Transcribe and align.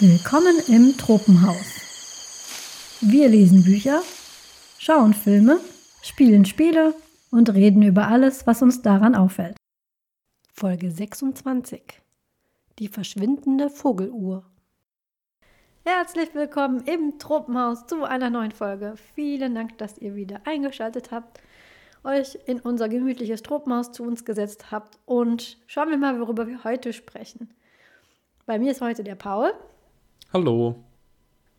Willkommen 0.00 0.60
im 0.68 0.96
Tropenhaus. 0.96 3.00
Wir 3.00 3.28
lesen 3.28 3.64
Bücher, 3.64 4.00
schauen 4.78 5.12
Filme, 5.12 5.58
spielen 6.02 6.44
Spiele 6.44 6.94
und 7.32 7.52
reden 7.52 7.82
über 7.82 8.06
alles, 8.06 8.46
was 8.46 8.62
uns 8.62 8.80
daran 8.80 9.16
auffällt. 9.16 9.56
Folge 10.54 10.92
26 10.92 12.00
Die 12.78 12.86
verschwindende 12.86 13.70
Vogeluhr. 13.70 14.44
Herzlich 15.84 16.32
willkommen 16.32 16.84
im 16.84 17.18
Tropenhaus 17.18 17.88
zu 17.88 18.04
einer 18.04 18.30
neuen 18.30 18.52
Folge. 18.52 18.94
Vielen 19.16 19.56
Dank, 19.56 19.78
dass 19.78 19.98
ihr 19.98 20.14
wieder 20.14 20.42
eingeschaltet 20.44 21.10
habt, 21.10 21.40
euch 22.04 22.38
in 22.46 22.60
unser 22.60 22.88
gemütliches 22.88 23.42
Tropenhaus 23.42 23.90
zu 23.90 24.04
uns 24.04 24.24
gesetzt 24.24 24.70
habt 24.70 24.96
und 25.06 25.58
schauen 25.66 25.90
wir 25.90 25.98
mal, 25.98 26.20
worüber 26.20 26.46
wir 26.46 26.62
heute 26.62 26.92
sprechen. 26.92 27.52
Bei 28.46 28.60
mir 28.60 28.70
ist 28.70 28.80
heute 28.80 29.02
der 29.02 29.16
Paul. 29.16 29.52
Hallo. 30.30 30.74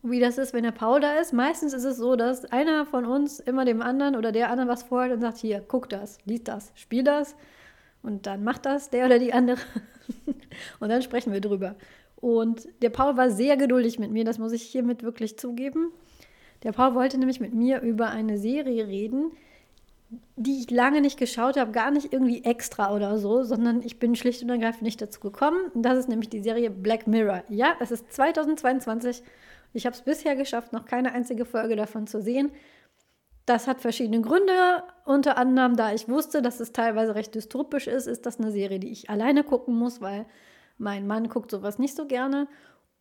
Wie 0.04 0.20
das 0.20 0.38
ist, 0.38 0.54
wenn 0.54 0.62
der 0.62 0.70
Paul 0.70 1.00
da 1.00 1.14
ist. 1.18 1.32
Meistens 1.32 1.72
ist 1.72 1.82
es 1.82 1.96
so, 1.96 2.14
dass 2.14 2.44
einer 2.44 2.86
von 2.86 3.04
uns 3.04 3.40
immer 3.40 3.64
dem 3.64 3.82
anderen 3.82 4.14
oder 4.14 4.30
der 4.30 4.48
anderen 4.48 4.70
was 4.70 4.84
vorhält 4.84 5.12
und 5.12 5.20
sagt, 5.20 5.38
hier, 5.38 5.60
guck 5.66 5.88
das, 5.88 6.18
lies 6.24 6.44
das, 6.44 6.70
spiel 6.76 7.02
das. 7.02 7.34
Und 8.04 8.26
dann 8.26 8.44
macht 8.44 8.66
das 8.66 8.88
der 8.88 9.06
oder 9.06 9.18
die 9.18 9.32
andere. 9.32 9.58
und 10.78 10.88
dann 10.88 11.02
sprechen 11.02 11.32
wir 11.32 11.40
drüber. 11.40 11.74
Und 12.14 12.68
der 12.80 12.90
Paul 12.90 13.16
war 13.16 13.30
sehr 13.30 13.56
geduldig 13.56 13.98
mit 13.98 14.12
mir, 14.12 14.24
das 14.24 14.38
muss 14.38 14.52
ich 14.52 14.62
hiermit 14.62 15.02
wirklich 15.02 15.36
zugeben. 15.36 15.90
Der 16.62 16.70
Paul 16.70 16.94
wollte 16.94 17.18
nämlich 17.18 17.40
mit 17.40 17.52
mir 17.52 17.80
über 17.80 18.10
eine 18.10 18.38
Serie 18.38 18.86
reden, 18.86 19.32
die 20.36 20.58
ich 20.58 20.70
lange 20.70 21.00
nicht 21.00 21.18
geschaut 21.18 21.56
habe, 21.56 21.70
gar 21.70 21.90
nicht 21.90 22.12
irgendwie 22.12 22.42
extra 22.44 22.94
oder 22.94 23.18
so, 23.18 23.44
sondern 23.44 23.82
ich 23.82 23.98
bin 23.98 24.16
schlicht 24.16 24.42
und 24.42 24.48
ergreifend 24.48 24.82
nicht 24.82 25.00
dazu 25.00 25.20
gekommen. 25.20 25.58
Das 25.74 25.98
ist 25.98 26.08
nämlich 26.08 26.28
die 26.28 26.40
Serie 26.40 26.70
Black 26.70 27.06
Mirror. 27.06 27.44
Ja, 27.48 27.74
es 27.78 27.90
ist 27.90 28.12
2022. 28.12 29.22
Ich 29.72 29.86
habe 29.86 29.94
es 29.94 30.02
bisher 30.02 30.34
geschafft, 30.34 30.72
noch 30.72 30.84
keine 30.84 31.12
einzige 31.12 31.44
Folge 31.44 31.76
davon 31.76 32.06
zu 32.06 32.20
sehen. 32.20 32.50
Das 33.46 33.68
hat 33.68 33.80
verschiedene 33.80 34.20
Gründe. 34.20 34.82
Unter 35.04 35.36
anderem, 35.36 35.76
da 35.76 35.92
ich 35.92 36.08
wusste, 36.08 36.42
dass 36.42 36.60
es 36.60 36.72
teilweise 36.72 37.14
recht 37.14 37.34
dystopisch 37.34 37.86
ist, 37.86 38.06
ist 38.06 38.26
das 38.26 38.40
eine 38.40 38.50
Serie, 38.50 38.80
die 38.80 38.90
ich 38.90 39.10
alleine 39.10 39.44
gucken 39.44 39.76
muss, 39.76 40.00
weil 40.00 40.26
mein 40.78 41.06
Mann 41.06 41.28
guckt 41.28 41.50
sowas 41.50 41.78
nicht 41.78 41.94
so 41.94 42.06
gerne. 42.06 42.48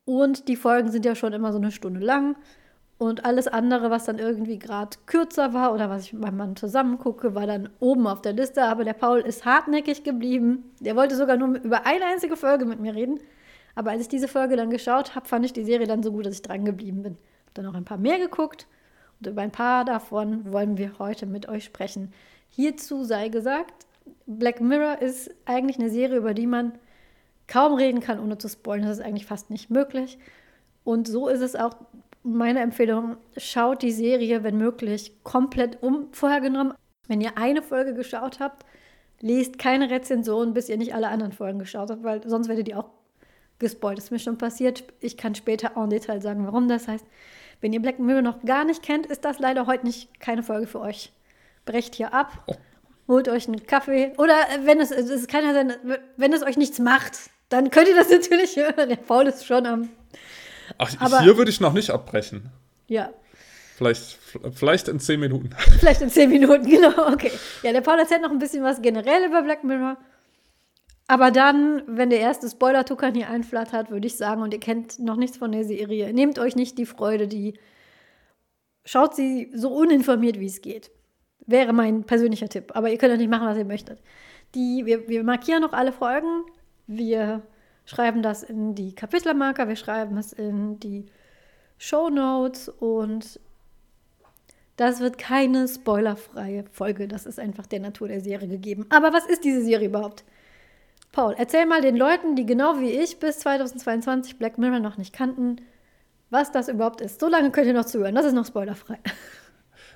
Und 0.06 0.48
die 0.48 0.56
Folgen 0.56 0.92
sind 0.92 1.06
ja 1.06 1.16
schon 1.16 1.34
immer 1.34 1.52
so 1.52 1.60
eine 1.60 1.72
Stunde 1.72 2.00
lang. 2.00 2.36
Und 3.00 3.24
alles 3.24 3.48
andere, 3.48 3.90
was 3.90 4.04
dann 4.04 4.20
irgendwie 4.20 4.60
gerade 4.60 4.98
kürzer 5.06 5.54
war 5.54 5.74
oder 5.74 5.90
was 5.90 6.04
ich 6.04 6.14
mit 6.14 6.22
meinem 6.22 6.36
Mann 6.36 6.56
zusammen 6.58 6.98
gucke, 6.98 7.34
war 7.34 7.48
dann 7.48 7.70
oben 7.80 8.06
auf 8.08 8.22
der 8.22 8.34
Liste. 8.34 8.64
Aber 8.64 8.84
der 8.84 8.92
Paul 8.92 9.22
ist 9.22 9.46
hartnäckig 9.46 10.04
geblieben. 10.04 10.76
Der 10.82 10.98
wollte 10.98 11.16
sogar 11.16 11.38
nur 11.38 11.56
über 11.64 11.86
eine 11.86 12.06
einzige 12.06 12.36
Folge 12.36 12.66
mit 12.66 12.82
mir 12.82 12.94
reden. 12.94 13.22
Aber 13.74 13.92
als 13.92 14.02
ich 14.02 14.10
diese 14.10 14.28
Folge 14.28 14.58
dann 14.58 14.70
geschaut 14.70 15.16
habe, 15.16 15.26
fand 15.30 15.46
ich 15.46 15.54
die 15.54 15.64
Serie 15.64 15.88
dann 15.88 16.04
so 16.04 16.12
gut, 16.12 16.26
dass 16.26 16.34
ich 16.34 16.42
dran 16.42 16.66
geblieben 16.66 17.02
bin. 17.02 17.18
Hab 17.48 17.54
dann 17.54 17.64
noch 17.64 17.74
ein 17.74 17.86
paar 17.86 17.98
mehr 17.98 18.20
geguckt. 18.20 18.68
Und 19.22 19.28
über 19.28 19.44
ein 19.44 19.52
paar 19.52 19.86
davon 19.86 20.52
wollen 20.52 20.78
wir 20.78 21.00
heute 21.00 21.26
mit 21.26 21.48
euch 21.48 21.64
sprechen. 21.64 22.12
Hierzu 22.50 23.06
sei 23.06 23.30
gesagt, 23.30 23.88
Black 24.26 24.60
Mirror 24.60 25.02
ist 25.02 25.34
eigentlich 25.46 25.80
eine 25.80 25.90
Serie, 25.90 26.18
über 26.18 26.34
die 26.34 26.48
man 26.48 26.74
kaum 27.48 27.76
reden 27.76 28.02
kann, 28.02 28.20
ohne 28.20 28.38
zu 28.38 28.50
spoilern. 28.50 28.90
Das 28.90 28.98
ist 28.98 29.06
eigentlich 29.06 29.26
fast 29.26 29.50
nicht 29.52 29.70
möglich. 29.70 30.20
Und 30.84 31.08
so 31.08 31.30
ist 31.30 31.42
es 31.42 31.56
auch 31.56 31.76
meine 32.24 32.60
Empfehlung, 32.60 33.18
schaut 33.38 33.82
die 33.82 33.92
Serie, 33.92 34.44
wenn 34.44 34.58
möglich, 34.58 35.14
komplett 35.24 35.82
unvorhergenommen. 35.82 36.74
Wenn 37.08 37.22
ihr 37.22 37.38
eine 37.38 37.62
Folge 37.62 37.94
geschaut 37.94 38.40
habt, 38.40 38.66
lest 39.22 39.58
keine 39.58 39.90
Rezension, 39.90 40.54
bis 40.54 40.70
ihr 40.70 40.78
nicht 40.78 40.94
alle 40.94 41.10
anderen 41.10 41.32
Folgen 41.32 41.60
geschaut 41.60 41.90
habt, 41.90 42.04
weil 42.04 42.28
sonst 42.28 42.48
werdet 42.48 42.68
ihr 42.68 42.80
auch 42.80 42.90
gespoilt. 43.58 43.98
Das 43.98 44.06
ist 44.06 44.12
mir 44.12 44.20
schon 44.20 44.38
passiert. 44.38 44.84
Ich 45.00 45.18
kann 45.18 45.36
später 45.36 45.76
auch 45.76 45.84
im 45.84 45.90
Detail 45.90 46.22
sagen, 46.22 46.46
warum 46.46 46.68
das 46.68 46.88
heißt. 46.88 47.06
Wenn 47.62 47.74
ihr 47.74 47.82
Black 47.82 48.00
Mirror 48.00 48.22
noch 48.22 48.42
gar 48.44 48.64
nicht 48.64 48.84
kennt, 48.84 49.06
ist 49.06 49.26
das 49.26 49.40
leider 49.40 49.68
heute 49.68 49.86
nicht 49.86 50.20
keine 50.20 50.44
Folge 50.44 50.68
für 50.68 50.80
euch. 50.80 51.12
Brecht 51.66 51.96
hier 51.96 52.14
ab, 52.14 52.46
holt 53.08 53.28
euch 53.28 53.48
einen 53.48 53.66
Kaffee 53.66 54.14
oder 54.18 54.34
äh, 54.34 54.66
wenn 54.66 54.80
es, 54.80 54.92
es 54.92 55.28
kann 55.28 55.44
ja 55.44 55.54
sein, 55.54 55.74
wenn 56.16 56.32
es 56.32 56.42
euch 56.42 56.58
nichts 56.58 56.80
macht, 56.80 57.20
dann 57.50 57.70
könnt 57.70 57.90
ihr 57.90 57.96
das 57.96 58.10
natürlich 58.12 58.56
hören. 58.56 58.88
Der 58.88 58.96
Paul 58.96 59.28
ist 59.28 59.46
schon 59.46 59.66
am 59.66 59.90
Ach, 60.78 60.94
Aber, 61.00 61.22
hier 61.22 61.38
würde 61.38 61.52
ich 61.52 61.60
noch 61.60 61.74
nicht 61.74 61.90
abbrechen. 61.90 62.50
Ja. 62.88 63.10
Vielleicht, 63.76 64.18
vielleicht 64.54 64.88
in 64.90 65.00
zehn 65.00 65.22
Minuten. 65.22 65.52
Vielleicht 65.80 66.02
in 66.02 66.10
zehn 66.10 66.30
Minuten, 66.30 66.70
genau, 66.70 67.14
okay. 67.14 67.32
Ja, 67.64 67.72
der 67.72 67.80
Paul 67.80 67.98
erzählt 67.98 68.22
noch 68.22 68.30
ein 68.32 68.40
bisschen 68.40 68.62
was 68.62 68.82
generell 68.82 69.26
über 69.26 69.42
Black 69.42 69.64
Mirror. 69.64 69.96
Aber 71.08 71.32
dann, 71.32 71.84
wenn 71.88 72.10
der 72.10 72.20
erste 72.20 72.50
Spoiler-Tuckern 72.50 73.16
hier 73.16 73.30
einflattert, 73.30 73.90
würde 73.90 74.06
ich 74.06 74.18
sagen, 74.18 74.42
und 74.42 74.54
ihr 74.54 74.60
kennt 74.60 75.00
noch 75.00 75.16
nichts 75.16 75.38
von 75.38 75.54
der 75.54 75.64
Serie, 75.64 76.14
nehmt 76.14 76.40
euch 76.40 76.58
nicht 76.58 76.78
die 76.78 76.86
Freude, 76.86 77.30
die 77.30 77.58
schaut 78.84 79.16
sie 79.16 79.50
so 79.56 79.70
uninformiert, 79.70 80.40
wie 80.40 80.46
es 80.46 80.62
geht. 80.62 80.92
Wäre 81.46 81.72
mein 81.72 82.04
persönlicher 82.04 82.50
Tipp. 82.50 82.72
Aber 82.76 82.92
ihr 82.92 82.98
könnt 82.98 83.14
auch 83.14 83.18
nicht 83.18 83.30
machen, 83.30 83.48
was 83.48 83.58
ihr 83.58 83.66
möchtet. 83.66 84.02
Die, 84.56 84.86
wir, 84.86 85.08
wir 85.08 85.24
markieren 85.24 85.62
noch 85.62 85.74
alle 85.74 85.94
Folgen. 85.94 86.44
Wir 86.86 87.44
schreiben 87.90 88.22
das 88.22 88.44
in 88.44 88.76
die 88.76 88.94
Kapitelmarker, 88.94 89.68
wir 89.68 89.76
schreiben 89.76 90.18
es 90.18 90.32
in 90.32 90.80
die 90.80 91.08
Show 91.80 92.10
Notes 92.10 92.70
und 92.70 93.40
das 94.76 95.00
wird 95.00 95.18
keine 95.18 95.68
spoilerfreie 95.68 96.66
Folge. 96.72 97.08
Das 97.08 97.26
ist 97.26 97.40
einfach 97.40 97.66
der 97.66 97.80
Natur 97.80 98.08
der 98.08 98.22
Serie 98.22 98.48
gegeben. 98.48 98.86
Aber 98.90 99.12
was 99.12 99.26
ist 99.26 99.44
diese 99.44 99.64
Serie 99.64 99.88
überhaupt? 99.88 100.24
Paul, 101.12 101.34
erzähl 101.36 101.66
mal 101.66 101.82
den 101.82 101.98
Leuten, 101.98 102.36
die 102.36 102.46
genau 102.46 102.80
wie 102.80 102.92
ich 102.92 103.20
bis 103.20 103.40
2022 103.40 104.38
Black 104.38 104.60
Mirror 104.60 104.80
noch 104.80 104.98
nicht 104.98 105.12
kannten, 105.12 105.60
was 106.30 106.52
das 106.52 106.70
überhaupt 106.70 107.02
ist. 107.02 107.20
So 107.20 107.28
lange 107.28 107.50
könnt 107.50 107.66
ihr 107.66 107.74
noch 107.74 107.86
zuhören. 107.86 108.14
Das 108.14 108.26
ist 108.26 108.34
noch 108.34 108.46
spoilerfrei. 108.46 109.00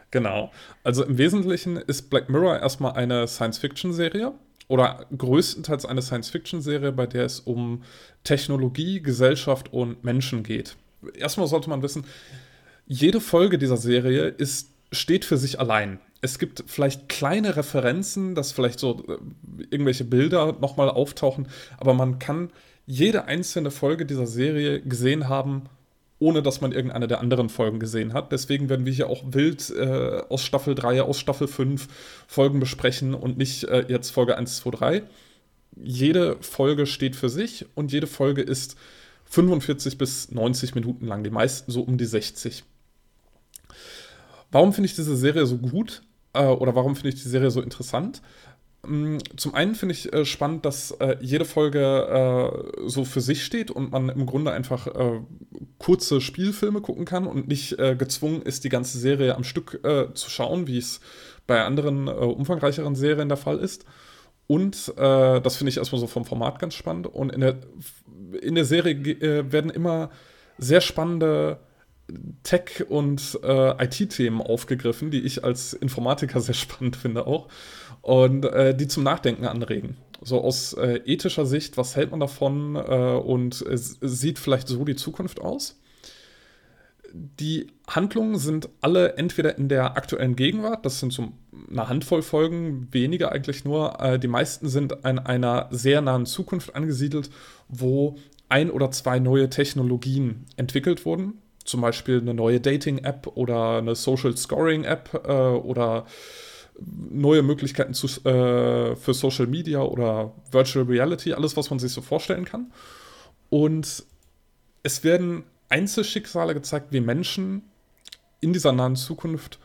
Genau. 0.09 0.51
Also 0.83 1.05
im 1.05 1.17
Wesentlichen 1.17 1.77
ist 1.77 2.09
Black 2.09 2.29
Mirror 2.29 2.59
erstmal 2.59 2.93
eine 2.93 3.27
Science-Fiction-Serie 3.27 4.33
oder 4.67 5.05
größtenteils 5.15 5.85
eine 5.85 6.01
Science-Fiction-Serie, 6.01 6.91
bei 6.91 7.05
der 7.05 7.25
es 7.25 7.39
um 7.39 7.83
Technologie, 8.23 9.01
Gesellschaft 9.01 9.71
und 9.73 10.03
Menschen 10.03 10.43
geht. 10.43 10.75
Erstmal 11.15 11.47
sollte 11.47 11.69
man 11.69 11.81
wissen, 11.81 12.05
jede 12.85 13.21
Folge 13.21 13.57
dieser 13.57 13.77
Serie 13.77 14.27
ist, 14.27 14.69
steht 14.91 15.25
für 15.25 15.37
sich 15.37 15.59
allein. 15.59 15.99
Es 16.21 16.39
gibt 16.39 16.63
vielleicht 16.67 17.09
kleine 17.09 17.55
Referenzen, 17.55 18.35
dass 18.35 18.51
vielleicht 18.51 18.79
so 18.79 19.03
äh, 19.07 19.63
irgendwelche 19.69 20.05
Bilder 20.05 20.57
nochmal 20.59 20.89
auftauchen, 20.89 21.47
aber 21.77 21.93
man 21.93 22.19
kann 22.19 22.49
jede 22.85 23.25
einzelne 23.25 23.71
Folge 23.71 24.05
dieser 24.05 24.27
Serie 24.27 24.81
gesehen 24.81 25.29
haben, 25.29 25.63
ohne 26.23 26.41
dass 26.41 26.61
man 26.61 26.71
irgendeine 26.71 27.07
der 27.07 27.19
anderen 27.19 27.49
Folgen 27.49 27.79
gesehen 27.79 28.13
hat. 28.13 28.31
Deswegen 28.31 28.69
werden 28.69 28.85
wir 28.85 28.93
hier 28.93 29.09
auch 29.09 29.23
wild 29.27 29.69
äh, 29.71 30.21
aus 30.29 30.41
Staffel 30.41 30.73
3, 30.73 31.01
aus 31.01 31.19
Staffel 31.19 31.49
5 31.49 31.89
Folgen 32.27 32.61
besprechen 32.61 33.13
und 33.13 33.37
nicht 33.37 33.65
äh, 33.65 33.85
jetzt 33.89 34.11
Folge 34.11 34.37
1, 34.37 34.55
2, 34.55 34.69
3. 34.71 35.03
Jede 35.75 36.37
Folge 36.39 36.85
steht 36.85 37.17
für 37.17 37.27
sich 37.27 37.65
und 37.75 37.91
jede 37.91 38.07
Folge 38.07 38.41
ist 38.41 38.77
45 39.25 39.97
bis 39.97 40.31
90 40.31 40.75
Minuten 40.75 41.07
lang, 41.07 41.25
die 41.25 41.29
meisten 41.29 41.73
so 41.73 41.81
um 41.81 41.97
die 41.97 42.05
60. 42.05 42.63
Warum 44.49 44.71
finde 44.71 44.85
ich 44.85 44.95
diese 44.95 45.17
Serie 45.17 45.45
so 45.45 45.57
gut? 45.57 46.03
Äh, 46.31 46.45
oder 46.45 46.73
warum 46.73 46.95
finde 46.95 47.09
ich 47.09 47.21
die 47.21 47.27
Serie 47.27 47.51
so 47.51 47.61
interessant? 47.61 48.21
Mm, 48.85 49.17
zum 49.37 49.55
einen 49.55 49.75
finde 49.75 49.93
ich 49.93 50.11
äh, 50.11 50.25
spannend, 50.25 50.65
dass 50.65 50.91
äh, 50.91 51.15
jede 51.21 51.45
Folge 51.45 51.79
äh, 51.79 52.89
so 52.89 53.05
für 53.05 53.21
sich 53.21 53.45
steht 53.45 53.71
und 53.71 53.91
man 53.91 54.09
im 54.09 54.25
Grunde 54.25 54.51
einfach 54.51 54.87
äh, 54.87 55.21
kurze 55.77 56.19
Spielfilme 56.19 56.81
gucken 56.81 57.05
kann 57.05 57.25
und 57.25 57.47
nicht 57.47 57.79
äh, 57.79 57.95
gezwungen 57.95 58.41
ist, 58.41 58.65
die 58.65 58.69
ganze 58.69 58.97
Serie 58.97 59.35
am 59.35 59.45
Stück 59.45 59.79
äh, 59.83 60.13
zu 60.13 60.29
schauen, 60.29 60.67
wie 60.67 60.77
es 60.77 60.99
bei 61.47 61.63
anderen 61.63 62.07
umfangreicheren 62.07 62.95
Serien 62.95 63.27
der 63.27 63.37
Fall 63.37 63.59
ist. 63.59 63.85
Und 64.47 64.93
das 64.97 65.55
finde 65.57 65.69
ich 65.69 65.77
erstmal 65.77 65.99
so 65.99 66.07
vom 66.07 66.23
Format 66.23 66.57
ganz 66.59 66.73
spannend. 66.73 67.05
Und 67.05 67.33
in 67.33 67.41
der, 67.41 67.57
in 68.41 68.55
der 68.55 68.63
Serie 68.63 69.51
werden 69.51 69.69
immer 69.69 70.09
sehr 70.57 70.79
spannende 70.79 71.59
Tech- 72.43 72.85
und 72.89 73.39
IT-Themen 73.43 74.41
aufgegriffen, 74.41 75.11
die 75.11 75.21
ich 75.21 75.43
als 75.43 75.73
Informatiker 75.73 76.41
sehr 76.41 76.53
spannend 76.53 76.95
finde 76.95 77.27
auch 77.27 77.47
und 78.03 78.45
äh, 78.45 78.75
die 78.75 78.87
zum 78.87 79.03
Nachdenken 79.03 79.45
anregen. 79.45 79.95
So 80.21 80.41
aus 80.41 80.73
äh, 80.73 81.01
ethischer 81.05 81.45
Sicht, 81.45 81.77
was 81.77 81.95
hält 81.95 82.11
man 82.11 82.19
davon 82.19 82.75
äh, 82.75 82.79
und 82.79 83.61
es 83.61 83.97
sieht 84.01 84.39
vielleicht 84.39 84.67
so 84.67 84.85
die 84.85 84.95
Zukunft 84.95 85.41
aus? 85.41 85.79
Die 87.13 87.67
Handlungen 87.87 88.37
sind 88.37 88.69
alle 88.81 89.17
entweder 89.17 89.57
in 89.57 89.69
der 89.69 89.95
aktuellen 89.97 90.35
Gegenwart, 90.35 90.85
das 90.85 90.99
sind 90.99 91.13
so 91.13 91.31
eine 91.69 91.87
Handvoll 91.87 92.23
Folgen, 92.23 92.87
weniger 92.91 93.31
eigentlich 93.31 93.63
nur. 93.63 93.99
Äh, 94.01 94.19
die 94.19 94.27
meisten 94.27 94.67
sind 94.67 94.93
in 95.03 95.19
einer 95.19 95.67
sehr 95.71 96.01
nahen 96.01 96.25
Zukunft 96.25 96.75
angesiedelt, 96.75 97.29
wo 97.69 98.17
ein 98.49 98.69
oder 98.69 98.91
zwei 98.91 99.19
neue 99.19 99.49
Technologien 99.49 100.45
entwickelt 100.57 101.05
wurden. 101.05 101.42
Zum 101.65 101.81
Beispiel 101.81 102.19
eine 102.19 102.33
neue 102.33 102.59
Dating-App 102.59 103.27
oder 103.35 103.77
eine 103.77 103.95
Social 103.95 104.35
Scoring-App 104.35 105.25
äh, 105.25 105.31
oder 105.31 106.05
neue 106.79 107.43
Möglichkeiten 107.43 107.93
zu, 107.93 108.07
äh, 108.27 108.95
für 108.95 109.13
Social 109.13 109.47
Media 109.47 109.81
oder 109.81 110.33
Virtual 110.51 110.85
Reality, 110.85 111.33
alles, 111.33 111.55
was 111.55 111.69
man 111.69 111.79
sich 111.79 111.91
so 111.91 112.01
vorstellen 112.01 112.45
kann. 112.45 112.71
Und 113.49 114.03
es 114.81 115.03
werden 115.03 115.43
Einzelschicksale 115.69 116.53
gezeigt, 116.53 116.87
wie 116.91 116.99
Menschen 116.99 117.63
in 118.41 118.53
dieser 118.53 118.73
nahen 118.73 118.95
Zukunft 118.95 119.59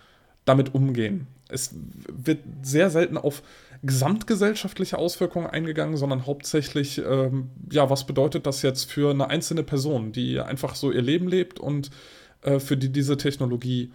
damit 0.44 0.74
umgehen. 0.74 1.26
Es 1.48 1.74
wird 2.08 2.40
sehr 2.62 2.90
selten 2.90 3.16
auf 3.16 3.42
gesamtgesellschaftliche 3.82 4.98
Auswirkungen 4.98 5.46
eingegangen, 5.46 5.96
sondern 5.96 6.26
hauptsächlich, 6.26 6.98
ähm, 6.98 7.50
ja, 7.70 7.90
was 7.90 8.06
bedeutet 8.06 8.46
das 8.46 8.62
jetzt 8.62 8.90
für 8.90 9.10
eine 9.10 9.28
einzelne 9.28 9.62
Person, 9.62 10.12
die 10.12 10.40
einfach 10.40 10.74
so 10.74 10.90
ihr 10.90 11.02
Leben 11.02 11.28
lebt 11.28 11.60
und 11.60 11.90
äh, 12.42 12.58
für 12.60 12.76
die 12.76 12.90
diese 12.90 13.16
Technologie 13.16 13.92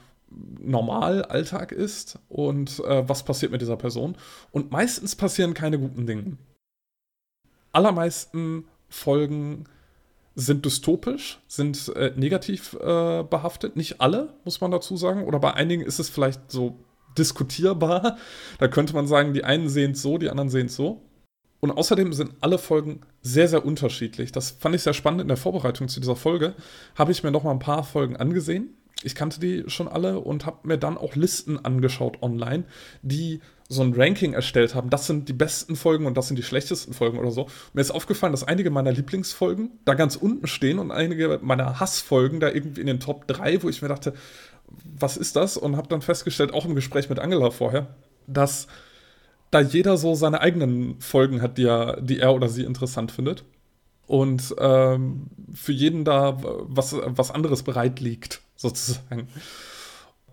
normal 0.59 1.23
Alltag 1.23 1.71
ist 1.71 2.19
und 2.29 2.79
äh, 2.79 3.07
was 3.07 3.23
passiert 3.23 3.51
mit 3.51 3.61
dieser 3.61 3.77
Person. 3.77 4.15
Und 4.51 4.71
meistens 4.71 5.15
passieren 5.15 5.53
keine 5.53 5.79
guten 5.79 6.07
Dinge. 6.07 6.37
Allermeisten 7.71 8.65
Folgen 8.89 9.65
sind 10.35 10.65
dystopisch, 10.65 11.39
sind 11.47 11.89
äh, 11.95 12.13
negativ 12.15 12.73
äh, 12.73 13.23
behaftet. 13.23 13.75
Nicht 13.75 14.01
alle, 14.01 14.33
muss 14.45 14.61
man 14.61 14.71
dazu 14.71 14.97
sagen. 14.97 15.25
Oder 15.25 15.39
bei 15.39 15.53
einigen 15.53 15.83
ist 15.83 15.99
es 15.99 16.09
vielleicht 16.09 16.51
so 16.51 16.77
diskutierbar. 17.17 18.17
Da 18.59 18.67
könnte 18.67 18.93
man 18.93 19.07
sagen, 19.07 19.33
die 19.33 19.43
einen 19.43 19.69
sehen 19.69 19.91
es 19.91 20.01
so, 20.01 20.17
die 20.17 20.29
anderen 20.29 20.49
sehen 20.49 20.67
es 20.67 20.75
so. 20.75 21.01
Und 21.59 21.71
außerdem 21.71 22.11
sind 22.11 22.33
alle 22.41 22.57
Folgen 22.57 23.01
sehr, 23.21 23.47
sehr 23.47 23.65
unterschiedlich. 23.65 24.33
Das 24.33 24.51
fand 24.51 24.75
ich 24.75 24.83
sehr 24.83 24.93
spannend 24.93 25.21
in 25.21 25.29
der 25.29 25.37
Vorbereitung 25.37 25.87
zu 25.87 26.01
dieser 26.01 26.17
Folge. 26.17 26.55
Habe 26.95 27.13
ich 27.13 27.23
mir 27.23 27.31
noch 27.31 27.43
mal 27.43 27.51
ein 27.51 27.59
paar 27.59 27.85
Folgen 27.85 28.17
angesehen. 28.17 28.75
Ich 29.03 29.15
kannte 29.15 29.39
die 29.39 29.63
schon 29.67 29.87
alle 29.87 30.19
und 30.19 30.45
habe 30.45 30.67
mir 30.67 30.77
dann 30.77 30.97
auch 30.97 31.15
Listen 31.15 31.63
angeschaut 31.63 32.21
online, 32.21 32.65
die 33.01 33.41
so 33.69 33.81
ein 33.81 33.93
Ranking 33.93 34.33
erstellt 34.33 34.75
haben. 34.75 34.89
Das 34.89 35.07
sind 35.07 35.29
die 35.29 35.33
besten 35.33 35.75
Folgen 35.75 36.05
und 36.05 36.15
das 36.17 36.27
sind 36.27 36.37
die 36.37 36.43
schlechtesten 36.43 36.93
Folgen 36.93 37.17
oder 37.17 37.31
so. 37.31 37.47
Mir 37.73 37.81
ist 37.81 37.91
aufgefallen, 37.91 38.33
dass 38.33 38.43
einige 38.43 38.69
meiner 38.69 38.91
Lieblingsfolgen 38.91 39.71
da 39.85 39.93
ganz 39.93 40.15
unten 40.15 40.47
stehen 40.47 40.79
und 40.79 40.91
einige 40.91 41.39
meiner 41.41 41.79
Hassfolgen 41.79 42.39
da 42.39 42.49
irgendwie 42.49 42.81
in 42.81 42.87
den 42.87 42.99
Top 42.99 43.27
3, 43.27 43.63
wo 43.63 43.69
ich 43.69 43.81
mir 43.81 43.87
dachte, 43.87 44.13
was 44.99 45.17
ist 45.17 45.35
das? 45.35 45.57
Und 45.57 45.77
habe 45.77 45.87
dann 45.87 46.01
festgestellt, 46.01 46.53
auch 46.53 46.65
im 46.65 46.75
Gespräch 46.75 47.09
mit 47.09 47.19
Angela 47.19 47.51
vorher, 47.51 47.87
dass 48.27 48.67
da 49.51 49.59
jeder 49.59 49.97
so 49.97 50.15
seine 50.15 50.41
eigenen 50.41 50.99
Folgen 50.99 51.41
hat, 51.41 51.57
die 51.57 51.65
er, 51.65 52.01
die 52.01 52.19
er 52.19 52.33
oder 52.33 52.49
sie 52.49 52.63
interessant 52.63 53.11
findet. 53.11 53.43
Und 54.07 54.53
ähm, 54.59 55.27
für 55.53 55.71
jeden 55.71 56.03
da 56.03 56.37
was, 56.41 56.95
was 56.99 57.31
anderes 57.31 57.63
bereit 57.63 57.99
liegt, 57.99 58.41
sozusagen. 58.55 59.27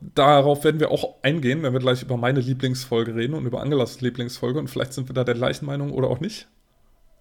Darauf 0.00 0.64
werden 0.64 0.80
wir 0.80 0.90
auch 0.90 1.16
eingehen, 1.22 1.62
wenn 1.62 1.74
wir 1.74 1.80
gleich 1.80 2.02
über 2.02 2.16
meine 2.16 2.40
Lieblingsfolge 2.40 3.14
reden 3.14 3.34
und 3.34 3.44
über 3.44 3.60
Angelas 3.60 4.00
Lieblingsfolge. 4.00 4.58
Und 4.58 4.68
vielleicht 4.68 4.94
sind 4.94 5.08
wir 5.08 5.14
da 5.14 5.24
der 5.24 5.34
gleichen 5.34 5.66
Meinung 5.66 5.92
oder 5.92 6.08
auch 6.08 6.20
nicht. 6.20 6.48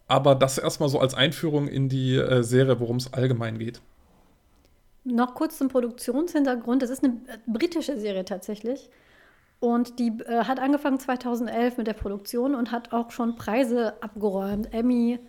Aber 0.08 0.34
das 0.34 0.58
erstmal 0.58 0.90
so 0.90 1.00
als 1.00 1.14
Einführung 1.14 1.68
in 1.68 1.90
die 1.90 2.16
äh, 2.16 2.42
Serie, 2.42 2.80
worum 2.80 2.98
es 2.98 3.14
allgemein 3.14 3.60
geht. 3.60 3.82
Noch 5.04 5.36
kurz 5.36 5.58
zum 5.58 5.70
Produktionshintergrund. 5.70 6.82
Das 6.82 6.90
ist 6.90 7.04
eine 7.04 7.14
äh, 7.28 7.38
britische 7.48 7.98
Serie 7.98 8.26
tatsächlich. 8.26 8.90
Und 9.60 10.00
die 10.00 10.10
äh, 10.26 10.46
hat 10.46 10.60
angefangen 10.60 11.00
2011 11.00 11.78
mit 11.78 11.88
der 11.88 11.94
Produktion 11.94 12.56
und 12.56 12.72
hat 12.72 12.94
auch 12.94 13.12
schon 13.12 13.36
Preise 13.36 14.02
abgeräumt. 14.02 14.74
Emmy 14.74 15.20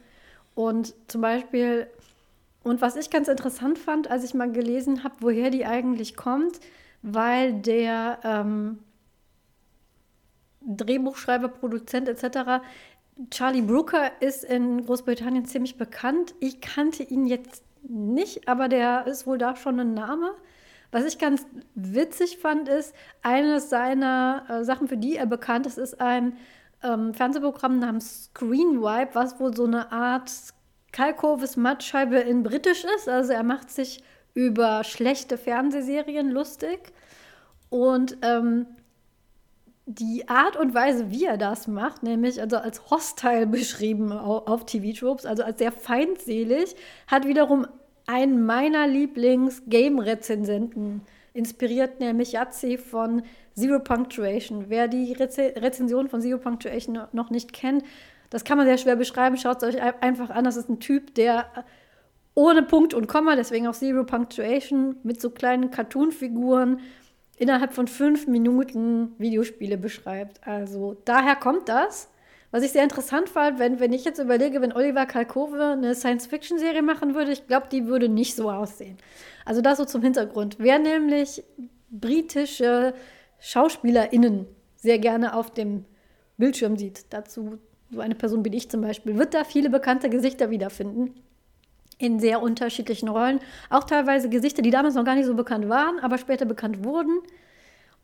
und 0.55 0.95
zum 1.09 1.21
Beispiel. 1.21 1.89
Und 2.63 2.83
was 2.83 2.97
ich 2.97 3.11
ganz 3.11 3.29
interessant 3.29 3.79
fand, 3.79 4.11
als 4.11 4.25
ich 4.25 4.35
mal 4.35 4.53
gelesen 4.53 5.03
habe, 5.03 5.15
woher 5.21 5.51
die 5.51 5.65
eigentlich 5.65 6.15
kommt, 6.15 6.61
weil 7.03 7.55
der 7.55 8.19
ähm, 8.23 8.81
Drehbuchschreiber, 10.61 11.49
Produzent 11.49 12.09
etc. 12.09 12.63
Charlie 13.31 13.63
Brooker 13.63 14.11
ist 14.21 14.45
in 14.45 14.85
Großbritannien 14.85 15.47
ziemlich 15.47 15.79
bekannt. 15.79 16.35
Ich 16.41 16.61
kannte 16.61 17.03
ihn 17.03 17.27
jetzt 17.27 17.65
nicht, 17.89 18.49
aber 18.49 18.69
der 18.69 19.07
ist 19.07 19.27
wohl 19.27 19.39
da 19.39 19.57
schon 19.57 19.81
ein 19.81 19.95
Name. 19.95 20.33
Was 20.93 21.05
ich 21.05 21.19
ganz 21.19 21.47
witzig 21.75 22.39
fand, 22.39 22.69
ist, 22.69 22.95
eines 23.23 23.71
seiner 23.71 24.45
äh, 24.49 24.65
Sachen, 24.65 24.89
für 24.89 24.97
die 24.97 25.17
er 25.17 25.27
bekannt 25.27 25.67
ist, 25.67 25.79
ist 25.79 26.01
ein 26.01 26.37
ähm, 26.83 27.15
Fernsehprogramm 27.15 27.79
namens 27.79 28.25
Screenwipe, 28.25 29.15
was 29.15 29.39
wohl 29.39 29.55
so 29.55 29.65
eine 29.65 29.93
Art 29.93 30.31
Kalkoves 30.93 31.57
Mattscheibe 31.57 32.17
in 32.17 32.43
Britisch 32.43 32.85
ist. 32.97 33.09
Also 33.09 33.33
er 33.33 33.45
macht 33.45 33.71
sich 33.71 34.03
über 34.35 34.83
schlechte 34.85 35.39
Fernsehserien 35.39 36.31
lustig. 36.31 36.93
Und 37.69 38.17
ähm, 38.23 38.67
die 39.87 40.29
Art 40.29 40.57
und 40.57 40.75
Weise, 40.75 41.11
wie 41.11 41.25
er 41.25 41.37
das 41.37 41.67
macht, 41.67 42.03
nämlich 42.03 42.41
also 42.41 42.59
als 42.59 42.91
hostile 42.91 43.47
beschrieben 43.47 44.13
auf, 44.13 44.67
TV-Tropes, 44.67 45.27
also 45.27 45.43
als 45.43 45.59
sehr 45.59 45.73
feindselig, 45.73 46.77
hat 47.07 47.27
wiederum 47.27 47.67
einen 48.07 48.45
meiner 48.45 48.87
Lieblings-Game-Rezensenten 48.87 51.03
inspiriert, 51.33 52.01
nämlich 52.01 52.33
Yazzi 52.33 52.77
von 52.79 53.23
Zero 53.55 53.79
Punctuation. 53.79 54.67
Wer 54.69 54.89
die 54.89 55.13
Reze 55.13 55.55
Rezension 55.57 56.09
von 56.09 56.21
Zero 56.21 56.39
Punctuation 56.39 56.99
noch 57.13 57.31
nicht 57.31 57.53
kennt, 57.53 57.85
das 58.31 58.45
kann 58.45 58.59
man 58.59 58.67
sehr 58.67 58.79
schwer 58.79 58.97
beschreiben. 58.97 59.37
Schaut 59.37 59.63
es 59.63 59.75
euch 59.75 59.83
einfach 60.01 60.31
an. 60.31 60.45
Das 60.45 60.57
ist 60.57 60.69
ein 60.69 60.81
Typ, 60.81 61.15
der 61.15 61.47
ohne 62.35 62.63
Punkt 62.63 62.95
und 62.95 63.09
Komma, 63.09 63.37
deswegen 63.37 63.67
auch 63.67 63.75
Zero 63.75 64.05
Punctuation, 64.05 64.97
mit 65.03 65.21
so 65.21 65.31
kleinen 65.31 65.71
Cartoon-Figuren 65.71 66.81
innerhalb 67.41 67.73
von 67.73 67.89
fünf 67.89 68.27
Minuten 68.27 69.13
Videospiele 69.19 69.79
beschreibt. 69.79 70.47
Also 70.47 70.97
daher 71.07 71.37
kommt 71.37 71.69
das. 71.69 72.11
Was 72.51 72.63
ich 72.63 72.73
sehr 72.73 72.83
interessant 72.83 73.29
fand, 73.29 73.59
wenn, 73.59 73.81
wenn 73.81 73.93
ich 73.93 74.05
jetzt 74.05 74.19
überlege, 74.19 74.61
wenn 74.61 74.73
Oliver 74.73 75.07
Kalkove 75.07 75.73
eine 75.73 75.95
Science-Fiction-Serie 75.95 76.83
machen 76.83 77.15
würde, 77.15 77.33
ich 77.33 77.47
glaube, 77.47 77.69
die 77.73 77.87
würde 77.87 78.09
nicht 78.09 78.37
so 78.37 78.51
aussehen. 78.51 78.99
Also 79.47 79.63
das 79.63 79.79
so 79.79 79.85
zum 79.87 80.03
Hintergrund. 80.03 80.57
Wer 80.59 80.79
nämlich 80.79 81.43
britische 81.91 82.93
SchauspielerInnen 83.39 84.47
sehr 84.77 84.99
gerne 84.99 85.35
auf 85.35 85.51
dem 85.51 85.87
Bildschirm 86.37 86.77
sieht, 86.77 87.07
dazu 87.11 87.59
so 87.91 88.01
eine 88.01 88.15
Person 88.15 88.43
bin 88.43 88.53
ich 88.53 88.69
zum 88.69 88.83
Beispiel, 88.83 89.17
wird 89.17 89.33
da 89.33 89.45
viele 89.45 89.71
bekannte 89.71 90.11
Gesichter 90.11 90.51
wiederfinden. 90.51 91.15
In 92.01 92.19
sehr 92.19 92.43
unterschiedlichen 92.43 93.09
Rollen. 93.09 93.39
Auch 93.69 93.85
teilweise 93.85 94.29
Gesichter, 94.29 94.63
die 94.63 94.71
damals 94.71 94.97
noch 94.97 95.05
gar 95.05 95.15
nicht 95.15 95.27
so 95.27 95.35
bekannt 95.35 95.69
waren, 95.69 96.01
aber 96.01 96.19
später 96.19 96.47
bekannt 96.47 96.85
wurden. 96.85 97.19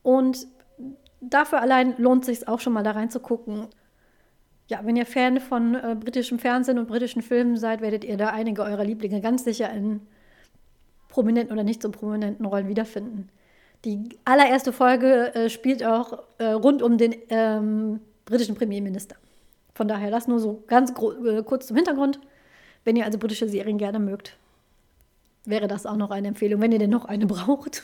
Und 0.04 0.46
dafür 1.20 1.60
allein 1.60 1.96
lohnt 1.98 2.28
es 2.28 2.38
sich 2.38 2.48
auch 2.48 2.60
schon 2.60 2.74
mal 2.74 2.84
da 2.84 2.92
reinzugucken 2.92 3.68
ja, 4.68 4.80
wenn 4.82 4.96
ihr 4.96 5.06
Fan 5.06 5.40
von 5.40 5.74
äh, 5.74 5.96
britischem 5.98 6.38
Fernsehen 6.38 6.78
und 6.78 6.88
britischen 6.88 7.22
Filmen 7.22 7.56
seid, 7.56 7.80
werdet 7.80 8.04
ihr 8.04 8.16
da 8.16 8.28
einige 8.28 8.62
eurer 8.62 8.84
Lieblinge 8.84 9.20
ganz 9.20 9.44
sicher 9.44 9.70
in 9.70 10.00
prominenten 11.08 11.52
oder 11.52 11.62
nicht 11.62 11.82
so 11.82 11.90
prominenten 11.90 12.44
Rollen 12.46 12.68
wiederfinden. 12.68 13.28
Die 13.84 14.18
allererste 14.24 14.72
Folge 14.72 15.34
äh, 15.34 15.50
spielt 15.50 15.84
auch 15.84 16.24
äh, 16.38 16.46
rund 16.46 16.82
um 16.82 16.98
den 16.98 17.14
ähm, 17.28 18.00
britischen 18.24 18.56
Premierminister. 18.56 19.16
Von 19.74 19.86
daher 19.86 20.10
das 20.10 20.26
nur 20.26 20.40
so 20.40 20.64
ganz 20.66 20.90
äh, 20.90 21.42
kurz 21.44 21.68
zum 21.68 21.76
Hintergrund. 21.76 22.18
Wenn 22.86 22.94
ihr 22.94 23.04
also 23.04 23.18
britische 23.18 23.48
Serien 23.48 23.78
gerne 23.78 23.98
mögt, 23.98 24.36
wäre 25.44 25.66
das 25.66 25.86
auch 25.86 25.96
noch 25.96 26.12
eine 26.12 26.28
Empfehlung, 26.28 26.60
wenn 26.60 26.70
ihr 26.70 26.78
denn 26.78 26.90
noch 26.90 27.04
eine 27.04 27.26
braucht. 27.26 27.82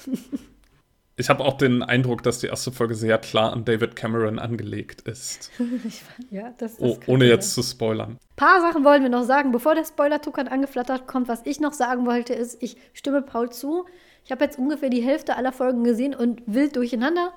Ich 1.16 1.28
habe 1.28 1.44
auch 1.44 1.58
den 1.58 1.82
Eindruck, 1.82 2.22
dass 2.22 2.38
die 2.38 2.46
erste 2.46 2.70
Folge 2.70 2.94
sehr 2.94 3.18
klar 3.18 3.52
an 3.52 3.64
David 3.64 3.96
Cameron 3.96 4.38
angelegt 4.38 5.00
ist. 5.00 5.50
ja, 6.30 6.54
das, 6.56 6.76
das 6.76 6.80
oh, 6.80 6.98
ohne 7.08 7.24
jetzt 7.24 7.52
sein. 7.52 7.64
zu 7.64 7.68
spoilern. 7.68 8.10
Ein 8.12 8.36
paar 8.36 8.60
Sachen 8.60 8.84
wollen 8.84 9.02
wir 9.02 9.10
noch 9.10 9.24
sagen, 9.24 9.50
bevor 9.50 9.74
der 9.74 9.84
Spoiler-Tuckern 9.84 10.46
angeflattert 10.46 11.08
kommt. 11.08 11.26
Was 11.26 11.44
ich 11.46 11.58
noch 11.58 11.72
sagen 11.72 12.06
wollte, 12.06 12.32
ist, 12.32 12.62
ich 12.62 12.76
stimme 12.92 13.22
Paul 13.22 13.50
zu. 13.50 13.86
Ich 14.24 14.30
habe 14.30 14.44
jetzt 14.44 14.56
ungefähr 14.56 14.88
die 14.88 15.02
Hälfte 15.02 15.36
aller 15.36 15.52
Folgen 15.52 15.82
gesehen 15.82 16.14
und 16.14 16.42
wild 16.46 16.76
durcheinander. 16.76 17.32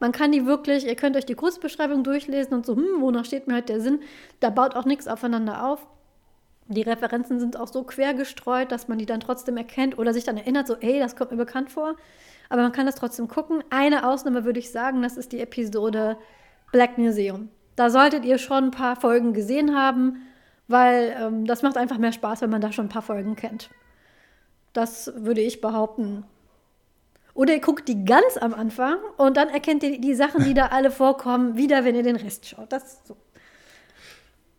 Man 0.00 0.12
kann 0.12 0.32
die 0.32 0.44
wirklich, 0.44 0.86
ihr 0.86 0.96
könnt 0.96 1.16
euch 1.16 1.24
die 1.24 1.34
Kurzbeschreibung 1.34 2.04
durchlesen 2.04 2.52
und 2.52 2.66
so, 2.66 2.76
hm, 2.76 3.00
wonach 3.00 3.24
steht 3.24 3.48
mir 3.48 3.54
halt 3.54 3.70
der 3.70 3.80
Sinn? 3.80 4.00
Da 4.40 4.50
baut 4.50 4.76
auch 4.76 4.84
nichts 4.84 5.08
aufeinander 5.08 5.66
auf. 5.66 5.86
Die 6.68 6.82
Referenzen 6.82 7.38
sind 7.38 7.58
auch 7.58 7.68
so 7.68 7.84
quer 7.84 8.14
gestreut, 8.14 8.72
dass 8.72 8.88
man 8.88 8.98
die 8.98 9.06
dann 9.06 9.20
trotzdem 9.20 9.56
erkennt 9.56 9.98
oder 9.98 10.12
sich 10.12 10.24
dann 10.24 10.36
erinnert, 10.36 10.66
so, 10.66 10.76
ey, 10.76 10.98
das 10.98 11.14
kommt 11.14 11.30
mir 11.30 11.36
bekannt 11.36 11.70
vor 11.70 11.96
aber 12.48 12.62
man 12.62 12.72
kann 12.72 12.86
das 12.86 12.94
trotzdem 12.96 13.28
gucken. 13.28 13.62
Eine 13.70 14.06
Ausnahme 14.08 14.44
würde 14.44 14.60
ich 14.60 14.70
sagen, 14.70 15.02
das 15.02 15.16
ist 15.16 15.32
die 15.32 15.40
Episode 15.40 16.16
Black 16.72 16.98
Museum. 16.98 17.48
Da 17.74 17.90
solltet 17.90 18.24
ihr 18.24 18.38
schon 18.38 18.64
ein 18.64 18.70
paar 18.70 18.96
Folgen 18.96 19.32
gesehen 19.32 19.76
haben, 19.76 20.22
weil 20.68 21.16
ähm, 21.20 21.46
das 21.46 21.62
macht 21.62 21.76
einfach 21.76 21.98
mehr 21.98 22.12
Spaß, 22.12 22.40
wenn 22.40 22.50
man 22.50 22.60
da 22.60 22.72
schon 22.72 22.86
ein 22.86 22.90
paar 22.90 23.02
Folgen 23.02 23.36
kennt. 23.36 23.70
Das 24.72 25.12
würde 25.16 25.40
ich 25.40 25.60
behaupten. 25.60 26.24
Oder 27.34 27.54
ihr 27.54 27.60
guckt 27.60 27.88
die 27.88 28.04
ganz 28.04 28.38
am 28.38 28.54
Anfang 28.54 28.96
und 29.18 29.36
dann 29.36 29.48
erkennt 29.48 29.82
ihr 29.82 30.00
die 30.00 30.14
Sachen, 30.14 30.44
die 30.44 30.54
da 30.54 30.66
alle 30.68 30.90
vorkommen, 30.90 31.56
wieder, 31.56 31.84
wenn 31.84 31.94
ihr 31.94 32.02
den 32.02 32.16
Rest 32.16 32.48
schaut. 32.48 32.72
Das 32.72 32.84
ist 32.84 33.06
so. 33.06 33.16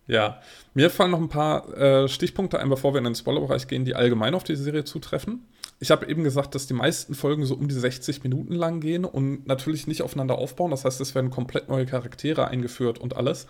Ja, 0.08 0.42
mir 0.74 0.90
fallen 0.90 1.12
noch 1.12 1.20
ein 1.20 1.30
paar 1.30 1.78
äh, 1.78 2.08
Stichpunkte 2.08 2.60
ein, 2.60 2.70
bevor 2.70 2.94
wir 2.94 3.00
in 3.00 3.04
den 3.04 3.16
Spoilerbereich 3.16 3.68
gehen, 3.68 3.84
die 3.84 3.96
allgemein 3.96 4.34
auf 4.34 4.46
die 4.46 4.56
Serie 4.56 4.86
zutreffen. 4.86 5.46
Ich 5.80 5.92
habe 5.92 6.08
eben 6.08 6.24
gesagt, 6.24 6.56
dass 6.56 6.66
die 6.66 6.74
meisten 6.74 7.14
Folgen 7.14 7.46
so 7.46 7.56
um 7.56 7.68
die 7.68 7.76
60 7.76 8.24
Minuten 8.24 8.54
lang 8.54 8.80
gehen 8.80 9.06
und 9.06 9.46
natürlich 9.46 9.86
nicht 9.86 10.02
aufeinander 10.02 10.38
aufbauen. 10.38 10.72
Das 10.72 10.86
heißt, 10.86 11.02
es 11.02 11.14
werden 11.14 11.30
komplett 11.30 11.70
neue 11.70 11.86
Charaktere 11.86 12.48
eingeführt 12.48 13.00
und 13.00 13.16
alles. 13.16 13.48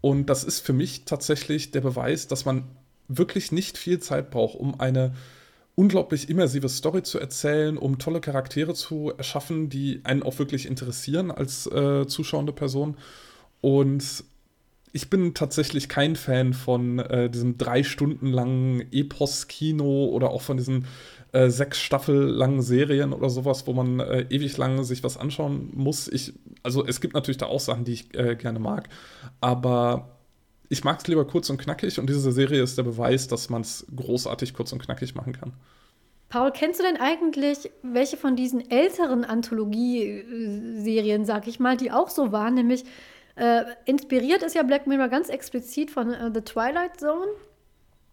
Und 0.00 0.26
das 0.26 0.44
ist 0.44 0.60
für 0.60 0.74
mich 0.74 1.06
tatsächlich 1.06 1.72
der 1.72 1.80
Beweis, 1.80 2.28
dass 2.28 2.44
man 2.44 2.64
wirklich 3.08 3.50
nicht 3.50 3.78
viel 3.78 3.98
Zeit 3.98 4.30
braucht, 4.30 4.56
um 4.56 4.78
eine 4.78 5.14
unglaublich 5.74 6.28
immersive 6.28 6.68
Story 6.68 7.02
zu 7.02 7.18
erzählen, 7.18 7.78
um 7.78 7.98
tolle 7.98 8.20
Charaktere 8.20 8.74
zu 8.74 9.12
erschaffen, 9.16 9.68
die 9.68 10.00
einen 10.04 10.22
auch 10.22 10.38
wirklich 10.38 10.66
interessieren 10.66 11.30
als 11.30 11.66
äh, 11.66 12.06
zuschauende 12.06 12.52
Person. 12.52 12.96
Und 13.60 14.24
ich 14.96 15.10
bin 15.10 15.34
tatsächlich 15.34 15.90
kein 15.90 16.16
Fan 16.16 16.54
von 16.54 17.00
äh, 17.00 17.28
diesem 17.28 17.58
drei 17.58 17.82
Stunden 17.82 18.28
langen 18.28 18.80
Epos-Kino 18.92 20.06
oder 20.06 20.30
auch 20.30 20.40
von 20.40 20.56
diesen 20.56 20.86
äh, 21.32 21.50
sechs 21.50 21.78
Staffel 21.78 22.16
langen 22.16 22.62
Serien 22.62 23.12
oder 23.12 23.28
sowas, 23.28 23.66
wo 23.66 23.74
man 23.74 24.00
äh, 24.00 24.24
ewig 24.30 24.56
lang 24.56 24.84
sich 24.84 25.04
was 25.04 25.18
anschauen 25.18 25.70
muss. 25.74 26.08
Ich, 26.08 26.32
also 26.62 26.86
es 26.86 27.02
gibt 27.02 27.12
natürlich 27.12 27.36
da 27.36 27.44
auch 27.44 27.60
Sachen, 27.60 27.84
die 27.84 27.92
ich 27.92 28.18
äh, 28.18 28.36
gerne 28.36 28.58
mag, 28.58 28.88
aber 29.42 30.16
ich 30.70 30.82
mag 30.82 30.98
es 30.98 31.06
lieber 31.08 31.26
kurz 31.26 31.50
und 31.50 31.58
knackig 31.58 32.00
und 32.00 32.08
diese 32.08 32.32
Serie 32.32 32.62
ist 32.62 32.78
der 32.78 32.84
Beweis, 32.84 33.28
dass 33.28 33.50
man 33.50 33.60
es 33.60 33.86
großartig 33.94 34.54
kurz 34.54 34.72
und 34.72 34.82
knackig 34.82 35.14
machen 35.14 35.34
kann. 35.34 35.52
Paul, 36.30 36.52
kennst 36.52 36.80
du 36.80 36.84
denn 36.84 36.96
eigentlich 36.96 37.70
welche 37.82 38.16
von 38.16 38.34
diesen 38.34 38.70
älteren 38.70 39.26
Anthologie-Serien, 39.26 41.26
sag 41.26 41.48
ich 41.48 41.60
mal, 41.60 41.76
die 41.76 41.92
auch 41.92 42.08
so 42.08 42.32
waren? 42.32 42.54
Nämlich 42.54 42.84
äh, 43.36 43.64
inspiriert 43.84 44.42
ist 44.42 44.54
ja 44.54 44.62
Black 44.62 44.86
Mirror 44.86 45.08
ganz 45.08 45.28
explizit 45.28 45.90
von 45.90 46.12
äh, 46.12 46.30
The 46.32 46.40
Twilight 46.40 46.98
Zone. 46.98 47.28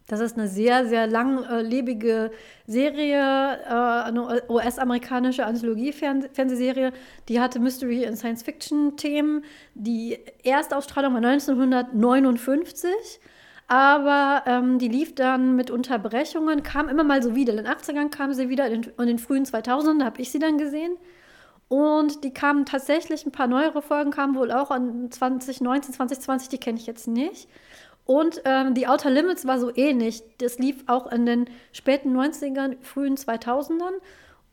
Das 0.08 0.20
ist 0.20 0.38
eine 0.38 0.50
sehr, 0.50 0.86
sehr 0.86 1.08
langlebige 1.08 2.32
Serie, 2.68 3.20
äh, 3.66 3.70
eine 3.70 4.44
US-amerikanische 4.50 5.46
Anthologie-Fernsehserie. 5.46 6.92
Die 7.30 7.40
hatte 7.40 7.60
Mystery- 7.60 8.06
und 8.06 8.18
Science-Fiction-Themen. 8.18 9.46
Die 9.76 10.20
Erstausstrahlung 10.44 11.14
war 11.14 11.24
1959. 11.24 12.92
Aber 13.68 14.44
ähm, 14.46 14.78
die 14.78 14.90
lief 14.90 15.16
dann 15.16 15.56
mit 15.56 15.72
Unterbrechungen, 15.72 16.64
kam 16.64 16.90
immer 16.90 17.06
mal 17.06 17.24
so 17.24 17.34
wieder. 17.34 17.54
In 17.54 17.64
den 17.64 17.68
80ern 17.68 18.10
kam 18.10 18.34
sie 18.34 18.50
wieder, 18.50 18.68
in, 18.68 18.84
in 18.84 19.08
den 19.08 19.20
frühen 19.20 19.46
2000ern 19.46 20.04
habe 20.04 20.22
ich 20.22 20.32
sie 20.32 20.40
dann 20.40 20.58
gesehen. 20.58 20.98
Und 21.68 22.24
die 22.24 22.34
kamen 22.34 22.66
tatsächlich, 22.66 23.26
ein 23.26 23.32
paar 23.32 23.48
neuere 23.48 23.82
Folgen 23.82 24.12
kamen 24.12 24.36
wohl 24.36 24.52
auch 24.52 24.70
an 24.70 25.10
2019, 25.10 25.94
2020, 25.96 26.50
die 26.50 26.60
kenne 26.60 26.78
ich 26.78 26.86
jetzt 26.86 27.08
nicht. 27.08 27.48
Und 28.06 28.42
ähm, 28.46 28.74
die 28.74 28.88
Outer 28.88 29.10
Limits 29.10 29.48
war 29.48 29.60
so 29.60 29.72
ähnlich. 29.76 30.24
Das 30.38 30.60
lief 30.60 30.84
auch 30.88 31.12
in 31.12 31.26
den 31.26 31.50
späten 31.72 32.16
90ern, 32.16 32.76
frühen 32.82 33.16
2000ern. 33.16 33.94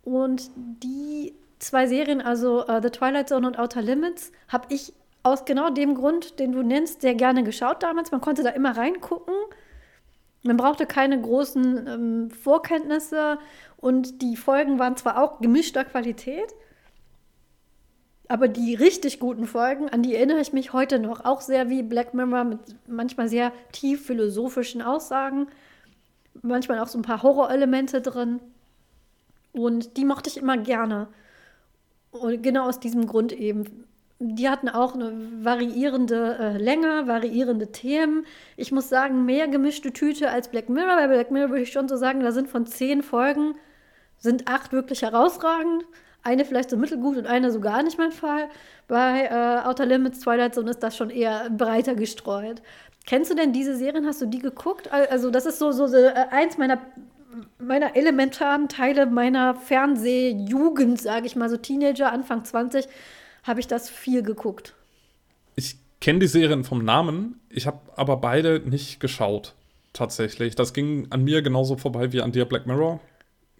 Und 0.02 0.50
die 0.56 1.34
zwei 1.58 1.86
Serien, 1.86 2.20
also 2.20 2.66
uh, 2.66 2.80
The 2.80 2.90
Twilight 2.90 3.28
Zone 3.28 3.46
und 3.46 3.58
Outer 3.58 3.82
Limits, 3.82 4.32
habe 4.48 4.66
ich 4.70 4.92
aus 5.22 5.44
genau 5.44 5.70
dem 5.70 5.94
Grund, 5.94 6.38
den 6.38 6.52
du 6.52 6.62
nennst, 6.62 7.02
sehr 7.02 7.14
gerne 7.14 7.44
geschaut 7.44 7.82
damals. 7.82 8.10
Man 8.10 8.20
konnte 8.20 8.42
da 8.42 8.50
immer 8.50 8.76
reingucken. 8.76 9.34
Man 10.42 10.56
brauchte 10.56 10.86
keine 10.86 11.20
großen 11.20 11.86
ähm, 11.86 12.30
Vorkenntnisse 12.30 13.38
und 13.76 14.22
die 14.22 14.36
Folgen 14.36 14.78
waren 14.78 14.96
zwar 14.96 15.22
auch 15.22 15.40
gemischter 15.40 15.84
Qualität, 15.84 16.54
aber 18.30 18.46
die 18.46 18.76
richtig 18.76 19.18
guten 19.18 19.44
Folgen, 19.44 19.88
an 19.88 20.04
die 20.04 20.14
erinnere 20.14 20.40
ich 20.40 20.52
mich 20.52 20.72
heute 20.72 21.00
noch, 21.00 21.24
auch 21.24 21.40
sehr 21.40 21.68
wie 21.68 21.82
Black 21.82 22.14
Mirror 22.14 22.44
mit 22.44 22.60
manchmal 22.86 23.28
sehr 23.28 23.52
tief 23.72 24.06
philosophischen 24.06 24.82
Aussagen, 24.82 25.48
manchmal 26.40 26.78
auch 26.78 26.86
so 26.86 26.96
ein 26.96 27.02
paar 27.02 27.24
Horrorelemente 27.24 28.00
drin. 28.00 28.38
Und 29.52 29.96
die 29.96 30.04
mochte 30.04 30.30
ich 30.30 30.36
immer 30.36 30.56
gerne. 30.56 31.08
Und 32.12 32.40
genau 32.40 32.68
aus 32.68 32.78
diesem 32.78 33.08
Grund 33.08 33.32
eben. 33.32 33.64
Die 34.20 34.48
hatten 34.48 34.68
auch 34.68 34.94
eine 34.94 35.12
variierende 35.42 36.36
äh, 36.38 36.56
Länge, 36.56 37.08
variierende 37.08 37.72
Themen. 37.72 38.26
Ich 38.56 38.70
muss 38.70 38.88
sagen, 38.88 39.24
mehr 39.24 39.48
gemischte 39.48 39.92
Tüte 39.92 40.30
als 40.30 40.52
Black 40.52 40.68
Mirror. 40.68 40.94
Bei 40.94 41.08
Black 41.08 41.32
Mirror 41.32 41.50
würde 41.50 41.62
ich 41.62 41.72
schon 41.72 41.88
so 41.88 41.96
sagen, 41.96 42.20
da 42.20 42.30
sind 42.30 42.48
von 42.48 42.64
zehn 42.64 43.02
Folgen, 43.02 43.56
sind 44.18 44.46
acht 44.46 44.70
wirklich 44.70 45.02
herausragend. 45.02 45.84
Eine 46.22 46.44
vielleicht 46.44 46.70
so 46.70 46.76
mittelgut 46.76 47.16
und 47.16 47.26
eine 47.26 47.50
so 47.50 47.60
gar 47.60 47.82
nicht 47.82 47.98
mein 47.98 48.12
Fall. 48.12 48.48
Bei 48.88 49.24
äh, 49.24 49.66
Outer 49.66 49.86
Limits, 49.86 50.20
Twilight 50.20 50.54
Zone 50.54 50.70
ist 50.70 50.82
das 50.82 50.96
schon 50.96 51.10
eher 51.10 51.48
breiter 51.50 51.94
gestreut. 51.94 52.62
Kennst 53.06 53.30
du 53.30 53.34
denn 53.34 53.52
diese 53.52 53.76
Serien? 53.76 54.06
Hast 54.06 54.20
du 54.20 54.26
die 54.26 54.38
geguckt? 54.38 54.92
Also, 54.92 55.30
das 55.30 55.46
ist 55.46 55.58
so, 55.58 55.72
so, 55.72 55.86
so 55.86 55.96
äh, 55.96 56.12
eins 56.30 56.58
meiner, 56.58 56.78
meiner 57.58 57.96
elementaren 57.96 58.68
Teile 58.68 59.06
meiner 59.06 59.54
Fernsehjugend, 59.54 61.00
sage 61.00 61.26
ich 61.26 61.36
mal, 61.36 61.48
so 61.48 61.56
Teenager, 61.56 62.12
Anfang 62.12 62.44
20, 62.44 62.86
habe 63.42 63.60
ich 63.60 63.66
das 63.66 63.88
viel 63.88 64.22
geguckt. 64.22 64.74
Ich 65.56 65.78
kenne 66.00 66.18
die 66.18 66.26
Serien 66.26 66.64
vom 66.64 66.84
Namen, 66.84 67.40
ich 67.48 67.66
habe 67.66 67.80
aber 67.96 68.18
beide 68.18 68.60
nicht 68.60 69.00
geschaut. 69.00 69.54
Tatsächlich. 69.92 70.54
Das 70.54 70.72
ging 70.72 71.08
an 71.10 71.24
mir 71.24 71.42
genauso 71.42 71.76
vorbei 71.76 72.12
wie 72.12 72.22
an 72.22 72.32
dir 72.32 72.44
Black 72.44 72.66
Mirror. 72.66 73.00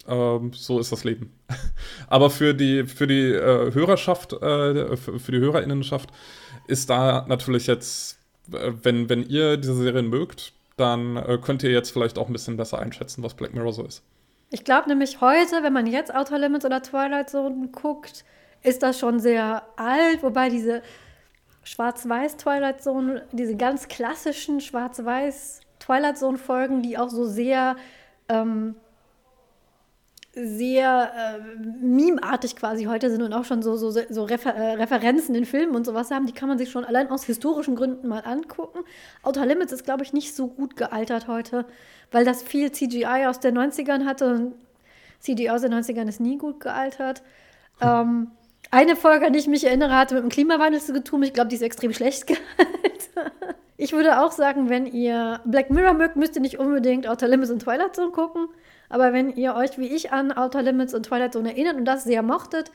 Ähm, 0.09 0.53
so 0.55 0.79
ist 0.79 0.93
das 0.93 1.05
Leben. 1.05 1.33
Aber 2.09 2.31
für 2.31 2.55
die, 2.55 2.85
für 2.85 3.07
die 3.07 3.33
äh, 3.33 3.73
Hörerschaft, 3.73 4.33
äh, 4.33 4.97
für, 4.97 5.33
die 5.33 5.39
Hörerinnenschaft 5.39 6.11
ist 6.67 6.91
da 6.91 7.25
natürlich 7.29 7.67
jetzt, 7.67 8.19
äh, 8.53 8.73
wenn, 8.83 9.09
wenn 9.09 9.23
ihr 9.23 9.57
diese 9.57 9.75
Serien 9.75 10.09
mögt, 10.09 10.53
dann 10.77 11.17
äh, 11.17 11.39
könnt 11.41 11.63
ihr 11.63 11.71
jetzt 11.71 11.91
vielleicht 11.91 12.19
auch 12.19 12.29
ein 12.29 12.33
bisschen 12.33 12.57
besser 12.57 12.79
einschätzen, 12.79 13.23
was 13.23 13.35
Black 13.35 13.55
Mirror 13.55 13.73
so 13.73 13.85
ist. 13.85 14.03
Ich 14.51 14.65
glaube 14.65 14.89
nämlich 14.89 15.21
heute, 15.21 15.63
wenn 15.63 15.73
man 15.73 15.87
jetzt 15.87 16.13
Outer 16.13 16.39
Limits 16.39 16.65
oder 16.65 16.83
Twilight 16.83 17.31
Zone 17.31 17.69
guckt, 17.69 18.25
ist 18.63 18.83
das 18.83 18.99
schon 18.99 19.21
sehr 19.21 19.63
alt, 19.77 20.23
wobei 20.23 20.49
diese 20.49 20.83
Schwarz-Weiß 21.63 22.37
Twilight 22.37 22.83
Zone, 22.83 23.23
diese 23.33 23.57
ganz 23.57 23.89
klassischen 23.89 24.61
Schwarz-Weiß 24.61 25.61
Twilight 25.79 26.19
Zone 26.19 26.39
Folgen, 26.39 26.83
die 26.83 26.99
auch 26.99 27.11
so 27.11 27.27
sehr 27.27 27.77
ähm, 28.29 28.75
sehr 30.47 31.13
äh, 31.15 31.85
memeartig 31.85 32.57
quasi 32.57 32.85
heute 32.85 33.11
sind 33.11 33.23
und 33.23 33.33
auch 33.33 33.45
schon 33.45 33.63
so, 33.63 33.77
so, 33.77 33.91
so 33.91 34.25
Refer 34.25 34.55
äh, 34.55 34.75
Referenzen 34.75 35.35
in 35.35 35.45
Filmen 35.45 35.75
und 35.75 35.87
sowas 35.87 36.11
haben, 36.11 36.27
die 36.27 36.33
kann 36.33 36.49
man 36.49 36.59
sich 36.59 36.71
schon 36.71 36.85
allein 36.85 37.11
aus 37.11 37.25
historischen 37.25 37.77
Gründen 37.77 38.09
mal 38.09 38.21
angucken. 38.21 38.81
Outer 39.23 39.47
Limits 39.47 39.73
ist, 39.73 39.85
glaube 39.85 40.03
ich, 40.03 40.13
nicht 40.13 40.35
so 40.35 40.49
gut 40.49 40.77
gealtert 40.77 41.29
heute, 41.29 41.67
weil 42.11 42.25
das 42.25 42.43
viel 42.43 42.73
CGI 42.73 43.27
aus 43.27 43.41
den 43.41 43.57
90ern 43.57 44.05
hatte 44.05 44.35
und 44.35 44.55
CGI 45.21 45.51
aus 45.51 45.63
den 45.63 45.75
90ern 45.75 46.09
ist 46.09 46.21
nie 46.21 46.39
gut 46.39 46.61
gealtert. 46.61 47.23
Hm. 47.79 47.89
Ähm, 47.89 48.31
eine 48.71 48.97
Folge, 48.97 49.27
an 49.27 49.33
die 49.33 49.39
ich 49.39 49.49
mich 49.49 49.65
erinnere, 49.65 49.97
hatte 49.97 50.15
mit 50.15 50.23
dem 50.23 50.31
Klimawandel 50.31 50.81
zu 50.81 51.03
tun. 51.03 51.23
Ich 51.23 51.33
glaube, 51.33 51.49
die 51.49 51.57
ist 51.57 51.63
extrem 51.63 51.93
schlecht 51.93 52.27
gealtert. 52.27 53.33
Ich 53.77 53.93
würde 53.93 54.21
auch 54.21 54.31
sagen, 54.31 54.69
wenn 54.69 54.87
ihr 54.87 55.41
Black 55.45 55.71
Mirror 55.71 55.95
mögt, 55.95 56.17
müsst 56.17 56.37
ihr 56.37 56.43
nicht 56.43 56.59
unbedingt 56.59 57.09
Outer 57.09 57.29
Limits 57.29 57.51
und 57.51 57.63
Twilight 57.63 57.97
Zone 57.97 58.13
gucken. 58.13 58.49
Aber 58.91 59.15
wenn 59.15 59.35
ihr 59.35 59.55
euch 59.55 59.79
wie 59.79 59.87
ich 59.87 60.13
an 60.13 60.33
Outer 60.33 60.63
Limits 60.63 60.93
und 60.93 61.05
Twilight 61.07 61.33
Zone 61.33 61.51
erinnert 61.51 61.77
und 61.77 61.87
das 61.87 62.05
sehr 62.05 62.23
mochtet, 62.23 62.71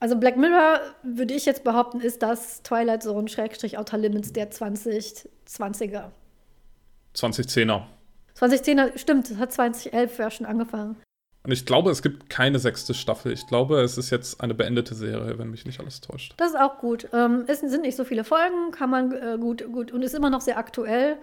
also 0.00 0.16
Black 0.16 0.36
Mirror, 0.36 0.80
würde 1.04 1.32
ich 1.32 1.46
jetzt 1.46 1.62
behaupten, 1.64 2.00
ist 2.00 2.22
das 2.22 2.62
Twilight 2.64 3.04
Zone 3.04 3.28
Schrägstrich 3.28 3.78
Outer 3.78 3.98
Limits 3.98 4.32
der 4.32 4.50
2020er. 4.50 6.10
2010er. 7.14 7.82
2010er, 8.36 8.98
stimmt, 8.98 9.30
das 9.30 9.38
hat 9.38 9.52
2011 9.52 10.18
ja 10.18 10.30
schon 10.30 10.46
angefangen. 10.46 10.96
Und 11.44 11.50
ich 11.52 11.66
glaube, 11.66 11.90
es 11.90 12.02
gibt 12.02 12.30
keine 12.30 12.58
sechste 12.58 12.94
Staffel. 12.94 13.32
Ich 13.32 13.46
glaube, 13.46 13.80
es 13.80 13.98
ist 13.98 14.10
jetzt 14.10 14.40
eine 14.40 14.54
beendete 14.54 14.94
Serie, 14.94 15.38
wenn 15.38 15.50
mich 15.50 15.66
nicht 15.66 15.80
alles 15.80 16.00
täuscht. 16.00 16.34
Das 16.36 16.50
ist 16.50 16.58
auch 16.58 16.78
gut. 16.78 17.08
Ähm, 17.12 17.44
es 17.48 17.60
sind 17.60 17.82
nicht 17.82 17.96
so 17.96 18.04
viele 18.04 18.22
Folgen, 18.22 18.70
kann 18.70 18.90
man 18.90 19.12
äh, 19.12 19.38
gut, 19.40 19.64
gut 19.72 19.90
und 19.90 20.02
ist 20.02 20.14
immer 20.14 20.30
noch 20.30 20.40
sehr 20.40 20.56
aktuell. 20.56 21.16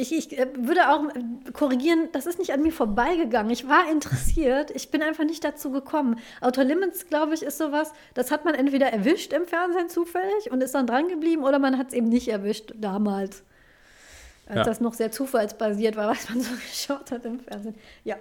Ich, 0.00 0.12
ich 0.12 0.38
äh, 0.38 0.46
würde 0.56 0.90
auch 0.90 1.02
äh, 1.08 1.50
korrigieren, 1.52 2.08
das 2.12 2.26
ist 2.26 2.38
nicht 2.38 2.52
an 2.52 2.62
mir 2.62 2.72
vorbeigegangen. 2.72 3.50
Ich 3.50 3.68
war 3.68 3.90
interessiert, 3.90 4.70
ich 4.70 4.92
bin 4.92 5.02
einfach 5.02 5.24
nicht 5.24 5.42
dazu 5.42 5.72
gekommen. 5.72 6.20
Outer 6.40 6.62
Limits, 6.62 7.08
glaube 7.08 7.34
ich, 7.34 7.42
ist 7.42 7.58
sowas, 7.58 7.92
das 8.14 8.30
hat 8.30 8.44
man 8.44 8.54
entweder 8.54 8.92
erwischt 8.92 9.32
im 9.32 9.44
Fernsehen 9.44 9.88
zufällig 9.88 10.52
und 10.52 10.62
ist 10.62 10.76
dann 10.76 10.86
dran 10.86 11.08
geblieben 11.08 11.42
oder 11.42 11.58
man 11.58 11.78
hat 11.78 11.88
es 11.88 11.94
eben 11.94 12.08
nicht 12.08 12.28
erwischt 12.28 12.74
damals. 12.76 13.42
Als 14.46 14.58
ja. 14.58 14.62
das 14.62 14.80
noch 14.80 14.94
sehr 14.94 15.10
zufallsbasiert 15.10 15.96
war, 15.96 16.08
was 16.12 16.28
man 16.28 16.42
so 16.42 16.52
geschaut 16.52 17.10
hat 17.10 17.24
im 17.24 17.40
Fernsehen. 17.40 17.74
Ja. 18.04 18.14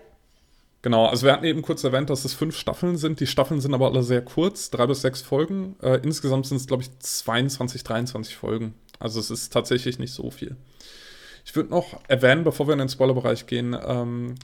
Genau, 0.81 1.05
also 1.05 1.27
wir 1.27 1.33
hatten 1.33 1.45
eben 1.45 1.61
kurz 1.61 1.83
erwähnt, 1.83 2.09
dass 2.09 2.25
es 2.25 2.33
fünf 2.33 2.57
Staffeln 2.57 2.97
sind. 2.97 3.19
Die 3.19 3.27
Staffeln 3.27 3.61
sind 3.61 3.75
aber 3.75 3.85
alle 3.85 4.01
sehr 4.01 4.23
kurz, 4.23 4.71
drei 4.71 4.87
bis 4.87 5.01
sechs 5.01 5.21
Folgen. 5.21 5.75
Äh, 5.83 5.99
insgesamt 6.01 6.47
sind 6.47 6.57
es, 6.57 6.65
glaube 6.65 6.81
ich, 6.81 6.97
22, 6.97 7.83
23 7.83 8.35
Folgen. 8.35 8.73
Also 8.97 9.19
es 9.19 9.29
ist 9.29 9.53
tatsächlich 9.53 9.99
nicht 9.99 10.13
so 10.13 10.31
viel. 10.31 10.55
Ich 11.47 11.55
würde 11.55 11.69
noch 11.69 11.97
erwähnen, 12.09 12.43
bevor 12.43 12.67
wir 12.67 12.73
in 12.73 12.79
den 12.79 12.89
Spoilerbereich 12.89 13.47
gehen, 13.47 13.73
ähm, 13.81 14.35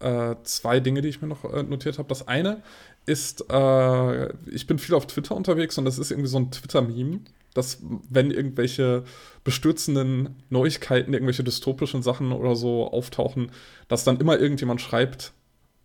äh, 0.00 0.34
zwei 0.42 0.80
Dinge, 0.80 1.00
die 1.00 1.08
ich 1.08 1.22
mir 1.22 1.28
noch 1.28 1.50
äh, 1.50 1.62
notiert 1.62 1.98
habe. 1.98 2.10
Das 2.10 2.28
eine 2.28 2.62
ist, 3.06 3.46
äh, 3.50 4.32
ich 4.50 4.66
bin 4.66 4.78
viel 4.78 4.94
auf 4.94 5.06
Twitter 5.06 5.34
unterwegs 5.34 5.78
und 5.78 5.86
das 5.86 5.98
ist 5.98 6.10
irgendwie 6.10 6.28
so 6.28 6.36
ein 6.36 6.50
Twitter-Meme, 6.50 7.20
dass 7.54 7.78
wenn 8.10 8.30
irgendwelche 8.30 9.04
bestürzenden 9.44 10.42
Neuigkeiten, 10.50 11.14
irgendwelche 11.14 11.42
dystopischen 11.42 12.02
Sachen 12.02 12.32
oder 12.32 12.54
so 12.54 12.86
auftauchen, 12.86 13.50
dass 13.88 14.04
dann 14.04 14.20
immer 14.20 14.38
irgendjemand 14.38 14.82
schreibt, 14.82 15.32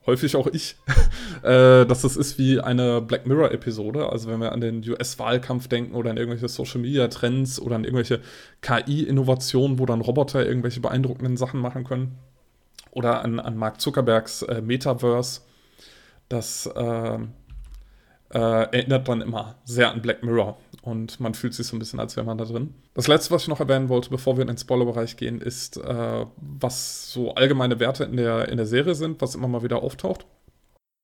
häufig 0.07 0.35
auch 0.35 0.47
ich, 0.47 0.77
äh, 1.43 1.85
dass 1.85 2.01
das 2.01 2.17
ist 2.17 2.39
wie 2.39 2.59
eine 2.59 3.01
Black 3.01 3.27
Mirror-Episode. 3.27 4.09
Also 4.09 4.29
wenn 4.29 4.39
wir 4.39 4.53
an 4.53 4.61
den 4.61 4.77
US-Wahlkampf 4.89 5.67
denken 5.67 5.93
oder 5.93 6.09
an 6.09 6.17
irgendwelche 6.17 6.47
Social-Media-Trends 6.47 7.59
oder 7.59 7.75
an 7.75 7.83
irgendwelche 7.83 8.21
KI-Innovationen, 8.61 9.77
wo 9.77 9.85
dann 9.85 10.01
Roboter 10.01 10.45
irgendwelche 10.45 10.79
beeindruckenden 10.79 11.37
Sachen 11.37 11.59
machen 11.59 11.83
können. 11.83 12.17
oder 12.91 13.21
an, 13.23 13.39
an 13.39 13.55
Mark 13.57 13.79
Zuckerbergs 13.79 14.41
äh, 14.43 14.61
Metaverse. 14.61 15.41
Das 16.29 16.65
äh, 16.65 17.19
äh, 18.33 18.39
erinnert 18.39 19.07
dann 19.07 19.21
immer 19.21 19.55
sehr 19.63 19.91
an 19.91 20.01
Black 20.01 20.23
Mirror 20.23 20.57
und 20.81 21.19
man 21.19 21.33
fühlt 21.33 21.53
sich 21.53 21.67
so 21.67 21.75
ein 21.75 21.79
bisschen, 21.79 21.99
als 21.99 22.15
wäre 22.15 22.25
man 22.25 22.37
da 22.37 22.45
drin. 22.45 22.73
Das 22.93 23.07
letzte, 23.07 23.31
was 23.31 23.43
ich 23.43 23.47
noch 23.47 23.59
erwähnen 23.59 23.89
wollte, 23.89 24.09
bevor 24.09 24.37
wir 24.37 24.41
in 24.41 24.47
den 24.47 24.57
Spoilerbereich 24.57 25.17
gehen, 25.17 25.41
ist, 25.41 25.77
äh, 25.77 26.25
was 26.37 27.11
so 27.11 27.35
allgemeine 27.35 27.79
Werte 27.79 28.05
in 28.05 28.17
der, 28.17 28.49
in 28.49 28.57
der 28.57 28.65
Serie 28.65 28.95
sind, 28.95 29.21
was 29.21 29.35
immer 29.35 29.47
mal 29.47 29.63
wieder 29.63 29.83
auftaucht. 29.83 30.25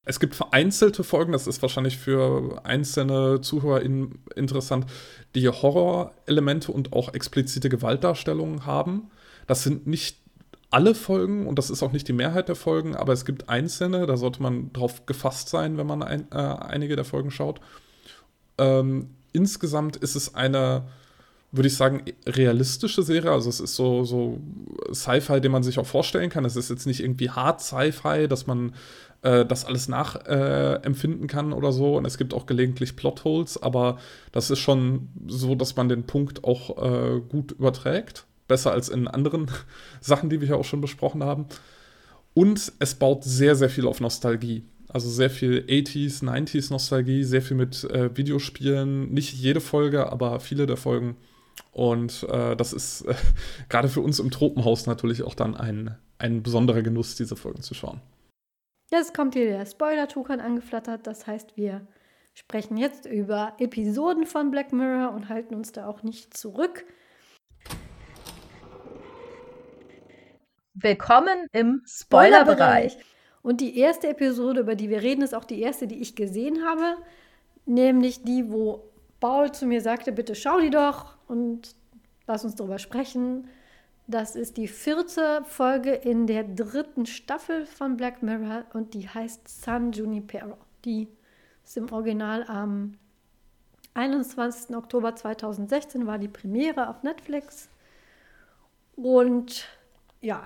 Es 0.05 0.19
gibt 0.19 0.35
vereinzelte 0.35 1.03
Folgen, 1.03 1.31
das 1.31 1.47
ist 1.47 1.61
wahrscheinlich 1.61 1.97
für 1.97 2.61
einzelne 2.65 3.39
Zuhörer 3.39 3.81
interessant, 3.81 4.85
die 5.33 5.47
Horrorelemente 5.47 6.73
und 6.73 6.91
auch 6.91 7.13
explizite 7.13 7.69
Gewaltdarstellungen 7.69 8.65
haben. 8.65 9.11
Das 9.47 9.63
sind 9.63 9.87
nicht 9.87 10.17
alle 10.73 10.95
Folgen 10.95 11.45
und 11.45 11.59
das 11.59 11.69
ist 11.69 11.83
auch 11.83 11.91
nicht 11.91 12.07
die 12.07 12.13
Mehrheit 12.13 12.47
der 12.47 12.55
Folgen, 12.55 12.95
aber 12.95 13.13
es 13.13 13.25
gibt 13.25 13.47
einzelne, 13.47 14.07
da 14.07 14.17
sollte 14.17 14.41
man 14.41 14.73
drauf 14.73 15.05
gefasst 15.05 15.49
sein, 15.49 15.77
wenn 15.77 15.85
man 15.85 16.01
ein, 16.01 16.25
äh, 16.31 16.35
einige 16.35 16.95
der 16.95 17.05
Folgen 17.05 17.29
schaut. 17.29 17.61
Ähm, 18.57 19.11
insgesamt 19.33 19.97
ist 19.97 20.15
es 20.15 20.33
eine, 20.33 20.87
würde 21.51 21.67
ich 21.67 21.77
sagen, 21.77 22.01
realistische 22.25 23.03
Serie. 23.03 23.31
Also 23.31 23.49
es 23.49 23.59
ist 23.59 23.75
so, 23.75 24.03
so 24.03 24.39
Sci-Fi, 24.91 25.39
den 25.41 25.51
man 25.51 25.61
sich 25.61 25.77
auch 25.77 25.85
vorstellen 25.85 26.31
kann. 26.31 26.43
Es 26.43 26.55
ist 26.55 26.71
jetzt 26.71 26.87
nicht 26.87 27.01
irgendwie 27.01 27.29
hart 27.29 27.61
Sci-Fi, 27.61 28.27
dass 28.27 28.47
man 28.47 28.73
äh, 29.21 29.45
das 29.45 29.65
alles 29.65 29.87
nachempfinden 29.87 31.25
äh, 31.25 31.27
kann 31.27 31.53
oder 31.53 31.71
so. 31.71 31.97
Und 31.97 32.05
es 32.05 32.17
gibt 32.17 32.33
auch 32.33 32.47
gelegentlich 32.47 32.95
Plotholes, 32.95 33.61
aber 33.61 33.99
das 34.31 34.49
ist 34.49 34.59
schon 34.59 35.09
so, 35.27 35.53
dass 35.53 35.75
man 35.75 35.87
den 35.87 36.03
Punkt 36.03 36.43
auch 36.43 36.77
äh, 36.83 37.21
gut 37.21 37.51
überträgt 37.51 38.25
besser 38.47 38.71
als 38.71 38.89
in 38.89 39.07
anderen 39.07 39.49
Sachen, 40.01 40.29
die 40.29 40.41
wir 40.41 40.47
hier 40.47 40.57
auch 40.57 40.65
schon 40.65 40.81
besprochen 40.81 41.23
haben. 41.23 41.45
Und 42.33 42.73
es 42.79 42.95
baut 42.95 43.23
sehr, 43.23 43.55
sehr 43.55 43.69
viel 43.69 43.87
auf 43.87 43.99
Nostalgie. 43.99 44.63
Also 44.87 45.09
sehr 45.09 45.29
viel 45.29 45.65
80s, 45.67 46.23
90s 46.23 46.71
Nostalgie, 46.71 47.23
sehr 47.23 47.41
viel 47.41 47.57
mit 47.57 47.83
äh, 47.85 48.15
Videospielen. 48.15 49.11
Nicht 49.11 49.33
jede 49.33 49.61
Folge, 49.61 50.11
aber 50.11 50.39
viele 50.39 50.65
der 50.65 50.77
Folgen. 50.77 51.17
Und 51.71 52.23
äh, 52.29 52.55
das 52.55 52.73
ist 52.73 53.01
äh, 53.01 53.15
gerade 53.69 53.89
für 53.89 54.01
uns 54.01 54.19
im 54.19 54.31
Tropenhaus 54.31 54.85
natürlich 54.85 55.23
auch 55.23 55.35
dann 55.35 55.55
ein, 55.55 55.97
ein 56.19 56.43
besonderer 56.43 56.81
Genuss, 56.81 57.15
diese 57.15 57.35
Folgen 57.35 57.61
zu 57.61 57.73
schauen. 57.73 58.01
Jetzt 58.91 59.15
kommt 59.15 59.33
hier 59.33 59.45
der 59.45 59.65
Spoiler-Tukan 59.65 60.39
angeflattert. 60.39 61.07
Das 61.07 61.25
heißt, 61.25 61.57
wir 61.57 61.87
sprechen 62.35 62.77
jetzt 62.77 63.05
über 63.05 63.53
Episoden 63.57 64.25
von 64.25 64.51
Black 64.51 64.71
Mirror 64.71 65.13
und 65.13 65.29
halten 65.29 65.55
uns 65.55 65.71
da 65.71 65.87
auch 65.87 66.03
nicht 66.03 66.37
zurück. 66.37 66.85
Willkommen 70.75 71.47
im 71.51 71.83
Spoilerbereich. 71.85 72.97
Und 73.43 73.61
die 73.61 73.77
erste 73.77 74.07
Episode, 74.07 74.61
über 74.61 74.73
die 74.73 74.89
wir 74.89 75.03
reden, 75.03 75.21
ist 75.21 75.35
auch 75.35 75.43
die 75.43 75.61
erste, 75.61 75.85
die 75.85 76.01
ich 76.01 76.15
gesehen 76.15 76.65
habe. 76.65 76.97
Nämlich 77.67 78.23
die, 78.23 78.51
wo 78.51 78.83
Paul 79.19 79.51
zu 79.51 79.67
mir 79.67 79.81
sagte, 79.81 80.11
bitte 80.11 80.33
schau 80.33 80.59
die 80.59 80.71
doch 80.71 81.15
und 81.27 81.75
lass 82.25 82.43
uns 82.43 82.55
darüber 82.55 82.79
sprechen. 82.79 83.47
Das 84.07 84.35
ist 84.35 84.57
die 84.57 84.67
vierte 84.67 85.43
Folge 85.45 85.91
in 85.91 86.25
der 86.25 86.43
dritten 86.43 87.05
Staffel 87.05 87.67
von 87.67 87.95
Black 87.95 88.23
Mirror 88.23 88.65
und 88.73 88.95
die 88.95 89.07
heißt 89.07 89.47
San 89.47 89.91
Junipero. 89.91 90.57
Die 90.85 91.07
ist 91.63 91.77
im 91.77 91.91
Original 91.91 92.45
am 92.47 92.97
21. 93.93 94.75
Oktober 94.75 95.15
2016 95.15 96.07
war 96.07 96.17
die 96.17 96.27
Premiere 96.27 96.89
auf 96.89 97.03
Netflix. 97.03 97.69
Und 98.95 99.67
ja. 100.23 100.41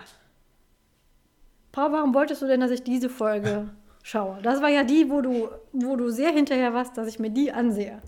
Paul, 1.72 1.92
warum 1.92 2.14
wolltest 2.14 2.42
du 2.42 2.48
denn, 2.48 2.60
dass 2.60 2.72
ich 2.72 2.84
diese 2.84 3.10
Folge 3.10 3.70
schaue? 4.04 4.40
Das 4.42 4.62
war 4.62 4.70
ja 4.70 4.84
die, 4.84 5.10
wo 5.10 5.22
du, 5.22 5.50
wo 5.74 5.96
du 5.96 6.10
sehr 6.10 6.32
hinterher 6.32 6.74
warst, 6.74 6.98
dass 6.98 7.08
ich 7.08 7.20
mir 7.20 7.30
die 7.30 7.52
ansehe. 7.52 8.02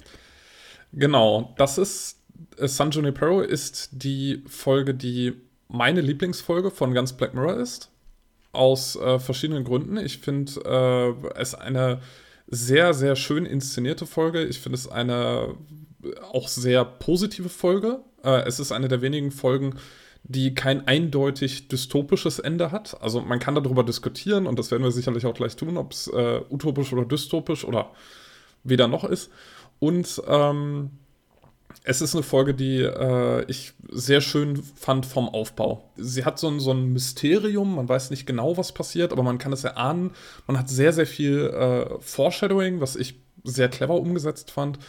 Genau, 0.91 1.53
das 1.57 1.77
ist 1.77 2.19
äh, 2.57 2.67
San 2.67 2.91
Junipero 2.91 3.41
ist 3.41 3.89
die 3.91 4.43
Folge, 4.47 4.93
die 4.93 5.33
meine 5.67 6.01
Lieblingsfolge 6.01 6.71
von 6.71 6.93
ganz 6.93 7.13
Black 7.13 7.33
Mirror 7.33 7.57
ist. 7.57 7.91
Aus 8.51 8.95
äh, 8.95 9.19
verschiedenen 9.19 9.63
Gründen. 9.63 9.97
Ich 9.97 10.17
finde 10.17 10.51
äh, 10.65 11.39
es 11.39 11.53
eine 11.53 12.01
sehr, 12.47 12.95
sehr 12.95 13.15
schön 13.15 13.45
inszenierte 13.45 14.07
Folge. 14.07 14.43
Ich 14.43 14.59
finde 14.59 14.75
es 14.77 14.87
eine 14.87 15.55
auch 16.31 16.47
sehr 16.47 16.83
positive 16.83 17.49
Folge. 17.49 17.99
Äh, 18.23 18.47
es 18.47 18.59
ist 18.59 18.71
eine 18.71 18.87
der 18.87 19.01
wenigen 19.01 19.31
Folgen, 19.31 19.75
die 20.23 20.53
kein 20.53 20.87
eindeutig 20.87 21.67
dystopisches 21.67 22.39
Ende 22.39 22.71
hat. 22.71 23.01
Also 23.01 23.21
man 23.21 23.39
kann 23.39 23.55
darüber 23.55 23.83
diskutieren 23.83 24.47
und 24.47 24.59
das 24.59 24.71
werden 24.71 24.83
wir 24.83 24.91
sicherlich 24.91 25.25
auch 25.25 25.33
gleich 25.33 25.55
tun, 25.55 25.77
ob 25.77 25.91
es 25.91 26.07
äh, 26.07 26.41
utopisch 26.49 26.93
oder 26.93 27.05
dystopisch 27.05 27.65
oder 27.65 27.91
weder 28.63 28.87
noch 28.87 29.03
ist. 29.03 29.31
Und 29.79 30.21
ähm, 30.27 30.91
es 31.83 32.01
ist 32.01 32.13
eine 32.13 32.23
Folge, 32.23 32.53
die 32.53 32.81
äh, 32.81 33.45
ich 33.45 33.73
sehr 33.89 34.21
schön 34.21 34.61
fand 34.61 35.05
vom 35.05 35.29
Aufbau. 35.29 35.89
Sie 35.95 36.25
hat 36.25 36.37
so 36.37 36.47
ein, 36.47 36.59
so 36.59 36.71
ein 36.71 36.91
Mysterium, 36.93 37.75
man 37.75 37.87
weiß 37.87 38.09
nicht 38.09 38.25
genau, 38.25 38.57
was 38.57 38.73
passiert, 38.73 39.11
aber 39.11 39.23
man 39.23 39.37
kann 39.37 39.53
es 39.53 39.63
erahnen. 39.63 40.11
Man 40.45 40.57
hat 40.57 40.69
sehr, 40.69 40.93
sehr 40.93 41.07
viel 41.07 41.47
äh, 41.47 42.01
Foreshadowing, 42.01 42.81
was 42.81 42.95
ich 42.95 43.15
sehr 43.43 43.69
clever 43.69 43.95
umgesetzt 43.95 44.51
fand. 44.51 44.79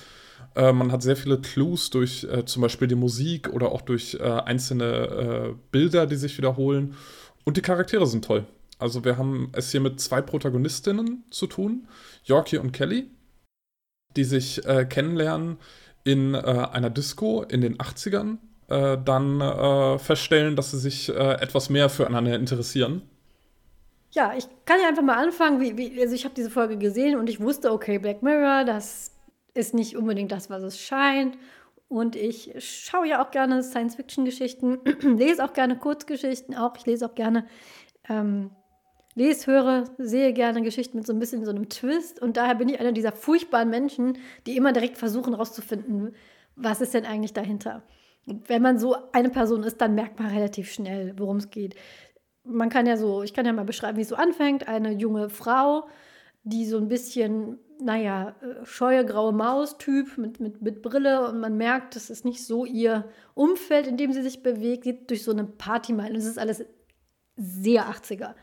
Äh, 0.55 0.73
man 0.73 0.91
hat 0.93 1.03
sehr 1.03 1.17
viele 1.17 1.41
Clues 1.41 1.91
durch 1.91 2.25
äh, 2.25 2.45
zum 2.45 2.63
Beispiel 2.63 2.89
die 2.89 2.95
Musik 2.95 3.53
oder 3.53 3.73
auch 3.73 3.83
durch 3.83 4.15
äh, 4.15 4.23
einzelne 4.23 4.85
äh, 4.85 5.55
Bilder, 5.71 6.07
die 6.07 6.17
sich 6.17 6.37
wiederholen. 6.39 6.95
Und 7.45 7.57
die 7.57 7.63
Charaktere 7.63 8.07
sind 8.07 8.25
toll. 8.25 8.47
Also 8.79 9.05
wir 9.05 9.19
haben 9.19 9.51
es 9.53 9.71
hier 9.71 9.81
mit 9.81 10.01
zwei 10.01 10.23
Protagonistinnen 10.23 11.25
zu 11.31 11.47
tun, 11.47 11.87
Yorkie 12.25 12.59
und 12.59 12.73
Kelly, 12.73 13.11
die 14.17 14.25
sich 14.25 14.65
äh, 14.67 14.87
kennenlernen 14.87 15.59
in 16.03 16.35
einer 16.35 16.89
Disco 16.89 17.43
in 17.43 17.61
den 17.61 17.77
80ern, 17.77 18.39
dann 18.69 19.99
feststellen, 19.99 20.57
dass 20.57 20.71
sie 20.71 20.79
sich 20.79 21.11
etwas 21.11 21.69
mehr 21.69 21.91
füreinander 21.91 22.37
interessieren. 22.37 23.03
Ja, 24.13 24.33
ich 24.35 24.47
kann 24.65 24.81
ja 24.81 24.89
einfach 24.89 25.03
mal 25.03 25.23
anfangen. 25.23 25.61
Wie, 25.61 25.77
wie, 25.77 26.01
also 26.01 26.15
ich 26.15 26.25
habe 26.25 26.35
diese 26.35 26.49
Folge 26.49 26.79
gesehen 26.79 27.19
und 27.19 27.29
ich 27.29 27.39
wusste, 27.39 27.71
okay, 27.71 27.99
Black 27.99 28.23
Mirror, 28.23 28.65
das 28.65 29.13
ist 29.55 29.75
nicht 29.75 29.97
unbedingt 29.97 30.33
das, 30.33 30.51
was 30.51 30.63
es 30.63 30.79
scheint. 30.79 31.37
Und 31.89 32.15
ich 32.15 32.55
schaue 32.59 33.09
ja 33.09 33.25
auch 33.25 33.33
gerne 33.33 33.63
Science-Fiction-Geschichten, 33.63 34.79
lese 35.03 35.45
auch 35.45 35.53
gerne 35.53 35.77
Kurzgeschichten, 35.77 36.55
auch 36.55 36.77
ich 36.77 36.87
lese 36.87 37.07
auch 37.07 37.17
gerne, 37.17 37.47
ähm, 38.09 38.53
lese, 39.17 39.49
höre, 39.49 39.85
sehe 39.99 40.33
gerne 40.33 40.63
Geschichten 40.63 40.99
mit 40.99 41.07
so 41.07 41.13
ein 41.13 41.19
bisschen 41.19 41.45
so 41.45 41.51
einem 41.51 41.69
Twist. 41.69 42.23
Und 42.23 42.37
daher 42.37 42.55
bin 42.55 42.69
ich 42.69 42.79
einer 42.79 42.93
dieser 42.93 43.11
furchtbaren 43.11 43.71
Menschen, 43.71 44.19
die 44.47 44.57
immer 44.57 44.73
direkt 44.73 44.99
versuchen 44.99 45.33
herauszufinden, 45.35 46.15
was 46.55 46.81
ist 46.81 46.95
denn 46.95 47.07
eigentlich 47.07 47.33
dahinter. 47.33 47.83
Und 48.27 48.49
wenn 48.49 48.63
man 48.63 48.79
so 48.79 48.95
eine 49.13 49.31
Person 49.31 49.65
ist, 49.65 49.81
dann 49.81 49.97
merkt 49.97 50.21
man 50.21 50.33
relativ 50.33 50.71
schnell, 50.71 51.15
worum 51.19 51.39
es 51.39 51.51
geht. 51.51 51.75
Man 52.45 52.69
kann 52.69 52.87
ja 52.87 52.97
so, 52.97 53.25
ich 53.25 53.35
kann 53.35 53.47
ja 53.47 53.53
mal 53.53 53.65
beschreiben, 53.65 53.99
wie 53.99 54.03
es 54.03 54.09
so 54.09 54.17
anfängt. 54.17 54.69
Eine 54.69 54.93
junge 54.93 55.29
Frau, 55.29 55.89
die 56.45 56.67
so 56.67 56.77
ein 56.77 56.87
bisschen 56.87 57.59
naja, 57.81 58.35
äh, 58.41 58.65
scheue 58.65 59.05
graue 59.05 59.33
Maus-Typ 59.33 60.19
mit, 60.19 60.41
mit, 60.41 60.63
mit 60.63 60.83
Brille 60.83 61.29
und 61.29 61.41
man 61.41 61.57
merkt, 61.57 61.97
das 61.97 62.11
ist 62.11 62.25
nicht 62.25 62.45
so 62.45 62.65
ihr 62.65 63.09
Umfeld, 63.35 63.87
in 63.87 63.97
dem 63.97 64.13
sie 64.13 64.23
sich 64.23 64.43
bewegt, 64.43 64.85
geht 64.85 65.11
durch 65.11 65.25
so 65.25 65.33
eine 65.33 65.45
Party 65.45 65.93
mal. 65.93 66.11
Und 66.11 66.17
es 66.17 66.27
ist 66.27 66.39
alles 66.39 66.65
sehr 67.37 67.87
80er. 67.87 68.35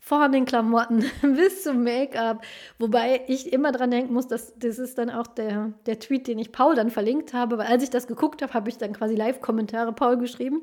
Von 0.00 0.32
den 0.32 0.44
Klamotten 0.44 1.04
bis 1.22 1.62
zum 1.62 1.84
Make-up. 1.84 2.44
Wobei 2.78 3.22
ich 3.28 3.52
immer 3.52 3.70
dran 3.70 3.90
denken 3.90 4.12
muss, 4.12 4.26
dass 4.26 4.52
das 4.58 4.78
ist 4.78 4.98
dann 4.98 5.10
auch 5.10 5.28
der, 5.28 5.72
der 5.86 6.00
Tweet, 6.00 6.26
den 6.26 6.38
ich 6.38 6.50
Paul 6.50 6.74
dann 6.74 6.90
verlinkt 6.90 7.34
habe, 7.34 7.58
weil 7.58 7.68
als 7.68 7.84
ich 7.84 7.90
das 7.90 8.06
geguckt 8.06 8.42
habe, 8.42 8.52
habe 8.52 8.68
ich 8.68 8.78
dann 8.78 8.92
quasi 8.92 9.14
Live-Kommentare 9.14 9.92
Paul 9.92 10.18
geschrieben. 10.18 10.62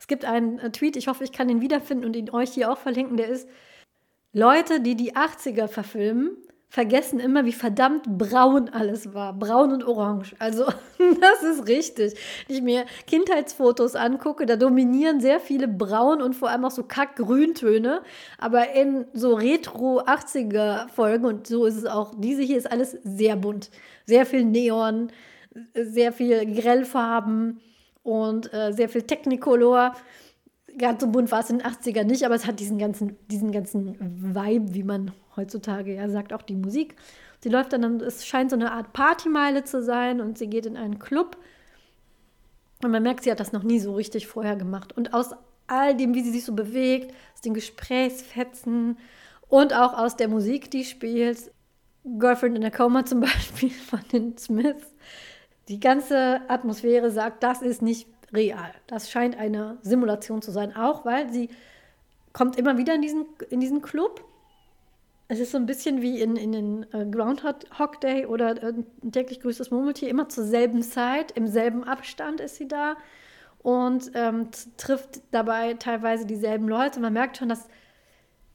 Es 0.00 0.08
gibt 0.08 0.24
einen 0.24 0.58
äh, 0.58 0.72
Tweet, 0.72 0.96
ich 0.96 1.06
hoffe, 1.06 1.22
ich 1.22 1.30
kann 1.30 1.48
ihn 1.48 1.60
wiederfinden 1.60 2.04
und 2.04 2.16
ihn 2.16 2.30
euch 2.30 2.50
hier 2.50 2.72
auch 2.72 2.78
verlinken, 2.78 3.16
der 3.16 3.28
ist, 3.28 3.48
Leute, 4.32 4.80
die 4.80 4.96
die 4.96 5.14
80er 5.14 5.68
verfilmen, 5.68 6.36
vergessen 6.72 7.20
immer, 7.20 7.44
wie 7.44 7.52
verdammt 7.52 8.16
braun 8.16 8.70
alles 8.70 9.12
war. 9.12 9.34
Braun 9.34 9.74
und 9.74 9.84
orange. 9.84 10.34
Also, 10.38 10.64
das 11.20 11.42
ist 11.42 11.68
richtig. 11.68 12.14
Wenn 12.46 12.56
ich 12.56 12.62
mir 12.62 12.86
Kindheitsfotos 13.06 13.94
angucke, 13.94 14.46
da 14.46 14.56
dominieren 14.56 15.20
sehr 15.20 15.38
viele 15.38 15.68
braun 15.68 16.22
und 16.22 16.34
vor 16.34 16.48
allem 16.48 16.64
auch 16.64 16.70
so 16.70 16.82
kack-grüntöne. 16.82 18.00
Aber 18.38 18.72
in 18.72 19.04
so 19.12 19.34
Retro-80er-Folgen, 19.34 21.26
und 21.26 21.46
so 21.46 21.66
ist 21.66 21.76
es 21.76 21.84
auch, 21.84 22.14
diese 22.16 22.40
hier 22.40 22.56
ist 22.56 22.72
alles 22.72 22.96
sehr 23.04 23.36
bunt. 23.36 23.70
Sehr 24.06 24.24
viel 24.24 24.42
Neon, 24.42 25.12
sehr 25.74 26.10
viel 26.10 26.54
Grellfarben 26.54 27.60
und 28.02 28.50
äh, 28.54 28.72
sehr 28.72 28.88
viel 28.88 29.02
Technicolor 29.02 29.92
ganz 30.78 31.02
so 31.02 31.06
bunt 31.06 31.30
war 31.30 31.40
es 31.40 31.50
in 31.50 31.58
den 31.58 31.66
80ern 31.66 32.04
nicht, 32.04 32.24
aber 32.24 32.34
es 32.34 32.46
hat 32.46 32.58
diesen 32.58 32.78
ganzen, 32.78 33.18
diesen 33.30 33.52
ganzen 33.52 34.34
Vibe, 34.34 34.72
wie 34.72 34.84
man 34.84 35.10
heutzutage 35.36 35.94
ja 35.94 36.08
sagt, 36.08 36.32
auch 36.32 36.42
die 36.42 36.54
Musik. 36.54 36.96
Sie 37.40 37.48
läuft 37.48 37.72
dann, 37.72 38.00
es 38.00 38.26
scheint 38.26 38.50
so 38.50 38.56
eine 38.56 38.72
Art 38.72 38.92
Partymeile 38.92 39.64
zu 39.64 39.82
sein 39.82 40.20
und 40.20 40.38
sie 40.38 40.48
geht 40.48 40.66
in 40.66 40.76
einen 40.76 40.98
Club. 40.98 41.36
Und 42.82 42.90
man 42.90 43.02
merkt, 43.02 43.24
sie 43.24 43.30
hat 43.30 43.40
das 43.40 43.52
noch 43.52 43.62
nie 43.62 43.78
so 43.78 43.94
richtig 43.94 44.26
vorher 44.26 44.56
gemacht. 44.56 44.96
Und 44.96 45.14
aus 45.14 45.30
all 45.66 45.96
dem, 45.96 46.14
wie 46.14 46.22
sie 46.22 46.30
sich 46.30 46.44
so 46.44 46.52
bewegt, 46.52 47.14
aus 47.34 47.40
den 47.40 47.54
Gesprächsfetzen 47.54 48.98
und 49.48 49.74
auch 49.74 49.96
aus 49.96 50.16
der 50.16 50.28
Musik, 50.28 50.70
die 50.70 50.84
spielt. 50.84 51.50
Girlfriend 52.04 52.56
in 52.56 52.64
a 52.64 52.70
Coma 52.70 53.04
zum 53.04 53.20
Beispiel 53.22 53.70
von 53.70 54.00
den 54.12 54.36
Smiths. 54.36 54.86
Die 55.68 55.78
ganze 55.78 56.40
Atmosphäre 56.48 57.10
sagt, 57.10 57.42
das 57.42 57.62
ist 57.62 57.82
nicht 57.82 58.08
real. 58.32 58.72
Das 58.86 59.10
scheint 59.10 59.36
eine 59.38 59.78
Simulation 59.82 60.42
zu 60.42 60.50
sein, 60.50 60.74
auch 60.74 61.04
weil 61.04 61.32
sie 61.32 61.48
kommt 62.32 62.56
immer 62.56 62.78
wieder 62.78 62.94
in 62.94 63.02
diesen, 63.02 63.26
in 63.50 63.60
diesen 63.60 63.82
Club. 63.82 64.24
Es 65.32 65.40
ist 65.40 65.52
so 65.52 65.56
ein 65.56 65.64
bisschen 65.64 66.02
wie 66.02 66.20
in, 66.20 66.36
in 66.36 66.52
den 66.52 66.92
äh, 66.92 67.06
Groundhog 67.06 67.98
Day 68.02 68.26
oder 68.26 68.62
äh, 68.62 68.74
täglich 69.10 69.40
grüßt 69.40 69.60
das 69.60 69.70
Murmeltier. 69.70 70.10
Immer 70.10 70.28
zur 70.28 70.44
selben 70.44 70.82
Zeit, 70.82 71.30
im 71.30 71.46
selben 71.46 71.84
Abstand 71.84 72.38
ist 72.38 72.56
sie 72.56 72.68
da 72.68 72.98
und 73.60 74.10
ähm, 74.12 74.50
trifft 74.76 75.22
dabei 75.30 75.72
teilweise 75.72 76.26
dieselben 76.26 76.68
Leute. 76.68 77.00
Man 77.00 77.14
merkt 77.14 77.38
schon, 77.38 77.48
dass 77.48 77.66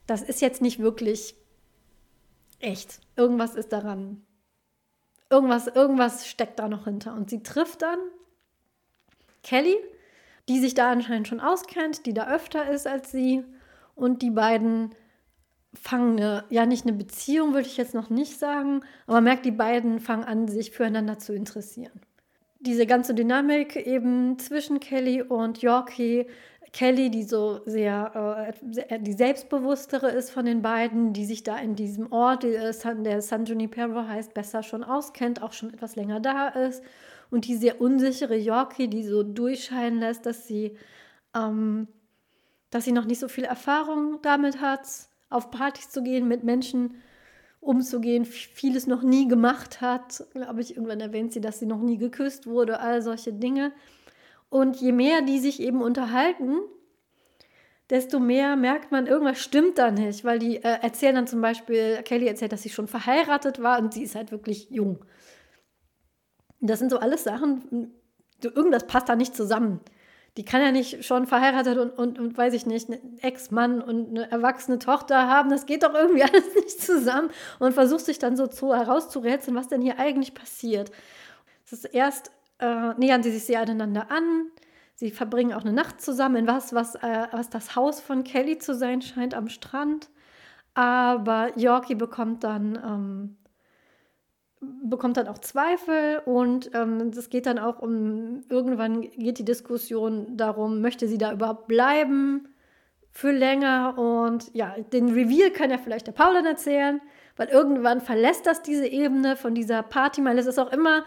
das 0.05 0.21
ist 0.21 0.39
jetzt 0.39 0.61
nicht 0.61 0.77
wirklich 0.77 1.33
echt. 2.59 2.99
Irgendwas 3.15 3.55
ist 3.55 3.73
daran. 3.73 4.21
Irgendwas, 5.31 5.65
irgendwas 5.65 6.27
steckt 6.27 6.59
da 6.59 6.67
noch 6.67 6.83
hinter. 6.83 7.15
Und 7.15 7.31
sie 7.31 7.41
trifft 7.41 7.81
dann 7.81 7.97
Kelly, 9.41 9.77
die 10.47 10.59
sich 10.59 10.75
da 10.75 10.91
anscheinend 10.91 11.27
schon 11.27 11.39
auskennt, 11.39 12.05
die 12.05 12.13
da 12.13 12.31
öfter 12.31 12.69
ist 12.69 12.85
als 12.85 13.11
sie. 13.11 13.43
Und 13.95 14.21
die 14.21 14.29
beiden 14.29 14.93
fangen 15.73 16.17
eine, 16.17 16.43
ja 16.49 16.65
nicht 16.65 16.85
eine 16.85 16.95
Beziehung, 16.95 17.53
würde 17.53 17.67
ich 17.67 17.77
jetzt 17.77 17.93
noch 17.93 18.09
nicht 18.09 18.39
sagen, 18.39 18.81
aber 19.05 19.17
man 19.17 19.25
merkt, 19.25 19.45
die 19.45 19.51
beiden 19.51 19.99
fangen 19.99 20.23
an, 20.23 20.47
sich 20.47 20.71
füreinander 20.71 21.19
zu 21.19 21.33
interessieren. 21.33 22.01
Diese 22.59 22.87
ganze 22.87 23.13
Dynamik 23.13 23.75
eben 23.75 24.39
zwischen 24.39 24.79
Kelly 24.79 25.21
und 25.21 25.61
Yorkie, 25.61 26.25
Kelly, 26.73 27.09
die 27.09 27.23
so 27.23 27.61
sehr, 27.65 28.53
äh, 28.89 28.99
die 28.99 29.13
selbstbewusstere 29.13 30.09
ist 30.09 30.31
von 30.31 30.45
den 30.45 30.61
beiden, 30.61 31.13
die 31.13 31.25
sich 31.25 31.43
da 31.43 31.57
in 31.57 31.75
diesem 31.75 32.11
Ort, 32.11 32.43
der 32.43 32.73
San, 32.73 33.03
der 33.03 33.21
San 33.21 33.45
Junipero 33.45 34.07
heißt, 34.07 34.33
besser 34.33 34.63
schon 34.63 34.83
auskennt, 34.83 35.41
auch 35.41 35.53
schon 35.53 35.73
etwas 35.73 35.95
länger 35.95 36.19
da 36.19 36.49
ist. 36.49 36.83
Und 37.29 37.47
die 37.47 37.55
sehr 37.55 37.81
unsichere 37.81 38.35
Yorkie, 38.35 38.87
die 38.89 39.03
so 39.03 39.23
durchscheinen 39.23 39.99
lässt, 39.99 40.25
dass 40.25 40.47
sie, 40.47 40.77
ähm, 41.35 41.87
dass 42.69 42.85
sie 42.85 42.91
noch 42.91 43.05
nicht 43.05 43.19
so 43.19 43.27
viel 43.27 43.45
Erfahrung 43.45 44.19
damit 44.21 44.61
hat, 44.61 44.87
auf 45.29 45.51
Partys 45.51 45.89
zu 45.89 46.03
gehen, 46.03 46.27
mit 46.27 46.43
Menschen 46.43 47.01
umzugehen, 47.59 48.25
vieles 48.25 48.87
noch 48.87 49.03
nie 49.03 49.27
gemacht 49.27 49.81
hat. 49.81 50.25
Glaube 50.33 50.61
ich, 50.61 50.75
irgendwann 50.75 51.01
erwähnt 51.01 51.33
sie, 51.33 51.41
dass 51.41 51.59
sie 51.59 51.65
noch 51.65 51.81
nie 51.81 51.97
geküsst 51.97 52.47
wurde, 52.47 52.79
all 52.79 53.01
solche 53.01 53.33
Dinge. 53.33 53.73
Und 54.49 54.77
je 54.77 54.91
mehr 54.91 55.21
die 55.21 55.39
sich 55.39 55.59
eben 55.59 55.81
unterhalten, 55.81 56.59
desto 57.89 58.19
mehr 58.19 58.55
merkt 58.55 58.91
man, 58.91 59.07
irgendwas 59.07 59.39
stimmt 59.39 59.77
da 59.77 59.91
nicht, 59.91 60.23
weil 60.23 60.39
die 60.39 60.57
äh, 60.57 60.79
erzählen 60.81 61.15
dann 61.15 61.27
zum 61.27 61.41
Beispiel, 61.41 62.01
Kelly 62.03 62.27
erzählt, 62.27 62.51
dass 62.51 62.63
sie 62.63 62.69
schon 62.69 62.87
verheiratet 62.87 63.61
war 63.61 63.79
und 63.79 63.93
sie 63.93 64.03
ist 64.03 64.15
halt 64.15 64.31
wirklich 64.31 64.69
jung. 64.69 65.03
Das 66.59 66.79
sind 66.79 66.89
so 66.89 66.99
alles 66.99 67.23
Sachen, 67.23 67.91
irgendwas 68.41 68.87
passt 68.87 69.09
da 69.09 69.15
nicht 69.15 69.35
zusammen. 69.35 69.79
Die 70.37 70.45
kann 70.45 70.61
ja 70.61 70.71
nicht 70.71 71.03
schon 71.03 71.25
verheiratet 71.27 71.77
und, 71.77 71.97
und, 71.97 72.19
und 72.19 72.37
weiß 72.37 72.53
ich 72.53 72.65
nicht, 72.65 72.89
einen 72.89 73.19
Ex-Mann 73.19 73.81
und 73.81 74.09
eine 74.09 74.31
erwachsene 74.31 74.79
Tochter 74.79 75.27
haben. 75.27 75.49
Das 75.49 75.65
geht 75.65 75.83
doch 75.83 75.93
irgendwie 75.93 76.23
alles 76.31 76.55
nicht 76.55 76.81
zusammen. 76.81 77.29
Und 77.59 77.73
versucht 77.73 78.05
sich 78.05 78.19
dann 78.19 78.37
so 78.37 78.47
zu 78.47 78.73
herauszurätseln, 78.73 79.57
was 79.57 79.67
denn 79.67 79.81
hier 79.81 79.99
eigentlich 79.99 80.33
passiert. 80.33 80.91
Es 81.65 81.73
ist 81.73 81.85
erst 81.85 82.31
äh, 82.59 82.93
nähern 82.97 83.23
sie 83.23 83.31
sich 83.31 83.45
sehr 83.45 83.61
aneinander 83.61 84.11
an. 84.11 84.51
Sie 84.95 85.11
verbringen 85.11 85.53
auch 85.53 85.61
eine 85.61 85.73
Nacht 85.73 86.01
zusammen 86.01 86.37
in 86.37 86.47
was, 86.47 86.73
was, 86.73 86.95
äh, 86.95 87.27
was 87.31 87.49
das 87.49 87.75
Haus 87.75 87.99
von 87.99 88.23
Kelly 88.23 88.57
zu 88.57 88.73
sein 88.73 89.01
scheint 89.01 89.33
am 89.35 89.47
Strand. 89.47 90.09
Aber 90.73 91.51
Yorkie 91.57 91.95
bekommt 91.95 92.43
dann, 92.43 92.75
ähm, 92.83 93.37
bekommt 94.59 95.17
dann 95.17 95.27
auch 95.27 95.37
Zweifel 95.37 96.21
und 96.25 96.71
ähm, 96.73 97.11
es 97.15 97.29
geht 97.29 97.45
dann 97.45 97.59
auch 97.59 97.79
um, 97.79 98.41
irgendwann 98.49 99.01
geht 99.01 99.37
die 99.37 99.45
Diskussion 99.45 100.35
darum, 100.35 100.81
möchte 100.81 101.07
sie 101.07 101.17
da 101.17 101.31
überhaupt 101.31 101.67
bleiben 101.67 102.47
für 103.11 103.31
länger 103.31 103.97
und 103.97 104.53
ja, 104.53 104.75
den 104.93 105.09
Reveal 105.09 105.51
kann 105.51 105.69
ja 105.69 105.77
vielleicht 105.77 106.07
der 106.07 106.11
Paul 106.11 106.33
dann 106.33 106.45
erzählen, 106.45 107.01
weil 107.35 107.49
irgendwann 107.49 108.01
verlässt 108.01 108.45
das 108.47 108.61
diese 108.61 108.87
Ebene 108.87 109.35
von 109.35 109.53
dieser 109.53 109.83
Party, 109.83 110.23
weil 110.25 110.39
es 110.39 110.47
ist 110.47 110.59
auch 110.59 110.71
immer 110.71 111.03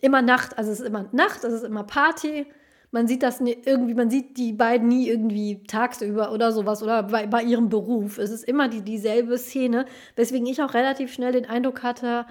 immer 0.00 0.22
Nacht, 0.22 0.58
also 0.58 0.70
es 0.70 0.80
ist 0.80 0.86
immer 0.86 1.06
Nacht, 1.12 1.44
es 1.44 1.52
ist 1.52 1.64
immer 1.64 1.84
Party. 1.84 2.46
Man 2.92 3.08
sieht 3.08 3.22
das 3.22 3.40
nie, 3.40 3.56
irgendwie, 3.64 3.94
man 3.94 4.10
sieht 4.10 4.36
die 4.36 4.52
beiden 4.52 4.88
nie 4.88 5.08
irgendwie 5.08 5.62
tagsüber 5.64 6.32
oder 6.32 6.52
sowas 6.52 6.82
oder 6.82 7.02
bei, 7.02 7.26
bei 7.26 7.42
ihrem 7.42 7.68
Beruf. 7.68 8.18
Es 8.18 8.30
ist 8.30 8.44
immer 8.44 8.68
die, 8.68 8.82
dieselbe 8.82 9.38
Szene, 9.38 9.86
weswegen 10.14 10.46
ich 10.46 10.62
auch 10.62 10.72
relativ 10.72 11.12
schnell 11.12 11.32
den 11.32 11.46
Eindruck 11.46 11.82
hatte, 11.82 12.26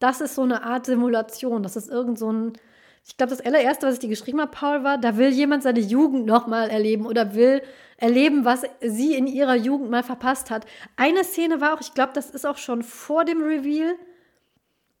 das 0.00 0.20
ist 0.20 0.34
so 0.34 0.42
eine 0.42 0.64
Art 0.64 0.86
Simulation. 0.86 1.62
Das 1.62 1.76
ist 1.76 1.88
irgend 1.88 2.18
so 2.18 2.32
ein, 2.32 2.52
ich 3.06 3.16
glaube, 3.16 3.30
das 3.30 3.40
allererste, 3.40 3.86
was 3.86 3.94
ich 3.94 4.00
dir 4.00 4.08
geschrieben 4.08 4.40
habe, 4.40 4.50
Paul, 4.50 4.82
war, 4.82 4.98
da 4.98 5.16
will 5.16 5.30
jemand 5.30 5.62
seine 5.62 5.80
Jugend 5.80 6.26
nochmal 6.26 6.68
erleben 6.70 7.06
oder 7.06 7.34
will 7.34 7.62
erleben, 7.96 8.44
was 8.44 8.64
sie 8.80 9.14
in 9.14 9.26
ihrer 9.28 9.54
Jugend 9.54 9.90
mal 9.90 10.02
verpasst 10.02 10.50
hat. 10.50 10.66
Eine 10.96 11.22
Szene 11.22 11.60
war 11.60 11.74
auch, 11.74 11.80
ich 11.80 11.94
glaube, 11.94 12.12
das 12.14 12.30
ist 12.30 12.46
auch 12.46 12.58
schon 12.58 12.82
vor 12.82 13.24
dem 13.24 13.42
Reveal, 13.42 13.94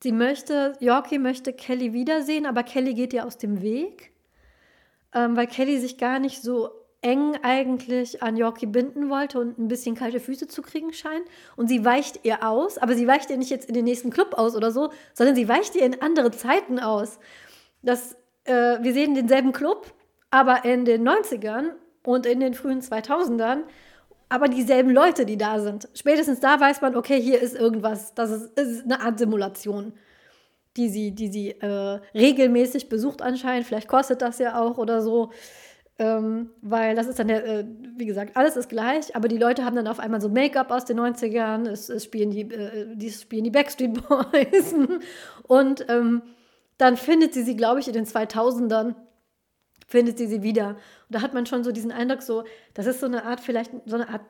Sie 0.02 0.12
möchte, 0.12 0.76
Yorkie 0.80 1.18
möchte 1.18 1.52
Kelly 1.52 1.92
wiedersehen, 1.92 2.46
aber 2.46 2.62
Kelly 2.62 2.94
geht 2.94 3.12
ihr 3.12 3.26
aus 3.26 3.36
dem 3.36 3.60
Weg, 3.60 4.12
ähm, 5.14 5.36
weil 5.36 5.46
Kelly 5.46 5.78
sich 5.78 5.98
gar 5.98 6.18
nicht 6.18 6.40
so 6.40 6.70
eng 7.02 7.36
eigentlich 7.42 8.22
an 8.22 8.36
Yorkie 8.36 8.66
binden 8.66 9.08
wollte 9.08 9.38
und 9.38 9.58
ein 9.58 9.68
bisschen 9.68 9.94
kalte 9.94 10.20
Füße 10.20 10.48
zu 10.48 10.62
kriegen 10.62 10.92
scheint. 10.92 11.24
Und 11.56 11.68
sie 11.68 11.84
weicht 11.84 12.20
ihr 12.24 12.46
aus, 12.46 12.78
aber 12.78 12.94
sie 12.94 13.06
weicht 13.06 13.30
ihr 13.30 13.38
nicht 13.38 13.50
jetzt 13.50 13.68
in 13.68 13.74
den 13.74 13.84
nächsten 13.84 14.10
Club 14.10 14.34
aus 14.34 14.54
oder 14.54 14.70
so, 14.70 14.90
sondern 15.14 15.34
sie 15.34 15.48
weicht 15.48 15.74
ihr 15.76 15.84
in 15.84 16.02
andere 16.02 16.30
Zeiten 16.30 16.78
aus. 16.78 17.18
Das, 17.82 18.16
äh, 18.44 18.78
wir 18.82 18.92
sehen 18.92 19.14
denselben 19.14 19.52
Club, 19.52 19.94
aber 20.30 20.64
in 20.64 20.84
den 20.84 21.08
90ern 21.08 21.70
und 22.02 22.26
in 22.26 22.40
den 22.40 22.54
frühen 22.54 22.80
2000ern 22.82 23.64
aber 24.30 24.46
dieselben 24.46 24.90
Leute, 24.90 25.26
die 25.26 25.36
da 25.36 25.58
sind. 25.58 25.88
Spätestens 25.92 26.40
da 26.40 26.58
weiß 26.58 26.80
man, 26.80 26.96
okay, 26.96 27.20
hier 27.20 27.40
ist 27.40 27.54
irgendwas, 27.54 28.14
das 28.14 28.30
ist, 28.30 28.58
ist 28.58 28.84
eine 28.84 29.00
Art 29.00 29.18
Simulation, 29.18 29.92
die 30.76 30.88
sie, 30.88 31.10
die 31.10 31.28
sie 31.28 31.50
äh, 31.50 32.00
regelmäßig 32.14 32.88
besucht 32.88 33.22
anscheinend. 33.22 33.66
Vielleicht 33.66 33.88
kostet 33.88 34.22
das 34.22 34.38
ja 34.38 34.60
auch 34.62 34.78
oder 34.78 35.02
so. 35.02 35.32
Ähm, 36.00 36.48
weil 36.62 36.96
das 36.96 37.08
ist 37.08 37.18
dann, 37.18 37.28
der, 37.28 37.44
äh, 37.44 37.64
wie 37.96 38.06
gesagt, 38.06 38.34
alles 38.34 38.56
ist 38.56 38.70
gleich, 38.70 39.14
aber 39.14 39.28
die 39.28 39.36
Leute 39.36 39.66
haben 39.66 39.76
dann 39.76 39.86
auf 39.86 40.00
einmal 40.00 40.22
so 40.22 40.30
Make-up 40.30 40.70
aus 40.70 40.86
den 40.86 40.98
90ern, 40.98 41.68
es, 41.68 41.90
es 41.90 42.04
spielen, 42.04 42.30
die, 42.30 42.40
äh, 42.40 42.86
die 42.96 43.10
spielen 43.10 43.44
die 43.44 43.50
Backstreet 43.50 44.08
Boys 44.08 44.74
und 45.42 45.84
ähm, 45.90 46.22
dann 46.78 46.96
findet 46.96 47.34
sie 47.34 47.42
sie, 47.42 47.54
glaube 47.54 47.80
ich, 47.80 47.86
in 47.86 47.92
den 47.92 48.06
2000ern 48.06 48.94
findet 49.86 50.16
sie 50.16 50.26
sie 50.26 50.42
wieder. 50.42 50.68
Und 50.68 50.78
da 51.10 51.20
hat 51.20 51.34
man 51.34 51.44
schon 51.44 51.64
so 51.64 51.70
diesen 51.70 51.92
Eindruck, 51.92 52.22
so, 52.22 52.44
das 52.72 52.86
ist 52.86 53.00
so 53.00 53.06
eine 53.06 53.26
Art, 53.26 53.40
vielleicht 53.40 53.70
so 53.84 53.96
eine 53.96 54.08
Art 54.08 54.22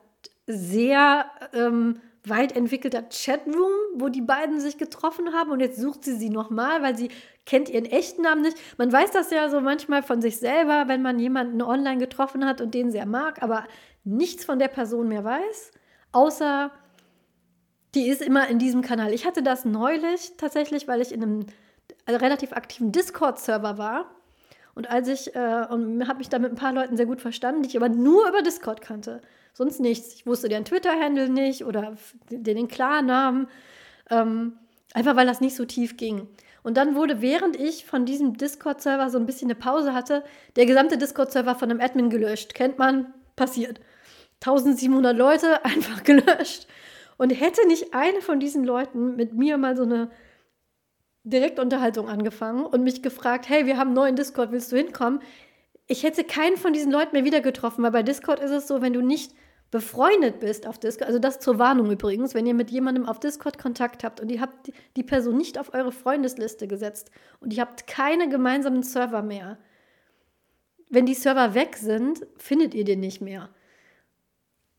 sehr 0.48 1.26
ähm, 1.52 2.00
weit 2.24 2.54
entwickelter 2.54 3.02
Chatroom, 3.02 3.72
wo 3.94 4.09
die 4.09 4.20
beiden 4.20 4.61
sich 4.61 4.78
getroffen 4.78 5.33
haben 5.33 5.50
und 5.50 5.61
jetzt 5.61 5.80
sucht 5.80 6.04
sie 6.04 6.14
sie 6.14 6.28
nochmal, 6.30 6.83
weil 6.83 6.96
sie 6.96 7.11
kennt 7.46 7.68
ihren 7.68 7.87
echten 7.87 8.22
Namen 8.22 8.42
nicht. 8.42 8.59
Man 8.78 8.92
weiß 8.92 9.11
das 9.12 9.30
ja 9.30 9.48
so 9.48 9.61
manchmal 9.61 10.02
von 10.02 10.20
sich 10.20 10.37
selber, 10.38 10.85
wenn 10.87 11.02
man 11.02 11.18
jemanden 11.18 11.62
online 11.62 11.98
getroffen 11.98 12.44
hat 12.44 12.61
und 12.61 12.74
den 12.74 12.90
sehr 12.90 13.06
mag, 13.06 13.42
aber 13.42 13.64
nichts 14.04 14.44
von 14.44 14.59
der 14.59 14.68
Person 14.68 15.09
mehr 15.09 15.24
weiß, 15.24 15.72
außer 16.12 16.70
die 17.94 18.09
ist 18.09 18.22
immer 18.22 18.48
in 18.48 18.59
diesem 18.59 18.83
Kanal. 18.83 19.12
Ich 19.12 19.26
hatte 19.26 19.42
das 19.42 19.64
neulich 19.64 20.33
tatsächlich, 20.37 20.87
weil 20.87 21.00
ich 21.00 21.12
in 21.12 21.22
einem 21.22 21.46
relativ 22.06 22.52
aktiven 22.52 22.92
Discord-Server 22.92 23.78
war 23.78 24.19
und 24.80 24.88
als 24.88 25.08
ich, 25.08 25.36
äh, 25.36 25.66
und 25.68 26.08
habe 26.08 26.20
mich 26.20 26.30
da 26.30 26.38
mit 26.38 26.52
ein 26.52 26.56
paar 26.56 26.72
Leuten 26.72 26.96
sehr 26.96 27.04
gut 27.04 27.20
verstanden, 27.20 27.62
die 27.62 27.68
ich 27.68 27.76
aber 27.76 27.90
nur 27.90 28.26
über 28.26 28.40
Discord 28.40 28.80
kannte. 28.80 29.20
Sonst 29.52 29.78
nichts. 29.78 30.14
Ich 30.14 30.26
wusste 30.26 30.48
deren 30.48 30.64
Twitter-Handle 30.64 31.28
nicht 31.28 31.66
oder 31.66 31.98
den, 32.30 32.66
Klarnamen. 32.66 33.46
Ähm, 34.08 34.54
einfach 34.94 35.16
weil 35.16 35.26
das 35.26 35.42
nicht 35.42 35.54
so 35.54 35.66
tief 35.66 35.98
ging. 35.98 36.28
Und 36.62 36.78
dann 36.78 36.94
wurde, 36.94 37.20
während 37.20 37.56
ich 37.56 37.84
von 37.84 38.06
diesem 38.06 38.38
Discord-Server 38.38 39.10
so 39.10 39.18
ein 39.18 39.26
bisschen 39.26 39.48
eine 39.50 39.54
Pause 39.54 39.92
hatte, 39.92 40.24
der 40.56 40.64
gesamte 40.64 40.96
Discord-Server 40.96 41.56
von 41.56 41.70
einem 41.70 41.82
Admin 41.82 42.08
gelöscht. 42.08 42.54
Kennt 42.54 42.78
man? 42.78 43.12
Passiert. 43.36 43.80
1700 44.40 45.14
Leute 45.14 45.62
einfach 45.66 46.04
gelöscht. 46.04 46.66
Und 47.18 47.28
hätte 47.32 47.68
nicht 47.68 47.92
eine 47.92 48.22
von 48.22 48.40
diesen 48.40 48.64
Leuten 48.64 49.14
mit 49.16 49.34
mir 49.34 49.58
mal 49.58 49.76
so 49.76 49.82
eine 49.82 50.10
Direktunterhaltung 51.24 52.09
angefangen 52.09 52.64
und 52.64 52.83
mich 52.83 53.02
gefragt, 53.02 53.48
hey, 53.48 53.66
wir 53.66 53.76
haben 53.76 53.88
einen 53.88 53.96
neuen 53.96 54.16
Discord, 54.16 54.52
willst 54.52 54.72
du 54.72 54.76
hinkommen? 54.76 55.20
Ich 55.87 56.02
hätte 56.02 56.24
keinen 56.24 56.56
von 56.56 56.72
diesen 56.72 56.92
Leuten 56.92 57.12
mehr 57.12 57.24
wieder 57.24 57.40
getroffen, 57.40 57.83
weil 57.83 57.90
bei 57.90 58.02
Discord 58.02 58.40
ist 58.40 58.52
es 58.52 58.68
so, 58.68 58.80
wenn 58.80 58.92
du 58.92 59.02
nicht 59.02 59.35
befreundet 59.70 60.40
bist 60.40 60.66
auf 60.66 60.78
Discord, 60.78 61.09
also 61.09 61.18
das 61.18 61.38
zur 61.38 61.59
Warnung 61.59 61.90
übrigens, 61.90 62.35
wenn 62.35 62.46
ihr 62.46 62.54
mit 62.54 62.70
jemandem 62.70 63.06
auf 63.06 63.20
Discord 63.20 63.59
Kontakt 63.59 64.02
habt 64.02 64.20
und 64.20 64.30
ihr 64.30 64.40
habt 64.40 64.72
die 64.96 65.02
Person 65.02 65.37
nicht 65.37 65.59
auf 65.59 65.74
eure 65.74 65.92
Freundesliste 65.92 66.66
gesetzt 66.66 67.11
und 67.38 67.52
ihr 67.52 67.61
habt 67.61 67.87
keine 67.87 68.28
gemeinsamen 68.28 68.83
Server 68.83 69.22
mehr, 69.22 69.59
wenn 70.88 71.06
die 71.06 71.14
Server 71.14 71.54
weg 71.54 71.76
sind, 71.76 72.26
findet 72.37 72.74
ihr 72.74 72.85
den 72.85 72.98
nicht 72.98 73.20
mehr. 73.20 73.48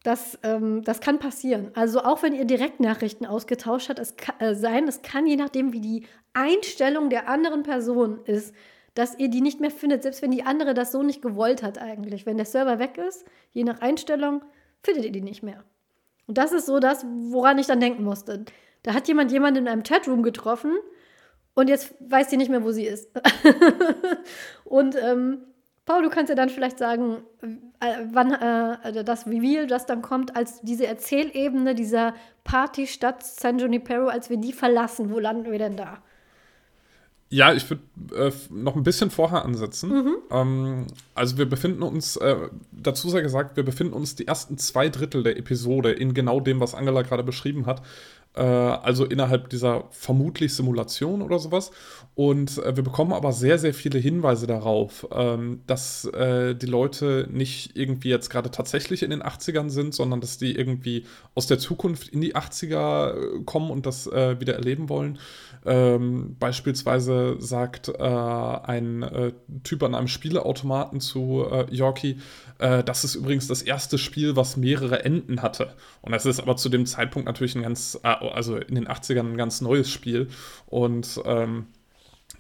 Das, 0.04 0.40
ähm, 0.42 0.84
das 0.84 1.00
kann 1.00 1.20
passieren. 1.20 1.72
Also 1.76 2.02
auch 2.02 2.24
wenn 2.24 2.34
ihr 2.34 2.46
Direktnachrichten 2.46 3.28
ausgetauscht 3.28 3.90
habt, 3.90 4.00
es 4.00 4.16
kann 4.16 4.40
äh, 4.40 4.56
sein, 4.56 4.88
es 4.88 5.04
kann 5.04 5.28
je 5.28 5.36
nachdem, 5.36 5.74
wie 5.74 5.82
die 5.82 6.08
Einstellung 6.34 7.10
der 7.10 7.30
anderen 7.30 7.62
Person 7.62 8.20
ist, 8.26 8.56
dass 8.96 9.18
ihr 9.18 9.30
die 9.30 9.42
nicht 9.42 9.60
mehr 9.60 9.72
findet, 9.72 10.04
selbst 10.04 10.22
wenn 10.22 10.32
die 10.32 10.44
andere 10.44 10.74
das 10.74 10.92
so 10.92 11.04
nicht 11.04 11.22
gewollt 11.22 11.64
hat 11.64 11.78
eigentlich. 11.78 12.26
Wenn 12.26 12.38
der 12.38 12.46
Server 12.46 12.80
weg 12.80 12.98
ist, 12.98 13.26
je 13.52 13.64
nach 13.64 13.80
Einstellung, 13.80 14.44
findet 14.82 15.06
ihr 15.06 15.12
die 15.12 15.22
nicht 15.22 15.44
mehr. 15.44 15.64
Und 16.28 16.38
das 16.38 16.52
ist 16.52 16.66
so 16.66 16.80
das, 16.80 17.06
woran 17.06 17.60
ich 17.60 17.68
dann 17.68 17.80
denken 17.80 18.04
musste. 18.04 18.46
Da 18.84 18.94
hat 18.94 19.08
jemand 19.08 19.32
jemanden 19.32 19.62
in 19.62 19.68
einem 19.68 19.84
Chatroom 19.84 20.24
getroffen 20.24 20.78
und 21.54 21.70
jetzt 21.70 21.94
weiß 22.00 22.30
sie 22.30 22.38
nicht 22.38 22.50
mehr, 22.50 22.64
wo 22.64 22.72
sie 22.72 22.86
ist. 22.86 23.10
und 24.64 24.96
ähm, 24.96 25.44
Paul, 25.92 26.04
du 26.04 26.10
kannst 26.10 26.30
ja 26.30 26.36
dann 26.36 26.48
vielleicht 26.48 26.80
sagen, 26.80 27.18
äh, 27.82 28.06
wann 28.14 28.32
äh, 28.32 29.04
das 29.04 29.28
Reveal, 29.28 29.68
das 29.68 29.86
dann 29.86 30.02
kommt, 30.02 30.38
als 30.38 30.62
diese 30.62 30.88
Erzählebene 30.88 31.76
dieser 31.76 32.14
Partystadt 32.46 33.26
San 33.26 33.60
Junipero, 33.60 34.08
als 34.08 34.30
wir 34.30 34.38
die 34.38 34.54
verlassen. 34.54 35.12
Wo 35.12 35.20
landen 35.20 35.52
wir 35.52 35.60
denn 35.60 35.76
da? 35.76 35.98
Ja, 37.28 37.54
ich 37.54 37.70
würde 37.70 37.84
äh, 38.16 38.32
noch 38.50 38.78
ein 38.78 38.84
bisschen 38.84 39.10
vorher 39.10 39.44
ansetzen. 39.44 39.90
Mhm. 39.90 40.16
Ähm, 40.32 40.88
also 41.14 41.38
wir 41.38 41.50
befinden 41.50 41.84
uns, 41.84 42.16
äh, 42.16 42.38
dazu 42.72 43.10
sei 43.10 43.20
gesagt, 43.20 43.58
wir 43.58 43.64
befinden 43.64 43.94
uns 43.94 44.16
die 44.16 44.28
ersten 44.28 44.58
zwei 44.58 44.88
Drittel 44.88 45.24
der 45.24 45.38
Episode 45.38 45.92
in 45.92 46.14
genau 46.14 46.40
dem, 46.40 46.62
was 46.62 46.74
Angela 46.74 47.02
gerade 47.02 47.24
beschrieben 47.24 47.66
hat. 47.66 47.82
Äh, 48.34 48.42
also 48.42 49.06
innerhalb 49.06 49.50
dieser 49.50 49.86
vermutlich 49.90 50.54
Simulation 50.54 51.22
oder 51.22 51.38
sowas. 51.40 51.72
Und 52.16 52.58
äh, 52.60 52.76
wir 52.76 52.84
bekommen 52.84 53.14
aber 53.14 53.34
sehr, 53.34 53.58
sehr 53.58 53.74
viele 53.74 54.00
Hinweise 54.00 54.48
darauf, 54.48 55.08
ähm, 55.12 55.62
dass 55.68 56.06
äh, 56.06 56.56
die 56.56 56.66
Leute 56.66 57.28
nicht 57.32 57.76
irgendwie 57.76 58.10
jetzt 58.10 58.30
gerade 58.30 58.50
tatsächlich 58.50 59.04
in 59.04 59.10
den 59.10 59.22
80ern 59.22 59.70
sind, 59.70 59.94
sondern 59.94 60.22
dass 60.22 60.38
die 60.38 60.56
irgendwie 60.56 61.06
aus 61.36 61.48
der 61.48 61.60
Zukunft 61.60 62.08
in 62.10 62.22
die 62.22 62.36
80er 62.36 63.40
äh, 63.40 63.44
kommen 63.44 63.70
und 63.70 63.86
das 63.86 64.08
äh, 64.08 64.40
wieder 64.40 64.54
erleben 64.56 64.88
wollen. 64.88 65.20
Ähm, 65.66 66.36
beispielsweise 66.40 67.36
sagt 67.40 67.90
äh, 67.90 68.02
ein 68.02 69.04
äh, 69.04 69.32
Typ 69.64 69.84
an 69.84 69.94
einem 69.94 70.08
Spieleautomaten 70.08 71.00
zu 71.00 71.46
äh, 71.52 71.66
Yorkie, 71.74 72.20
äh, 72.58 72.84
das 72.84 73.04
ist 73.04 73.16
übrigens 73.16 73.48
das 73.48 73.62
erste 73.62 73.98
Spiel, 73.98 74.36
was 74.36 74.58
mehrere 74.58 75.06
Enden 75.06 75.42
hatte. 75.42 75.76
Und 76.02 76.14
das 76.14 76.26
ist 76.26 76.40
aber 76.40 76.56
zu 76.56 76.70
dem 76.70 76.86
Zeitpunkt 76.86 77.28
natürlich 77.28 77.56
ein 77.56 77.62
ganz, 77.62 78.00
äh, 78.04 78.08
also 78.08 78.58
in 78.58 78.76
den 78.76 78.88
80ern 78.88 79.32
ein 79.32 79.38
ganz 79.38 79.62
neues 79.62 79.90
Spiel. 79.90 80.30
Und 80.66 81.22
ähm, 81.26 81.68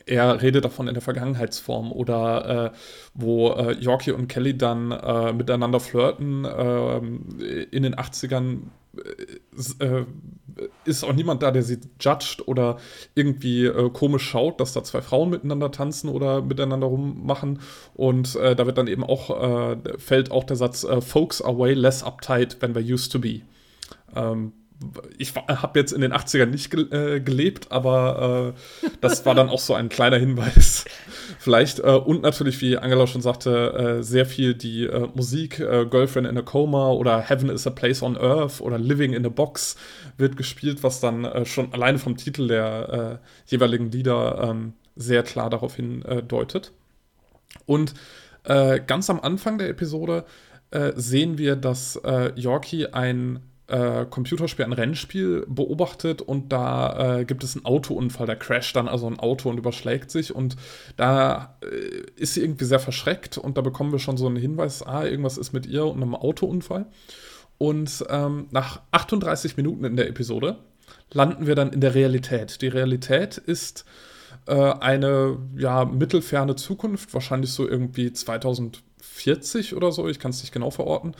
er 0.05 0.41
redet 0.41 0.65
davon 0.65 0.87
in 0.87 0.93
der 0.93 1.01
Vergangenheitsform 1.01 1.91
oder 1.91 2.71
äh, 2.73 2.77
wo 3.13 3.51
äh, 3.51 3.73
Yorkie 3.73 4.11
und 4.11 4.27
Kelly 4.27 4.57
dann 4.57 4.91
äh, 4.91 5.33
miteinander 5.33 5.79
flirten 5.79 6.45
ähm, 6.45 7.39
in 7.71 7.83
den 7.83 7.95
80ern 7.95 8.61
äh, 8.97 9.85
äh, 9.85 10.05
ist 10.85 11.03
auch 11.03 11.13
niemand 11.13 11.43
da, 11.43 11.51
der 11.51 11.63
sie 11.63 11.79
judgt 11.99 12.47
oder 12.47 12.77
irgendwie 13.15 13.65
äh, 13.65 13.89
komisch 13.91 14.23
schaut, 14.23 14.59
dass 14.59 14.73
da 14.73 14.83
zwei 14.83 15.01
Frauen 15.01 15.29
miteinander 15.29 15.71
tanzen 15.71 16.09
oder 16.09 16.41
miteinander 16.41 16.87
rummachen. 16.87 17.59
Und 17.93 18.35
äh, 18.35 18.55
da 18.55 18.65
wird 18.65 18.77
dann 18.77 18.87
eben 18.87 19.03
auch, 19.03 19.73
äh, 19.73 19.77
fällt 19.97 20.31
auch 20.31 20.43
der 20.43 20.57
Satz, 20.57 20.83
äh, 20.83 21.01
Folks 21.01 21.41
are 21.41 21.57
way 21.57 21.73
less 21.73 22.03
uptight 22.03 22.59
than 22.59 22.73
they 22.73 22.93
used 22.93 23.11
to 23.11 23.19
be. 23.19 23.41
Ähm, 24.15 24.53
ich 25.17 25.35
habe 25.35 25.79
jetzt 25.79 25.91
in 25.91 26.01
den 26.01 26.11
80ern 26.11 26.47
nicht 26.47 26.73
äh, 26.73 27.19
gelebt, 27.19 27.71
aber 27.71 28.53
äh, 28.55 28.89
das 28.99 29.25
war 29.25 29.35
dann 29.35 29.49
auch 29.49 29.59
so 29.59 29.73
ein 29.73 29.89
kleiner 29.89 30.17
Hinweis. 30.17 30.85
Vielleicht, 31.41 31.79
äh, 31.79 31.93
und 31.93 32.21
natürlich, 32.21 32.61
wie 32.61 32.77
Angela 32.77 33.07
schon 33.07 33.23
sagte, 33.23 33.73
äh, 33.73 34.03
sehr 34.03 34.27
viel 34.27 34.53
die 34.53 34.85
äh, 34.85 35.07
Musik, 35.15 35.59
äh, 35.59 35.87
Girlfriend 35.87 36.27
in 36.27 36.37
a 36.37 36.43
Coma 36.43 36.91
oder 36.91 37.19
Heaven 37.19 37.49
is 37.49 37.65
a 37.65 37.71
Place 37.71 38.03
on 38.03 38.15
Earth 38.15 38.61
oder 38.61 38.77
Living 38.77 39.13
in 39.13 39.25
a 39.25 39.29
Box 39.29 39.75
wird 40.19 40.37
gespielt, 40.37 40.83
was 40.83 40.99
dann 40.99 41.47
schon 41.47 41.73
alleine 41.73 41.97
vom 41.97 42.15
Titel 42.15 42.47
der 42.47 43.21
jeweiligen 43.47 43.89
Lieder 43.89 44.49
ähm, 44.51 44.73
sehr 44.95 45.23
klar 45.23 45.49
darauf 45.49 45.77
hindeutet. 45.77 46.73
Und 47.65 47.95
ganz 48.43 49.09
am 49.09 49.19
Anfang 49.19 49.57
der 49.57 49.69
Episode 49.69 50.25
sehen 50.95 51.39
wir, 51.39 51.55
dass 51.55 51.99
Yorkie 52.35 52.87
ein 52.87 53.39
äh, 53.71 54.05
Computerspiel, 54.09 54.65
ein 54.65 54.73
Rennspiel 54.73 55.45
beobachtet 55.47 56.21
und 56.21 56.51
da 56.51 57.19
äh, 57.19 57.25
gibt 57.25 57.43
es 57.43 57.55
einen 57.55 57.65
Autounfall. 57.65 58.27
Da 58.27 58.35
crasht 58.35 58.75
dann 58.75 58.87
also 58.87 59.07
ein 59.07 59.19
Auto 59.19 59.49
und 59.49 59.57
überschlägt 59.57 60.11
sich 60.11 60.35
und 60.35 60.57
da 60.97 61.57
äh, 61.63 62.01
ist 62.15 62.33
sie 62.33 62.41
irgendwie 62.41 62.65
sehr 62.65 62.79
verschreckt 62.79 63.37
und 63.37 63.57
da 63.57 63.61
bekommen 63.61 63.91
wir 63.93 63.99
schon 63.99 64.17
so 64.17 64.27
einen 64.27 64.35
Hinweis, 64.35 64.83
ah, 64.83 65.05
irgendwas 65.05 65.37
ist 65.37 65.53
mit 65.53 65.65
ihr 65.65 65.85
und 65.85 66.01
einem 66.01 66.15
Autounfall. 66.15 66.87
Und 67.57 68.03
ähm, 68.09 68.47
nach 68.51 68.81
38 68.91 69.55
Minuten 69.55 69.85
in 69.85 69.95
der 69.95 70.09
Episode 70.09 70.57
landen 71.13 71.47
wir 71.47 71.55
dann 71.55 71.71
in 71.71 71.79
der 71.79 71.95
Realität. 71.95 72.61
Die 72.61 72.67
Realität 72.67 73.37
ist 73.37 73.85
äh, 74.47 74.53
eine 74.53 75.37
ja, 75.55 75.85
mittelferne 75.85 76.55
Zukunft, 76.55 77.13
wahrscheinlich 77.13 77.51
so 77.51 77.67
irgendwie 77.67 78.11
2040 78.11 79.75
oder 79.75 79.91
so, 79.91 80.09
ich 80.09 80.19
kann 80.19 80.31
es 80.31 80.41
nicht 80.41 80.51
genau 80.51 80.71
verorten, 80.71 81.15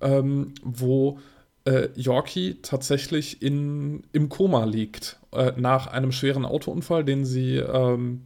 ähm, 0.00 0.54
wo 0.62 1.18
äh, 1.64 1.88
Yorkie 1.94 2.58
tatsächlich 2.62 3.42
in, 3.42 4.04
im 4.12 4.28
Koma 4.28 4.64
liegt, 4.64 5.18
äh, 5.32 5.52
nach 5.56 5.86
einem 5.86 6.12
schweren 6.12 6.44
Autounfall, 6.44 7.04
den 7.04 7.24
sie 7.24 7.56
ähm, 7.56 8.22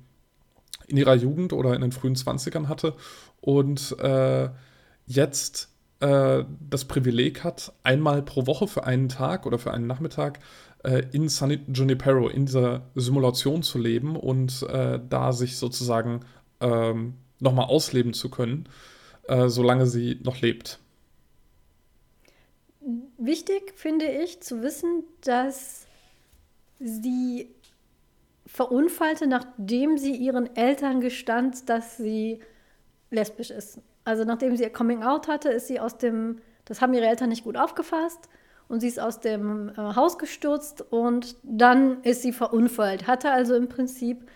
in 0.87 0.97
ihrer 0.97 1.15
Jugend 1.15 1.53
oder 1.53 1.75
in 1.75 1.83
den 1.83 1.93
frühen 1.93 2.15
20ern 2.15 2.69
hatte 2.69 2.95
und 3.41 3.99
äh, 3.99 4.49
jetzt 5.07 5.71
äh, 6.01 6.45
das 6.69 6.85
Privileg 6.87 7.45
hat, 7.45 7.73
einmal 7.83 8.23
pro 8.23 8.47
Woche 8.47 8.69
für 8.69 8.85
einen 8.85 9.09
Tag 9.09 9.47
oder 9.47 9.59
für 9.59 9.73
einen 9.73 9.87
Nachmittag 9.87 10.41
äh, 10.85 11.03
in 11.13 11.29
San 11.29 11.59
Junipero, 11.73 12.29
in 12.29 12.47
dieser 12.47 12.83
Simulation 12.95 13.63
zu 13.63 13.79
leben 13.79 14.17
und 14.17 14.63
äh, 14.63 15.01
da 15.09 15.33
sich 15.33 15.57
sozusagen 15.57 16.21
ähm, 16.61 17.15
nochmal 17.39 17.67
ausleben 17.67 18.15
zu 18.15 18.31
können, 18.31 18.67
solange 19.49 19.87
sie 19.87 20.21
noch 20.23 20.41
lebt 20.41 20.79
wichtig 23.19 23.73
finde 23.77 24.07
ich 24.07 24.41
zu 24.41 24.63
wissen, 24.63 25.05
dass 25.23 25.87
sie 26.79 27.55
verunfallte, 28.47 29.27
nachdem 29.27 29.99
sie 29.99 30.15
ihren 30.15 30.55
Eltern 30.57 31.01
gestand, 31.01 31.69
dass 31.69 31.97
sie 31.97 32.41
lesbisch 33.11 33.51
ist. 33.51 33.81
Also 34.05 34.25
nachdem 34.25 34.57
sie 34.57 34.65
ihr 34.65 34.73
Coming 34.73 35.03
Out 35.03 35.29
hatte, 35.29 35.49
ist 35.51 35.67
sie 35.67 35.81
aus 35.81 35.99
dem, 35.99 36.41
das 36.65 36.81
haben 36.81 36.95
ihre 36.95 37.07
Eltern 37.07 37.29
nicht 37.29 37.45
gut 37.45 37.57
aufgefasst 37.57 38.29
und 38.69 38.81
sie 38.81 38.89
ist 38.89 39.01
aus 39.01 39.21
dem 39.21 39.71
äh, 39.71 39.75
Haus 39.77 40.19
gestürzt 40.19 40.85
und 40.91 41.37
dann 41.43 42.03
ist 42.03 42.23
sie 42.23 42.33
verunfallt. 42.33 43.07
Hatte 43.07 43.31
also 43.31 43.55
im 43.55 43.69
Prinzip, 43.69 44.29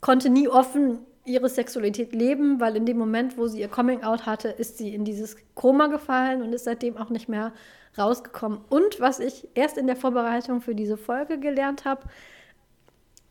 konnte 0.00 0.30
nie 0.30 0.48
offen 0.48 0.98
ihre 1.26 1.48
Sexualität 1.48 2.14
leben, 2.14 2.60
weil 2.60 2.76
in 2.76 2.86
dem 2.86 2.98
Moment, 2.98 3.36
wo 3.36 3.46
sie 3.46 3.60
ihr 3.60 3.68
Coming 3.68 4.02
Out 4.02 4.26
hatte, 4.26 4.48
ist 4.48 4.78
sie 4.78 4.94
in 4.94 5.04
dieses 5.04 5.36
Koma 5.54 5.88
gefallen 5.88 6.42
und 6.42 6.52
ist 6.52 6.64
seitdem 6.64 6.96
auch 6.96 7.10
nicht 7.10 7.28
mehr 7.28 7.52
rausgekommen. 7.98 8.60
Und 8.68 9.00
was 9.00 9.20
ich 9.20 9.48
erst 9.54 9.76
in 9.78 9.86
der 9.86 9.96
Vorbereitung 9.96 10.60
für 10.60 10.74
diese 10.74 10.96
Folge 10.96 11.38
gelernt 11.38 11.84
habe, 11.84 12.02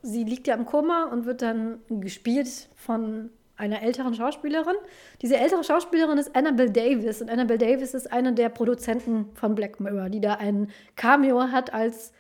sie 0.02 0.24
liegt 0.24 0.48
ja 0.48 0.56
im 0.56 0.66
Koma 0.66 1.06
und 1.06 1.26
wird 1.26 1.42
dann 1.42 1.80
gespielt 1.90 2.70
von 2.76 3.30
einer 3.58 3.82
älteren 3.82 4.14
Schauspielerin. 4.14 4.76
Diese 5.22 5.38
ältere 5.38 5.64
Schauspielerin 5.64 6.18
ist 6.18 6.36
Annabelle 6.36 6.72
Davis 6.72 7.22
und 7.22 7.30
Annabelle 7.30 7.60
Davis 7.60 7.94
ist 7.94 8.12
eine 8.12 8.34
der 8.34 8.50
Produzenten 8.50 9.30
von 9.34 9.56
Black 9.56 9.80
Mirror, 9.80 10.10
die 10.10 10.20
da 10.20 10.36
ein 10.36 10.70
Cameo 10.96 11.42
hat 11.52 11.74
als, 11.74 12.12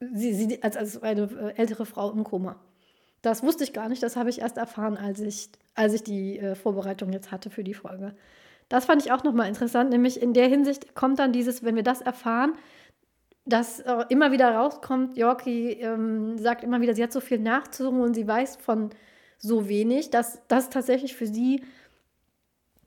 sie, 0.00 0.34
sie, 0.34 0.62
als, 0.62 0.76
als 0.76 1.02
eine 1.02 1.54
ältere 1.56 1.86
Frau 1.86 2.10
im 2.10 2.24
Koma. 2.24 2.56
Das 3.22 3.42
wusste 3.42 3.64
ich 3.64 3.72
gar 3.72 3.88
nicht, 3.88 4.02
das 4.02 4.16
habe 4.16 4.30
ich 4.30 4.40
erst 4.40 4.58
erfahren, 4.58 4.96
als 4.96 5.20
ich, 5.20 5.48
als 5.74 5.94
ich 5.94 6.02
die 6.02 6.38
äh, 6.38 6.54
Vorbereitung 6.54 7.12
jetzt 7.12 7.30
hatte 7.30 7.50
für 7.50 7.64
die 7.64 7.74
Folge. 7.74 8.14
Das 8.68 8.86
fand 8.86 9.04
ich 9.04 9.12
auch 9.12 9.22
nochmal 9.22 9.48
interessant, 9.48 9.90
nämlich 9.90 10.20
in 10.20 10.32
der 10.32 10.48
Hinsicht 10.48 10.94
kommt 10.94 11.18
dann 11.18 11.32
dieses, 11.32 11.62
wenn 11.62 11.76
wir 11.76 11.82
das 11.82 12.00
erfahren, 12.00 12.54
dass 13.44 13.80
äh, 13.80 14.04
immer 14.08 14.32
wieder 14.32 14.54
rauskommt, 14.54 15.16
Yorkie 15.16 15.72
ähm, 15.72 16.38
sagt 16.38 16.64
immer 16.64 16.80
wieder, 16.80 16.94
sie 16.94 17.02
hat 17.02 17.12
so 17.12 17.20
viel 17.20 17.38
nachzusuchen 17.38 18.00
und 18.00 18.14
sie 18.14 18.26
weiß 18.26 18.56
von 18.56 18.90
so 19.38 19.68
wenig, 19.68 20.10
dass 20.10 20.40
das 20.48 20.70
tatsächlich 20.70 21.16
für 21.16 21.26
sie 21.26 21.62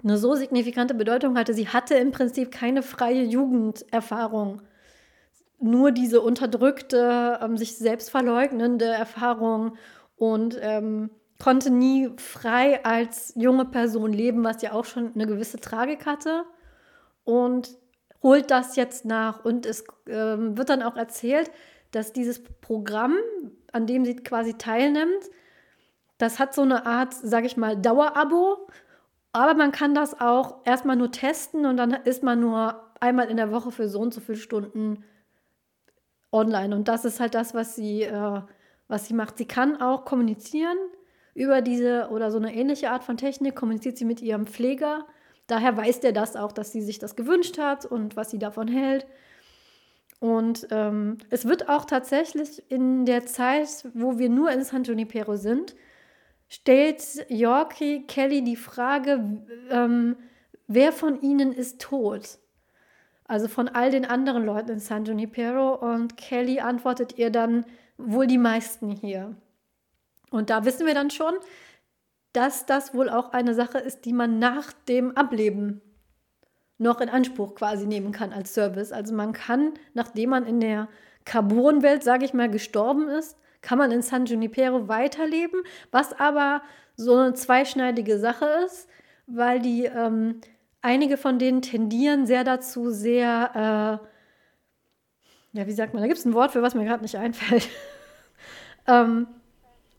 eine 0.03 0.17
so 0.17 0.35
signifikante 0.35 0.93
Bedeutung 0.93 1.37
hatte. 1.37 1.53
Sie 1.53 1.67
hatte 1.67 1.95
im 1.95 2.11
Prinzip 2.11 2.51
keine 2.51 2.83
freie 2.83 3.23
Jugenderfahrung. 3.23 4.61
Nur 5.59 5.91
diese 5.91 6.21
unterdrückte, 6.21 7.39
ähm, 7.41 7.57
sich 7.57 7.77
selbst 7.77 8.09
verleugnende 8.09 8.85
Erfahrung 8.85 9.77
und 10.15 10.57
ähm, 10.61 11.09
konnte 11.41 11.69
nie 11.69 12.11
frei 12.17 12.83
als 12.85 13.33
junge 13.35 13.65
Person 13.65 14.13
leben, 14.13 14.43
was 14.43 14.61
ja 14.61 14.71
auch 14.71 14.85
schon 14.85 15.13
eine 15.13 15.27
gewisse 15.27 15.59
Tragik 15.59 16.05
hatte. 16.05 16.43
Und 17.23 17.77
holt 18.25 18.49
das 18.49 18.75
jetzt 18.75 19.05
nach. 19.05 19.45
Und 19.45 19.67
es 19.67 19.83
ähm, 20.07 20.57
wird 20.57 20.69
dann 20.69 20.81
auch 20.81 20.95
erzählt, 20.95 21.51
dass 21.91 22.11
dieses 22.11 22.43
Programm, 22.43 23.15
an 23.71 23.85
dem 23.85 24.03
sie 24.03 24.15
quasi 24.15 24.55
teilnimmt, 24.55 25.29
das 26.17 26.39
hat 26.39 26.55
so 26.55 26.63
eine 26.63 26.87
Art, 26.87 27.13
sag 27.13 27.45
ich 27.45 27.55
mal, 27.55 27.77
Dauerabo. 27.77 28.67
Aber 29.31 29.53
man 29.53 29.71
kann 29.71 29.93
das 29.93 30.19
auch 30.19 30.65
erstmal 30.65 30.95
nur 30.95 31.11
testen 31.11 31.65
und 31.65 31.77
dann 31.77 31.91
ist 31.91 32.23
man 32.23 32.39
nur 32.39 32.81
einmal 32.99 33.29
in 33.29 33.37
der 33.37 33.51
Woche 33.51 33.71
für 33.71 33.87
so 33.87 33.99
und 33.99 34.13
so 34.13 34.21
viele 34.21 34.37
Stunden 34.37 35.03
online. 36.31 36.75
Und 36.75 36.87
das 36.87 37.05
ist 37.05 37.19
halt 37.19 37.35
das, 37.35 37.53
was 37.53 37.75
sie, 37.75 38.03
äh, 38.03 38.41
was 38.87 39.07
sie 39.07 39.13
macht. 39.13 39.37
Sie 39.37 39.47
kann 39.47 39.81
auch 39.81 40.05
kommunizieren 40.05 40.77
über 41.33 41.61
diese 41.61 42.09
oder 42.11 42.31
so 42.31 42.37
eine 42.37 42.55
ähnliche 42.55 42.91
Art 42.91 43.03
von 43.03 43.17
Technik, 43.17 43.55
kommuniziert 43.55 43.97
sie 43.97 44.05
mit 44.05 44.21
ihrem 44.21 44.47
Pfleger. 44.47 45.05
Daher 45.47 45.77
weiß 45.77 45.99
der 45.99 46.11
das 46.11 46.35
auch, 46.35 46.51
dass 46.51 46.71
sie 46.71 46.81
sich 46.81 46.97
das 46.97 47.15
gewünscht 47.15 47.57
hat 47.57 47.85
und 47.85 48.15
was 48.15 48.31
sie 48.31 48.39
davon 48.39 48.67
hält. 48.67 49.05
Und 50.19 50.67
ähm, 50.71 51.17
es 51.29 51.45
wird 51.45 51.69
auch 51.69 51.85
tatsächlich 51.85 52.63
in 52.71 53.05
der 53.05 53.25
Zeit, 53.25 53.85
wo 53.93 54.17
wir 54.17 54.29
nur 54.29 54.49
in 54.51 54.63
San 54.63 54.83
Junipero 54.83 55.35
sind, 55.35 55.75
stellt 56.47 57.29
Yorkie 57.29 58.07
Kelly 58.07 58.43
die 58.43 58.55
Frage, 58.55 59.43
ähm, 59.69 60.15
wer 60.67 60.91
von 60.93 61.21
ihnen 61.21 61.51
ist 61.51 61.81
tot? 61.81 62.39
Also 63.27 63.47
von 63.47 63.67
all 63.67 63.91
den 63.91 64.05
anderen 64.05 64.45
Leuten 64.45 64.71
in 64.71 64.79
San 64.79 65.05
Junipero. 65.05 65.75
Und 65.75 66.15
Kelly 66.15 66.59
antwortet 66.59 67.17
ihr 67.17 67.29
dann, 67.29 67.65
wohl 67.97 68.27
die 68.27 68.37
meisten 68.37 68.91
hier. 68.91 69.35
Und 70.31 70.49
da 70.49 70.65
wissen 70.65 70.85
wir 70.85 70.93
dann 70.93 71.11
schon, 71.11 71.33
dass 72.33 72.65
das 72.65 72.93
wohl 72.93 73.09
auch 73.09 73.31
eine 73.31 73.53
Sache 73.53 73.77
ist, 73.77 74.05
die 74.05 74.13
man 74.13 74.39
nach 74.39 74.73
dem 74.87 75.15
Ableben 75.15 75.81
noch 76.77 76.99
in 76.99 77.09
Anspruch 77.09 77.55
quasi 77.55 77.85
nehmen 77.85 78.11
kann 78.11 78.33
als 78.33 78.53
Service. 78.53 78.91
Also 78.91 79.13
man 79.15 79.31
kann, 79.31 79.73
nachdem 79.93 80.31
man 80.31 80.45
in 80.45 80.59
der 80.59 80.89
Carbon-Welt, 81.23 82.03
sage 82.03 82.25
ich 82.25 82.33
mal, 82.33 82.49
gestorben 82.49 83.07
ist, 83.07 83.37
kann 83.61 83.77
man 83.77 83.91
in 83.91 84.01
San 84.01 84.25
Junipero 84.25 84.87
weiterleben, 84.87 85.61
was 85.91 86.13
aber 86.19 86.61
so 86.97 87.15
eine 87.15 87.33
zweischneidige 87.33 88.19
Sache 88.19 88.45
ist, 88.65 88.87
weil 89.25 89.59
die 89.59 89.85
ähm, 89.85 90.41
einige 90.81 91.17
von 91.17 91.39
denen 91.39 91.61
tendieren 91.61 92.27
sehr 92.27 92.43
dazu, 92.43 92.91
sehr, 92.91 94.01
äh, 94.03 94.07
ja, 95.55 95.65
wie 95.65 95.71
sagt 95.71 95.93
man, 95.93 96.03
da 96.03 96.07
gibt 96.07 96.19
es 96.19 96.25
ein 96.25 96.33
Wort 96.33 96.51
für, 96.51 96.61
was 96.61 96.75
mir 96.75 96.83
gerade 96.83 97.01
nicht 97.01 97.17
einfällt. 97.17 97.69
ähm, 98.87 99.27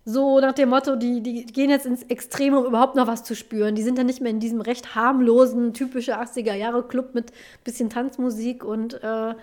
so 0.05 0.39
nach 0.39 0.53
dem 0.53 0.69
Motto, 0.69 0.97
die, 0.97 1.23
die 1.23 1.47
gehen 1.47 1.71
jetzt 1.71 1.87
ins 1.87 2.03
Extrem, 2.03 2.55
um 2.55 2.67
überhaupt 2.67 2.95
noch 2.95 3.07
was 3.07 3.25
zu 3.25 3.35
spüren. 3.35 3.75
Die 3.75 3.83
sind 3.83 3.97
dann 3.97 4.07
nicht 4.07 4.21
mehr 4.21 4.31
in 4.31 4.39
diesem 4.39 4.61
recht 4.61 4.95
harmlosen, 4.95 5.73
typische 5.73 6.21
80er-Jahre-Club 6.21 7.15
mit 7.15 7.33
bisschen 7.65 7.89
Tanzmusik 7.89 8.65
und 8.65 9.03
äh, 9.03 9.35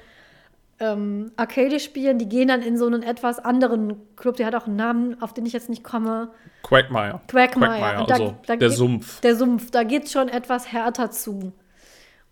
ähm, 0.79 1.31
Arcade 1.35 1.79
spielen. 1.79 2.19
Die 2.19 2.29
gehen 2.29 2.47
dann 2.47 2.61
in 2.61 2.77
so 2.77 2.85
einen 2.85 3.01
etwas 3.01 3.39
anderen 3.39 3.95
Club, 4.15 4.37
der 4.37 4.45
hat 4.45 4.55
auch 4.55 4.67
einen 4.67 4.75
Namen, 4.75 5.21
auf 5.21 5.33
den 5.33 5.47
ich 5.47 5.53
jetzt 5.53 5.69
nicht 5.69 5.83
komme. 5.83 6.29
Quagmire. 6.61 7.21
Quagmire. 7.27 7.71
Quagmire 7.71 8.05
da, 8.07 8.13
also 8.13 8.35
da 8.45 8.55
der 8.55 8.69
geht, 8.69 8.77
Sumpf. 8.77 9.19
Der 9.21 9.35
Sumpf, 9.35 9.71
da 9.71 9.83
geht 9.83 10.05
es 10.05 10.11
schon 10.11 10.29
etwas 10.29 10.71
härter 10.71 11.09
zu. 11.09 11.53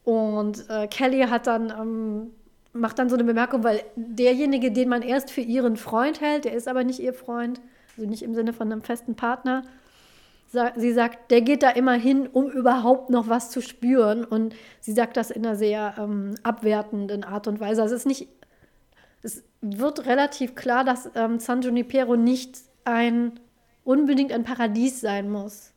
Und 0.03 0.69
äh, 0.69 0.87
Kelly 0.87 1.21
hat 1.23 1.47
dann, 1.47 1.69
ähm, 1.71 2.31
macht 2.73 2.99
dann 2.99 3.09
so 3.09 3.15
eine 3.15 3.23
Bemerkung, 3.23 3.63
weil 3.63 3.83
derjenige, 3.95 4.71
den 4.71 4.89
man 4.89 5.01
erst 5.01 5.31
für 5.31 5.41
ihren 5.41 5.77
Freund 5.77 6.21
hält, 6.21 6.45
der 6.45 6.53
ist 6.53 6.67
aber 6.67 6.83
nicht 6.83 6.99
ihr 6.99 7.13
Freund, 7.13 7.59
also 7.97 8.09
nicht 8.09 8.23
im 8.23 8.33
Sinne 8.33 8.53
von 8.53 8.71
einem 8.71 8.81
festen 8.81 9.15
Partner. 9.15 9.63
Sie 10.75 10.91
sagt, 10.91 11.31
der 11.31 11.41
geht 11.41 11.63
da 11.63 11.69
immer 11.69 11.93
hin, 11.93 12.27
um 12.27 12.49
überhaupt 12.49 13.09
noch 13.09 13.29
was 13.29 13.49
zu 13.51 13.61
spüren. 13.61 14.25
Und 14.25 14.53
sie 14.81 14.91
sagt 14.91 15.15
das 15.15 15.31
in 15.31 15.45
einer 15.45 15.55
sehr 15.55 15.95
ähm, 15.97 16.35
abwertenden 16.43 17.23
Art 17.23 17.47
und 17.47 17.61
Weise. 17.61 17.81
Also 17.81 17.95
es 17.95 18.01
ist 18.01 18.05
nicht, 18.07 18.27
es 19.23 19.43
wird 19.61 20.05
relativ 20.07 20.55
klar, 20.55 20.83
dass 20.83 21.09
ähm, 21.15 21.39
San 21.39 21.61
Junipero 21.61 22.17
nicht 22.17 22.57
ein 22.83 23.39
unbedingt 23.85 24.33
ein 24.33 24.43
Paradies 24.43 24.99
sein 24.99 25.29
muss 25.29 25.71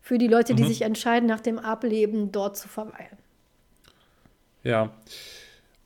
für 0.00 0.16
die 0.16 0.28
Leute, 0.28 0.54
die 0.54 0.62
Mhm. 0.62 0.68
sich 0.68 0.82
entscheiden, 0.82 1.28
nach 1.28 1.40
dem 1.40 1.58
Ableben 1.58 2.32
dort 2.32 2.56
zu 2.56 2.66
verweilen. 2.68 3.18
Ja. 4.62 4.90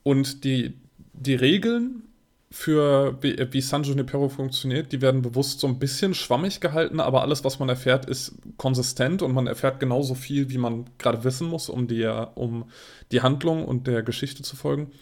Und 0.09 0.45
die, 0.45 0.73
die 1.13 1.35
Regeln 1.35 2.05
für 2.51 3.19
wie, 3.21 3.37
wie 3.53 3.61
San 3.61 3.83
Junipero 3.83 4.31
funktioniert, 4.31 4.91
die 4.91 5.03
werden 5.03 5.21
bewusst 5.21 5.61
so 5.61 5.67
ein 5.67 5.79
bisschen 5.79 6.15
schwammig 6.15 6.63
gehalten, 6.63 6.99
aber 6.99 7.21
alles, 7.21 7.45
was 7.45 7.59
man 7.59 7.69
erfährt, 7.69 8.07
ist 8.07 8.33
konsistent 8.57 9.21
und 9.21 9.35
man 9.35 9.47
erfährt 9.47 9.81
genauso 9.81 10.15
viel, 10.15 10.49
wie 10.49 10.57
man 10.57 10.87
gerade 10.97 11.25
wissen 11.25 11.47
muss, 11.47 11.69
um 11.69 11.89
die, 11.89 12.07
um 12.37 12.71
die 13.13 13.21
Handlung 13.21 13.67
und 13.67 13.87
der 13.87 14.03
Geschichte 14.03 14.43
zu 14.43 14.57
folgen. 14.57 14.93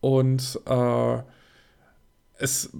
Und 0.00 0.60
äh, 0.66 1.18
es, 2.38 2.70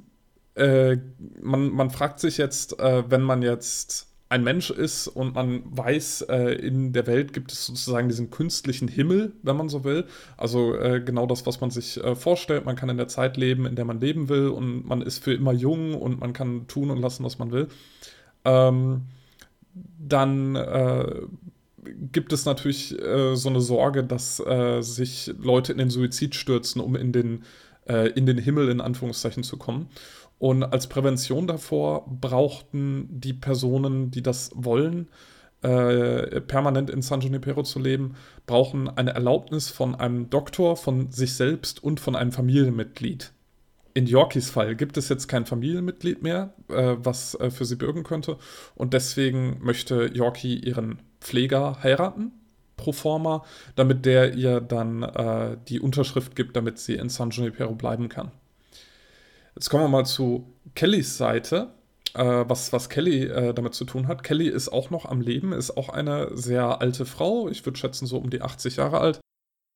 äh, 0.55 0.99
man, 1.41 1.71
man 1.71 1.91
fragt 1.91 2.21
sich 2.21 2.39
jetzt, 2.39 2.79
äh, 2.79 3.11
wenn 3.11 3.23
man 3.23 3.43
jetzt 3.43 4.07
ein 4.29 4.43
Mensch 4.43 4.71
ist 4.71 5.07
und 5.07 5.35
man 5.35 5.63
weiß, 5.65 6.23
äh, 6.23 6.55
in 6.55 6.93
der 6.93 7.07
Welt 7.07 7.33
gibt 7.33 7.53
es 7.53 7.67
sozusagen 7.67 8.09
diesen 8.09 8.31
künstlichen 8.31 8.89
Himmel, 8.89 9.33
wenn 9.43 9.57
man 9.57 9.69
so 9.69 9.85
will. 9.85 10.05
Also 10.37 10.75
äh, 10.75 11.01
genau 11.01 11.27
das, 11.27 11.47
was 11.47 11.61
man 11.61 11.71
sich 11.71 12.03
äh, 12.03 12.17
vorstellt. 12.17 12.65
Man 12.65 12.75
kann 12.75 12.89
in 12.89 12.97
der 12.97 13.07
Zeit 13.07 13.37
leben, 13.37 13.67
in 13.67 13.77
der 13.77 13.85
man 13.85 14.01
leben 14.01 14.29
will 14.29 14.49
und 14.49 14.85
man 14.85 15.01
ist 15.01 15.23
für 15.23 15.33
immer 15.33 15.53
jung 15.53 15.95
und 15.95 16.19
man 16.19 16.33
kann 16.33 16.67
tun 16.67 16.91
und 16.91 17.01
lassen, 17.01 17.25
was 17.25 17.39
man 17.39 17.53
will. 17.53 17.69
Ähm, 18.45 19.03
dann 19.99 20.57
äh, 20.57 21.23
gibt 22.11 22.33
es 22.33 22.47
natürlich 22.47 22.99
äh, 23.01 23.37
so 23.37 23.49
eine 23.49 23.61
Sorge, 23.61 24.03
dass 24.03 24.41
äh, 24.41 24.83
sich 24.83 25.33
Leute 25.39 25.71
in 25.71 25.79
den 25.79 25.91
Suizid 25.91 26.35
stürzen, 26.35 26.81
um 26.81 26.97
in 26.97 27.13
den, 27.13 27.45
in 28.17 28.27
den 28.27 28.37
Himmel 28.37 28.69
in 28.69 28.81
Anführungszeichen 28.81 29.45
zu 29.45 29.59
kommen. 29.59 29.87
Und 30.39 30.63
als 30.63 30.87
Prävention 30.87 31.47
davor 31.47 32.07
brauchten 32.09 33.09
die 33.11 33.33
Personen, 33.33 34.11
die 34.11 34.23
das 34.23 34.51
wollen, 34.55 35.09
äh, 35.63 36.41
permanent 36.43 36.91
in 36.91 37.01
San 37.03 37.21
Junipero 37.23 37.63
zu 37.63 37.79
leben, 37.79 38.15
brauchen 38.47 38.89
eine 38.89 39.15
Erlaubnis 39.15 39.71
von 39.71 39.95
einem 39.95 40.29
Doktor, 40.29 40.77
von 40.77 41.11
sich 41.11 41.35
selbst 41.35 41.83
und 41.83 42.01
von 42.01 42.15
einem 42.15 42.33
Familienmitglied. 42.33 43.33
In 43.95 44.07
Yorkies 44.07 44.51
Fall 44.51 44.77
gibt 44.77 44.99
es 44.99 45.09
jetzt 45.09 45.27
kein 45.27 45.47
Familienmitglied 45.47 46.23
mehr, 46.23 46.53
äh, 46.69 46.97
was 46.99 47.35
äh, 47.37 47.51
für 47.51 47.65
sie 47.65 47.77
bürgen 47.77 48.03
könnte. 48.03 48.37
Und 48.75 48.93
deswegen 48.93 49.59
möchte 49.63 50.11
Yorkie 50.13 50.59
ihren 50.59 51.01
Pfleger 51.21 51.83
heiraten, 51.83 52.33
pro 52.77 52.93
forma, 52.93 53.43
damit 53.75 54.05
der 54.05 54.35
ihr 54.35 54.61
dann 54.61 55.03
äh, 55.03 55.57
die 55.69 55.81
Unterschrift 55.81 56.37
gibt, 56.37 56.57
damit 56.57 56.79
sie 56.79 56.97
in 56.97 57.09
San 57.09 57.31
Junipero 57.31 57.75
bleiben 57.75 58.11
kann. 58.11 58.33
Jetzt 59.57 59.71
kommen 59.71 59.85
wir 59.85 59.89
mal 59.89 60.05
zu 60.05 60.53
Kellys 60.75 61.17
Seite, 61.17 61.69
äh, 62.13 62.45
was, 62.47 62.75
was 62.75 62.91
Kelly 62.91 63.25
äh, 63.25 63.55
damit 63.55 63.73
zu 63.73 63.87
tun 63.87 64.07
hat. 64.07 64.23
Kelly 64.23 64.49
ist 64.49 64.69
auch 64.69 64.91
noch 64.91 65.07
am 65.07 65.23
Leben, 65.23 65.53
ist 65.53 65.79
auch 65.79 65.89
eine 65.89 66.37
sehr 66.37 66.83
alte 66.83 67.07
Frau, 67.07 67.49
ich 67.49 67.65
würde 67.65 67.79
schätzen 67.79 68.07
so 68.07 68.19
um 68.19 68.29
die 68.29 68.43
80 68.43 68.77
Jahre 68.77 69.01
alt. 69.01 69.19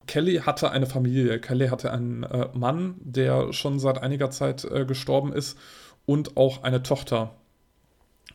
Kelly 0.05 0.41
hatte 0.45 0.69
eine 0.69 0.85
Familie, 0.85 1.39
Kelly 1.39 1.69
hatte 1.69 1.91
einen 1.91 2.21
äh, 2.23 2.49
Mann, 2.53 2.95
der 2.99 3.53
schon 3.53 3.79
seit 3.79 3.97
einiger 4.03 4.29
Zeit 4.29 4.65
äh, 4.65 4.85
gestorben 4.85 5.33
ist 5.33 5.57
und 6.05 6.37
auch 6.37 6.61
eine 6.61 6.83
Tochter. 6.83 7.33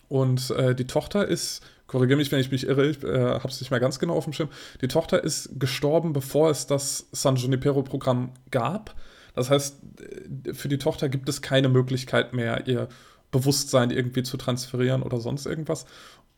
Und 0.09 0.51
äh, 0.51 0.75
die 0.75 0.89
Tochter 0.89 1.29
ist, 1.29 1.63
korrigiere 1.87 2.17
mich, 2.17 2.33
wenn 2.33 2.41
ich 2.41 2.51
mich 2.51 2.67
irre, 2.67 2.87
ich 2.87 3.05
äh, 3.05 3.35
habe 3.35 3.49
es 3.49 3.61
nicht 3.61 3.71
mehr 3.71 3.81
ganz 3.81 4.01
genau 4.01 4.17
auf 4.17 4.25
dem 4.25 4.33
Schirm, 4.33 4.49
die 4.81 4.89
Tochter 4.89 5.23
ist 5.23 5.61
gestorben, 5.61 6.13
bevor 6.13 6.51
es 6.51 6.67
das 6.67 7.07
San 7.13 7.37
Junipero-Programm 7.37 8.33
gab. 8.51 8.97
Das 9.37 9.51
heißt, 9.51 9.77
äh, 10.47 10.55
für 10.55 10.69
die 10.69 10.79
Tochter 10.79 11.09
gibt 11.09 11.29
es 11.29 11.41
keine 11.41 11.69
Möglichkeit 11.69 12.33
mehr, 12.33 12.67
ihr 12.67 12.89
Bewusstsein 13.31 13.91
irgendwie 13.91 14.25
zu 14.25 14.37
transferieren 14.37 15.03
oder 15.03 15.21
sonst 15.21 15.47
irgendwas. 15.47 15.87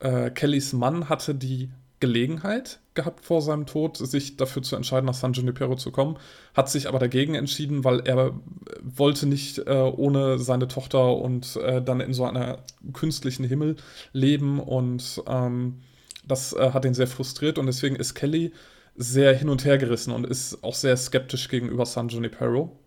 Äh, 0.00 0.30
Kellys 0.30 0.74
Mann 0.74 1.08
hatte 1.08 1.34
die 1.34 1.70
Gelegenheit 2.00 2.80
gehabt 2.94 3.24
vor 3.24 3.42
seinem 3.42 3.66
Tod, 3.66 3.96
sich 3.96 4.36
dafür 4.36 4.62
zu 4.62 4.76
entscheiden, 4.76 5.06
nach 5.06 5.14
San 5.14 5.32
Junipero 5.32 5.74
zu 5.76 5.90
kommen, 5.90 6.16
hat 6.54 6.70
sich 6.70 6.88
aber 6.88 6.98
dagegen 6.98 7.34
entschieden, 7.34 7.84
weil 7.84 8.00
er 8.00 8.38
wollte 8.82 9.26
nicht 9.26 9.58
äh, 9.58 9.92
ohne 9.96 10.38
seine 10.38 10.68
Tochter 10.68 11.16
und 11.16 11.56
äh, 11.56 11.82
dann 11.82 12.00
in 12.00 12.14
so 12.14 12.24
einer 12.24 12.58
künstlichen 12.92 13.44
Himmel 13.44 13.76
leben 14.12 14.60
und 14.60 15.22
ähm, 15.26 15.80
das 16.26 16.52
äh, 16.52 16.70
hat 16.72 16.84
ihn 16.84 16.94
sehr 16.94 17.06
frustriert 17.06 17.58
und 17.58 17.66
deswegen 17.66 17.96
ist 17.96 18.14
Kelly 18.14 18.52
sehr 18.94 19.34
hin 19.34 19.48
und 19.48 19.64
her 19.64 19.78
gerissen 19.78 20.12
und 20.12 20.26
ist 20.26 20.62
auch 20.62 20.74
sehr 20.74 20.96
skeptisch 20.96 21.48
gegenüber 21.48 21.86
San 21.86 22.08
Junipero. 22.08 22.78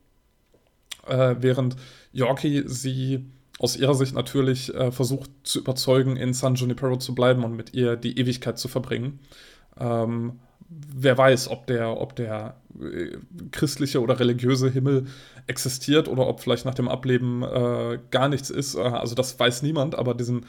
Äh, 1.07 1.35
während 1.39 1.75
Yorkie 2.13 2.63
sie 2.65 3.25
aus 3.59 3.77
ihrer 3.77 3.93
Sicht 3.93 4.15
natürlich 4.15 4.73
äh, 4.73 4.91
versucht 4.91 5.29
zu 5.43 5.59
überzeugen, 5.59 6.15
in 6.15 6.33
San 6.33 6.55
Junipero 6.55 6.97
zu 6.97 7.13
bleiben 7.13 7.43
und 7.43 7.55
mit 7.55 7.73
ihr 7.73 7.95
die 7.95 8.17
Ewigkeit 8.17 8.57
zu 8.57 8.67
verbringen. 8.67 9.19
Ähm, 9.79 10.39
wer 10.67 11.17
weiß, 11.17 11.49
ob 11.49 11.67
der, 11.67 11.99
ob 11.99 12.15
der 12.15 12.55
äh, 12.79 13.17
christliche 13.51 14.01
oder 14.01 14.19
religiöse 14.19 14.69
Himmel 14.69 15.05
existiert 15.47 16.07
oder 16.07 16.27
ob 16.27 16.39
vielleicht 16.39 16.65
nach 16.65 16.73
dem 16.73 16.87
Ableben 16.87 17.43
äh, 17.43 17.99
gar 18.09 18.29
nichts 18.29 18.49
ist. 18.49 18.75
Äh, 18.75 18.81
also 18.81 19.15
das 19.15 19.39
weiß 19.39 19.61
niemand, 19.61 19.95
aber 19.95 20.13
diesen, 20.13 20.45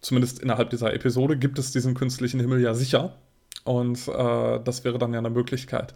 zumindest 0.00 0.40
innerhalb 0.40 0.70
dieser 0.70 0.92
Episode 0.94 1.36
gibt 1.36 1.58
es 1.58 1.72
diesen 1.72 1.94
künstlichen 1.94 2.40
Himmel 2.40 2.60
ja 2.60 2.74
sicher. 2.74 3.14
Und 3.64 4.08
äh, 4.08 4.60
das 4.64 4.84
wäre 4.84 4.98
dann 4.98 5.12
ja 5.12 5.18
eine 5.18 5.30
Möglichkeit. 5.30 5.94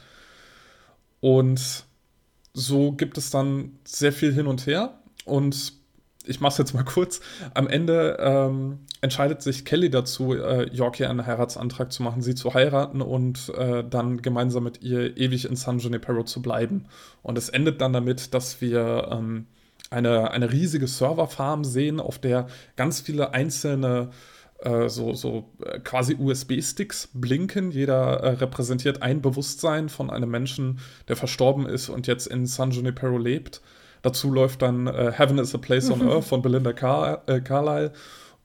Und 1.21 1.85
so 2.53 2.93
gibt 2.93 3.19
es 3.19 3.31
dann 3.31 3.79
sehr 3.85 4.13
viel 4.13 4.33
hin 4.33 4.47
und 4.47 4.67
her. 4.67 4.99
Und 5.25 5.75
ich 6.27 6.41
mache 6.41 6.53
es 6.53 6.59
jetzt 6.59 6.75
mal 6.75 6.85
kurz. 6.85 7.21
Am 7.55 7.69
Ende 7.69 8.17
ähm, 8.21 8.81
entscheidet 9.01 9.43
sich 9.43 9.65
Kelly 9.65 9.91
dazu, 9.91 10.35
äh, 10.35 10.69
Yorkie 10.75 11.07
einen 11.07 11.27
Heiratsantrag 11.27 11.93
zu 11.93 12.03
machen, 12.03 12.23
sie 12.23 12.35
zu 12.35 12.55
heiraten 12.55 13.01
und 13.01 13.53
äh, 13.57 13.85
dann 13.89 14.23
gemeinsam 14.23 14.65
mit 14.65 14.83
ihr 14.83 15.17
ewig 15.17 15.47
in 15.47 15.57
San 15.57 15.79
Junipero 15.79 16.25
zu 16.25 16.43
bleiben. 16.43 16.87
Und 17.23 17.39
es 17.39 17.49
endet 17.49 17.81
dann 17.81 17.93
damit, 17.93 18.35
dass 18.35 18.61
wir 18.61 19.09
ähm, 19.11 19.47
eine, 19.91 20.31
eine 20.31 20.53
riesige 20.53 20.87
Serverfarm 20.87 21.65
sehen, 21.65 22.01
auf 22.01 22.19
der 22.19 22.47
ganz 22.77 23.01
viele 23.01 23.35
einzelne 23.35 24.11
so, 24.89 25.15
so 25.15 25.51
äh, 25.65 25.81
quasi 25.81 26.17
USB-Sticks 26.19 27.11
blinken. 27.15 27.71
Jeder 27.71 28.21
äh, 28.21 28.29
repräsentiert 28.31 29.03
ein 29.03 29.23
Bewusstsein 29.23 29.89
von 29.89 30.11
einem 30.11 30.31
Menschen, 30.31 30.81
der 31.09 31.17
verstorben 31.17 31.67
ist 31.67 31.89
und 31.89 32.07
jetzt 32.07 32.27
in 32.27 32.47
San 32.47 32.71
Junipero 32.71 33.17
lebt. 33.17 33.63
Dazu 34.03 34.31
läuft 34.33 34.63
dann 34.63 34.87
äh, 34.87 35.13
Heaven 35.13 35.39
is 35.39 35.55
a 35.55 35.59
Place 35.59 35.91
on 35.91 36.03
Earth 36.09 36.25
von 36.25 36.43
Belinda 36.43 36.73
Car 36.73 37.23
äh, 37.27 37.41
Carlyle. 37.41 37.93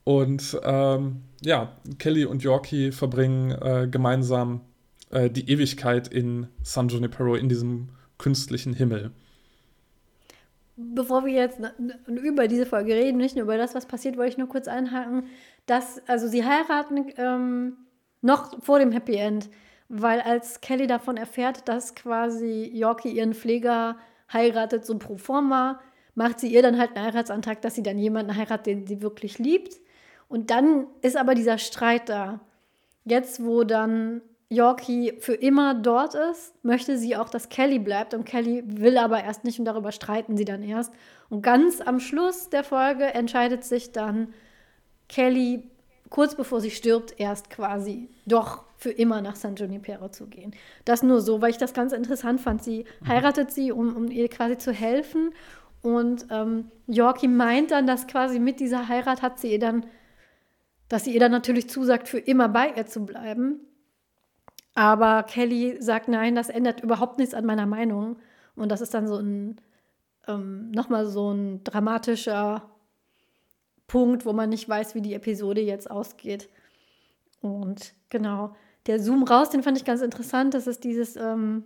Und 0.04 0.58
ähm, 0.62 1.22
ja, 1.42 1.72
Kelly 1.98 2.24
und 2.24 2.42
Yorkie 2.42 2.92
verbringen 2.92 3.50
äh, 3.50 3.88
gemeinsam 3.90 4.60
äh, 5.10 5.30
die 5.30 5.50
Ewigkeit 5.50 6.08
in 6.08 6.46
San 6.62 6.88
Junipero, 6.88 7.34
in 7.34 7.48
diesem 7.48 7.88
künstlichen 8.18 8.72
Himmel. 8.72 9.10
Bevor 10.76 11.24
wir 11.24 11.32
jetzt 11.32 11.58
über 12.06 12.48
diese 12.48 12.66
Folge 12.66 12.92
reden, 12.92 13.16
nicht 13.16 13.34
nur 13.34 13.44
über 13.44 13.56
das, 13.56 13.74
was 13.74 13.86
passiert, 13.86 14.18
wollte 14.18 14.32
ich 14.32 14.38
nur 14.38 14.48
kurz 14.48 14.68
einhaken, 14.68 15.24
dass, 15.66 16.00
also 16.08 16.28
sie 16.28 16.44
heiraten 16.44 17.12
ähm, 17.16 17.76
noch 18.22 18.62
vor 18.62 18.78
dem 18.78 18.92
Happy 18.92 19.16
End, 19.16 19.50
weil 19.88 20.20
als 20.20 20.60
Kelly 20.60 20.86
davon 20.86 21.16
erfährt, 21.16 21.68
dass 21.68 21.94
quasi 21.94 22.70
Yorkie 22.72 23.10
ihren 23.10 23.34
Pfleger 23.34 23.96
heiratet, 24.32 24.84
so 24.84 24.98
pro 24.98 25.16
forma, 25.16 25.80
macht 26.14 26.40
sie 26.40 26.48
ihr 26.48 26.62
dann 26.62 26.78
halt 26.78 26.96
einen 26.96 27.06
Heiratsantrag, 27.06 27.60
dass 27.62 27.74
sie 27.74 27.82
dann 27.82 27.98
jemanden 27.98 28.36
heiratet, 28.36 28.66
den 28.66 28.86
sie 28.86 29.02
wirklich 29.02 29.38
liebt. 29.38 29.74
Und 30.28 30.50
dann 30.50 30.86
ist 31.02 31.16
aber 31.16 31.34
dieser 31.34 31.58
Streit 31.58 32.08
da. 32.08 32.40
Jetzt, 33.04 33.44
wo 33.44 33.62
dann 33.62 34.22
Yorkie 34.48 35.14
für 35.20 35.34
immer 35.34 35.74
dort 35.74 36.14
ist, 36.14 36.54
möchte 36.64 36.98
sie 36.98 37.16
auch, 37.16 37.28
dass 37.28 37.48
Kelly 37.48 37.78
bleibt. 37.78 38.14
Und 38.14 38.24
Kelly 38.24 38.64
will 38.66 38.98
aber 38.98 39.22
erst 39.22 39.44
nicht 39.44 39.58
und 39.58 39.64
darüber 39.66 39.92
streiten 39.92 40.36
sie 40.36 40.44
dann 40.44 40.62
erst. 40.62 40.92
Und 41.28 41.42
ganz 41.42 41.80
am 41.80 42.00
Schluss 42.00 42.48
der 42.48 42.64
Folge 42.64 43.04
entscheidet 43.04 43.62
sich 43.64 43.92
dann 43.92 44.32
Kelly, 45.08 45.70
kurz 46.10 46.34
bevor 46.34 46.60
sie 46.60 46.70
stirbt, 46.70 47.18
erst 47.18 47.50
quasi 47.50 48.08
doch 48.26 48.64
für 48.76 48.90
immer 48.90 49.20
nach 49.22 49.36
San 49.36 49.56
Junipero 49.56 50.08
zu 50.08 50.26
gehen. 50.26 50.54
Das 50.84 51.02
nur 51.02 51.20
so, 51.20 51.40
weil 51.40 51.50
ich 51.50 51.58
das 51.58 51.72
ganz 51.72 51.92
interessant 51.92 52.40
fand. 52.40 52.62
Sie 52.62 52.84
mhm. 53.00 53.08
heiratet 53.08 53.50
sie, 53.50 53.72
um, 53.72 53.96
um 53.96 54.10
ihr 54.10 54.28
quasi 54.28 54.58
zu 54.58 54.72
helfen. 54.72 55.32
Und 55.82 56.26
ähm, 56.30 56.70
Yorkie 56.86 57.28
meint 57.28 57.70
dann, 57.70 57.86
dass 57.86 58.06
quasi 58.06 58.38
mit 58.38 58.60
dieser 58.60 58.88
Heirat 58.88 59.22
hat 59.22 59.38
sie 59.38 59.52
ihr 59.52 59.58
dann, 59.58 59.86
dass 60.88 61.04
sie 61.04 61.12
ihr 61.12 61.20
dann 61.20 61.32
natürlich 61.32 61.70
zusagt, 61.70 62.08
für 62.08 62.18
immer 62.18 62.48
bei 62.48 62.72
ihr 62.76 62.86
zu 62.86 63.06
bleiben. 63.06 63.60
Aber 64.74 65.22
Kelly 65.22 65.80
sagt, 65.80 66.08
nein, 66.08 66.34
das 66.34 66.50
ändert 66.50 66.82
überhaupt 66.82 67.18
nichts 67.18 67.34
an 67.34 67.46
meiner 67.46 67.66
Meinung. 67.66 68.16
Und 68.56 68.70
das 68.70 68.80
ist 68.82 68.92
dann 68.92 69.08
so 69.08 69.16
ein, 69.16 69.60
ähm, 70.28 70.70
nochmal 70.70 71.06
so 71.06 71.32
ein 71.32 71.64
dramatischer 71.64 72.68
Punkt, 73.86 74.26
wo 74.26 74.32
man 74.32 74.48
nicht 74.48 74.68
weiß, 74.68 74.94
wie 74.94 75.02
die 75.02 75.14
Episode 75.14 75.60
jetzt 75.60 75.90
ausgeht. 75.90 76.48
Und 77.40 77.94
genau, 78.08 78.54
der 78.86 79.00
Zoom 79.00 79.22
raus, 79.22 79.50
den 79.50 79.62
fand 79.62 79.78
ich 79.78 79.84
ganz 79.84 80.00
interessant. 80.00 80.54
Das 80.54 80.66
ist 80.66 80.84
dieses, 80.84 81.16
ähm, 81.16 81.64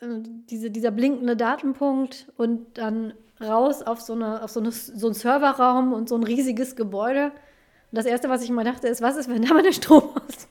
äh, 0.00 0.06
diese, 0.50 0.70
dieser 0.70 0.90
blinkende 0.90 1.36
Datenpunkt 1.36 2.32
und 2.36 2.78
dann 2.78 3.14
raus 3.40 3.82
auf 3.82 4.00
so, 4.00 4.12
eine, 4.14 4.42
auf 4.42 4.50
so, 4.50 4.60
eine, 4.60 4.72
so 4.72 5.06
einen 5.06 5.14
Serverraum 5.14 5.92
und 5.92 6.08
so 6.08 6.16
ein 6.16 6.22
riesiges 6.22 6.76
Gebäude. 6.76 7.26
Und 7.26 7.98
das 7.98 8.06
Erste, 8.06 8.28
was 8.28 8.42
ich 8.42 8.50
mal 8.50 8.64
dachte, 8.64 8.88
ist, 8.88 9.02
was 9.02 9.16
ist, 9.16 9.28
wenn 9.28 9.42
da 9.42 9.54
mal 9.54 9.62
der 9.62 9.72
Strom 9.72 10.10
ausfällt? 10.16 10.48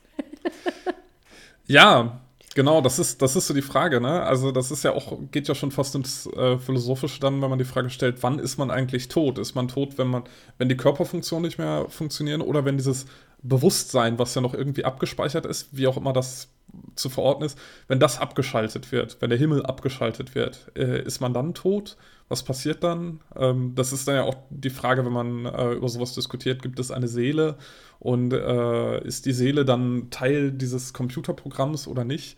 Ja, 1.65 2.19
Genau, 2.56 2.82
das 2.82 2.99
ist, 2.99 3.22
das 3.24 3.36
ist 3.36 3.47
so 3.47 3.54
die 3.56 3.64
Frage, 3.64 3.99
ne? 3.99 4.22
Also, 4.22 4.51
das 4.51 4.70
ist 4.70 4.84
ja 4.84 4.91
auch, 4.93 5.18
geht 5.32 5.47
ja 5.47 5.56
schon 5.56 5.72
fast 5.72 5.95
ins 5.95 6.28
äh, 6.28 6.60
Philosophische 6.60 7.20
dann, 7.20 7.41
wenn 7.41 7.49
man 7.49 7.58
die 7.58 7.66
Frage 7.66 7.89
stellt, 7.89 8.22
wann 8.22 8.38
ist 8.38 8.58
man 8.58 8.70
eigentlich 8.70 9.08
tot? 9.08 9.39
Ist 9.39 9.56
man 9.56 9.68
tot, 9.68 9.97
wenn 9.97 10.08
man, 10.08 10.24
wenn 10.60 10.70
die 10.70 10.78
Körperfunktionen 10.78 11.45
nicht 11.45 11.58
mehr 11.58 11.88
funktionieren 11.89 12.41
oder 12.41 12.64
wenn 12.64 12.78
dieses 12.78 13.08
Bewusstsein, 13.41 14.20
was 14.20 14.36
ja 14.36 14.41
noch 14.41 14.54
irgendwie 14.54 14.86
abgespeichert 14.86 15.47
ist, 15.47 15.70
wie 15.76 15.88
auch 15.88 15.97
immer 15.97 16.14
das 16.14 16.49
zu 16.95 17.10
verorten 17.10 17.43
ist, 17.43 17.58
wenn 17.88 17.99
das 17.99 18.20
abgeschaltet 18.20 18.91
wird, 18.91 19.18
wenn 19.20 19.30
der 19.30 19.39
Himmel 19.39 19.66
abgeschaltet 19.66 20.36
wird, 20.36 20.72
äh, 20.76 21.01
ist 21.04 21.22
man 21.22 21.34
dann 21.34 21.56
tot? 21.56 21.97
Was 22.30 22.43
passiert 22.43 22.84
dann? 22.84 23.20
Ähm, 23.36 23.74
das 23.76 23.93
ist 23.93 24.08
dann 24.08 24.16
ja 24.16 24.24
auch 24.24 24.36
die 24.49 24.70
Frage, 24.70 25.06
wenn 25.06 25.12
man 25.12 25.45
äh, 25.45 25.74
über 25.74 25.89
sowas 25.89 26.14
diskutiert, 26.14 26.62
gibt 26.62 26.80
es 26.80 26.91
eine 26.91 27.08
Seele 27.08 27.58
und 28.04 28.34
äh, 28.34 29.04
ist 29.06 29.26
die 29.26 29.34
Seele 29.34 29.66
dann 29.66 30.10
Teil 30.12 30.51
dieses 30.51 30.93
Computerprogramms 30.93 31.88
oder 31.88 32.04
nicht? 32.04 32.38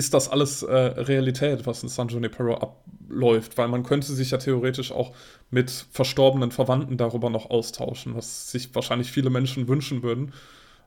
ist 0.00 0.14
das 0.14 0.30
alles 0.30 0.62
äh, 0.62 0.74
Realität, 0.74 1.66
was 1.66 1.82
in 1.82 1.90
San 1.90 2.08
Junipero 2.08 2.54
abläuft? 2.54 3.58
Weil 3.58 3.68
man 3.68 3.82
könnte 3.82 4.12
sich 4.12 4.30
ja 4.30 4.38
theoretisch 4.38 4.92
auch 4.92 5.12
mit 5.50 5.70
verstorbenen 5.70 6.52
Verwandten 6.52 6.96
darüber 6.96 7.28
noch 7.28 7.50
austauschen, 7.50 8.14
was 8.14 8.50
sich 8.50 8.74
wahrscheinlich 8.74 9.12
viele 9.12 9.28
Menschen 9.28 9.68
wünschen 9.68 10.02
würden, 10.02 10.32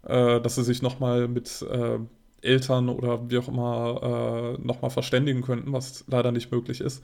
äh, 0.04 0.42
dass 0.42 0.56
sie 0.56 0.64
sich 0.64 0.82
nochmal 0.82 1.28
mit 1.28 1.62
äh, 1.62 2.00
Eltern 2.42 2.90
oder 2.90 3.30
wie 3.30 3.38
auch 3.38 3.48
immer 3.48 4.58
äh, 4.60 4.66
nochmal 4.66 4.90
verständigen 4.90 5.44
könnten, 5.44 5.72
was 5.74 6.06
leider 6.08 6.32
nicht 6.32 6.52
möglich 6.52 6.82
ist. 6.82 7.04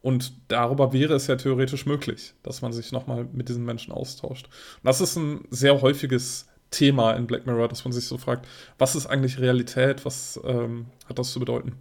Und 0.00 0.32
darüber 0.48 0.92
wäre 0.92 1.14
es 1.14 1.26
ja 1.26 1.36
theoretisch 1.36 1.86
möglich, 1.86 2.34
dass 2.42 2.62
man 2.62 2.72
sich 2.72 2.92
nochmal 2.92 3.26
mit 3.32 3.48
diesen 3.48 3.64
Menschen 3.64 3.92
austauscht. 3.92 4.46
Und 4.46 4.84
das 4.84 5.00
ist 5.00 5.16
ein 5.16 5.44
sehr 5.50 5.80
häufiges 5.82 6.46
Thema 6.70 7.12
in 7.12 7.26
Black 7.26 7.46
Mirror, 7.46 7.68
dass 7.68 7.84
man 7.84 7.92
sich 7.92 8.06
so 8.06 8.18
fragt, 8.18 8.46
was 8.78 8.94
ist 8.94 9.06
eigentlich 9.06 9.40
Realität, 9.40 10.04
was 10.04 10.40
ähm, 10.44 10.86
hat 11.08 11.18
das 11.18 11.32
zu 11.32 11.40
bedeuten? 11.40 11.72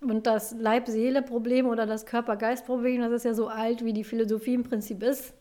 Und 0.00 0.26
das 0.26 0.54
Leib-Seele-Problem 0.58 1.66
oder 1.66 1.86
das 1.86 2.06
Körper-Geist-Problem, 2.06 3.02
das 3.02 3.12
ist 3.12 3.24
ja 3.24 3.34
so 3.34 3.48
alt, 3.48 3.84
wie 3.84 3.92
die 3.92 4.04
Philosophie 4.04 4.54
im 4.54 4.64
Prinzip 4.64 5.02
ist. 5.02 5.34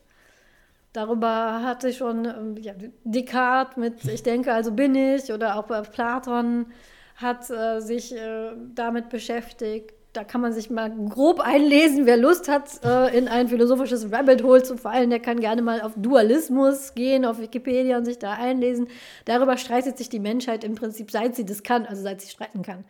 Darüber 0.94 1.64
hatte 1.64 1.94
schon 1.94 2.26
ähm, 2.26 2.58
ja, 2.58 2.74
Descartes 3.04 3.78
mit 3.78 4.06
Ich 4.06 4.24
denke, 4.24 4.54
also 4.54 4.72
bin 4.72 4.94
ich, 4.94 5.32
oder 5.32 5.56
auch 5.56 5.68
Platon 5.92 6.68
hat 7.16 7.50
äh, 7.50 7.80
sich 7.80 8.14
äh, 8.14 8.52
damit 8.76 9.10
beschäftigt 9.10 9.94
da 10.14 10.26
kann 10.26 10.42
man 10.42 10.52
sich 10.52 10.70
mal 10.70 10.94
grob 11.10 11.40
einlesen. 11.40 12.06
Wer 12.06 12.18
Lust 12.18 12.50
hat, 12.50 12.84
äh, 12.84 13.18
in 13.18 13.28
ein 13.28 13.48
philosophisches 13.48 14.12
Rabbit 14.12 14.44
Hole 14.44 14.62
zu 14.62 14.78
fallen, 14.78 15.10
der 15.10 15.20
kann 15.20 15.40
gerne 15.40 15.62
mal 15.62 15.82
auf 15.82 15.94
Dualismus 15.96 16.94
gehen, 16.96 17.24
auf 17.24 17.40
Wikipedia 17.40 17.98
und 17.98 18.06
sich 18.06 18.20
da 18.20 18.34
einlesen. 18.34 18.88
Darüber 19.26 19.58
streitet 19.58 19.98
sich 19.98 20.10
die 20.10 20.20
Menschheit 20.20 20.64
im 20.64 20.76
Prinzip, 20.76 21.12
seit 21.12 21.36
sie 21.36 21.46
das 21.46 21.64
kann, 21.64 21.86
also 21.86 22.02
seit 22.02 22.22
sie 22.22 22.30
streiten 22.30 22.62
kann. 22.62 22.84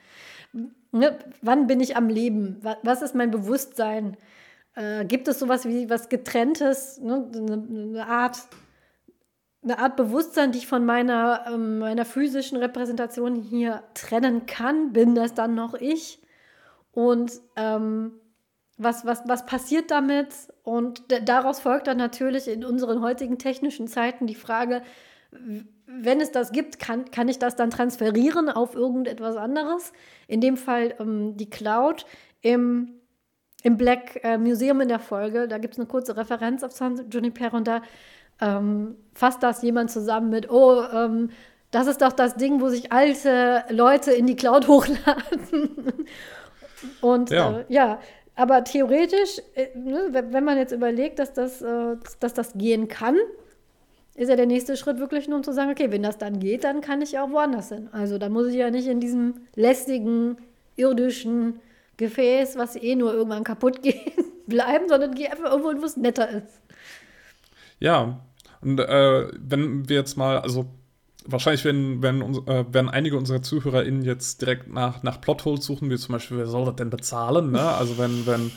Ne? 0.91 1.17
Wann 1.41 1.67
bin 1.67 1.79
ich 1.79 1.95
am 1.95 2.09
Leben? 2.09 2.59
Was 2.81 3.01
ist 3.03 3.13
mein 3.13 3.29
Bewusstsein? 3.29 4.17
Äh, 4.75 5.05
gibt 5.05 5.27
es 5.27 5.39
sowas 5.39 5.65
wie 5.65 5.89
was 5.89 6.09
Getrenntes, 6.09 6.99
ne? 6.99 7.29
eine, 7.35 8.07
Art, 8.07 8.37
eine 9.63 9.77
Art 9.77 9.95
Bewusstsein, 9.95 10.51
die 10.51 10.57
ich 10.57 10.67
von 10.67 10.85
meiner, 10.85 11.45
ähm, 11.47 11.79
meiner 11.79 12.05
physischen 12.05 12.57
Repräsentation 12.57 13.35
hier 13.35 13.83
trennen 13.93 14.47
kann? 14.47 14.91
Bin 14.91 15.13
das 15.13 15.35
dann 15.35 15.53
noch 15.53 15.75
ich? 15.75 16.20
Und 16.91 17.31
ähm, 17.55 18.13
was, 18.77 19.05
was, 19.05 19.23
was 19.27 19.45
passiert 19.45 19.91
damit? 19.91 20.33
Und 20.63 21.03
daraus 21.27 21.59
folgt 21.59 21.87
dann 21.87 21.97
natürlich 21.97 22.47
in 22.47 22.65
unseren 22.65 23.01
heutigen 23.01 23.37
technischen 23.37 23.87
Zeiten 23.87 24.27
die 24.27 24.35
Frage, 24.35 24.81
wenn 25.85 26.21
es 26.21 26.31
das 26.31 26.51
gibt, 26.51 26.79
kann, 26.79 27.09
kann 27.11 27.27
ich 27.27 27.39
das 27.39 27.55
dann 27.55 27.69
transferieren 27.69 28.49
auf 28.49 28.75
irgendetwas 28.75 29.35
anderes? 29.35 29.93
In 30.27 30.41
dem 30.41 30.57
Fall 30.57 30.95
ähm, 30.99 31.37
die 31.37 31.49
Cloud. 31.49 32.05
Im, 32.41 32.93
im 33.61 33.77
Black 33.77 34.19
äh, 34.23 34.37
Museum 34.37 34.81
in 34.81 34.87
der 34.87 34.99
Folge, 34.99 35.47
da 35.47 35.59
gibt 35.59 35.75
es 35.75 35.79
eine 35.79 35.87
kurze 35.87 36.17
Referenz 36.17 36.63
auf 36.63 36.71
San 36.71 37.07
Junipero 37.11 37.57
und 37.57 37.67
da 37.67 37.83
ähm, 38.39 38.95
fasst 39.13 39.43
das 39.43 39.61
jemand 39.61 39.91
zusammen 39.91 40.29
mit, 40.29 40.49
oh, 40.49 40.81
ähm, 40.91 41.29
das 41.69 41.87
ist 41.87 42.01
doch 42.01 42.11
das 42.11 42.35
Ding, 42.35 42.59
wo 42.59 42.69
sich 42.69 42.91
alte 42.91 43.63
Leute 43.69 44.11
in 44.11 44.25
die 44.25 44.35
Cloud 44.35 44.67
hochladen. 44.67 45.93
Und 47.01 47.29
ja, 47.29 47.59
äh, 47.59 47.65
ja 47.69 47.99
aber 48.35 48.63
theoretisch, 48.63 49.41
äh, 49.55 49.67
ne, 49.77 50.09
wenn 50.11 50.43
man 50.43 50.57
jetzt 50.57 50.71
überlegt, 50.71 51.19
dass 51.19 51.33
das, 51.33 51.61
äh, 51.61 51.95
dass 52.19 52.33
das 52.33 52.53
gehen 52.53 52.87
kann, 52.87 53.17
ist 54.15 54.29
ja 54.29 54.35
der 54.35 54.45
nächste 54.45 54.75
Schritt 54.77 54.99
wirklich 54.99 55.27
nur 55.27 55.37
um 55.37 55.43
zu 55.43 55.53
sagen, 55.53 55.71
okay, 55.71 55.91
wenn 55.91 56.03
das 56.03 56.17
dann 56.17 56.39
geht, 56.39 56.63
dann 56.63 56.81
kann 56.81 57.01
ich 57.01 57.17
auch 57.19 57.31
woanders 57.31 57.69
hin. 57.69 57.89
Also 57.91 58.17
dann 58.17 58.31
muss 58.31 58.47
ich 58.47 58.55
ja 58.55 58.69
nicht 58.69 58.87
in 58.87 58.99
diesem 58.99 59.35
lästigen, 59.55 60.37
irdischen 60.75 61.59
Gefäß, 61.97 62.57
was 62.57 62.75
eh 62.75 62.95
nur 62.95 63.13
irgendwann 63.13 63.43
kaputt 63.43 63.81
geht, 63.83 64.15
bleiben, 64.47 64.87
sondern 64.89 65.13
gehe 65.13 65.31
einfach 65.31 65.51
irgendwo, 65.51 65.81
wo 65.81 65.85
es 65.85 65.97
netter 65.97 66.29
ist. 66.29 66.61
Ja, 67.79 68.19
und 68.61 68.79
äh, 68.79 69.27
wenn 69.37 69.87
wir 69.89 69.97
jetzt 69.97 70.17
mal, 70.17 70.39
also 70.39 70.65
wahrscheinlich 71.25 71.65
werden, 71.65 72.01
werden, 72.01 72.47
äh, 72.47 72.65
werden 72.73 72.89
einige 72.89 73.17
unserer 73.17 73.41
ZuhörerInnen 73.41 74.03
jetzt 74.03 74.41
direkt 74.41 74.71
nach, 74.71 75.03
nach 75.03 75.21
Plotholes 75.21 75.65
suchen, 75.65 75.89
wie 75.89 75.97
zum 75.97 76.13
Beispiel, 76.13 76.37
wer 76.37 76.47
soll 76.47 76.65
das 76.65 76.75
denn 76.75 76.89
bezahlen? 76.89 77.51
Ne? 77.51 77.61
Also 77.81 77.97
wenn, 77.97 78.25
wenn, 78.25 78.51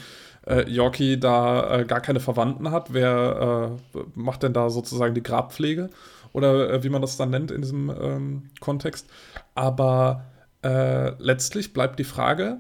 äh, 0.46 0.70
Yorkie 0.70 1.18
da 1.18 1.80
äh, 1.80 1.84
gar 1.84 2.00
keine 2.00 2.20
Verwandten 2.20 2.70
hat. 2.70 2.92
Wer 2.92 3.78
äh, 3.94 3.98
macht 4.14 4.42
denn 4.42 4.52
da 4.52 4.70
sozusagen 4.70 5.14
die 5.14 5.22
Grabpflege? 5.22 5.90
Oder 6.32 6.70
äh, 6.70 6.84
wie 6.84 6.88
man 6.88 7.02
das 7.02 7.16
dann 7.16 7.30
nennt 7.30 7.50
in 7.50 7.62
diesem 7.62 7.90
ähm, 7.90 8.50
Kontext. 8.60 9.08
Aber 9.54 10.24
äh, 10.62 11.10
letztlich 11.22 11.72
bleibt 11.72 11.98
die 11.98 12.04
Frage, 12.04 12.58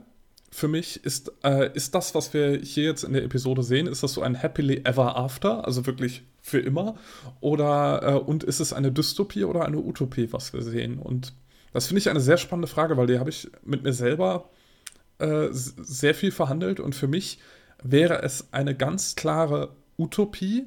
für 0.50 0.68
mich 0.68 1.04
ist, 1.04 1.32
äh, 1.42 1.70
ist 1.74 1.94
das, 1.94 2.14
was 2.14 2.32
wir 2.32 2.58
hier 2.58 2.84
jetzt 2.84 3.02
in 3.02 3.12
der 3.12 3.24
Episode 3.24 3.62
sehen, 3.62 3.88
ist 3.88 4.04
das 4.04 4.12
so 4.12 4.22
ein 4.22 4.40
Happily 4.40 4.82
Ever 4.84 5.16
After, 5.16 5.64
also 5.64 5.84
wirklich 5.86 6.22
für 6.44 6.60
immer? 6.60 6.96
Oder 7.40 8.02
äh, 8.02 8.14
und 8.14 8.44
ist 8.44 8.60
es 8.60 8.72
eine 8.72 8.92
Dystopie 8.92 9.44
oder 9.44 9.64
eine 9.64 9.78
Utopie, 9.78 10.32
was 10.32 10.52
wir 10.52 10.62
sehen? 10.62 10.98
Und 10.98 11.32
das 11.72 11.86
finde 11.86 12.00
ich 12.00 12.10
eine 12.10 12.20
sehr 12.20 12.36
spannende 12.36 12.68
Frage, 12.68 12.96
weil 12.96 13.06
die 13.06 13.18
habe 13.18 13.30
ich 13.30 13.50
mit 13.64 13.82
mir 13.82 13.94
selber 13.94 14.50
äh, 15.18 15.48
sehr 15.50 16.14
viel 16.14 16.30
verhandelt 16.30 16.80
und 16.80 16.94
für 16.94 17.08
mich 17.08 17.38
wäre 17.82 18.22
es 18.22 18.52
eine 18.52 18.76
ganz 18.76 19.16
klare 19.16 19.74
Utopie, 19.98 20.66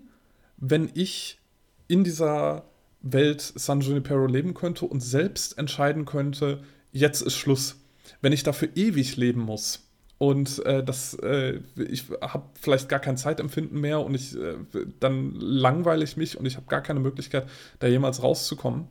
wenn 0.57 0.89
ich 0.95 1.39
in 1.87 2.03
dieser 2.03 2.65
Welt 3.01 3.41
San 3.41 3.81
Junipero 3.81 4.25
leben 4.25 4.53
könnte 4.53 4.85
und 4.85 5.01
selbst 5.01 5.57
entscheiden 5.57 6.05
könnte, 6.05 6.63
jetzt 6.91 7.21
ist 7.21 7.35
Schluss 7.35 7.77
wenn 8.21 8.33
ich 8.33 8.43
dafür 8.43 8.69
ewig 8.75 9.17
leben 9.17 9.41
muss 9.41 9.86
und 10.17 10.65
äh, 10.65 10.83
das, 10.83 11.13
äh, 11.15 11.59
ich 11.75 12.05
habe 12.21 12.43
vielleicht 12.59 12.89
gar 12.89 12.99
kein 12.99 13.17
Zeitempfinden 13.17 13.79
mehr 13.79 14.01
und 14.01 14.15
ich, 14.15 14.35
äh, 14.35 14.55
dann 14.99 15.35
langweile 15.35 16.03
ich 16.03 16.17
mich 16.17 16.37
und 16.37 16.45
ich 16.45 16.55
habe 16.55 16.65
gar 16.67 16.81
keine 16.81 16.99
Möglichkeit, 16.99 17.47
da 17.79 17.87
jemals 17.87 18.23
rauszukommen. 18.23 18.87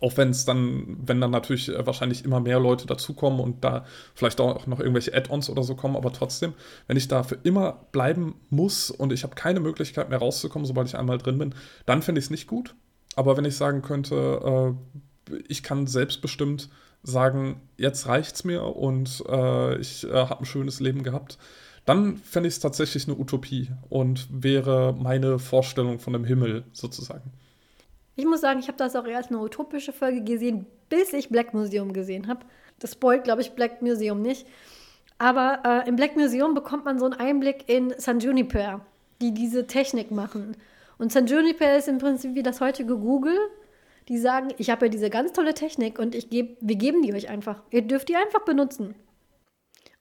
Auch 0.00 0.16
wenn 0.16 0.30
es 0.30 0.44
dann, 0.46 0.96
wenn 1.04 1.20
dann 1.20 1.32
natürlich 1.32 1.68
äh, 1.68 1.86
wahrscheinlich 1.86 2.24
immer 2.24 2.40
mehr 2.40 2.60
Leute 2.60 2.86
dazukommen 2.86 3.40
und 3.40 3.64
da 3.64 3.84
vielleicht 4.14 4.40
auch 4.40 4.66
noch 4.66 4.78
irgendwelche 4.78 5.14
Add-ons 5.14 5.50
oder 5.50 5.64
so 5.64 5.74
kommen, 5.74 5.96
aber 5.96 6.12
trotzdem, 6.12 6.54
wenn 6.86 6.96
ich 6.96 7.08
da 7.08 7.24
für 7.24 7.38
immer 7.42 7.86
bleiben 7.90 8.36
muss 8.48 8.90
und 8.90 9.12
ich 9.12 9.24
habe 9.24 9.34
keine 9.34 9.60
Möglichkeit 9.60 10.08
mehr 10.08 10.20
rauszukommen, 10.20 10.66
sobald 10.66 10.86
ich 10.86 10.96
einmal 10.96 11.18
drin 11.18 11.38
bin, 11.38 11.54
dann 11.84 12.00
finde 12.00 12.20
ich 12.20 12.26
es 12.26 12.30
nicht 12.30 12.46
gut. 12.46 12.76
Aber 13.16 13.36
wenn 13.36 13.44
ich 13.44 13.56
sagen 13.56 13.82
könnte, 13.82 14.76
äh, 15.28 15.34
ich 15.48 15.64
kann 15.64 15.88
selbstbestimmt 15.88 16.70
sagen, 17.02 17.60
jetzt 17.76 18.06
reicht's 18.06 18.44
mir 18.44 18.62
und 18.64 19.24
äh, 19.28 19.78
ich 19.78 20.04
äh, 20.04 20.12
habe 20.12 20.40
ein 20.40 20.46
schönes 20.46 20.80
Leben 20.80 21.02
gehabt, 21.02 21.38
dann 21.86 22.18
fände 22.18 22.48
ich 22.48 22.54
es 22.54 22.60
tatsächlich 22.60 23.08
eine 23.08 23.16
Utopie 23.18 23.70
und 23.88 24.28
wäre 24.30 24.94
meine 24.98 25.38
Vorstellung 25.38 25.98
von 25.98 26.12
dem 26.12 26.24
Himmel 26.24 26.64
sozusagen. 26.72 27.32
Ich 28.16 28.26
muss 28.26 28.42
sagen, 28.42 28.60
ich 28.60 28.68
habe 28.68 28.76
das 28.76 28.96
auch 28.96 29.06
erst 29.06 29.30
eine 29.30 29.40
utopische 29.40 29.92
Folge 29.92 30.22
gesehen, 30.22 30.66
bis 30.88 31.12
ich 31.12 31.30
Black 31.30 31.54
Museum 31.54 31.92
gesehen 31.92 32.28
habe. 32.28 32.44
Das 32.78 32.92
spoilt, 32.92 33.24
glaube 33.24 33.40
ich, 33.40 33.52
Black 33.52 33.80
Museum 33.80 34.20
nicht. 34.20 34.46
Aber 35.18 35.60
äh, 35.64 35.88
im 35.88 35.96
Black 35.96 36.16
Museum 36.16 36.54
bekommt 36.54 36.84
man 36.84 36.98
so 36.98 37.06
einen 37.06 37.14
Einblick 37.14 37.68
in 37.68 37.94
San 37.96 38.20
Juniper, 38.20 38.80
die 39.20 39.32
diese 39.32 39.66
Technik 39.66 40.10
machen. 40.10 40.56
Und 40.98 41.12
San 41.12 41.26
Juniper 41.26 41.76
ist 41.76 41.88
im 41.88 41.98
Prinzip 41.98 42.34
wie 42.34 42.42
das 42.42 42.60
heutige 42.60 42.96
Google, 42.96 43.38
die 44.10 44.18
sagen, 44.18 44.48
ich 44.58 44.70
habe 44.70 44.86
ja 44.86 44.90
diese 44.90 45.08
ganz 45.08 45.32
tolle 45.32 45.54
Technik 45.54 46.00
und 46.00 46.16
ich 46.16 46.28
geb, 46.30 46.58
wir 46.60 46.74
geben 46.74 47.00
die 47.02 47.14
euch 47.14 47.30
einfach. 47.30 47.62
Ihr 47.70 47.82
dürft 47.82 48.08
die 48.08 48.16
einfach 48.16 48.44
benutzen. 48.44 48.96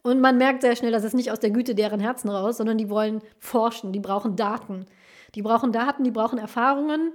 Und 0.02 0.20
man 0.20 0.38
merkt 0.38 0.64
sehr 0.64 0.76
schnell, 0.76 0.92
dass 0.92 1.04
es 1.04 1.14
nicht 1.14 1.32
aus 1.32 1.40
der 1.40 1.52
Güte 1.52 1.76
deren 1.76 2.00
Herzen 2.00 2.30
raus, 2.30 2.58
sondern 2.58 2.80
die 2.80 2.90
wollen 2.90 3.22
forschen, 3.38 3.94
die 3.94 4.00
brauchen 4.00 4.36
Daten. 4.36 4.88
Die 5.36 5.44
brauchen 5.44 5.72
Daten, 5.72 6.04
die 6.04 6.10
brauchen 6.10 6.40
Erfahrungen. 6.40 7.14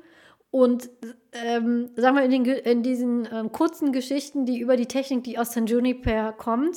Und 0.53 0.89
ähm, 1.33 1.91
sagen 1.97 2.15
wir, 2.15 2.23
in, 2.23 2.31
den, 2.31 2.45
in 2.45 2.83
diesen 2.85 3.29
ähm, 3.33 3.51
kurzen 3.51 3.91
Geschichten, 3.91 4.47
die 4.47 4.61
über 4.61 4.77
die 4.77 4.87
Technik, 4.87 5.25
die 5.25 5.37
aus 5.37 5.53
San 5.53 5.67
Juniper 5.67 6.33
kommt, 6.33 6.77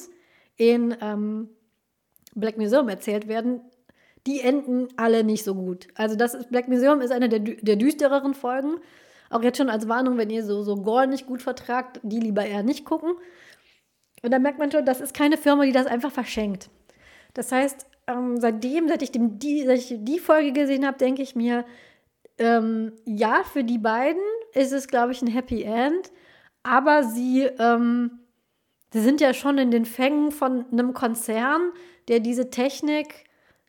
in 0.55 0.97
ähm, 0.99 1.49
Black 2.33 2.57
Museum 2.57 2.89
erzählt 2.89 3.27
werden, 3.27 3.61
die 4.25 4.41
enden 4.41 4.87
alle 4.97 5.23
nicht 5.23 5.43
so 5.43 5.53
gut. 5.53 5.89
Also 5.93 6.15
das 6.15 6.33
ist, 6.33 6.49
Black 6.49 6.67
Museum 6.67 7.01
ist 7.01 7.11
eine 7.11 7.29
der, 7.29 7.39
der 7.39 7.75
düstereren 7.75 8.33
Folgen. 8.33 8.77
Auch 9.29 9.43
jetzt 9.43 9.57
schon 9.57 9.69
als 9.69 9.87
Warnung, 9.87 10.17
wenn 10.17 10.29
ihr 10.29 10.43
so, 10.43 10.63
so 10.63 10.75
Gore 10.75 11.07
nicht 11.07 11.25
gut 11.25 11.41
vertragt, 11.41 11.99
die 12.03 12.19
lieber 12.19 12.45
eher 12.45 12.63
nicht 12.63 12.85
gucken. 12.85 13.13
Und 14.23 14.31
da 14.31 14.39
merkt 14.39 14.59
man 14.59 14.71
schon, 14.71 14.85
das 14.85 15.01
ist 15.01 15.13
keine 15.13 15.37
Firma, 15.37 15.65
die 15.65 15.71
das 15.71 15.85
einfach 15.85 16.11
verschenkt. 16.11 16.69
Das 17.33 17.51
heißt, 17.51 17.85
ähm, 18.07 18.37
seitdem, 18.39 18.87
seit 18.87 19.01
ich, 19.01 19.11
dem, 19.11 19.37
die, 19.37 19.65
seit 19.65 19.79
ich 19.79 19.95
die 19.99 20.19
Folge 20.19 20.53
gesehen 20.53 20.85
habe, 20.85 20.97
denke 20.97 21.21
ich 21.21 21.35
mir, 21.35 21.65
ähm, 22.37 22.93
ja, 23.05 23.43
für 23.43 23.63
die 23.63 23.77
beiden 23.77 24.21
ist 24.53 24.71
es, 24.71 24.87
glaube 24.87 25.11
ich, 25.11 25.21
ein 25.21 25.27
Happy 25.27 25.63
End. 25.63 26.11
Aber 26.63 27.03
sie, 27.03 27.43
ähm, 27.59 28.19
sie 28.91 29.01
sind 29.01 29.21
ja 29.21 29.33
schon 29.33 29.57
in 29.57 29.71
den 29.71 29.85
Fängen 29.85 30.31
von 30.31 30.65
einem 30.71 30.93
Konzern, 30.93 31.71
der 32.07 32.19
diese 32.19 32.49
Technik 32.49 33.26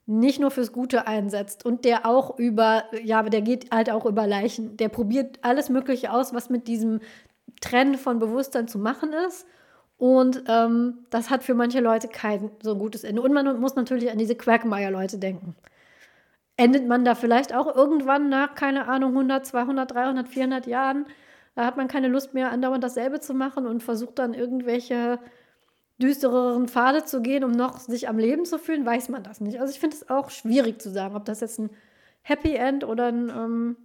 nicht 0.09 0.41
nur 0.41 0.51
fürs 0.51 0.73
Gute 0.73 1.07
einsetzt 1.07 1.67
und 1.67 1.85
der 1.85 2.07
auch 2.07 2.39
über, 2.39 2.85
ja, 3.05 3.23
der 3.23 3.43
geht 3.43 3.71
halt 3.71 3.91
auch 3.91 4.07
über 4.07 4.27
Leichen. 4.27 4.79
Der 4.79 4.89
probiert 4.89 5.39
alles 5.43 5.69
Mögliche 5.69 6.11
aus, 6.11 6.33
was 6.33 6.49
mit 6.49 6.67
diesem 6.67 7.01
Trend 7.61 7.99
von 7.99 8.19
Bewusstsein 8.19 8.69
zu 8.69 8.79
machen 8.79 9.13
ist. 9.29 9.47
Und 9.99 10.45
ähm, 10.49 11.05
das 11.11 11.29
hat 11.29 11.45
für 11.45 11.53
manche 11.53 11.81
Leute 11.81 12.09
kein 12.09 12.51
so 12.63 12.77
gutes 12.77 13.05
Ende. 13.05 13.21
Und 13.21 13.35
man 13.35 13.61
muss 13.61 13.77
natürlich 13.77 14.11
an 14.11 14.17
diese 14.17 14.35
Quagmire-Leute 14.35 15.19
denken. 15.19 15.55
Endet 16.57 16.89
man 16.89 17.05
da 17.05 17.15
vielleicht 17.15 17.55
auch 17.55 17.77
irgendwann 17.77 18.31
nach, 18.31 18.55
keine 18.55 18.89
Ahnung, 18.89 19.11
100, 19.11 19.45
200, 19.45 19.93
300, 19.93 20.29
400 20.29 20.67
Jahren? 20.67 21.05
Da 21.55 21.67
hat 21.67 21.77
man 21.77 21.87
keine 21.87 22.09
Lust 22.09 22.33
mehr, 22.33 22.51
andauernd 22.51 22.83
dasselbe 22.83 23.21
zu 23.21 23.35
machen 23.35 23.67
und 23.67 23.83
versucht 23.83 24.19
dann 24.19 24.33
irgendwelche 24.33 25.19
düstereren 26.01 26.69
Pfade 26.69 27.05
zu 27.05 27.21
gehen, 27.23 27.45
um 27.45 27.53
noch 27.53 27.81
sich 27.81 28.09
am 28.09 28.19
Leben 28.19 28.45
zu 28.45 28.59
fühlen, 28.59 28.87
weiß 28.87 29.09
man 29.09 29.23
das 29.23 29.41
nicht. 29.41 29.61
Also 29.61 29.73
ich 29.73 29.81
finde 29.81 29.97
es 29.97 30.09
auch 30.09 30.31
schwierig 30.31 30.81
zu 30.81 30.91
sagen, 30.91 31.17
ob 31.17 31.25
das 31.25 31.41
jetzt 31.41 31.59
ein 31.59 31.71
Happy 32.23 32.55
End 32.55 32.85
oder 32.85 33.07
ein 33.09 33.31
ähm, 33.31 33.77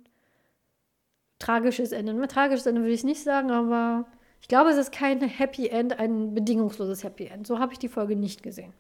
tragisches 1.39 1.91
Ende. 1.91 2.13
Ein 2.13 2.27
tragisches 2.27 2.65
Ende 2.65 2.81
würde 2.81 2.93
ich 2.93 3.03
nicht 3.03 3.23
sagen, 3.23 3.51
aber 3.51 4.05
ich 4.41 4.47
glaube, 4.47 4.69
es 4.69 4.77
ist 4.77 4.91
kein 4.91 5.21
Happy 5.21 5.67
End, 5.69 5.99
ein 5.99 6.33
bedingungsloses 6.33 7.03
Happy 7.03 7.25
End. 7.25 7.47
So 7.47 7.59
habe 7.59 7.73
ich 7.73 7.79
die 7.79 7.87
Folge 7.87 8.15
nicht 8.15 8.43
gesehen. 8.43 8.73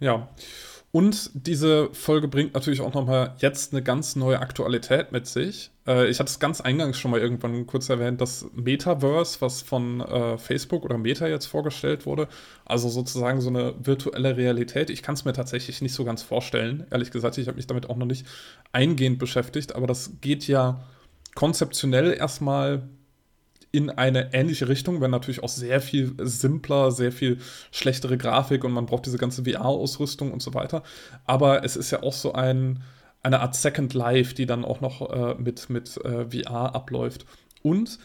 Ja. 0.00 0.28
Und 0.92 1.30
diese 1.34 1.92
Folge 1.92 2.26
bringt 2.26 2.54
natürlich 2.54 2.80
auch 2.80 2.94
nochmal 2.94 3.34
jetzt 3.38 3.72
eine 3.72 3.82
ganz 3.82 4.16
neue 4.16 4.40
Aktualität 4.40 5.12
mit 5.12 5.26
sich. 5.26 5.70
Äh, 5.90 6.08
ich 6.08 6.20
hatte 6.20 6.30
es 6.30 6.38
ganz 6.38 6.60
eingangs 6.60 6.98
schon 6.98 7.10
mal 7.10 7.20
irgendwann 7.20 7.66
kurz 7.66 7.88
erwähnt, 7.88 8.20
das 8.20 8.46
Metaverse, 8.54 9.40
was 9.40 9.62
von 9.62 10.00
äh, 10.00 10.38
Facebook 10.38 10.84
oder 10.84 10.98
Meta 10.98 11.26
jetzt 11.26 11.46
vorgestellt 11.46 12.06
wurde, 12.06 12.28
also 12.64 12.88
sozusagen 12.88 13.40
so 13.40 13.48
eine 13.48 13.74
virtuelle 13.82 14.36
Realität. 14.36 14.90
Ich 14.90 15.02
kann 15.02 15.14
es 15.14 15.24
mir 15.24 15.32
tatsächlich 15.32 15.82
nicht 15.82 15.94
so 15.94 16.04
ganz 16.04 16.22
vorstellen, 16.22 16.86
ehrlich 16.90 17.10
gesagt. 17.10 17.38
Ich 17.38 17.48
habe 17.48 17.56
mich 17.56 17.66
damit 17.66 17.90
auch 17.90 17.96
noch 17.96 18.06
nicht 18.06 18.26
eingehend 18.72 19.18
beschäftigt, 19.18 19.74
aber 19.74 19.86
das 19.86 20.12
geht 20.20 20.46
ja 20.46 20.84
konzeptionell 21.34 22.12
erstmal 22.12 22.88
in 23.72 23.88
eine 23.88 24.34
ähnliche 24.34 24.68
Richtung, 24.68 25.00
wenn 25.00 25.12
natürlich 25.12 25.44
auch 25.44 25.48
sehr 25.48 25.80
viel 25.80 26.14
simpler, 26.18 26.90
sehr 26.90 27.12
viel 27.12 27.38
schlechtere 27.70 28.18
Grafik 28.18 28.64
und 28.64 28.72
man 28.72 28.86
braucht 28.86 29.06
diese 29.06 29.18
ganze 29.18 29.44
VR-Ausrüstung 29.44 30.32
und 30.32 30.42
so 30.42 30.54
weiter. 30.54 30.82
Aber 31.24 31.64
es 31.64 31.76
ist 31.76 31.92
ja 31.92 32.02
auch 32.02 32.12
so 32.12 32.32
ein, 32.32 32.82
eine 33.22 33.40
Art 33.40 33.54
Second 33.54 33.94
Life, 33.94 34.34
die 34.34 34.46
dann 34.46 34.64
auch 34.64 34.80
noch 34.80 35.10
äh, 35.10 35.34
mit, 35.34 35.70
mit 35.70 35.96
äh, 36.04 36.26
VR 36.30 36.74
abläuft. 36.74 37.26
Und 37.62 37.98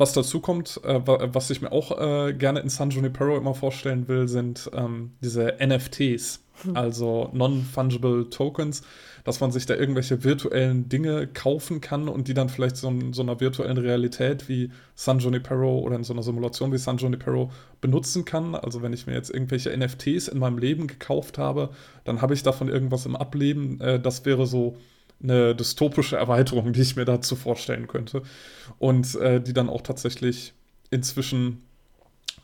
was 0.00 0.12
dazu 0.12 0.40
kommt, 0.40 0.80
äh, 0.84 1.00
was 1.04 1.50
ich 1.50 1.62
mir 1.62 1.72
auch 1.72 1.98
äh, 1.98 2.32
gerne 2.32 2.60
in 2.60 2.68
San 2.68 2.90
Junipero 2.90 3.36
immer 3.36 3.54
vorstellen 3.54 4.08
will, 4.08 4.26
sind 4.26 4.70
ähm, 4.74 5.12
diese 5.22 5.56
NFTs, 5.64 6.40
hm. 6.62 6.76
also 6.76 7.30
Non-Fungible 7.32 8.30
Tokens 8.30 8.82
dass 9.24 9.40
man 9.40 9.52
sich 9.52 9.66
da 9.66 9.74
irgendwelche 9.74 10.24
virtuellen 10.24 10.88
Dinge 10.88 11.26
kaufen 11.26 11.80
kann 11.80 12.08
und 12.08 12.28
die 12.28 12.34
dann 12.34 12.48
vielleicht 12.48 12.76
so 12.76 12.88
in 12.88 13.12
so 13.12 13.22
einer 13.22 13.40
virtuellen 13.40 13.78
Realität 13.78 14.48
wie 14.48 14.70
San 14.94 15.18
Junipero 15.18 15.78
oder 15.78 15.96
in 15.96 16.04
so 16.04 16.12
einer 16.12 16.22
Simulation 16.22 16.72
wie 16.72 16.78
San 16.78 16.98
Junipero 16.98 17.50
benutzen 17.80 18.24
kann. 18.24 18.54
Also 18.54 18.82
wenn 18.82 18.92
ich 18.92 19.06
mir 19.06 19.14
jetzt 19.14 19.30
irgendwelche 19.30 19.76
NFTs 19.76 20.28
in 20.28 20.38
meinem 20.38 20.58
Leben 20.58 20.86
gekauft 20.86 21.38
habe, 21.38 21.70
dann 22.04 22.22
habe 22.22 22.34
ich 22.34 22.42
davon 22.42 22.68
irgendwas 22.68 23.06
im 23.06 23.16
Ableben. 23.16 23.80
Äh, 23.80 24.00
das 24.00 24.24
wäre 24.24 24.46
so 24.46 24.76
eine 25.22 25.54
dystopische 25.54 26.16
Erweiterung, 26.16 26.72
die 26.72 26.80
ich 26.80 26.96
mir 26.96 27.04
dazu 27.04 27.36
vorstellen 27.36 27.86
könnte. 27.86 28.22
Und 28.78 29.14
äh, 29.16 29.40
die 29.40 29.52
dann 29.52 29.68
auch 29.68 29.82
tatsächlich 29.82 30.54
inzwischen 30.90 31.62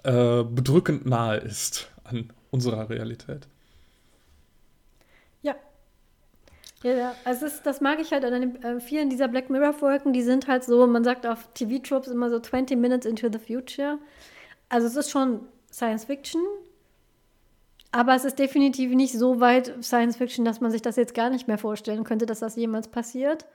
äh, 0.03 0.45
bedrückend 0.45 1.07
nahe 1.07 1.39
ist 1.39 1.91
an 2.05 2.33
unserer 2.51 2.91
Realität. 2.91 3.49
Ja, 6.83 7.15
also 7.25 7.47
ist, 7.47 7.65
das 7.65 7.81
mag 7.81 8.01
ich 8.01 8.13
halt 8.13 8.25
an 8.25 8.41
den, 8.41 8.63
äh, 8.63 8.81
vielen 8.81 9.11
dieser 9.11 9.29
Black 9.29 9.51
Mirror-Folgen, 9.51 10.13
die 10.13 10.23
sind 10.23 10.47
halt 10.47 10.63
so, 10.63 10.87
man 10.87 11.03
sagt 11.05 11.27
auf 11.27 11.49
TV-Tropes 11.55 12.13
immer 12.13 12.31
so 12.31 12.39
20 12.39 12.79
Minutes 12.79 13.07
into 13.07 13.29
the 13.33 13.39
future. 13.39 13.99
Also 14.69 14.87
es 14.87 14.97
ist 14.97 15.11
schon 15.11 15.41
Science 15.73 16.05
Fiction, 16.05 16.41
aber 17.97 18.15
es 18.15 18.27
ist 18.27 18.39
definitiv 18.39 18.95
nicht 18.95 19.15
so 19.15 19.41
weit 19.41 19.73
Science 19.83 20.17
Fiction, 20.17 20.45
dass 20.45 20.61
man 20.61 20.71
sich 20.71 20.83
das 20.83 20.97
jetzt 20.97 21.15
gar 21.15 21.31
nicht 21.31 21.49
mehr 21.49 21.57
vorstellen 21.57 22.05
könnte, 22.05 22.27
dass 22.27 22.41
das 22.41 22.55
jemals 22.55 22.89
passiert. 22.89 23.47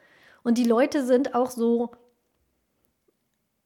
Und 0.41 0.57
die 0.57 0.63
Leute 0.63 1.05
sind 1.05 1.35
auch 1.35 1.51
so 1.51 1.91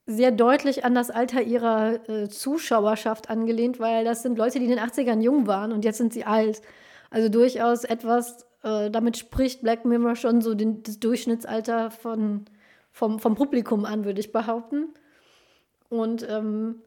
sehr 0.05 0.31
deutlich 0.31 0.83
an 0.83 0.93
das 0.93 1.09
Alter 1.09 1.41
ihrer 1.41 2.09
äh, 2.09 2.27
Zuschauerschaft 2.27 3.29
angelehnt, 3.29 3.79
weil 3.79 4.03
das 4.03 4.21
sind 4.21 4.37
Leute, 4.37 4.59
die 4.59 4.65
in 4.65 4.71
den 4.71 4.79
80ern 4.79 5.21
jung 5.21 5.47
waren 5.47 5.71
und 5.71 5.85
jetzt 5.85 5.97
sind 5.97 6.11
sie 6.13 6.25
alt. 6.25 6.61
Also 7.09 7.29
durchaus 7.29 7.85
etwas, 7.85 8.45
äh, 8.63 8.91
damit 8.91 9.17
spricht 9.17 9.61
Black 9.61 9.85
Mirror 9.85 10.17
schon 10.17 10.41
so 10.41 10.55
den, 10.55 10.83
das 10.83 10.99
Durchschnittsalter 10.99 11.89
von, 11.89 12.45
vom, 12.91 13.19
vom 13.19 13.35
Publikum 13.35 13.85
an, 13.85 14.03
würde 14.03 14.19
ich 14.19 14.33
behaupten. 14.33 14.93
Und 15.89 16.27
ähm, 16.29 16.81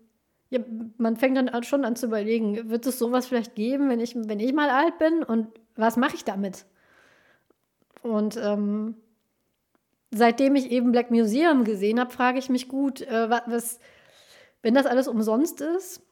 ja, 0.50 0.60
man 0.96 1.16
fängt 1.16 1.36
dann 1.36 1.62
schon 1.62 1.84
an 1.84 1.96
zu 1.96 2.06
überlegen, 2.06 2.70
wird 2.70 2.86
es 2.86 2.98
sowas 2.98 3.26
vielleicht 3.26 3.54
geben, 3.54 3.90
wenn 3.90 4.00
ich, 4.00 4.14
wenn 4.16 4.40
ich 4.40 4.52
mal 4.52 4.70
alt 4.70 4.98
bin 4.98 5.22
und 5.22 5.48
was 5.76 5.96
mache 5.96 6.16
ich 6.16 6.24
damit? 6.24 6.64
Und 8.02 8.36
ähm, 8.36 8.96
seitdem 10.10 10.56
ich 10.56 10.70
eben 10.70 10.92
Black 10.92 11.10
Museum 11.10 11.64
gesehen 11.64 12.00
habe, 12.00 12.10
frage 12.10 12.38
ich 12.38 12.48
mich 12.48 12.68
gut, 12.68 13.02
äh, 13.02 13.28
was, 13.28 13.78
wenn 14.62 14.74
das 14.74 14.86
alles 14.86 15.08
umsonst 15.08 15.60
ist, 15.60 16.02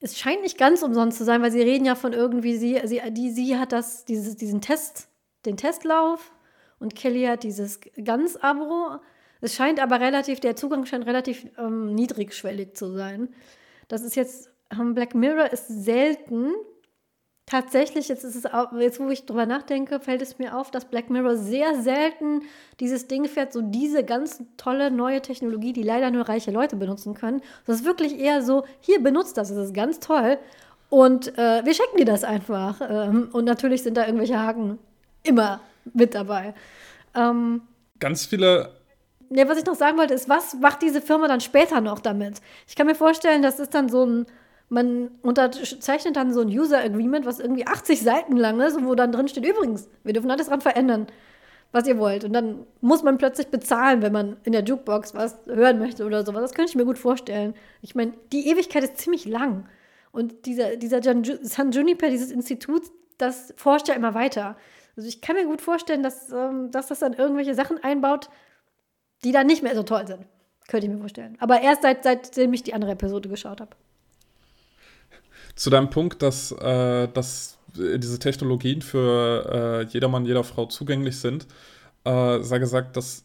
es 0.00 0.18
scheint 0.18 0.42
nicht 0.42 0.58
ganz 0.58 0.82
umsonst 0.82 1.18
zu 1.18 1.24
sein, 1.24 1.42
weil 1.42 1.50
sie 1.50 1.62
reden 1.62 1.84
ja 1.84 1.94
von 1.94 2.12
irgendwie, 2.12 2.56
sie, 2.56 2.80
sie, 2.84 3.00
die, 3.10 3.30
sie 3.30 3.58
hat 3.58 3.72
das, 3.72 4.04
dieses, 4.04 4.36
diesen 4.36 4.60
Test, 4.60 5.08
den 5.46 5.56
Testlauf 5.56 6.32
und 6.78 6.94
Kelly 6.94 7.24
hat 7.24 7.44
dieses 7.44 7.80
ganz 8.04 8.36
Abo. 8.36 9.00
Es 9.46 9.54
scheint 9.54 9.78
aber 9.78 10.00
relativ, 10.00 10.40
der 10.40 10.56
Zugang 10.56 10.86
scheint 10.86 11.06
relativ 11.06 11.46
ähm, 11.56 11.94
niedrigschwellig 11.94 12.74
zu 12.74 12.92
sein. 12.92 13.28
Das 13.86 14.02
ist 14.02 14.16
jetzt, 14.16 14.50
ähm, 14.72 14.92
Black 14.92 15.14
Mirror 15.14 15.52
ist 15.52 15.68
selten 15.68 16.50
Tatsächlich, 17.48 18.08
jetzt, 18.08 18.24
ist 18.24 18.34
es 18.34 18.44
auch, 18.44 18.72
jetzt 18.72 18.98
wo 18.98 19.08
ich 19.08 19.24
drüber 19.24 19.46
nachdenke, 19.46 20.00
fällt 20.00 20.20
es 20.20 20.40
mir 20.40 20.58
auf, 20.58 20.72
dass 20.72 20.86
Black 20.86 21.10
Mirror 21.10 21.36
sehr 21.36 21.80
selten 21.80 22.42
dieses 22.80 23.06
Ding 23.06 23.26
fährt, 23.26 23.52
so 23.52 23.62
diese 23.62 24.02
ganz 24.02 24.42
tolle 24.56 24.90
neue 24.90 25.22
Technologie, 25.22 25.72
die 25.72 25.84
leider 25.84 26.10
nur 26.10 26.28
reiche 26.28 26.50
Leute 26.50 26.74
benutzen 26.74 27.14
können. 27.14 27.40
Das 27.64 27.76
ist 27.76 27.84
wirklich 27.84 28.18
eher 28.18 28.42
so, 28.42 28.64
hier 28.80 29.00
benutzt 29.00 29.36
das, 29.36 29.50
das 29.50 29.66
ist 29.66 29.74
ganz 29.74 30.00
toll. 30.00 30.38
Und 30.90 31.38
äh, 31.38 31.64
wir 31.64 31.72
schenken 31.72 31.98
dir 31.98 32.04
das 32.04 32.24
einfach. 32.24 32.80
Ähm, 32.80 33.28
und 33.32 33.44
natürlich 33.44 33.84
sind 33.84 33.96
da 33.96 34.06
irgendwelche 34.06 34.40
Haken 34.40 34.80
immer 35.22 35.60
mit 35.94 36.16
dabei. 36.16 36.52
Ähm, 37.14 37.62
ganz 38.00 38.26
viele 38.26 38.75
ja, 39.30 39.48
was 39.48 39.58
ich 39.58 39.66
noch 39.66 39.74
sagen 39.74 39.98
wollte, 39.98 40.14
ist, 40.14 40.28
was 40.28 40.54
macht 40.54 40.82
diese 40.82 41.00
Firma 41.00 41.28
dann 41.28 41.40
später 41.40 41.80
noch 41.80 42.00
damit? 42.00 42.40
Ich 42.66 42.76
kann 42.76 42.86
mir 42.86 42.94
vorstellen, 42.94 43.42
das 43.42 43.60
ist 43.60 43.74
dann 43.74 43.88
so 43.88 44.04
ein 44.04 44.26
man 44.68 45.10
unterzeichnet 45.22 46.16
dann 46.16 46.32
so 46.32 46.40
ein 46.40 46.48
User 46.48 46.78
Agreement, 46.78 47.24
was 47.24 47.38
irgendwie 47.38 47.66
80 47.66 48.02
Seiten 48.02 48.36
lang 48.36 48.60
ist, 48.60 48.82
wo 48.84 48.94
dann 48.94 49.12
drin 49.12 49.28
steht, 49.28 49.46
übrigens, 49.46 49.88
wir 50.02 50.12
dürfen 50.12 50.30
alles 50.30 50.48
dran 50.48 50.60
verändern, 50.60 51.06
was 51.72 51.86
ihr 51.86 51.98
wollt. 51.98 52.24
Und 52.24 52.32
dann 52.32 52.66
muss 52.80 53.02
man 53.02 53.18
plötzlich 53.18 53.48
bezahlen, 53.48 54.02
wenn 54.02 54.12
man 54.12 54.36
in 54.44 54.52
der 54.52 54.64
Jukebox 54.64 55.14
was 55.14 55.38
hören 55.46 55.78
möchte 55.78 56.04
oder 56.04 56.24
sowas. 56.24 56.42
Das 56.42 56.54
könnte 56.54 56.70
ich 56.70 56.76
mir 56.76 56.84
gut 56.84 56.98
vorstellen. 56.98 57.54
Ich 57.80 57.94
meine, 57.94 58.14
die 58.32 58.48
Ewigkeit 58.48 58.82
ist 58.82 58.98
ziemlich 58.98 59.24
lang. 59.24 59.68
Und 60.10 60.46
dieser, 60.46 60.76
dieser 60.76 61.00
San 61.42 61.70
Juniper, 61.70 62.08
dieses 62.08 62.32
Institut, 62.32 62.82
das 63.18 63.54
forscht 63.56 63.88
ja 63.88 63.94
immer 63.94 64.14
weiter. 64.14 64.56
Also 64.96 65.08
ich 65.08 65.20
kann 65.20 65.36
mir 65.36 65.44
gut 65.44 65.60
vorstellen, 65.60 66.02
dass, 66.02 66.32
ähm, 66.32 66.70
dass 66.70 66.86
das 66.88 67.00
dann 67.00 67.12
irgendwelche 67.12 67.54
Sachen 67.54 67.82
einbaut, 67.84 68.30
die 69.24 69.32
dann 69.32 69.46
nicht 69.46 69.62
mehr 69.62 69.74
so 69.74 69.82
toll 69.82 70.06
sind. 70.06 70.26
Könnte 70.68 70.86
ich 70.86 70.92
mir 70.92 70.98
vorstellen. 70.98 71.36
Aber 71.38 71.60
erst 71.60 71.82
seit, 71.82 72.02
seitdem 72.02 72.52
ich 72.52 72.62
die 72.62 72.74
andere 72.74 72.92
Episode 72.92 73.28
geschaut 73.28 73.60
habe 73.60 73.76
zu 75.56 75.70
deinem 75.70 75.90
Punkt, 75.90 76.22
dass, 76.22 76.52
äh, 76.52 77.08
dass 77.08 77.58
diese 77.74 78.18
Technologien 78.18 78.82
für 78.82 79.82
äh, 79.82 79.92
jedermann, 79.92 80.24
jeder 80.24 80.44
Frau 80.44 80.66
zugänglich 80.66 81.18
sind, 81.18 81.46
äh, 82.04 82.40
sei 82.40 82.58
gesagt, 82.58 82.96
dass 82.96 83.24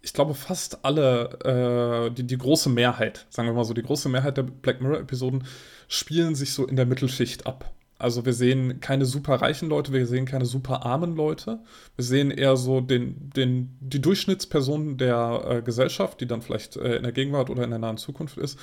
ich 0.00 0.12
glaube, 0.12 0.34
fast 0.34 0.84
alle, 0.84 2.08
äh, 2.08 2.14
die, 2.14 2.22
die 2.22 2.38
große 2.38 2.70
Mehrheit, 2.70 3.26
sagen 3.30 3.48
wir 3.48 3.52
mal 3.52 3.64
so, 3.64 3.74
die 3.74 3.82
große 3.82 4.08
Mehrheit 4.08 4.36
der 4.36 4.44
Black 4.44 4.80
Mirror-Episoden 4.80 5.44
spielen 5.88 6.34
sich 6.36 6.54
so 6.54 6.66
in 6.66 6.76
der 6.76 6.86
Mittelschicht 6.86 7.46
ab. 7.46 7.72
Also 7.98 8.24
wir 8.24 8.32
sehen 8.32 8.80
keine 8.80 9.04
super 9.06 9.36
reichen 9.36 9.68
Leute, 9.68 9.92
wir 9.92 10.06
sehen 10.06 10.24
keine 10.24 10.46
super 10.46 10.86
armen 10.86 11.16
Leute. 11.16 11.60
Wir 11.96 12.04
sehen 12.04 12.30
eher 12.30 12.56
so 12.56 12.80
den, 12.80 13.30
den, 13.30 13.76
die 13.80 14.00
Durchschnittsperson 14.00 14.98
der 14.98 15.44
äh, 15.48 15.62
Gesellschaft, 15.62 16.20
die 16.20 16.26
dann 16.26 16.42
vielleicht 16.42 16.76
äh, 16.76 16.96
in 16.96 17.02
der 17.02 17.12
Gegenwart 17.12 17.50
oder 17.50 17.64
in 17.64 17.70
der 17.70 17.80
nahen 17.80 17.96
Zukunft 17.96 18.38
ist 18.38 18.58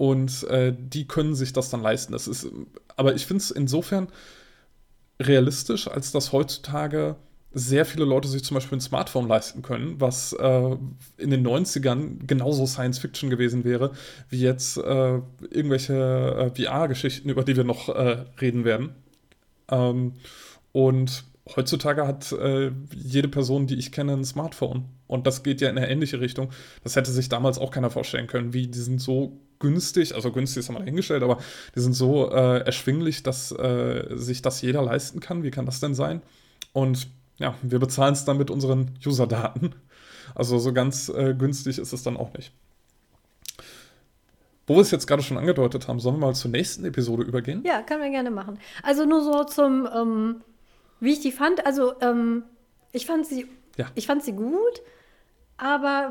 und 0.00 0.44
äh, 0.44 0.74
die 0.74 1.06
können 1.06 1.34
sich 1.34 1.52
das 1.52 1.68
dann 1.68 1.82
leisten. 1.82 2.14
Das 2.14 2.26
ist, 2.26 2.48
aber 2.96 3.14
ich 3.14 3.26
finde 3.26 3.42
es 3.42 3.50
insofern 3.50 4.08
realistisch, 5.20 5.88
als 5.88 6.10
dass 6.10 6.32
heutzutage 6.32 7.16
sehr 7.52 7.84
viele 7.84 8.04
Leute 8.04 8.28
sich 8.28 8.44
zum 8.44 8.54
Beispiel 8.54 8.78
ein 8.78 8.82
Smartphone 8.82 9.26
leisten 9.26 9.62
können, 9.62 10.00
was 10.00 10.32
äh, 10.34 10.76
in 11.18 11.30
den 11.30 11.46
90ern 11.46 12.24
genauso 12.26 12.66
Science 12.66 12.98
Fiction 12.98 13.28
gewesen 13.28 13.64
wäre, 13.64 13.92
wie 14.28 14.40
jetzt 14.40 14.76
äh, 14.76 15.20
irgendwelche 15.50 15.94
äh, 16.56 16.64
VR-Geschichten, 16.64 17.28
über 17.28 17.42
die 17.42 17.56
wir 17.56 17.64
noch 17.64 17.88
äh, 17.88 18.24
reden 18.40 18.64
werden. 18.64 18.90
Ähm, 19.68 20.14
und 20.70 21.24
heutzutage 21.56 22.06
hat 22.06 22.30
äh, 22.30 22.70
jede 22.94 23.28
Person, 23.28 23.66
die 23.66 23.76
ich 23.76 23.90
kenne, 23.90 24.12
ein 24.12 24.24
Smartphone. 24.24 24.84
Und 25.08 25.26
das 25.26 25.42
geht 25.42 25.60
ja 25.60 25.68
in 25.70 25.76
eine 25.76 25.90
ähnliche 25.90 26.20
Richtung. 26.20 26.50
Das 26.84 26.94
hätte 26.94 27.10
sich 27.10 27.28
damals 27.28 27.58
auch 27.58 27.72
keiner 27.72 27.90
vorstellen 27.90 28.28
können, 28.28 28.52
wie 28.52 28.68
die 28.68 28.78
sind 28.78 29.00
so 29.00 29.40
günstig, 29.58 30.14
also 30.14 30.30
günstig 30.30 30.60
ist 30.60 30.68
einmal 30.68 30.84
dahingestellt, 30.84 31.24
aber 31.24 31.38
die 31.74 31.80
sind 31.80 31.94
so 31.94 32.30
äh, 32.30 32.60
erschwinglich, 32.60 33.24
dass 33.24 33.48
sich 33.48 34.40
das 34.40 34.62
jeder 34.62 34.82
leisten 34.82 35.18
kann. 35.18 35.42
Wie 35.42 35.50
kann 35.50 35.66
das 35.66 35.80
denn 35.80 35.96
sein? 35.96 36.22
Und 36.72 37.08
ja, 37.40 37.54
wir 37.62 37.78
bezahlen 37.78 38.12
es 38.12 38.24
dann 38.24 38.38
mit 38.38 38.50
unseren 38.50 38.92
User-Daten. 39.04 39.74
Also 40.34 40.58
so 40.58 40.72
ganz 40.72 41.08
äh, 41.08 41.34
günstig 41.34 41.78
ist 41.78 41.92
es 41.92 42.04
dann 42.04 42.16
auch 42.16 42.32
nicht. 42.34 42.52
Wo 44.66 44.76
wir 44.76 44.82
es 44.82 44.92
jetzt 44.92 45.08
gerade 45.08 45.22
schon 45.22 45.38
angedeutet 45.38 45.88
haben, 45.88 45.98
sollen 45.98 46.20
wir 46.20 46.26
mal 46.28 46.34
zur 46.34 46.52
nächsten 46.52 46.84
Episode 46.84 47.24
übergehen? 47.24 47.64
Ja, 47.64 47.82
können 47.82 48.02
wir 48.02 48.10
gerne 48.10 48.30
machen. 48.30 48.60
Also 48.84 49.04
nur 49.04 49.24
so 49.24 49.42
zum, 49.42 49.88
ähm, 49.92 50.42
wie 51.00 51.14
ich 51.14 51.20
die 51.20 51.32
fand. 51.32 51.66
Also 51.66 52.00
ähm, 52.00 52.44
ich 52.92 53.06
fand 53.06 53.26
sie, 53.26 53.48
ja. 53.76 53.86
ich 53.96 54.06
fand 54.06 54.22
sie 54.22 54.32
gut, 54.32 54.82
aber 55.56 56.10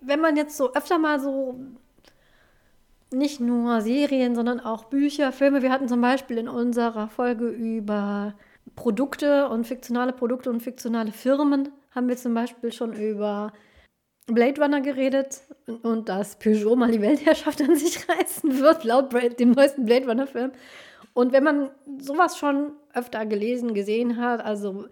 wenn 0.00 0.20
man 0.20 0.36
jetzt 0.36 0.56
so 0.56 0.72
öfter 0.74 0.98
mal 0.98 1.18
so 1.18 1.58
nicht 3.10 3.40
nur 3.40 3.80
Serien, 3.80 4.34
sondern 4.34 4.60
auch 4.60 4.84
Bücher, 4.84 5.32
Filme. 5.32 5.62
Wir 5.62 5.70
hatten 5.70 5.88
zum 5.88 6.00
Beispiel 6.00 6.38
in 6.38 6.48
unserer 6.48 7.08
Folge 7.08 7.48
über 7.48 8.34
Produkte 8.76 9.48
und 9.48 9.66
fiktionale 9.66 10.12
Produkte 10.12 10.50
und 10.50 10.62
fiktionale 10.62 11.10
Firmen, 11.10 11.70
haben 11.90 12.08
wir 12.08 12.16
zum 12.16 12.34
Beispiel 12.34 12.70
schon 12.70 12.92
über 12.92 13.52
Blade 14.26 14.60
Runner 14.60 14.80
geredet 14.80 15.40
und 15.82 16.08
dass 16.08 16.38
Peugeot 16.38 16.76
mal 16.76 16.92
die 16.92 17.00
Weltherrschaft 17.00 17.60
an 17.62 17.74
sich 17.74 18.08
reißen 18.08 18.58
wird, 18.60 18.84
laut 18.84 19.12
dem 19.40 19.52
neuesten 19.52 19.86
Blade 19.86 20.06
Runner-Film. 20.06 20.52
Und 21.14 21.32
wenn 21.32 21.44
man 21.44 21.70
sowas 21.98 22.36
schon 22.36 22.72
öfter 22.92 23.24
gelesen, 23.24 23.72
gesehen 23.72 24.18
hat, 24.18 24.44
also 24.44 24.86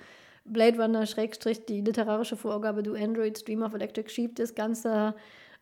Blade 0.45 0.81
Runner, 0.81 1.07
Schrägstrich, 1.07 1.65
die 1.67 1.81
literarische 1.81 2.37
Vorgabe 2.37 2.83
Do 2.83 2.95
Android, 2.95 3.39
Stream 3.39 3.63
of 3.63 3.75
Electric 3.75 4.11
Sheep, 4.11 4.37
das 4.37 4.55
ganze 4.55 5.15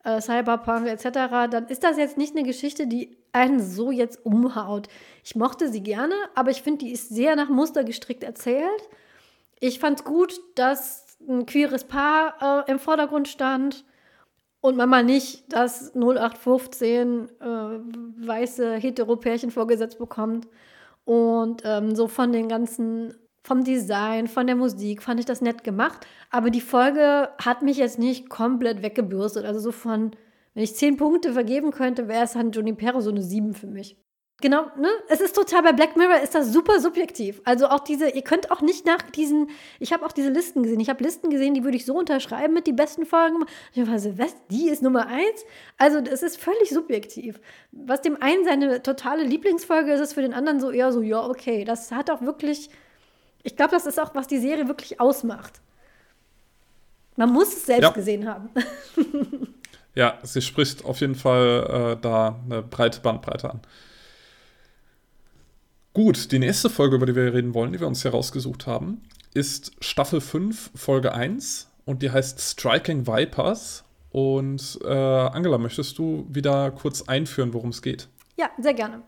äh, 0.05 0.21
Cyberpunk 0.21 0.87
etc., 0.87 1.49
dann 1.51 1.67
ist 1.69 1.85
das 1.85 1.97
jetzt 1.97 2.19
nicht 2.19 2.37
eine 2.37 2.45
Geschichte, 2.45 2.87
die 2.87 3.17
einen 3.33 3.61
so 3.61 3.91
jetzt 3.91 4.25
umhaut. 4.25 4.89
Ich 5.25 5.37
mochte 5.37 5.69
sie 5.69 5.83
gerne, 5.83 6.15
aber 6.35 6.51
ich 6.51 6.63
finde, 6.63 6.85
die 6.85 6.93
ist 6.93 7.09
sehr 7.09 7.37
nach 7.37 7.49
Muster 7.49 7.85
gestrickt 7.85 8.25
erzählt. 8.25 8.89
Ich 9.61 9.79
fand 9.79 10.01
es 10.01 10.05
gut, 10.05 10.41
dass 10.55 11.19
ein 11.29 11.47
queeres 11.47 11.85
Paar 11.85 12.65
äh, 12.67 12.71
im 12.71 12.79
Vordergrund 12.79 13.29
stand 13.29 13.85
und 14.61 14.77
man 14.77 14.89
mal 14.89 15.05
nicht 15.05 15.53
das 15.53 15.95
0815 15.95 17.29
äh, 17.41 17.45
weiße 17.45 18.75
Hetero-Pärchen 18.75 19.51
vorgesetzt 19.51 19.99
bekommt. 19.99 20.49
Und 21.05 21.63
ähm, 21.65 21.97
so 21.97 22.07
von 22.07 22.33
den 22.33 22.49
ganzen 22.49 23.13
vom 23.43 23.65
Design, 23.65 24.29
von 24.29 24.47
der 24.47 24.57
Musik 24.57 25.03
fand 25.03 25.21
ich 25.21 25.27
das 25.27 25.41
nett 25.41 25.65
gemacht. 25.65 26.07
Aber 26.31 26.51
die 26.51 26.61
Folge 26.61 27.29
hat 27.43 27.63
mich 27.63 27.77
jetzt 27.77 27.99
nicht 27.99 28.29
komplett 28.29 28.83
weggebürstet. 28.83 29.45
Also 29.45 29.61
so 29.61 29.73
von, 29.73 30.13
wenn 30.55 30.63
ich 30.63 30.77
zehn 30.77 30.97
Punkte 30.97 31.33
vergeben 31.33 31.73
könnte, 31.73 32.09
wäre 32.09 32.25
es 32.25 32.37
an 32.37 32.53
Junipero 32.53 33.01
so 33.01 33.11
eine 33.11 33.23
sieben 33.23 33.55
für 33.55 33.67
mich. 33.67 33.97
Genau, 34.43 34.67
ne? 34.77 34.89
Es 35.09 35.21
ist 35.21 35.37
total, 35.37 35.63
bei 35.63 35.73
Black 35.73 35.97
Mirror 35.97 36.21
ist 36.21 36.35
das 36.35 36.53
super 36.53 36.81
subjektiv. 36.81 37.41
Also 37.45 37.69
auch 37.69 37.79
diese, 37.79 38.09
ihr 38.11 38.23
könnt 38.23 38.51
auch 38.51 38.61
nicht 38.61 38.85
nach 38.85 39.01
diesen, 39.01 39.51
ich 39.79 39.93
habe 39.93 40.05
auch 40.05 40.11
diese 40.11 40.31
Listen 40.31 40.65
gesehen. 40.65 40.81
Ich 40.81 40.91
habe 40.91 41.05
Listen 41.05 41.31
gesehen, 41.31 41.55
die 41.55 41.63
würde 41.63 41.77
ich 41.77 41.87
so 41.87 41.97
unterschreiben 41.97 42.53
mit 42.53 42.67
die 42.67 42.73
besten 42.73 43.07
Folgen. 43.07 43.45
Ich 43.73 43.87
war 43.87 44.01
so, 44.01 44.19
was, 44.19 44.35
die 44.51 44.69
ist 44.69 44.83
Nummer 44.83 45.07
eins? 45.07 45.45
Also 45.79 45.99
es 45.99 46.25
ist 46.25 46.41
völlig 46.41 46.71
subjektiv. 46.71 47.41
Was 47.71 48.03
dem 48.03 48.21
einen 48.21 48.45
seine 48.45 48.83
totale 48.83 49.23
Lieblingsfolge 49.23 49.93
ist, 49.93 50.01
ist 50.01 50.15
für 50.15 50.23
den 50.23 50.35
anderen 50.35 50.59
so 50.59 50.73
eher 50.73 50.91
so, 50.91 51.03
ja, 51.03 51.25
okay. 51.25 51.65
Das 51.65 51.93
hat 51.93 52.11
auch 52.11 52.23
wirklich 52.23 52.69
ich 53.43 53.57
glaube, 53.57 53.73
das 53.73 53.87
ist 53.87 54.01
auch, 54.01 54.15
was 54.15 54.27
die 54.27 54.39
Serie 54.39 54.69
wirklich 54.69 55.01
ausmacht. 55.01 55.61
Man 57.17 57.33
muss 57.33 57.49
es 57.49 57.67
selbst 57.67 57.83
ja. 57.83 57.91
gesehen 57.91 58.29
haben. 58.29 58.49
ja, 59.95 60.19
sie 60.23 60.41
spricht 60.41 60.85
auf 60.85 61.01
jeden 61.01 61.15
Fall 61.15 61.97
äh, 61.99 62.01
da 62.01 62.41
eine 62.45 62.63
breite 62.63 63.01
Bandbreite 63.01 63.51
an. 63.51 63.61
Gut, 65.93 66.33
die 66.33 66.39
nächste 66.39 66.71
Folge, 66.71 66.97
über 66.97 67.05
die 67.05 67.15
wir 67.15 67.35
reden 67.35 67.53
wollen, 67.53 67.73
die 67.73 67.81
wir 67.81 67.87
uns 67.87 68.01
hier 68.01 68.13
rausgesucht 68.13 68.67
haben, 68.67 69.03
ist 69.35 69.73
Staffel 69.81 70.23
5, 70.23 70.71
Folge 70.75 71.13
1 71.13 71.71
und 71.85 72.03
die 72.03 72.11
heißt 72.11 72.41
Striking 72.41 73.07
Vipers. 73.07 73.85
Und 74.11 74.79
äh, 74.85 74.89
Angela, 74.89 75.59
möchtest 75.59 75.99
du 75.99 76.27
wieder 76.31 76.71
kurz 76.71 77.03
einführen, 77.03 77.53
worum 77.53 77.71
es 77.71 77.83
geht? 77.83 78.09
Ja, 78.37 78.51
sehr 78.59 78.75
gerne. 78.75 79.03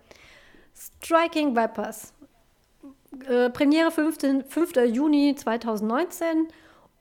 Striking 0.74 1.57
Vipers 1.57 2.12
Äh, 3.28 3.50
Premiere 3.50 3.90
15, 3.90 4.44
5. 4.44 4.76
Juni 4.92 5.34
2019. 5.34 6.48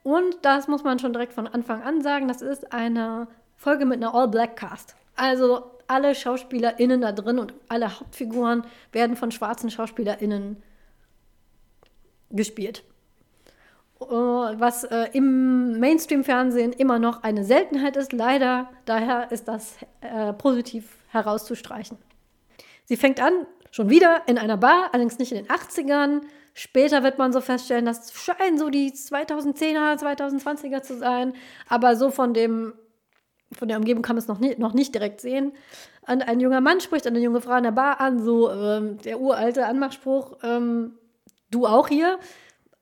Und 0.03 0.37
das 0.41 0.67
muss 0.67 0.83
man 0.83 0.99
schon 0.99 1.13
direkt 1.13 1.33
von 1.33 1.47
Anfang 1.47 1.81
an 1.81 2.01
sagen, 2.01 2.27
das 2.27 2.41
ist 2.41 2.73
eine 2.73 3.27
Folge 3.55 3.85
mit 3.85 3.97
einer 3.97 4.13
All-Black-Cast. 4.13 4.95
Also 5.15 5.71
alle 5.87 6.15
SchauspielerInnen 6.15 7.01
da 7.01 7.11
drin 7.11 7.39
und 7.39 7.53
alle 7.69 7.99
Hauptfiguren 7.99 8.63
werden 8.91 9.15
von 9.15 9.31
schwarzen 9.31 9.69
SchauspielerInnen 9.69 10.61
gespielt. 12.31 12.83
Äh, 14.01 14.05
was 14.05 14.83
äh, 14.83 15.09
im 15.13 15.79
Mainstream-Fernsehen 15.79 16.73
immer 16.73 16.99
noch 16.99 17.23
eine 17.23 17.43
Seltenheit 17.45 17.95
ist, 17.95 18.13
leider. 18.13 18.69
Daher 18.85 19.31
ist 19.31 19.47
das 19.47 19.77
äh, 20.01 20.33
positiv 20.33 20.97
herauszustreichen. 21.09 21.97
Sie 22.85 22.97
fängt 22.97 23.21
an, 23.21 23.45
schon 23.73 23.89
wieder 23.89 24.21
in 24.27 24.37
einer 24.37 24.55
Bar, 24.55 24.89
allerdings 24.91 25.17
nicht 25.17 25.31
in 25.31 25.43
den 25.43 25.47
80ern. 25.47 26.21
Später 26.53 27.01
wird 27.01 27.17
man 27.17 27.33
so 27.33 27.41
feststellen, 27.41 27.85
das 27.85 28.13
scheinen 28.13 28.59
so 28.59 28.69
die 28.69 28.91
2010er, 28.91 29.99
2020er 29.99 30.83
zu 30.83 30.95
sein. 30.95 31.33
Aber 31.67 31.95
so 31.95 32.11
von 32.11 32.35
dem, 32.35 32.75
von 33.51 33.67
der 33.67 33.77
Umgebung 33.77 34.03
kann 34.03 34.15
man 34.15 34.21
es 34.21 34.27
noch, 34.27 34.37
nie, 34.37 34.55
noch 34.57 34.73
nicht 34.73 34.93
direkt 34.93 35.21
sehen. 35.21 35.53
Und 36.07 36.21
ein 36.21 36.39
junger 36.39 36.61
Mann 36.61 36.81
spricht 36.81 37.07
eine 37.07 37.19
junge 37.19 37.41
Frau 37.41 37.57
in 37.57 37.63
der 37.63 37.71
Bar 37.71 37.99
an, 37.99 38.23
so 38.23 38.51
ähm, 38.51 38.99
der 38.99 39.19
uralte 39.19 39.65
Anmachspruch, 39.65 40.37
ähm, 40.43 40.99
du 41.49 41.65
auch 41.65 41.87
hier. 41.87 42.19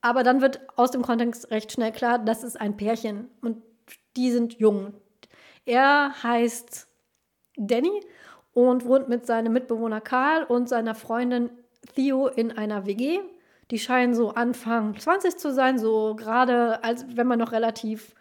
Aber 0.01 0.23
dann 0.23 0.41
wird 0.41 0.59
aus 0.75 0.91
dem 0.91 1.03
Kontext 1.03 1.51
recht 1.51 1.71
schnell 1.71 1.93
klar, 1.93 2.19
das 2.19 2.43
ist 2.43 2.59
ein 2.59 2.75
Pärchen 2.75 3.29
und 3.41 3.63
die 4.17 4.29
sind 4.29 4.59
jung. 4.59 4.93
Er 5.63 6.21
heißt 6.21 6.87
Danny 7.55 8.01
und 8.53 8.85
wohnt 8.85 9.09
mit 9.09 9.25
seinem 9.25 9.53
Mitbewohner 9.53 10.01
Karl 10.01 10.43
und 10.43 10.67
seiner 10.67 10.95
Freundin 10.95 11.49
Theo 11.95 12.27
in 12.27 12.51
einer 12.51 12.85
WG. 12.85 13.19
Die 13.71 13.79
scheinen 13.79 14.13
so 14.13 14.29
Anfang 14.29 14.97
20 14.99 15.37
zu 15.37 15.53
sein, 15.53 15.79
so 15.79 16.15
gerade 16.15 16.83
als 16.83 17.05
wenn 17.15 17.27
man 17.27 17.39
noch 17.39 17.53
relativ 17.53 18.13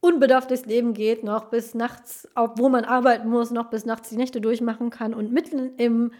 unbedarft 0.00 0.50
durchs 0.50 0.66
Leben 0.66 0.94
geht, 0.94 1.24
noch 1.24 1.46
bis 1.46 1.74
nachts, 1.74 2.28
obwohl 2.34 2.70
man 2.70 2.84
arbeiten 2.84 3.28
muss, 3.28 3.50
noch 3.50 3.70
bis 3.70 3.86
nachts 3.86 4.10
die 4.10 4.16
Nächte 4.16 4.40
durchmachen 4.40 4.90
kann 4.90 5.14
und 5.14 5.32
mitten 5.32 5.74
im 5.76 6.12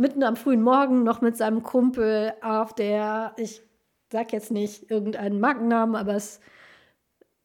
mitten 0.00 0.22
am 0.22 0.36
frühen 0.36 0.62
Morgen 0.62 1.04
noch 1.04 1.20
mit 1.20 1.36
seinem 1.36 1.62
Kumpel 1.62 2.32
auf 2.42 2.74
der, 2.74 3.34
ich 3.36 3.62
sag 4.10 4.32
jetzt 4.32 4.50
nicht 4.50 4.90
irgendeinen 4.90 5.40
Markennamen, 5.40 5.94
aber 5.94 6.14
es 6.14 6.40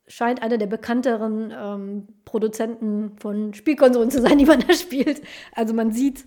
scheint 0.08 0.42
einer 0.42 0.58
der 0.58 0.68
bekannteren 0.68 1.54
ähm, 1.56 2.08
Produzenten 2.26 3.18
von 3.18 3.54
Spielkonsolen 3.54 4.12
zu 4.12 4.22
sein, 4.22 4.38
die 4.38 4.46
man 4.46 4.60
da 4.60 4.74
spielt. 4.74 5.22
Also 5.54 5.74
man 5.74 5.92
sieht 5.92 6.26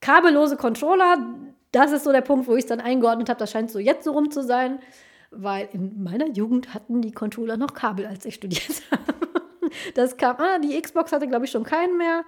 kabellose 0.00 0.56
Controller. 0.56 1.18
Das 1.72 1.92
ist 1.92 2.04
so 2.04 2.12
der 2.12 2.20
Punkt, 2.20 2.46
wo 2.46 2.54
ich 2.54 2.64
es 2.64 2.68
dann 2.68 2.80
eingeordnet 2.80 3.28
habe. 3.28 3.38
Das 3.38 3.50
scheint 3.50 3.70
so 3.70 3.78
jetzt 3.78 4.04
so 4.04 4.12
rum 4.12 4.30
zu 4.30 4.42
sein, 4.42 4.78
weil 5.30 5.68
in 5.72 6.02
meiner 6.02 6.28
Jugend 6.28 6.72
hatten 6.72 7.02
die 7.02 7.12
Controller 7.12 7.56
noch 7.56 7.74
Kabel, 7.74 8.06
als 8.06 8.24
ich 8.24 8.36
studiert 8.36 8.82
habe. 8.90 9.42
Das 9.94 10.16
kam, 10.16 10.36
ah, 10.38 10.58
die 10.58 10.80
Xbox 10.80 11.12
hatte, 11.12 11.26
glaube 11.26 11.46
ich, 11.46 11.50
schon 11.50 11.64
keinen 11.64 11.98
mehr. 11.98 12.24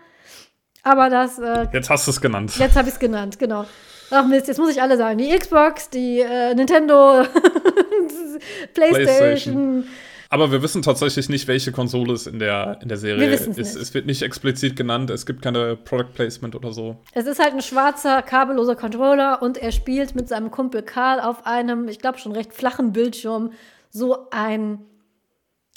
Aber 0.82 1.10
das. 1.10 1.38
Äh, 1.38 1.66
jetzt 1.72 1.90
hast 1.90 2.06
du 2.06 2.10
es 2.10 2.20
genannt. 2.20 2.56
Jetzt 2.58 2.76
habe 2.76 2.88
ich 2.88 2.94
es 2.94 3.00
genannt, 3.00 3.38
genau. 3.38 3.64
Ach 4.10 4.26
Mist, 4.26 4.46
jetzt 4.48 4.58
muss 4.58 4.70
ich 4.70 4.80
alle 4.80 4.96
sagen. 4.96 5.18
Die 5.18 5.36
Xbox, 5.36 5.90
die 5.90 6.20
äh, 6.20 6.54
Nintendo, 6.54 7.24
PlayStation. 8.74 8.74
PlayStation. 8.74 9.88
Aber 10.28 10.50
wir 10.50 10.62
wissen 10.62 10.82
tatsächlich 10.82 11.28
nicht, 11.28 11.46
welche 11.48 11.72
Konsole 11.72 12.12
es 12.12 12.26
in 12.26 12.38
der, 12.38 12.78
in 12.82 12.88
der 12.88 12.98
Serie 12.98 13.30
ist. 13.30 13.46
Nicht. 13.46 13.58
Es 13.58 13.94
wird 13.94 14.06
nicht 14.06 14.22
explizit 14.22 14.76
genannt, 14.76 15.10
es 15.10 15.26
gibt 15.26 15.42
keine 15.42 15.76
Product 15.76 16.12
Placement 16.14 16.54
oder 16.54 16.72
so. 16.72 16.96
Es 17.12 17.26
ist 17.26 17.38
halt 17.38 17.54
ein 17.54 17.62
schwarzer, 17.62 18.22
kabelloser 18.22 18.76
Controller 18.76 19.40
und 19.42 19.58
er 19.58 19.72
spielt 19.72 20.14
mit 20.14 20.28
seinem 20.28 20.50
Kumpel 20.50 20.82
Karl 20.82 21.20
auf 21.20 21.46
einem, 21.46 21.88
ich 21.88 21.98
glaube 21.98 22.18
schon 22.18 22.32
recht 22.32 22.52
flachen 22.52 22.92
Bildschirm, 22.92 23.52
so 23.90 24.28
ein 24.30 24.78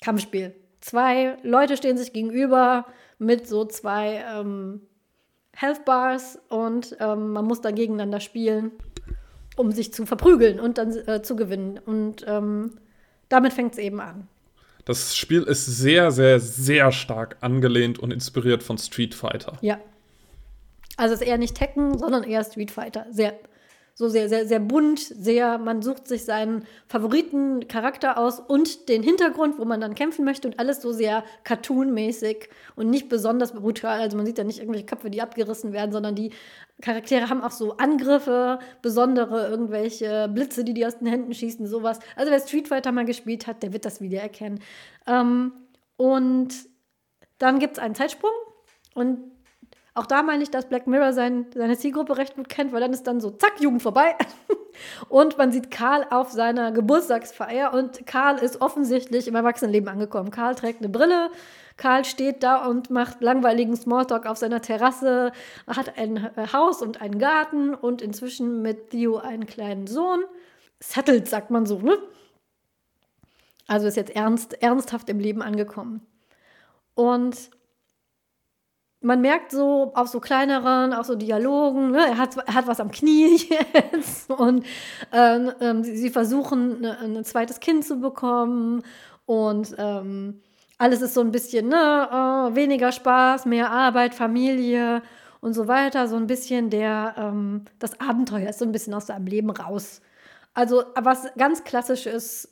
Kampfspiel. 0.02 0.56
Zwei 0.82 1.38
Leute 1.44 1.78
stehen 1.78 1.98
sich 1.98 2.14
gegenüber 2.14 2.86
mit 3.18 3.48
so 3.48 3.66
zwei 3.66 4.24
ähm, 4.34 4.82
Health 5.54 5.84
Bars 5.86 6.40
und 6.48 6.96
ähm, 7.00 7.34
man 7.34 7.46
muss 7.46 7.62
dann 7.62 7.76
gegeneinander 7.76 8.22
spielen, 8.22 8.72
um 9.58 9.72
sich 9.72 9.94
zu 9.94 10.06
verprügeln 10.06 10.60
und 10.60 10.78
dann 10.78 10.96
äh, 11.06 11.22
zu 11.22 11.36
gewinnen. 11.36 11.80
Und 11.86 12.24
ähm, 12.28 12.80
damit 13.28 13.54
fängt 13.54 13.74
es 13.74 13.78
eben 13.78 14.00
an. 14.00 14.28
Das 14.90 15.16
Spiel 15.16 15.44
ist 15.44 15.68
sehr, 15.68 16.10
sehr, 16.10 16.40
sehr 16.40 16.92
stark 16.92 17.38
angelehnt 17.42 18.00
und 18.00 18.12
inspiriert 18.12 18.64
von 18.64 18.80
Street 18.80 19.14
Fighter. 19.14 19.56
Ja. 19.62 19.80
Also 20.98 21.14
es 21.14 21.22
ist 21.22 21.28
eher 21.28 21.38
nicht 21.38 21.54
Tekken, 21.54 22.00
sondern 22.00 22.24
eher 22.24 22.44
Street 22.44 22.72
Fighter. 22.72 23.06
Sehr 23.12 23.40
so 24.00 24.08
sehr, 24.08 24.30
sehr, 24.30 24.48
sehr 24.48 24.62
bunt, 24.62 24.98
sehr, 24.98 25.58
man 25.58 25.82
sucht 25.82 26.08
sich 26.08 26.24
seinen 26.24 26.64
Favoritencharakter 26.88 28.18
aus 28.18 28.40
und 28.40 28.88
den 28.88 29.04
Hintergrund, 29.04 29.60
wo 29.60 29.66
man 29.66 29.82
dann 29.82 29.94
kämpfen 29.94 30.24
möchte 30.24 30.48
und 30.48 30.58
alles 30.58 30.82
so 30.82 30.94
sehr 30.94 31.26
cartoonmäßig 31.44 32.48
und 32.78 32.90
nicht 32.90 33.10
besonders 33.10 33.52
brutal. 33.52 34.00
Also 34.00 34.16
man 34.16 34.26
sieht 34.26 34.38
ja 34.38 34.46
nicht 34.46 34.60
irgendwelche 34.60 34.86
Köpfe, 34.86 35.10
die 35.10 35.22
abgerissen 35.22 35.74
werden, 35.74 35.92
sondern 35.92 36.16
die 36.16 36.32
Charaktere 36.82 37.30
haben 37.30 37.44
auch 37.44 37.52
so 37.52 37.76
Angriffe, 37.76 38.60
besondere 38.82 39.50
irgendwelche 39.50 40.30
Blitze, 40.34 40.64
die 40.64 40.74
die 40.74 40.86
aus 40.86 41.00
den 41.00 41.08
Händen 41.08 41.34
schießen, 41.34 41.68
sowas. 41.68 42.00
Also 42.16 42.32
wer 42.32 42.40
Street 42.40 42.70
Fighter 42.70 42.94
mal 42.94 43.04
gespielt 43.04 43.48
hat, 43.48 43.64
der 43.64 43.74
wird 43.74 43.84
das 43.84 44.00
wieder 44.00 44.22
erkennen. 44.22 44.62
Ähm, 45.08 45.52
und 45.98 46.54
dann 47.38 47.60
gibt 47.60 47.74
es 47.74 47.80
einen 47.80 47.96
Zeitsprung 47.96 48.32
und 48.96 49.20
auch 50.00 50.06
da 50.06 50.24
meine 50.24 50.42
ich, 50.42 50.50
dass 50.50 50.70
Black 50.70 50.88
Mirror 50.88 51.12
sein, 51.12 51.48
seine 51.54 51.78
Zielgruppe 51.78 52.18
recht 52.18 52.38
gut 52.38 52.48
kennt, 52.48 52.72
weil 52.72 52.80
dann 52.80 52.94
ist 52.94 53.06
dann 53.06 53.20
so, 53.20 53.32
zack, 53.32 53.60
Jugend 53.60 53.82
vorbei. 53.82 54.16
und 55.10 55.38
man 55.38 55.52
sieht 55.52 55.72
Karl 55.72 56.06
auf 56.10 56.32
seiner 56.32 56.72
Geburtstagsfeier 56.72 57.74
und 57.74 58.08
Karl 58.08 58.38
ist 58.38 58.62
offensichtlich 58.62 59.28
im 59.28 59.36
Erwachsenenleben 59.36 59.90
angekommen. 59.90 60.32
Karl 60.32 60.56
trägt 60.56 60.80
eine 60.80 60.88
Brille, 60.88 61.30
Karl 61.76 62.06
steht 62.06 62.44
da 62.44 62.66
und 62.66 62.90
macht 62.90 63.22
langweiligen 63.22 63.76
Smalltalk 63.76 64.26
auf 64.26 64.38
seiner 64.38 64.62
Terrasse, 64.62 65.34
hat 65.68 65.98
ein 65.98 66.18
äh, 66.18 66.48
Haus 66.54 66.82
und 66.82 67.02
einen 67.02 67.20
Garten 67.20 67.74
und 67.74 68.02
inzwischen 68.02 68.62
mit 68.62 68.92
Theo 68.92 69.18
einen 69.18 69.48
kleinen 69.48 69.86
Sohn. 69.86 70.24
Settled, 70.80 71.28
sagt 71.28 71.52
man 71.52 71.66
so, 71.66 71.80
ne? 71.80 71.98
Also 73.68 73.86
ist 73.88 73.98
jetzt 73.98 74.16
ernst, 74.16 74.64
ernsthaft 74.64 75.10
im 75.10 75.20
Leben 75.20 75.42
angekommen. 75.42 76.06
Und 76.96 77.52
man 79.02 79.22
merkt 79.22 79.52
so 79.52 79.92
auf 79.96 80.08
so 80.10 80.20
kleineren, 80.20 80.94
auch 80.94 81.06
so 81.06 81.16
Dialogen, 81.16 81.92
ne, 81.92 82.06
er, 82.06 82.18
hat, 82.18 82.36
er 82.38 82.54
hat 82.54 82.68
was 82.68 82.80
am 82.80 82.92
Knie 82.92 83.38
jetzt 83.74 84.30
und 84.30 84.66
ähm, 85.14 85.52
ähm, 85.62 85.84
sie, 85.84 85.96
sie, 85.96 86.10
versuchen 86.10 86.82
ne, 86.82 86.98
ein 87.00 87.24
zweites 87.24 87.60
Kind 87.60 87.86
zu 87.86 88.00
bekommen 88.00 88.84
und 89.26 89.74
ähm, 89.78 90.42
alles 90.78 91.02
ist 91.02 91.14
so 91.14 91.22
ein 91.22 91.32
bisschen 91.32 91.70
ne, 91.70 92.10
oh, 92.12 92.56
weniger 92.56 92.92
Spaß, 92.92 93.46
mehr 93.46 93.72
Arbeit, 93.72 94.16
Familie 94.16 95.02
und 95.42 95.54
so 95.54 95.68
weiter, 95.68 96.08
so 96.08 96.18
ein 96.18 96.28
bisschen 96.28 96.70
der, 96.70 97.16
ähm, 97.18 97.66
das 97.80 98.00
Abenteuer 98.02 98.50
ist 98.50 98.60
so 98.60 98.66
ein 98.66 98.72
bisschen 98.72 98.94
aus 98.94 99.08
seinem 99.08 99.28
Leben 99.28 99.50
raus. 99.50 100.02
Also 100.54 100.84
was 100.96 101.28
ganz 101.38 101.64
klassisch 101.64 102.06
ist, 102.06 102.50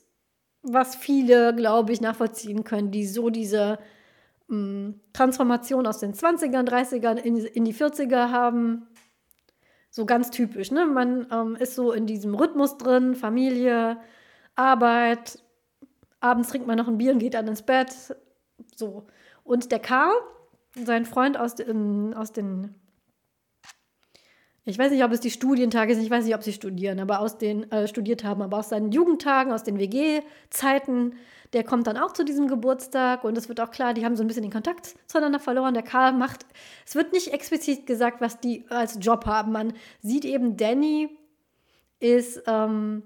was 0.61 0.95
viele, 0.95 1.53
glaube 1.55 1.91
ich, 1.91 2.01
nachvollziehen 2.01 2.63
können, 2.63 2.91
die 2.91 3.05
so 3.05 3.29
diese 3.29 3.79
Transformation 4.49 5.85
aus 5.87 5.99
den 5.99 6.13
20ern, 6.13 6.67
30ern 6.67 7.17
in, 7.17 7.37
in 7.37 7.65
die 7.65 7.73
40er 7.73 8.31
haben. 8.31 8.87
So 9.89 10.05
ganz 10.05 10.31
typisch. 10.31 10.71
Ne? 10.71 10.85
Man 10.85 11.27
ähm, 11.31 11.55
ist 11.57 11.75
so 11.75 11.91
in 11.91 12.05
diesem 12.05 12.33
Rhythmus 12.35 12.77
drin, 12.77 13.15
Familie, 13.15 13.97
Arbeit, 14.55 15.39
abends 16.19 16.49
trinkt 16.49 16.67
man 16.67 16.77
noch 16.77 16.87
ein 16.87 16.97
Bier 16.97 17.11
und 17.11 17.19
geht 17.19 17.33
dann 17.33 17.47
ins 17.47 17.61
Bett. 17.61 17.93
So. 18.75 19.07
Und 19.43 19.71
der 19.71 19.79
Karl, 19.79 20.13
sein 20.75 21.05
Freund 21.05 21.37
aus 21.37 21.55
den, 21.55 22.13
aus 22.13 22.31
den 22.31 22.75
ich 24.69 24.77
weiß 24.77 24.91
nicht, 24.91 25.03
ob 25.05 25.13
es 25.13 25.21
die 25.21 25.31
Studientage 25.31 25.95
sind, 25.95 26.03
ich 26.03 26.11
weiß 26.11 26.25
nicht, 26.25 26.35
ob 26.35 26.43
sie 26.43 26.51
studieren, 26.51 26.99
aber 26.99 27.21
aus 27.21 27.37
den, 27.37 27.71
äh, 27.71 27.87
studiert 27.87 28.25
haben, 28.25 28.41
aber 28.41 28.57
aus 28.57 28.67
seinen 28.67 28.91
Jugendtagen, 28.91 29.53
aus 29.53 29.63
den 29.63 29.79
WG-Zeiten, 29.79 31.15
der 31.53 31.63
kommt 31.63 31.87
dann 31.87 31.97
auch 31.97 32.13
zu 32.13 32.25
diesem 32.25 32.47
Geburtstag 32.47 33.23
und 33.23 33.37
es 33.37 33.47
wird 33.49 33.59
auch 33.61 33.71
klar, 33.71 33.93
die 33.93 34.05
haben 34.05 34.15
so 34.15 34.23
ein 34.23 34.27
bisschen 34.27 34.43
den 34.43 34.51
Kontakt 34.51 34.95
zueinander 35.07 35.39
verloren. 35.39 35.73
Der 35.73 35.83
Karl 35.83 36.13
macht, 36.13 36.45
es 36.85 36.95
wird 36.95 37.13
nicht 37.13 37.33
explizit 37.33 37.85
gesagt, 37.85 38.21
was 38.21 38.39
die 38.39 38.65
als 38.69 38.97
Job 38.99 39.25
haben. 39.25 39.51
Man 39.51 39.73
sieht 40.01 40.25
eben, 40.25 40.57
Danny 40.57 41.09
ist 41.99 42.43
ähm, 42.47 43.03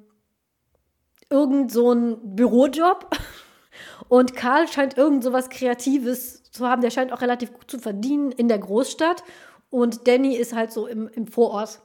irgend 1.29 1.71
so 1.71 1.91
ein 1.91 2.35
Bürojob 2.35 3.15
und 4.09 4.35
Karl 4.35 4.67
scheint 4.67 4.97
irgend 4.97 5.23
so 5.23 5.33
was 5.33 5.49
Kreatives 5.49 6.43
zu 6.51 6.67
haben. 6.67 6.81
Der 6.81 6.89
scheint 6.89 7.13
auch 7.13 7.21
relativ 7.21 7.53
gut 7.53 7.69
zu 7.69 7.79
verdienen 7.79 8.31
in 8.31 8.47
der 8.47 8.59
Großstadt 8.59 9.23
und 9.69 10.07
Danny 10.07 10.35
ist 10.35 10.53
halt 10.53 10.71
so 10.71 10.87
im, 10.87 11.07
im 11.07 11.27
Vorort 11.27 11.79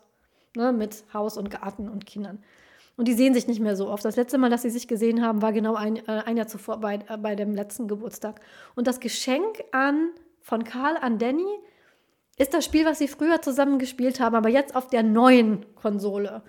ne, 0.56 0.72
mit 0.72 1.04
Haus 1.14 1.36
und 1.36 1.50
Garten 1.50 1.88
und 1.88 2.06
Kindern. 2.06 2.42
Und 2.96 3.08
die 3.08 3.12
sehen 3.12 3.34
sich 3.34 3.46
nicht 3.46 3.60
mehr 3.60 3.76
so 3.76 3.88
oft. 3.88 4.04
Das 4.04 4.16
letzte 4.16 4.38
Mal, 4.38 4.48
dass 4.48 4.62
sie 4.62 4.70
sich 4.70 4.88
gesehen 4.88 5.22
haben, 5.22 5.42
war 5.42 5.52
genau 5.52 5.74
ein, 5.74 5.96
äh, 5.96 6.22
ein 6.24 6.36
Jahr 6.36 6.46
zuvor 6.46 6.80
bei, 6.80 7.00
äh, 7.08 7.18
bei 7.18 7.34
dem 7.34 7.54
letzten 7.54 7.88
Geburtstag. 7.88 8.40
Und 8.74 8.86
das 8.86 9.00
Geschenk 9.00 9.62
an, 9.72 10.10
von 10.40 10.64
Karl 10.64 10.96
an 10.96 11.18
Danny 11.18 11.44
ist 12.38 12.54
das 12.54 12.64
Spiel, 12.64 12.86
was 12.86 12.98
sie 12.98 13.08
früher 13.08 13.42
zusammen 13.42 13.78
gespielt 13.78 14.20
haben, 14.20 14.34
aber 14.34 14.48
jetzt 14.48 14.76
auf 14.76 14.88
der 14.88 15.02
neuen 15.02 15.66
Konsole. 15.74 16.42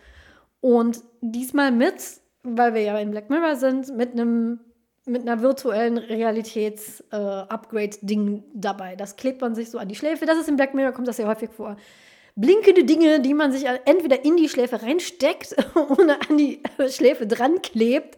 Und 0.62 1.02
diesmal 1.22 1.72
mit, 1.72 1.96
weil 2.44 2.74
wir 2.74 2.82
ja 2.82 2.98
in 3.00 3.12
Black 3.12 3.30
Mirror 3.30 3.56
sind, 3.56 3.96
mit 3.96 4.14
einem 4.14 4.60
mit 5.08 5.22
einer 5.22 5.42
virtuellen 5.42 5.98
Realitäts-Upgrade-Ding 5.98 8.38
äh, 8.38 8.42
dabei. 8.54 8.98
Das 8.98 9.16
klebt 9.16 9.40
man 9.40 9.56
sich 9.56 9.72
so 9.72 9.78
an 9.78 9.88
die 9.88 9.96
Schläfe. 9.96 10.26
Das 10.26 10.38
ist 10.38 10.50
in 10.50 10.58
Black 10.58 10.74
Mirror, 10.74 10.92
kommt 10.92 11.08
das 11.08 11.18
ja 11.18 11.28
häufig 11.28 11.52
vor. 11.52 11.78
Blinkende 12.40 12.84
Dinge, 12.84 13.20
die 13.20 13.34
man 13.34 13.52
sich 13.52 13.66
entweder 13.86 14.24
in 14.24 14.38
die 14.38 14.48
Schläfe 14.48 14.82
reinsteckt 14.84 15.56
oder 15.90 16.20
an 16.30 16.38
die 16.38 16.62
Schläfe 16.88 17.26
dran 17.26 17.62
klebt 17.64 18.18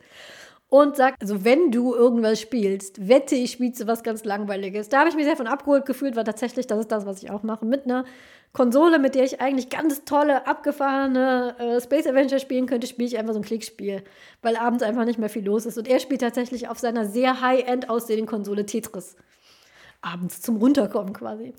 und 0.70 0.95
sagt, 0.95 1.22
also 1.22 1.43
wenn 1.43 1.72
du 1.72 1.95
irgendwas 1.95 2.39
spielst, 2.39 3.07
wette 3.07 3.36
ich 3.36 3.51
spielst 3.51 3.82
du 3.82 3.88
was 3.88 4.03
ganz 4.03 4.24
Langweiliges. 4.24 4.89
Da 4.89 4.99
habe 4.99 5.09
ich 5.09 5.15
mich 5.15 5.26
sehr 5.26 5.38
von 5.38 5.47
abgeholt 5.47 5.86
gefühlt, 5.86 6.15
weil 6.15 6.26
tatsächlich 6.26 6.67
das 6.67 6.80
ist 6.80 6.91
das, 6.91 7.05
was 7.05 7.24
ich 7.24 7.32
auch 7.32 7.43
mache. 7.43 7.65
Mit 7.65 7.86
einer 7.86 8.05
Konsole, 8.53 8.99
mit 8.99 9.15
der 9.15 9.24
ich 9.24 9.41
eigentlich 9.41 9.70
ganz 9.70 10.05
tolle, 10.05 10.45
abgefahrene 10.47 11.55
äh, 11.57 11.82
Space 11.82 12.05
Adventure 12.05 12.39
spielen 12.39 12.67
könnte, 12.67 12.88
spiele 12.88 13.07
ich 13.07 13.17
einfach 13.17 13.34
so 13.34 13.39
ein 13.39 13.45
Klickspiel, 13.45 14.03
weil 14.41 14.57
abends 14.57 14.84
einfach 14.84 15.05
nicht 15.05 15.17
mehr 15.17 15.30
viel 15.30 15.45
los 15.45 15.65
ist. 15.65 15.78
Und 15.78 15.88
er 15.88 15.99
spielt 15.99 16.22
tatsächlich 16.22 16.67
auf 16.67 16.78
seiner 16.78 17.05
sehr 17.05 17.41
High-End 17.41 17.89
aussehenden 17.89 18.28
Konsole 18.28 18.65
Tetris. 18.65 19.15
Abends 20.01 20.41
zum 20.41 20.57
Runterkommen 20.57 21.13
quasi. 21.13 21.53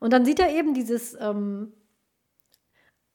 Und 0.00 0.12
dann 0.12 0.24
sieht 0.24 0.38
er 0.38 0.54
eben 0.54 0.74
dieses, 0.74 1.16
ähm, 1.20 1.72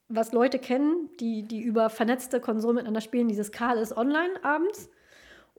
was 0.10 0.32
Leute 0.34 0.60
kennen, 0.60 1.10
die, 1.20 1.44
die 1.44 1.62
über 1.62 1.90
vernetzte 1.90 2.40
Konsolen 2.40 2.76
miteinander 2.76 3.02
spielen, 3.02 3.28
dieses 3.28 3.52
Karl 3.52 3.78
ist 3.78 3.96
online 3.96 4.44
abends 4.44 4.90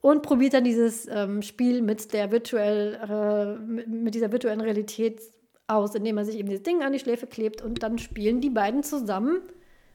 und 0.01 0.23
probiert 0.23 0.53
dann 0.53 0.63
dieses 0.63 1.07
ähm, 1.07 1.41
Spiel 1.41 1.81
mit 1.81 2.13
der 2.13 2.31
virtuell, 2.31 2.95
äh, 2.95 3.61
mit, 3.61 3.87
mit, 3.87 4.15
dieser 4.15 4.31
virtuellen 4.31 4.61
Realität 4.61 5.21
aus, 5.67 5.95
indem 5.95 6.17
er 6.17 6.25
sich 6.25 6.37
eben 6.37 6.49
dieses 6.49 6.63
Ding 6.63 6.83
an 6.83 6.91
die 6.91 6.99
Schläfe 6.99 7.27
klebt 7.27 7.61
und 7.61 7.81
dann 7.81 7.97
spielen 7.97 8.41
die 8.41 8.49
beiden 8.49 8.83
zusammen 8.83 9.41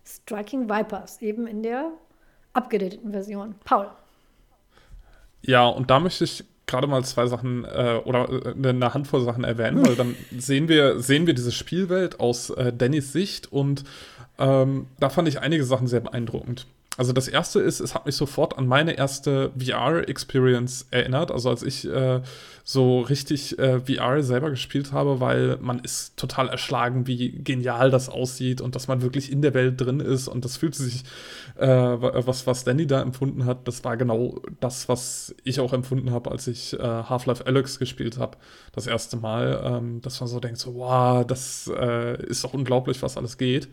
Striking 0.04 0.70
Vipers, 0.70 1.20
eben 1.20 1.46
in 1.46 1.62
der 1.62 1.90
abgedateten 2.52 3.12
Version. 3.12 3.56
Paul. 3.64 3.90
Ja, 5.42 5.66
und 5.66 5.90
da 5.90 6.00
möchte 6.00 6.24
ich 6.24 6.44
gerade 6.66 6.86
mal 6.86 7.04
zwei 7.04 7.26
Sachen 7.26 7.64
äh, 7.64 8.00
oder 8.04 8.28
äh, 8.28 8.68
eine 8.68 8.94
Handvoll 8.94 9.22
Sachen 9.22 9.44
erwähnen, 9.44 9.86
weil 9.86 9.96
dann 9.96 10.14
sehen 10.38 10.68
wir, 10.68 11.00
sehen 11.00 11.26
wir 11.26 11.34
diese 11.34 11.52
Spielwelt 11.52 12.20
aus 12.20 12.50
äh, 12.50 12.72
Dannys 12.72 13.12
Sicht 13.12 13.52
und 13.52 13.84
ähm, 14.38 14.86
da 14.98 15.08
fand 15.08 15.28
ich 15.28 15.40
einige 15.40 15.64
Sachen 15.64 15.86
sehr 15.86 16.00
beeindruckend. 16.00 16.66
Also 16.98 17.12
das 17.12 17.28
erste 17.28 17.60
ist, 17.60 17.80
es 17.80 17.94
hat 17.94 18.06
mich 18.06 18.16
sofort 18.16 18.56
an 18.56 18.66
meine 18.66 18.96
erste 18.96 19.50
VR-Experience 19.58 20.86
erinnert. 20.90 21.30
Also 21.30 21.50
als 21.50 21.62
ich 21.62 21.86
äh, 21.86 22.22
so 22.64 23.00
richtig 23.00 23.58
äh, 23.58 23.80
VR 23.80 24.22
selber 24.22 24.48
gespielt 24.48 24.92
habe, 24.92 25.20
weil 25.20 25.58
man 25.60 25.80
ist 25.80 26.16
total 26.16 26.48
erschlagen, 26.48 27.06
wie 27.06 27.32
genial 27.32 27.90
das 27.90 28.08
aussieht 28.08 28.62
und 28.62 28.74
dass 28.74 28.88
man 28.88 29.02
wirklich 29.02 29.30
in 29.30 29.42
der 29.42 29.52
Welt 29.52 29.78
drin 29.78 30.00
ist. 30.00 30.26
Und 30.26 30.46
das 30.46 30.56
fühlt 30.56 30.74
sich, 30.74 31.04
äh, 31.56 31.66
was, 31.66 32.46
was 32.46 32.64
Danny 32.64 32.86
da 32.86 33.02
empfunden 33.02 33.44
hat, 33.44 33.68
das 33.68 33.84
war 33.84 33.98
genau 33.98 34.40
das, 34.60 34.88
was 34.88 35.34
ich 35.44 35.60
auch 35.60 35.74
empfunden 35.74 36.12
habe, 36.12 36.30
als 36.30 36.46
ich 36.46 36.72
äh, 36.72 36.78
Half-Life 36.78 37.46
Alyx 37.46 37.78
gespielt 37.78 38.16
habe. 38.16 38.38
Das 38.72 38.86
erste 38.86 39.18
Mal. 39.18 39.60
Ähm, 39.64 40.00
dass 40.00 40.20
man 40.20 40.28
so 40.28 40.40
denkt, 40.40 40.58
so, 40.58 40.74
wow, 40.76 41.26
das 41.26 41.70
äh, 41.78 42.22
ist 42.26 42.42
doch 42.44 42.54
unglaublich, 42.54 43.02
was 43.02 43.16
alles 43.16 43.36
geht. 43.36 43.68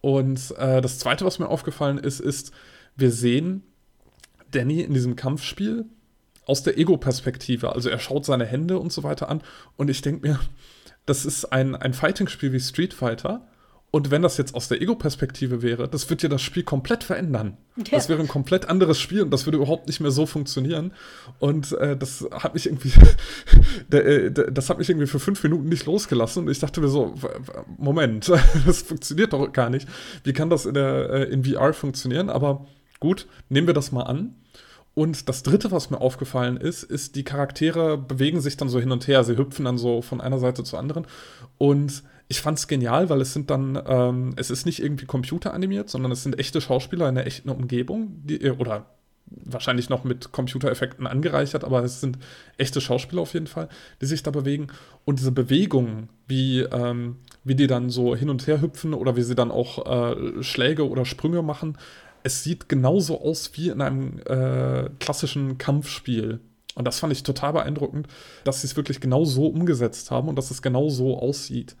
Und 0.00 0.54
äh, 0.58 0.80
das 0.80 0.98
Zweite, 0.98 1.24
was 1.24 1.38
mir 1.38 1.48
aufgefallen 1.48 1.98
ist, 1.98 2.20
ist, 2.20 2.52
wir 2.96 3.10
sehen 3.10 3.62
Danny 4.50 4.80
in 4.80 4.94
diesem 4.94 5.16
Kampfspiel 5.16 5.86
aus 6.46 6.62
der 6.62 6.78
Ego-Perspektive. 6.78 7.72
Also 7.74 7.88
er 7.88 7.98
schaut 7.98 8.24
seine 8.24 8.46
Hände 8.46 8.78
und 8.78 8.92
so 8.92 9.02
weiter 9.02 9.28
an. 9.28 9.42
Und 9.76 9.90
ich 9.90 10.02
denke 10.02 10.26
mir, 10.26 10.40
das 11.06 11.24
ist 11.24 11.46
ein, 11.46 11.76
ein 11.76 11.94
Fighting-Spiel 11.94 12.52
wie 12.52 12.60
Street 12.60 12.94
Fighter. 12.94 13.46
Und 13.92 14.12
wenn 14.12 14.22
das 14.22 14.36
jetzt 14.36 14.54
aus 14.54 14.68
der 14.68 14.80
Ego-Perspektive 14.80 15.62
wäre, 15.62 15.88
das 15.88 16.08
würde 16.08 16.22
ja 16.24 16.28
das 16.28 16.42
Spiel 16.42 16.62
komplett 16.62 17.02
verändern. 17.02 17.56
Ja. 17.76 17.84
Das 17.90 18.08
wäre 18.08 18.20
ein 18.20 18.28
komplett 18.28 18.68
anderes 18.68 19.00
Spiel 19.00 19.22
und 19.22 19.32
das 19.32 19.46
würde 19.46 19.58
überhaupt 19.58 19.88
nicht 19.88 20.00
mehr 20.00 20.12
so 20.12 20.26
funktionieren. 20.26 20.92
Und 21.40 21.72
äh, 21.72 21.96
das 21.96 22.24
hat 22.30 22.54
mich 22.54 22.66
irgendwie, 22.66 22.92
äh, 23.96 24.30
das 24.30 24.70
hat 24.70 24.78
mich 24.78 24.88
irgendwie 24.88 25.08
für 25.08 25.18
fünf 25.18 25.42
Minuten 25.42 25.68
nicht 25.68 25.86
losgelassen. 25.86 26.44
Und 26.44 26.50
ich 26.50 26.60
dachte 26.60 26.80
mir 26.80 26.88
so, 26.88 27.14
Moment, 27.78 28.30
das 28.66 28.82
funktioniert 28.82 29.32
doch 29.32 29.52
gar 29.52 29.70
nicht. 29.70 29.88
Wie 30.22 30.32
kann 30.32 30.50
das 30.50 30.66
in, 30.66 30.74
der, 30.74 31.10
äh, 31.10 31.24
in 31.24 31.44
VR 31.44 31.72
funktionieren? 31.72 32.30
Aber 32.30 32.66
gut, 33.00 33.26
nehmen 33.48 33.66
wir 33.66 33.74
das 33.74 33.90
mal 33.90 34.04
an. 34.04 34.36
Und 34.94 35.28
das 35.28 35.42
dritte, 35.42 35.72
was 35.72 35.90
mir 35.90 36.00
aufgefallen 36.00 36.56
ist, 36.56 36.84
ist, 36.84 37.16
die 37.16 37.24
Charaktere 37.24 37.98
bewegen 37.98 38.40
sich 38.40 38.56
dann 38.56 38.68
so 38.68 38.78
hin 38.78 38.92
und 38.92 39.08
her. 39.08 39.24
Sie 39.24 39.36
hüpfen 39.36 39.64
dann 39.64 39.78
so 39.78 40.02
von 40.02 40.20
einer 40.20 40.38
Seite 40.38 40.62
zur 40.62 40.78
anderen. 40.78 41.06
Und 41.58 42.04
ich 42.30 42.40
fand 42.40 42.58
es 42.58 42.68
genial, 42.68 43.10
weil 43.10 43.20
es 43.20 43.32
sind 43.32 43.50
dann, 43.50 43.76
ähm, 43.86 44.34
es 44.36 44.50
ist 44.50 44.64
nicht 44.64 44.80
irgendwie 44.80 45.04
computeranimiert, 45.04 45.90
sondern 45.90 46.12
es 46.12 46.22
sind 46.22 46.38
echte 46.38 46.60
Schauspieler 46.60 47.08
in 47.08 47.16
der 47.16 47.26
echten 47.26 47.48
Umgebung, 47.48 48.22
die, 48.22 48.40
äh, 48.40 48.52
oder 48.52 48.86
wahrscheinlich 49.26 49.88
noch 49.88 50.04
mit 50.04 50.30
Computereffekten 50.30 51.08
angereichert, 51.08 51.64
aber 51.64 51.82
es 51.82 52.00
sind 52.00 52.18
echte 52.56 52.80
Schauspieler 52.80 53.22
auf 53.22 53.34
jeden 53.34 53.48
Fall, 53.48 53.68
die 54.00 54.06
sich 54.06 54.22
da 54.22 54.30
bewegen. 54.30 54.68
Und 55.04 55.18
diese 55.18 55.32
Bewegungen, 55.32 56.08
wie, 56.28 56.60
ähm, 56.60 57.16
wie 57.42 57.56
die 57.56 57.66
dann 57.66 57.90
so 57.90 58.14
hin 58.14 58.30
und 58.30 58.46
her 58.46 58.60
hüpfen 58.60 58.94
oder 58.94 59.16
wie 59.16 59.22
sie 59.22 59.34
dann 59.34 59.50
auch 59.50 59.84
äh, 59.86 60.40
Schläge 60.44 60.88
oder 60.88 61.04
Sprünge 61.04 61.42
machen, 61.42 61.78
es 62.22 62.44
sieht 62.44 62.68
genauso 62.68 63.20
aus 63.22 63.50
wie 63.54 63.70
in 63.70 63.80
einem 63.80 64.20
äh, 64.26 64.88
klassischen 65.00 65.58
Kampfspiel. 65.58 66.38
Und 66.76 66.84
das 66.84 67.00
fand 67.00 67.12
ich 67.12 67.24
total 67.24 67.54
beeindruckend, 67.54 68.06
dass 68.44 68.60
sie 68.60 68.68
es 68.68 68.76
wirklich 68.76 69.00
genau 69.00 69.24
so 69.24 69.48
umgesetzt 69.48 70.12
haben 70.12 70.28
und 70.28 70.36
dass 70.36 70.52
es 70.52 70.62
genau 70.62 70.90
so 70.90 71.18
aussieht 71.18 71.74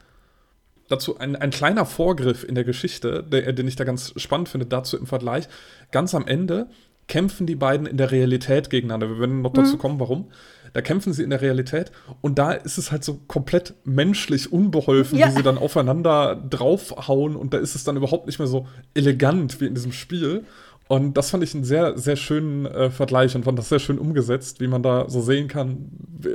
dazu 0.90 1.18
ein, 1.18 1.36
ein 1.36 1.50
kleiner 1.50 1.86
Vorgriff 1.86 2.44
in 2.44 2.54
der 2.54 2.64
Geschichte, 2.64 3.22
der, 3.22 3.52
den 3.52 3.68
ich 3.68 3.76
da 3.76 3.84
ganz 3.84 4.12
spannend 4.16 4.48
finde, 4.48 4.66
dazu 4.66 4.98
im 4.98 5.06
Vergleich. 5.06 5.48
Ganz 5.90 6.14
am 6.14 6.26
Ende 6.26 6.68
kämpfen 7.10 7.46
die 7.46 7.56
beiden 7.56 7.86
in 7.86 7.96
der 7.96 8.12
Realität 8.12 8.70
gegeneinander. 8.70 9.08
Wir 9.08 9.18
werden 9.18 9.42
noch 9.42 9.52
dazu 9.52 9.74
mhm. 9.74 9.78
kommen, 9.78 10.00
warum. 10.00 10.30
Da 10.72 10.80
kämpfen 10.80 11.12
sie 11.12 11.24
in 11.24 11.30
der 11.30 11.40
Realität 11.40 11.90
und 12.20 12.38
da 12.38 12.52
ist 12.52 12.78
es 12.78 12.92
halt 12.92 13.02
so 13.02 13.18
komplett 13.26 13.74
menschlich 13.84 14.52
unbeholfen, 14.52 15.18
ja. 15.18 15.26
wie 15.26 15.32
sie 15.32 15.42
dann 15.42 15.58
aufeinander 15.58 16.36
draufhauen 16.36 17.34
und 17.34 17.52
da 17.52 17.58
ist 17.58 17.74
es 17.74 17.82
dann 17.82 17.96
überhaupt 17.96 18.26
nicht 18.26 18.38
mehr 18.38 18.46
so 18.46 18.68
elegant 18.94 19.60
wie 19.60 19.66
in 19.66 19.74
diesem 19.74 19.90
Spiel. 19.90 20.44
Und 20.86 21.16
das 21.16 21.30
fand 21.30 21.42
ich 21.42 21.54
einen 21.54 21.64
sehr, 21.64 21.98
sehr 21.98 22.16
schönen 22.16 22.66
äh, 22.66 22.90
Vergleich 22.90 23.34
und 23.34 23.44
fand 23.44 23.58
das 23.58 23.68
sehr 23.68 23.78
schön 23.80 23.98
umgesetzt, 23.98 24.60
wie 24.60 24.68
man 24.68 24.82
da 24.82 25.08
so 25.08 25.20
sehen 25.20 25.48
kann, 25.48 25.90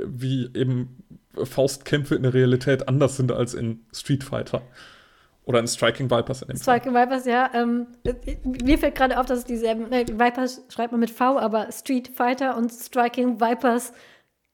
wie 0.06 0.50
eben 0.54 1.04
Faustkämpfe 1.44 2.14
in 2.14 2.22
der 2.22 2.34
Realität 2.34 2.88
anders 2.88 3.16
sind 3.16 3.32
als 3.32 3.54
in 3.54 3.84
Street 3.92 4.24
Fighter. 4.24 4.62
Oder 5.44 5.60
in 5.60 5.68
Striking 5.68 6.10
Vipers 6.10 6.42
in 6.42 6.48
dem 6.48 6.56
Striking 6.56 6.92
Fall. 6.92 7.06
Vipers, 7.06 7.24
ja. 7.24 7.50
Ähm, 7.54 7.86
mir 8.44 8.78
fällt 8.78 8.96
gerade 8.96 9.18
auf, 9.18 9.26
dass 9.26 9.38
es 9.38 9.44
dieselben. 9.44 9.92
Äh, 9.92 10.06
Vipers 10.08 10.62
schreibt 10.68 10.90
man 10.90 11.00
mit 11.00 11.10
V, 11.10 11.38
aber 11.38 11.70
Street 11.70 12.08
Fighter 12.08 12.56
und 12.56 12.72
Striking 12.72 13.40
Vipers 13.40 13.92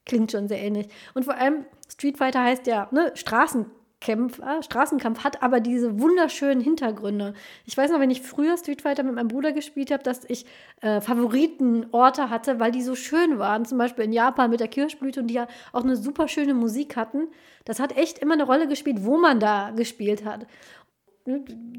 klingt 0.05 0.33
schon 0.33 0.49
sehr 0.49 0.59
ähnlich. 0.59 0.89
Und 1.15 1.25
vor 1.25 1.35
allem, 1.35 1.65
Street 1.91 2.19
Fighter 2.19 2.43
heißt 2.43 2.67
ja 2.67 2.89
ne, 2.91 3.13
Straßen 3.15 3.67
Kämpfer, 4.03 4.63
Straßenkampf 4.65 5.23
hat 5.23 5.45
aber 5.45 5.61
diese 5.61 6.01
wunderschönen 6.01 6.61
Hintergründe. 6.61 7.35
Ich 7.65 7.77
weiß 7.77 7.93
noch, 7.93 8.01
wenn 8.01 8.11
ich 8.11 8.21
früher 8.21 8.57
Street 8.57 8.83
Fighter 8.83 9.05
mit 9.05 9.15
meinem 9.15 9.29
Bruder 9.29 9.53
gespielt 9.53 9.93
habe, 9.93 10.03
dass 10.03 10.25
ich 10.27 10.45
äh, 10.81 11.01
Favoritenorte 11.01 12.29
hatte, 12.29 12.59
weil 12.59 12.73
die 12.73 12.83
so 12.83 12.97
schön 12.97 13.39
waren. 13.39 13.65
Zum 13.65 13.79
Beispiel 13.79 14.05
in 14.05 14.13
Japan 14.13 14.51
mit 14.51 14.59
der 14.59 14.67
Kirschblüte 14.67 15.21
und 15.21 15.29
die 15.29 15.35
ja 15.35 15.47
auch 15.73 15.85
eine 15.85 15.97
super 15.97 16.27
schöne 16.27 16.53
Musik 16.53 16.97
hatten. 16.97 17.29
Das 17.65 17.79
hat 17.79 17.97
echt 17.97 18.19
immer 18.19 18.35
eine 18.35 18.43
Rolle 18.43 18.67
gespielt, 18.67 19.05
wo 19.05 19.19
man 19.19 19.39
da 19.39 19.71
gespielt 19.71 20.25
hat. 20.25 20.47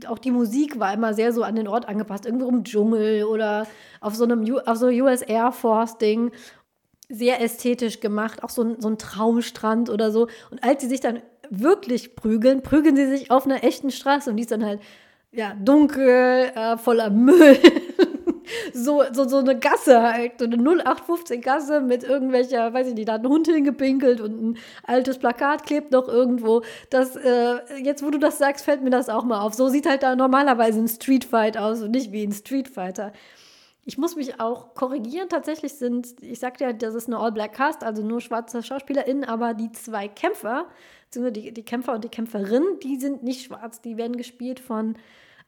Auch 0.08 0.20
die 0.20 0.32
Musik 0.32 0.80
war 0.80 0.94
immer 0.94 1.14
sehr 1.14 1.34
so 1.34 1.44
an 1.44 1.58
den 1.58 1.68
Ort 1.68 1.90
angepasst. 1.90 2.26
Irgendwo 2.26 2.48
im 2.48 2.64
Dschungel 2.64 3.26
oder 3.26 3.68
auf 4.00 4.16
so 4.16 4.24
einem 4.24 4.44
U 4.50 4.60
auf 4.60 4.78
so 4.78 4.88
US 4.88 5.22
Air 5.22 5.52
Force 5.52 5.98
Ding 5.98 6.32
sehr 7.10 7.42
ästhetisch 7.42 8.00
gemacht, 8.00 8.44
auch 8.44 8.50
so 8.50 8.64
ein, 8.64 8.80
so 8.80 8.88
ein 8.88 8.98
Traumstrand 8.98 9.90
oder 9.90 10.10
so. 10.10 10.30
Und 10.52 10.64
als 10.64 10.82
sie 10.82 10.88
sich 10.88 11.02
dann 11.02 11.22
wirklich 11.50 12.16
prügeln, 12.16 12.64
prügeln 12.64 12.96
sie 12.96 13.08
sich 13.08 13.32
auf 13.32 13.46
einer 13.46 13.64
echten 13.64 13.92
Straße 13.92 14.30
und 14.30 14.38
die 14.38 14.44
ist 14.44 14.52
dann 14.52 14.66
halt 14.66 14.82
ja, 15.32 15.56
dunkel, 15.56 16.52
äh, 16.56 16.78
voller 16.78 17.10
Müll. 17.10 17.58
so, 18.74 19.04
so, 19.12 19.28
so 19.28 19.38
eine 19.38 19.58
Gasse 19.58 20.02
halt, 20.02 20.34
so 20.40 20.46
eine 20.46 20.58
0815 20.58 21.42
Gasse 21.42 21.82
mit 21.82 22.04
irgendwelcher, 22.04 22.74
weiß 22.74 22.88
ich 22.88 22.94
nicht, 22.94 23.08
da 23.08 23.14
hat 23.14 23.24
ein 23.24 23.30
Hund 23.30 23.48
hingepinkelt 23.48 24.22
und 24.22 24.42
ein 24.42 24.58
altes 24.84 25.18
Plakat 25.18 25.66
klebt 25.66 25.92
noch 25.92 26.08
irgendwo. 26.08 26.62
Das, 26.90 27.16
äh, 27.16 27.58
jetzt, 27.82 28.04
wo 28.04 28.12
du 28.12 28.20
das 28.20 28.38
sagst, 28.38 28.64
fällt 28.64 28.84
mir 28.84 28.92
das 28.92 29.10
auch 29.10 29.24
mal 29.24 29.42
auf. 29.42 29.54
So 29.54 29.70
sieht 29.70 29.88
halt 29.88 30.04
da 30.04 30.16
normalerweise 30.16 30.80
ein 30.80 30.88
Street 30.88 31.26
Fight 31.26 31.58
aus 31.58 31.82
und 31.82 31.92
nicht 31.92 32.12
wie 32.12 32.24
ein 32.24 32.32
Street 32.32 32.68
Fighter. 32.68 33.12
Ich 33.86 33.98
muss 33.98 34.16
mich 34.16 34.40
auch 34.40 34.76
korrigieren. 34.76 35.28
Tatsächlich 35.30 35.74
sind, 35.74 36.22
ich 36.22 36.40
sagte 36.40 36.64
ja, 36.64 36.74
das 36.74 36.96
ist 36.96 37.08
eine 37.08 37.18
All-Black-Cast, 37.18 37.84
also 37.84 38.02
nur 38.02 38.22
schwarze 38.22 38.64
SchauspielerInnen, 38.64 39.26
aber 39.26 39.54
die 39.54 39.72
zwei 39.74 40.08
Kämpfer 40.08 40.68
die, 41.16 41.54
die 41.54 41.64
Kämpfer 41.64 41.94
und 41.94 42.04
die 42.04 42.10
Kämpferin, 42.10 42.64
die 42.84 43.00
sind 43.00 43.24
nicht 43.24 43.46
schwarz, 43.46 43.82
die 43.82 43.98
werden 43.98 44.18
gespielt 44.18 44.60
von 44.60 44.96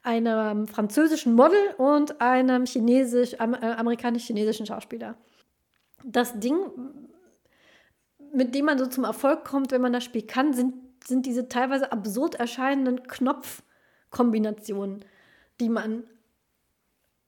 einem 0.02 0.66
französischen 0.66 1.34
Model 1.34 1.74
und 1.78 2.20
einem 2.20 2.64
chinesisch, 2.64 3.34
äh, 3.34 3.38
amerikanisch-chinesischen 3.38 4.66
Schauspieler. 4.66 5.16
Das 6.04 6.38
Ding, 6.38 6.56
mit 8.32 8.54
dem 8.54 8.66
man 8.66 8.78
so 8.78 8.86
zum 8.86 9.04
Erfolg 9.04 9.44
kommt, 9.44 9.72
wenn 9.72 9.80
man 9.80 9.92
das 9.92 10.04
Spiel 10.04 10.22
kann, 10.22 10.52
sind, 10.52 10.74
sind 11.04 11.26
diese 11.26 11.48
teilweise 11.48 11.90
absurd 11.90 12.36
erscheinenden 12.36 13.02
Knopfkombinationen, 13.02 15.04
die 15.60 15.68
man 15.68 16.04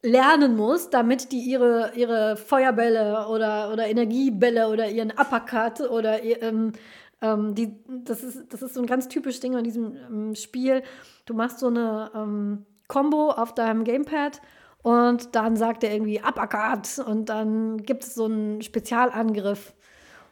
lernen 0.03 0.57
muss, 0.57 0.91
damit 0.91 1.33
die 1.33 1.41
ihre, 1.41 1.93
ihre 1.97 2.37
Feuerbälle 2.37 3.27
oder, 3.29 3.73
oder 3.73 3.87
Energiebälle 3.87 4.69
oder 4.69 4.89
ihren 4.89 5.11
Uppercut 5.11 5.81
oder 5.81 6.23
ähm, 6.23 6.73
ähm, 7.21 7.55
die, 7.55 7.77
das, 8.05 8.23
ist, 8.23 8.53
das 8.53 8.63
ist 8.63 8.75
so 8.75 8.81
ein 8.81 8.87
ganz 8.87 9.09
typisches 9.09 9.41
Ding 9.41 9.57
an 9.57 9.65
diesem 9.65 9.97
ähm, 9.97 10.35
Spiel. 10.35 10.83
Du 11.27 11.35
machst 11.35 11.59
so 11.59 11.67
eine 11.67 12.11
ähm, 12.15 12.67
Combo 12.87 13.31
auf 13.31 13.55
deinem 13.55 13.85
Gamepad 13.85 14.41
und 14.83 15.35
dann 15.35 15.57
sagt 15.57 15.85
er 15.85 15.93
irgendwie 15.93 16.21
Uppercut 16.21 16.99
und 17.07 17.29
dann 17.29 17.83
gibt 17.83 18.05
es 18.05 18.15
so 18.15 18.27
einen 18.27 18.63
Spezialangriff. 18.63 19.75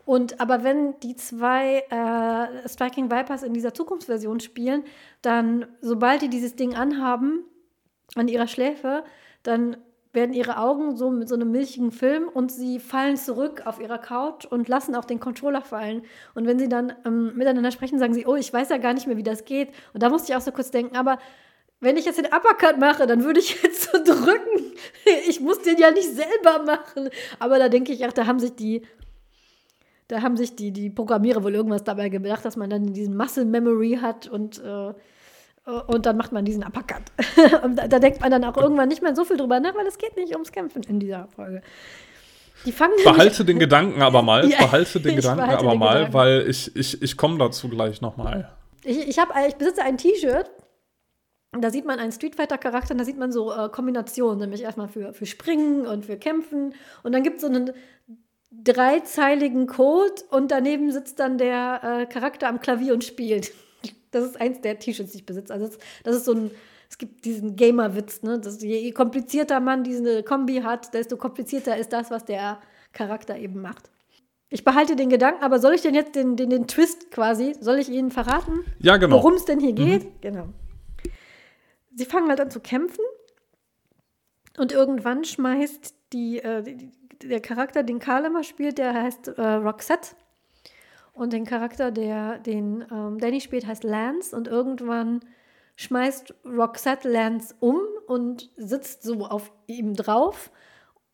Und 0.05 0.41
aber 0.41 0.63
wenn 0.63 0.99
die 1.01 1.17
zwei 1.17 1.83
äh, 1.91 2.69
Striking 2.69 3.11
Vipers 3.11 3.43
in 3.43 3.53
dieser 3.53 3.75
Zukunftsversion 3.75 4.39
spielen, 4.39 4.85
dann, 5.21 5.67
sobald 5.81 6.23
die 6.23 6.31
dieses 6.31 6.55
Ding 6.55 6.77
anhaben, 6.77 7.45
an 8.15 8.29
ihrer 8.29 8.47
Schläfe, 8.47 9.03
dann 9.43 9.77
werden 10.17 10.35
ihre 10.35 10.59
Augen 10.59 10.97
so 10.97 11.13
mit 11.13 11.29
so 11.29 11.37
einem 11.37 11.53
milchigen 11.53 11.93
Film 11.93 12.29
und 12.29 12.51
sie 12.51 12.81
fallen 12.81 13.17
zurück 13.17 13.63
auf 13.67 13.81
ihrer 13.81 13.99
Couch 13.99 14.45
und 14.45 14.69
lassen 14.69 14.97
auch 14.97 15.05
den 15.05 15.21
Controller 15.21 15.63
fallen. 15.63 16.03
Und 16.35 16.49
wenn 16.49 16.59
sie 16.59 16.69
dann 16.69 16.93
ähm, 17.05 17.37
miteinander 17.37 17.71
sprechen, 17.71 18.01
sagen 18.01 18.15
sie, 18.15 18.27
oh, 18.27 18.35
ich 18.35 18.53
weiß 18.53 18.71
ja 18.71 18.79
gar 18.79 18.95
nicht 18.95 19.07
mehr, 19.07 19.17
wie 19.17 19.23
das 19.23 19.45
geht. 19.45 19.69
Und 19.95 20.03
da 20.03 20.09
musste 20.09 20.33
ich 20.33 20.37
auch 20.37 20.41
so 20.41 20.51
kurz 20.51 20.73
denken, 20.73 20.97
aber 20.97 21.19
wenn 21.81 21.97
ich 21.97 22.05
jetzt 22.07 22.19
den 22.19 22.27
Uppercut 22.27 22.79
mache, 22.79 23.07
dann 23.07 23.23
würde 23.23 23.39
ich 23.39 23.63
jetzt 23.63 23.93
so 23.93 24.03
drücken. 24.03 24.73
Ich 25.29 25.41
muss 25.41 25.63
den 25.63 25.79
ja 25.79 25.93
nicht 25.93 26.11
selber 26.11 26.65
machen. 26.65 27.11
Aber 27.39 27.59
da 27.61 27.69
denke 27.69 27.93
ich, 27.93 28.05
ach, 28.05 28.13
da 28.13 28.27
haben 28.27 28.41
sich 28.41 28.57
die, 28.57 28.83
da 30.09 30.23
haben 30.23 30.37
sich 30.37 30.57
die, 30.57 30.73
die 30.73 30.91
Programmierer 30.91 31.45
wohl 31.45 31.55
irgendwas 31.55 31.85
dabei 31.85 32.09
gedacht, 32.09 32.45
dass 32.45 32.57
man 32.57 32.71
dann 32.71 32.93
diesen 32.93 33.17
Muscle 33.17 33.45
Memory 33.45 33.99
hat 34.01 34.27
und 34.29 34.59
äh, 34.65 34.95
und 35.67 36.07
dann 36.07 36.17
macht 36.17 36.33
man 36.33 36.45
diesen 36.45 36.63
Uppercut. 36.63 37.03
und 37.63 37.77
da, 37.77 37.89
da, 37.89 37.99
denkt 37.99 38.21
man 38.21 38.31
dann 38.31 38.45
auch 38.45 38.57
irgendwann 38.57 38.89
nicht 38.89 39.03
mehr 39.03 39.15
so 39.15 39.25
viel 39.25 39.37
drüber 39.37 39.61
nach, 39.61 39.75
weil 39.75 39.87
es 39.87 39.99
geht 39.99 40.17
nicht 40.17 40.33
ums 40.33 40.53
Kämpfen 40.53 40.83
in 40.85 41.01
dieser 41.01 41.27
Folge. 41.29 41.63
Die 42.65 42.73
fangen 42.73 42.95
behalte 43.05 43.45
den 43.45 43.59
Gedanken 43.61 44.01
aber 44.03 44.23
mal, 44.23 44.49
ja, 44.49 44.59
behalte 44.59 45.01
den 45.01 45.17
Gedanken 45.17 45.45
behalte 45.45 45.65
aber 45.65 45.73
den 45.73 45.79
mal, 45.79 45.95
Gedanken. 45.95 46.15
weil 46.15 46.47
ich, 46.49 46.75
ich, 46.75 47.03
ich 47.03 47.17
komme 47.17 47.39
dazu 47.39 47.69
gleich 47.69 48.01
nochmal. 48.01 48.51
Ich, 48.85 49.09
ich, 49.09 49.19
ich 49.19 49.57
besitze 49.57 49.83
ein 49.83 49.99
T-Shirt, 49.99 50.51
da 51.61 51.71
sieht 51.71 51.85
man 51.85 51.99
einen 51.99 52.13
Street 52.13 52.37
Fighter-Charakter, 52.37 52.95
da 52.95 53.05
sieht 53.05 53.19
man 53.19 53.33
so 53.33 53.53
äh, 53.53 53.69
Kombinationen, 53.69 54.39
nämlich 54.39 54.63
erstmal 54.63 54.89
für, 54.89 55.13
für 55.13 55.27
Springen 55.27 55.87
und 55.87 56.07
für 56.07 56.17
Kämpfen. 56.17 56.75
Und 57.03 57.13
dann 57.13 57.23
gibt 57.23 57.37
es 57.37 57.43
so 57.43 57.49
einen 57.49 57.73
dreizeiligen 58.53 59.67
Code 59.67 60.23
und 60.31 60.51
daneben 60.51 60.93
sitzt 60.93 61.19
dann 61.19 61.39
der 61.39 61.81
äh, 61.83 62.07
Charakter 62.07 62.49
am 62.49 62.61
Klavier 62.61 62.95
und 62.95 63.05
spielt. 63.05 63.53
Das 64.11 64.25
ist 64.25 64.41
eins 64.41 64.61
der 64.61 64.79
T-Shirts, 64.79 65.13
die 65.13 65.19
ich 65.19 65.27
besitze. 65.27 65.53
Also 65.53 65.67
das, 65.67 65.79
das 66.05 66.17
ist 66.17 66.25
so 66.25 66.33
ein, 66.33 66.51
es 66.89 66.99
gibt 66.99 67.25
diesen 67.25 67.57
Gamer-Witz, 67.57 68.23
ne? 68.23 68.39
Dass 68.39 68.63
je 68.63 68.91
komplizierter 68.93 69.61
man 69.61 69.85
diese 69.85 70.23
Kombi 70.23 70.63
hat, 70.63 70.95
desto 70.95 71.17
komplizierter 71.17 71.77
ist 71.77 71.93
das, 71.93 72.11
was 72.11 72.25
der 72.25 72.61
Charakter 72.93 73.37
eben 73.37 73.61
macht. 73.61 73.91
Ich 74.49 74.65
behalte 74.65 74.95
den 74.95 75.09
Gedanken, 75.09 75.43
aber 75.43 75.59
soll 75.59 75.75
ich 75.75 75.83
denn 75.83 75.95
jetzt 75.95 76.15
den, 76.15 76.37
den, 76.37 76.51
den 76.51 76.67
Twist 76.69 77.11
quasi, 77.11 77.57
soll 77.61 77.79
ich 77.79 77.89
Ihnen 77.89 78.13
verraten? 78.13 78.65
Ja, 78.79 78.97
genau. 78.97 79.17
Worum 79.17 79.35
es 79.35 79.45
denn 79.45 79.59
hier 79.59 79.73
geht? 79.73 80.05
Mhm. 80.05 80.13
Genau. 80.21 80.49
Sie 81.95 82.05
fangen 82.05 82.29
halt 82.29 82.41
an 82.41 82.51
zu 82.51 82.61
kämpfen 82.61 83.05
und 84.57 84.71
irgendwann 84.71 85.25
schmeißt 85.25 85.95
die, 86.13 86.39
äh, 86.39 86.63
die 86.63 86.93
der 87.23 87.41
Charakter, 87.41 87.83
den 87.83 87.99
Karl 87.99 88.25
immer 88.25 88.43
spielt, 88.43 88.79
der 88.79 88.95
heißt 88.95 89.29
äh, 89.29 89.43
Roxette. 89.43 90.11
Und 91.17 91.33
den 91.33 91.47
Charakter, 91.47 91.91
der 91.91 92.39
den 92.39 92.85
ähm, 92.93 93.19
Danny 93.19 93.41
spielt, 93.41 93.67
heißt 93.67 93.85
Lance. 93.85 94.37
Und 94.37 94.49
irgendwann 94.49 95.21
schmeißt 95.77 96.35
Roxette 96.45 97.11
Lance 97.11 97.55
um 97.59 97.81
und 98.07 98.51
sitzt 98.57 99.03
so 99.03 99.25
auf 99.25 99.51
ihm 99.67 99.95
drauf. 99.95 100.51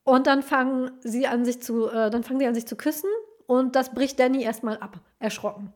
Und 0.03 0.27
dann 0.27 0.43
fangen 0.43 0.91
sie 1.03 1.29
an, 1.29 1.45
sich 1.45 1.63
zu, 1.63 1.87
äh, 1.89 2.11
dann 2.11 2.25
fangen 2.25 2.41
sie 2.41 2.47
an, 2.47 2.55
sich 2.55 2.67
zu 2.67 2.75
küssen. 2.75 3.09
Und 3.47 3.77
das 3.77 3.95
bricht 3.95 4.19
Danny 4.19 4.43
erstmal 4.43 4.77
ab, 4.79 4.99
erschrocken. 5.21 5.73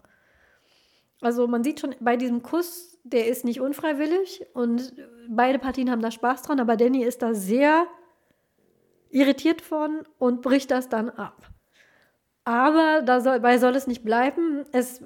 Also 1.21 1.47
man 1.47 1.63
sieht 1.63 1.79
schon 1.79 1.95
bei 2.01 2.17
diesem 2.17 2.43
Kuss, 2.43 2.99
der 3.05 3.29
ist 3.29 3.45
nicht 3.45 3.61
unfreiwillig 3.61 4.45
und 4.55 4.93
beide 5.29 5.59
Partien 5.59 5.91
haben 5.91 6.03
da 6.03 6.11
Spaß 6.11 6.43
dran, 6.43 6.61
aber 6.61 6.77
Danny 6.77 7.05
ist 7.05 7.23
da 7.23 7.33
sehr 7.33 7.87
irritiert 9.11 9.63
von 9.63 10.03
und 10.19 10.43
bricht 10.43 10.71
das 10.71 10.89
dann 10.89 11.11
ab. 11.11 11.49
Aber 12.47 13.03
dabei 13.03 13.59
soll 13.59 13.75
es 13.75 13.89
nicht 13.89 14.05
bleiben. 14.05 14.65
Es 14.71 15.03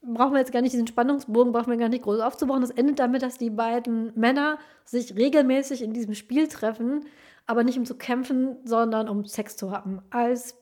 brauchen 0.00 0.32
wir 0.32 0.38
jetzt 0.38 0.52
gar 0.52 0.62
nicht 0.62 0.74
diesen 0.74 0.86
Spannungsbogen, 0.86 1.52
brauchen 1.52 1.70
wir 1.70 1.76
gar 1.76 1.88
nicht 1.88 2.04
groß 2.04 2.20
aufzubauen. 2.20 2.62
Es 2.62 2.70
endet 2.70 3.00
damit, 3.00 3.22
dass 3.22 3.36
die 3.36 3.50
beiden 3.50 4.12
Männer 4.14 4.58
sich 4.84 5.16
regelmäßig 5.16 5.82
in 5.82 5.92
diesem 5.92 6.14
Spiel 6.14 6.46
treffen, 6.46 7.04
aber 7.46 7.64
nicht 7.64 7.78
um 7.78 7.84
zu 7.84 7.96
kämpfen, 7.96 8.58
sondern 8.64 9.08
um 9.08 9.24
Sex 9.24 9.56
zu 9.56 9.72
haben. 9.72 10.02
Als 10.10 10.54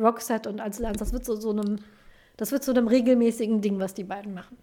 Roxette 0.00 0.48
und 0.48 0.60
als 0.60 0.80
Lance. 0.80 0.98
Das 0.98 1.12
wird 1.12 1.24
so, 1.24 1.36
so 1.36 1.50
einem, 1.50 1.76
das 2.36 2.50
wird 2.50 2.64
zu 2.64 2.72
einem 2.72 2.88
regelmäßigen 2.88 3.60
Ding, 3.60 3.78
was 3.78 3.94
die 3.94 4.04
beiden 4.04 4.34
machen. 4.34 4.56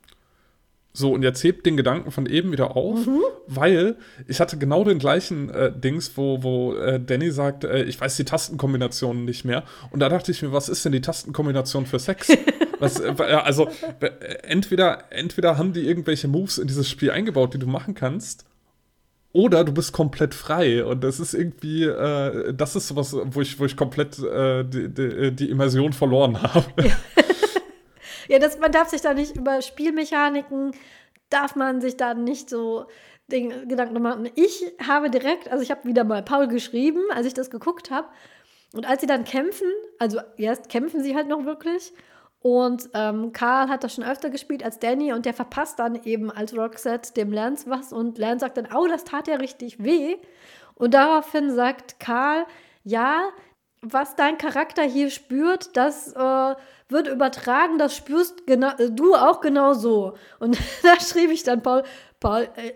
So, 0.92 1.14
und 1.14 1.22
jetzt 1.22 1.44
hebt 1.44 1.66
den 1.66 1.78
Gedanken 1.78 2.10
von 2.10 2.26
eben 2.26 2.52
wieder 2.52 2.76
auf, 2.76 3.06
mhm. 3.06 3.22
weil 3.48 3.96
ich 4.28 4.40
hatte 4.40 4.58
genau 4.58 4.84
den 4.84 4.98
gleichen 4.98 5.50
äh, 5.50 5.72
Dings, 5.72 6.18
wo, 6.18 6.42
wo 6.42 6.74
äh, 6.74 7.00
Danny 7.00 7.32
sagt, 7.32 7.64
äh, 7.64 7.84
ich 7.84 8.02
weiß 8.02 8.18
die 8.18 8.26
Tastenkombinationen 8.26 9.24
nicht 9.24 9.46
mehr. 9.46 9.64
Und 9.92 10.00
da 10.00 10.10
dachte 10.10 10.32
ich 10.32 10.42
mir, 10.42 10.52
was 10.52 10.68
ist 10.68 10.84
denn 10.84 10.92
die 10.92 11.02
Tastenkombination 11.02 11.86
für 11.86 12.00
Sex? 12.00 12.30
was, 12.80 13.00
äh, 13.00 13.14
also, 13.22 13.70
entweder, 14.44 15.04
entweder 15.12 15.58
haben 15.58 15.74
die 15.74 15.88
irgendwelche 15.88 16.28
Moves 16.28 16.58
in 16.58 16.68
dieses 16.68 16.90
Spiel 16.90 17.12
eingebaut, 17.12 17.54
die 17.54 17.60
du 17.60 17.68
machen 17.68 17.94
kannst, 17.94 18.46
oder 19.32 19.64
du 19.64 19.72
bist 19.72 19.92
komplett 19.92 20.34
frei. 20.34 20.84
Und 20.84 21.04
das 21.04 21.20
ist 21.20 21.36
irgendwie, 21.36 21.84
äh, 21.84 22.52
das 22.54 22.76
ist 22.76 22.88
sowas, 22.88 23.16
wo 23.26 23.42
ich, 23.42 23.60
wo 23.60 23.66
ich 23.66 23.78
komplett 23.78 24.18
äh, 24.20 24.64
die, 24.64 24.90
die, 24.90 25.36
die 25.36 25.50
Immersion 25.52 25.94
verloren 25.94 26.42
habe. 26.42 26.66
Ja. 26.84 26.98
Ja, 28.30 28.38
das, 28.38 28.60
man 28.60 28.72
darf 28.72 28.90
sich 28.90 29.02
da 29.02 29.14
nicht 29.14 29.36
über 29.36 29.62
Spielmechaniken, 29.62 30.72
darf 31.32 31.56
man 31.56 31.82
sich 31.82 31.98
da 31.98 32.14
nicht 32.14 32.50
so 32.50 32.86
den 33.28 33.68
Gedanken 33.68 34.02
machen. 34.02 34.30
Ich 34.36 34.64
habe 34.88 35.10
direkt, 35.10 35.52
also 35.52 35.64
ich 35.64 35.72
habe 35.72 35.86
wieder 35.86 36.04
mal 36.04 36.24
Paul 36.24 36.48
geschrieben, 36.48 37.02
als 37.12 37.26
ich 37.26 37.34
das 37.34 37.50
geguckt 37.50 37.90
habe. 37.90 38.08
Und 38.74 38.88
als 38.88 39.02
sie 39.02 39.08
dann 39.08 39.24
kämpfen, 39.24 39.68
also 39.98 40.20
erst 40.38 40.70
kämpfen 40.70 41.04
sie 41.04 41.16
halt 41.16 41.28
noch 41.28 41.44
wirklich. 41.46 41.92
Und 42.42 42.90
ähm, 42.94 43.34
Karl 43.34 43.68
hat 43.68 43.84
das 43.84 43.96
schon 43.96 44.04
öfter 44.04 44.30
gespielt 44.30 44.64
als 44.64 44.78
Danny 44.78 45.12
und 45.12 45.26
der 45.26 45.34
verpasst 45.34 45.80
dann 45.80 45.96
eben 46.04 46.32
als 46.32 46.56
Roxette 46.56 47.14
dem 47.14 47.34
Lance 47.34 47.68
was 47.70 47.92
und 47.92 48.20
Lance 48.20 48.46
sagt 48.46 48.58
dann, 48.58 48.70
oh, 48.74 48.88
das 48.88 49.04
tat 49.06 49.28
ja 49.28 49.36
richtig 49.36 49.84
weh. 49.84 50.18
Und 50.76 50.94
daraufhin 50.94 51.54
sagt 51.54 52.00
Karl, 52.00 52.46
ja, 52.84 53.24
was 53.82 54.16
dein 54.16 54.38
Charakter 54.38 54.84
hier 54.84 55.10
spürt, 55.10 55.76
das 55.76 56.14
äh, 56.14 56.56
wird 56.90 57.08
übertragen, 57.08 57.78
das 57.78 57.96
spürst 57.96 58.46
genau, 58.46 58.72
du 58.90 59.16
auch 59.16 59.42
genau 59.42 59.74
so. 59.74 60.16
Und 60.40 60.58
da 60.84 61.00
schrieb 61.00 61.32
ich 61.32 61.44
dann, 61.44 61.62
Paul, 61.62 61.84
Paul, 62.20 62.50
äh, 62.56 62.74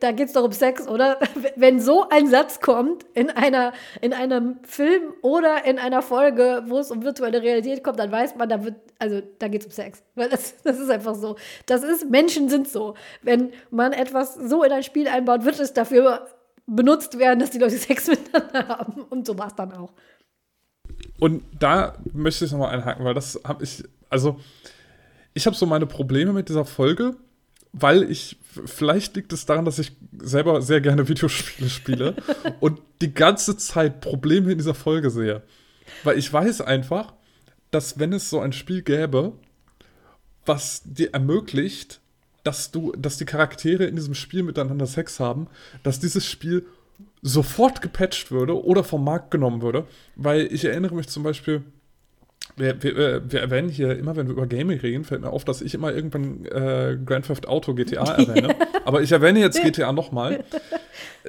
da 0.00 0.12
geht 0.12 0.28
es 0.28 0.32
doch 0.32 0.44
um 0.44 0.52
Sex, 0.52 0.86
oder? 0.86 1.18
Wenn 1.56 1.80
so 1.80 2.08
ein 2.08 2.28
Satz 2.28 2.60
kommt 2.60 3.04
in, 3.14 3.30
einer, 3.30 3.72
in 4.00 4.12
einem 4.12 4.58
Film 4.64 5.14
oder 5.22 5.64
in 5.64 5.78
einer 5.78 6.02
Folge, 6.02 6.64
wo 6.66 6.78
es 6.78 6.90
um 6.90 7.02
virtuelle 7.02 7.42
Realität 7.42 7.82
kommt, 7.82 7.98
dann 7.98 8.12
weiß 8.12 8.36
man, 8.36 8.48
da 8.48 8.64
wird, 8.64 8.76
also 8.98 9.22
da 9.38 9.48
geht 9.48 9.62
es 9.62 9.66
um 9.66 9.72
Sex. 9.72 10.02
Weil 10.14 10.28
das, 10.28 10.54
das 10.62 10.78
ist 10.78 10.90
einfach 10.90 11.14
so. 11.14 11.36
Das 11.66 11.82
ist, 11.82 12.08
Menschen 12.10 12.48
sind 12.48 12.68
so. 12.68 12.94
Wenn 13.22 13.52
man 13.70 13.92
etwas 13.92 14.34
so 14.34 14.62
in 14.62 14.72
ein 14.72 14.82
Spiel 14.82 15.08
einbaut, 15.08 15.44
wird 15.44 15.58
es 15.58 15.72
dafür 15.72 16.28
benutzt 16.66 17.18
werden, 17.18 17.38
dass 17.38 17.50
die 17.50 17.58
Leute 17.58 17.76
Sex 17.78 18.08
miteinander 18.08 18.68
haben. 18.68 19.02
Und 19.02 19.26
so 19.26 19.38
war 19.38 19.48
es 19.48 19.54
dann 19.54 19.72
auch. 19.72 19.92
Und 21.18 21.42
da 21.58 21.96
möchte 22.12 22.44
ich 22.44 22.52
nochmal 22.52 22.74
einhaken, 22.74 23.04
weil 23.04 23.14
das 23.14 23.40
habe 23.44 23.64
ich, 23.64 23.84
also 24.10 24.38
ich 25.34 25.46
habe 25.46 25.56
so 25.56 25.66
meine 25.66 25.86
Probleme 25.86 26.32
mit 26.32 26.48
dieser 26.48 26.64
Folge, 26.64 27.16
weil 27.72 28.10
ich, 28.10 28.38
vielleicht 28.64 29.16
liegt 29.16 29.32
es 29.32 29.46
daran, 29.46 29.64
dass 29.64 29.78
ich 29.78 29.92
selber 30.18 30.62
sehr 30.62 30.80
gerne 30.80 31.08
Videospiele 31.08 31.68
spiele 31.68 32.16
und 32.60 32.80
die 33.00 33.12
ganze 33.12 33.56
Zeit 33.56 34.00
Probleme 34.00 34.52
in 34.52 34.58
dieser 34.58 34.74
Folge 34.74 35.10
sehe. 35.10 35.42
Weil 36.04 36.18
ich 36.18 36.32
weiß 36.32 36.62
einfach, 36.62 37.12
dass 37.70 37.98
wenn 37.98 38.12
es 38.12 38.30
so 38.30 38.40
ein 38.40 38.52
Spiel 38.52 38.82
gäbe, 38.82 39.32
was 40.46 40.82
dir 40.84 41.12
ermöglicht, 41.12 42.00
dass 42.44 42.70
du, 42.70 42.92
dass 42.92 43.18
die 43.18 43.24
Charaktere 43.24 43.84
in 43.84 43.96
diesem 43.96 44.14
Spiel 44.14 44.42
miteinander 44.42 44.86
Sex 44.86 45.18
haben, 45.18 45.48
dass 45.82 45.98
dieses 45.98 46.24
Spiel 46.24 46.66
sofort 47.22 47.82
gepatcht 47.82 48.30
würde 48.30 48.62
oder 48.64 48.84
vom 48.84 49.04
Markt 49.04 49.30
genommen 49.30 49.62
würde. 49.62 49.84
Weil 50.14 50.52
ich 50.52 50.64
erinnere 50.64 50.94
mich 50.94 51.08
zum 51.08 51.22
Beispiel, 51.22 51.62
wir, 52.56 52.82
wir, 52.82 52.96
äh, 52.96 53.20
wir, 53.30 53.40
erwähnen 53.40 53.68
hier 53.68 53.98
immer, 53.98 54.16
wenn 54.16 54.28
wir 54.28 54.34
über 54.34 54.46
Gaming 54.46 54.78
reden, 54.78 55.04
fällt 55.04 55.22
mir 55.22 55.30
auf, 55.30 55.44
dass 55.44 55.60
ich 55.60 55.74
immer 55.74 55.92
irgendwann 55.92 56.44
äh, 56.46 56.96
Grand 57.04 57.26
Theft 57.26 57.48
Auto 57.48 57.74
GTA 57.74 58.04
erwähne. 58.16 58.54
Aber 58.84 59.02
ich 59.02 59.12
erwähne 59.12 59.40
jetzt 59.40 59.62
GTA 59.62 59.92
nochmal. 59.92 60.44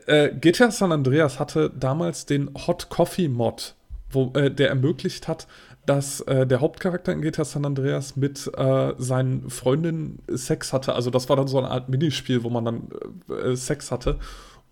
Äh, 0.05 0.29
GTA 0.29 0.69
San 0.69 0.91
Andreas 0.91 1.39
hatte 1.39 1.71
damals 1.77 2.27
den 2.27 2.51
Hot 2.67 2.87
Coffee 2.89 3.27
Mod, 3.27 3.73
wo, 4.11 4.31
äh, 4.35 4.51
der 4.51 4.69
ermöglicht 4.69 5.27
hat, 5.27 5.47
dass 5.87 6.21
äh, 6.21 6.45
der 6.45 6.61
Hauptcharakter 6.61 7.11
in 7.11 7.21
GTA 7.21 7.43
San 7.43 7.65
Andreas 7.65 8.15
mit 8.15 8.49
äh, 8.55 8.93
seinen 8.97 9.49
Freundinnen 9.49 10.19
Sex 10.27 10.71
hatte. 10.71 10.93
Also 10.93 11.09
das 11.09 11.29
war 11.29 11.35
dann 11.35 11.47
so 11.47 11.57
eine 11.57 11.69
Art 11.69 11.89
Minispiel, 11.89 12.43
wo 12.43 12.49
man 12.49 12.63
dann 12.63 13.55
Sex 13.55 13.91
hatte. 13.91 14.19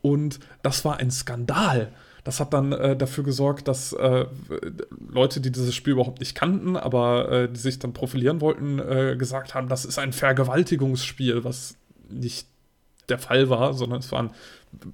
Und 0.06 0.40
das 0.62 0.86
war 0.86 0.98
ein 0.98 1.10
Skandal. 1.10 1.92
Das 2.24 2.40
hat 2.40 2.54
dann 2.54 2.74
äh, 2.74 2.96
dafür 2.96 3.24
gesorgt, 3.24 3.68
dass 3.68 3.92
äh, 3.92 4.28
Leute, 5.10 5.42
die 5.42 5.52
dieses 5.52 5.74
Spiel 5.74 5.94
überhaupt 5.94 6.20
nicht 6.20 6.36
kannten, 6.36 6.78
aber 6.78 7.32
äh, 7.32 7.50
die 7.52 7.60
sich 7.60 7.80
dann 7.80 7.94
profilieren 7.94 8.40
wollten, 8.40 8.78
äh, 8.78 9.16
gesagt 9.18 9.56
haben, 9.56 9.68
das 9.68 9.84
ist 9.84 9.98
ein 9.98 10.14
Vergewaltigungsspiel, 10.14 11.44
was 11.44 11.76
nicht 12.08 12.48
der 13.10 13.18
Fall 13.18 13.50
war, 13.50 13.74
sondern 13.74 14.02
es 14.02 14.12
waren 14.12 14.30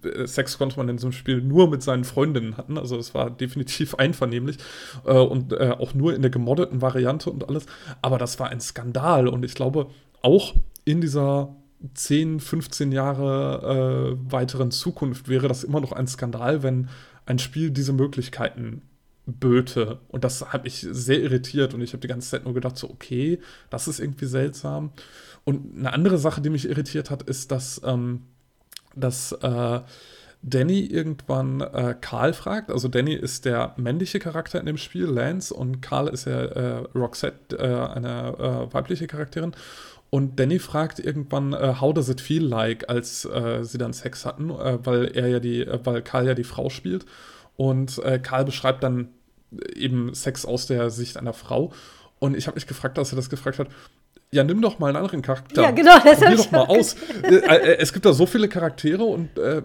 äh, 0.01 0.27
Sex 0.27 0.57
konnte 0.57 0.77
man 0.77 0.87
in 0.87 0.97
einem 0.97 1.11
Spiel 1.11 1.41
nur 1.41 1.69
mit 1.69 1.83
seinen 1.83 2.05
Freundinnen 2.05 2.55
hatten, 2.55 2.77
also 2.77 2.97
es 2.97 3.13
war 3.13 3.29
definitiv 3.29 3.95
einvernehmlich 3.97 4.59
äh, 5.05 5.11
und 5.11 5.59
auch 5.59 5.93
nur 5.93 6.15
in 6.15 6.21
der 6.21 6.31
gemoddeten 6.31 6.81
Variante 6.81 7.29
und 7.29 7.49
alles, 7.49 7.65
aber 8.01 8.17
das 8.17 8.39
war 8.39 8.47
ein 8.47 8.61
Skandal. 8.61 9.27
Und 9.27 9.43
ich 9.43 9.55
glaube 9.55 9.87
auch 10.21 10.53
in 10.85 11.01
dieser 11.01 11.53
10, 11.93 12.39
15 12.39 12.91
Jahre 12.91 14.17
äh, 14.17 14.31
weiteren 14.31 14.71
Zukunft 14.71 15.27
wäre 15.27 15.47
das 15.47 15.63
immer 15.63 15.81
noch 15.81 15.91
ein 15.91 16.07
Skandal, 16.07 16.63
wenn 16.63 16.89
ein 17.25 17.39
Spiel 17.39 17.71
diese 17.71 17.93
Möglichkeiten 17.93 18.81
böte. 19.25 19.99
Und 20.09 20.23
das 20.23 20.53
hat 20.53 20.63
mich 20.63 20.85
sehr 20.89 21.19
irritiert 21.21 21.73
und 21.73 21.81
ich 21.81 21.93
habe 21.93 22.01
die 22.01 22.07
ganze 22.07 22.29
Zeit 22.29 22.45
nur 22.45 22.53
gedacht, 22.53 22.77
so, 22.77 22.89
okay, 22.89 23.39
das 23.69 23.87
ist 23.87 23.99
irgendwie 23.99 24.25
seltsam. 24.25 24.91
Und 25.43 25.77
eine 25.77 25.93
andere 25.93 26.17
Sache, 26.17 26.41
die 26.41 26.49
mich 26.49 26.67
irritiert 26.67 27.09
hat, 27.09 27.23
ist, 27.23 27.51
dass, 27.51 27.81
ähm, 27.83 28.23
dass 28.95 29.31
äh, 29.31 29.81
Danny 30.43 30.81
irgendwann 30.81 31.61
äh, 31.61 31.95
Karl 31.99 32.33
fragt. 32.33 32.71
Also 32.71 32.87
Danny 32.87 33.13
ist 33.13 33.45
der 33.45 33.73
männliche 33.77 34.19
Charakter 34.19 34.59
in 34.59 34.65
dem 34.65 34.77
Spiel, 34.77 35.05
Lance, 35.05 35.53
und 35.53 35.81
Karl 35.81 36.07
ist 36.07 36.25
ja 36.25 36.41
äh, 36.41 36.77
Roxette, 36.95 37.57
äh, 37.57 37.95
eine 37.95 38.35
äh, 38.37 38.73
weibliche 38.73 39.07
Charakterin. 39.07 39.53
Und 40.09 40.39
Danny 40.39 40.59
fragt 40.59 40.99
irgendwann, 40.99 41.53
uh, 41.53 41.79
how 41.79 41.93
does 41.93 42.09
it 42.09 42.19
feel 42.19 42.43
like, 42.43 42.89
als 42.89 43.25
uh, 43.25 43.63
sie 43.63 43.77
dann 43.77 43.93
Sex 43.93 44.25
hatten, 44.25 44.49
weil 44.49 45.05
er 45.15 45.27
ja 45.27 45.39
die, 45.39 45.65
weil 45.85 46.01
Karl 46.01 46.27
ja 46.27 46.33
die 46.33 46.43
Frau 46.43 46.69
spielt. 46.69 47.05
Und 47.55 48.01
Karl 48.23 48.43
beschreibt 48.43 48.83
dann 48.83 49.09
eben 49.73 50.13
Sex 50.13 50.45
aus 50.45 50.65
der 50.65 50.89
Sicht 50.89 51.15
einer 51.15 51.31
Frau. 51.31 51.71
Und 52.19 52.35
ich 52.35 52.47
habe 52.47 52.55
mich 52.55 52.67
gefragt, 52.67 52.99
als 52.99 53.13
er 53.13 53.15
das 53.15 53.29
gefragt 53.29 53.59
hat, 53.59 53.69
ja, 54.33 54.43
nimm 54.43 54.61
doch 54.61 54.79
mal 54.79 54.87
einen 54.87 54.97
anderen 54.97 55.21
Charakter. 55.21 55.61
Ja, 55.61 55.71
genau, 55.71 55.99
das 56.03 56.19
Probier 56.19 56.37
doch 56.37 56.51
mal 56.51 56.65
aus. 56.65 56.95
es 57.77 57.91
gibt 57.91 58.05
da 58.05 58.13
so 58.13 58.25
viele 58.25 58.47
Charaktere 58.47 59.03
und 59.03 59.37
äh, 59.37 59.61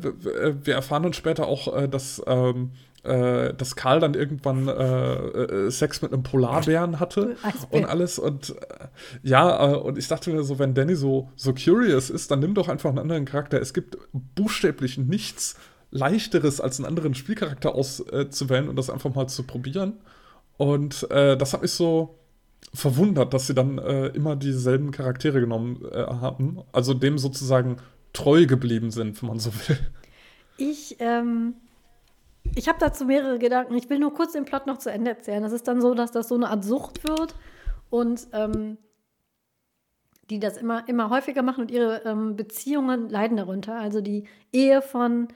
wir 0.64 0.75
erfahren 0.75 1.05
dann 1.05 1.12
später 1.12 1.47
auch, 1.47 1.75
äh, 1.75 1.89
dass 1.89 2.21
ähm, 2.27 2.73
äh, 3.07 3.55
dass 3.55 3.77
Karl 3.77 4.01
dann 4.01 4.14
irgendwann 4.14 4.67
äh, 4.67 4.73
äh, 4.73 5.71
Sex 5.71 6.03
mit 6.03 6.12
einem 6.12 6.25
Polarbären 6.25 6.99
hatte 6.99 7.37
und 7.71 7.85
alles. 7.85 8.19
Und 8.19 8.51
äh, 8.51 8.89
ja, 9.23 9.73
äh, 9.73 9.77
und 9.77 9.97
ich 9.97 10.09
dachte 10.09 10.31
mir 10.31 10.43
so, 10.43 10.59
wenn 10.59 10.75
Danny 10.75 10.97
so, 10.97 11.31
so 11.37 11.55
curious 11.55 12.11
ist, 12.11 12.31
dann 12.33 12.41
nimm 12.41 12.55
doch 12.55 12.69
einfach 12.69 12.91
einen 12.91 12.99
anderen 12.99 13.25
Charakter. 13.25 13.61
Es 13.61 13.73
gibt 13.73 13.97
buchstäblich 14.12 14.99
nichts 14.99 15.57
leichteres, 15.93 16.61
als 16.61 16.81
einen 16.81 16.87
anderen 16.87 17.14
Spielcharakter 17.14 17.75
auszuwählen 17.77 18.69
und 18.69 18.75
das 18.77 18.91
einfach 18.91 19.14
mal 19.14 19.29
zu 19.29 19.45
probieren. 19.45 19.95
Und 20.57 21.07
das 21.09 21.53
hat 21.53 21.62
mich 21.62 21.71
so 21.71 22.19
verwundert, 22.77 23.35
dass 23.35 23.47
sie 23.47 23.55
dann 23.55 23.79
immer 23.79 24.37
dieselben 24.37 24.91
Charaktere 24.91 25.41
genommen 25.41 25.83
haben. 25.93 26.59
Also 26.72 26.95
dem 26.95 27.18
sozusagen 27.18 27.79
treu 28.12 28.47
geblieben 28.47 28.91
sind, 28.91 29.20
wenn 29.20 29.29
man 29.29 29.39
so 29.39 29.53
will. 29.55 29.79
Ich 30.59 30.97
ähm, 31.01 31.55
ich 32.55 32.68
habe 32.68 32.79
dazu 32.79 33.05
mehrere 33.05 33.39
Gedanken. 33.39 33.74
Ich 33.74 33.91
will 33.91 33.99
nur 33.99 34.14
kurz 34.14 34.33
den 34.33 34.45
Plot 34.45 34.66
noch 34.66 34.79
zu 34.79 34.91
Ende 34.91 35.11
erzählen. 35.11 35.43
Das 35.43 35.53
ist 35.53 35.66
dann 35.66 35.81
so, 35.81 35.95
dass 35.95 36.12
das 36.12 36.29
so 36.29 36.35
eine 36.35 36.51
Art 36.51 36.64
Sucht 36.64 37.07
wird 37.07 37.35
und 37.91 38.29
ähm, 38.33 38.79
die 40.31 40.39
das 40.39 40.57
immer, 40.57 40.89
immer 40.89 41.11
häufiger 41.11 41.43
machen 41.43 41.62
und 41.62 41.70
ihre 41.70 42.03
ähm, 42.05 42.37
Beziehungen 42.37 43.09
leiden 43.09 43.37
darunter. 43.37 43.77
Also 43.77 44.01
die 44.01 44.24
Ehe 44.53 44.83
von 44.83 45.29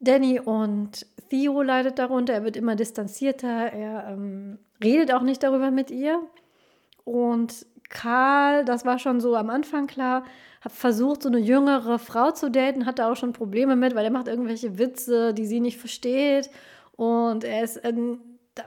Danny 0.00 0.40
und 0.40 1.06
Theo 1.30 1.62
leidet 1.62 1.98
darunter. 1.98 2.34
Er 2.34 2.44
wird 2.44 2.56
immer 2.56 2.76
distanzierter. 2.76 3.72
Er 3.72 4.08
ähm, 4.08 4.58
redet 4.82 5.12
auch 5.12 5.22
nicht 5.22 5.42
darüber 5.42 5.70
mit 5.70 5.90
ihr. 5.90 6.20
Und 7.04 7.66
Karl, 7.88 8.64
das 8.64 8.84
war 8.84 8.98
schon 8.98 9.20
so 9.20 9.36
am 9.36 9.50
Anfang 9.50 9.86
klar, 9.86 10.24
hat 10.60 10.72
versucht, 10.72 11.22
so 11.22 11.28
eine 11.28 11.38
jüngere 11.38 11.98
Frau 11.98 12.32
zu 12.32 12.50
daten, 12.50 12.86
hatte 12.86 13.06
auch 13.06 13.16
schon 13.16 13.32
Probleme 13.32 13.76
mit, 13.76 13.94
weil 13.94 14.04
er 14.04 14.10
macht 14.10 14.28
irgendwelche 14.28 14.78
Witze, 14.78 15.32
die 15.32 15.46
sie 15.46 15.60
nicht 15.60 15.78
versteht. 15.78 16.50
Und 16.96 17.44
er 17.44 17.62
ist, 17.62 17.80
ähm, 17.84 18.20
da, 18.54 18.64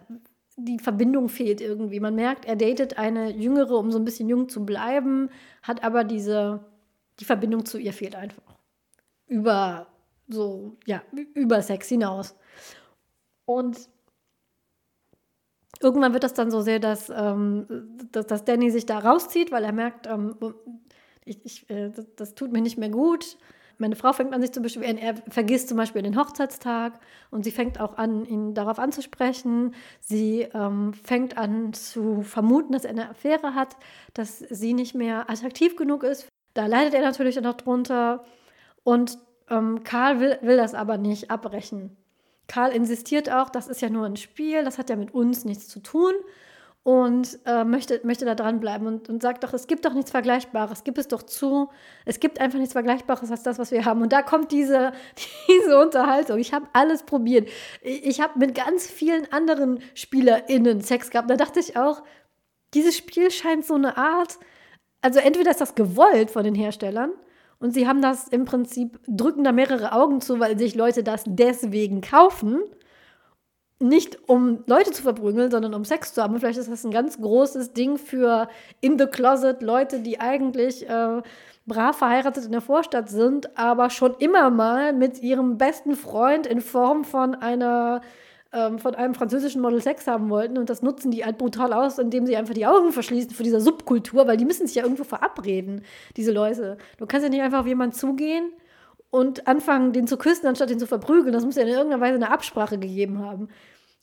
die 0.55 0.79
Verbindung 0.79 1.29
fehlt 1.29 1.61
irgendwie. 1.61 1.99
Man 1.99 2.15
merkt, 2.15 2.45
er 2.45 2.55
datet 2.55 2.97
eine 2.97 3.31
jüngere, 3.31 3.77
um 3.77 3.91
so 3.91 3.97
ein 3.97 4.05
bisschen 4.05 4.29
jung 4.29 4.49
zu 4.49 4.65
bleiben, 4.65 5.29
hat 5.63 5.83
aber 5.83 6.03
diese, 6.03 6.65
die 7.19 7.25
Verbindung 7.25 7.65
zu 7.65 7.77
ihr 7.77 7.93
fehlt 7.93 8.15
einfach. 8.15 8.43
Über 9.27 9.87
so, 10.27 10.77
ja, 10.85 11.01
über 11.33 11.61
Sex 11.61 11.89
hinaus. 11.89 12.35
Und 13.45 13.89
irgendwann 15.79 16.13
wird 16.13 16.23
das 16.23 16.33
dann 16.33 16.51
so 16.51 16.61
sehr, 16.61 16.79
dass, 16.79 17.09
ähm, 17.09 17.65
dass, 18.11 18.27
dass 18.27 18.45
Danny 18.45 18.69
sich 18.71 18.85
da 18.85 18.99
rauszieht, 18.99 19.51
weil 19.51 19.63
er 19.63 19.71
merkt, 19.71 20.07
ähm, 20.07 20.35
ich, 21.25 21.45
ich, 21.45 21.69
äh, 21.69 21.89
das, 21.89 22.05
das, 22.15 22.35
tut 22.35 22.51
mir 22.51 22.61
nicht 22.61 22.77
mehr 22.77 22.89
gut. 22.89 23.37
Meine 23.77 23.95
Frau 23.95 24.11
fängt 24.11 24.33
an, 24.33 24.41
sich 24.41 24.51
zu 24.51 24.61
beschweren. 24.61 24.97
Er 24.97 25.15
vergisst 25.29 25.69
zum 25.69 25.77
Beispiel 25.77 26.01
den 26.01 26.19
Hochzeitstag 26.19 26.99
und 27.31 27.45
sie 27.45 27.51
fängt 27.51 27.79
auch 27.79 27.97
an, 27.97 28.25
ihn 28.25 28.53
darauf 28.53 28.77
anzusprechen. 28.77 29.73
Sie 30.01 30.41
ähm, 30.53 30.93
fängt 30.93 31.37
an 31.37 31.71
zu 31.71 32.21
vermuten, 32.23 32.73
dass 32.73 32.83
er 32.83 32.89
eine 32.89 33.09
Affäre 33.09 33.55
hat, 33.55 33.77
dass 34.13 34.39
sie 34.39 34.73
nicht 34.73 34.95
mehr 34.95 35.29
attraktiv 35.29 35.77
genug 35.77 36.03
ist. 36.03 36.27
Da 36.55 36.65
leidet 36.65 36.93
er 36.93 37.01
natürlich 37.01 37.39
auch 37.45 37.53
drunter. 37.53 38.25
Und 38.83 39.17
ähm, 39.49 39.83
Karl 39.85 40.19
will, 40.19 40.39
will 40.41 40.57
das 40.57 40.73
aber 40.73 40.97
nicht 40.97 41.31
abbrechen. 41.31 41.95
Karl 42.49 42.71
insistiert 42.71 43.31
auch, 43.31 43.49
das 43.49 43.67
ist 43.69 43.81
ja 43.81 43.89
nur 43.89 44.05
ein 44.05 44.17
Spiel, 44.17 44.65
das 44.65 44.77
hat 44.77 44.89
ja 44.89 44.97
mit 44.97 45.13
uns 45.13 45.45
nichts 45.45 45.69
zu 45.69 45.79
tun 45.79 46.13
und 46.83 47.39
äh, 47.45 47.63
möchte, 47.63 48.01
möchte 48.03 48.25
da 48.25 48.35
dranbleiben 48.35 48.87
und, 48.87 49.09
und 49.09 49.21
sagt 49.21 49.43
doch, 49.43 49.53
es 49.53 49.67
gibt 49.67 49.85
doch 49.85 49.93
nichts 49.93 50.11
Vergleichbares, 50.11 50.83
gib 50.83 50.97
es 50.97 51.07
doch 51.07 51.21
zu, 51.21 51.69
es 52.05 52.19
gibt 52.19 52.41
einfach 52.41 52.57
nichts 52.57 52.73
Vergleichbares 52.73 53.29
als 53.29 53.43
das, 53.43 53.59
was 53.59 53.71
wir 53.71 53.85
haben. 53.85 54.01
Und 54.01 54.11
da 54.11 54.23
kommt 54.23 54.51
diese, 54.51 54.91
diese 55.47 55.79
Unterhaltung. 55.79 56.39
Ich 56.39 56.51
habe 56.51 56.67
alles 56.73 57.03
probiert. 57.03 57.47
Ich, 57.81 58.05
ich 58.05 58.21
habe 58.21 58.39
mit 58.39 58.55
ganz 58.55 58.87
vielen 58.87 59.31
anderen 59.31 59.81
SpielerInnen 59.93 60.81
Sex 60.81 61.11
gehabt. 61.11 61.29
Da 61.29 61.35
dachte 61.35 61.59
ich 61.59 61.77
auch, 61.77 62.01
dieses 62.73 62.97
Spiel 62.97 63.29
scheint 63.29 63.65
so 63.65 63.75
eine 63.75 63.97
Art, 63.97 64.39
also 65.01 65.19
entweder 65.19 65.51
ist 65.51 65.61
das 65.61 65.75
gewollt 65.75 66.31
von 66.31 66.43
den 66.43 66.55
Herstellern 66.55 67.11
und 67.59 67.73
sie 67.73 67.87
haben 67.87 68.01
das 68.01 68.27
im 68.29 68.45
Prinzip, 68.45 68.99
drücken 69.07 69.43
da 69.43 69.51
mehrere 69.51 69.91
Augen 69.91 70.21
zu, 70.21 70.39
weil 70.39 70.57
sich 70.57 70.75
Leute 70.75 71.03
das 71.03 71.23
deswegen 71.27 72.01
kaufen 72.01 72.61
nicht 73.79 74.27
um 74.27 74.63
Leute 74.67 74.91
zu 74.91 75.01
verprügeln, 75.01 75.51
sondern 75.51 75.73
um 75.73 75.85
Sex 75.85 76.13
zu 76.13 76.21
haben. 76.21 76.37
Vielleicht 76.39 76.59
ist 76.59 76.69
das 76.69 76.83
ein 76.83 76.91
ganz 76.91 77.19
großes 77.19 77.73
Ding 77.73 77.97
für 77.97 78.49
in 78.81 78.99
the 78.99 79.05
closet 79.05 79.61
Leute, 79.61 80.01
die 80.01 80.19
eigentlich 80.19 80.87
äh, 80.89 81.21
brav 81.65 81.97
verheiratet 81.97 82.45
in 82.45 82.51
der 82.51 82.61
Vorstadt 82.61 83.09
sind, 83.09 83.57
aber 83.57 83.89
schon 83.89 84.15
immer 84.19 84.49
mal 84.49 84.91
mit 84.91 85.21
ihrem 85.21 85.57
besten 85.57 85.95
Freund 85.95 86.45
in 86.45 86.59
Form 86.59 87.05
von 87.05 87.35
einer 87.35 88.01
ähm, 88.51 88.79
von 88.79 88.95
einem 88.95 89.13
französischen 89.13 89.61
Model 89.61 89.81
Sex 89.81 90.07
haben 90.07 90.29
wollten 90.29 90.57
und 90.57 90.69
das 90.69 90.81
nutzen 90.81 91.11
die 91.11 91.23
halt 91.23 91.37
brutal 91.37 91.73
aus, 91.73 91.99
indem 91.99 92.25
sie 92.25 92.35
einfach 92.35 92.53
die 92.53 92.65
Augen 92.65 92.91
verschließen 92.91 93.31
für 93.31 93.43
diese 93.43 93.61
Subkultur, 93.61 94.27
weil 94.27 94.37
die 94.37 94.45
müssen 94.45 94.65
sich 94.65 94.75
ja 94.75 94.83
irgendwo 94.83 95.03
verabreden, 95.03 95.83
diese 96.17 96.31
Leute. 96.31 96.77
Du 96.97 97.05
kannst 97.05 97.23
ja 97.23 97.29
nicht 97.29 97.41
einfach 97.41 97.59
auf 97.59 97.67
jemanden 97.67 97.95
zugehen 97.95 98.51
und 99.11 99.47
anfangen, 99.47 99.93
den 99.93 100.07
zu 100.07 100.17
küssen, 100.17 100.47
anstatt 100.47 100.69
den 100.69 100.79
zu 100.79 100.87
verprügeln. 100.87 101.33
Das 101.33 101.45
muss 101.45 101.55
ja 101.55 101.63
in 101.63 101.69
irgendeiner 101.69 102.01
Weise 102.01 102.15
eine 102.15 102.31
Absprache 102.31 102.79
gegeben 102.79 103.19
haben. 103.19 103.49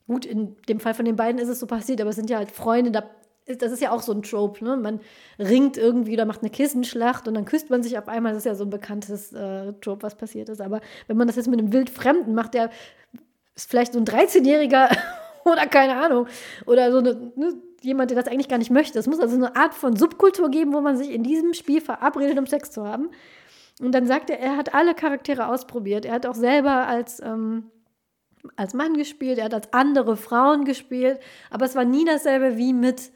Gut, 0.06 0.24
in 0.24 0.56
dem 0.68 0.78
Fall 0.78 0.94
von 0.94 1.04
den 1.04 1.16
beiden 1.16 1.40
ist 1.40 1.48
es 1.48 1.58
so 1.58 1.66
passiert, 1.66 2.00
aber 2.00 2.10
es 2.10 2.16
sind 2.16 2.30
ja 2.30 2.38
halt 2.38 2.52
Freunde, 2.52 2.92
da 2.92 3.04
das 3.46 3.70
ist 3.70 3.80
ja 3.80 3.92
auch 3.92 4.02
so 4.02 4.12
ein 4.12 4.22
Trope, 4.22 4.64
ne? 4.64 4.76
Man 4.76 5.00
ringt 5.38 5.76
irgendwie 5.76 6.14
oder 6.14 6.24
macht 6.24 6.42
eine 6.42 6.50
Kissenschlacht 6.50 7.28
und 7.28 7.34
dann 7.34 7.44
küsst 7.44 7.70
man 7.70 7.80
sich 7.82 7.96
auf 7.96 8.08
einmal. 8.08 8.32
Das 8.32 8.40
ist 8.40 8.46
ja 8.46 8.56
so 8.56 8.64
ein 8.64 8.70
bekanntes 8.70 9.32
äh, 9.32 9.72
Trope, 9.74 10.02
was 10.02 10.16
passiert 10.16 10.48
ist. 10.48 10.60
Aber 10.60 10.80
wenn 11.06 11.16
man 11.16 11.28
das 11.28 11.36
jetzt 11.36 11.46
mit 11.46 11.60
einem 11.60 11.72
Wildfremden 11.72 12.34
macht, 12.34 12.54
der 12.54 12.70
ist 13.56 13.70
vielleicht 13.70 13.94
so 13.94 13.98
ein 13.98 14.04
13-Jähriger 14.04 14.96
oder 15.44 15.66
keine 15.66 15.96
Ahnung. 15.96 16.28
Oder 16.66 16.92
so 16.92 16.98
eine, 16.98 17.32
ne, 17.34 17.54
jemand, 17.82 18.10
der 18.10 18.16
das 18.16 18.28
eigentlich 18.28 18.48
gar 18.48 18.58
nicht 18.58 18.70
möchte. 18.70 18.98
Es 18.98 19.06
muss 19.06 19.20
also 19.20 19.34
eine 19.34 19.56
Art 19.56 19.74
von 19.74 19.96
Subkultur 19.96 20.50
geben, 20.50 20.72
wo 20.72 20.80
man 20.80 20.96
sich 20.96 21.10
in 21.10 21.22
diesem 21.22 21.54
Spiel 21.54 21.80
verabredet, 21.80 22.38
um 22.38 22.46
Sex 22.46 22.70
zu 22.70 22.86
haben. 22.86 23.10
Und 23.80 23.92
dann 23.92 24.06
sagt 24.06 24.30
er, 24.30 24.38
er 24.38 24.56
hat 24.56 24.74
alle 24.74 24.94
Charaktere 24.94 25.48
ausprobiert. 25.48 26.04
Er 26.04 26.12
hat 26.12 26.26
auch 26.26 26.34
selber 26.34 26.86
als, 26.86 27.20
ähm, 27.20 27.70
als 28.56 28.74
Mann 28.74 28.94
gespielt, 28.94 29.38
er 29.38 29.46
hat 29.46 29.54
als 29.54 29.72
andere 29.72 30.16
Frauen 30.16 30.64
gespielt, 30.64 31.18
aber 31.50 31.64
es 31.64 31.74
war 31.74 31.84
nie 31.84 32.04
dasselbe 32.04 32.56
wie 32.56 32.72
mit, 32.72 33.10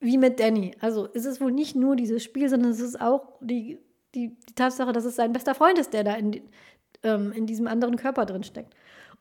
wie 0.00 0.18
mit 0.18 0.40
Danny. 0.40 0.76
Also 0.80 1.06
ist 1.06 1.24
es 1.24 1.40
wohl 1.40 1.52
nicht 1.52 1.76
nur 1.76 1.96
dieses 1.96 2.22
Spiel, 2.22 2.48
sondern 2.48 2.72
es 2.72 2.80
ist 2.80 3.00
auch 3.00 3.38
die, 3.40 3.78
die, 4.14 4.36
die 4.48 4.54
Tatsache, 4.54 4.92
dass 4.92 5.04
es 5.04 5.16
sein 5.16 5.32
bester 5.32 5.54
Freund 5.54 5.78
ist, 5.78 5.92
der 5.92 6.04
da 6.04 6.14
in, 6.14 6.42
ähm, 7.02 7.32
in 7.32 7.46
diesem 7.46 7.66
anderen 7.66 7.96
Körper 7.96 8.26
drin 8.26 8.42
steckt. 8.42 8.74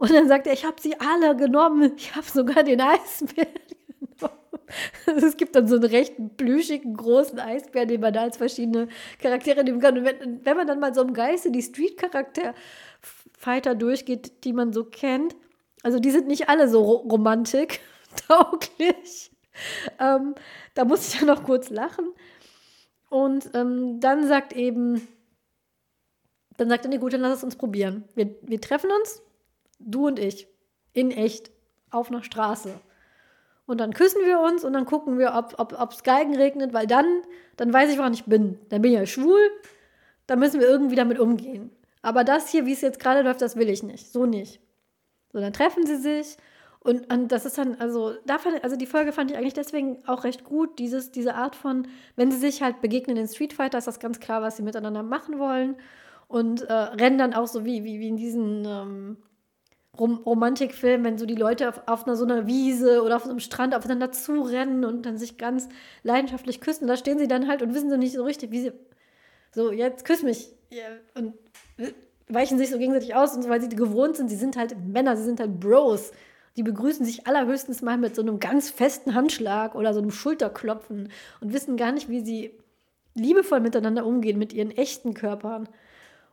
Und 0.04 0.12
dann 0.12 0.28
sagt 0.28 0.48
er, 0.48 0.54
ich 0.54 0.66
habe 0.66 0.82
sie 0.82 1.00
alle 1.00 1.34
genommen, 1.34 1.94
ich 1.96 2.14
habe 2.14 2.28
sogar 2.28 2.64
den 2.64 2.82
Eisbären 2.82 3.54
genommen. 4.10 4.38
es 5.06 5.38
gibt 5.38 5.56
dann 5.56 5.66
so 5.66 5.76
einen 5.76 5.86
recht 5.86 6.16
plüschigen, 6.36 6.98
großen 6.98 7.40
Eisbär, 7.40 7.86
den 7.86 8.02
man 8.02 8.12
da 8.12 8.24
als 8.24 8.36
verschiedene 8.36 8.90
Charaktere 9.22 9.64
nehmen 9.64 9.80
kann. 9.80 9.98
Und 9.98 10.04
wenn, 10.04 10.46
wenn 10.46 10.58
man 10.58 10.68
dann 10.68 10.82
mal 10.82 10.94
so 10.94 11.04
im 11.04 11.14
Geiste 11.14 11.52
die 11.52 11.62
Street-Charakter-Fighter 11.62 13.76
durchgeht, 13.76 14.44
die 14.44 14.52
man 14.52 14.74
so 14.74 14.84
kennt, 14.84 15.38
also 15.84 16.00
die 16.00 16.12
sind 16.12 16.28
nicht 16.28 16.50
alle 16.50 16.68
so 16.68 16.84
ro 16.84 16.96
romantik 17.10 17.80
tauglich. 18.28 19.32
Ähm, 20.02 20.36
da 20.74 20.84
muss 20.84 21.08
ich 21.08 21.22
ja 21.22 21.26
noch 21.26 21.46
kurz 21.46 21.70
lachen. 21.70 22.12
Und 23.10 23.52
ähm, 23.54 24.02
dann 24.02 24.28
sagt 24.28 24.52
eben, 24.52 25.08
dann 26.58 26.68
sagt 26.68 26.84
er, 26.84 26.90
nee, 26.90 26.98
gut, 26.98 27.14
dann 27.14 27.22
lass 27.22 27.38
es 27.38 27.44
uns 27.46 27.56
probieren. 27.56 28.04
Wir, 28.16 28.36
wir 28.42 28.60
treffen 28.60 28.92
uns, 28.92 29.24
du 29.80 30.08
und 30.08 30.20
ich, 30.20 30.48
in 30.94 31.12
echt, 31.12 31.52
auf 31.90 32.10
einer 32.10 32.24
Straße. 32.24 32.74
Und 33.66 33.80
dann 33.80 33.94
küssen 33.94 34.26
wir 34.26 34.40
uns 34.40 34.64
und 34.64 34.74
dann 34.74 34.86
gucken 34.86 35.18
wir, 35.18 35.34
ob 35.36 35.72
es 35.72 35.80
ob, 35.80 36.04
Geigen 36.04 36.36
regnet, 36.36 36.74
weil 36.74 36.88
dann, 36.88 37.06
dann 37.56 37.72
weiß 37.72 37.92
ich, 37.92 37.98
woran 37.98 38.14
ich 38.14 38.26
bin. 38.26 38.60
Dann 38.70 38.82
bin 38.82 38.92
ich 38.92 38.98
ja 38.98 39.06
schwul, 39.06 39.40
dann 40.28 40.40
müssen 40.40 40.60
wir 40.60 40.68
irgendwie 40.68 40.96
damit 40.96 41.20
umgehen. 41.20 41.72
Aber 42.02 42.24
das 42.24 42.50
hier, 42.50 42.66
wie 42.66 42.74
es 42.74 42.82
jetzt 42.82 43.00
gerade 43.00 43.22
läuft, 43.22 43.42
das 43.42 43.56
will 43.56 43.70
ich 43.70 43.84
nicht. 43.84 44.12
So 44.12 44.26
nicht. 44.26 44.60
So, 45.32 45.40
dann 45.40 45.54
treffen 45.54 45.86
sie 45.86 45.98
sich 45.98 46.38
und, 46.84 47.12
und 47.12 47.32
das 47.32 47.46
ist 47.46 47.58
dann, 47.58 47.76
also, 47.80 48.14
da 48.26 48.38
fand, 48.38 48.62
also 48.62 48.76
die 48.76 48.86
Folge 48.86 49.14
fand 49.14 49.32
ich 49.32 49.38
eigentlich 49.38 49.54
deswegen 49.54 50.06
auch 50.06 50.26
recht 50.26 50.44
gut. 50.44 50.80
Dieses, 50.80 51.12
diese 51.12 51.36
Art 51.36 51.56
von, 51.56 51.88
wenn 52.18 52.30
sie 52.30 52.38
sich 52.38 52.62
halt 52.62 52.82
begegnen 52.82 53.16
in 53.16 53.28
Street 53.28 53.54
Fighter, 53.54 53.78
ist 53.78 53.88
das 53.88 54.02
ganz 54.02 54.20
klar, 54.20 54.42
was 54.42 54.58
sie 54.58 54.64
miteinander 54.64 55.02
machen 55.02 55.40
wollen. 55.40 55.78
Und 56.28 56.64
äh, 56.64 56.74
rennen 56.74 57.18
dann 57.18 57.34
auch 57.34 57.48
so 57.48 57.64
wie, 57.64 57.86
wie, 57.86 58.00
wie 58.02 58.10
in 58.10 58.18
diesen 58.18 58.66
ähm, 58.66 59.18
Rom 59.98 60.22
Romantikfilmen, 60.26 61.06
wenn 61.06 61.18
so 61.20 61.26
die 61.26 61.36
Leute 61.36 61.70
auf, 61.70 61.82
auf 61.86 62.06
einer 62.06 62.16
so 62.16 62.26
einer 62.26 62.48
Wiese 62.48 63.04
oder 63.04 63.18
auf 63.18 63.24
so 63.24 63.30
einem 63.30 63.40
Strand 63.40 63.76
aufeinander 63.76 64.12
zurennen 64.12 64.86
und 64.86 65.06
dann 65.06 65.18
sich 65.18 65.38
ganz 65.38 65.70
leidenschaftlich 66.02 66.62
küssen. 66.62 66.88
Da 66.88 66.98
stehen 66.98 67.20
sie 67.20 67.28
dann 67.28 67.48
halt 67.48 67.62
und 67.62 67.76
wissen 67.76 67.92
so 67.92 67.98
nicht 67.98 68.14
so 68.14 68.24
richtig, 68.24 68.52
wie 68.52 68.62
sie. 68.62 68.72
So, 69.52 69.72
jetzt 69.72 70.04
küss 70.04 70.24
mich. 70.24 70.50
Und 71.14 71.34
weichen 72.28 72.58
sich 72.58 72.72
so 72.72 72.80
gegenseitig 72.80 73.14
aus 73.14 73.36
und 73.36 73.44
so, 73.44 73.50
weil 73.50 73.62
sie 73.62 73.70
gewohnt 73.70 74.18
sind. 74.18 74.30
Sie 74.30 74.36
sind 74.36 74.58
halt 74.58 74.76
Männer, 74.84 75.16
sie 75.16 75.24
sind 75.24 75.40
halt 75.40 75.60
Bros. 75.60 76.12
Die 76.56 76.64
begrüßen 76.64 77.06
sich 77.06 77.28
allerhöchstens 77.28 77.82
mal 77.82 77.98
mit 77.98 78.16
so 78.16 78.22
einem 78.22 78.40
ganz 78.40 78.70
festen 78.70 79.16
Handschlag 79.16 79.76
oder 79.76 79.94
so 79.94 80.00
einem 80.00 80.12
Schulterklopfen 80.12 81.10
und 81.42 81.54
wissen 81.54 81.78
gar 81.78 81.92
nicht, 81.92 82.10
wie 82.10 82.22
sie 82.22 82.58
liebevoll 83.16 83.60
miteinander 83.60 84.06
umgehen 84.06 84.38
mit 84.38 84.54
ihren 84.54 84.72
echten 84.72 85.14
Körpern. 85.14 85.70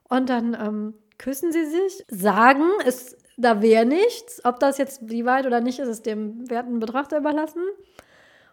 Und 0.08 0.28
dann 0.28 0.54
ähm, 0.54 0.94
küssen 1.18 1.52
sie 1.52 1.66
sich, 1.66 2.04
sagen, 2.08 2.64
es, 2.86 3.16
da 3.36 3.62
wäre 3.62 3.86
nichts. 3.86 4.44
Ob 4.44 4.60
das 4.60 4.78
jetzt 4.78 5.08
wie 5.08 5.24
weit 5.24 5.46
oder 5.46 5.60
nicht 5.60 5.78
ist, 5.78 5.88
ist 5.88 6.06
dem 6.06 6.48
werten 6.50 6.78
Betrachter 6.78 7.18
überlassen 7.18 7.62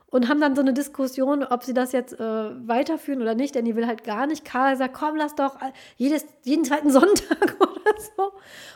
und 0.10 0.30
haben 0.30 0.40
dann 0.40 0.56
so 0.56 0.62
eine 0.62 0.74
Diskussion, 0.74 1.44
ob 1.44 1.64
sie 1.64 1.74
das 1.74 1.92
jetzt 1.92 2.18
äh, 2.20 2.68
weiterführen 2.68 3.22
oder 3.22 3.36
nicht, 3.36 3.56
denn 3.56 3.66
die 3.66 3.76
will 3.76 3.88
halt 3.88 4.04
gar 4.04 4.26
nicht. 4.26 4.46
Karl 4.46 4.78
sagt, 4.78 4.94
komm, 4.94 5.18
lass 5.18 5.36
doch 5.36 5.58
jedes, 5.98 6.26
jeden 6.44 6.64
zweiten 6.64 6.90
Sonntag 6.92 7.58
oder 7.60 8.02
so. 8.16 8.32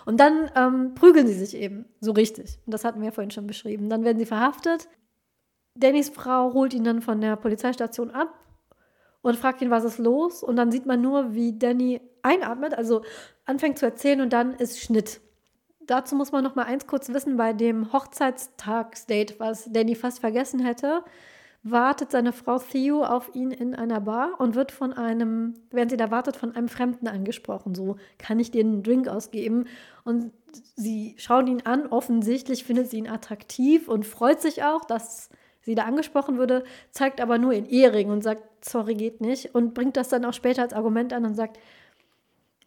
Und 0.05 0.19
dann 0.19 0.51
ähm, 0.55 0.93
prügeln 0.93 1.27
sie 1.27 1.33
sich 1.33 1.55
eben, 1.55 1.85
so 2.01 2.11
richtig. 2.11 2.59
Und 2.65 2.73
das 2.73 2.83
hatten 2.83 2.99
wir 2.99 3.07
ja 3.07 3.11
vorhin 3.11 3.31
schon 3.31 3.47
beschrieben. 3.47 3.89
Dann 3.89 4.03
werden 4.03 4.19
sie 4.19 4.25
verhaftet. 4.25 4.89
Dannys 5.75 6.09
Frau 6.09 6.53
holt 6.53 6.73
ihn 6.73 6.83
dann 6.83 7.01
von 7.01 7.21
der 7.21 7.37
Polizeistation 7.37 8.11
ab 8.11 8.33
und 9.21 9.37
fragt 9.37 9.61
ihn, 9.61 9.69
was 9.69 9.85
ist 9.85 9.99
los. 9.99 10.43
Und 10.43 10.57
dann 10.57 10.71
sieht 10.71 10.85
man 10.85 11.01
nur, 11.01 11.33
wie 11.33 11.57
Danny 11.57 12.01
einatmet, 12.23 12.73
also 12.73 13.03
anfängt 13.45 13.79
zu 13.79 13.85
erzählen 13.85 14.19
und 14.19 14.33
dann 14.33 14.53
ist 14.53 14.79
Schnitt 14.79 15.21
dazu 15.87 16.15
muss 16.15 16.31
man 16.31 16.43
noch 16.43 16.55
mal 16.55 16.65
eins 16.65 16.87
kurz 16.87 17.09
wissen, 17.09 17.37
bei 17.37 17.53
dem 17.53 17.91
Hochzeitstagsdate, 17.93 19.39
was 19.39 19.71
Danny 19.71 19.95
fast 19.95 20.19
vergessen 20.19 20.59
hätte, 20.59 21.03
wartet 21.63 22.11
seine 22.11 22.33
Frau 22.33 22.57
Theo 22.57 23.03
auf 23.03 23.35
ihn 23.35 23.51
in 23.51 23.75
einer 23.75 24.01
Bar 24.01 24.39
und 24.39 24.55
wird 24.55 24.71
von 24.71 24.93
einem, 24.93 25.53
während 25.69 25.91
sie 25.91 25.97
da 25.97 26.09
wartet, 26.09 26.35
von 26.35 26.55
einem 26.55 26.69
Fremden 26.69 27.07
angesprochen. 27.07 27.75
So, 27.75 27.97
kann 28.17 28.39
ich 28.39 28.49
dir 28.51 28.61
einen 28.61 28.81
Drink 28.81 29.07
ausgeben? 29.07 29.65
Und 30.03 30.31
sie 30.75 31.15
schauen 31.17 31.47
ihn 31.47 31.61
an, 31.63 31.87
offensichtlich 31.87 32.63
findet 32.63 32.89
sie 32.89 32.97
ihn 32.97 33.09
attraktiv 33.09 33.87
und 33.87 34.05
freut 34.05 34.41
sich 34.41 34.63
auch, 34.63 34.85
dass 34.85 35.29
sie 35.61 35.75
da 35.75 35.83
angesprochen 35.83 36.39
würde, 36.39 36.63
zeigt 36.89 37.21
aber 37.21 37.37
nur 37.37 37.53
ihren 37.53 37.69
Ehering 37.69 38.09
und 38.09 38.23
sagt, 38.23 38.65
sorry, 38.65 38.95
geht 38.95 39.21
nicht 39.21 39.53
und 39.53 39.75
bringt 39.75 39.97
das 39.97 40.09
dann 40.09 40.25
auch 40.25 40.33
später 40.33 40.63
als 40.63 40.73
Argument 40.73 41.13
an 41.13 41.25
und 41.25 41.35
sagt, 41.35 41.59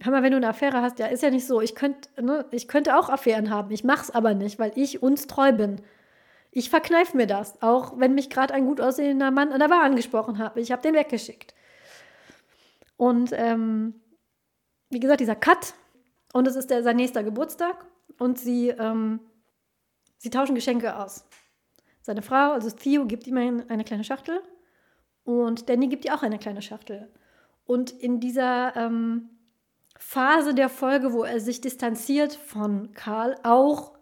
hör 0.04 0.12
mal, 0.12 0.22
wenn 0.22 0.32
du 0.32 0.36
eine 0.36 0.48
Affäre 0.48 0.82
hast, 0.82 0.98
ja, 0.98 1.06
ist 1.06 1.22
ja 1.22 1.30
nicht 1.30 1.46
so. 1.46 1.60
Ich, 1.60 1.74
könnt, 1.74 2.10
ne, 2.20 2.44
ich 2.50 2.68
könnte 2.68 2.96
auch 2.96 3.08
Affären 3.08 3.50
haben. 3.50 3.70
Ich 3.70 3.84
mach's 3.84 4.10
aber 4.10 4.34
nicht, 4.34 4.58
weil 4.58 4.72
ich 4.76 5.02
uns 5.02 5.26
treu 5.26 5.52
bin. 5.52 5.80
Ich 6.50 6.70
verkneife 6.70 7.16
mir 7.16 7.26
das, 7.26 7.60
auch 7.62 7.98
wenn 7.98 8.14
mich 8.14 8.30
gerade 8.30 8.54
ein 8.54 8.66
gut 8.66 8.80
aussehender 8.80 9.30
Mann 9.30 9.50
an 9.52 9.60
der 9.60 9.68
Bar 9.68 9.82
angesprochen 9.82 10.38
hat. 10.38 10.56
Ich 10.56 10.70
habe 10.70 10.82
den 10.82 10.94
weggeschickt. 10.94 11.54
Und 12.96 13.30
ähm, 13.32 14.00
wie 14.90 15.00
gesagt, 15.00 15.20
dieser 15.20 15.34
Cut. 15.34 15.74
Und 16.32 16.46
es 16.46 16.54
ist 16.54 16.70
der, 16.70 16.82
sein 16.82 16.96
nächster 16.96 17.24
Geburtstag. 17.24 17.84
Und 18.18 18.38
sie, 18.38 18.68
ähm, 18.68 19.20
sie 20.18 20.30
tauschen 20.30 20.54
Geschenke 20.54 20.96
aus. 20.96 21.26
Seine 22.02 22.22
Frau, 22.22 22.52
also 22.52 22.70
Theo, 22.70 23.06
gibt 23.06 23.26
ihm 23.26 23.64
eine 23.66 23.84
kleine 23.84 24.04
Schachtel. 24.04 24.40
Und 25.24 25.68
Danny 25.68 25.88
gibt 25.88 26.04
ihr 26.04 26.14
auch 26.14 26.22
eine 26.22 26.38
kleine 26.38 26.62
Schachtel. 26.62 27.10
Und 27.64 27.90
in 27.90 28.20
dieser 28.20 28.76
ähm, 28.76 29.30
Phase 29.98 30.54
der 30.54 30.68
Folge, 30.68 31.12
wo 31.12 31.24
er 31.24 31.40
sich 31.40 31.60
distanziert 31.60 32.34
von 32.34 32.92
Karl, 32.92 33.36
auch 33.42 33.94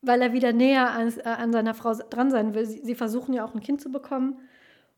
weil 0.00 0.20
er 0.20 0.32
wieder 0.32 0.52
näher 0.52 0.90
an, 0.90 1.12
äh, 1.18 1.22
an 1.22 1.52
seiner 1.52 1.74
Frau 1.74 1.94
dran 1.94 2.30
sein 2.30 2.54
will. 2.54 2.66
Sie, 2.66 2.80
sie, 2.82 2.94
versuchen 2.94 3.32
ja 3.32 3.44
auch 3.44 3.54
ein 3.54 3.60
Kind 3.60 3.80
zu 3.80 3.90
bekommen 3.90 4.38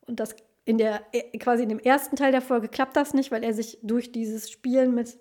und 0.07 0.21
das 0.21 0.35
in 0.65 0.79
der 0.79 1.03
äh, 1.13 1.37
quasi 1.39 1.63
in 1.63 1.69
dem 1.69 1.79
ersten 1.79 2.17
Teil 2.17 2.33
der 2.33 2.41
Folge 2.41 2.69
klappt 2.69 2.97
das 2.97 3.15
nicht, 3.15 3.31
weil 3.31 3.45
er 3.45 3.53
sich 3.53 3.79
durch 3.83 4.13
dieses 4.13 4.51
Spielen 4.51 4.95
mit 4.95 5.19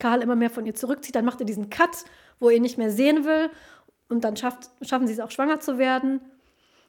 Karl 0.00 0.22
immer 0.22 0.36
mehr 0.36 0.50
von 0.50 0.66
ihr 0.66 0.74
zurückzieht. 0.74 1.14
Dann 1.14 1.24
macht 1.24 1.40
er 1.40 1.46
diesen 1.46 1.70
Cut, 1.70 2.04
wo 2.40 2.48
er 2.48 2.56
ihn 2.56 2.62
nicht 2.62 2.78
mehr 2.78 2.90
sehen 2.90 3.24
will 3.24 3.50
und 4.08 4.24
dann 4.24 4.36
schafft, 4.36 4.70
schaffen 4.82 5.06
sie 5.06 5.12
es 5.12 5.20
auch 5.20 5.30
schwanger 5.30 5.60
zu 5.60 5.78
werden. 5.78 6.20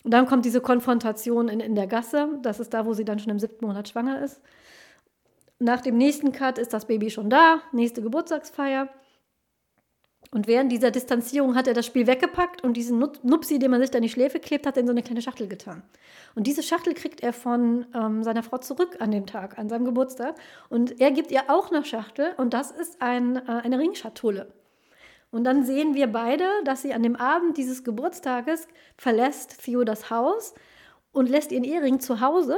Und 0.04 0.12
dann 0.12 0.28
kommt 0.28 0.46
diese 0.46 0.62
Konfrontation 0.62 1.48
in, 1.48 1.60
in 1.60 1.76
der 1.76 1.88
Gasse. 1.88 2.40
Das 2.44 2.60
ist 2.60 2.74
da, 2.74 2.86
wo 2.86 2.94
sie 2.94 3.06
dann 3.06 3.20
schon 3.20 3.32
im 3.32 3.40
siebten 3.40 3.66
Monat 3.66 3.90
schwanger 3.90 4.22
ist. 4.24 4.42
Nach 5.60 5.82
dem 5.82 5.98
nächsten 5.98 6.32
Cut 6.32 6.58
ist 6.58 6.74
das 6.74 6.86
Baby 6.86 7.10
schon 7.10 7.30
da, 7.30 7.62
nächste 7.72 8.02
Geburtstagsfeier. 8.02 8.90
Und 10.32 10.48
während 10.48 10.72
dieser 10.72 10.92
Distanzierung 10.92 11.56
hat 11.56 11.68
er 11.68 11.74
das 11.74 11.86
Spiel 11.86 12.08
weggepackt 12.08 12.62
und 12.62 12.76
diesen 12.76 13.00
Nupsi, 13.00 13.58
den 13.58 13.72
man 13.72 13.80
sich 13.80 13.92
da 13.92 14.00
in 14.00 14.04
die 14.04 14.10
Schläfe 14.10 14.40
klebt, 14.40 14.68
hat 14.68 14.76
er 14.76 14.82
in 14.82 14.88
so 14.88 14.92
eine 14.92 15.04
kleine 15.04 15.22
Schachtel 15.22 15.48
getan. 15.48 15.84
Und 16.34 16.46
diese 16.46 16.62
Schachtel 16.62 16.94
kriegt 16.94 17.22
er 17.22 17.32
von 17.32 17.86
ähm, 17.94 18.22
seiner 18.24 18.44
Frau 18.44 18.58
zurück 18.58 18.98
an 19.00 19.12
dem 19.12 19.28
Tag, 19.28 19.58
an 19.58 19.70
seinem 19.70 19.86
Geburtstag. 19.86 20.36
Und 20.70 21.00
er 21.00 21.12
gibt 21.12 21.32
ihr 21.32 21.50
auch 21.50 21.72
eine 21.72 21.86
Schachtel 21.86 22.34
und 22.38 22.54
das 22.54 22.72
ist 22.72 23.02
ein, 23.02 23.38
äh, 23.38 23.62
eine 23.64 23.80
Ringschatulle. 23.80 24.52
Und 25.32 25.44
dann 25.44 25.64
sehen 25.64 25.96
wir 25.96 26.08
beide, 26.08 26.46
dass 26.66 26.82
sie 26.82 26.94
an 26.94 27.04
dem 27.04 27.16
Abend 27.16 27.58
dieses 27.58 27.84
Geburtstages 27.84 28.68
verlässt 28.98 29.64
Theo 29.64 29.84
das 29.84 30.10
Haus 30.10 30.54
und 31.12 31.30
lässt 31.30 31.52
ihren 31.52 31.64
Ehering 31.64 32.00
zu 32.00 32.20
Hause 32.20 32.58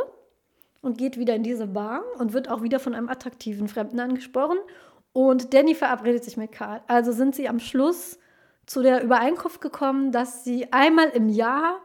und 0.82 0.98
geht 0.98 1.18
wieder 1.18 1.36
in 1.36 1.44
diese 1.44 1.68
Bar 1.68 2.04
und 2.20 2.34
wird 2.34 2.50
auch 2.50 2.62
wieder 2.62 2.80
von 2.80 2.96
einem 2.96 3.10
attraktiven 3.10 3.68
Fremden 3.68 4.00
angesprochen. 4.00 4.58
Und 5.14 5.54
Danny 5.54 5.76
verabredet 5.76 6.24
sich 6.24 6.38
mit 6.38 6.52
Karl. 6.52 6.82
Also 6.88 7.12
sind 7.12 7.36
sie 7.36 7.50
am 7.50 7.60
Schluss 7.60 8.20
zu 8.66 8.84
der 8.84 9.04
Übereinkunft 9.04 9.62
gekommen, 9.62 10.12
dass 10.12 10.44
sie 10.44 10.72
einmal 10.72 11.10
im 11.10 11.30
Jahr 11.30 11.82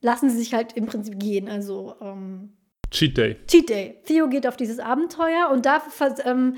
lassen 0.00 0.30
sie 0.30 0.38
sich 0.38 0.54
halt 0.54 0.74
im 0.74 0.86
Prinzip 0.86 1.18
gehen. 1.18 1.48
Also 1.48 1.96
ähm, 2.00 2.52
Cheat 2.90 3.16
Day. 3.16 3.36
Cheat 3.46 3.68
Day. 3.68 4.00
Theo 4.04 4.28
geht 4.28 4.46
auf 4.46 4.56
dieses 4.56 4.78
Abenteuer 4.78 5.50
und 5.50 5.66
da, 5.66 5.82
ähm, 6.24 6.56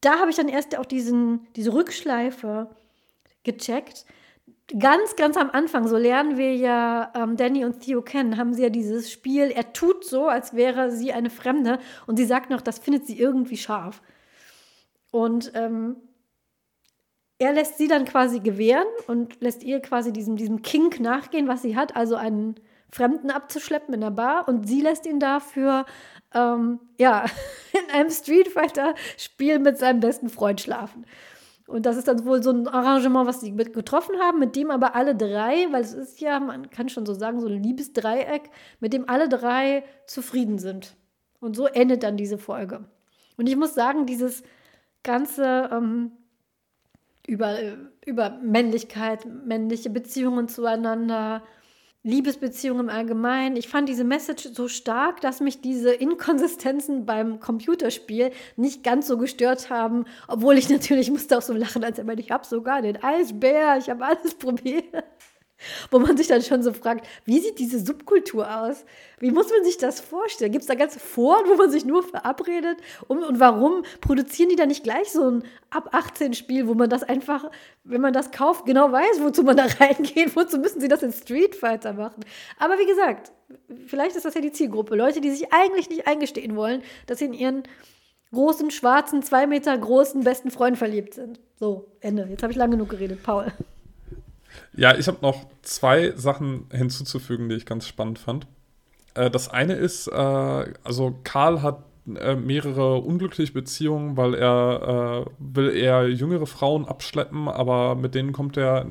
da 0.00 0.18
habe 0.18 0.30
ich 0.30 0.36
dann 0.36 0.48
erst 0.48 0.76
auch 0.76 0.86
diesen, 0.86 1.46
diese 1.56 1.72
Rückschleife 1.72 2.70
gecheckt 3.44 4.06
ganz, 4.78 5.16
ganz 5.16 5.36
am 5.36 5.50
Anfang, 5.50 5.88
so 5.88 5.96
lernen 5.96 6.38
wir 6.38 6.54
ja 6.54 7.12
ähm, 7.14 7.36
Danny 7.36 7.64
und 7.64 7.80
Theo 7.80 8.02
kennen, 8.02 8.36
haben 8.38 8.54
sie 8.54 8.62
ja 8.62 8.70
dieses 8.70 9.10
Spiel, 9.10 9.50
er 9.50 9.72
tut 9.72 10.04
so, 10.04 10.28
als 10.28 10.54
wäre 10.54 10.90
sie 10.90 11.12
eine 11.12 11.30
Fremde 11.30 11.78
und 12.06 12.16
sie 12.16 12.24
sagt 12.24 12.50
noch, 12.50 12.60
das 12.60 12.78
findet 12.78 13.06
sie 13.06 13.18
irgendwie 13.18 13.56
scharf. 13.56 14.00
Und 15.10 15.52
ähm, 15.54 15.96
er 17.38 17.52
lässt 17.52 17.78
sie 17.78 17.88
dann 17.88 18.04
quasi 18.04 18.40
gewähren 18.40 18.86
und 19.06 19.40
lässt 19.40 19.62
ihr 19.62 19.80
quasi 19.80 20.12
diesem, 20.12 20.36
diesem 20.36 20.62
Kink 20.62 21.00
nachgehen, 21.00 21.48
was 21.48 21.62
sie 21.62 21.76
hat, 21.76 21.94
also 21.94 22.16
einen 22.16 22.54
Fremden 22.90 23.30
abzuschleppen 23.30 23.92
in 23.92 24.00
der 24.00 24.10
Bar 24.10 24.48
und 24.48 24.68
sie 24.68 24.80
lässt 24.80 25.04
ihn 25.04 25.20
dafür 25.20 25.84
ähm, 26.32 26.80
ja, 26.98 27.26
in 27.72 27.94
einem 27.94 28.10
Street 28.10 28.48
Fighter-Spiel 28.48 29.58
mit 29.58 29.78
seinem 29.78 30.00
besten 30.00 30.28
Freund 30.28 30.60
schlafen. 30.60 31.04
Und 31.66 31.86
das 31.86 31.96
ist 31.96 32.08
dann 32.08 32.24
wohl 32.26 32.42
so 32.42 32.50
ein 32.50 32.68
Arrangement, 32.68 33.26
was 33.26 33.40
sie 33.40 33.54
getroffen 33.56 34.16
haben, 34.20 34.38
mit 34.38 34.54
dem 34.54 34.70
aber 34.70 34.94
alle 34.94 35.14
drei, 35.14 35.66
weil 35.70 35.82
es 35.82 35.94
ist 35.94 36.20
ja, 36.20 36.38
man 36.38 36.68
kann 36.70 36.90
schon 36.90 37.06
so 37.06 37.14
sagen, 37.14 37.40
so 37.40 37.46
ein 37.46 37.62
Liebesdreieck, 37.62 38.50
mit 38.80 38.92
dem 38.92 39.08
alle 39.08 39.28
drei 39.28 39.84
zufrieden 40.06 40.58
sind. 40.58 40.94
Und 41.40 41.56
so 41.56 41.66
endet 41.66 42.02
dann 42.02 42.16
diese 42.16 42.38
Folge. 42.38 42.84
Und 43.36 43.48
ich 43.48 43.56
muss 43.56 43.74
sagen, 43.74 44.06
dieses 44.06 44.42
ganze 45.02 45.70
ähm, 45.72 46.12
über, 47.26 47.58
über 48.04 48.30
Männlichkeit, 48.42 49.24
männliche 49.24 49.90
Beziehungen 49.90 50.48
zueinander, 50.48 51.42
Liebesbeziehungen 52.04 52.88
im 52.88 52.94
Allgemeinen. 52.94 53.56
Ich 53.56 53.68
fand 53.68 53.88
diese 53.88 54.04
Message 54.04 54.50
so 54.52 54.68
stark, 54.68 55.22
dass 55.22 55.40
mich 55.40 55.62
diese 55.62 55.92
Inkonsistenzen 55.92 57.06
beim 57.06 57.40
Computerspiel 57.40 58.30
nicht 58.56 58.84
ganz 58.84 59.06
so 59.06 59.16
gestört 59.16 59.70
haben, 59.70 60.04
obwohl 60.28 60.58
ich 60.58 60.68
natürlich 60.68 61.10
musste 61.10 61.38
auch 61.38 61.42
so 61.42 61.54
lachen, 61.54 61.82
als 61.82 61.98
er 61.98 62.04
meinte, 62.04 62.22
ich 62.22 62.30
habe 62.30 62.46
sogar 62.46 62.82
den 62.82 63.02
Eisbär, 63.02 63.78
ich 63.78 63.88
habe 63.88 64.04
alles 64.04 64.34
probiert. 64.38 64.84
Wo 65.90 65.98
man 65.98 66.16
sich 66.16 66.26
dann 66.26 66.42
schon 66.42 66.62
so 66.62 66.72
fragt, 66.72 67.06
wie 67.24 67.40
sieht 67.40 67.58
diese 67.58 67.78
Subkultur 67.78 68.62
aus? 68.62 68.84
Wie 69.18 69.30
muss 69.30 69.50
man 69.50 69.64
sich 69.64 69.78
das 69.78 70.00
vorstellen? 70.00 70.52
Gibt 70.52 70.62
es 70.62 70.68
da 70.68 70.74
ganze 70.74 70.98
Foren, 70.98 71.44
wo 71.48 71.54
man 71.54 71.70
sich 71.70 71.84
nur 71.84 72.02
verabredet? 72.02 72.78
Und, 73.08 73.22
und 73.24 73.40
warum 73.40 73.84
produzieren 74.00 74.50
die 74.50 74.56
da 74.56 74.66
nicht 74.66 74.84
gleich 74.84 75.10
so 75.10 75.30
ein 75.30 75.44
ab 75.70 75.90
18 75.92 76.34
Spiel, 76.34 76.68
wo 76.68 76.74
man 76.74 76.90
das 76.90 77.02
einfach, 77.02 77.50
wenn 77.84 78.00
man 78.00 78.12
das 78.12 78.30
kauft, 78.30 78.66
genau 78.66 78.92
weiß, 78.92 79.20
wozu 79.20 79.42
man 79.42 79.56
da 79.56 79.66
reingeht? 79.80 80.36
Wozu 80.36 80.58
müssen 80.58 80.80
sie 80.80 80.88
das 80.88 81.02
in 81.02 81.12
Street 81.12 81.54
Fighter 81.54 81.92
machen? 81.92 82.24
Aber 82.58 82.78
wie 82.78 82.86
gesagt, 82.86 83.32
vielleicht 83.86 84.16
ist 84.16 84.24
das 84.24 84.34
ja 84.34 84.40
die 84.40 84.52
Zielgruppe. 84.52 84.96
Leute, 84.96 85.20
die 85.20 85.30
sich 85.30 85.52
eigentlich 85.52 85.88
nicht 85.88 86.06
eingestehen 86.06 86.56
wollen, 86.56 86.82
dass 87.06 87.18
sie 87.18 87.26
in 87.26 87.32
ihren 87.32 87.62
großen, 88.32 88.70
schwarzen, 88.70 89.22
zwei 89.22 89.46
Meter 89.46 89.76
großen 89.76 90.24
besten 90.24 90.50
Freund 90.50 90.76
verliebt 90.76 91.14
sind. 91.14 91.40
So, 91.58 91.86
Ende. 92.00 92.26
Jetzt 92.28 92.42
habe 92.42 92.52
ich 92.52 92.58
lang 92.58 92.70
genug 92.70 92.90
geredet. 92.90 93.22
Paul. 93.22 93.52
Ja, 94.76 94.96
ich 94.96 95.06
habe 95.06 95.18
noch 95.22 95.46
zwei 95.62 96.12
Sachen 96.16 96.66
hinzuzufügen, 96.70 97.48
die 97.48 97.56
ich 97.56 97.66
ganz 97.66 97.86
spannend 97.86 98.18
fand. 98.18 98.46
Äh, 99.14 99.30
das 99.30 99.48
eine 99.48 99.74
ist, 99.74 100.08
äh, 100.08 100.12
also 100.12 101.18
Karl 101.24 101.62
hat 101.62 101.84
äh, 102.06 102.34
mehrere 102.34 102.96
unglückliche 102.96 103.52
Beziehungen, 103.52 104.16
weil 104.16 104.34
er 104.34 105.26
äh, 105.26 105.30
will 105.38 105.70
eher 105.70 106.08
jüngere 106.08 106.46
Frauen 106.46 106.86
abschleppen, 106.86 107.48
aber 107.48 107.94
mit 107.94 108.14
denen 108.14 108.32
kommt 108.32 108.56
er 108.56 108.86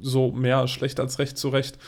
so 0.00 0.32
mehr 0.32 0.66
schlecht 0.66 0.98
als 0.98 1.18
recht 1.18 1.38
zurecht. 1.38 1.78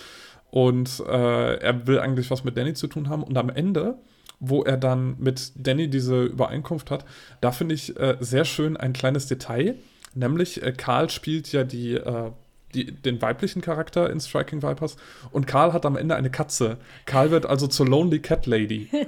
Und 0.50 1.00
äh, 1.00 1.56
er 1.56 1.86
will 1.86 1.98
eigentlich 1.98 2.30
was 2.30 2.44
mit 2.44 2.56
Danny 2.56 2.74
zu 2.74 2.86
tun 2.86 3.08
haben. 3.08 3.24
Und 3.24 3.36
am 3.36 3.50
Ende 3.50 3.98
wo 4.40 4.62
er 4.62 4.76
dann 4.76 5.16
mit 5.18 5.52
Danny 5.56 5.88
diese 5.88 6.24
Übereinkunft 6.24 6.90
hat, 6.90 7.04
da 7.40 7.52
finde 7.52 7.74
ich 7.74 7.98
äh, 7.98 8.16
sehr 8.20 8.44
schön 8.44 8.76
ein 8.76 8.92
kleines 8.92 9.26
Detail. 9.26 9.76
Nämlich, 10.14 10.62
äh, 10.62 10.72
Karl 10.72 11.10
spielt 11.10 11.50
ja 11.52 11.64
die 11.64 11.94
äh, 11.94 12.30
die, 12.74 12.92
den 12.92 13.22
weiblichen 13.22 13.62
Charakter 13.62 14.10
in 14.10 14.20
Striking 14.20 14.62
Vipers 14.62 14.96
und 15.30 15.46
Karl 15.46 15.72
hat 15.72 15.86
am 15.86 15.96
Ende 15.96 16.16
eine 16.16 16.30
Katze. 16.30 16.78
Karl 17.06 17.30
wird 17.30 17.46
also 17.46 17.66
zur 17.66 17.86
Lonely 17.86 18.20
Cat 18.20 18.46
Lady. 18.46 18.88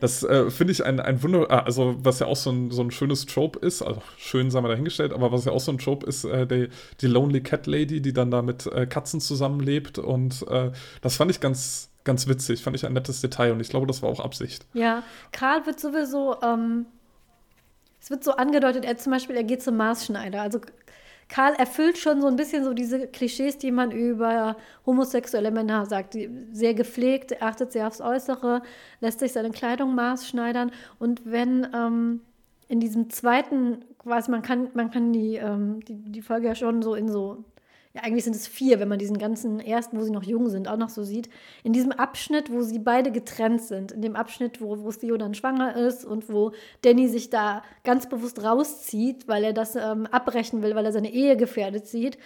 Das 0.00 0.22
äh, 0.22 0.50
finde 0.50 0.72
ich 0.72 0.84
ein, 0.84 1.00
ein 1.00 1.22
Wunder, 1.22 1.48
äh, 1.48 1.54
also 1.64 1.96
was 1.98 2.18
ja 2.18 2.26
auch 2.26 2.36
so 2.36 2.50
ein, 2.50 2.70
so 2.70 2.82
ein 2.82 2.90
schönes 2.90 3.24
Trope 3.24 3.58
ist, 3.60 3.80
also 3.80 4.02
schön 4.18 4.50
sei 4.50 4.60
mal 4.60 4.68
dahingestellt, 4.68 5.14
aber 5.14 5.32
was 5.32 5.46
ja 5.46 5.52
auch 5.52 5.60
so 5.60 5.72
ein 5.72 5.78
Trope 5.78 6.04
ist, 6.04 6.24
äh, 6.24 6.46
die, 6.46 6.68
die 7.00 7.06
Lonely 7.06 7.40
Cat 7.42 7.66
Lady, 7.66 8.02
die 8.02 8.12
dann 8.12 8.30
da 8.30 8.42
mit 8.42 8.66
äh, 8.66 8.86
Katzen 8.86 9.20
zusammenlebt 9.20 9.98
und 9.98 10.46
äh, 10.48 10.72
das 11.00 11.16
fand 11.16 11.30
ich 11.30 11.40
ganz, 11.40 11.88
ganz 12.02 12.28
witzig, 12.28 12.62
fand 12.62 12.76
ich 12.76 12.84
ein 12.84 12.92
nettes 12.92 13.22
Detail 13.22 13.52
und 13.52 13.60
ich 13.60 13.70
glaube, 13.70 13.86
das 13.86 14.02
war 14.02 14.10
auch 14.10 14.20
Absicht. 14.20 14.66
Ja, 14.74 15.04
Karl 15.32 15.64
wird 15.64 15.80
sowieso, 15.80 16.36
ähm, 16.42 16.84
es 18.04 18.10
wird 18.10 18.22
so 18.22 18.32
angedeutet, 18.32 18.84
er 18.84 18.98
zum 18.98 19.12
Beispiel, 19.12 19.36
er 19.36 19.44
geht 19.44 19.62
zum 19.62 19.78
Maßschneider. 19.78 20.42
Also 20.42 20.60
Karl 21.28 21.54
erfüllt 21.54 21.98
schon 21.98 22.20
so 22.20 22.26
ein 22.26 22.36
bisschen 22.36 22.64
so 22.64 22.74
diese 22.74 23.06
Klischees, 23.06 23.58
die 23.58 23.70
man 23.70 23.90
über 23.90 24.56
homosexuelle 24.86 25.50
Männer 25.50 25.86
sagt. 25.86 26.16
Sehr 26.52 26.74
gepflegt, 26.74 27.42
achtet 27.42 27.72
sehr 27.72 27.86
aufs 27.86 28.00
Äußere, 28.00 28.62
lässt 29.00 29.20
sich 29.20 29.32
seine 29.32 29.50
Kleidung 29.50 29.94
maßschneidern. 29.94 30.70
Und 30.98 31.22
wenn 31.24 31.66
ähm, 31.74 32.20
in 32.68 32.80
diesem 32.80 33.10
zweiten, 33.10 33.84
quasi 33.98 34.30
man 34.30 34.42
kann, 34.42 34.68
man 34.74 34.90
kann 34.90 35.12
die, 35.12 35.36
ähm, 35.36 35.80
die, 35.84 35.96
die 35.96 36.22
Folge 36.22 36.48
ja 36.48 36.54
schon 36.54 36.82
so 36.82 36.94
in 36.94 37.08
so 37.08 37.44
ja, 37.94 38.02
eigentlich 38.02 38.24
sind 38.24 38.34
es 38.34 38.48
vier, 38.48 38.80
wenn 38.80 38.88
man 38.88 38.98
diesen 38.98 39.18
ganzen 39.18 39.60
ersten, 39.60 39.98
wo 39.98 40.02
sie 40.02 40.10
noch 40.10 40.24
jung 40.24 40.48
sind, 40.48 40.66
auch 40.66 40.76
noch 40.76 40.88
so 40.88 41.04
sieht. 41.04 41.28
In 41.62 41.72
diesem 41.72 41.92
Abschnitt, 41.92 42.50
wo 42.50 42.60
sie 42.62 42.80
beide 42.80 43.12
getrennt 43.12 43.62
sind, 43.62 43.92
in 43.92 44.02
dem 44.02 44.16
Abschnitt, 44.16 44.60
wo, 44.60 44.82
wo 44.82 44.90
Theo 44.90 45.16
dann 45.16 45.34
schwanger 45.34 45.76
ist 45.76 46.04
und 46.04 46.28
wo 46.28 46.52
Danny 46.82 47.06
sich 47.06 47.30
da 47.30 47.62
ganz 47.84 48.08
bewusst 48.08 48.42
rauszieht, 48.42 49.28
weil 49.28 49.44
er 49.44 49.52
das 49.52 49.76
ähm, 49.76 50.06
abbrechen 50.06 50.62
will, 50.62 50.74
weil 50.74 50.84
er 50.84 50.92
seine 50.92 51.12
Ehe 51.12 51.36
gefährdet 51.36 51.86
sieht, 51.86 52.18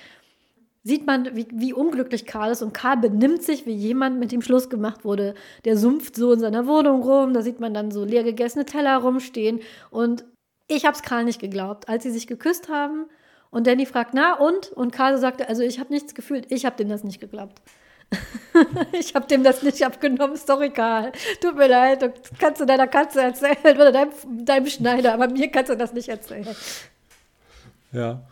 sieht 0.85 1.07
man, 1.07 1.36
wie, 1.36 1.47
wie 1.53 1.74
unglücklich 1.74 2.24
Karl 2.24 2.51
ist. 2.51 2.62
Und 2.62 2.73
Karl 2.73 2.97
benimmt 2.97 3.43
sich 3.43 3.66
wie 3.66 3.74
jemand, 3.74 4.19
mit 4.19 4.32
dem 4.32 4.40
Schluss 4.40 4.70
gemacht 4.70 5.05
wurde. 5.05 5.35
Der 5.66 5.77
sumpft 5.77 6.16
so 6.16 6.32
in 6.32 6.40
seiner 6.40 6.66
Wohnung 6.66 7.03
rum, 7.03 7.35
da 7.35 7.43
sieht 7.43 7.61
man 7.61 7.74
dann 7.74 7.90
so 7.90 8.07
leer 8.07 8.24
gegessene 8.24 8.65
Teller 8.65 8.97
rumstehen. 8.97 9.61
Und 9.90 10.24
ich 10.66 10.86
habe 10.86 10.97
es 10.97 11.03
Karl 11.03 11.24
nicht 11.24 11.40
geglaubt. 11.40 11.90
Als 11.90 12.05
sie 12.05 12.11
sich 12.11 12.27
geküsst 12.27 12.70
haben, 12.70 13.05
und 13.51 13.66
Danny 13.66 13.87
fragt, 13.87 14.12
na 14.15 14.35
und? 14.35 14.69
Und 14.73 14.93
Karl 14.93 15.19
sagte, 15.19 15.49
also 15.49 15.62
ich 15.62 15.79
habe 15.79 15.93
nichts 15.93 16.15
gefühlt. 16.15 16.51
Ich 16.51 16.65
habe 16.65 16.77
dem 16.77 16.89
das 16.89 17.05
nicht 17.05 17.20
geglaubt. 17.20 17.62
ich 18.93 19.15
habe 19.15 19.27
dem 19.27 19.43
das 19.43 19.62
nicht 19.62 19.85
abgenommen. 19.85 20.37
Sorry, 20.37 20.70
Karl. 20.70 21.12
Tut 21.41 21.57
mir 21.57 21.69
leid. 21.69 22.03
Du 22.03 22.12
kannst 22.39 22.61
du 22.61 22.66
deiner 22.66 22.87
Katze 22.87 23.23
erzählen 23.23 23.77
oder 23.77 23.93
deinem, 23.93 24.11
deinem 24.45 24.66
Schneider, 24.66 25.15
aber 25.15 25.29
mir 25.29 25.51
kannst 25.51 25.70
du 25.70 25.77
das 25.77 25.93
nicht 25.93 26.09
erzählen. 26.09 26.47
Ja. 27.93 28.23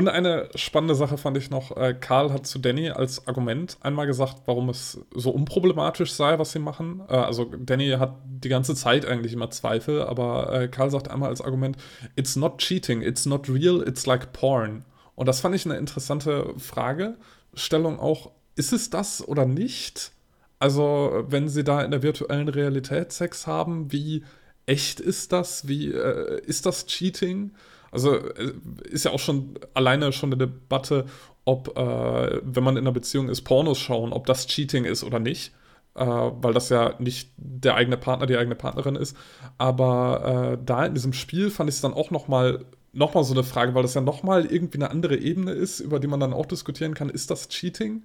Und 0.00 0.08
eine 0.08 0.48
spannende 0.54 0.94
Sache 0.94 1.18
fand 1.18 1.36
ich 1.36 1.50
noch, 1.50 1.76
äh, 1.76 1.92
Karl 1.92 2.32
hat 2.32 2.46
zu 2.46 2.58
Danny 2.58 2.88
als 2.88 3.28
Argument 3.28 3.76
einmal 3.82 4.06
gesagt, 4.06 4.36
warum 4.46 4.70
es 4.70 4.98
so 5.14 5.28
unproblematisch 5.28 6.14
sei, 6.14 6.38
was 6.38 6.52
sie 6.52 6.58
machen. 6.58 7.02
Äh, 7.06 7.16
also 7.16 7.44
Danny 7.44 7.90
hat 7.90 8.14
die 8.24 8.48
ganze 8.48 8.74
Zeit 8.74 9.04
eigentlich 9.04 9.34
immer 9.34 9.50
Zweifel, 9.50 10.00
aber 10.00 10.54
äh, 10.54 10.68
Karl 10.68 10.90
sagt 10.90 11.10
einmal 11.10 11.28
als 11.28 11.42
Argument, 11.42 11.76
it's 12.16 12.34
not 12.34 12.56
cheating, 12.56 13.02
it's 13.02 13.26
not 13.26 13.50
real, 13.50 13.86
it's 13.86 14.06
like 14.06 14.32
porn. 14.32 14.86
Und 15.16 15.26
das 15.26 15.40
fand 15.40 15.54
ich 15.54 15.66
eine 15.66 15.76
interessante 15.76 16.54
Fragestellung 16.56 18.00
auch, 18.00 18.30
ist 18.56 18.72
es 18.72 18.88
das 18.88 19.28
oder 19.28 19.44
nicht? 19.44 20.12
Also 20.60 21.26
wenn 21.28 21.50
sie 21.50 21.62
da 21.62 21.82
in 21.82 21.90
der 21.90 22.02
virtuellen 22.02 22.48
Realität 22.48 23.12
Sex 23.12 23.46
haben, 23.46 23.92
wie 23.92 24.24
echt 24.64 24.98
ist 24.98 25.32
das? 25.32 25.68
Wie 25.68 25.92
äh, 25.92 26.40
ist 26.46 26.64
das 26.64 26.86
Cheating? 26.86 27.50
Also 27.90 28.16
äh, 28.16 28.52
ist 28.88 29.04
ja 29.04 29.10
auch 29.12 29.18
schon 29.18 29.58
alleine 29.74 30.12
schon 30.12 30.32
eine 30.32 30.46
Debatte, 30.46 31.06
ob, 31.44 31.76
äh, 31.76 32.40
wenn 32.42 32.64
man 32.64 32.76
in 32.76 32.84
einer 32.84 32.92
Beziehung 32.92 33.28
ist, 33.28 33.42
Pornos 33.42 33.78
schauen, 33.78 34.12
ob 34.12 34.26
das 34.26 34.46
Cheating 34.46 34.84
ist 34.84 35.04
oder 35.04 35.18
nicht. 35.18 35.52
Äh, 35.94 36.04
weil 36.04 36.54
das 36.54 36.68
ja 36.68 36.94
nicht 36.98 37.30
der 37.36 37.74
eigene 37.74 37.96
Partner, 37.96 38.26
die 38.26 38.36
eigene 38.36 38.54
Partnerin 38.54 38.94
ist. 38.94 39.16
Aber 39.58 40.52
äh, 40.52 40.64
da 40.64 40.86
in 40.86 40.94
diesem 40.94 41.12
Spiel 41.12 41.50
fand 41.50 41.68
ich 41.68 41.76
es 41.76 41.82
dann 41.82 41.94
auch 41.94 42.10
noch 42.10 42.28
mal, 42.28 42.64
noch 42.92 43.14
mal 43.14 43.24
so 43.24 43.34
eine 43.34 43.42
Frage, 43.42 43.74
weil 43.74 43.82
das 43.82 43.94
ja 43.94 44.00
noch 44.00 44.22
mal 44.22 44.46
irgendwie 44.46 44.78
eine 44.78 44.90
andere 44.90 45.16
Ebene 45.16 45.52
ist, 45.52 45.80
über 45.80 45.98
die 45.98 46.06
man 46.06 46.20
dann 46.20 46.32
auch 46.32 46.46
diskutieren 46.46 46.94
kann. 46.94 47.10
Ist 47.10 47.30
das 47.30 47.48
Cheating 47.48 48.04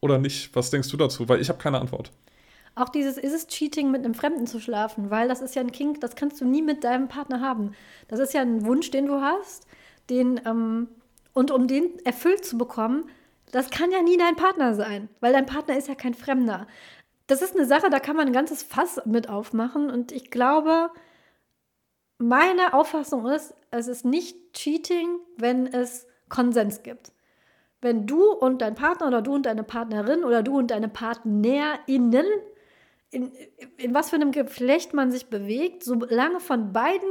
oder 0.00 0.18
nicht? 0.18 0.54
Was 0.54 0.70
denkst 0.70 0.90
du 0.90 0.96
dazu? 0.98 1.28
Weil 1.28 1.40
ich 1.40 1.48
habe 1.48 1.58
keine 1.58 1.80
Antwort. 1.80 2.12
Auch 2.76 2.90
dieses, 2.90 3.16
ist 3.16 3.32
es 3.32 3.46
Cheating, 3.46 3.90
mit 3.90 4.04
einem 4.04 4.14
Fremden 4.14 4.46
zu 4.46 4.60
schlafen? 4.60 5.10
Weil 5.10 5.28
das 5.28 5.40
ist 5.40 5.54
ja 5.54 5.62
ein 5.62 5.72
Kink, 5.72 6.02
das 6.02 6.14
kannst 6.14 6.40
du 6.42 6.44
nie 6.44 6.60
mit 6.60 6.84
deinem 6.84 7.08
Partner 7.08 7.40
haben. 7.40 7.72
Das 8.06 8.20
ist 8.20 8.34
ja 8.34 8.42
ein 8.42 8.66
Wunsch, 8.66 8.90
den 8.90 9.06
du 9.06 9.22
hast, 9.22 9.66
den, 10.10 10.40
ähm, 10.46 10.88
und 11.32 11.50
um 11.50 11.66
den 11.68 11.98
erfüllt 12.04 12.44
zu 12.44 12.58
bekommen, 12.58 13.06
das 13.50 13.70
kann 13.70 13.90
ja 13.90 14.02
nie 14.02 14.18
dein 14.18 14.36
Partner 14.36 14.74
sein, 14.74 15.08
weil 15.20 15.32
dein 15.32 15.46
Partner 15.46 15.76
ist 15.76 15.88
ja 15.88 15.94
kein 15.94 16.12
Fremder. 16.12 16.66
Das 17.26 17.40
ist 17.40 17.56
eine 17.56 17.64
Sache, 17.64 17.88
da 17.88 17.98
kann 17.98 18.14
man 18.14 18.26
ein 18.26 18.34
ganzes 18.34 18.62
Fass 18.62 19.00
mit 19.06 19.30
aufmachen 19.30 19.90
und 19.90 20.12
ich 20.12 20.30
glaube, 20.30 20.90
meine 22.18 22.74
Auffassung 22.74 23.26
ist, 23.26 23.54
es 23.70 23.88
ist 23.88 24.04
nicht 24.04 24.52
Cheating, 24.52 25.18
wenn 25.38 25.66
es 25.66 26.06
Konsens 26.28 26.82
gibt. 26.82 27.12
Wenn 27.80 28.06
du 28.06 28.32
und 28.32 28.60
dein 28.60 28.74
Partner 28.74 29.06
oder 29.08 29.22
du 29.22 29.34
und 29.34 29.46
deine 29.46 29.62
Partnerin 29.62 30.24
oder 30.24 30.42
du 30.42 30.58
und 30.58 30.70
deine 30.70 30.88
PartnerInnen 30.88 32.26
in, 33.10 33.32
in 33.76 33.94
was 33.94 34.10
für 34.10 34.16
einem 34.16 34.32
Geflecht 34.32 34.94
man 34.94 35.10
sich 35.10 35.26
bewegt, 35.26 35.84
solange 35.84 36.40
von 36.40 36.72
beiden 36.72 37.08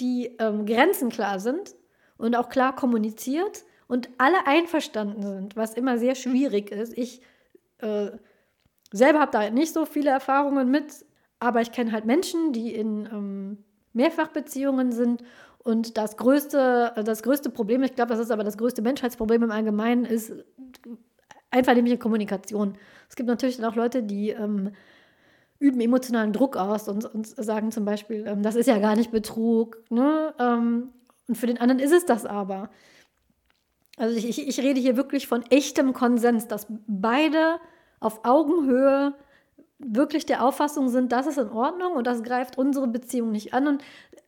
die 0.00 0.36
ähm, 0.38 0.66
Grenzen 0.66 1.10
klar 1.10 1.40
sind 1.40 1.74
und 2.16 2.36
auch 2.36 2.48
klar 2.48 2.74
kommuniziert 2.74 3.64
und 3.86 4.08
alle 4.18 4.46
einverstanden 4.46 5.22
sind, 5.22 5.56
was 5.56 5.74
immer 5.74 5.98
sehr 5.98 6.14
schwierig 6.14 6.70
ist. 6.70 6.96
Ich 6.96 7.20
äh, 7.78 8.10
selber 8.92 9.20
habe 9.20 9.32
da 9.32 9.50
nicht 9.50 9.72
so 9.72 9.84
viele 9.84 10.10
Erfahrungen 10.10 10.70
mit, 10.70 11.04
aber 11.38 11.60
ich 11.60 11.72
kenne 11.72 11.92
halt 11.92 12.04
Menschen, 12.04 12.52
die 12.52 12.74
in 12.74 13.06
ähm, 13.06 13.64
Mehrfachbeziehungen 13.92 14.92
sind 14.92 15.22
und 15.58 15.98
das 15.98 16.16
größte, 16.16 16.94
das 17.04 17.22
größte 17.22 17.50
Problem, 17.50 17.82
ich 17.82 17.94
glaube, 17.94 18.10
das 18.10 18.20
ist 18.20 18.30
aber 18.30 18.44
das 18.44 18.56
größte 18.56 18.82
Menschheitsproblem 18.82 19.42
im 19.42 19.50
Allgemeinen, 19.50 20.04
ist 20.04 20.32
einfach 21.50 21.74
nämlich 21.74 21.98
Kommunikation. 22.00 22.76
Es 23.08 23.16
gibt 23.16 23.28
natürlich 23.28 23.56
dann 23.56 23.66
auch 23.66 23.76
Leute, 23.76 24.02
die 24.02 24.30
ähm, 24.30 24.72
üben 25.60 25.80
emotionalen 25.80 26.32
Druck 26.32 26.56
aus 26.56 26.88
und, 26.88 27.04
und 27.04 27.26
sagen 27.26 27.70
zum 27.70 27.84
Beispiel, 27.84 28.26
ähm, 28.26 28.42
das 28.42 28.56
ist 28.56 28.66
ja 28.66 28.78
gar 28.78 28.96
nicht 28.96 29.12
Betrug. 29.12 29.78
Ne? 29.90 30.34
Ähm, 30.40 30.88
und 31.28 31.36
für 31.36 31.46
den 31.46 31.58
anderen 31.58 31.78
ist 31.78 31.92
es 31.92 32.06
das 32.06 32.26
aber. 32.26 32.70
Also 33.96 34.16
ich, 34.16 34.28
ich, 34.28 34.48
ich 34.48 34.58
rede 34.60 34.80
hier 34.80 34.96
wirklich 34.96 35.28
von 35.28 35.42
echtem 35.50 35.92
Konsens, 35.92 36.48
dass 36.48 36.66
beide 36.86 37.60
auf 38.00 38.24
Augenhöhe 38.24 39.14
wirklich 39.78 40.24
der 40.24 40.44
Auffassung 40.44 40.88
sind, 40.88 41.12
das 41.12 41.26
ist 41.26 41.38
in 41.38 41.50
Ordnung 41.50 41.92
und 41.92 42.06
das 42.06 42.22
greift 42.22 42.56
unsere 42.56 42.88
Beziehung 42.88 43.30
nicht 43.30 43.52
an. 43.52 43.66
Und 43.66 43.82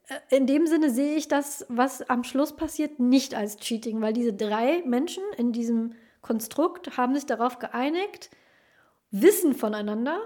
äh, 0.09 0.37
in 0.37 0.47
dem 0.47 0.67
Sinne 0.67 0.91
sehe 0.91 1.17
ich 1.17 1.29
das, 1.29 1.65
was 1.71 2.09
am 2.11 2.25
Schluss 2.25 2.55
passiert, 2.55 3.01
nicht 3.01 3.35
als 3.35 3.57
Cheating, 3.57 4.03
weil 4.03 4.13
diese 4.13 4.35
drei 4.35 4.83
Menschen 4.85 5.25
in 5.39 5.53
diesem 5.53 5.95
Konstrukt 6.21 6.99
haben 6.99 7.15
sich 7.15 7.25
darauf 7.25 7.59
geeinigt, 7.59 8.31
wissen 9.11 9.55
voneinander 9.55 10.21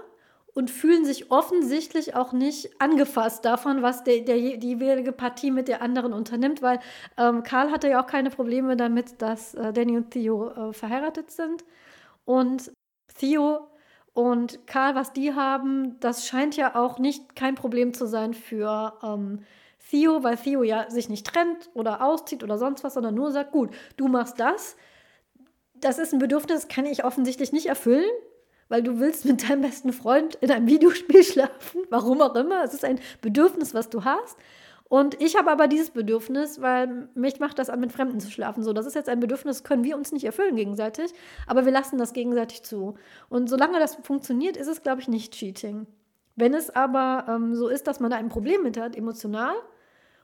und 0.57 0.71
fühlen 0.71 1.05
sich 1.05 1.29
offensichtlich 1.29 2.15
auch 2.15 2.33
nicht 2.33 2.81
angefasst 2.81 3.45
davon, 3.45 3.83
was 3.83 4.03
der, 4.03 4.21
der, 4.21 4.37
die 4.57 4.69
jeweilige 4.69 5.11
Partie 5.11 5.51
mit 5.51 5.67
der 5.67 5.83
anderen 5.83 6.13
unternimmt, 6.13 6.63
weil 6.63 6.79
ähm, 7.15 7.43
Karl 7.43 7.69
hatte 7.69 7.87
ja 7.89 8.01
auch 8.01 8.07
keine 8.07 8.31
Probleme 8.31 8.75
damit, 8.75 9.21
dass 9.21 9.53
äh, 9.53 9.71
Danny 9.71 9.97
und 9.97 10.09
Theo 10.09 10.49
äh, 10.49 10.73
verheiratet 10.73 11.29
sind. 11.29 11.63
Und 12.25 12.71
Theo 13.19 13.67
und 14.13 14.65
Karl, 14.65 14.95
was 14.95 15.13
die 15.13 15.35
haben, 15.35 15.99
das 15.99 16.25
scheint 16.25 16.57
ja 16.57 16.73
auch 16.73 16.97
nicht 16.97 17.35
kein 17.35 17.53
Problem 17.53 17.93
zu 17.93 18.07
sein 18.07 18.33
für 18.33 18.93
ähm, 19.03 19.43
Theo, 19.91 20.23
weil 20.23 20.37
Theo 20.37 20.63
ja 20.63 20.89
sich 20.89 21.07
nicht 21.07 21.27
trennt 21.27 21.69
oder 21.75 22.01
auszieht 22.01 22.43
oder 22.43 22.57
sonst 22.57 22.83
was, 22.83 22.95
sondern 22.95 23.13
nur 23.13 23.31
sagt, 23.31 23.51
gut, 23.51 23.69
du 23.95 24.07
machst 24.07 24.39
das. 24.39 24.75
Das 25.75 25.99
ist 25.99 26.13
ein 26.13 26.19
Bedürfnis, 26.19 26.61
das 26.61 26.67
kann 26.67 26.87
ich 26.87 27.05
offensichtlich 27.05 27.53
nicht 27.53 27.67
erfüllen 27.67 28.09
weil 28.69 28.83
du 28.83 28.99
willst 28.99 29.25
mit 29.25 29.49
deinem 29.49 29.61
besten 29.61 29.93
Freund 29.93 30.35
in 30.35 30.51
einem 30.51 30.67
Videospiel 30.67 31.23
schlafen, 31.25 31.81
warum 31.89 32.21
auch 32.21 32.35
immer. 32.35 32.63
Es 32.63 32.73
ist 32.73 32.85
ein 32.85 32.99
Bedürfnis, 33.21 33.73
was 33.73 33.89
du 33.89 34.03
hast. 34.03 34.37
Und 34.89 35.21
ich 35.21 35.35
habe 35.35 35.51
aber 35.51 35.67
dieses 35.67 35.89
Bedürfnis, 35.89 36.61
weil 36.61 37.09
mich 37.13 37.39
macht 37.41 37.59
das 37.59 37.69
an, 37.69 37.81
mit 37.81 37.91
Fremden 37.91 38.21
zu 38.21 38.31
schlafen. 38.31 38.63
So, 38.63 38.71
das 38.71 38.85
ist 38.85 38.95
jetzt 38.95 39.09
ein 39.09 39.19
Bedürfnis, 39.19 39.63
können 39.63 39.83
wir 39.83 39.97
uns 39.97 40.13
nicht 40.13 40.23
erfüllen 40.23 40.55
gegenseitig, 40.55 41.13
aber 41.45 41.65
wir 41.65 41.73
lassen 41.73 41.97
das 41.97 42.13
gegenseitig 42.13 42.63
zu. 42.63 42.95
Und 43.27 43.49
solange 43.49 43.79
das 43.79 43.95
funktioniert, 43.95 44.55
ist 44.55 44.67
es, 44.67 44.83
glaube 44.83 45.01
ich, 45.01 45.09
nicht 45.09 45.33
Cheating. 45.33 45.87
Wenn 46.37 46.53
es 46.53 46.73
aber 46.73 47.25
ähm, 47.27 47.55
so 47.55 47.67
ist, 47.67 47.87
dass 47.87 47.99
man 47.99 48.11
da 48.11 48.17
ein 48.17 48.29
Problem 48.29 48.63
mit 48.63 48.79
hat, 48.79 48.95
emotional, 48.95 49.55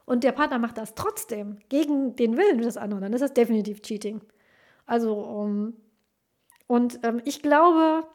und 0.06 0.24
der 0.24 0.32
Partner 0.34 0.60
macht 0.60 0.78
das 0.78 0.96
trotzdem 0.96 1.58
gegen 1.70 2.16
den 2.16 2.38
Willen 2.38 2.60
des 2.60 2.78
anderen, 2.78 3.04
dann 3.04 3.14
ist 3.14 3.22
das 3.22 3.34
definitiv 3.34 3.82
Cheating. 3.82 4.22
Also, 4.86 5.14
um, 5.14 5.50
ähm, 5.50 5.74
und 6.68 7.00
ähm, 7.04 7.22
ich 7.26 7.42
glaube, 7.42 8.06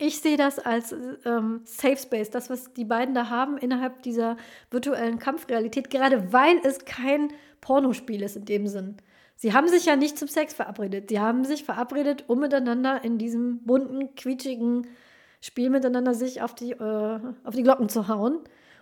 ich 0.00 0.20
sehe 0.20 0.36
das 0.36 0.58
als 0.58 0.94
ähm, 1.24 1.60
Safe 1.64 1.96
Space, 1.96 2.30
das, 2.30 2.48
was 2.48 2.72
die 2.72 2.84
beiden 2.84 3.14
da 3.14 3.28
haben 3.28 3.58
innerhalb 3.58 4.02
dieser 4.02 4.36
virtuellen 4.70 5.18
Kampfrealität, 5.18 5.90
gerade 5.90 6.32
weil 6.32 6.58
es 6.64 6.84
kein 6.84 7.32
Pornospiel 7.60 8.22
ist 8.22 8.36
in 8.36 8.46
dem 8.46 8.66
Sinn. 8.66 8.96
Sie 9.36 9.52
haben 9.52 9.68
sich 9.68 9.86
ja 9.86 9.96
nicht 9.96 10.18
zum 10.18 10.28
Sex 10.28 10.54
verabredet. 10.54 11.10
Sie 11.10 11.20
haben 11.20 11.44
sich 11.44 11.64
verabredet, 11.64 12.24
um 12.28 12.40
miteinander 12.40 13.04
in 13.04 13.18
diesem 13.18 13.62
bunten, 13.64 14.14
quietschigen 14.14 14.86
Spiel 15.40 15.70
miteinander 15.70 16.14
sich 16.14 16.42
auf 16.42 16.54
die, 16.54 16.72
äh, 16.72 17.20
auf 17.44 17.54
die 17.54 17.62
Glocken 17.62 17.88
zu 17.88 18.08
hauen. 18.08 18.38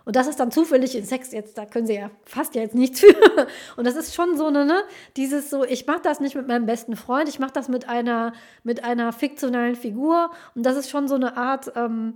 Und 0.09 0.15
das 0.15 0.25
ist 0.25 0.39
dann 0.39 0.49
zufällig 0.49 0.95
in 0.97 1.05
Sex 1.05 1.31
jetzt, 1.33 1.55
da 1.59 1.67
können 1.67 1.85
sie 1.85 1.93
ja 1.93 2.09
fast 2.23 2.55
ja 2.55 2.63
jetzt 2.63 2.73
nichts 2.73 3.01
für. 3.01 3.13
Und 3.77 3.85
das 3.85 3.95
ist 3.95 4.15
schon 4.15 4.35
so 4.37 4.47
eine, 4.47 4.65
ne, 4.65 4.81
dieses 5.15 5.51
so, 5.51 5.63
ich 5.63 5.85
mache 5.85 6.01
das 6.01 6.19
nicht 6.19 6.33
mit 6.33 6.47
meinem 6.47 6.65
besten 6.65 6.95
Freund, 6.95 7.29
ich 7.29 7.37
mache 7.37 7.51
das 7.53 7.67
mit 7.67 7.87
einer, 7.87 8.33
mit 8.63 8.83
einer 8.83 9.13
fiktionalen 9.13 9.75
Figur. 9.75 10.31
Und 10.55 10.65
das 10.65 10.77
ist 10.77 10.89
schon 10.89 11.07
so 11.07 11.13
eine 11.13 11.37
Art, 11.37 11.73
ähm, 11.75 12.15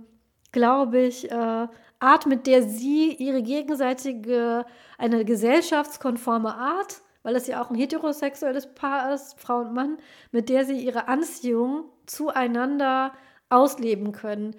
glaube 0.50 1.02
ich, 1.02 1.30
äh, 1.30 1.68
Art, 2.00 2.26
mit 2.26 2.48
der 2.48 2.64
sie 2.64 3.12
ihre 3.12 3.42
gegenseitige, 3.42 4.66
eine 4.98 5.24
gesellschaftskonforme 5.24 6.52
Art, 6.52 7.00
weil 7.22 7.36
es 7.36 7.46
ja 7.46 7.62
auch 7.62 7.70
ein 7.70 7.76
heterosexuelles 7.76 8.74
Paar 8.74 9.14
ist, 9.14 9.38
Frau 9.38 9.60
und 9.60 9.72
Mann, 9.72 9.98
mit 10.32 10.48
der 10.48 10.64
sie 10.64 10.80
ihre 10.80 11.06
Anziehung 11.06 11.84
zueinander 12.06 13.12
ausleben 13.50 14.10
können. 14.10 14.56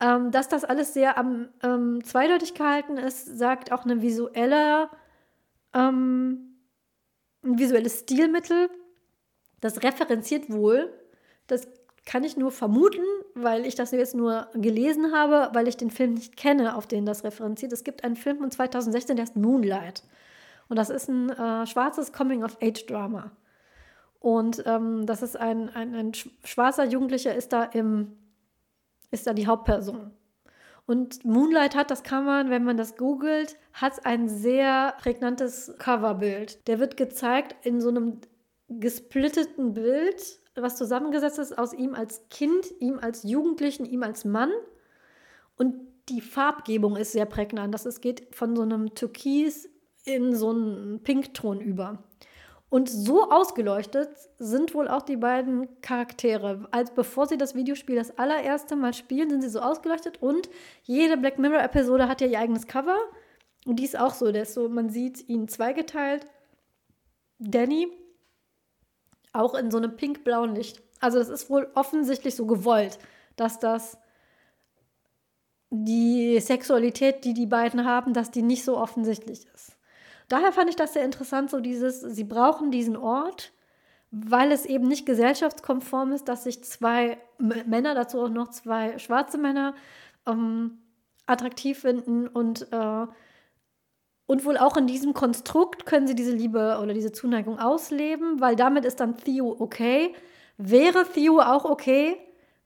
Ähm, 0.00 0.30
dass 0.30 0.48
das 0.48 0.64
alles 0.64 0.94
sehr 0.94 1.18
am, 1.18 1.48
ähm, 1.62 2.02
zweideutig 2.02 2.54
gehalten 2.54 2.96
ist, 2.96 3.38
sagt 3.38 3.70
auch 3.70 3.84
eine 3.84 4.00
visuelle, 4.00 4.88
ähm, 5.74 6.56
ein 7.44 7.58
visuelles 7.58 8.00
Stilmittel. 8.00 8.70
Das 9.60 9.82
referenziert 9.82 10.50
wohl. 10.50 10.90
Das 11.46 11.68
kann 12.06 12.24
ich 12.24 12.36
nur 12.38 12.50
vermuten, 12.50 13.04
weil 13.34 13.66
ich 13.66 13.74
das 13.74 13.90
jetzt 13.90 14.14
nur 14.14 14.48
gelesen 14.54 15.12
habe, 15.12 15.50
weil 15.54 15.68
ich 15.68 15.76
den 15.76 15.90
Film 15.90 16.14
nicht 16.14 16.36
kenne, 16.36 16.76
auf 16.76 16.86
den 16.86 17.04
das 17.04 17.22
referenziert. 17.22 17.72
Es 17.72 17.84
gibt 17.84 18.02
einen 18.02 18.16
Film 18.16 18.38
von 18.38 18.50
2016, 18.50 19.16
der 19.16 19.26
heißt 19.26 19.36
Moonlight. 19.36 20.02
Und 20.68 20.76
das 20.76 20.88
ist 20.88 21.08
ein 21.08 21.28
äh, 21.28 21.66
schwarzes 21.66 22.12
Coming-of-Age-Drama. 22.12 23.32
Und 24.18 24.62
ähm, 24.66 25.04
das 25.04 25.22
ist 25.22 25.36
ein, 25.36 25.68
ein, 25.74 25.94
ein 25.94 26.12
schwarzer 26.44 26.84
Jugendlicher, 26.84 27.34
ist 27.34 27.52
da 27.52 27.64
im 27.64 28.16
ist 29.10 29.26
da 29.26 29.32
die 29.32 29.46
Hauptperson. 29.46 30.12
Und 30.86 31.24
Moonlight 31.24 31.76
hat, 31.76 31.90
das 31.90 32.02
kann 32.02 32.24
man, 32.24 32.50
wenn 32.50 32.64
man 32.64 32.76
das 32.76 32.96
googelt, 32.96 33.56
hat 33.72 34.04
ein 34.06 34.28
sehr 34.28 34.94
prägnantes 35.00 35.74
Coverbild. 35.78 36.66
Der 36.66 36.80
wird 36.80 36.96
gezeigt 36.96 37.54
in 37.64 37.80
so 37.80 37.90
einem 37.90 38.20
gesplitteten 38.68 39.74
Bild, 39.74 40.40
was 40.56 40.76
zusammengesetzt 40.76 41.38
ist 41.38 41.56
aus 41.56 41.72
ihm 41.72 41.94
als 41.94 42.28
Kind, 42.28 42.66
ihm 42.80 42.98
als 42.98 43.22
Jugendlichen, 43.22 43.84
ihm 43.84 44.02
als 44.02 44.24
Mann. 44.24 44.50
Und 45.56 45.76
die 46.08 46.20
Farbgebung 46.20 46.96
ist 46.96 47.12
sehr 47.12 47.26
prägnant. 47.26 47.72
Das 47.72 47.86
es 47.86 48.00
geht 48.00 48.34
von 48.34 48.56
so 48.56 48.62
einem 48.62 48.94
Türkis 48.94 49.68
in 50.04 50.34
so 50.34 50.50
einen 50.50 51.02
Pinkton 51.02 51.60
über. 51.60 52.02
Und 52.70 52.88
so 52.88 53.28
ausgeleuchtet 53.30 54.10
sind 54.38 54.74
wohl 54.74 54.86
auch 54.86 55.02
die 55.02 55.16
beiden 55.16 55.80
Charaktere. 55.80 56.68
Als 56.70 56.92
bevor 56.92 57.26
sie 57.26 57.36
das 57.36 57.56
Videospiel 57.56 57.96
das 57.96 58.16
allererste 58.16 58.76
Mal 58.76 58.94
spielen, 58.94 59.28
sind 59.28 59.42
sie 59.42 59.48
so 59.48 59.58
ausgeleuchtet 59.58 60.22
und 60.22 60.48
jede 60.84 61.16
Black 61.16 61.40
Mirror-Episode 61.40 62.06
hat 62.06 62.20
ja 62.20 62.28
ihr 62.28 62.38
eigenes 62.38 62.68
Cover. 62.68 62.96
Und 63.66 63.80
die 63.80 63.84
ist 63.84 63.98
auch 63.98 64.14
so, 64.14 64.26
ist 64.26 64.54
so, 64.54 64.68
man 64.68 64.88
sieht 64.88 65.28
ihn 65.28 65.48
zweigeteilt. 65.48 66.26
Danny 67.40 67.88
auch 69.32 69.54
in 69.54 69.72
so 69.72 69.78
einem 69.78 69.96
pink-blauen 69.96 70.54
Licht. 70.54 70.80
Also 71.00 71.18
das 71.18 71.28
ist 71.28 71.50
wohl 71.50 71.68
offensichtlich 71.74 72.36
so 72.36 72.46
gewollt, 72.46 73.00
dass 73.34 73.58
das 73.58 73.98
die 75.70 76.38
Sexualität, 76.38 77.24
die 77.24 77.34
die 77.34 77.46
beiden 77.46 77.84
haben, 77.84 78.14
dass 78.14 78.30
die 78.30 78.42
nicht 78.42 78.64
so 78.64 78.78
offensichtlich 78.78 79.46
ist 79.54 79.76
daher 80.30 80.52
fand 80.52 80.70
ich 80.70 80.76
das 80.76 80.94
sehr 80.94 81.04
interessant, 81.04 81.50
so 81.50 81.60
dieses, 81.60 82.00
sie 82.00 82.24
brauchen 82.24 82.70
diesen 82.70 82.96
Ort, 82.96 83.52
weil 84.10 84.52
es 84.52 84.64
eben 84.64 84.88
nicht 84.88 85.04
gesellschaftskonform 85.06 86.12
ist, 86.12 86.28
dass 86.28 86.44
sich 86.44 86.64
zwei 86.64 87.18
Männer, 87.38 87.94
dazu 87.94 88.20
auch 88.20 88.28
noch 88.28 88.48
zwei 88.48 88.98
schwarze 88.98 89.38
Männer, 89.38 89.74
ähm, 90.26 90.78
attraktiv 91.26 91.80
finden 91.80 92.26
und, 92.26 92.72
äh, 92.72 93.06
und 94.26 94.44
wohl 94.44 94.56
auch 94.58 94.76
in 94.76 94.86
diesem 94.86 95.12
Konstrukt 95.12 95.86
können 95.86 96.06
sie 96.06 96.14
diese 96.14 96.32
Liebe 96.32 96.78
oder 96.82 96.94
diese 96.94 97.12
Zuneigung 97.12 97.58
ausleben, 97.58 98.40
weil 98.40 98.56
damit 98.56 98.84
ist 98.84 99.00
dann 99.00 99.16
Theo 99.16 99.56
okay. 99.58 100.14
Wäre 100.56 101.04
Theo 101.04 101.40
auch 101.40 101.64
okay, 101.64 102.16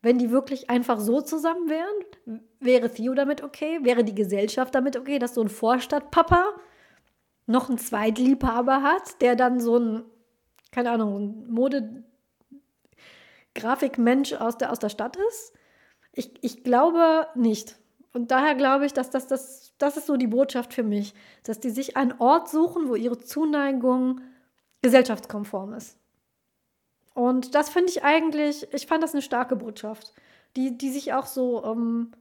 wenn 0.02 0.18
die 0.18 0.30
wirklich 0.30 0.68
einfach 0.68 1.00
so 1.00 1.22
zusammen 1.22 1.70
wären? 1.70 2.40
Wäre 2.60 2.90
Theo 2.90 3.14
damit 3.14 3.42
okay? 3.42 3.78
Wäre 3.82 4.04
die 4.04 4.14
Gesellschaft 4.14 4.74
damit 4.74 4.96
okay, 4.96 5.18
dass 5.18 5.34
so 5.34 5.40
ein 5.40 5.48
Vorstadtpapa 5.48 6.44
noch 7.46 7.68
einen 7.68 7.78
Zweitliebhaber 7.78 8.82
hat, 8.82 9.20
der 9.20 9.36
dann 9.36 9.60
so 9.60 9.78
ein, 9.78 10.02
keine 10.70 10.90
Ahnung, 10.90 11.16
ein 11.16 11.46
Mode-Grafikmensch 11.52 14.32
aus 14.34 14.58
der, 14.58 14.72
aus 14.72 14.78
der 14.78 14.88
Stadt 14.88 15.16
ist? 15.28 15.52
Ich, 16.12 16.32
ich 16.42 16.64
glaube 16.64 17.28
nicht. 17.34 17.76
Und 18.12 18.30
daher 18.30 18.54
glaube 18.54 18.86
ich, 18.86 18.92
dass 18.92 19.10
das, 19.10 19.26
das, 19.26 19.74
das 19.78 19.96
ist 19.96 20.06
so 20.06 20.16
die 20.16 20.28
Botschaft 20.28 20.72
für 20.72 20.84
mich, 20.84 21.14
dass 21.42 21.58
die 21.58 21.70
sich 21.70 21.96
einen 21.96 22.14
Ort 22.20 22.48
suchen, 22.48 22.88
wo 22.88 22.94
ihre 22.94 23.18
Zuneigung 23.18 24.20
gesellschaftskonform 24.82 25.72
ist. 25.74 25.98
Und 27.14 27.54
das 27.54 27.70
finde 27.70 27.90
ich 27.90 28.04
eigentlich, 28.04 28.66
ich 28.72 28.86
fand 28.86 29.02
das 29.02 29.14
eine 29.14 29.22
starke 29.22 29.56
Botschaft, 29.56 30.12
die, 30.56 30.76
die 30.76 30.90
sich 30.90 31.12
auch 31.12 31.26
so, 31.26 31.64
ähm, 31.64 32.12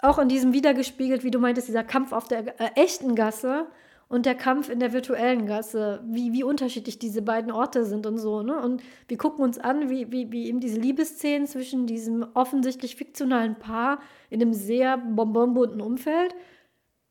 auch 0.00 0.18
in 0.18 0.28
diesem 0.28 0.52
wiedergespiegelt, 0.52 1.24
wie 1.24 1.30
du 1.30 1.38
meintest, 1.38 1.68
dieser 1.68 1.84
Kampf 1.84 2.12
auf 2.12 2.28
der 2.28 2.60
äh, 2.60 2.72
echten 2.74 3.14
Gasse, 3.14 3.66
und 4.08 4.24
der 4.24 4.36
Kampf 4.36 4.68
in 4.68 4.78
der 4.78 4.92
virtuellen 4.92 5.46
Gasse, 5.46 6.00
wie, 6.06 6.32
wie 6.32 6.44
unterschiedlich 6.44 6.98
diese 6.98 7.22
beiden 7.22 7.50
Orte 7.50 7.84
sind 7.84 8.06
und 8.06 8.18
so. 8.18 8.42
Ne? 8.42 8.56
Und 8.60 8.82
wir 9.08 9.18
gucken 9.18 9.42
uns 9.42 9.58
an, 9.58 9.90
wie, 9.90 10.12
wie, 10.12 10.30
wie 10.30 10.46
eben 10.46 10.60
diese 10.60 10.78
Liebesszenen 10.78 11.46
zwischen 11.46 11.86
diesem 11.86 12.24
offensichtlich 12.34 12.94
fiktionalen 12.94 13.56
Paar 13.56 13.98
in 14.30 14.40
einem 14.40 14.52
sehr 14.52 14.96
bonbonbunten 14.96 15.80
Umfeld. 15.80 16.34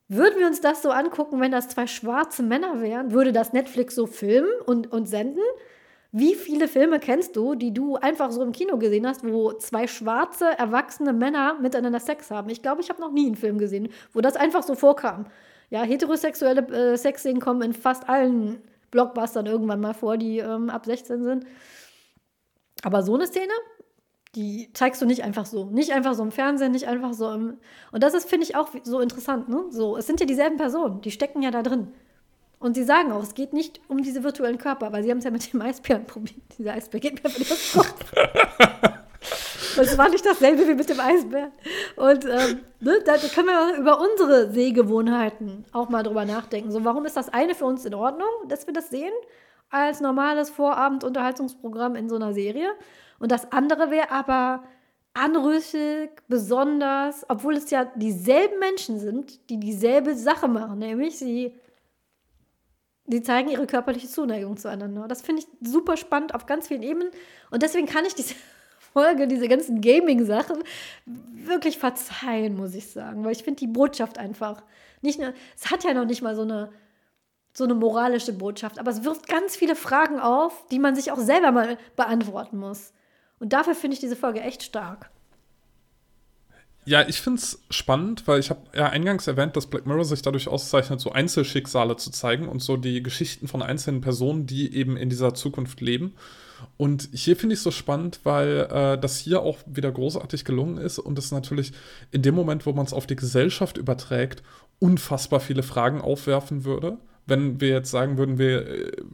Würden 0.08 0.40
wir 0.40 0.48
uns 0.48 0.62
das 0.62 0.82
so 0.82 0.92
angucken, 0.92 1.42
wenn 1.42 1.52
das 1.52 1.68
zwei 1.68 1.88
schwarze 1.88 2.44
Männer 2.44 2.82
wären? 2.82 3.12
Würde 3.12 3.34
das 3.34 3.54
Netflix 3.54 3.96
so 3.96 4.06
filmen 4.06 4.52
und, 4.66 4.92
und 4.92 5.08
senden? 5.08 5.42
Wie 6.12 6.36
viele 6.36 6.70
Filme 6.70 7.00
kennst 7.00 7.36
du, 7.36 7.56
die 7.56 7.74
du 7.74 7.98
einfach 7.98 8.32
so 8.32 8.42
im 8.42 8.54
Kino 8.54 8.78
gesehen 8.78 9.06
hast, 9.06 9.26
wo 9.26 9.52
zwei 9.52 9.86
schwarze, 9.88 10.46
erwachsene 10.58 11.12
Männer 11.12 11.58
miteinander 11.60 12.00
Sex 12.00 12.32
haben? 12.32 12.48
Ich 12.50 12.62
glaube, 12.62 12.80
ich 12.80 12.90
habe 12.90 13.02
noch 13.02 13.12
nie 13.12 13.26
einen 13.26 13.36
Film 13.36 13.58
gesehen, 13.58 13.90
wo 14.14 14.22
das 14.22 14.38
einfach 14.38 14.64
so 14.64 14.76
vorkam. 14.76 15.26
Ja, 15.76 15.84
heterosexuelle 15.84 16.62
äh, 16.70 16.98
Sexszenen 16.98 17.42
kommen 17.42 17.62
in 17.62 17.74
fast 17.74 18.08
allen 18.08 18.62
Blockbustern 18.92 19.46
irgendwann 19.46 19.82
mal 19.82 19.94
vor, 19.94 20.16
die 20.16 20.38
ähm, 20.38 20.70
ab 20.70 20.86
16 20.86 21.22
sind. 21.22 21.46
Aber 22.82 23.04
so 23.04 23.14
eine 23.14 23.28
Szene, 23.28 23.52
die 24.36 24.70
zeigst 24.72 25.02
du 25.02 25.06
nicht 25.06 25.26
einfach 25.26 25.46
so. 25.46 25.66
Nicht 25.66 25.92
einfach 25.92 26.14
so 26.14 26.24
im 26.24 26.32
Fernsehen, 26.32 26.72
nicht 26.72 26.88
einfach 26.88 27.12
so 27.12 27.30
im. 27.30 27.58
Und 27.92 28.04
das 28.04 28.14
ist, 28.14 28.30
finde 28.30 28.46
ich, 28.46 28.56
auch 28.56 28.70
so 28.84 29.02
interessant. 29.02 29.50
Ne? 29.50 29.66
So, 29.70 29.98
es 29.98 30.08
sind 30.08 30.22
ja 30.22 30.26
dieselben 30.26 30.56
Personen, 30.56 31.02
die 31.02 31.12
stecken 31.12 31.42
ja 31.42 31.52
da 31.52 31.62
drin. 31.62 31.90
Und 32.58 32.76
sie 32.76 32.86
sagen 32.86 33.12
auch, 33.12 33.22
es 33.22 33.34
geht 33.34 33.52
nicht 33.52 33.82
um 33.90 34.02
diese 34.02 34.24
virtuellen 34.24 34.58
Körper, 34.58 34.94
weil 34.94 35.04
sie 35.04 35.12
haben 35.12 35.18
es 35.18 35.26
ja 35.26 35.32
mit 35.32 35.52
dem 35.52 35.62
Eisbären 35.62 36.06
probiert. 36.08 36.40
Dieser 36.58 36.72
Eisbär 36.72 37.02
geht 37.02 37.22
mir 37.22 37.30
für 37.30 37.80
Kopf. 37.80 38.14
Das 39.76 39.98
war 39.98 40.10
nicht 40.10 40.26
dasselbe 40.26 40.68
wie 40.68 40.74
mit 40.76 40.90
dem 40.90 41.00
Eisbär. 41.00 41.52
Und 41.96 42.26
ähm, 42.26 42.60
ne, 42.80 43.00
da 43.06 43.18
können 43.18 43.48
wir 43.48 43.78
über 43.78 44.00
unsere 44.00 44.52
Sehgewohnheiten 44.52 45.66
auch 45.72 45.90
mal 45.90 46.04
drüber 46.04 46.26
nachdenken. 46.26 46.72
So, 46.72 46.84
warum 46.84 47.06
ist 47.06 47.18
das 47.18 47.30
eine 47.30 47.56
für 47.56 47.66
uns 47.66 47.86
in 47.86 47.94
Ordnung, 47.94 48.30
dass 48.48 48.68
wir 48.68 48.74
das 48.74 48.90
sehen, 48.90 49.14
als 49.70 50.02
normales 50.02 50.50
Vorabendunterhaltungsprogramm 50.50 51.96
in 51.96 52.10
so 52.10 52.16
einer 52.16 52.34
Serie? 52.34 52.70
Und 53.20 53.32
das 53.32 53.52
andere 53.52 53.92
wäre 53.92 54.12
aber 54.12 54.64
anrüchig, 55.14 56.10
besonders, 56.28 57.26
obwohl 57.30 57.56
es 57.56 57.70
ja 57.70 57.86
dieselben 57.96 58.60
Menschen 58.60 59.00
sind, 59.00 59.50
die 59.50 59.60
dieselbe 59.60 60.16
Sache 60.16 60.48
machen, 60.48 60.80
nämlich 60.80 61.18
sie 61.18 61.58
die 63.08 63.22
zeigen 63.22 63.50
ihre 63.50 63.68
körperliche 63.68 64.08
Zuneigung 64.08 64.58
zueinander. 64.58 65.08
Das 65.08 65.22
finde 65.22 65.44
ich 65.44 65.48
super 65.68 65.96
spannend 65.96 66.34
auf 66.34 66.46
ganz 66.48 66.68
vielen 66.68 66.84
Ebenen. 66.84 67.12
Und 67.52 67.62
deswegen 67.62 67.86
kann 67.86 68.06
ich 68.06 68.16
diese 68.16 68.34
Folge, 68.96 69.28
diese 69.28 69.50
ganzen 69.50 69.82
Gaming-Sachen 69.82 70.64
wirklich 71.06 71.78
verzeihen, 71.78 72.56
muss 72.56 72.74
ich 72.74 72.88
sagen. 72.88 73.26
Weil 73.26 73.34
ich 73.34 73.44
finde 73.44 73.60
die 73.60 73.68
Botschaft 73.68 74.18
einfach 74.18 74.64
nicht 75.02 75.20
nur, 75.20 75.34
es 75.56 75.70
hat 75.70 75.84
ja 75.84 75.94
noch 75.94 76.06
nicht 76.06 76.22
mal 76.22 76.34
so 76.34 76.44
eine, 76.44 76.72
so 77.54 77.66
eine 77.66 77.76
moralische 77.76 78.32
Botschaft, 78.32 78.80
aber 78.80 78.92
es 78.92 79.04
wirft 79.04 79.28
ganz 79.28 79.58
viele 79.58 79.76
Fragen 79.76 80.20
auf, 80.20 80.66
die 80.72 80.80
man 80.80 80.96
sich 80.96 81.12
auch 81.12 81.20
selber 81.20 81.52
mal 81.52 81.78
beantworten 81.98 82.58
muss. 82.58 82.94
Und 83.40 83.52
dafür 83.52 83.76
finde 83.76 83.96
ich 83.96 84.00
diese 84.00 84.16
Folge 84.16 84.40
echt 84.40 84.64
stark. 84.64 85.12
Ja, 86.86 87.06
ich 87.06 87.20
finde 87.20 87.42
es 87.42 87.62
spannend, 87.72 88.26
weil 88.28 88.40
ich 88.40 88.50
habe 88.50 88.62
ja 88.74 88.88
eingangs 88.90 89.28
erwähnt, 89.28 89.58
dass 89.58 89.68
Black 89.68 89.86
Mirror 89.86 90.06
sich 90.06 90.22
dadurch 90.22 90.48
auszeichnet, 90.48 91.02
so 91.02 91.12
Einzelschicksale 91.12 91.98
zu 91.98 92.12
zeigen 92.12 92.48
und 92.48 92.62
so 92.62 92.78
die 92.78 93.04
Geschichten 93.04 93.50
von 93.50 93.62
einzelnen 93.62 94.00
Personen, 94.00 94.46
die 94.46 94.74
eben 94.74 94.96
in 94.96 95.10
dieser 95.10 95.34
Zukunft 95.34 95.82
leben. 95.82 96.16
Und 96.78 97.10
hier 97.14 97.36
finde 97.36 97.54
ich 97.54 97.60
es 97.60 97.64
so 97.64 97.72
spannend, 97.72 98.20
weil 98.24 98.68
äh, 98.72 98.98
das 98.98 99.18
hier 99.18 99.42
auch 99.42 99.60
wieder 99.66 99.92
großartig 99.92 100.46
gelungen 100.46 100.78
ist 100.78 101.00
und 101.00 101.18
es 101.18 101.32
natürlich 101.32 101.74
in 102.12 102.22
dem 102.22 102.36
Moment, 102.36 102.66
wo 102.66 102.74
man 102.74 102.86
es 102.86 102.94
auf 102.94 103.08
die 103.08 103.16
Gesellschaft 103.16 103.78
überträgt, 103.78 104.44
unfassbar 104.80 105.40
viele 105.40 105.64
Fragen 105.64 106.02
aufwerfen 106.02 106.66
würde. 106.66 106.98
Wenn 107.28 107.60
wir 107.60 107.70
jetzt 107.70 107.90
sagen 107.90 108.18
würden, 108.18 108.38
wir 108.38 108.68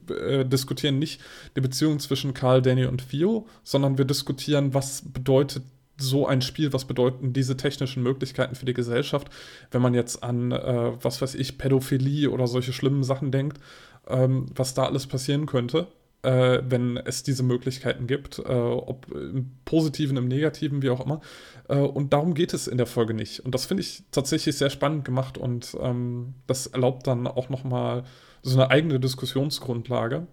äh, 0.10 0.40
äh 0.42 0.46
diskutieren 0.46 1.00
nicht 1.00 1.22
die 1.56 1.62
Beziehung 1.62 2.00
zwischen 2.00 2.34
Carl, 2.34 2.62
Danny 2.62 2.86
und 2.86 3.10
Theo, 3.10 3.48
sondern 3.64 3.98
wir 3.98 4.06
diskutieren, 4.06 4.74
was 4.74 5.04
bedeutet 5.14 5.64
so 6.02 6.26
ein 6.26 6.42
Spiel, 6.42 6.74
was 6.74 6.86
bedeuten 6.86 7.34
diese 7.34 7.56
technischen 7.58 8.04
Möglichkeiten 8.04 8.56
für 8.56 8.66
die 8.66 8.74
Gesellschaft, 8.74 9.30
wenn 9.70 9.82
man 9.82 9.94
jetzt 9.94 10.24
an, 10.24 10.52
äh, 10.52 10.92
was 11.02 11.22
weiß 11.22 11.36
ich, 11.36 11.58
Pädophilie 11.58 12.30
oder 12.32 12.48
solche 12.48 12.74
schlimmen 12.74 13.04
Sachen 13.04 13.32
denkt, 13.32 13.60
ähm, 14.08 14.48
was 14.56 14.74
da 14.74 14.86
alles 14.86 15.08
passieren 15.08 15.46
könnte, 15.46 15.88
äh, 16.24 16.60
wenn 16.64 16.98
es 16.98 17.24
diese 17.24 17.44
Möglichkeiten 17.44 18.08
gibt, 18.08 18.40
äh, 18.40 18.44
ob 18.44 19.12
im 19.12 19.52
Positiven, 19.66 20.18
im 20.18 20.28
Negativen, 20.28 20.82
wie 20.82 20.90
auch 20.90 21.06
immer. 21.06 21.22
Äh, 21.68 21.78
und 21.78 22.14
darum 22.14 22.34
geht 22.34 22.54
es 22.54 22.68
in 22.68 22.78
der 22.78 22.88
Folge 22.88 23.14
nicht. 23.14 23.40
Und 23.40 23.56
das 23.56 23.66
finde 23.66 23.82
ich 23.82 24.04
tatsächlich 24.12 24.58
sehr 24.58 24.70
spannend 24.70 25.06
gemacht 25.06 25.38
und 25.38 25.76
ähm, 25.82 26.36
das 26.48 26.68
erlaubt 26.68 27.08
dann 27.08 27.28
auch 27.28 27.50
nochmal 27.50 28.04
so 28.44 28.60
eine 28.60 28.70
eigene 28.70 29.00
Diskussionsgrundlage. 29.00 30.28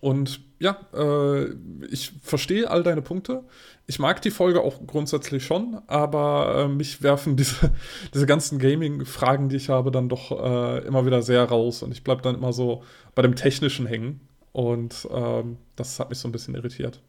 Und 0.00 0.40
ja, 0.58 0.78
äh, 0.94 1.46
ich 1.90 2.12
verstehe 2.22 2.70
all 2.70 2.82
deine 2.82 3.02
Punkte. 3.02 3.44
Ich 3.86 3.98
mag 3.98 4.20
die 4.22 4.30
Folge 4.30 4.62
auch 4.62 4.84
grundsätzlich 4.86 5.44
schon, 5.44 5.80
aber 5.86 6.64
äh, 6.64 6.68
mich 6.68 7.02
werfen 7.02 7.36
diese, 7.36 7.72
diese 8.14 8.26
ganzen 8.26 8.58
Gaming-Fragen, 8.58 9.48
die 9.48 9.56
ich 9.56 9.68
habe, 9.68 9.90
dann 9.90 10.08
doch 10.08 10.32
äh, 10.32 10.86
immer 10.86 11.06
wieder 11.06 11.22
sehr 11.22 11.44
raus. 11.44 11.82
Und 11.82 11.92
ich 11.92 12.02
bleibe 12.02 12.22
dann 12.22 12.34
immer 12.34 12.52
so 12.52 12.82
bei 13.14 13.22
dem 13.22 13.36
Technischen 13.36 13.86
hängen. 13.86 14.20
Und 14.56 15.06
ähm, 15.12 15.58
das 15.76 16.00
hat 16.00 16.08
mich 16.08 16.18
so 16.18 16.26
ein 16.26 16.32
bisschen 16.32 16.54
irritiert. 16.54 17.02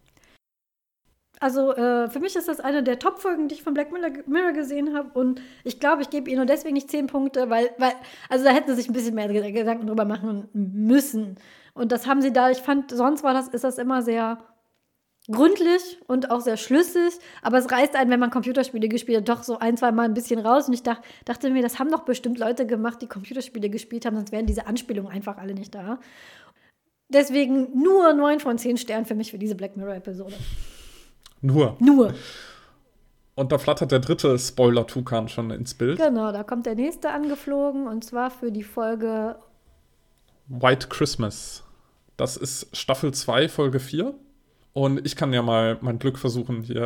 Also 1.40 1.74
äh, 1.74 2.10
für 2.10 2.20
mich 2.20 2.36
ist 2.36 2.50
das 2.50 2.60
eine 2.60 2.84
der 2.84 3.00
Top-Folgen, 3.00 3.48
die 3.48 3.56
ich 3.56 3.64
von 3.64 3.74
Black 3.74 3.90
Mirror 4.28 4.52
gesehen 4.52 4.94
habe. 4.94 5.18
Und 5.18 5.40
ich 5.64 5.80
glaube, 5.80 6.02
ich 6.02 6.10
gebe 6.10 6.30
ihr 6.30 6.36
nur 6.36 6.46
deswegen 6.46 6.74
nicht 6.74 6.92
zehn 6.92 7.08
Punkte, 7.08 7.50
weil, 7.50 7.70
weil, 7.78 7.94
also 8.28 8.44
da 8.44 8.52
hätten 8.52 8.72
sie 8.72 8.76
sich 8.76 8.90
ein 8.90 8.94
bisschen 8.94 9.16
mehr 9.16 9.30
Gedanken 9.30 9.88
drüber 9.88 10.04
machen 10.04 10.50
müssen. 10.52 11.38
Und 11.74 11.94
das 11.94 12.06
haben 12.06 12.22
sie 12.22 12.34
da, 12.34 12.50
ich 12.50 12.58
fand, 12.58 12.92
sonst 12.92 13.24
war 13.24 13.34
das, 13.34 13.48
ist 13.48 13.64
das 13.64 13.78
immer 13.78 14.02
sehr 14.02 14.40
gründlich 15.30 16.00
und 16.08 16.32
auch 16.32 16.40
sehr 16.40 16.56
schlüssig, 16.56 17.14
aber 17.42 17.58
es 17.58 17.70
reißt 17.70 17.96
einen, 17.96 18.10
wenn 18.10 18.20
man 18.20 18.32
Computerspiele 18.32 18.88
gespielt 18.88 19.20
hat, 19.20 19.30
doch 19.30 19.44
so 19.44 19.60
ein, 19.60 19.76
zwei 19.76 19.92
Mal 19.92 20.04
ein 20.04 20.14
bisschen 20.14 20.40
raus. 20.40 20.68
Und 20.68 20.74
ich 20.74 20.84
dacht, 20.84 21.02
dachte 21.26 21.50
mir, 21.50 21.62
das 21.62 21.80
haben 21.80 21.92
doch 21.92 22.04
bestimmt 22.04 22.40
Leute 22.40 22.66
gemacht, 22.66 23.02
die 23.02 23.08
Computerspiele 23.08 23.70
gespielt 23.70 24.06
haben, 24.06 24.16
sonst 24.16 24.32
wären 24.32 24.46
diese 24.46 24.68
Anspielungen 24.68 25.12
einfach 25.12 25.38
alle 25.38 25.54
nicht 25.54 25.76
da. 25.76 26.00
Deswegen 27.10 27.82
nur 27.82 28.14
9 28.14 28.40
von 28.40 28.58
10 28.58 28.78
Sternen 28.78 29.06
für 29.06 29.16
mich 29.16 29.32
für 29.32 29.38
diese 29.38 29.56
Black 29.56 29.78
Mirror-Episode. 29.78 30.34
Nur. 31.42 31.78
Nur. 31.80 32.14
Und 33.36 33.52
da 33.52 33.58
flattert 33.60 33.92
der 33.92 34.00
dritte 34.00 34.38
Spoiler-Tukan 34.38 35.30
schon 35.30 35.52
ins 35.52 35.74
Bild. 35.74 36.00
Genau, 36.00 36.32
da 36.32 36.44
kommt 36.44 36.66
der 36.66 36.76
nächste 36.76 37.12
angeflogen 37.12 37.88
und 37.88 38.04
zwar 38.04 38.32
für 38.32 38.52
die 38.52 38.64
Folge 38.64 39.38
White 40.48 40.88
Christmas. 40.88 41.64
Das 42.18 42.36
ist 42.36 42.76
Staffel 42.76 43.14
2, 43.14 43.48
Folge 43.48 43.80
4. 43.80 44.14
Und 44.74 45.06
ich 45.06 45.16
kann 45.16 45.34
ja 45.34 45.42
mal 45.42 45.78
mein 45.82 46.00
Glück 46.00 46.18
versuchen, 46.18 46.64
hier 46.64 46.82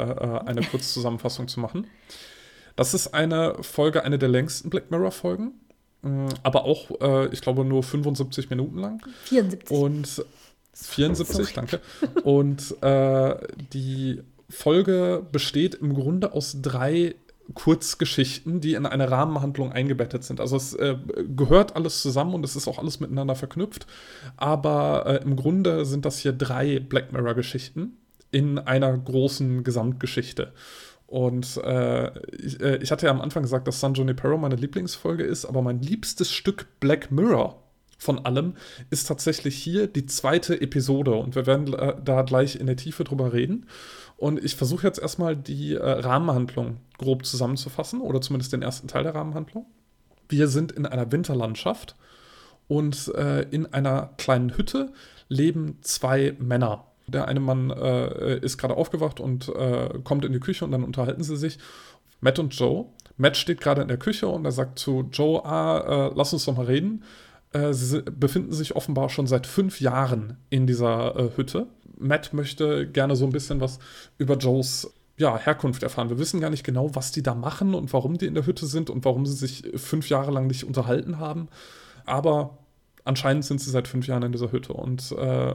äh, 0.45 0.47
eine 0.47 0.61
Kurzzusammenfassung 0.71 1.47
zu 1.47 1.59
machen. 1.59 1.87
Das 2.75 2.93
ist 2.93 3.13
eine 3.13 3.55
Folge, 3.63 4.03
eine 4.03 4.17
der 4.17 4.29
längsten 4.29 4.69
Black 4.69 4.91
Mirror-Folgen. 4.91 5.53
Äh, 6.03 6.27
aber 6.43 6.65
auch, 6.65 6.89
äh, 7.01 7.27
ich 7.27 7.41
glaube, 7.41 7.65
nur 7.65 7.83
75 7.83 8.49
Minuten 8.49 8.77
lang. 8.77 9.01
74. 9.25 9.69
Und 9.77 10.25
74, 10.73 11.35
Sorry. 11.35 11.49
danke. 11.53 11.81
Und 12.23 12.81
äh, 12.81 13.35
die 13.73 14.21
Folge 14.49 15.25
besteht 15.31 15.75
im 15.75 15.93
Grunde 15.93 16.33
aus 16.33 16.57
drei 16.61 17.15
Kurzgeschichten, 17.53 18.61
die 18.61 18.73
in 18.73 18.85
eine 18.85 19.11
Rahmenhandlung 19.11 19.71
eingebettet 19.71 20.23
sind. 20.23 20.39
Also 20.39 20.55
es 20.55 20.73
äh, 20.73 20.95
gehört 21.35 21.75
alles 21.75 22.01
zusammen 22.01 22.33
und 22.33 22.45
es 22.45 22.55
ist 22.55 22.67
auch 22.67 22.77
alles 22.79 22.99
miteinander 22.99 23.35
verknüpft. 23.35 23.87
Aber 24.37 25.05
äh, 25.05 25.23
im 25.23 25.35
Grunde 25.35 25.85
sind 25.85 26.05
das 26.05 26.19
hier 26.19 26.33
drei 26.33 26.79
Black 26.79 27.11
Mirror-Geschichten 27.11 27.97
in 28.31 28.57
einer 28.57 28.97
großen 28.97 29.63
Gesamtgeschichte. 29.63 30.53
Und 31.11 31.57
äh, 31.57 32.09
ich, 32.37 32.61
äh, 32.61 32.77
ich, 32.77 32.89
hatte 32.89 33.07
ja 33.07 33.11
am 33.11 33.19
Anfang 33.19 33.43
gesagt, 33.43 33.67
dass 33.67 33.81
San 33.81 33.95
Junipero 33.95 34.37
meine 34.37 34.55
Lieblingsfolge 34.55 35.25
ist, 35.25 35.43
aber 35.43 35.61
mein 35.61 35.81
liebstes 35.81 36.31
Stück 36.31 36.67
Black 36.79 37.11
Mirror 37.11 37.61
von 37.97 38.25
allem 38.25 38.53
ist 38.91 39.09
tatsächlich 39.09 39.57
hier 39.57 39.87
die 39.87 40.05
zweite 40.05 40.61
Episode 40.61 41.13
und 41.15 41.35
wir 41.35 41.45
werden 41.45 41.73
äh, 41.73 41.95
da 42.01 42.21
gleich 42.21 42.55
in 42.55 42.65
der 42.65 42.77
Tiefe 42.77 43.03
drüber 43.03 43.33
reden. 43.33 43.65
Und 44.15 44.41
ich 44.41 44.55
versuche 44.55 44.87
jetzt 44.87 44.99
erstmal 45.01 45.35
die 45.35 45.73
äh, 45.73 45.83
Rahmenhandlung 45.83 46.77
grob 46.97 47.25
zusammenzufassen 47.25 47.99
oder 47.99 48.21
zumindest 48.21 48.53
den 48.53 48.61
ersten 48.61 48.87
Teil 48.87 49.03
der 49.03 49.13
Rahmenhandlung. 49.13 49.65
Wir 50.29 50.47
sind 50.47 50.71
in 50.71 50.85
einer 50.85 51.11
Winterlandschaft 51.11 51.97
und 52.69 53.13
äh, 53.15 53.41
in 53.51 53.65
einer 53.73 54.11
kleinen 54.17 54.55
Hütte 54.55 54.93
leben 55.27 55.77
zwei 55.81 56.37
Männer. 56.39 56.85
Der 57.07 57.27
eine 57.27 57.39
Mann 57.39 57.69
äh, 57.71 58.37
ist 58.39 58.57
gerade 58.57 58.75
aufgewacht 58.75 59.19
und 59.19 59.49
äh, 59.49 59.99
kommt 60.03 60.25
in 60.25 60.33
die 60.33 60.39
Küche 60.39 60.65
und 60.65 60.71
dann 60.71 60.83
unterhalten 60.83 61.23
sie 61.23 61.37
sich. 61.37 61.59
Matt 62.21 62.39
und 62.39 62.53
Joe. 62.57 62.85
Matt 63.17 63.35
steht 63.35 63.61
gerade 63.61 63.81
in 63.81 63.87
der 63.87 63.97
Küche 63.97 64.27
und 64.27 64.45
er 64.45 64.51
sagt 64.51 64.79
zu 64.79 65.09
Joe, 65.11 65.43
ah, 65.43 66.07
äh, 66.07 66.11
lass 66.15 66.33
uns 66.33 66.45
doch 66.45 66.55
mal 66.55 66.65
reden. 66.65 67.03
Äh, 67.51 67.73
sie 67.73 68.01
befinden 68.01 68.53
sich 68.53 68.75
offenbar 68.75 69.09
schon 69.09 69.27
seit 69.27 69.47
fünf 69.47 69.81
Jahren 69.81 70.37
in 70.49 70.67
dieser 70.67 71.15
äh, 71.15 71.29
Hütte. 71.35 71.67
Matt 71.97 72.33
möchte 72.33 72.87
gerne 72.87 73.15
so 73.15 73.25
ein 73.25 73.31
bisschen 73.31 73.61
was 73.61 73.79
über 74.17 74.37
Joes 74.37 74.93
ja, 75.17 75.37
Herkunft 75.37 75.83
erfahren. 75.83 76.09
Wir 76.09 76.17
wissen 76.17 76.39
gar 76.39 76.49
nicht 76.49 76.63
genau, 76.63 76.95
was 76.95 77.11
die 77.11 77.21
da 77.21 77.35
machen 77.35 77.75
und 77.75 77.93
warum 77.93 78.17
die 78.17 78.25
in 78.25 78.33
der 78.33 78.45
Hütte 78.45 78.65
sind 78.65 78.89
und 78.89 79.05
warum 79.05 79.25
sie 79.25 79.35
sich 79.35 79.63
fünf 79.75 80.09
Jahre 80.09 80.31
lang 80.31 80.47
nicht 80.47 80.63
unterhalten 80.63 81.19
haben. 81.19 81.49
Aber 82.05 82.57
anscheinend 83.03 83.45
sind 83.45 83.61
sie 83.61 83.69
seit 83.69 83.87
fünf 83.87 84.07
Jahren 84.07 84.23
in 84.23 84.31
dieser 84.31 84.51
Hütte. 84.51 84.73
Und 84.73 85.11
äh, 85.11 85.53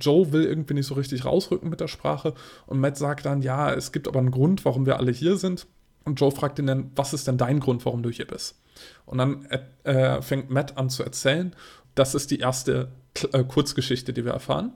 Joe 0.00 0.32
will 0.32 0.44
irgendwie 0.44 0.74
nicht 0.74 0.86
so 0.86 0.94
richtig 0.94 1.24
rausrücken 1.24 1.70
mit 1.70 1.80
der 1.80 1.88
Sprache. 1.88 2.34
Und 2.66 2.80
Matt 2.80 2.96
sagt 2.96 3.26
dann, 3.26 3.42
ja, 3.42 3.72
es 3.72 3.92
gibt 3.92 4.08
aber 4.08 4.18
einen 4.18 4.30
Grund, 4.30 4.64
warum 4.64 4.86
wir 4.86 4.98
alle 4.98 5.12
hier 5.12 5.36
sind. 5.36 5.66
Und 6.04 6.20
Joe 6.20 6.32
fragt 6.32 6.58
ihn 6.58 6.66
dann, 6.66 6.90
was 6.96 7.14
ist 7.14 7.28
denn 7.28 7.38
dein 7.38 7.60
Grund, 7.60 7.84
warum 7.84 8.02
du 8.02 8.10
hier 8.10 8.26
bist? 8.26 8.60
Und 9.06 9.18
dann 9.18 9.46
äh, 9.84 10.20
fängt 10.22 10.50
Matt 10.50 10.76
an 10.76 10.90
zu 10.90 11.02
erzählen. 11.02 11.54
Das 11.94 12.14
ist 12.14 12.30
die 12.30 12.38
erste 12.38 12.88
äh, 13.32 13.44
Kurzgeschichte, 13.44 14.12
die 14.12 14.24
wir 14.24 14.32
erfahren. 14.32 14.72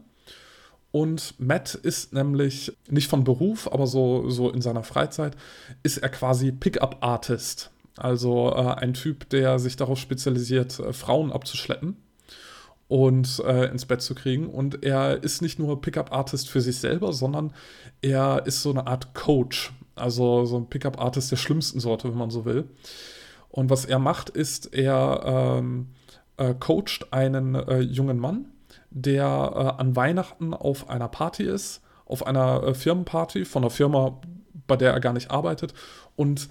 Und 0.93 1.35
Matt 1.39 1.74
ist 1.74 2.12
nämlich 2.12 2.73
nicht 2.89 3.09
von 3.09 3.24
Beruf, 3.24 3.70
aber 3.70 3.87
so, 3.87 4.31
so 4.31 4.51
in 4.51 4.62
seiner 4.62 4.83
Freizeit 4.83 5.37
ist 5.83 5.99
er 5.99 6.09
quasi 6.09 6.53
Pickup-Artist. 6.53 7.70
Also 7.97 8.52
äh, 8.55 8.74
ein 8.74 8.94
Typ, 8.94 9.28
der 9.31 9.59
sich 9.59 9.77
darauf 9.77 9.98
spezialisiert, 9.98 10.78
äh, 10.78 10.93
Frauen 10.93 11.32
abzuschleppen 11.32 11.97
und 12.89 13.43
äh, 13.44 13.66
ins 13.66 13.86
Bett 13.86 14.02
zu 14.02 14.14
kriegen. 14.14 14.48
Und 14.48 14.85
er 14.85 15.23
ist 15.23 15.43
nicht 15.43 15.59
nur 15.59 15.81
Pickup-Artist 15.81 16.48
für 16.48 16.60
sich 16.60 16.78
selber, 16.78 17.12
sondern 17.12 17.52
er 18.02 18.43
ist 18.47 18.62
so 18.62 18.70
eine 18.70 18.86
Art 18.86 19.14
Coach. 19.14 19.73
Also 19.94 20.44
so 20.44 20.59
ein 20.59 20.68
Pickup-Artist 20.68 21.32
der 21.32 21.36
schlimmsten 21.36 21.81
Sorte, 21.81 22.09
wenn 22.10 22.18
man 22.18 22.31
so 22.31 22.44
will. 22.44 22.68
Und 23.48 23.70
was 23.70 23.86
er 23.86 23.98
macht, 23.98 24.28
ist, 24.28 24.74
er 24.74 25.59
ähm, 25.59 25.89
äh, 26.36 26.55
coacht 26.55 27.12
einen 27.12 27.55
äh, 27.55 27.81
jungen 27.81 28.18
Mann, 28.18 28.47
der 28.90 29.24
äh, 29.24 29.81
an 29.81 29.97
Weihnachten 29.97 30.52
auf 30.52 30.90
einer 30.90 31.09
Party 31.09 31.44
ist, 31.44 31.81
auf 32.05 32.27
einer 32.27 32.74
Firmenparty 32.74 33.47
von 33.47 33.62
einer 33.64 33.70
Firma, 33.70 34.20
bei 34.66 34.77
der 34.77 34.93
er 34.93 35.01
gar 35.01 35.12
nicht 35.12 35.31
arbeitet. 35.31 35.74
Und 36.14 36.48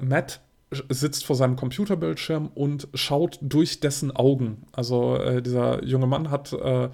Matt 0.00 0.40
sitzt 0.88 1.24
vor 1.24 1.36
seinem 1.36 1.56
Computerbildschirm 1.56 2.50
und 2.54 2.88
schaut 2.94 3.38
durch 3.40 3.80
dessen 3.80 4.14
Augen. 4.14 4.66
Also 4.72 5.16
äh, 5.16 5.42
dieser 5.42 5.84
junge 5.84 6.06
Mann 6.06 6.30
hat 6.30 6.52
äh, 6.52 6.88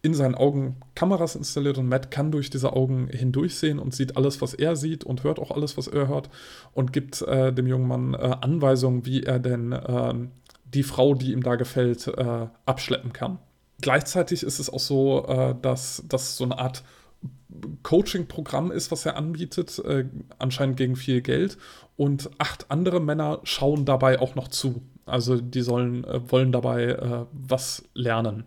in 0.00 0.14
seinen 0.14 0.34
Augen 0.34 0.76
Kameras 0.94 1.34
installiert 1.34 1.78
und 1.78 1.88
Matt 1.88 2.10
kann 2.10 2.30
durch 2.30 2.50
diese 2.50 2.72
Augen 2.72 3.08
hindurchsehen 3.08 3.78
und 3.78 3.94
sieht 3.94 4.16
alles, 4.16 4.40
was 4.40 4.54
er 4.54 4.76
sieht 4.76 5.04
und 5.04 5.24
hört 5.24 5.38
auch 5.38 5.50
alles, 5.50 5.76
was 5.76 5.88
er 5.88 6.08
hört 6.08 6.30
und 6.72 6.92
gibt 6.92 7.20
äh, 7.22 7.52
dem 7.52 7.66
jungen 7.66 7.88
Mann 7.88 8.14
äh, 8.14 8.36
Anweisungen, 8.40 9.04
wie 9.06 9.24
er 9.24 9.40
denn 9.40 9.76
ähm, 9.86 10.30
die 10.72 10.84
Frau, 10.84 11.14
die 11.14 11.32
ihm 11.32 11.42
da 11.42 11.56
gefällt, 11.56 12.06
äh, 12.06 12.46
abschleppen 12.64 13.12
kann. 13.12 13.38
Gleichzeitig 13.80 14.42
ist 14.42 14.58
es 14.58 14.70
auch 14.70 14.80
so, 14.80 15.26
äh, 15.26 15.54
dass 15.60 16.04
das 16.08 16.36
so 16.36 16.44
eine 16.44 16.58
Art 16.58 16.84
Coaching-Programm 17.82 18.70
ist, 18.70 18.90
was 18.90 19.06
er 19.06 19.16
anbietet, 19.16 19.78
äh, 19.80 20.04
anscheinend 20.38 20.76
gegen 20.76 20.96
viel 20.96 21.20
Geld. 21.20 21.58
Und 21.96 22.30
acht 22.38 22.70
andere 22.70 23.00
Männer 23.00 23.40
schauen 23.42 23.84
dabei 23.84 24.20
auch 24.20 24.34
noch 24.34 24.48
zu. 24.48 24.82
Also 25.06 25.40
die 25.40 25.62
sollen, 25.62 26.04
äh, 26.04 26.20
wollen 26.30 26.52
dabei 26.52 27.26
was 27.32 27.84
lernen 27.94 28.44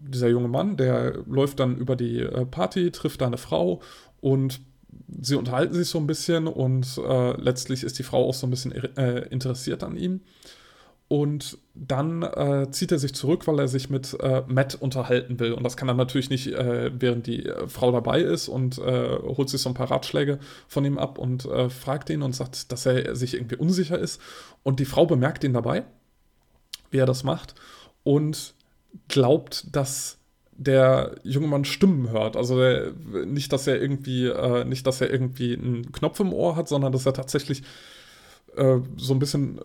dieser 0.00 0.28
junge 0.28 0.48
Mann, 0.48 0.76
der 0.76 1.24
läuft 1.26 1.60
dann 1.60 1.76
über 1.76 1.96
die 1.96 2.20
äh, 2.20 2.46
Party, 2.46 2.90
trifft 2.90 3.20
da 3.20 3.26
eine 3.26 3.36
Frau 3.36 3.80
und 4.20 4.60
sie 5.20 5.36
unterhalten 5.36 5.74
sich 5.74 5.88
so 5.88 5.98
ein 5.98 6.06
bisschen 6.06 6.46
und 6.46 6.98
äh, 6.98 7.40
letztlich 7.40 7.84
ist 7.84 7.98
die 7.98 8.02
Frau 8.02 8.28
auch 8.28 8.34
so 8.34 8.46
ein 8.46 8.50
bisschen 8.50 8.72
äh, 8.96 9.26
interessiert 9.28 9.82
an 9.82 9.96
ihm. 9.96 10.20
Und 11.08 11.56
dann 11.74 12.22
äh, 12.22 12.70
zieht 12.70 12.92
er 12.92 12.98
sich 12.98 13.14
zurück, 13.14 13.46
weil 13.46 13.58
er 13.58 13.68
sich 13.68 13.88
mit 13.88 14.14
äh, 14.20 14.42
Matt 14.46 14.74
unterhalten 14.74 15.40
will. 15.40 15.52
Und 15.52 15.62
das 15.62 15.78
kann 15.78 15.88
er 15.88 15.94
natürlich 15.94 16.28
nicht, 16.28 16.48
äh, 16.48 16.90
während 16.92 17.26
die 17.26 17.46
äh, 17.46 17.66
Frau 17.66 17.90
dabei 17.90 18.20
ist 18.20 18.48
und 18.48 18.76
äh, 18.76 19.16
holt 19.22 19.48
sich 19.48 19.62
so 19.62 19.70
ein 19.70 19.74
paar 19.74 19.90
Ratschläge 19.90 20.38
von 20.66 20.84
ihm 20.84 20.98
ab 20.98 21.18
und 21.18 21.46
äh, 21.46 21.70
fragt 21.70 22.10
ihn 22.10 22.20
und 22.20 22.34
sagt, 22.34 22.72
dass 22.72 22.84
er 22.84 23.16
sich 23.16 23.34
irgendwie 23.34 23.56
unsicher 23.56 23.98
ist. 23.98 24.20
Und 24.62 24.80
die 24.80 24.84
Frau 24.84 25.06
bemerkt 25.06 25.44
ihn 25.44 25.54
dabei, 25.54 25.84
wie 26.90 26.98
er 26.98 27.06
das 27.06 27.24
macht. 27.24 27.54
Und 28.04 28.52
glaubt, 29.08 29.74
dass 29.74 30.18
der 30.52 31.14
junge 31.22 31.46
Mann 31.46 31.64
Stimmen 31.64 32.10
hört. 32.10 32.36
Also 32.36 32.58
der, 32.58 32.92
nicht, 33.24 33.50
dass 33.54 33.66
er 33.66 33.80
irgendwie, 33.80 34.30
nicht, 34.66 34.86
dass 34.86 35.00
er 35.00 35.10
irgendwie 35.10 35.54
einen 35.54 35.92
Knopf 35.92 36.20
im 36.20 36.32
Ohr 36.32 36.56
hat, 36.56 36.68
sondern 36.68 36.92
dass 36.92 37.06
er 37.06 37.12
tatsächlich 37.12 37.62
so 38.56 39.14
ein 39.14 39.18
bisschen 39.20 39.60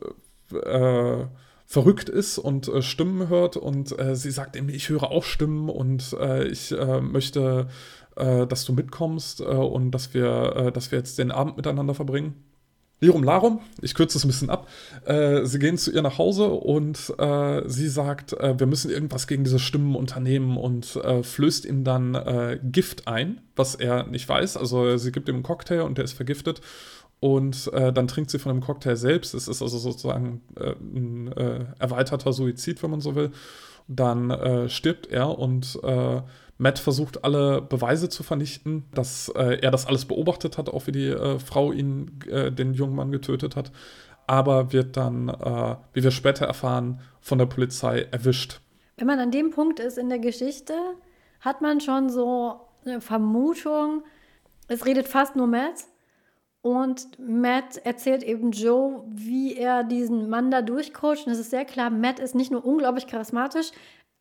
äh, 0.52 1.26
verrückt 1.66 2.10
ist 2.10 2.38
und 2.38 2.68
äh, 2.68 2.82
Stimmen 2.82 3.30
hört. 3.30 3.58
Und 3.58 3.98
äh, 3.98 4.16
sie 4.16 4.32
sagt 4.32 4.56
ihm, 4.56 4.70
ich 4.70 4.90
höre 4.90 5.12
auch 5.12 5.24
Stimmen 5.24 5.70
und 5.70 6.14
äh, 6.20 6.48
ich 6.48 6.74
möchte, 7.02 7.68
dass 8.16 8.66
du 8.66 8.74
mitkommst 8.74 9.42
und 9.42 9.90
dass 9.90 10.14
wir, 10.14 10.70
dass 10.72 10.92
wir 10.92 11.00
jetzt 11.00 11.18
den 11.18 11.32
Abend 11.32 11.58
miteinander 11.58 11.96
verbringen. 11.96 12.36
Lirum 13.04 13.24
Larum, 13.24 13.60
ich 13.82 13.96
kürze 13.96 14.18
es 14.18 14.24
ein 14.24 14.30
bisschen 14.30 14.50
ab. 14.50 14.70
Äh, 15.04 15.46
sie 15.46 15.60
gehen 15.60 15.78
zu 15.78 15.92
ihr 15.92 16.02
nach 16.02 16.18
Hause 16.18 16.48
und 16.48 17.14
äh, 17.18 17.62
sie 17.68 17.90
sagt, 17.90 18.32
äh, 18.32 18.58
wir 18.58 18.66
müssen 18.66 18.90
irgendwas 18.90 19.28
gegen 19.28 19.44
diese 19.44 19.60
Stimmen 19.60 19.96
unternehmen 19.96 20.56
und 20.56 20.96
äh, 20.96 21.22
flößt 21.22 21.66
ihm 21.66 21.84
dann 21.84 22.16
äh, 22.16 22.60
Gift 22.64 23.10
ein, 23.10 23.42
was 23.58 23.76
er 23.76 24.08
nicht 24.08 24.30
weiß. 24.30 24.56
Also 24.56 24.96
sie 24.96 25.12
gibt 25.12 25.28
ihm 25.28 25.36
einen 25.36 25.44
Cocktail 25.44 25.82
und 25.82 25.98
der 25.98 26.06
ist 26.06 26.14
vergiftet. 26.14 26.62
Und 27.24 27.72
äh, 27.72 27.94
dann 27.94 28.08
trinkt 28.08 28.32
sie 28.32 28.40
von 28.40 28.52
dem 28.52 28.62
Cocktail 28.62 28.96
selbst. 28.96 29.34
Es 29.34 29.48
ist 29.48 29.62
also 29.62 29.78
sozusagen 29.78 30.42
ein 30.58 31.32
erweiterter 31.80 32.34
Suizid, 32.34 32.84
wenn 32.84 32.92
man 32.92 33.02
so 33.02 33.16
will. 33.16 33.32
Dann 33.88 34.68
stirbt 34.70 35.08
er 35.08 35.38
und 35.38 35.80
Matt 36.58 36.80
versucht 36.80 37.24
alle 37.24 37.62
Beweise 37.62 38.10
zu 38.10 38.24
vernichten, 38.24 38.86
dass 38.94 39.30
äh, 39.30 39.60
er 39.62 39.72
das 39.72 39.86
alles 39.86 40.06
beobachtet 40.06 40.58
hat, 40.58 40.70
auch 40.70 40.88
wie 40.88 40.92
die 40.92 41.08
äh, 41.08 41.40
Frau 41.40 41.72
ihn, 41.72 42.20
äh, 42.30 42.52
den 42.52 42.74
jungen 42.74 42.96
Mann 42.96 43.12
getötet 43.12 43.56
hat, 43.56 43.72
aber 44.28 44.72
wird 44.72 44.96
dann, 44.96 45.30
äh, 45.30 45.76
wie 45.94 46.04
wir 46.04 46.12
später 46.12 46.46
erfahren, 46.46 47.02
von 47.22 47.38
der 47.38 47.48
Polizei 47.48 48.08
erwischt. 48.12 48.62
Wenn 48.98 49.08
man 49.08 49.20
an 49.20 49.32
dem 49.32 49.50
Punkt 49.50 49.80
ist 49.80 49.98
in 49.98 50.10
der 50.10 50.20
Geschichte, 50.20 50.74
hat 51.42 51.62
man 51.62 51.82
schon 51.82 52.10
so 52.10 52.62
eine 52.86 53.02
Vermutung, 53.02 54.04
es 54.68 54.86
redet 54.86 55.08
fast 55.08 55.36
nur 55.36 55.48
Matt. 55.48 55.86
Und 56.64 57.20
Matt 57.20 57.78
erzählt 57.86 58.24
eben 58.24 58.52
Joe, 58.52 59.04
wie 59.12 59.54
er 59.54 59.84
diesen 59.84 60.30
Mann 60.30 60.50
da 60.50 60.62
durchcoacht. 60.62 61.28
Und 61.28 61.34
es 61.34 61.40
ist 61.40 61.50
sehr 61.50 61.66
klar, 61.66 61.90
Matt 61.90 62.20
ist 62.20 62.36
nicht 62.36 62.52
nur 62.52 62.66
unglaublich 62.66 63.06
charismatisch, 63.06 63.72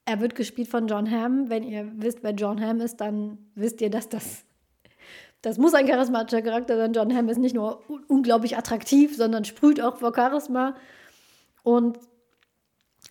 er 0.04 0.20
wird 0.20 0.34
gespielt 0.34 0.66
von 0.66 0.88
John 0.88 1.08
Hamm. 1.08 1.48
Wenn 1.48 1.62
ihr 1.62 1.88
wisst, 1.94 2.22
wer 2.22 2.32
John 2.32 2.60
Hamm 2.60 2.80
ist, 2.80 2.96
dann 3.00 3.38
wisst 3.54 3.80
ihr, 3.80 3.90
dass 3.90 4.08
das. 4.08 4.44
Das 5.40 5.58
muss 5.58 5.74
ein 5.74 5.86
charismatischer 5.86 6.42
Charakter 6.42 6.76
sein. 6.76 6.92
John 6.92 7.14
Hamm 7.16 7.28
ist 7.28 7.38
nicht 7.38 7.54
nur 7.54 7.82
unglaublich 8.08 8.56
attraktiv, 8.56 9.16
sondern 9.16 9.44
sprüht 9.44 9.80
auch 9.80 9.96
vor 9.98 10.12
Charisma. 10.12 10.74
Und 11.62 12.00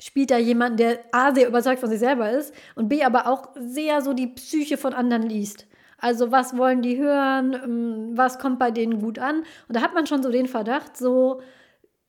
spielt 0.01 0.31
da 0.31 0.37
jemanden, 0.37 0.77
der 0.77 0.99
A, 1.13 1.33
sehr 1.33 1.47
überzeugt 1.47 1.79
von 1.79 1.89
sich 1.89 1.99
selber 1.99 2.31
ist 2.31 2.53
und 2.75 2.89
B, 2.89 3.03
aber 3.03 3.27
auch 3.27 3.49
sehr 3.55 4.01
so 4.01 4.13
die 4.13 4.27
Psyche 4.27 4.77
von 4.77 4.93
anderen 4.93 5.23
liest. 5.23 5.67
Also 6.01 6.31
was 6.31 6.57
wollen 6.57 6.81
die 6.81 6.97
hören, 6.97 7.53
ähm, 7.53 8.11
was 8.17 8.39
kommt 8.39 8.59
bei 8.59 8.71
denen 8.71 8.99
gut 8.99 9.19
an. 9.19 9.43
Und 9.67 9.75
da 9.75 9.81
hat 9.81 9.93
man 9.93 10.07
schon 10.07 10.23
so 10.23 10.31
den 10.31 10.47
Verdacht, 10.47 10.97
so, 10.97 11.41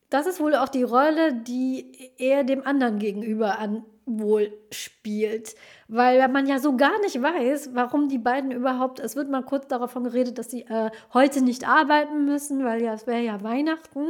das 0.09 0.25
ist 0.25 0.39
wohl 0.39 0.55
auch 0.55 0.67
die 0.67 0.83
Rolle, 0.83 1.33
die 1.33 2.11
er 2.17 2.43
dem 2.43 2.65
anderen 2.65 2.97
gegenüber 2.97 3.59
an, 3.59 3.85
wohl 4.05 4.51
spielt. 4.71 5.55
Weil 5.87 6.27
man 6.27 6.47
ja 6.47 6.57
so 6.57 6.75
gar 6.75 6.99
nicht 7.01 7.21
weiß, 7.21 7.69
warum 7.73 8.09
die 8.09 8.17
beiden 8.17 8.51
überhaupt, 8.51 8.99
es 8.99 9.15
wird 9.15 9.29
mal 9.29 9.43
kurz 9.43 9.67
davon 9.67 10.05
geredet, 10.05 10.39
dass 10.39 10.49
sie 10.49 10.63
äh, 10.63 10.89
heute 11.13 11.41
nicht 11.41 11.67
arbeiten 11.67 12.25
müssen, 12.25 12.65
weil 12.65 12.81
ja, 12.81 12.93
es 12.93 13.05
wäre 13.05 13.21
ja 13.21 13.43
Weihnachten. 13.43 14.07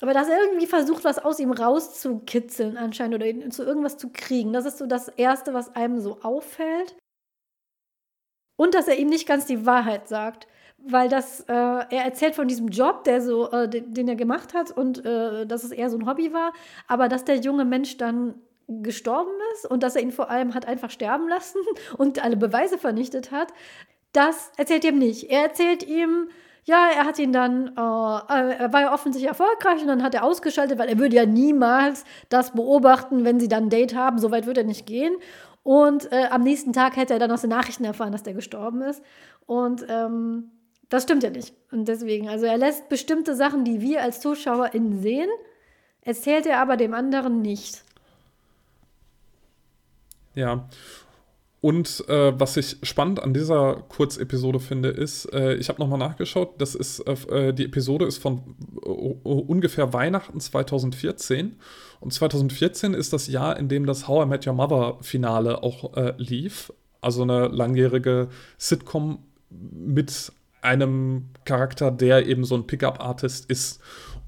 Aber 0.00 0.14
dass 0.14 0.28
er 0.28 0.40
irgendwie 0.42 0.66
versucht, 0.66 1.04
was 1.04 1.18
aus 1.18 1.38
ihm 1.38 1.52
rauszukitzeln 1.52 2.76
anscheinend 2.76 3.14
oder 3.14 3.26
ihn 3.26 3.50
zu 3.52 3.62
irgendwas 3.62 3.98
zu 3.98 4.08
kriegen. 4.12 4.52
Das 4.52 4.64
ist 4.64 4.78
so 4.78 4.86
das 4.86 5.08
Erste, 5.08 5.54
was 5.54 5.76
einem 5.76 6.00
so 6.00 6.18
auffällt. 6.22 6.96
Und 8.60 8.74
dass 8.74 8.88
er 8.88 8.98
ihm 8.98 9.08
nicht 9.08 9.26
ganz 9.26 9.46
die 9.46 9.64
Wahrheit 9.64 10.06
sagt. 10.06 10.46
Weil 10.76 11.08
das, 11.08 11.40
äh, 11.40 11.52
er 11.54 12.04
erzählt 12.04 12.34
von 12.34 12.46
diesem 12.46 12.68
Job, 12.68 13.04
der 13.04 13.22
so, 13.22 13.50
äh, 13.50 13.66
den, 13.66 13.94
den, 13.94 14.06
er 14.06 14.16
gemacht 14.16 14.52
hat 14.52 14.70
und 14.70 15.02
äh, 15.02 15.46
dass 15.46 15.64
es 15.64 15.70
eher 15.70 15.88
so 15.88 15.96
ein 15.96 16.06
Hobby 16.06 16.34
war, 16.34 16.52
aber 16.86 17.08
dass 17.08 17.24
der 17.24 17.36
junge 17.36 17.64
Mensch 17.64 17.96
dann 17.96 18.34
gestorben 18.66 19.32
ist 19.54 19.70
und 19.70 19.82
dass 19.82 19.96
er 19.96 20.02
ihn 20.02 20.12
vor 20.12 20.30
allem 20.30 20.52
hat 20.52 20.66
einfach 20.66 20.90
sterben 20.90 21.26
lassen 21.26 21.58
und 21.96 22.22
alle 22.22 22.36
Beweise 22.36 22.76
vernichtet 22.76 23.30
hat, 23.30 23.48
das 24.12 24.52
erzählt 24.58 24.84
ihm 24.84 24.98
nicht. 24.98 25.30
Er 25.30 25.44
erzählt 25.44 25.82
ihm, 25.82 26.28
ja, 26.64 26.90
er 26.94 27.06
hat 27.06 27.18
ihn 27.18 27.32
dann, 27.32 27.68
äh, 27.68 27.70
äh, 27.70 28.56
er 28.58 28.72
war 28.72 28.80
ja 28.82 28.92
offensichtlich 28.92 29.28
erfolgreich 29.28 29.80
und 29.80 29.88
dann 29.88 30.02
hat 30.02 30.14
er 30.14 30.24
ausgeschaltet, 30.24 30.78
weil 30.78 30.88
er 30.88 30.98
würde 30.98 31.16
ja 31.16 31.24
niemals 31.24 32.04
das 32.28 32.52
beobachten, 32.52 33.24
wenn 33.24 33.40
sie 33.40 33.48
dann 33.48 33.64
ein 33.64 33.70
Date 33.70 33.94
haben. 33.94 34.18
So 34.18 34.30
weit 34.30 34.46
wird 34.46 34.58
er 34.58 34.64
nicht 34.64 34.86
gehen. 34.86 35.14
Und 35.62 36.10
äh, 36.10 36.26
am 36.30 36.42
nächsten 36.42 36.72
Tag 36.72 36.96
hätte 36.96 37.12
er 37.12 37.18
dann 37.18 37.30
aus 37.30 37.42
den 37.42 37.50
Nachrichten 37.50 37.84
erfahren, 37.84 38.12
dass 38.12 38.22
der 38.22 38.34
gestorben 38.34 38.82
ist. 38.82 39.02
Und 39.46 39.84
ähm, 39.88 40.50
das 40.88 41.04
stimmt 41.04 41.22
ja 41.22 41.30
nicht. 41.30 41.54
Und 41.70 41.86
deswegen, 41.86 42.28
also 42.28 42.46
er 42.46 42.58
lässt 42.58 42.88
bestimmte 42.88 43.34
Sachen, 43.34 43.64
die 43.64 43.80
wir 43.80 44.02
als 44.02 44.20
ZuschauerInnen 44.20 45.00
sehen, 45.00 45.28
erzählt 46.02 46.46
er 46.46 46.58
aber 46.60 46.76
dem 46.76 46.94
anderen 46.94 47.42
nicht. 47.42 47.84
Ja. 50.34 50.68
Und 51.60 52.08
äh, 52.08 52.38
was 52.38 52.56
ich 52.56 52.78
spannend 52.82 53.22
an 53.22 53.34
dieser 53.34 53.84
Kurzepisode 53.88 54.60
finde, 54.60 54.88
ist, 54.88 55.26
äh, 55.34 55.54
ich 55.56 55.68
habe 55.68 55.78
nochmal 55.78 55.98
nachgeschaut, 55.98 56.54
das 56.58 56.74
ist, 56.74 57.00
äh, 57.00 57.52
die 57.52 57.66
Episode 57.66 58.06
ist 58.06 58.16
von 58.16 58.56
äh, 58.82 58.88
ungefähr 58.88 59.92
Weihnachten 59.92 60.40
2014. 60.40 61.56
Und 62.00 62.12
2014 62.14 62.94
ist 62.94 63.12
das 63.12 63.26
Jahr, 63.26 63.58
in 63.58 63.68
dem 63.68 63.84
das 63.84 64.08
How 64.08 64.24
I 64.24 64.28
Met 64.28 64.46
Your 64.46 64.54
Mother 64.54 64.96
Finale 65.02 65.62
auch 65.62 65.94
äh, 65.96 66.14
lief. 66.16 66.72
Also 67.02 67.22
eine 67.22 67.48
langjährige 67.48 68.28
Sitcom 68.56 69.18
mit 69.50 70.32
einem 70.62 71.26
Charakter, 71.44 71.90
der 71.90 72.26
eben 72.26 72.44
so 72.44 72.54
ein 72.54 72.66
Pickup-Artist 72.66 73.50
ist. 73.50 73.80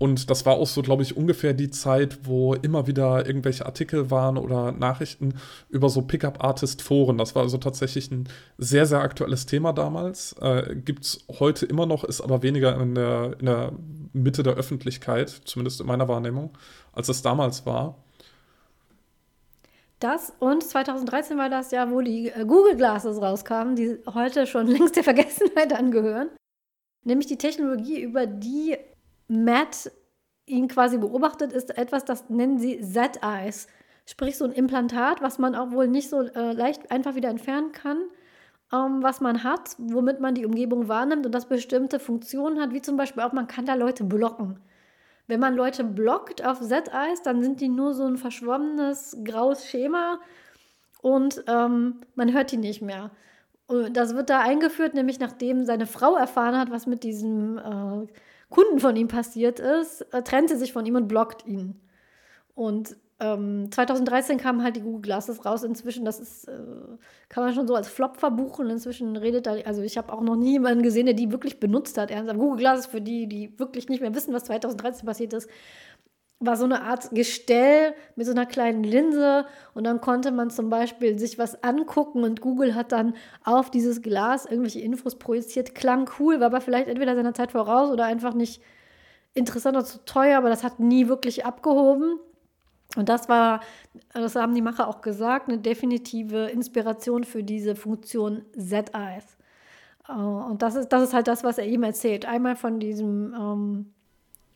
Und 0.03 0.31
das 0.31 0.45
war 0.45 0.55
auch 0.55 0.67
so, 0.67 0.83
glaube 0.83 1.05
ich, 1.05 1.17
ungefähr 1.17 1.53
die 1.53 1.71
Zeit, 1.71 2.27
wo 2.27 2.55
immer 2.55 2.89
wieder 2.89 3.25
irgendwelche 3.25 3.67
Artikel 3.67 4.11
waren 4.11 4.37
oder 4.37 4.73
Nachrichten 4.73 5.35
über 5.69 5.89
so 5.89 6.03
Pickup-Artist-Foren. 6.03 7.19
Das 7.19 7.37
war 7.37 7.43
also 7.45 7.57
tatsächlich 7.57 8.11
ein 8.11 8.29
sehr, 8.59 8.85
sehr 8.87 8.99
aktuelles 8.99 9.47
Thema 9.47 9.73
damals. 9.73 10.33
Äh, 10.41 10.75
Gibt 10.75 11.05
es 11.05 11.25
heute 11.39 11.67
immer 11.67 11.87
noch, 11.87 12.03
ist 12.03 12.21
aber 12.21 12.43
weniger 12.43 12.81
in 12.81 12.97
der, 12.97 13.37
in 13.39 13.47
der 13.47 13.75
Mitte 14.13 14.43
der 14.43 14.55
Öffentlichkeit, 14.55 15.31
zumindest 15.45 15.81
in 15.81 15.87
meiner 15.87 16.09
Wahrnehmung, 16.09 16.51
als 16.93 17.09
es 17.09 17.23
damals 17.23 17.65
war. 17.65 17.95
Das 20.01 20.33
und 20.41 20.65
2013 20.65 21.39
war 21.39 21.49
das 21.49 21.71
ja, 21.71 21.89
wo 21.93 22.01
die 22.01 22.29
äh, 22.31 22.45
Google 22.45 22.75
Glasses 22.75 23.23
rauskamen, 23.23 23.77
die 23.77 24.01
heute 24.13 24.49
schon 24.49 24.67
längst 24.67 24.97
der 24.97 25.05
Vergessenheit 25.05 25.73
angehören. 25.73 26.29
Nämlich 27.05 27.29
die 27.29 27.39
Technologie, 27.39 28.01
über 28.01 28.27
die 28.27 28.77
Matt 29.33 29.91
ihn 30.45 30.69
quasi 30.69 30.99
beobachtet, 30.99 31.53
ist 31.53 31.77
etwas, 31.79 32.05
das 32.05 32.29
nennen 32.29 32.59
sie 32.59 32.81
Z-Eyes. 32.81 33.67
Sprich, 34.05 34.37
so 34.37 34.45
ein 34.45 34.53
Implantat, 34.53 35.23
was 35.23 35.39
man 35.39 35.55
auch 35.55 35.71
wohl 35.71 35.89
nicht 35.89 36.11
so 36.11 36.21
äh, 36.21 36.53
leicht 36.53 36.91
einfach 36.91 37.15
wieder 37.15 37.31
entfernen 37.31 37.73
kann. 37.73 37.99
ähm, 38.73 39.03
was 39.03 39.21
man 39.21 39.45
hat, 39.45 39.77
womit 39.79 40.21
man 40.21 40.35
die 40.35 40.47
Umgebung 40.47 40.89
wahrnimmt 40.89 41.27
und 41.27 41.33
das 41.33 41.47
bestimmte 41.47 41.99
Funktionen 41.99 42.61
hat, 42.61 42.73
wie 42.73 42.83
zum 42.83 42.97
Beispiel 42.97 43.23
auch, 43.23 43.33
man 43.33 43.47
kann 43.47 43.67
da 43.67 43.75
Leute 43.75 44.05
blocken. 44.05 44.59
Wenn 45.29 45.41
man 45.41 45.55
Leute 45.55 45.85
blockt 45.85 46.45
auf 46.45 46.61
Z-Eyes, 46.61 47.23
dann 47.23 47.43
sind 47.43 47.61
die 47.61 47.69
nur 47.69 47.95
so 47.95 48.05
ein 48.05 48.17
verschwommenes 48.19 49.17
graues 49.25 49.67
Schema 49.67 50.21
und 51.01 51.45
ähm, 51.49 52.01
man 52.17 52.33
hört 52.33 52.53
die 52.53 52.57
nicht 52.59 52.83
mehr. 52.83 53.11
Und 53.67 53.97
das 53.97 54.15
wird 54.15 54.31
da 54.31 54.41
eingeführt, 54.41 54.95
nämlich 54.95 55.21
nachdem 55.21 55.65
seine 55.65 55.87
Frau 55.87 56.17
erfahren 56.17 56.59
hat, 56.59 56.71
was 56.71 56.87
mit 56.87 57.05
diesem 57.05 57.59
äh, 57.59 58.07
Kunden 58.53 58.79
von 58.79 58.95
ihm 58.97 59.09
passiert 59.09 59.59
ist, 59.59 60.03
äh, 60.13 60.23
trennt 60.23 60.51
sie 60.51 60.57
sich 60.57 60.73
von 60.73 60.87
ihm 60.87 60.95
und 60.95 61.09
blockt 61.09 61.47
ihn. 61.47 61.81
Und 62.55 62.97
ähm, 63.19 63.71
2013 63.71 64.37
kamen 64.37 64.63
halt 64.63 64.77
die 64.77 64.81
Google 64.81 65.01
Glasses 65.01 65.45
raus. 65.47 65.63
Inzwischen, 65.63 66.05
das 66.05 66.21
ist, 66.21 66.49
äh, 66.49 66.53
kann 67.29 67.45
man 67.45 67.55
schon 67.55 67.67
so 67.67 67.75
als 67.75 67.89
Flop 67.89 68.17
verbuchen. 68.19 68.69
Inzwischen 68.69 69.17
redet 69.17 69.47
da, 69.47 69.55
also 69.65 69.81
ich 69.81 69.97
habe 69.97 70.13
auch 70.13 70.21
noch 70.21 70.37
nie 70.37 70.53
jemanden 70.53 70.83
gesehen, 70.83 71.07
der 71.07 71.15
die 71.15 71.33
wirklich 71.33 71.61
benutzt 71.61 71.97
hat. 71.99 72.11
Ernsthaft. 72.11 72.39
Google 72.39 72.59
Glasses, 72.59 72.87
für 72.87 73.01
die, 73.01 73.27
die 73.27 73.59
wirklich 73.59 73.89
nicht 73.89 74.01
mehr 74.01 74.15
wissen, 74.15 74.35
was 74.35 74.45
2013 74.45 75.07
passiert 75.07 75.33
ist, 75.33 75.49
war 76.45 76.57
so 76.57 76.65
eine 76.65 76.83
Art 76.83 77.11
Gestell 77.13 77.95
mit 78.17 78.27
so 78.27 78.33
einer 78.33 78.47
kleinen 78.47 78.85
Linse 78.85 79.47
und 79.75 79.85
dann 79.85 80.01
konnte 80.01 80.31
man 80.31 80.51
zum 80.51 80.71
Beispiel 80.71 81.19
sich 81.19 81.39
was 81.39 81.63
angucken 81.63 82.25
und 82.25 82.41
Google 82.41 82.75
hat 82.75 82.93
dann 82.93 83.15
auf 83.45 83.71
dieses 83.71 84.03
Glas 84.03 84.45
irgendwelche 84.45 84.81
Infos 84.81 85.19
projiziert. 85.19 85.75
Klang 85.75 86.11
cool, 86.19 86.41
war 86.41 86.47
aber 86.47 86.61
vielleicht 86.61 86.89
entweder 86.89 87.15
seiner 87.15 87.35
Zeit 87.35 87.53
voraus 87.53 87.91
oder 87.91 88.05
einfach 88.05 88.35
nicht 88.35 88.63
interessant 89.35 89.77
oder 89.77 89.87
zu 89.87 90.05
teuer, 90.05 90.39
aber 90.39 90.49
das 90.49 90.65
hat 90.65 90.81
nie 90.81 91.09
wirklich 91.09 91.47
abgehoben. 91.47 92.19
Und 92.97 93.09
das 93.09 93.29
war, 93.29 93.61
das 94.13 94.37
haben 94.37 94.55
die 94.55 94.61
Macher 94.61 94.87
auch 94.89 95.01
gesagt, 95.01 95.49
eine 95.49 95.59
definitive 95.59 96.47
Inspiration 96.49 97.25
für 97.25 97.43
diese 97.43 97.75
Funktion 97.75 98.45
Z-Eyes. 98.57 99.39
Äh, 100.09 100.13
und 100.13 100.63
das 100.63 100.75
ist, 100.75 100.89
das 100.89 101.03
ist 101.03 101.15
halt 101.15 101.29
das, 101.29 101.45
was 101.45 101.59
er 101.59 101.67
ihm 101.67 101.83
erzählt. 101.83 102.27
Einmal 102.27 102.57
von 102.57 102.81
diesem, 102.81 103.35
ähm, 103.35 103.95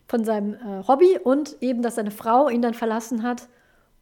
von 0.07 0.25
seinem 0.25 0.55
äh, 0.55 0.87
Hobby 0.87 1.19
und 1.23 1.57
eben, 1.61 1.83
dass 1.83 1.97
seine 1.97 2.11
Frau 2.11 2.49
ihn 2.49 2.63
dann 2.63 2.75
verlassen 2.75 3.23
hat 3.23 3.49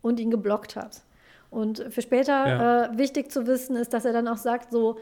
und 0.03 0.21
ihn 0.21 0.31
geblockt 0.31 0.77
hat. 0.77 1.03
Und 1.51 1.85
für 1.91 2.03
später 2.03 2.49
ja. 2.49 2.85
äh, 2.85 2.99
wichtig 2.99 3.31
zu 3.31 3.47
wissen 3.47 3.77
ist, 3.77 3.93
dass 3.93 4.05
er 4.05 4.13
dann 4.13 4.29
auch 4.29 4.37
sagt, 4.37 4.73
so, 4.73 4.99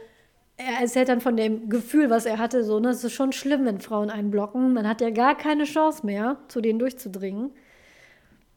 er 0.57 0.81
erzählt 0.83 1.09
dann 1.09 1.20
von 1.20 1.37
dem 1.37 1.69
Gefühl, 1.69 2.11
was 2.11 2.27
er 2.27 2.39
hatte, 2.39 2.62
so, 2.62 2.79
ne, 2.79 2.91
es 2.91 3.03
ist 3.03 3.12
schon 3.12 3.33
schlimm, 3.33 3.65
wenn 3.65 3.81
Frauen 3.81 4.11
einen 4.11 4.31
blocken. 4.31 4.74
Man 4.74 4.87
hat 4.87 5.01
ja 5.01 5.11
gar 5.11 5.37
keine 5.37 5.65
Chance 5.65 6.05
mehr, 6.05 6.37
zu 6.49 6.61
denen 6.61 6.79
durchzudringen. 6.79 7.51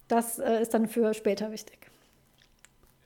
Das 0.08 0.40
äh, 0.40 0.62
ist 0.62 0.74
dann 0.74 0.88
für 0.88 1.14
später 1.14 1.52
wichtig. 1.52 1.90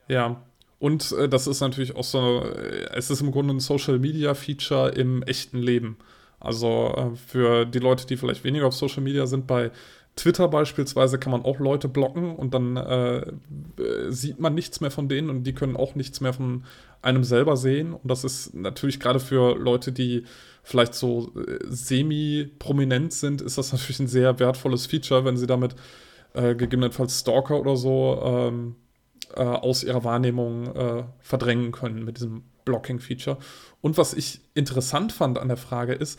Ja, 0.08 0.42
und 0.78 1.12
äh, 1.12 1.28
das 1.28 1.46
ist 1.46 1.60
natürlich 1.60 1.94
auch 1.94 2.04
so, 2.04 2.42
äh, 2.42 2.88
es 2.94 3.10
ist 3.10 3.20
im 3.20 3.30
Grunde 3.30 3.54
ein 3.54 3.60
Social 3.60 3.98
Media 3.98 4.34
Feature 4.34 4.90
im 4.90 5.22
echten 5.22 5.58
Leben. 5.58 5.96
Also 6.40 6.94
äh, 6.96 7.16
für 7.16 7.66
die 7.66 7.78
Leute, 7.78 8.06
die 8.06 8.16
vielleicht 8.16 8.44
weniger 8.44 8.66
auf 8.66 8.74
Social 8.74 9.02
Media 9.02 9.26
sind, 9.26 9.46
bei 9.46 9.70
Twitter 10.16 10.48
beispielsweise 10.48 11.18
kann 11.18 11.32
man 11.32 11.44
auch 11.44 11.60
Leute 11.60 11.88
blocken 11.88 12.34
und 12.34 12.52
dann 12.52 12.76
äh, 12.76 13.32
sieht 14.08 14.40
man 14.40 14.54
nichts 14.54 14.80
mehr 14.80 14.90
von 14.90 15.08
denen 15.08 15.30
und 15.30 15.44
die 15.44 15.54
können 15.54 15.76
auch 15.76 15.94
nichts 15.94 16.20
mehr 16.20 16.32
von 16.32 16.64
einem 17.00 17.24
selber 17.24 17.56
sehen. 17.56 17.94
Und 17.94 18.10
das 18.10 18.24
ist 18.24 18.54
natürlich 18.54 19.00
gerade 19.00 19.20
für 19.20 19.56
Leute, 19.56 19.92
die 19.92 20.24
vielleicht 20.62 20.94
so 20.94 21.32
äh, 21.36 21.58
semi-prominent 21.64 23.12
sind, 23.12 23.40
ist 23.40 23.56
das 23.56 23.72
natürlich 23.72 24.00
ein 24.00 24.08
sehr 24.08 24.38
wertvolles 24.38 24.86
Feature, 24.86 25.24
wenn 25.24 25.36
sie 25.36 25.46
damit 25.46 25.74
äh, 26.34 26.54
gegebenenfalls 26.54 27.20
Stalker 27.20 27.58
oder 27.58 27.76
so 27.76 28.20
ähm, 28.22 28.76
äh, 29.34 29.42
aus 29.42 29.84
ihrer 29.84 30.04
Wahrnehmung 30.04 30.74
äh, 30.74 31.04
verdrängen 31.20 31.72
können 31.72 32.04
mit 32.04 32.18
diesem 32.18 32.42
Blocking-Feature. 32.64 33.38
Und 33.80 33.98
was 33.98 34.14
ich 34.14 34.40
interessant 34.54 35.12
fand 35.12 35.38
an 35.38 35.48
der 35.48 35.56
Frage 35.56 35.92
ist, 35.92 36.18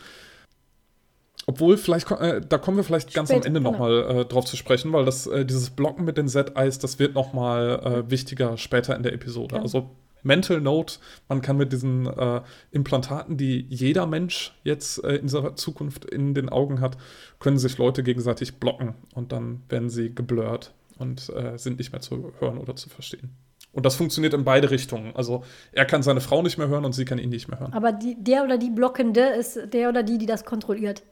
obwohl, 1.46 1.76
vielleicht, 1.76 2.10
äh, 2.12 2.40
da 2.40 2.58
kommen 2.58 2.76
wir 2.76 2.84
vielleicht 2.84 3.12
ganz 3.14 3.30
Spät, 3.30 3.42
am 3.42 3.46
Ende 3.46 3.60
genau. 3.60 3.72
nochmal 3.72 4.20
äh, 4.20 4.24
drauf 4.24 4.44
zu 4.44 4.56
sprechen, 4.56 4.92
weil 4.92 5.04
das, 5.04 5.26
äh, 5.26 5.44
dieses 5.44 5.70
Blocken 5.70 6.04
mit 6.04 6.16
den 6.16 6.28
Z-Eyes, 6.28 6.78
das 6.78 6.98
wird 6.98 7.14
nochmal 7.14 7.80
äh, 8.06 8.10
wichtiger 8.10 8.56
später 8.56 8.94
in 8.94 9.02
der 9.02 9.12
Episode. 9.12 9.56
Ja. 9.56 9.62
Also 9.62 9.90
Mental 10.22 10.60
Note, 10.60 10.98
man 11.28 11.42
kann 11.42 11.56
mit 11.56 11.72
diesen 11.72 12.06
äh, 12.06 12.42
Implantaten, 12.70 13.36
die 13.36 13.66
jeder 13.68 14.06
Mensch 14.06 14.52
jetzt 14.62 15.02
äh, 15.02 15.16
in 15.16 15.22
dieser 15.22 15.56
Zukunft 15.56 16.04
in 16.04 16.34
den 16.34 16.48
Augen 16.48 16.80
hat, 16.80 16.96
können 17.40 17.58
sich 17.58 17.76
Leute 17.78 18.02
gegenseitig 18.02 18.60
blocken 18.60 18.94
und 19.14 19.32
dann 19.32 19.62
werden 19.68 19.90
sie 19.90 20.14
geblurrt 20.14 20.72
und 20.98 21.28
äh, 21.30 21.58
sind 21.58 21.78
nicht 21.78 21.92
mehr 21.92 22.00
zu 22.00 22.32
hören 22.38 22.58
oder 22.58 22.76
zu 22.76 22.88
verstehen. 22.88 23.30
Und 23.72 23.86
das 23.86 23.94
funktioniert 23.94 24.34
in 24.34 24.44
beide 24.44 24.70
Richtungen. 24.70 25.16
Also 25.16 25.44
er 25.72 25.86
kann 25.86 26.02
seine 26.02 26.20
Frau 26.20 26.42
nicht 26.42 26.58
mehr 26.58 26.68
hören 26.68 26.84
und 26.84 26.92
sie 26.92 27.04
kann 27.04 27.18
ihn 27.18 27.30
nicht 27.30 27.48
mehr 27.48 27.58
hören. 27.58 27.72
Aber 27.72 27.92
die, 27.92 28.16
der 28.18 28.44
oder 28.44 28.58
die 28.58 28.70
Blockende 28.70 29.22
ist 29.22 29.72
der 29.72 29.88
oder 29.88 30.02
die, 30.02 30.18
die 30.18 30.26
das 30.26 30.44
kontrolliert. 30.44 31.02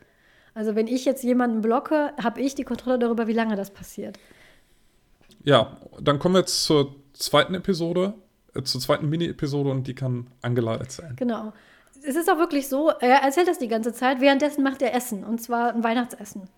Also 0.52 0.74
wenn 0.74 0.86
ich 0.86 1.04
jetzt 1.04 1.22
jemanden 1.24 1.62
blocke, 1.62 2.12
habe 2.22 2.40
ich 2.40 2.54
die 2.54 2.64
Kontrolle 2.64 2.98
darüber, 2.98 3.26
wie 3.26 3.32
lange 3.32 3.56
das 3.56 3.70
passiert. 3.70 4.18
Ja, 5.42 5.78
dann 6.00 6.18
kommen 6.18 6.34
wir 6.34 6.40
jetzt 6.40 6.64
zur 6.64 6.96
zweiten 7.14 7.54
Episode. 7.54 8.14
Äh, 8.54 8.62
zur 8.62 8.80
zweiten 8.80 9.08
Mini-Episode 9.08 9.70
und 9.70 9.86
die 9.86 9.94
kann 9.94 10.26
Angela 10.42 10.76
erzählen. 10.76 11.14
Genau. 11.16 11.52
Es 12.02 12.16
ist 12.16 12.30
auch 12.30 12.38
wirklich 12.38 12.68
so, 12.68 12.88
er 12.88 13.22
erzählt 13.22 13.48
das 13.48 13.58
die 13.58 13.68
ganze 13.68 13.92
Zeit, 13.92 14.20
währenddessen 14.20 14.64
macht 14.64 14.80
er 14.80 14.94
Essen 14.94 15.22
und 15.22 15.40
zwar 15.40 15.74
ein 15.74 15.84
Weihnachtsessen. 15.84 16.48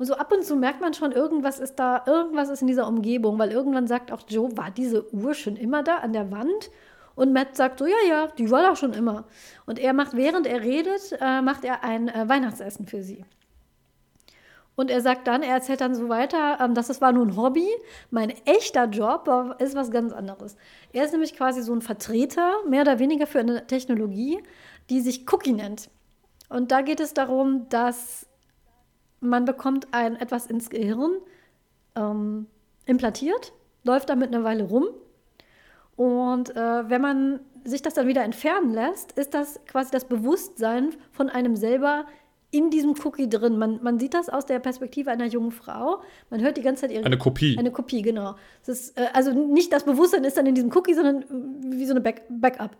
Und 0.00 0.06
so 0.06 0.14
ab 0.14 0.32
und 0.32 0.42
zu 0.42 0.56
merkt 0.56 0.80
man 0.80 0.94
schon, 0.94 1.12
irgendwas 1.12 1.60
ist 1.60 1.74
da, 1.74 2.02
irgendwas 2.06 2.48
ist 2.48 2.62
in 2.62 2.68
dieser 2.68 2.88
Umgebung, 2.88 3.38
weil 3.38 3.52
irgendwann 3.52 3.86
sagt 3.86 4.10
auch 4.10 4.22
Joe, 4.26 4.56
war 4.56 4.70
diese 4.70 5.14
Uhr 5.14 5.34
schon 5.34 5.56
immer 5.56 5.82
da 5.82 5.96
an 5.96 6.14
der 6.14 6.30
Wand? 6.30 6.70
Und 7.16 7.34
Matt 7.34 7.54
sagt 7.54 7.80
so, 7.80 7.86
ja, 7.86 8.08
ja, 8.08 8.26
die 8.28 8.50
war 8.50 8.62
da 8.62 8.74
schon 8.74 8.94
immer. 8.94 9.26
Und 9.66 9.78
er 9.78 9.92
macht, 9.92 10.16
während 10.16 10.46
er 10.46 10.62
redet, 10.62 11.18
äh, 11.20 11.42
macht 11.42 11.66
er 11.66 11.84
ein 11.84 12.08
äh, 12.08 12.26
Weihnachtsessen 12.26 12.86
für 12.86 13.02
sie. 13.02 13.26
Und 14.74 14.90
er 14.90 15.02
sagt 15.02 15.26
dann, 15.26 15.42
er 15.42 15.56
erzählt 15.56 15.82
dann 15.82 15.94
so 15.94 16.08
weiter, 16.08 16.56
ähm, 16.62 16.72
dass 16.74 16.88
es 16.88 17.02
war 17.02 17.12
nur 17.12 17.26
ein 17.26 17.36
Hobby. 17.36 17.68
Mein 18.10 18.30
echter 18.46 18.86
Job 18.86 19.28
ist 19.58 19.74
was 19.74 19.90
ganz 19.90 20.14
anderes. 20.14 20.56
Er 20.94 21.04
ist 21.04 21.10
nämlich 21.10 21.36
quasi 21.36 21.60
so 21.60 21.74
ein 21.74 21.82
Vertreter, 21.82 22.54
mehr 22.66 22.80
oder 22.80 23.00
weniger 23.00 23.26
für 23.26 23.40
eine 23.40 23.66
Technologie, 23.66 24.42
die 24.88 25.02
sich 25.02 25.30
Cookie 25.30 25.52
nennt. 25.52 25.90
Und 26.48 26.72
da 26.72 26.80
geht 26.80 27.00
es 27.00 27.12
darum, 27.12 27.68
dass 27.68 28.29
man 29.20 29.44
bekommt 29.44 29.88
ein 29.92 30.16
etwas 30.16 30.46
ins 30.46 30.70
Gehirn 30.70 31.12
ähm, 31.96 32.46
implantiert, 32.86 33.52
läuft 33.84 34.08
damit 34.08 34.34
eine 34.34 34.44
Weile 34.44 34.64
rum. 34.64 34.88
Und 35.96 36.56
äh, 36.56 36.88
wenn 36.88 37.00
man 37.00 37.40
sich 37.64 37.82
das 37.82 37.94
dann 37.94 38.06
wieder 38.06 38.24
entfernen 38.24 38.72
lässt, 38.72 39.12
ist 39.12 39.34
das 39.34 39.60
quasi 39.66 39.90
das 39.90 40.06
Bewusstsein 40.06 40.94
von 41.12 41.28
einem 41.28 41.56
selber 41.56 42.06
in 42.50 42.70
diesem 42.70 42.94
Cookie 43.04 43.28
drin. 43.28 43.58
Man, 43.58 43.80
man 43.82 43.98
sieht 43.98 44.14
das 44.14 44.28
aus 44.28 44.46
der 44.46 44.58
Perspektive 44.58 45.10
einer 45.10 45.26
jungen 45.26 45.52
Frau. 45.52 46.02
Man 46.30 46.40
hört 46.40 46.56
die 46.56 46.62
ganze 46.62 46.82
Zeit 46.82 46.90
ihre. 46.90 47.04
Eine 47.04 47.18
Kopie. 47.18 47.56
Eine 47.58 47.70
Kopie, 47.70 48.02
genau. 48.02 48.34
Ist, 48.66 48.98
äh, 48.98 49.06
also 49.12 49.32
nicht 49.32 49.72
das 49.72 49.84
Bewusstsein 49.84 50.24
ist 50.24 50.36
dann 50.36 50.46
in 50.46 50.54
diesem 50.54 50.74
Cookie, 50.74 50.94
sondern 50.94 51.24
wie 51.78 51.86
so 51.86 51.92
eine 51.92 52.00
Back 52.00 52.22
Backup. 52.28 52.76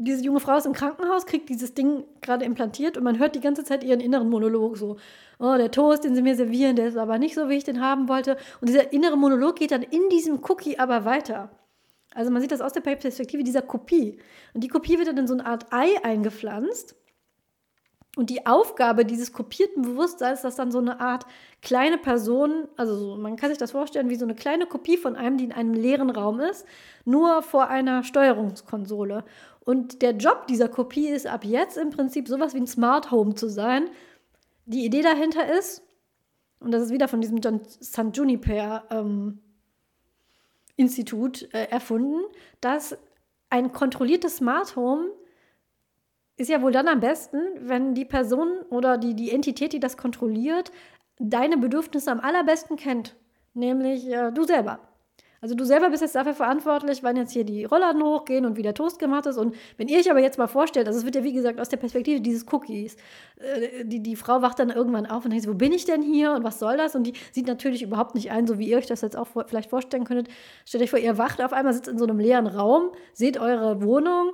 Diese 0.00 0.22
junge 0.22 0.38
Frau 0.38 0.56
ist 0.56 0.64
im 0.64 0.74
Krankenhaus, 0.74 1.26
kriegt 1.26 1.48
dieses 1.48 1.74
Ding 1.74 2.04
gerade 2.20 2.44
implantiert 2.44 2.96
und 2.96 3.02
man 3.02 3.18
hört 3.18 3.34
die 3.34 3.40
ganze 3.40 3.64
Zeit 3.64 3.82
ihren 3.82 3.98
inneren 3.98 4.30
Monolog 4.30 4.76
so. 4.76 4.96
Oh, 5.40 5.56
der 5.56 5.72
Toast, 5.72 6.04
den 6.04 6.14
sie 6.14 6.22
mir 6.22 6.36
servieren, 6.36 6.76
der 6.76 6.86
ist 6.86 6.96
aber 6.96 7.18
nicht 7.18 7.34
so, 7.34 7.48
wie 7.48 7.56
ich 7.56 7.64
den 7.64 7.80
haben 7.80 8.08
wollte. 8.08 8.36
Und 8.60 8.68
dieser 8.68 8.92
innere 8.92 9.16
Monolog 9.16 9.56
geht 9.56 9.72
dann 9.72 9.82
in 9.82 10.08
diesem 10.08 10.40
Cookie 10.44 10.78
aber 10.78 11.04
weiter. 11.04 11.50
Also 12.14 12.30
man 12.30 12.40
sieht 12.40 12.52
das 12.52 12.60
aus 12.60 12.72
der 12.72 12.80
Perspektive 12.80 13.42
dieser 13.42 13.62
Kopie. 13.62 14.18
Und 14.54 14.62
die 14.62 14.68
Kopie 14.68 14.98
wird 14.98 15.08
dann 15.08 15.18
in 15.18 15.26
so 15.26 15.34
eine 15.34 15.46
Art 15.46 15.66
Ei 15.72 16.02
eingepflanzt. 16.04 16.94
Und 18.16 18.30
die 18.30 18.46
Aufgabe 18.46 19.04
dieses 19.04 19.32
kopierten 19.32 19.82
Bewusstseins, 19.82 20.42
dass 20.42 20.56
dann 20.56 20.72
so 20.72 20.78
eine 20.78 20.98
Art 20.98 21.26
kleine 21.62 21.98
Person, 21.98 22.66
also 22.76 22.96
so, 22.96 23.16
man 23.16 23.36
kann 23.36 23.50
sich 23.50 23.58
das 23.58 23.70
vorstellen 23.70 24.10
wie 24.10 24.16
so 24.16 24.24
eine 24.24 24.34
kleine 24.34 24.66
Kopie 24.66 24.96
von 24.96 25.14
einem, 25.14 25.36
die 25.36 25.44
in 25.44 25.52
einem 25.52 25.72
leeren 25.72 26.10
Raum 26.10 26.40
ist, 26.40 26.66
nur 27.04 27.42
vor 27.42 27.68
einer 27.68 28.02
Steuerungskonsole. 28.02 29.22
Und 29.68 30.00
der 30.00 30.12
Job 30.12 30.46
dieser 30.46 30.70
Kopie 30.70 31.08
ist 31.08 31.26
ab 31.26 31.44
jetzt 31.44 31.76
im 31.76 31.90
Prinzip 31.90 32.26
sowas 32.26 32.54
wie 32.54 32.58
ein 32.60 32.66
Smart 32.66 33.10
Home 33.10 33.34
zu 33.34 33.50
sein. 33.50 33.90
Die 34.64 34.82
Idee 34.82 35.02
dahinter 35.02 35.46
ist, 35.58 35.82
und 36.58 36.70
das 36.70 36.84
ist 36.84 36.90
wieder 36.90 37.06
von 37.06 37.20
diesem 37.20 37.42
St. 37.42 38.16
Juniper 38.16 38.84
ähm, 38.88 39.40
Institut 40.76 41.52
äh, 41.52 41.64
erfunden, 41.64 42.22
dass 42.62 42.96
ein 43.50 43.70
kontrolliertes 43.70 44.38
Smart 44.38 44.74
Home 44.74 45.10
ist 46.38 46.48
ja 46.48 46.62
wohl 46.62 46.72
dann 46.72 46.88
am 46.88 47.00
besten, 47.00 47.38
wenn 47.58 47.92
die 47.92 48.06
Person 48.06 48.62
oder 48.70 48.96
die, 48.96 49.12
die 49.12 49.32
Entität, 49.32 49.74
die 49.74 49.80
das 49.80 49.98
kontrolliert, 49.98 50.72
deine 51.18 51.58
Bedürfnisse 51.58 52.10
am 52.10 52.20
allerbesten 52.20 52.76
kennt. 52.76 53.16
Nämlich 53.52 54.08
äh, 54.08 54.32
du 54.32 54.44
selber. 54.44 54.87
Also 55.40 55.54
du 55.54 55.64
selber 55.64 55.90
bist 55.90 56.02
jetzt 56.02 56.14
dafür 56.14 56.34
verantwortlich, 56.34 57.02
wann 57.02 57.16
jetzt 57.16 57.32
hier 57.32 57.44
die 57.44 57.64
Rollladen 57.64 58.02
hochgehen 58.02 58.44
und 58.44 58.56
wie 58.56 58.62
der 58.62 58.74
Toast 58.74 58.98
gemacht 58.98 59.26
ist. 59.26 59.36
Und 59.36 59.54
wenn 59.76 59.88
ihr 59.88 59.98
euch 59.98 60.10
aber 60.10 60.20
jetzt 60.20 60.38
mal 60.38 60.48
vorstellt, 60.48 60.86
also 60.88 60.98
es 60.98 61.04
wird 61.04 61.14
ja 61.14 61.22
wie 61.22 61.32
gesagt 61.32 61.60
aus 61.60 61.68
der 61.68 61.76
Perspektive 61.76 62.20
dieses 62.20 62.44
Cookies, 62.52 62.96
äh, 63.36 63.84
die, 63.84 64.02
die 64.02 64.16
Frau 64.16 64.42
wacht 64.42 64.58
dann 64.58 64.70
irgendwann 64.70 65.06
auf 65.06 65.24
und 65.24 65.30
denkt, 65.30 65.46
wo 65.46 65.54
bin 65.54 65.72
ich 65.72 65.84
denn 65.84 66.02
hier 66.02 66.32
und 66.32 66.42
was 66.42 66.58
soll 66.58 66.76
das? 66.76 66.96
Und 66.96 67.04
die 67.04 67.12
sieht 67.32 67.46
natürlich 67.46 67.82
überhaupt 67.82 68.14
nicht 68.14 68.30
ein, 68.30 68.46
so 68.46 68.58
wie 68.58 68.68
ihr 68.68 68.78
euch 68.78 68.86
das 68.86 69.00
jetzt 69.00 69.16
auch 69.16 69.28
vor, 69.28 69.46
vielleicht 69.46 69.70
vorstellen 69.70 70.04
könntet. 70.04 70.28
Stellt 70.66 70.82
euch 70.82 70.90
vor, 70.90 70.98
ihr 70.98 71.18
wacht 71.18 71.40
auf 71.40 71.52
einmal, 71.52 71.72
sitzt 71.72 71.88
in 71.88 71.98
so 71.98 72.04
einem 72.04 72.18
leeren 72.18 72.46
Raum, 72.46 72.90
seht 73.12 73.38
eure 73.38 73.82
Wohnung 73.82 74.32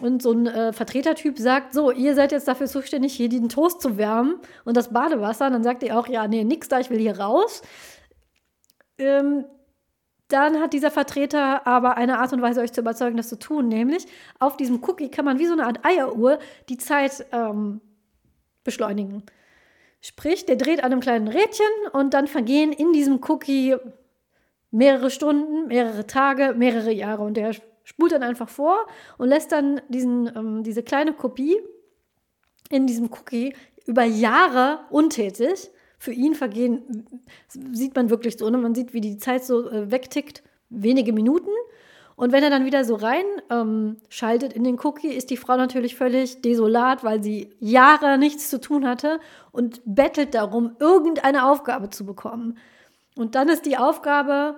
Und 0.00 0.22
so 0.22 0.32
ein 0.32 0.46
äh, 0.46 0.72
Vertretertyp 0.72 1.38
sagt, 1.38 1.72
so, 1.72 1.90
ihr 1.90 2.14
seid 2.14 2.32
jetzt 2.32 2.46
dafür 2.48 2.66
zuständig, 2.66 3.14
hier 3.14 3.28
den 3.30 3.48
Toast 3.48 3.80
zu 3.80 3.96
wärmen 3.96 4.36
und 4.64 4.76
das 4.76 4.92
Badewasser. 4.92 5.46
Und 5.46 5.52
dann 5.54 5.64
sagt 5.64 5.82
ihr 5.82 5.98
auch, 5.98 6.06
ja, 6.06 6.28
nee, 6.28 6.44
nix 6.44 6.68
da, 6.68 6.80
ich 6.80 6.90
will 6.90 6.98
hier 6.98 7.18
raus. 7.18 7.62
Ähm, 8.98 9.46
dann 10.28 10.60
hat 10.60 10.72
dieser 10.72 10.90
Vertreter 10.90 11.66
aber 11.66 11.96
eine 11.96 12.18
Art 12.18 12.32
und 12.32 12.42
Weise, 12.42 12.60
euch 12.60 12.72
zu 12.72 12.80
überzeugen, 12.80 13.16
das 13.16 13.28
zu 13.28 13.38
tun. 13.38 13.68
Nämlich, 13.68 14.06
auf 14.38 14.56
diesem 14.56 14.82
Cookie 14.82 15.10
kann 15.10 15.24
man 15.24 15.38
wie 15.38 15.46
so 15.46 15.52
eine 15.52 15.66
Art 15.66 15.84
Eieruhr 15.84 16.38
die 16.68 16.78
Zeit 16.78 17.26
ähm, 17.32 17.80
beschleunigen. 18.64 19.22
Sprich, 20.00 20.46
der 20.46 20.56
dreht 20.56 20.82
an 20.82 20.92
einem 20.92 21.00
kleinen 21.00 21.28
Rädchen 21.28 21.66
und 21.92 22.14
dann 22.14 22.26
vergehen 22.26 22.72
in 22.72 22.92
diesem 22.92 23.20
Cookie 23.28 23.76
mehrere 24.70 25.10
Stunden, 25.10 25.68
mehrere 25.68 26.06
Tage, 26.06 26.54
mehrere 26.56 26.92
Jahre. 26.92 27.22
Und 27.22 27.36
der 27.36 27.52
spult 27.84 28.12
dann 28.12 28.22
einfach 28.22 28.48
vor 28.48 28.86
und 29.16 29.28
lässt 29.28 29.52
dann 29.52 29.80
diesen, 29.88 30.30
ähm, 30.36 30.62
diese 30.64 30.82
kleine 30.82 31.12
Kopie 31.12 31.56
in 32.68 32.86
diesem 32.86 33.10
Cookie 33.12 33.54
über 33.86 34.02
Jahre 34.02 34.80
untätig. 34.90 35.70
Für 36.06 36.12
ihn 36.12 36.34
vergehen, 36.34 37.04
sieht 37.48 37.96
man 37.96 38.10
wirklich 38.10 38.38
so, 38.38 38.48
ne? 38.48 38.58
man 38.58 38.74
sieht, 38.74 38.94
wie 38.94 39.00
die 39.00 39.18
Zeit 39.18 39.44
so 39.44 39.68
äh, 39.68 39.90
wegtickt, 39.90 40.42
wenige 40.70 41.12
Minuten. 41.12 41.50
Und 42.14 42.32
wenn 42.32 42.42
er 42.42 42.50
dann 42.50 42.64
wieder 42.64 42.84
so 42.84 42.94
rein 42.94 43.24
ähm, 43.50 43.96
schaltet 44.08 44.52
in 44.52 44.64
den 44.64 44.78
Cookie, 44.82 45.12
ist 45.12 45.30
die 45.30 45.36
Frau 45.36 45.56
natürlich 45.56 45.96
völlig 45.96 46.40
desolat, 46.40 47.04
weil 47.04 47.22
sie 47.22 47.50
Jahre 47.58 48.18
nichts 48.18 48.48
zu 48.48 48.60
tun 48.60 48.86
hatte 48.86 49.18
und 49.50 49.82
bettelt 49.84 50.34
darum, 50.34 50.76
irgendeine 50.78 51.44
Aufgabe 51.44 51.90
zu 51.90 52.06
bekommen. 52.06 52.56
Und 53.16 53.34
dann 53.34 53.48
ist 53.48 53.66
die 53.66 53.76
Aufgabe, 53.76 54.56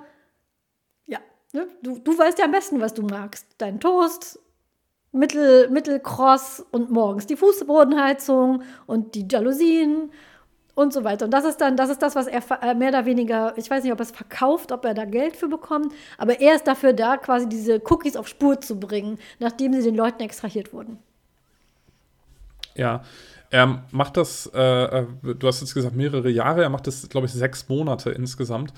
Ne? 1.53 1.66
Du, 1.83 1.99
du 1.99 2.19
weißt 2.19 2.39
ja 2.39 2.45
am 2.45 2.51
besten, 2.51 2.81
was 2.81 2.95
du 2.95 3.03
magst. 3.03 3.47
Dein 3.59 3.81
Toast, 3.81 4.39
Mittel, 5.12 5.70
Mittelcross 5.70 6.65
und 6.70 6.91
morgens 6.91 7.27
die 7.27 7.37
Fußbodenheizung 7.37 8.62
und 8.87 9.15
die 9.15 9.27
Jalousien 9.31 10.12
und 10.78 10.92
so 10.92 11.02
weiter. 11.02 11.24
Und 11.24 11.32
das 11.32 11.44
ist 11.44 11.60
dann, 11.60 11.76
das 11.76 11.90
ist 11.90 12.00
das, 12.02 12.14
was 12.14 12.28
er 12.28 12.40
äh, 12.62 12.74
mehr 12.74 12.90
oder 12.90 13.05
weniger, 13.05 13.52
ich 13.56 13.68
weiß 13.68 13.82
nicht, 13.82 13.92
ob 13.92 13.98
er 13.98 14.05
es 14.05 14.12
verkauft, 14.12 14.70
ob 14.70 14.84
er 14.84 14.94
da 14.94 15.05
Geld 15.05 15.36
für 15.36 15.48
bekommt, 15.48 15.92
aber 16.18 16.40
er 16.40 16.55
ist 16.55 16.68
dafür 16.68 16.92
da, 16.92 17.16
quasi 17.16 17.48
diese 17.48 17.82
Cookies 17.90 18.16
auf 18.16 18.28
Spur 18.28 18.60
zu 18.60 18.78
bringen, 18.78 19.18
nachdem 19.40 19.72
sie 19.72 19.82
den 19.82 19.96
Leuten 19.96 20.22
extrahiert 20.22 20.72
wurden. 20.72 20.98
Ja, 22.76 23.02
er 23.50 23.82
macht 23.90 24.16
das, 24.16 24.46
äh, 24.46 25.05
du 25.22 25.46
hast 25.48 25.60
jetzt 25.62 25.74
gesagt, 25.74 25.96
mehrere 25.96 26.30
Jahre, 26.30 26.62
er 26.62 26.70
macht 26.70 26.86
das, 26.86 27.09
glaube 27.09 27.26
ich, 27.26 27.32
sechs 27.32 27.68
Monate 27.68 28.10
insgesamt 28.10 28.72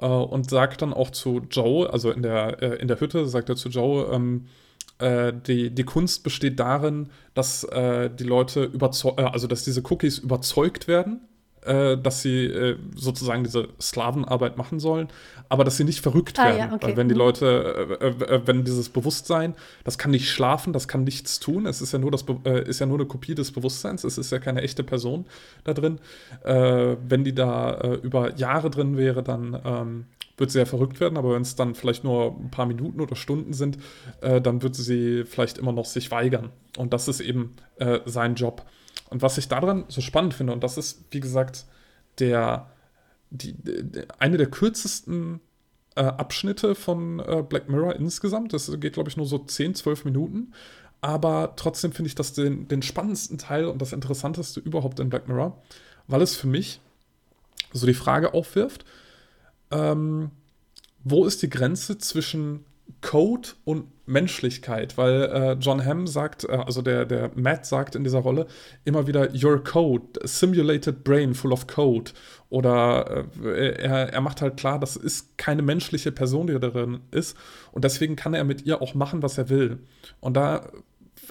äh, 0.00 0.06
und 0.06 0.50
sagt 0.50 0.82
dann 0.82 0.92
auch 0.92 1.10
zu 1.10 1.42
Joe, 1.50 1.88
also 1.88 2.10
in 2.10 2.22
der, 2.22 2.60
äh, 2.62 2.76
in 2.80 2.88
der 2.88 2.98
Hütte, 2.98 3.28
sagt 3.28 3.48
er 3.48 3.54
zu 3.54 3.68
Joe, 3.68 4.12
ähm, 4.12 4.46
äh, 4.98 5.32
die, 5.46 5.70
die 5.70 5.84
Kunst 5.84 6.24
besteht 6.24 6.58
darin, 6.58 7.10
dass 7.34 7.62
äh, 7.62 8.10
die 8.10 8.24
Leute 8.24 8.64
überzeugt, 8.64 9.20
also 9.20 9.46
dass 9.46 9.62
diese 9.62 9.82
Cookies 9.84 10.18
überzeugt 10.18 10.88
werden 10.88 11.20
äh, 11.64 11.96
dass 11.96 12.20
sie 12.20 12.44
äh, 12.44 12.76
sozusagen 12.94 13.42
diese 13.42 13.68
Sklavenarbeit 13.80 14.58
machen 14.58 14.80
sollen, 14.80 15.08
aber 15.48 15.64
dass 15.64 15.78
sie 15.78 15.84
nicht 15.84 16.00
verrückt 16.00 16.38
ah, 16.38 16.44
werden. 16.44 16.58
Ja, 16.58 16.72
okay. 16.74 16.88
Weil 16.88 16.96
wenn 16.98 17.08
die 17.08 17.14
mhm. 17.14 17.20
Leute, 17.20 17.98
äh, 18.00 18.40
wenn 18.44 18.64
dieses 18.64 18.90
Bewusstsein, 18.90 19.54
das 19.82 19.96
kann 19.96 20.10
nicht 20.10 20.28
schlafen, 20.28 20.74
das 20.74 20.88
kann 20.88 21.04
nichts 21.04 21.40
tun, 21.40 21.64
es 21.64 21.80
ist 21.80 21.92
ja 21.92 21.98
nur, 21.98 22.10
das 22.10 22.24
ist 22.66 22.80
ja 22.80 22.86
nur 22.86 22.98
eine 22.98 23.06
Kopie 23.06 23.34
des 23.34 23.50
Bewusstseins, 23.50 24.04
es 24.04 24.18
ist 24.18 24.30
ja 24.30 24.38
keine 24.38 24.60
echte 24.60 24.82
Person 24.82 25.24
da 25.64 25.72
drin. 25.72 25.98
wenn 26.42 27.24
die 27.24 27.34
da 27.34 27.94
über 28.02 28.34
Jahre 28.36 28.70
drin 28.70 28.96
wäre, 28.96 29.22
dann 29.22 29.60
ähm, 29.64 30.04
wird 30.36 30.50
sie 30.50 30.58
ja 30.58 30.64
verrückt 30.64 31.00
werden, 31.00 31.16
aber 31.16 31.34
wenn 31.34 31.42
es 31.42 31.56
dann 31.56 31.74
vielleicht 31.74 32.04
nur 32.04 32.36
ein 32.38 32.50
paar 32.50 32.66
Minuten 32.66 33.00
oder 33.00 33.16
Stunden 33.16 33.52
sind, 33.52 33.78
dann 34.20 34.62
wird 34.62 34.74
sie 34.74 35.24
vielleicht 35.24 35.58
immer 35.58 35.72
noch 35.72 35.86
sich 35.86 36.10
weigern. 36.10 36.50
Und 36.76 36.92
das 36.92 37.08
ist 37.08 37.20
eben 37.20 37.54
sein 38.04 38.34
Job. 38.34 38.64
Und 39.14 39.22
was 39.22 39.38
ich 39.38 39.46
daran 39.46 39.84
so 39.86 40.00
spannend 40.00 40.34
finde, 40.34 40.52
und 40.52 40.64
das 40.64 40.76
ist, 40.76 41.04
wie 41.12 41.20
gesagt, 41.20 41.66
der, 42.18 42.68
die, 43.30 43.52
die 43.52 44.02
eine 44.18 44.38
der 44.38 44.50
kürzesten 44.50 45.38
äh, 45.94 46.02
Abschnitte 46.02 46.74
von 46.74 47.20
äh, 47.20 47.44
Black 47.48 47.68
Mirror 47.68 47.94
insgesamt. 47.94 48.52
Das 48.52 48.68
geht, 48.80 48.94
glaube 48.94 49.08
ich, 49.08 49.16
nur 49.16 49.26
so 49.26 49.38
10, 49.38 49.76
12 49.76 50.04
Minuten. 50.04 50.52
Aber 51.00 51.52
trotzdem 51.54 51.92
finde 51.92 52.08
ich 52.08 52.16
das 52.16 52.32
den, 52.32 52.66
den 52.66 52.82
spannendsten 52.82 53.38
Teil 53.38 53.66
und 53.66 53.80
das 53.80 53.92
Interessanteste 53.92 54.58
überhaupt 54.58 54.98
in 54.98 55.10
Black 55.10 55.28
Mirror, 55.28 55.62
weil 56.08 56.20
es 56.20 56.34
für 56.34 56.48
mich 56.48 56.80
so 57.72 57.86
die 57.86 57.94
Frage 57.94 58.34
aufwirft, 58.34 58.84
ähm, 59.70 60.32
wo 61.04 61.24
ist 61.24 61.40
die 61.40 61.50
Grenze 61.50 61.98
zwischen 61.98 62.64
Code 63.00 63.50
und 63.64 63.86
Menschlichkeit, 64.06 64.98
weil 64.98 65.22
äh, 65.22 65.52
John 65.54 65.84
Hamm 65.84 66.06
sagt, 66.06 66.44
äh, 66.44 66.52
also 66.52 66.82
der, 66.82 67.04
der 67.04 67.30
Matt 67.34 67.66
sagt 67.66 67.94
in 67.94 68.04
dieser 68.04 68.18
Rolle 68.18 68.46
immer 68.84 69.06
wieder, 69.06 69.30
Your 69.34 69.62
code, 69.62 70.20
simulated 70.24 71.04
brain 71.04 71.34
full 71.34 71.52
of 71.52 71.66
code. 71.66 72.12
Oder 72.50 73.26
äh, 73.42 73.82
er, 73.82 74.12
er 74.12 74.20
macht 74.20 74.42
halt 74.42 74.56
klar, 74.56 74.78
das 74.78 74.96
ist 74.96 75.38
keine 75.38 75.62
menschliche 75.62 76.12
Person, 76.12 76.46
die 76.46 76.58
darin 76.58 77.00
ist. 77.10 77.36
Und 77.72 77.84
deswegen 77.84 78.16
kann 78.16 78.34
er 78.34 78.44
mit 78.44 78.66
ihr 78.66 78.82
auch 78.82 78.94
machen, 78.94 79.22
was 79.22 79.38
er 79.38 79.48
will. 79.48 79.78
Und 80.20 80.34
da 80.34 80.66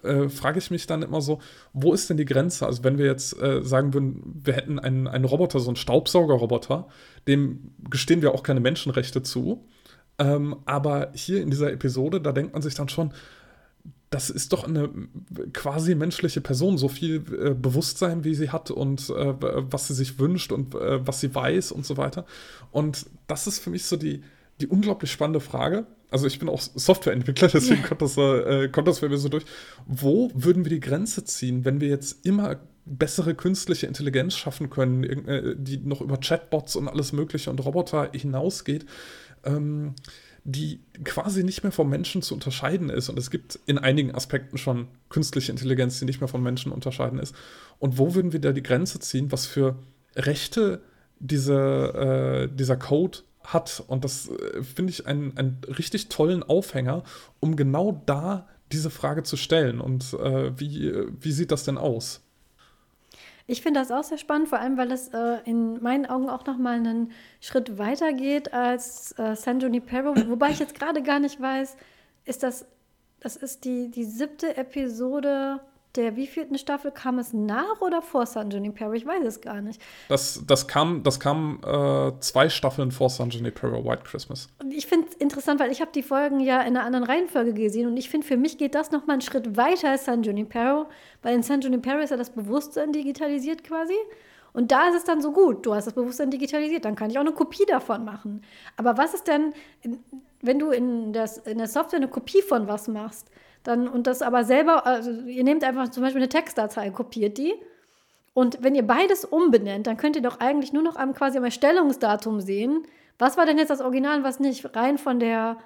äh, 0.03 0.29
frage 0.29 0.59
ich 0.59 0.71
mich 0.71 0.87
dann 0.87 1.03
immer 1.03 1.21
so, 1.21 1.39
wo 1.73 1.93
ist 1.93 2.09
denn 2.09 2.17
die 2.17 2.25
Grenze? 2.25 2.65
Also 2.65 2.83
wenn 2.83 2.97
wir 2.97 3.05
jetzt 3.05 3.39
äh, 3.41 3.63
sagen 3.63 3.93
würden, 3.93 4.41
wir 4.43 4.53
hätten 4.53 4.79
einen, 4.79 5.07
einen 5.07 5.25
Roboter, 5.25 5.59
so 5.59 5.69
einen 5.69 5.75
Staubsaugerroboter, 5.75 6.87
dem 7.27 7.71
gestehen 7.89 8.21
wir 8.21 8.33
auch 8.33 8.43
keine 8.43 8.59
Menschenrechte 8.59 9.21
zu. 9.21 9.65
Ähm, 10.19 10.57
aber 10.65 11.11
hier 11.13 11.41
in 11.41 11.49
dieser 11.49 11.71
Episode, 11.71 12.21
da 12.21 12.31
denkt 12.31 12.53
man 12.53 12.61
sich 12.61 12.75
dann 12.75 12.89
schon, 12.89 13.13
das 14.13 14.29
ist 14.29 14.53
doch 14.53 14.67
eine 14.67 14.89
quasi 15.53 15.95
menschliche 15.95 16.39
Person, 16.39 16.77
so 16.77 16.87
viel 16.87 17.15
äh, 17.15 17.53
Bewusstsein, 17.55 18.23
wie 18.23 18.35
sie 18.35 18.51
hat 18.51 18.69
und 18.69 19.09
äh, 19.09 19.33
was 19.39 19.87
sie 19.87 19.95
sich 19.95 20.19
wünscht 20.19 20.51
und 20.51 20.75
äh, 20.75 21.05
was 21.05 21.19
sie 21.19 21.33
weiß 21.33 21.71
und 21.71 21.85
so 21.85 21.97
weiter. 21.97 22.25
Und 22.71 23.07
das 23.25 23.47
ist 23.47 23.59
für 23.59 23.71
mich 23.71 23.85
so 23.85 23.97
die, 23.97 24.23
die 24.61 24.67
unglaublich 24.67 25.11
spannende 25.11 25.39
Frage. 25.39 25.87
Also 26.11 26.27
ich 26.27 26.37
bin 26.37 26.47
auch 26.47 26.61
Softwareentwickler, 26.61 27.47
deswegen 27.53 27.81
ja. 27.81 27.87
kommt, 27.87 28.03
das, 28.03 28.15
äh, 28.17 28.69
kommt 28.69 28.87
das 28.87 28.99
bei 28.99 29.09
mir 29.09 29.17
so 29.17 29.29
durch. 29.29 29.45
Wo 29.87 30.29
würden 30.35 30.63
wir 30.63 30.69
die 30.69 30.79
Grenze 30.79 31.23
ziehen, 31.23 31.65
wenn 31.65 31.81
wir 31.81 31.87
jetzt 31.87 32.23
immer 32.23 32.57
bessere 32.85 33.33
künstliche 33.33 33.87
Intelligenz 33.87 34.35
schaffen 34.35 34.69
können, 34.69 35.55
die 35.57 35.77
noch 35.77 36.01
über 36.01 36.17
Chatbots 36.17 36.75
und 36.75 36.89
alles 36.89 37.13
Mögliche 37.13 37.49
und 37.49 37.65
Roboter 37.65 38.09
hinausgeht? 38.11 38.85
Ähm, 39.43 39.95
die 40.43 40.81
quasi 41.03 41.43
nicht 41.43 41.63
mehr 41.63 41.71
vom 41.71 41.89
Menschen 41.89 42.21
zu 42.21 42.33
unterscheiden 42.33 42.89
ist. 42.89 43.09
Und 43.09 43.17
es 43.17 43.31
gibt 43.31 43.59
in 43.65 43.77
einigen 43.77 44.13
Aspekten 44.13 44.57
schon 44.57 44.87
künstliche 45.09 45.51
Intelligenz, 45.51 45.99
die 45.99 46.05
nicht 46.05 46.19
mehr 46.19 46.27
von 46.27 46.43
Menschen 46.43 46.71
unterscheiden 46.71 47.19
ist. 47.19 47.33
Und 47.79 47.97
wo 47.97 48.13
würden 48.13 48.33
wir 48.33 48.41
da 48.41 48.51
die 48.51 48.63
Grenze 48.63 48.99
ziehen, 48.99 49.31
was 49.31 49.45
für 49.45 49.77
Rechte 50.15 50.81
diese, 51.19 52.49
äh, 52.51 52.55
dieser 52.55 52.75
Code 52.75 53.19
hat? 53.43 53.83
Und 53.87 54.03
das 54.03 54.29
äh, 54.29 54.63
finde 54.63 54.91
ich 54.91 55.07
einen, 55.07 55.37
einen 55.37 55.61
richtig 55.77 56.09
tollen 56.09 56.43
Aufhänger, 56.43 57.03
um 57.39 57.55
genau 57.55 58.03
da 58.05 58.49
diese 58.73 58.89
Frage 58.89 59.23
zu 59.23 59.37
stellen. 59.37 59.79
Und 59.79 60.13
äh, 60.13 60.59
wie, 60.59 60.93
wie 61.19 61.31
sieht 61.31 61.51
das 61.51 61.63
denn 61.63 61.77
aus? 61.77 62.22
Ich 63.45 63.61
finde 63.61 63.81
das 63.81 63.91
auch 63.91 64.03
sehr 64.03 64.17
spannend, 64.17 64.47
vor 64.47 64.59
allem, 64.59 64.77
weil 64.77 64.91
es 64.91 65.09
äh, 65.09 65.39
in 65.45 65.81
meinen 65.83 66.05
Augen 66.05 66.29
auch 66.29 66.45
noch 66.45 66.57
mal 66.57 66.75
einen 66.77 67.11
Schritt 67.41 67.77
weiter 67.77 68.13
geht 68.13 68.53
als 68.53 69.17
äh, 69.19 69.35
San 69.35 69.59
Junipero, 69.59 70.15
wobei 70.29 70.51
ich 70.51 70.59
jetzt 70.59 70.75
gerade 70.75 71.03
gar 71.03 71.19
nicht 71.19 71.41
weiß, 71.41 71.75
ist 72.25 72.43
das, 72.43 72.65
das 73.19 73.35
ist 73.35 73.65
die, 73.65 73.91
die 73.91 74.05
siebte 74.05 74.55
Episode 74.55 75.59
der 75.95 76.15
wievielten 76.15 76.57
Staffel 76.57 76.91
kam 76.91 77.19
es 77.19 77.33
nach 77.33 77.81
oder 77.81 78.01
vor 78.01 78.25
San 78.25 78.49
Junipero? 78.49 78.93
Ich 78.93 79.05
weiß 79.05 79.23
es 79.25 79.41
gar 79.41 79.61
nicht. 79.61 79.81
Das, 80.09 80.43
das 80.47 80.67
kam, 80.67 81.03
das 81.03 81.19
kam 81.19 81.59
äh, 81.65 82.11
zwei 82.19 82.49
Staffeln 82.49 82.91
vor 82.91 83.09
San 83.09 83.29
Junipero, 83.29 83.85
White 83.85 84.03
Christmas. 84.03 84.49
Und 84.61 84.73
ich 84.73 84.87
finde 84.87 85.07
es 85.09 85.15
interessant, 85.15 85.59
weil 85.59 85.71
ich 85.71 85.81
habe 85.81 85.91
die 85.93 86.03
Folgen 86.03 86.39
ja 86.39 86.61
in 86.61 86.75
einer 86.75 86.85
anderen 86.85 87.05
Reihenfolge 87.05 87.53
gesehen 87.53 87.87
und 87.87 87.97
ich 87.97 88.09
finde, 88.09 88.25
für 88.25 88.37
mich 88.37 88.57
geht 88.57 88.73
das 88.75 88.91
noch 88.91 89.05
mal 89.05 89.13
einen 89.13 89.21
Schritt 89.21 89.55
weiter 89.55 89.91
als 89.91 90.05
San 90.05 90.23
Junipero, 90.23 90.87
weil 91.21 91.35
in 91.35 91.43
San 91.43 91.61
Junipero 91.61 91.99
ist 91.99 92.09
ja 92.09 92.17
das 92.17 92.31
Bewusstsein 92.31 92.91
digitalisiert 92.91 93.63
quasi. 93.63 93.95
Und 94.53 94.71
da 94.71 94.87
ist 94.87 94.95
es 94.95 95.03
dann 95.03 95.21
so 95.21 95.31
gut, 95.31 95.65
du 95.65 95.73
hast 95.73 95.85
das 95.85 95.95
Bewusstsein 95.95 96.29
digitalisiert, 96.29 96.85
dann 96.85 96.95
kann 96.95 97.09
ich 97.09 97.17
auch 97.17 97.21
eine 97.21 97.31
Kopie 97.31 97.65
davon 97.65 98.05
machen. 98.05 98.43
Aber 98.77 98.97
was 98.97 99.15
ist 99.15 99.27
denn, 99.27 99.53
wenn 100.41 100.59
du 100.59 100.69
in, 100.69 101.11
das, 101.11 101.39
in 101.39 101.57
der 101.57 101.67
Software 101.67 101.97
eine 101.97 102.07
Kopie 102.07 102.41
von 102.43 102.67
was 102.67 102.87
machst? 102.87 103.29
Dann, 103.63 103.87
und 103.87 104.07
das 104.07 104.21
aber 104.21 104.43
selber, 104.43 104.85
also 104.85 105.11
ihr 105.11 105.43
nehmt 105.43 105.63
einfach 105.63 105.89
zum 105.89 106.03
Beispiel 106.03 106.21
eine 106.21 106.29
Textdatei, 106.29 106.89
kopiert 106.89 107.37
die. 107.37 107.53
Und 108.33 108.61
wenn 108.61 108.75
ihr 108.75 108.85
beides 108.85 109.25
umbenennt, 109.25 109.87
dann 109.87 109.97
könnt 109.97 110.15
ihr 110.15 110.21
doch 110.21 110.39
eigentlich 110.39 110.73
nur 110.73 110.83
noch 110.83 110.95
am 110.95 111.13
quasi 111.13 111.37
am 111.37 111.43
Erstellungsdatum 111.43 112.41
sehen, 112.41 112.85
was 113.19 113.37
war 113.37 113.45
denn 113.45 113.57
jetzt 113.57 113.69
das 113.69 113.81
Original 113.81 114.17
und 114.17 114.23
was 114.23 114.39
nicht, 114.39 114.75
rein 114.75 114.97
von 114.97 115.19
der, 115.19 115.57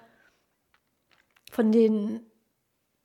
von 1.50 1.72
den, 1.72 2.20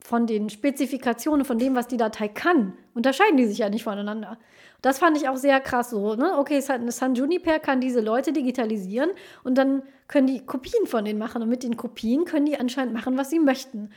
von 0.00 0.26
den 0.26 0.50
Spezifikationen, 0.50 1.44
von 1.44 1.58
dem, 1.58 1.76
was 1.76 1.86
die 1.86 1.96
Datei 1.96 2.26
kann, 2.28 2.76
unterscheiden 2.92 3.36
die 3.36 3.46
sich 3.46 3.58
ja 3.58 3.70
nicht 3.70 3.84
voneinander. 3.84 4.38
Das 4.82 4.98
fand 4.98 5.16
ich 5.16 5.28
auch 5.28 5.36
sehr 5.36 5.60
krass 5.60 5.90
so, 5.90 6.16
ne? 6.16 6.36
Okay, 6.38 6.60
San 6.60 7.14
Juniper 7.14 7.60
kann 7.60 7.80
diese 7.80 8.00
Leute 8.00 8.32
digitalisieren 8.32 9.10
und 9.44 9.56
dann 9.56 9.84
können 10.08 10.26
die 10.26 10.44
Kopien 10.44 10.86
von 10.86 11.04
denen 11.04 11.20
machen 11.20 11.40
und 11.40 11.48
mit 11.48 11.62
den 11.62 11.76
Kopien 11.76 12.24
können 12.24 12.46
die 12.46 12.58
anscheinend 12.58 12.92
machen, 12.92 13.16
was 13.16 13.30
sie 13.30 13.38
möchten. 13.38 13.90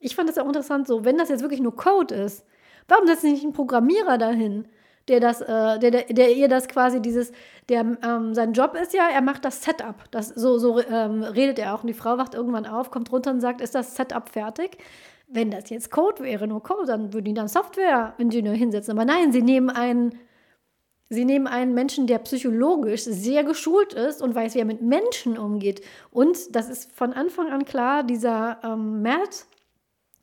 Ich 0.00 0.16
fand 0.16 0.28
das 0.28 0.38
auch 0.38 0.46
interessant, 0.46 0.86
so, 0.88 1.04
wenn 1.04 1.18
das 1.18 1.28
jetzt 1.28 1.42
wirklich 1.42 1.60
nur 1.60 1.76
Code 1.76 2.14
ist, 2.14 2.44
warum 2.88 3.06
setzt 3.06 3.24
nicht 3.24 3.44
ein 3.44 3.52
Programmierer 3.52 4.18
dahin? 4.18 4.66
der 5.10 5.20
das, 5.20 5.40
äh, 5.40 5.78
der, 5.78 5.90
der, 5.90 6.04
der 6.04 6.34
ihr 6.34 6.48
das 6.48 6.68
quasi 6.68 7.02
dieses, 7.02 7.32
der, 7.68 7.80
ähm, 8.02 8.34
sein 8.34 8.52
Job 8.52 8.76
ist 8.80 8.94
ja, 8.94 9.08
er 9.08 9.22
macht 9.22 9.44
das 9.44 9.62
Setup. 9.62 9.96
Das, 10.10 10.28
so 10.28 10.58
so 10.58 10.80
ähm, 10.80 11.22
redet 11.22 11.58
er 11.58 11.74
auch. 11.74 11.82
Und 11.82 11.88
die 11.88 11.94
Frau 11.94 12.16
wacht 12.16 12.34
irgendwann 12.34 12.66
auf, 12.66 12.90
kommt 12.90 13.10
runter 13.12 13.30
und 13.30 13.40
sagt, 13.40 13.60
ist 13.60 13.74
das 13.74 13.96
Setup 13.96 14.28
fertig? 14.28 14.78
Wenn 15.26 15.50
das 15.50 15.70
jetzt 15.70 15.90
Code 15.90 16.22
wäre, 16.22 16.46
nur 16.46 16.62
Code, 16.62 16.86
dann 16.86 17.12
würden 17.12 17.26
die 17.26 17.34
dann 17.34 17.48
Software-Ingenieur 17.48 18.54
hinsetzen. 18.54 18.96
Aber 18.96 19.04
nein, 19.04 19.32
sie 19.32 19.42
nehmen 19.42 19.70
einen, 19.70 20.16
sie 21.08 21.24
nehmen 21.24 21.46
einen 21.46 21.74
Menschen, 21.74 22.06
der 22.06 22.18
psychologisch 22.18 23.02
sehr 23.02 23.44
geschult 23.44 23.94
ist 23.94 24.22
und 24.22 24.34
weiß, 24.34 24.54
wie 24.54 24.60
er 24.60 24.64
mit 24.64 24.82
Menschen 24.82 25.38
umgeht. 25.38 25.82
Und 26.10 26.54
das 26.54 26.68
ist 26.68 26.92
von 26.92 27.12
Anfang 27.12 27.50
an 27.50 27.64
klar, 27.64 28.02
dieser 28.02 28.58
ähm, 28.64 29.02
Matt 29.02 29.46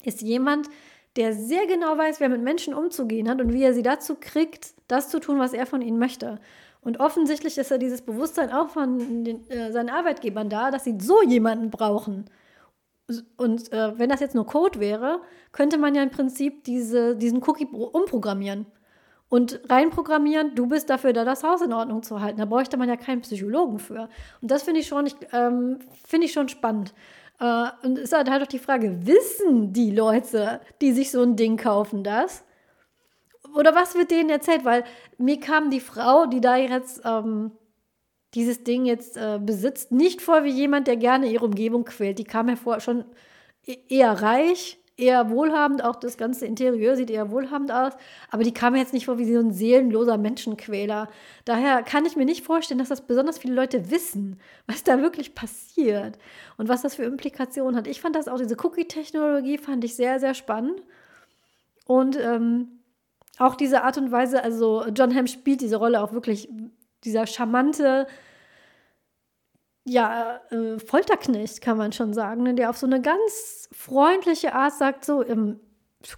ist 0.07 0.21
jemand, 0.21 0.69
der 1.15 1.33
sehr 1.33 1.65
genau 1.67 1.97
weiß, 1.97 2.19
wer 2.19 2.29
mit 2.29 2.41
Menschen 2.41 2.73
umzugehen 2.73 3.29
hat 3.29 3.41
und 3.41 3.51
wie 3.51 3.63
er 3.63 3.73
sie 3.73 3.81
dazu 3.81 4.15
kriegt, 4.19 4.73
das 4.87 5.09
zu 5.09 5.19
tun, 5.19 5.39
was 5.39 5.53
er 5.53 5.65
von 5.65 5.81
ihnen 5.81 5.99
möchte. 5.99 6.39
Und 6.81 6.99
offensichtlich 6.99 7.57
ist 7.57 7.71
ja 7.71 7.77
dieses 7.77 8.01
Bewusstsein 8.01 8.51
auch 8.51 8.69
von 8.69 9.23
den, 9.23 9.49
äh, 9.49 9.71
seinen 9.71 9.89
Arbeitgebern 9.89 10.49
da, 10.49 10.71
dass 10.71 10.83
sie 10.83 10.97
so 10.99 11.21
jemanden 11.23 11.69
brauchen. 11.69 12.25
Und 13.35 13.71
äh, 13.71 13.97
wenn 13.97 14.09
das 14.09 14.19
jetzt 14.19 14.35
nur 14.35 14.45
Code 14.45 14.79
wäre, 14.79 15.21
könnte 15.51 15.77
man 15.77 15.95
ja 15.95 16.03
im 16.03 16.11
Prinzip 16.11 16.63
diese, 16.65 17.15
diesen 17.15 17.41
Cookie 17.43 17.65
umprogrammieren 17.65 18.67
und 19.29 19.59
reinprogrammieren, 19.69 20.55
du 20.55 20.67
bist 20.67 20.89
dafür 20.89 21.13
da, 21.13 21.25
das 21.25 21.43
Haus 21.43 21.61
in 21.61 21.73
Ordnung 21.73 22.03
zu 22.03 22.21
halten. 22.21 22.39
Da 22.39 22.45
bräuchte 22.45 22.77
man 22.77 22.89
ja 22.89 22.95
keinen 22.95 23.21
Psychologen 23.21 23.79
für. 23.79 24.09
Und 24.41 24.51
das 24.51 24.63
finde 24.63 24.81
ich 24.81 24.91
ähm, 25.33 25.79
finde 26.05 26.25
ich 26.25 26.33
schon 26.33 26.47
spannend. 26.47 26.93
Äh, 27.39 27.67
und 27.83 27.97
es 27.97 28.05
ist 28.05 28.13
halt, 28.13 28.29
halt 28.29 28.43
auch 28.43 28.47
die 28.47 28.59
Frage, 28.59 29.05
wissen 29.05 29.73
die 29.73 29.91
Leute, 29.91 30.61
die 30.81 30.91
sich 30.91 31.11
so 31.11 31.21
ein 31.21 31.35
Ding 31.35 31.57
kaufen, 31.57 32.03
das? 32.03 32.43
Oder 33.55 33.75
was 33.75 33.95
wird 33.95 34.11
denen 34.11 34.29
erzählt? 34.29 34.65
Weil 34.65 34.83
mir 35.17 35.39
kam 35.39 35.69
die 35.69 35.79
Frau, 35.79 36.25
die 36.25 36.41
da 36.41 36.57
jetzt 36.57 37.01
ähm, 37.05 37.51
dieses 38.33 38.63
Ding 38.63 38.85
jetzt 38.85 39.17
äh, 39.17 39.39
besitzt, 39.41 39.91
nicht 39.91 40.21
vor 40.21 40.43
wie 40.43 40.51
jemand, 40.51 40.87
der 40.87 40.97
gerne 40.97 41.27
ihre 41.27 41.45
Umgebung 41.45 41.85
quält. 41.85 42.19
Die 42.19 42.23
kam 42.23 42.47
hervor 42.47 42.79
schon 42.81 43.05
e-, 43.65 43.77
eher 43.87 44.21
reich, 44.21 44.79
eher 44.97 45.29
wohlhabend, 45.29 45.83
auch 45.83 45.95
das 45.95 46.17
ganze 46.17 46.45
Interieur 46.45 46.95
sieht 46.95 47.11
eher 47.11 47.29
wohlhabend 47.29 47.71
aus, 47.71 47.93
aber 48.31 48.43
die 48.43 48.53
kam 48.53 48.73
mir 48.73 48.79
jetzt 48.79 48.93
nicht 48.93 49.05
vor 49.05 49.19
wie 49.19 49.31
so 49.31 49.39
ein 49.39 49.51
seelenloser 49.51 50.17
Menschenquäler. 50.17 51.07
Daher 51.45 51.83
kann 51.83 52.05
ich 52.05 52.15
mir 52.15 52.25
nicht 52.25 52.43
vorstellen, 52.43 52.79
dass 52.79 52.89
das 52.89 53.01
besonders 53.01 53.37
viele 53.37 53.53
Leute 53.53 53.91
wissen, 53.91 54.39
was 54.65 54.83
da 54.83 54.99
wirklich 54.99 55.35
passiert 55.35 56.17
und 56.57 56.67
was 56.67 56.81
das 56.81 56.95
für 56.95 57.03
Implikationen 57.03 57.75
hat. 57.75 57.85
Ich 57.85 58.01
fand 58.01 58.15
das 58.15 58.27
auch, 58.27 58.37
diese 58.37 58.57
Cookie-Technologie 58.57 59.59
fand 59.59 59.83
ich 59.83 59.95
sehr, 59.95 60.19
sehr 60.19 60.33
spannend 60.33 60.81
und 61.85 62.19
ähm, 62.19 62.79
auch 63.37 63.55
diese 63.55 63.83
Art 63.83 63.97
und 63.97 64.11
Weise, 64.11 64.43
also 64.43 64.83
John 64.87 65.15
Hamm 65.15 65.27
spielt 65.27 65.61
diese 65.61 65.77
Rolle 65.77 66.01
auch 66.01 66.11
wirklich, 66.11 66.49
dieser 67.03 67.27
charmante, 67.27 68.07
ja, 69.87 70.41
äh, 70.51 70.79
Folterknecht, 70.79 71.61
kann 71.61 71.77
man 71.77 71.91
schon 71.93 72.13
sagen, 72.13 72.43
ne, 72.43 72.53
der 72.53 72.69
auf 72.69 72.77
so 72.77 72.85
eine 72.85 73.01
ganz 73.01 73.69
freundliche 73.71 74.53
Art 74.53 74.73
sagt, 74.73 75.05
so, 75.05 75.25
ähm, 75.25 75.59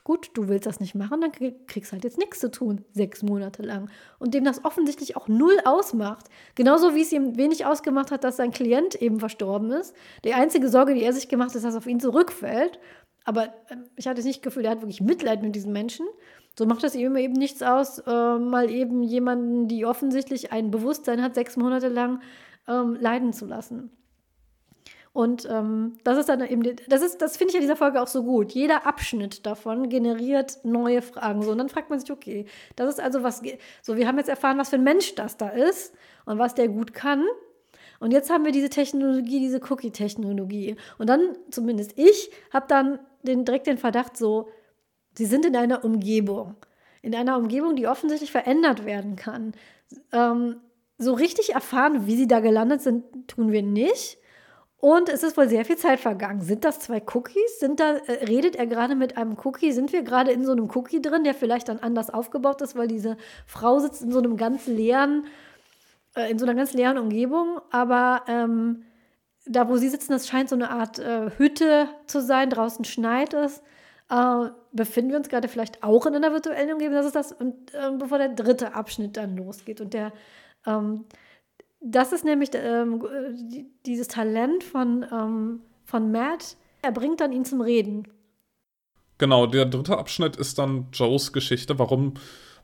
gut, 0.03 0.31
du 0.33 0.47
willst 0.47 0.65
das 0.65 0.79
nicht 0.79 0.95
machen, 0.95 1.21
dann 1.21 1.31
kriegst 1.67 1.91
halt 1.91 2.03
jetzt 2.03 2.17
nichts 2.17 2.39
zu 2.39 2.51
tun, 2.51 2.83
sechs 2.91 3.23
Monate 3.23 3.61
lang. 3.61 3.89
Und 4.17 4.33
dem 4.33 4.43
das 4.43 4.65
offensichtlich 4.65 5.15
auch 5.15 5.27
null 5.27 5.57
ausmacht. 5.65 6.25
Genauso 6.55 6.95
wie 6.95 7.01
es 7.01 7.11
ihm 7.11 7.37
wenig 7.37 7.65
ausgemacht 7.65 8.11
hat, 8.11 8.23
dass 8.23 8.37
sein 8.37 8.51
Klient 8.51 8.95
eben 8.95 9.19
verstorben 9.19 9.71
ist. 9.71 9.95
Die 10.25 10.33
einzige 10.33 10.69
Sorge, 10.69 10.95
die 10.95 11.03
er 11.03 11.13
sich 11.13 11.29
gemacht 11.29 11.49
hat, 11.49 11.57
ist, 11.57 11.65
dass 11.65 11.75
auf 11.75 11.87
ihn 11.87 11.99
zurückfällt. 11.99 12.79
Aber 13.23 13.45
äh, 13.45 13.77
ich 13.95 14.07
hatte 14.07 14.23
nicht 14.23 14.39
das 14.39 14.43
Gefühl, 14.43 14.65
er 14.65 14.71
hat 14.71 14.81
wirklich 14.81 15.01
Mitleid 15.01 15.43
mit 15.43 15.55
diesen 15.55 15.71
Menschen. 15.73 16.07
So 16.57 16.65
macht 16.65 16.83
es 16.83 16.95
ihm 16.95 17.15
eben 17.15 17.33
nichts 17.33 17.61
aus, 17.61 17.99
äh, 17.99 18.37
mal 18.37 18.69
eben 18.69 19.03
jemanden, 19.03 19.67
die 19.67 19.85
offensichtlich 19.85 20.51
ein 20.51 20.71
Bewusstsein 20.71 21.21
hat, 21.21 21.35
sechs 21.35 21.55
Monate 21.55 21.87
lang 21.87 22.21
ähm, 22.69 22.97
leiden 22.99 23.33
zu 23.33 23.45
lassen. 23.45 23.91
Und 25.11 25.47
ähm, 25.49 25.97
das 26.03 26.19
ist 26.19 26.29
dann 26.29 26.45
eben, 26.45 26.63
das 26.87 27.01
ist, 27.01 27.21
das 27.21 27.35
finde 27.35 27.51
ich 27.51 27.55
an 27.57 27.61
dieser 27.61 27.75
Folge 27.75 28.01
auch 28.01 28.07
so 28.07 28.23
gut. 28.23 28.51
Jeder 28.51 28.85
Abschnitt 28.85 29.45
davon 29.45 29.89
generiert 29.89 30.59
neue 30.63 31.01
Fragen. 31.01 31.41
So, 31.41 31.51
und 31.51 31.57
dann 31.57 31.69
fragt 31.69 31.89
man 31.89 31.99
sich, 31.99 32.11
okay, 32.11 32.45
das 32.75 32.89
ist 32.89 32.99
also 32.99 33.23
was, 33.23 33.41
so, 33.81 33.97
wir 33.97 34.07
haben 34.07 34.17
jetzt 34.17 34.29
erfahren, 34.29 34.59
was 34.59 34.69
für 34.69 34.75
ein 34.75 34.83
Mensch 34.83 35.15
das 35.15 35.35
da 35.35 35.49
ist 35.49 35.95
und 36.25 36.37
was 36.37 36.53
der 36.53 36.67
gut 36.67 36.93
kann. 36.93 37.25
Und 37.99 38.11
jetzt 38.11 38.29
haben 38.29 38.45
wir 38.45 38.51
diese 38.51 38.69
Technologie, 38.69 39.39
diese 39.39 39.59
Cookie-Technologie. 39.59 40.75
Und 40.99 41.09
dann, 41.09 41.35
zumindest 41.49 41.97
ich, 41.97 42.31
habe 42.53 42.67
dann 42.69 42.99
den, 43.23 43.45
direkt 43.45 43.67
den 43.67 43.77
Verdacht 43.77 44.15
so, 44.15 44.47
sie 45.17 45.25
sind 45.25 45.45
in 45.45 45.55
einer 45.55 45.83
Umgebung. 45.83 46.55
In 47.01 47.15
einer 47.15 47.35
Umgebung, 47.37 47.75
die 47.75 47.87
offensichtlich 47.87 48.31
verändert 48.31 48.85
werden 48.85 49.15
kann. 49.15 49.53
Ähm, 50.13 50.57
so 50.99 51.13
richtig 51.13 51.55
erfahren, 51.55 52.05
wie 52.05 52.15
sie 52.15 52.27
da 52.27 52.41
gelandet 52.41 52.81
sind, 52.81 53.03
tun 53.27 53.51
wir 53.51 53.63
nicht. 53.63 54.19
Und 54.81 55.09
es 55.09 55.23
ist 55.23 55.35
wohl 55.35 55.49
sehr 55.49 55.65
viel 55.65 55.75
Zeit 55.75 55.99
vergangen. 55.99 56.41
Sind 56.41 56.63
das 56.63 56.79
zwei 56.79 57.01
Cookies? 57.13 57.59
Sind 57.59 57.79
da, 57.79 57.95
äh, 57.95 58.25
redet 58.25 58.55
er 58.55 58.65
gerade 58.65 58.95
mit 58.95 59.17
einem 59.17 59.37
Cookie? 59.43 59.71
Sind 59.73 59.91
wir 59.91 60.03
gerade 60.03 60.31
in 60.31 60.45
so 60.45 60.53
einem 60.53 60.69
Cookie 60.73 61.01
drin, 61.01 61.23
der 61.23 61.33
vielleicht 61.33 61.67
dann 61.67 61.79
anders 61.79 62.09
aufgebaut 62.09 62.61
ist, 62.61 62.77
weil 62.77 62.87
diese 62.87 63.17
Frau 63.45 63.79
sitzt 63.79 64.01
in 64.01 64.11
so 64.11 64.19
einem 64.19 64.37
ganz 64.37 64.67
leeren, 64.67 65.25
äh, 66.15 66.31
in 66.31 66.39
so 66.39 66.45
einer 66.45 66.55
ganz 66.55 66.73
leeren 66.73 66.97
Umgebung. 66.97 67.59
Aber 67.71 68.23
ähm, 68.27 68.83
da, 69.45 69.67
wo 69.67 69.75
sie 69.75 69.89
sitzen, 69.89 70.13
das 70.13 70.27
scheint 70.27 70.47
so 70.49 70.55
eine 70.55 70.69
Art 70.69 70.99
äh, 70.99 71.31
Hütte 71.37 71.87
zu 72.07 72.21
sein. 72.21 72.49
Draußen 72.49 72.85
schneit 72.85 73.33
es. 73.33 73.61
Äh, 74.09 74.49
befinden 74.71 75.11
wir 75.11 75.17
uns 75.17 75.27
gerade 75.27 75.49
vielleicht 75.49 75.83
auch 75.83 76.05
in 76.05 76.15
einer 76.15 76.31
virtuellen 76.31 76.71
Umgebung? 76.71 76.95
Das 76.95 77.05
ist 77.05 77.15
das, 77.15 77.33
und 77.33 77.73
äh, 77.73 77.91
bevor 77.97 78.17
der 78.17 78.29
dritte 78.29 78.75
Abschnitt 78.75 79.17
dann 79.17 79.35
losgeht. 79.35 79.81
Und 79.81 79.93
der 79.93 80.13
ähm, 80.69 81.05
das 81.81 82.11
ist 82.11 82.25
nämlich 82.25 82.49
ähm, 82.53 83.03
dieses 83.85 84.07
Talent 84.07 84.63
von, 84.63 85.05
ähm, 85.11 85.61
von 85.85 86.11
Matt. 86.11 86.57
Er 86.81 86.91
bringt 86.91 87.21
dann 87.21 87.31
ihn 87.31 87.45
zum 87.45 87.61
Reden. 87.61 88.07
Genau, 89.17 89.47
der 89.47 89.65
dritte 89.65 89.97
Abschnitt 89.97 90.35
ist 90.35 90.59
dann 90.59 90.87
Joes 90.93 91.33
Geschichte, 91.33 91.79
warum, 91.79 92.13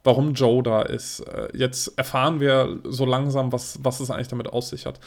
warum 0.04 0.34
Joe 0.34 0.64
da 0.64 0.82
ist. 0.82 1.22
Äh, 1.22 1.50
jetzt 1.54 1.98
erfahren 1.98 2.40
wir 2.40 2.80
so 2.84 3.06
langsam, 3.06 3.52
was, 3.52 3.80
was 3.84 4.00
es 4.00 4.10
eigentlich 4.10 4.30
damit 4.30 4.48
aus 4.48 4.70
sich 4.70 4.86
hat. 4.86 5.00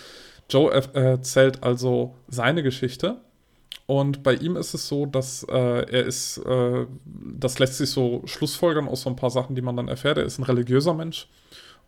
Joe 0.50 0.72
erzählt 0.72 1.62
also 1.62 2.14
seine 2.28 2.62
Geschichte. 2.62 3.20
Und 3.86 4.22
bei 4.22 4.34
ihm 4.34 4.56
ist 4.56 4.74
es 4.74 4.86
so, 4.88 5.06
dass 5.06 5.44
äh, 5.44 5.54
er 5.54 6.04
ist, 6.04 6.38
äh, 6.38 6.86
das 7.06 7.58
lässt 7.58 7.78
sich 7.78 7.90
so 7.90 8.22
schlussfolgern 8.26 8.86
aus 8.86 9.02
so 9.02 9.10
ein 9.10 9.16
paar 9.16 9.30
Sachen, 9.30 9.54
die 9.54 9.62
man 9.62 9.76
dann 9.76 9.88
erfährt. 9.88 10.18
Er 10.18 10.24
ist 10.24 10.38
ein 10.38 10.44
religiöser 10.44 10.92
Mensch 10.92 11.26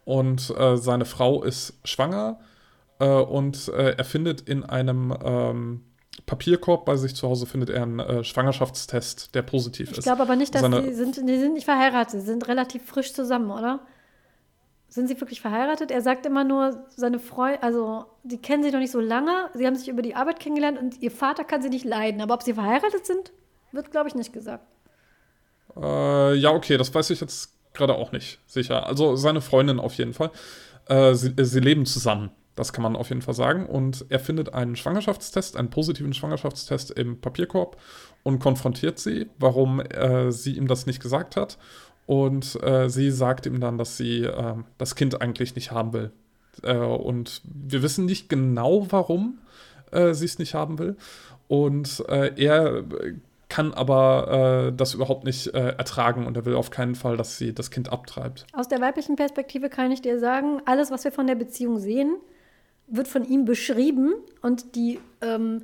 und 0.04 0.50
äh, 0.56 0.76
seine 0.76 1.04
Frau 1.04 1.42
ist 1.42 1.74
schwanger 1.84 2.40
äh, 2.98 3.06
und 3.06 3.68
äh, 3.68 3.94
er 3.96 4.04
findet 4.04 4.42
in 4.42 4.64
einem 4.64 5.14
ähm, 5.22 5.84
Papierkorb 6.26 6.84
bei 6.84 6.96
sich 6.96 7.14
zu 7.14 7.28
Hause 7.28 7.46
findet 7.46 7.70
er 7.70 7.82
einen 7.82 7.98
äh, 7.98 8.24
Schwangerschaftstest, 8.24 9.34
der 9.34 9.42
positiv 9.42 9.86
ich 9.86 9.92
ist. 9.92 9.98
Ich 9.98 10.04
glaube 10.04 10.22
aber 10.22 10.36
nicht, 10.36 10.54
dass 10.54 10.62
seine, 10.62 10.82
sie 10.82 10.94
sind, 10.94 11.16
die 11.16 11.38
sind 11.38 11.54
nicht 11.54 11.64
verheiratet, 11.64 12.20
sie 12.20 12.26
sind 12.26 12.46
relativ 12.48 12.84
frisch 12.84 13.12
zusammen, 13.12 13.50
oder? 13.50 13.80
Sind 14.88 15.06
sie 15.06 15.20
wirklich 15.20 15.40
verheiratet? 15.40 15.92
Er 15.92 16.02
sagt 16.02 16.26
immer 16.26 16.42
nur, 16.42 16.84
seine 16.96 17.20
Freundin, 17.20 17.62
also 17.62 18.06
die 18.24 18.38
kennen 18.38 18.64
sich 18.64 18.72
noch 18.72 18.80
nicht 18.80 18.90
so 18.90 18.98
lange, 18.98 19.48
sie 19.54 19.64
haben 19.66 19.76
sich 19.76 19.88
über 19.88 20.02
die 20.02 20.16
Arbeit 20.16 20.40
kennengelernt 20.40 20.78
und 20.80 21.00
ihr 21.00 21.12
Vater 21.12 21.44
kann 21.44 21.62
sie 21.62 21.68
nicht 21.68 21.84
leiden. 21.84 22.20
Aber 22.20 22.34
ob 22.34 22.42
sie 22.42 22.54
verheiratet 22.54 23.06
sind, 23.06 23.32
wird, 23.70 23.92
glaube 23.92 24.08
ich, 24.08 24.16
nicht 24.16 24.32
gesagt. 24.32 24.66
Äh, 25.76 26.34
ja, 26.34 26.50
okay, 26.50 26.76
das 26.76 26.92
weiß 26.92 27.10
ich 27.10 27.20
jetzt 27.20 27.52
gerade 27.74 27.94
auch 27.94 28.12
nicht 28.12 28.40
sicher. 28.46 28.86
Also 28.86 29.16
seine 29.16 29.40
Freundin 29.40 29.78
auf 29.80 29.94
jeden 29.94 30.14
Fall. 30.14 30.30
Äh, 30.86 31.14
sie, 31.14 31.32
sie, 31.38 31.60
leben 31.60 31.86
zusammen. 31.86 32.30
Das 32.56 32.72
kann 32.72 32.82
man 32.82 32.96
auf 32.96 33.08
jeden 33.08 33.22
Fall 33.22 33.34
sagen. 33.34 33.66
Und 33.66 34.04
er 34.08 34.18
findet 34.18 34.54
einen 34.54 34.76
Schwangerschaftstest, 34.76 35.56
einen 35.56 35.70
positiven 35.70 36.12
Schwangerschaftstest 36.12 36.90
im 36.90 37.20
Papierkorb 37.20 37.76
und 38.22 38.38
konfrontiert 38.38 38.98
sie, 38.98 39.28
warum 39.38 39.80
äh, 39.80 40.32
sie 40.32 40.56
ihm 40.56 40.66
das 40.66 40.86
nicht 40.86 41.00
gesagt 41.00 41.36
hat. 41.36 41.58
Und 42.06 42.60
äh, 42.62 42.88
sie 42.90 43.10
sagt 43.12 43.46
ihm 43.46 43.60
dann, 43.60 43.78
dass 43.78 43.96
sie 43.96 44.24
äh, 44.24 44.54
das 44.78 44.96
Kind 44.96 45.22
eigentlich 45.22 45.54
nicht 45.54 45.70
haben 45.70 45.92
will. 45.92 46.10
Äh, 46.62 46.76
und 46.76 47.40
wir 47.44 47.82
wissen 47.82 48.04
nicht 48.04 48.28
genau, 48.28 48.86
warum 48.90 49.38
äh, 49.92 50.12
sie 50.12 50.24
es 50.24 50.38
nicht 50.38 50.54
haben 50.54 50.78
will. 50.78 50.96
Und 51.46 52.04
er 52.08 52.84
kann 53.50 53.74
aber 53.74 54.70
äh, 54.70 54.72
das 54.74 54.94
überhaupt 54.94 55.24
nicht 55.24 55.48
äh, 55.48 55.74
ertragen 55.76 56.26
und 56.26 56.36
er 56.36 56.46
will 56.46 56.54
auf 56.54 56.70
keinen 56.70 56.94
Fall, 56.94 57.18
dass 57.18 57.36
sie 57.36 57.52
das 57.52 57.70
Kind 57.70 57.92
abtreibt. 57.92 58.46
Aus 58.54 58.68
der 58.68 58.80
weiblichen 58.80 59.16
Perspektive 59.16 59.68
kann 59.68 59.90
ich 59.90 60.00
dir 60.00 60.18
sagen, 60.18 60.62
alles, 60.64 60.90
was 60.90 61.04
wir 61.04 61.12
von 61.12 61.26
der 61.26 61.34
Beziehung 61.34 61.78
sehen, 61.78 62.16
wird 62.86 63.08
von 63.08 63.24
ihm 63.24 63.44
beschrieben 63.44 64.14
und 64.40 64.74
die 64.74 64.98
ähm, 65.20 65.62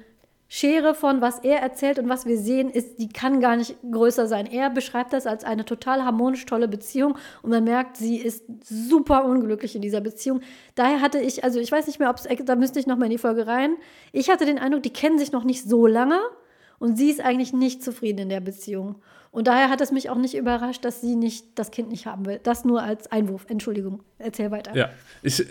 Schere 0.49 0.95
von 0.95 1.21
was 1.21 1.41
er 1.41 1.59
erzählt 1.59 1.99
und 1.99 2.09
was 2.09 2.25
wir 2.25 2.39
sehen, 2.39 2.71
ist, 2.71 3.01
die 3.01 3.09
kann 3.09 3.41
gar 3.41 3.57
nicht 3.57 3.77
größer 3.91 4.29
sein. 4.29 4.47
Er 4.47 4.71
beschreibt 4.71 5.13
das 5.13 5.27
als 5.27 5.43
eine 5.43 5.65
total 5.65 6.05
harmonisch 6.05 6.47
tolle 6.47 6.69
Beziehung 6.69 7.19
und 7.43 7.51
man 7.51 7.65
merkt, 7.65 7.97
sie 7.97 8.17
ist 8.17 8.45
super 8.63 9.25
unglücklich 9.25 9.75
in 9.75 9.83
dieser 9.83 10.01
Beziehung. 10.01 10.41
Daher 10.77 11.01
hatte 11.01 11.19
ich, 11.19 11.43
also 11.43 11.59
ich 11.59 11.73
weiß 11.73 11.89
nicht 11.89 11.99
mehr, 11.99 12.11
ob 12.11 12.19
es, 12.19 12.29
da 12.45 12.55
müsste 12.55 12.79
ich 12.79 12.87
noch 12.87 12.97
mal 12.97 13.07
in 13.07 13.11
die 13.11 13.19
Folge 13.19 13.49
rein. 13.49 13.75
Ich 14.13 14.31
hatte 14.31 14.47
den 14.47 14.61
Eindruck, 14.61 14.85
die 14.85 14.93
kennen 14.93 15.19
sich 15.19 15.33
noch 15.33 15.43
nicht 15.43 15.69
so 15.69 15.89
lange 15.89 16.21
Und 16.79 16.97
sie 16.97 17.11
ist 17.11 17.21
eigentlich 17.21 17.53
nicht 17.53 17.83
zufrieden 17.83 18.19
in 18.19 18.29
der 18.29 18.41
Beziehung. 18.41 18.97
Und 19.31 19.49
daher 19.49 19.69
hat 19.69 19.83
es 19.83 19.93
mich 19.93 20.09
auch 20.09 20.17
nicht 20.17 20.35
überrascht, 20.35 20.85
dass 20.85 21.03
sie 21.03 21.15
nicht 21.15 21.59
das 21.59 21.71
Kind 21.71 21.91
nicht 21.91 22.07
haben 22.07 22.25
will. 22.25 22.41
Das 22.43 22.65
nur 22.65 22.83
als 22.83 23.11
Einwurf. 23.13 23.45
Entschuldigung, 23.49 24.03
erzähl 24.19 24.51
weiter. 24.51 24.75
Ja, 24.75 24.89
ich, 25.23 25.45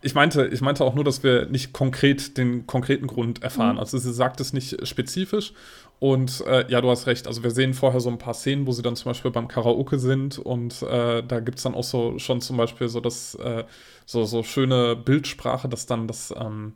ich, 0.00 0.14
meinte, 0.14 0.46
ich 0.46 0.62
meinte 0.62 0.82
auch 0.82 0.94
nur, 0.94 1.04
dass 1.04 1.22
wir 1.22 1.46
nicht 1.46 1.74
konkret 1.74 2.38
den 2.38 2.66
konkreten 2.66 3.06
Grund 3.06 3.42
erfahren. 3.42 3.74
Mhm. 3.74 3.80
Also 3.80 3.98
sie 3.98 4.12
sagt 4.12 4.40
es 4.40 4.54
nicht 4.54 4.86
spezifisch. 4.86 5.52
Und 5.98 6.42
äh, 6.46 6.68
ja, 6.70 6.80
du 6.80 6.90
hast 6.90 7.06
recht. 7.06 7.26
Also 7.26 7.42
wir 7.44 7.50
sehen 7.50 7.74
vorher 7.74 8.00
so 8.00 8.08
ein 8.08 8.18
paar 8.18 8.34
Szenen, 8.34 8.66
wo 8.66 8.72
sie 8.72 8.82
dann 8.82 8.96
zum 8.96 9.10
Beispiel 9.10 9.30
beim 9.30 9.46
Karaoke 9.46 9.98
sind 9.98 10.38
und 10.38 10.82
äh, 10.82 11.22
da 11.22 11.38
gibt 11.40 11.58
es 11.58 11.64
dann 11.64 11.74
auch 11.74 11.84
so 11.84 12.18
schon 12.18 12.40
zum 12.40 12.56
Beispiel 12.56 12.88
so 12.88 13.00
das 13.00 13.36
äh, 13.36 13.62
so, 14.04 14.24
so 14.24 14.42
schöne 14.42 14.96
Bildsprache, 14.96 15.68
dass 15.68 15.86
dann 15.86 16.08
das 16.08 16.34
ähm, 16.36 16.72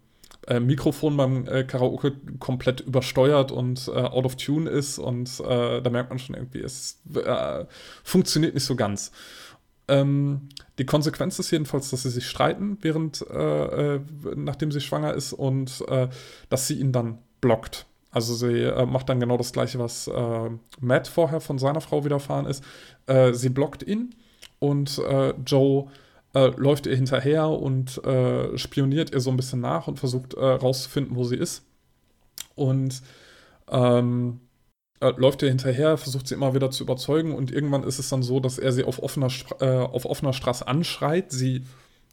äh, 0.46 0.60
Mikrofon 0.60 1.16
beim 1.16 1.46
äh, 1.48 1.64
Karaoke 1.64 2.12
komplett 2.38 2.80
übersteuert 2.80 3.50
und 3.50 3.88
äh, 3.88 3.98
out 3.98 4.24
of 4.24 4.36
tune 4.36 4.70
ist 4.70 4.98
und 4.98 5.40
äh, 5.40 5.82
da 5.82 5.90
merkt 5.90 6.10
man 6.10 6.18
schon 6.18 6.36
irgendwie, 6.36 6.60
es 6.60 7.00
äh, 7.14 7.64
funktioniert 8.04 8.54
nicht 8.54 8.64
so 8.64 8.76
ganz. 8.76 9.10
Ähm, 9.88 10.48
die 10.78 10.86
Konsequenz 10.86 11.38
ist 11.38 11.50
jedenfalls, 11.50 11.90
dass 11.90 12.02
sie 12.02 12.10
sich 12.10 12.28
streiten, 12.28 12.78
während 12.82 13.24
äh, 13.28 14.00
nachdem 14.36 14.70
sie 14.70 14.80
schwanger 14.80 15.14
ist 15.14 15.32
und 15.32 15.84
dass 16.50 16.66
sie 16.66 16.78
ihn 16.78 16.92
dann 16.92 17.18
blockt. 17.40 17.86
Also 18.10 18.34
sie 18.34 18.70
macht 18.86 19.08
dann 19.08 19.20
genau 19.20 19.36
das 19.36 19.52
gleiche, 19.52 19.78
was 19.78 20.10
Matt 20.80 21.08
vorher 21.08 21.40
von 21.40 21.58
seiner 21.58 21.80
Frau 21.80 22.04
widerfahren 22.04 22.46
ist. 22.46 22.64
sie 23.32 23.48
blockt 23.48 23.82
ihn 23.82 24.14
und 24.58 25.00
Joe 25.46 25.88
äh, 26.36 26.52
läuft 26.56 26.86
ihr 26.86 26.94
hinterher 26.94 27.48
und 27.48 28.04
äh, 28.04 28.58
spioniert 28.58 29.10
ihr 29.12 29.20
so 29.20 29.30
ein 29.30 29.38
bisschen 29.38 29.60
nach 29.60 29.88
und 29.88 29.98
versucht 29.98 30.34
äh, 30.34 30.44
rauszufinden, 30.44 31.16
wo 31.16 31.24
sie 31.24 31.36
ist. 31.36 31.64
Und 32.54 33.00
ähm, 33.70 34.40
äh, 35.00 35.12
läuft 35.16 35.42
ihr 35.42 35.48
hinterher, 35.48 35.96
versucht 35.96 36.28
sie 36.28 36.34
immer 36.34 36.54
wieder 36.54 36.70
zu 36.70 36.84
überzeugen 36.84 37.34
und 37.34 37.50
irgendwann 37.50 37.84
ist 37.84 37.98
es 37.98 38.10
dann 38.10 38.22
so, 38.22 38.38
dass 38.38 38.58
er 38.58 38.72
sie 38.72 38.84
auf 38.84 39.02
offener, 39.02 39.28
äh, 39.60 39.78
auf 39.78 40.04
offener 40.04 40.34
Straße 40.34 40.68
anschreit. 40.68 41.32
Sie 41.32 41.64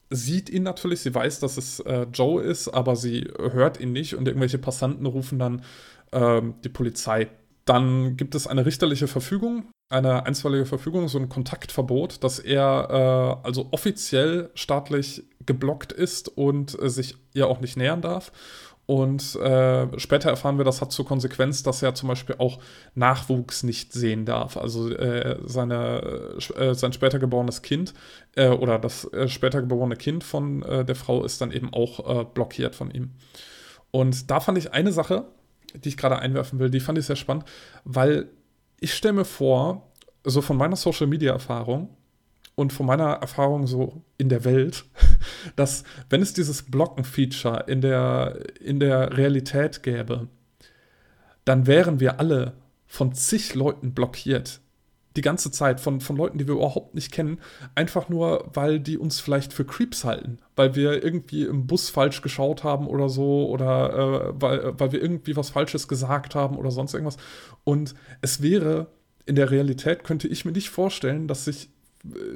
sieht 0.09 0.49
ihn 0.49 0.63
natürlich, 0.63 1.01
sie 1.01 1.13
weiß, 1.13 1.41
dass 1.41 1.57
es 1.57 1.81
äh, 1.81 2.07
Joe 2.13 2.41
ist, 2.41 2.69
aber 2.69 2.95
sie 2.95 3.27
hört 3.37 3.79
ihn 3.81 3.91
nicht 3.91 4.15
und 4.15 4.25
irgendwelche 4.27 4.57
Passanten 4.57 5.05
rufen 5.05 5.37
dann 5.37 5.63
ähm, 6.13 6.55
die 6.63 6.69
Polizei. 6.69 7.27
Dann 7.65 8.15
gibt 8.15 8.35
es 8.35 8.47
eine 8.47 8.65
richterliche 8.65 9.07
Verfügung, 9.07 9.65
eine 9.93 10.25
einstweilige 10.25 10.65
Verfügung, 10.65 11.07
so 11.07 11.19
ein 11.19 11.29
Kontaktverbot, 11.29 12.23
dass 12.23 12.39
er 12.39 13.39
äh, 13.41 13.45
also 13.45 13.67
offiziell 13.71 14.49
staatlich 14.55 15.23
geblockt 15.45 15.91
ist 15.91 16.29
und 16.29 16.81
äh, 16.81 16.89
sich 16.89 17.15
ihr 17.33 17.47
auch 17.47 17.61
nicht 17.61 17.77
nähern 17.77 18.01
darf. 18.01 18.31
Und 18.85 19.35
äh, 19.37 19.87
später 19.97 20.29
erfahren 20.29 20.57
wir, 20.57 20.65
das 20.65 20.81
hat 20.81 20.91
zur 20.91 21.05
Konsequenz, 21.05 21.63
dass 21.63 21.81
er 21.81 21.95
zum 21.95 22.09
Beispiel 22.09 22.35
auch 22.39 22.59
Nachwuchs 22.95 23.63
nicht 23.63 23.93
sehen 23.93 24.25
darf. 24.25 24.57
Also 24.57 24.89
äh, 24.89 25.39
seine, 25.45 26.35
äh, 26.57 26.73
sein 26.73 26.91
später 26.91 27.17
geborenes 27.17 27.61
Kind 27.61 27.93
äh, 28.35 28.49
oder 28.49 28.79
das 28.79 29.05
äh, 29.13 29.29
später 29.29 29.61
geborene 29.61 29.95
Kind 29.95 30.25
von 30.25 30.63
äh, 30.63 30.83
der 30.83 30.95
Frau 30.95 31.23
ist 31.23 31.39
dann 31.39 31.51
eben 31.51 31.73
auch 31.73 32.25
blockiert 32.33 32.75
von 32.75 32.91
ihm. 32.91 33.11
Und 33.91 34.29
da 34.29 34.39
fand 34.39 34.57
ich 34.57 34.73
eine 34.73 34.91
Sache, 34.91 35.25
die 35.75 35.89
ich 35.89 35.97
gerade 35.97 36.19
einwerfen 36.19 36.59
will, 36.59 36.69
die 36.69 36.79
fand 36.79 36.97
ich 36.97 37.05
sehr 37.05 37.15
spannend, 37.15 37.45
weil 37.85 38.29
ich 38.83 38.93
stelle 38.93 39.13
mir 39.13 39.25
vor, 39.25 39.89
so 40.25 40.41
von 40.41 40.57
meiner 40.57 40.75
Social 40.75 41.07
Media 41.07 41.31
Erfahrung 41.31 41.95
und 42.55 42.73
von 42.73 42.85
meiner 42.85 43.13
Erfahrung 43.13 43.65
so 43.65 44.03
in 44.17 44.27
der 44.27 44.43
Welt, 44.43 44.83
dass 45.55 45.85
wenn 46.09 46.21
es 46.21 46.33
dieses 46.33 46.63
Blocken-Feature 46.63 47.63
in 47.67 47.79
der, 47.79 48.39
in 48.59 48.81
der 48.81 49.17
Realität 49.17 49.83
gäbe, 49.83 50.27
dann 51.45 51.65
wären 51.65 52.01
wir 52.01 52.19
alle 52.19 52.53
von 52.85 53.13
zig 53.13 53.55
Leuten 53.55 53.93
blockiert. 53.93 54.59
Die 55.15 55.21
ganze 55.21 55.51
Zeit 55.51 55.79
von, 55.79 56.01
von 56.01 56.15
Leuten, 56.15 56.37
die 56.37 56.47
wir 56.47 56.55
überhaupt 56.55 56.95
nicht 56.95 57.11
kennen, 57.11 57.39
einfach 57.75 58.09
nur, 58.09 58.49
weil 58.53 58.79
die 58.79 58.97
uns 58.97 59.19
vielleicht 59.19 59.53
für 59.53 59.65
Creeps 59.65 60.03
halten, 60.03 60.39
weil 60.55 60.75
wir 60.75 61.03
irgendwie 61.03 61.43
im 61.43 61.67
Bus 61.67 61.89
falsch 61.89 62.21
geschaut 62.21 62.63
haben 62.63 62.87
oder 62.87 63.09
so 63.09 63.47
oder 63.47 63.93
äh, 63.93 64.41
weil, 64.41 64.79
weil 64.79 64.91
wir 64.91 65.01
irgendwie 65.01 65.35
was 65.35 65.51
Falsches 65.51 65.87
gesagt 65.87 66.35
haben 66.35 66.57
oder 66.57 66.71
sonst 66.71 66.93
irgendwas. 66.93 67.17
Und 67.63 67.93
es 68.21 68.41
wäre 68.41 68.87
in 69.25 69.35
der 69.35 69.51
Realität 69.51 70.03
könnte 70.03 70.27
ich 70.27 70.45
mir 70.45 70.51
nicht 70.51 70.69
vorstellen, 70.69 71.27
dass 71.27 71.47
ich 71.47 71.65
äh, 71.65 71.72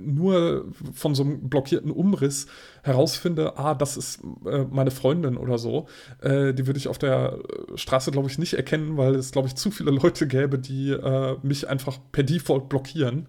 nur 0.01 0.65
von 0.93 1.13
so 1.13 1.23
einem 1.23 1.49
blockierten 1.49 1.91
Umriss 1.91 2.47
herausfinde, 2.83 3.57
ah, 3.57 3.75
das 3.75 3.97
ist 3.97 4.21
äh, 4.45 4.65
meine 4.69 4.91
Freundin 4.91 5.35
oder 5.35 5.57
so. 5.57 5.87
Äh, 6.21 6.53
die 6.53 6.67
würde 6.67 6.77
ich 6.77 6.87
auf 6.87 6.97
der 6.97 7.39
Straße, 7.75 8.11
glaube 8.11 8.29
ich, 8.29 8.37
nicht 8.37 8.53
erkennen, 8.53 8.95
weil 8.95 9.15
es, 9.15 9.31
glaube 9.31 9.49
ich, 9.49 9.55
zu 9.55 9.69
viele 9.69 9.91
Leute 9.91 10.27
gäbe, 10.27 10.57
die 10.57 10.91
äh, 10.91 11.35
mich 11.43 11.67
einfach 11.67 11.99
per 12.13 12.23
Default 12.23 12.69
blockieren, 12.69 13.27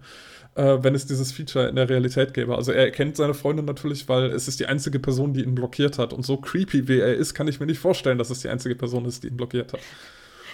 äh, 0.55 0.79
wenn 0.81 0.95
es 0.95 1.07
dieses 1.07 1.33
Feature 1.33 1.69
in 1.69 1.75
der 1.75 1.89
Realität 1.89 2.35
gäbe. 2.35 2.55
Also 2.55 2.71
er 2.71 2.85
erkennt 2.85 3.17
seine 3.17 3.35
Freundin 3.35 3.65
natürlich, 3.65 4.09
weil 4.09 4.27
es 4.27 4.47
ist 4.47 4.61
die 4.61 4.67
einzige 4.67 5.01
Person, 5.01 5.35
die 5.35 5.43
ihn 5.43 5.57
blockiert 5.57 5.99
hat. 5.99 6.13
Und 6.13 6.25
so 6.25 6.37
creepy 6.37 6.87
wie 6.87 7.01
er 7.01 7.17
ist, 7.17 7.35
kann 7.35 7.49
ich 7.49 7.59
mir 7.59 7.67
nicht 7.67 7.81
vorstellen, 7.81 8.19
dass 8.19 8.31
es 8.31 8.41
die 8.41 8.49
einzige 8.49 8.77
Person 8.77 9.07
ist, 9.07 9.25
die 9.25 9.29
ihn 9.29 9.37
blockiert 9.37 9.73
hat. 9.73 9.81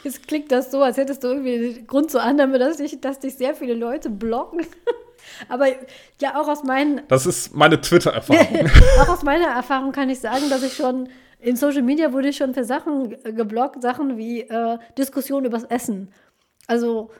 Es 0.02 0.20
klingt 0.20 0.52
das 0.52 0.70
so, 0.70 0.82
als 0.82 0.96
hättest 0.96 1.24
du 1.24 1.28
irgendwie 1.28 1.84
Grund 1.86 2.10
zur 2.10 2.22
Annahme, 2.22 2.58
dass 2.58 2.76
dich, 2.76 3.00
dass 3.00 3.20
dich 3.20 3.34
sehr 3.36 3.54
viele 3.54 3.74
Leute 3.74 4.08
blocken. 4.08 4.60
Aber 5.48 5.66
ja, 6.20 6.40
auch 6.40 6.48
aus 6.48 6.64
meinen. 6.64 7.02
Das 7.08 7.26
ist 7.26 7.54
meine 7.54 7.80
Twitter-Erfahrung. 7.80 8.70
auch 9.00 9.08
aus 9.08 9.22
meiner 9.22 9.48
Erfahrung 9.48 9.92
kann 9.92 10.10
ich 10.10 10.20
sagen, 10.20 10.48
dass 10.50 10.62
ich 10.62 10.74
schon 10.74 11.08
in 11.38 11.56
Social 11.56 11.82
Media 11.82 12.12
wurde 12.12 12.28
ich 12.28 12.38
schon 12.38 12.54
für 12.54 12.64
Sachen 12.64 13.10
geblockt, 13.22 13.82
Sachen 13.82 14.16
wie 14.16 14.40
äh, 14.42 14.78
Diskussionen 14.96 15.46
übers 15.46 15.64
Essen. 15.64 16.08
Also 16.66 17.10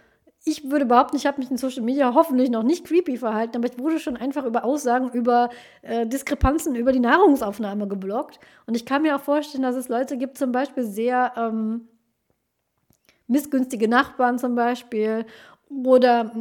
ich 0.47 0.71
würde 0.71 0.87
behaupten, 0.87 1.17
ich 1.17 1.27
habe 1.27 1.41
mich 1.41 1.51
in 1.51 1.57
Social 1.57 1.83
Media 1.83 2.15
hoffentlich 2.15 2.51
noch 2.51 2.63
nicht 2.63 2.87
creepy 2.87 3.17
verhalten, 3.17 3.57
aber 3.57 3.67
ich 3.67 3.79
wurde 3.79 3.99
schon 3.99 4.17
einfach 4.17 4.45
über 4.45 4.65
Aussagen 4.65 5.11
über 5.11 5.49
äh, 5.83 6.07
Diskrepanzen 6.07 6.75
über 6.75 6.93
die 6.93 7.01
Nahrungsaufnahme 7.01 7.89
geblockt. 7.89 8.39
Und 8.67 8.75
ich 8.75 8.85
kann 8.85 9.03
mir 9.03 9.17
auch 9.17 9.21
vorstellen, 9.21 9.63
dass 9.63 9.77
es 9.77 9.89
Leute 9.89 10.19
gibt, 10.19 10.37
zum 10.37 10.53
Beispiel 10.53 10.85
sehr 10.85 11.33
ähm, 11.37 11.89
missgünstige 13.27 13.89
Nachbarn 13.89 14.39
zum 14.39 14.55
Beispiel 14.55 15.25
oder 15.69 16.33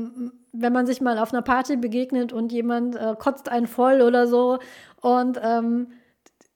wenn 0.53 0.71
man 0.71 0.85
sich 0.85 1.01
mal 1.01 1.17
auf 1.17 1.34
einer 1.34 1.41
Party 1.41 1.75
begegnet 1.75 2.31
und 2.31 2.51
jemand 2.51 2.95
äh, 2.95 3.15
kotzt 3.17 3.49
einen 3.49 3.67
voll 3.67 4.01
oder 4.01 4.27
so. 4.27 4.59
Und 5.01 5.39
ähm, 5.43 5.91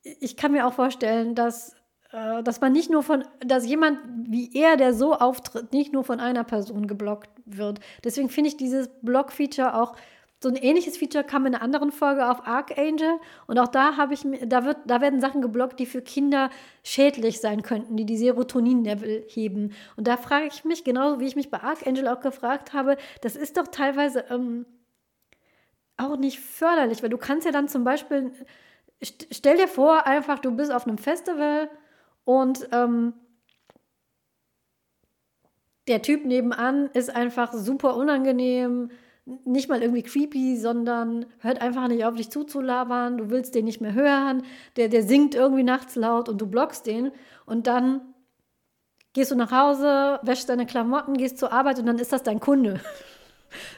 ich 0.03 0.37
kann 0.37 0.51
mir 0.51 0.67
auch 0.67 0.73
vorstellen, 0.73 1.33
dass, 1.33 1.75
äh, 2.11 2.43
dass 2.43 2.61
man 2.61 2.71
nicht 2.71 2.91
nur 2.91 3.01
von, 3.01 3.25
dass 3.39 3.67
jemand 3.67 3.99
wie 4.29 4.55
er, 4.55 4.77
der 4.77 4.93
so 4.93 5.13
auftritt, 5.13 5.73
nicht 5.73 5.93
nur 5.93 6.03
von 6.03 6.19
einer 6.19 6.43
Person 6.43 6.87
geblockt 6.87 7.31
wird. 7.45 7.79
Deswegen 8.03 8.29
finde 8.29 8.49
ich 8.49 8.57
dieses 8.57 8.89
Block-Feature 9.01 9.75
auch 9.75 9.95
so 10.47 10.53
ein 10.53 10.61
ähnliches 10.61 10.97
Feature 10.97 11.25
kam 11.25 11.45
in 11.45 11.55
einer 11.55 11.63
anderen 11.63 11.91
Folge 11.91 12.29
auf 12.29 12.47
Archangel 12.47 13.19
und 13.47 13.59
auch 13.59 13.67
da 13.67 13.97
habe 13.97 14.13
ich 14.13 14.21
da 14.45 14.63
wird 14.63 14.77
da 14.85 15.01
werden 15.01 15.19
Sachen 15.19 15.41
geblockt, 15.41 15.77
die 15.79 15.85
für 15.85 16.01
Kinder 16.01 16.49
schädlich 16.83 17.41
sein 17.41 17.63
könnten, 17.63 17.97
die 17.97 18.05
die 18.05 18.17
Serotonin-Level 18.17 19.25
heben. 19.27 19.73
Und 19.97 20.07
da 20.07 20.15
frage 20.15 20.47
ich 20.47 20.63
mich 20.63 20.85
genauso 20.85 21.19
wie 21.19 21.25
ich 21.25 21.35
mich 21.35 21.51
bei 21.51 21.61
Archangel 21.61 22.07
auch 22.07 22.21
gefragt 22.21 22.73
habe, 22.73 22.95
das 23.21 23.35
ist 23.35 23.57
doch 23.57 23.67
teilweise 23.67 24.23
ähm, 24.29 24.65
auch 25.97 26.15
nicht 26.15 26.39
förderlich, 26.39 27.03
weil 27.03 27.09
du 27.09 27.17
kannst 27.17 27.45
ja 27.45 27.51
dann 27.51 27.67
zum 27.67 27.83
Beispiel 27.83 28.31
stell 29.03 29.57
dir 29.57 29.67
vor 29.67 30.07
einfach 30.07 30.39
du 30.39 30.51
bist 30.51 30.71
auf 30.71 30.87
einem 30.87 30.97
Festival 30.97 31.69
und 32.23 32.69
ähm, 32.71 33.13
der 35.89 36.01
Typ 36.01 36.25
nebenan 36.25 36.89
ist 36.93 37.13
einfach 37.13 37.51
super 37.53 37.97
unangenehm 37.97 38.91
nicht 39.45 39.67
mal 39.67 39.81
irgendwie 39.81 40.03
creepy, 40.03 40.55
sondern 40.57 41.25
hört 41.39 41.61
einfach 41.61 41.87
nicht 41.87 42.05
auf, 42.05 42.15
dich 42.15 42.29
zuzulabern, 42.29 43.17
du 43.17 43.29
willst 43.29 43.55
den 43.55 43.65
nicht 43.65 43.81
mehr 43.81 43.93
hören, 43.93 44.43
der, 44.77 44.87
der 44.87 45.03
singt 45.03 45.35
irgendwie 45.35 45.63
nachts 45.63 45.95
laut 45.95 46.29
und 46.29 46.39
du 46.39 46.47
blockst 46.47 46.85
den. 46.85 47.11
Und 47.45 47.67
dann 47.67 48.01
gehst 49.13 49.31
du 49.31 49.35
nach 49.35 49.51
Hause, 49.51 50.19
wäschst 50.23 50.49
deine 50.49 50.65
Klamotten, 50.65 51.17
gehst 51.17 51.37
zur 51.39 51.51
Arbeit 51.51 51.79
und 51.79 51.85
dann 51.85 51.99
ist 51.99 52.13
das 52.13 52.23
dein 52.23 52.39
Kunde. 52.39 52.79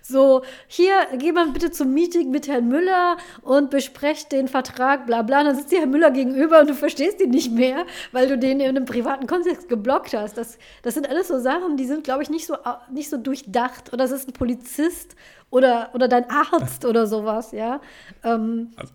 So, 0.01 0.43
hier, 0.67 0.93
geh 1.17 1.31
mal 1.31 1.47
bitte 1.49 1.71
zum 1.71 1.93
Meeting 1.93 2.31
mit 2.31 2.47
Herrn 2.47 2.67
Müller 2.67 3.17
und 3.41 3.69
besprecht 3.69 4.31
den 4.31 4.47
Vertrag, 4.47 5.05
bla 5.05 5.21
bla. 5.21 5.43
dann 5.43 5.55
sitzt 5.55 5.71
dir 5.71 5.79
Herr 5.79 5.87
Müller 5.87 6.11
gegenüber 6.11 6.61
und 6.61 6.69
du 6.69 6.73
verstehst 6.73 7.21
ihn 7.21 7.29
nicht 7.29 7.51
mehr, 7.51 7.85
weil 8.11 8.27
du 8.27 8.37
den 8.37 8.59
in 8.59 8.69
einem 8.69 8.85
privaten 8.85 9.27
Kontext 9.27 9.69
geblockt 9.69 10.13
hast. 10.13 10.37
Das, 10.37 10.57
das 10.81 10.93
sind 10.93 11.09
alles 11.09 11.27
so 11.27 11.39
Sachen, 11.39 11.77
die 11.77 11.85
sind, 11.85 12.03
glaube 12.03 12.23
ich, 12.23 12.29
nicht 12.29 12.45
so, 12.45 12.55
nicht 12.91 13.09
so 13.09 13.17
durchdacht. 13.17 13.93
Oder 13.93 14.05
es 14.05 14.11
ist 14.11 14.27
ein 14.27 14.33
Polizist 14.33 15.15
oder, 15.49 15.89
oder 15.93 16.07
dein 16.07 16.29
Arzt 16.29 16.85
oder 16.85 17.07
sowas, 17.07 17.51
ja. 17.51 17.81
Ähm, 18.23 18.71
also, 18.77 18.93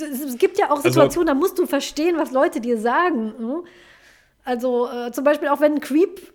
es 0.00 0.38
gibt 0.38 0.58
ja 0.58 0.66
auch 0.66 0.76
also 0.76 0.88
Situationen, 0.88 1.28
also, 1.28 1.40
da 1.40 1.46
musst 1.46 1.58
du 1.58 1.66
verstehen, 1.66 2.16
was 2.18 2.32
Leute 2.32 2.60
dir 2.60 2.78
sagen. 2.78 3.34
Ne? 3.38 3.62
Also 4.44 4.88
äh, 4.88 5.10
zum 5.12 5.24
Beispiel 5.24 5.48
auch 5.48 5.60
wenn 5.60 5.74
ein 5.74 5.80
Creep 5.80 6.33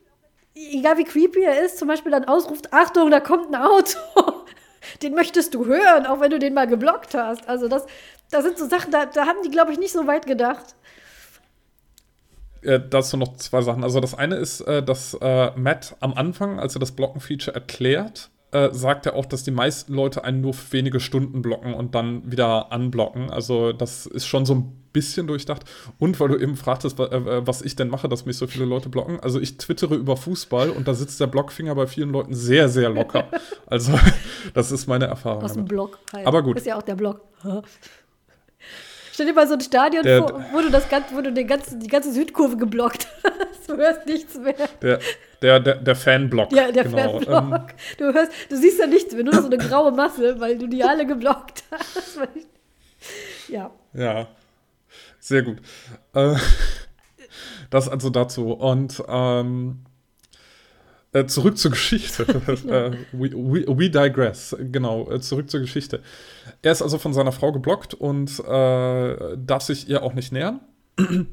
egal 0.74 0.98
wie 0.98 1.04
creepy 1.04 1.44
er 1.44 1.64
ist, 1.64 1.78
zum 1.78 1.88
Beispiel 1.88 2.12
dann 2.12 2.26
ausruft, 2.26 2.74
Achtung, 2.74 3.12
da 3.12 3.20
kommt 3.20 3.54
ein 3.54 3.62
Auto. 3.62 3.98
den 5.02 5.14
möchtest 5.14 5.54
du 5.54 5.66
hören, 5.66 6.06
auch 6.06 6.20
wenn 6.20 6.32
du 6.32 6.40
den 6.40 6.54
mal 6.54 6.68
geblockt 6.68 7.14
hast. 7.14 7.48
Also 7.48 7.68
das, 7.68 7.86
das 8.32 8.44
sind 8.44 8.58
so 8.58 8.68
Sachen, 8.68 8.92
da, 8.92 9.06
da 9.06 9.26
haben 9.26 9.40
die, 9.44 9.52
glaube 9.52 9.72
ich, 9.72 9.80
nicht 9.80 9.92
so 9.92 10.08
weit 10.08 10.26
gedacht. 10.26 10.76
äh, 12.62 12.80
dazu 12.80 13.18
noch 13.18 13.38
zwei 13.38 13.62
Sachen. 13.62 13.84
Also 13.84 14.00
das 14.00 14.16
eine 14.16 14.36
ist, 14.36 14.62
äh, 14.62 14.84
dass 14.84 15.14
äh, 15.22 15.52
Matt 15.56 15.96
am 16.00 16.14
Anfang, 16.14 16.60
als 16.60 16.76
er 16.76 16.80
das 16.80 16.92
Blocken-Feature 16.92 17.56
erklärt, 17.56 18.30
äh, 18.52 18.70
sagt 18.72 19.06
er 19.06 19.16
auch, 19.16 19.26
dass 19.26 19.44
die 19.44 19.52
meisten 19.52 19.94
Leute 19.94 20.24
einen 20.24 20.42
nur 20.42 20.54
für 20.54 20.74
wenige 20.74 21.00
Stunden 21.00 21.42
blocken 21.42 21.74
und 21.74 21.96
dann 21.96 22.32
wieder 22.32 22.72
anblocken. 22.72 23.30
Also 23.30 23.74
das 23.74 24.06
ist 24.08 24.26
schon 24.26 24.46
so 24.46 24.56
ein 24.56 24.79
bisschen 24.92 25.28
durchdacht. 25.28 25.64
Und 25.98 26.20
weil 26.20 26.30
du 26.30 26.38
eben 26.38 26.56
fragtest, 26.56 27.00
äh, 27.00 27.46
was 27.48 27.62
ich 27.62 27.76
denn 27.76 27.90
mache, 27.90 28.10
dass 28.10 28.26
mich 28.26 28.38
so 28.38 28.48
viele 28.48 28.66
Leute 28.66 28.90
blocken. 28.90 29.20
Also 29.20 29.40
ich 29.40 29.58
twittere 29.58 29.96
über 29.96 30.18
Fußball 30.18 30.70
und 30.70 30.88
da 30.88 30.94
sitzt 30.94 31.20
der 31.20 31.28
Blockfinger 31.28 31.76
bei 31.76 31.88
vielen 31.88 32.12
Leuten 32.12 32.34
sehr, 32.34 32.70
sehr 32.70 32.90
locker. 32.90 33.28
Also 33.68 33.98
das 34.54 34.72
ist 34.72 34.88
meine 34.88 35.06
Erfahrung. 35.06 35.44
Aus 35.44 35.54
dem 35.54 35.66
Block 35.66 36.00
halt. 36.12 36.26
Aber 36.26 36.42
gut. 36.42 36.58
ist 36.58 36.66
ja 36.66 36.76
auch 36.76 36.82
der 36.82 36.96
Block. 36.96 37.22
Stell 39.12 39.28
dir 39.28 39.34
mal 39.34 39.48
so 39.48 39.56
ein 39.56 39.62
Stadion 39.62 40.04
Der- 40.04 40.20
vor, 40.28 40.44
wo 40.54 40.62
du, 40.62 40.70
das, 40.72 40.86
wo 41.14 41.22
du 41.22 41.32
den 41.34 41.46
ganzen, 41.46 41.80
die 41.80 41.88
ganze 41.88 42.12
Südkurve 42.12 42.58
geblockt 42.58 43.06
hast. 43.24 43.70
Du 43.70 43.76
hörst 43.76 44.06
nichts 44.06 44.38
mehr. 44.38 44.56
Der, 44.82 45.00
der, 45.42 45.60
der, 45.60 45.76
der 45.76 45.96
Fanblock. 45.96 46.52
Ja, 46.54 46.72
der 46.72 46.86
genau. 46.86 47.20
Fanblock. 47.20 47.52
Ähm, 47.52 47.66
du, 47.98 48.14
hörst, 48.14 48.32
du 48.50 48.56
siehst 48.56 48.80
ja 48.80 48.88
nichts 48.88 49.14
mehr, 49.14 49.24
nur 49.26 49.34
so 49.34 49.46
eine 49.46 49.58
graue 49.58 49.92
Masse, 49.92 50.40
weil 50.40 50.58
du 50.58 50.68
die 50.68 50.84
alle 50.84 51.06
geblockt 51.06 51.64
hast. 51.70 52.20
Ja. 53.50 53.72
Ja, 53.94 54.28
sehr 55.20 55.44
gut. 55.44 55.58
Äh, 56.14 56.36
das 57.70 57.90
also 57.90 58.10
dazu. 58.10 58.52
Und 58.52 59.04
ähm, 59.08 59.86
äh, 61.12 61.26
zurück 61.26 61.58
zur 61.58 61.72
Geschichte. 61.72 62.24
äh, 62.68 62.92
we, 63.12 63.32
we, 63.32 63.66
we 63.68 63.90
digress. 63.90 64.56
Genau, 64.60 65.10
äh, 65.10 65.20
zurück 65.20 65.50
zur 65.50 65.60
Geschichte. 65.62 66.02
Er 66.62 66.72
ist 66.72 66.82
also 66.82 67.00
von 67.00 67.14
seiner 67.14 67.32
Frau 67.32 67.52
geblockt 67.52 67.96
und 67.96 68.40
äh, 68.40 69.38
darf 69.38 69.64
sich 69.64 69.90
ihr 69.90 70.04
auch 70.04 70.14
nicht 70.14 70.32
nähern. 70.32 70.62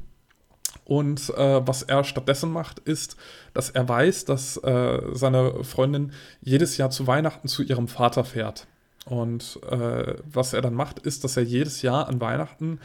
Und 0.83 1.31
äh, 1.31 1.67
was 1.67 1.83
er 1.83 2.05
stattdessen 2.05 2.49
macht, 2.49 2.79
ist, 2.79 3.17
dass 3.53 3.69
er 3.69 3.89
weiß, 3.89 4.23
dass 4.23 4.55
äh, 4.57 5.01
seine 5.11 5.65
Freundin 5.65 6.13
jedes 6.39 6.77
Jahr 6.77 6.91
zu 6.91 7.07
Weihnachten 7.07 7.49
zu 7.49 7.61
ihrem 7.61 7.89
Vater 7.89 8.23
fährt. 8.23 8.67
Und 9.05 9.59
was 9.61 10.51
er 10.51 10.61
dann 10.61 10.73
macht, 10.73 10.99
ist, 10.99 11.23
dass 11.23 11.37
er 11.37 11.43
jedes 11.43 11.81
Jahr 11.81 12.09
an 12.09 12.19
Weihnachten 12.19 12.79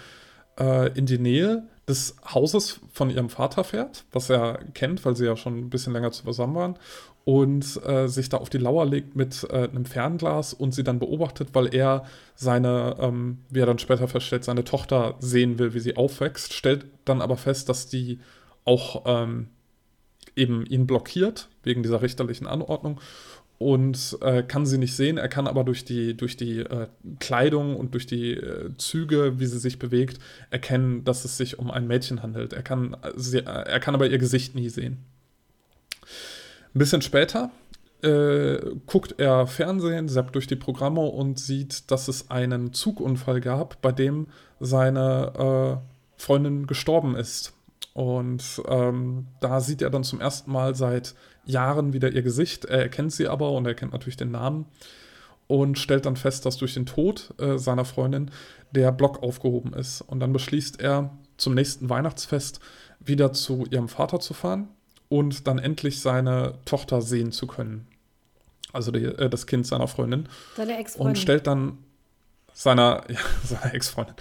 äh, 0.58 0.96
in 0.96 1.06
die 1.06 1.18
Nähe 1.18 1.64
des 1.88 2.16
Hauses 2.32 2.80
von 2.92 3.10
ihrem 3.10 3.28
Vater 3.28 3.64
fährt, 3.64 4.04
was 4.12 4.30
er 4.30 4.60
kennt, 4.74 5.04
weil 5.04 5.16
sie 5.16 5.26
ja 5.26 5.36
schon 5.36 5.58
ein 5.58 5.70
bisschen 5.70 5.92
länger 5.92 6.12
zusammen 6.12 6.54
waren, 6.54 6.78
und 7.24 7.84
äh, 7.86 8.08
sich 8.08 8.28
da 8.28 8.38
auf 8.38 8.50
die 8.50 8.58
Lauer 8.58 8.84
legt 8.84 9.14
mit 9.14 9.46
äh, 9.50 9.68
einem 9.68 9.84
Fernglas 9.84 10.54
und 10.54 10.74
sie 10.74 10.82
dann 10.82 10.98
beobachtet, 10.98 11.50
weil 11.52 11.72
er 11.72 12.04
seine, 12.34 12.96
ähm, 12.98 13.38
wie 13.48 13.60
er 13.60 13.66
dann 13.66 13.78
später 13.78 14.08
feststellt, 14.08 14.44
seine 14.44 14.64
Tochter 14.64 15.14
sehen 15.20 15.58
will, 15.58 15.74
wie 15.74 15.80
sie 15.80 15.96
aufwächst, 15.96 16.52
stellt 16.52 16.86
dann 17.04 17.22
aber 17.22 17.36
fest, 17.36 17.68
dass 17.68 17.86
die 17.86 18.18
auch 18.64 19.02
ähm, 19.06 19.48
eben 20.34 20.66
ihn 20.66 20.86
blockiert, 20.86 21.48
wegen 21.62 21.82
dieser 21.82 22.02
richterlichen 22.02 22.46
Anordnung 22.46 23.00
und 23.62 24.18
äh, 24.22 24.42
kann 24.42 24.66
sie 24.66 24.76
nicht 24.76 24.96
sehen. 24.96 25.18
Er 25.18 25.28
kann 25.28 25.46
aber 25.46 25.62
durch 25.62 25.84
die, 25.84 26.16
durch 26.16 26.36
die 26.36 26.58
äh, 26.58 26.88
Kleidung 27.20 27.76
und 27.76 27.94
durch 27.94 28.06
die 28.06 28.32
äh, 28.32 28.70
Züge, 28.76 29.38
wie 29.38 29.46
sie 29.46 29.58
sich 29.58 29.78
bewegt, 29.78 30.18
erkennen, 30.50 31.04
dass 31.04 31.24
es 31.24 31.36
sich 31.36 31.58
um 31.58 31.70
ein 31.70 31.86
Mädchen 31.86 32.22
handelt. 32.22 32.52
Er 32.52 32.62
kann, 32.62 32.96
äh, 33.02 33.12
sie, 33.16 33.38
äh, 33.38 33.42
er 33.42 33.80
kann 33.80 33.94
aber 33.94 34.08
ihr 34.08 34.18
Gesicht 34.18 34.56
nie 34.56 34.68
sehen. 34.68 34.98
Ein 36.74 36.78
bisschen 36.78 37.02
später 37.02 37.50
äh, 38.02 38.58
guckt 38.86 39.14
er 39.18 39.46
Fernsehen, 39.46 40.08
zappt 40.08 40.34
durch 40.34 40.48
die 40.48 40.56
Programme 40.56 41.02
und 41.02 41.38
sieht, 41.38 41.90
dass 41.92 42.08
es 42.08 42.30
einen 42.30 42.72
Zugunfall 42.72 43.40
gab, 43.40 43.80
bei 43.80 43.92
dem 43.92 44.26
seine 44.58 45.80
Freundin 46.16 46.66
gestorben 46.66 47.14
ist. 47.16 47.52
Und 47.94 48.62
ähm, 48.68 49.26
da 49.40 49.60
sieht 49.60 49.82
er 49.82 49.90
dann 49.90 50.04
zum 50.04 50.20
ersten 50.20 50.50
Mal 50.50 50.74
seit 50.74 51.14
Jahren 51.44 51.92
wieder 51.92 52.12
ihr 52.12 52.22
Gesicht. 52.22 52.64
Er 52.64 52.82
erkennt 52.82 53.12
sie 53.12 53.28
aber 53.28 53.52
und 53.52 53.66
er 53.66 53.74
kennt 53.74 53.92
natürlich 53.92 54.16
den 54.16 54.30
Namen 54.30 54.66
und 55.46 55.78
stellt 55.78 56.06
dann 56.06 56.16
fest, 56.16 56.46
dass 56.46 56.56
durch 56.56 56.74
den 56.74 56.86
Tod 56.86 57.34
äh, 57.38 57.58
seiner 57.58 57.84
Freundin 57.84 58.30
der 58.70 58.92
Block 58.92 59.22
aufgehoben 59.22 59.74
ist. 59.74 60.00
Und 60.00 60.20
dann 60.20 60.32
beschließt 60.32 60.80
er, 60.80 61.10
zum 61.36 61.54
nächsten 61.54 61.88
Weihnachtsfest 61.90 62.60
wieder 63.00 63.32
zu 63.32 63.66
ihrem 63.70 63.88
Vater 63.88 64.20
zu 64.20 64.32
fahren 64.32 64.68
und 65.08 65.46
dann 65.46 65.58
endlich 65.58 66.00
seine 66.00 66.54
Tochter 66.64 67.02
sehen 67.02 67.32
zu 67.32 67.46
können. 67.46 67.86
Also 68.72 68.90
die, 68.90 69.04
äh, 69.04 69.28
das 69.28 69.46
Kind 69.46 69.66
seiner 69.66 69.88
Freundin. 69.88 70.28
Deine 70.56 70.78
Ex-Freundin. 70.78 71.10
Und 71.10 71.18
stellt 71.18 71.46
dann 71.46 71.78
seiner, 72.54 73.04
ja, 73.08 73.18
seiner 73.44 73.74
Ex-Freundin. 73.74 74.14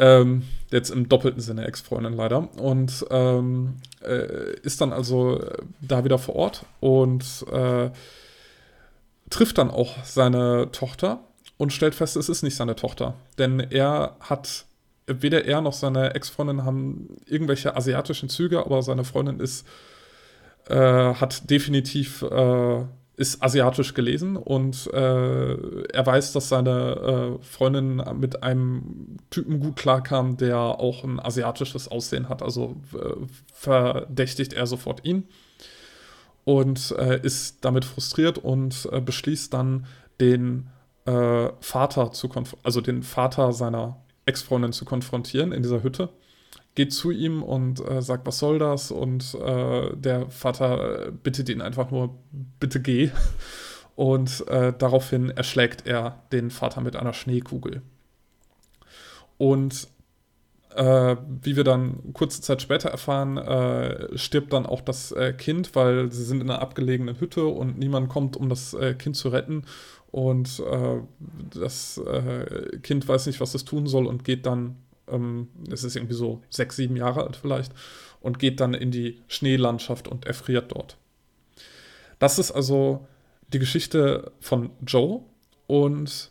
Ähm, 0.00 0.44
jetzt 0.70 0.88
im 0.90 1.10
doppelten 1.10 1.42
Sinne 1.42 1.66
Ex-Freundin 1.66 2.14
leider. 2.14 2.48
Und 2.58 3.04
ähm, 3.10 3.74
äh, 4.02 4.58
ist 4.62 4.80
dann 4.80 4.94
also 4.94 5.38
äh, 5.38 5.58
da 5.82 6.04
wieder 6.04 6.16
vor 6.18 6.36
Ort 6.36 6.64
und 6.80 7.44
äh, 7.52 7.90
trifft 9.28 9.58
dann 9.58 9.70
auch 9.70 10.02
seine 10.02 10.70
Tochter 10.72 11.20
und 11.58 11.74
stellt 11.74 11.94
fest, 11.94 12.16
es 12.16 12.30
ist 12.30 12.42
nicht 12.42 12.56
seine 12.56 12.76
Tochter. 12.76 13.12
Denn 13.36 13.60
er 13.60 14.16
hat, 14.20 14.64
weder 15.06 15.44
er 15.44 15.60
noch 15.60 15.74
seine 15.74 16.14
Ex-Freundin 16.14 16.64
haben 16.64 17.18
irgendwelche 17.26 17.76
asiatischen 17.76 18.30
Züge, 18.30 18.64
aber 18.64 18.82
seine 18.82 19.04
Freundin 19.04 19.38
ist, 19.38 19.66
äh, 20.68 20.74
hat 21.14 21.50
definitiv, 21.50 22.22
äh, 22.22 22.84
ist 23.20 23.42
asiatisch 23.42 23.92
gelesen 23.92 24.38
und 24.38 24.86
äh, 24.94 25.54
er 25.92 26.06
weiß, 26.06 26.32
dass 26.32 26.48
seine 26.48 27.38
äh, 27.38 27.44
Freundin 27.44 28.02
mit 28.18 28.42
einem 28.42 29.18
Typen 29.28 29.60
gut 29.60 29.76
klarkam, 29.76 30.38
der 30.38 30.56
auch 30.56 31.04
ein 31.04 31.20
asiatisches 31.20 31.88
Aussehen 31.88 32.30
hat. 32.30 32.42
Also 32.42 32.76
äh, 32.94 33.26
verdächtigt 33.52 34.54
er 34.54 34.66
sofort 34.66 35.04
ihn 35.04 35.24
und 36.44 36.94
äh, 36.98 37.20
ist 37.20 37.62
damit 37.62 37.84
frustriert 37.84 38.38
und 38.38 38.88
äh, 38.90 39.02
beschließt 39.02 39.52
dann 39.52 39.84
den 40.18 40.70
äh, 41.04 41.50
Vater 41.60 42.12
zu 42.12 42.30
also 42.62 42.80
den 42.80 43.02
Vater 43.02 43.52
seiner 43.52 43.98
Ex-Freundin 44.24 44.72
zu 44.72 44.86
konfrontieren 44.86 45.52
in 45.52 45.62
dieser 45.62 45.82
Hütte. 45.82 46.08
Geht 46.74 46.92
zu 46.92 47.10
ihm 47.10 47.42
und 47.42 47.86
äh, 47.86 48.00
sagt, 48.00 48.26
was 48.26 48.38
soll 48.38 48.58
das? 48.58 48.90
Und 48.90 49.34
äh, 49.34 49.96
der 49.96 50.30
Vater 50.30 51.08
äh, 51.08 51.10
bittet 51.10 51.48
ihn 51.48 51.60
einfach 51.60 51.90
nur, 51.90 52.16
bitte 52.58 52.80
geh. 52.80 53.10
Und 53.96 54.46
äh, 54.48 54.72
daraufhin 54.78 55.28
erschlägt 55.28 55.86
er 55.86 56.22
den 56.32 56.50
Vater 56.50 56.80
mit 56.80 56.96
einer 56.96 57.12
Schneekugel. 57.12 57.82
Und 59.36 59.88
äh, 60.74 61.16
wie 61.42 61.56
wir 61.56 61.64
dann 61.64 62.14
kurze 62.14 62.40
Zeit 62.40 62.62
später 62.62 62.88
erfahren, 62.88 63.36
äh, 63.36 64.16
stirbt 64.16 64.54
dann 64.54 64.64
auch 64.64 64.80
das 64.80 65.14
Kind, 65.36 65.74
weil 65.74 66.10
sie 66.12 66.24
sind 66.24 66.40
in 66.40 66.48
einer 66.48 66.62
abgelegenen 66.62 67.20
Hütte 67.20 67.44
und 67.44 67.78
niemand 67.78 68.08
kommt, 68.08 68.38
um 68.38 68.48
das 68.48 68.74
Kind 68.96 69.16
zu 69.16 69.28
retten. 69.28 69.64
Und 70.10 70.62
das 71.54 72.00
Kind 72.82 73.06
weiß 73.06 73.26
nicht, 73.26 73.40
was 73.40 73.54
es 73.54 73.66
tun 73.66 73.86
soll 73.86 74.06
und 74.06 74.24
geht 74.24 74.46
dann, 74.46 74.76
ähm, 75.10 75.48
es 75.70 75.84
ist 75.84 75.96
irgendwie 75.96 76.14
so 76.14 76.42
sechs, 76.50 76.76
sieben 76.76 76.96
Jahre 76.96 77.24
alt 77.24 77.36
vielleicht, 77.36 77.72
und 78.20 78.38
geht 78.38 78.60
dann 78.60 78.74
in 78.74 78.90
die 78.90 79.20
Schneelandschaft 79.28 80.08
und 80.08 80.26
erfriert 80.26 80.72
dort. 80.72 80.96
Das 82.18 82.38
ist 82.38 82.50
also 82.50 83.06
die 83.52 83.58
Geschichte 83.58 84.32
von 84.40 84.70
Joe 84.86 85.22
und 85.66 86.30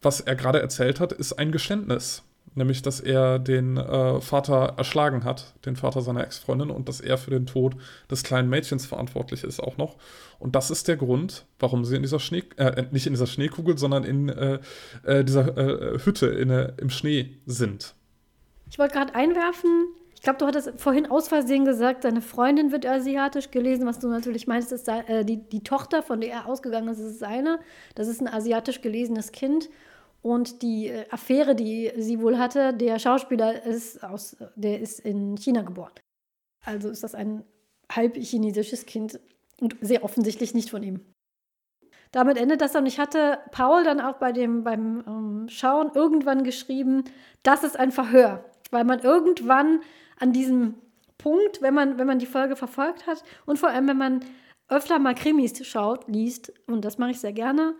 was 0.00 0.20
er 0.20 0.34
gerade 0.34 0.60
erzählt 0.60 1.00
hat, 1.00 1.12
ist 1.12 1.34
ein 1.34 1.52
Geständnis. 1.52 2.22
Nämlich, 2.54 2.82
dass 2.82 3.00
er 3.00 3.38
den 3.38 3.76
äh, 3.76 4.20
Vater 4.20 4.74
erschlagen 4.76 5.24
hat, 5.24 5.54
den 5.64 5.76
Vater 5.76 6.02
seiner 6.02 6.22
Ex-Freundin, 6.24 6.70
und 6.70 6.88
dass 6.88 7.00
er 7.00 7.16
für 7.16 7.30
den 7.30 7.46
Tod 7.46 7.76
des 8.10 8.22
kleinen 8.22 8.50
Mädchens 8.50 8.84
verantwortlich 8.86 9.44
ist 9.44 9.60
auch 9.60 9.78
noch. 9.78 9.96
Und 10.38 10.54
das 10.54 10.70
ist 10.70 10.88
der 10.88 10.96
Grund, 10.96 11.46
warum 11.58 11.84
sie 11.84 11.96
in 11.96 12.02
dieser 12.02 12.20
Schnee, 12.20 12.44
äh, 12.56 12.84
nicht 12.90 13.06
in 13.06 13.12
dieser 13.12 13.26
Schneekugel, 13.26 13.78
sondern 13.78 14.04
in 14.04 14.28
äh, 14.28 14.58
äh, 15.04 15.24
dieser 15.24 15.56
äh, 15.56 15.98
Hütte 15.98 16.26
in, 16.26 16.50
äh, 16.50 16.72
im 16.78 16.90
Schnee 16.90 17.38
sind. 17.46 17.94
Ich 18.70 18.78
wollte 18.78 18.94
gerade 18.94 19.14
einwerfen, 19.14 19.86
ich 20.22 20.24
glaube, 20.24 20.38
du 20.38 20.46
hattest 20.46 20.70
vorhin 20.76 21.10
aus 21.10 21.26
Versehen 21.26 21.64
gesagt, 21.64 22.04
seine 22.04 22.22
Freundin 22.22 22.70
wird 22.70 22.86
asiatisch 22.86 23.50
gelesen. 23.50 23.86
Was 23.86 23.98
du 23.98 24.06
natürlich 24.06 24.46
meinst, 24.46 24.70
ist 24.70 24.86
äh, 24.86 25.24
die, 25.24 25.38
die 25.38 25.64
Tochter, 25.64 26.00
von 26.00 26.20
der 26.20 26.30
er 26.30 26.46
ausgegangen 26.46 26.86
ist, 26.86 27.00
ist 27.00 27.18
seine. 27.18 27.58
Das 27.96 28.06
ist 28.06 28.20
ein 28.20 28.28
asiatisch 28.28 28.82
gelesenes 28.82 29.32
Kind. 29.32 29.68
Und 30.22 30.62
die 30.62 30.88
äh, 30.88 31.04
Affäre, 31.10 31.54
die 31.54 31.92
sie 31.96 32.20
wohl 32.20 32.38
hatte, 32.38 32.72
der 32.72 32.98
Schauspieler 32.98 33.64
ist 33.64 34.02
aus, 34.02 34.36
der 34.54 34.80
ist 34.80 35.00
in 35.00 35.36
China 35.36 35.62
geboren. 35.62 35.92
Also 36.64 36.88
ist 36.88 37.02
das 37.02 37.14
ein 37.14 37.44
halb 37.90 38.16
chinesisches 38.16 38.86
Kind 38.86 39.20
und 39.60 39.76
sehr 39.80 40.04
offensichtlich 40.04 40.54
nicht 40.54 40.70
von 40.70 40.82
ihm. 40.82 41.00
Damit 42.12 42.36
endet 42.36 42.60
das 42.60 42.72
dann. 42.72 42.86
Ich 42.86 42.98
hatte 42.98 43.38
Paul 43.50 43.84
dann 43.84 44.00
auch 44.00 44.16
bei 44.16 44.32
dem, 44.32 44.64
beim 44.64 45.02
ähm, 45.06 45.48
Schauen 45.48 45.90
irgendwann 45.94 46.44
geschrieben, 46.44 47.04
das 47.42 47.64
ist 47.64 47.78
ein 47.78 47.90
Verhör. 47.90 48.44
Weil 48.70 48.84
man 48.84 49.00
irgendwann 49.00 49.80
an 50.18 50.32
diesem 50.32 50.74
Punkt, 51.18 51.62
wenn 51.62 51.74
man, 51.74 51.98
wenn 51.98 52.06
man 52.06 52.18
die 52.18 52.26
Folge 52.26 52.54
verfolgt 52.54 53.06
hat 53.06 53.24
und 53.46 53.58
vor 53.58 53.70
allem, 53.70 53.88
wenn 53.88 53.96
man 53.96 54.20
öfter 54.68 54.98
mal 54.98 55.14
Krimis 55.14 55.66
schaut, 55.66 56.08
liest, 56.08 56.52
und 56.66 56.84
das 56.84 56.98
mache 56.98 57.10
ich 57.10 57.20
sehr 57.20 57.32
gerne, 57.32 57.74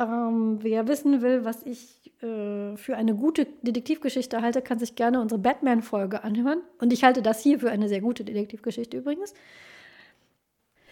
ähm, 0.00 0.58
wer 0.62 0.88
wissen 0.88 1.22
will, 1.22 1.44
was 1.44 1.62
ich 1.62 2.12
äh, 2.22 2.76
für 2.76 2.96
eine 2.96 3.14
gute 3.14 3.46
Detektivgeschichte 3.62 4.40
halte, 4.40 4.62
kann 4.62 4.78
sich 4.78 4.96
gerne 4.96 5.20
unsere 5.20 5.40
Batman-Folge 5.40 6.24
anhören. 6.24 6.62
Und 6.78 6.92
ich 6.92 7.04
halte 7.04 7.22
das 7.22 7.42
hier 7.42 7.60
für 7.60 7.70
eine 7.70 7.88
sehr 7.88 8.00
gute 8.00 8.24
Detektivgeschichte 8.24 8.96
übrigens. 8.96 9.34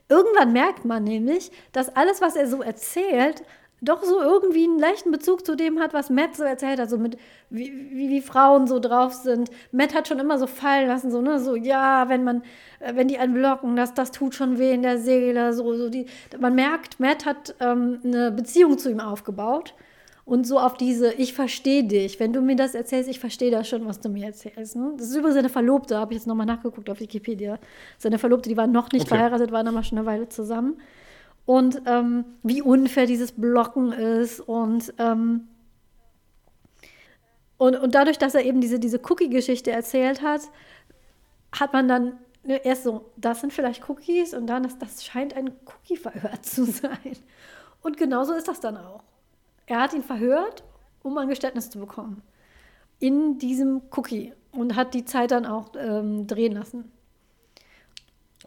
Irgendwann 0.08 0.52
merkt 0.52 0.84
man 0.84 1.04
nämlich, 1.04 1.50
dass 1.72 1.94
alles, 1.94 2.20
was 2.20 2.36
er 2.36 2.46
so 2.46 2.62
erzählt, 2.62 3.42
doch 3.80 4.02
so 4.02 4.20
irgendwie 4.20 4.64
einen 4.64 4.78
leichten 4.78 5.12
Bezug 5.12 5.46
zu 5.46 5.56
dem 5.56 5.78
hat, 5.78 5.94
was 5.94 6.10
Matt 6.10 6.36
so 6.36 6.42
erzählt 6.42 6.80
hat, 6.80 6.90
so 6.90 6.98
mit 6.98 7.16
wie, 7.50 7.72
wie, 7.92 8.08
wie, 8.08 8.20
Frauen 8.20 8.66
so 8.66 8.80
drauf 8.80 9.12
sind. 9.12 9.50
Matt 9.70 9.94
hat 9.94 10.08
schon 10.08 10.18
immer 10.18 10.38
so 10.38 10.46
fallen 10.46 10.88
lassen, 10.88 11.10
so, 11.10 11.22
ne, 11.22 11.38
so, 11.38 11.54
ja, 11.54 12.08
wenn 12.08 12.24
man, 12.24 12.42
äh, 12.80 12.96
wenn 12.96 13.08
die 13.08 13.18
einen 13.18 13.34
blocken, 13.34 13.76
das, 13.76 13.94
das 13.94 14.10
tut 14.10 14.34
schon 14.34 14.58
weh 14.58 14.72
in 14.72 14.82
der 14.82 14.98
Seele, 14.98 15.52
so, 15.52 15.74
so 15.74 15.90
die, 15.90 16.06
man 16.38 16.54
merkt, 16.54 16.98
Matt 16.98 17.24
hat 17.24 17.54
ähm, 17.60 18.00
eine 18.04 18.32
Beziehung 18.32 18.78
zu 18.78 18.90
ihm 18.90 19.00
aufgebaut 19.00 19.74
und 20.24 20.46
so 20.46 20.58
auf 20.58 20.76
diese, 20.76 21.12
ich 21.14 21.32
verstehe 21.32 21.84
dich, 21.84 22.18
wenn 22.18 22.32
du 22.32 22.40
mir 22.40 22.56
das 22.56 22.74
erzählst, 22.74 23.08
ich 23.08 23.20
verstehe 23.20 23.50
das 23.50 23.68
schon, 23.68 23.86
was 23.86 24.00
du 24.00 24.08
mir 24.08 24.26
erzählst. 24.26 24.74
Ne? 24.76 24.92
Das 24.98 25.08
ist 25.08 25.16
übrigens 25.16 25.36
seine 25.36 25.48
Verlobte, 25.48 25.96
habe 25.96 26.12
ich 26.12 26.18
jetzt 26.18 26.26
nochmal 26.26 26.46
nachgeguckt 26.46 26.90
auf 26.90 27.00
Wikipedia. 27.00 27.58
Seine 27.96 28.18
Verlobte, 28.18 28.48
die 28.48 28.56
war 28.56 28.66
noch 28.66 28.90
nicht 28.90 29.06
okay. 29.06 29.16
verheiratet, 29.16 29.52
waren 29.52 29.68
aber 29.68 29.82
schon 29.84 29.98
eine 29.98 30.06
Weile 30.06 30.28
zusammen 30.28 30.78
und 31.48 31.80
ähm, 31.86 32.26
wie 32.42 32.60
unfair 32.60 33.06
dieses 33.06 33.32
Blocken 33.32 33.90
ist 33.92 34.38
und, 34.38 34.92
ähm, 34.98 35.48
und, 37.56 37.74
und 37.76 37.94
dadurch, 37.94 38.18
dass 38.18 38.34
er 38.34 38.44
eben 38.44 38.60
diese, 38.60 38.78
diese 38.78 39.00
Cookie-Geschichte 39.02 39.70
erzählt 39.70 40.20
hat, 40.20 40.42
hat 41.58 41.72
man 41.72 41.88
dann 41.88 42.18
ne, 42.44 42.62
erst 42.66 42.84
so, 42.84 43.12
das 43.16 43.40
sind 43.40 43.54
vielleicht 43.54 43.88
Cookies 43.88 44.34
und 44.34 44.46
dann, 44.46 44.62
das, 44.62 44.78
das 44.78 45.06
scheint 45.06 45.34
ein 45.34 45.52
Cookie-Verhör 45.64 46.32
zu 46.42 46.66
sein. 46.66 47.16
Und 47.80 47.96
genauso 47.96 48.34
ist 48.34 48.46
das 48.46 48.60
dann 48.60 48.76
auch. 48.76 49.02
Er 49.64 49.80
hat 49.80 49.94
ihn 49.94 50.04
verhört, 50.04 50.64
um 51.02 51.16
ein 51.16 51.28
Geständnis 51.28 51.70
zu 51.70 51.78
bekommen. 51.78 52.20
In 52.98 53.38
diesem 53.38 53.80
Cookie. 53.96 54.34
Und 54.52 54.76
hat 54.76 54.92
die 54.92 55.06
Zeit 55.06 55.30
dann 55.30 55.46
auch 55.46 55.70
ähm, 55.78 56.26
drehen 56.26 56.52
lassen. 56.52 56.92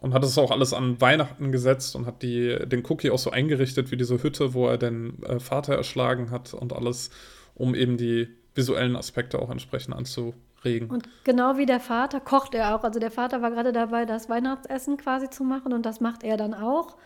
Und 0.02 0.14
hat 0.14 0.24
es 0.24 0.36
auch 0.36 0.50
alles 0.50 0.74
an 0.74 1.00
Weihnachten 1.00 1.52
gesetzt 1.52 1.94
und 1.94 2.06
hat 2.06 2.22
die, 2.22 2.58
den 2.66 2.84
Cookie 2.86 3.12
auch 3.12 3.20
so 3.20 3.30
eingerichtet 3.30 3.92
wie 3.92 3.96
diese 3.96 4.20
Hütte, 4.20 4.52
wo 4.52 4.66
er 4.66 4.76
den 4.76 5.22
äh, 5.22 5.38
Vater 5.38 5.76
erschlagen 5.76 6.32
hat 6.32 6.54
und 6.54 6.72
alles, 6.72 7.10
um 7.54 7.76
eben 7.76 7.96
die 7.96 8.28
visuellen 8.52 8.96
Aspekte 8.96 9.40
auch 9.40 9.48
entsprechend 9.48 9.94
anzuregen. 9.94 10.90
Und 10.90 11.08
genau 11.22 11.56
wie 11.56 11.66
der 11.66 11.78
Vater 11.78 12.18
kocht 12.18 12.56
er 12.56 12.74
auch. 12.74 12.82
Also 12.82 12.98
der 12.98 13.12
Vater 13.12 13.42
war 13.42 13.52
gerade 13.52 13.70
dabei, 13.70 14.04
das 14.04 14.28
Weihnachtsessen 14.28 14.96
quasi 14.96 15.30
zu 15.30 15.44
machen 15.44 15.72
und 15.72 15.86
das 15.86 16.00
macht 16.00 16.24
er 16.24 16.36
dann 16.36 16.52
auch, 16.52 16.96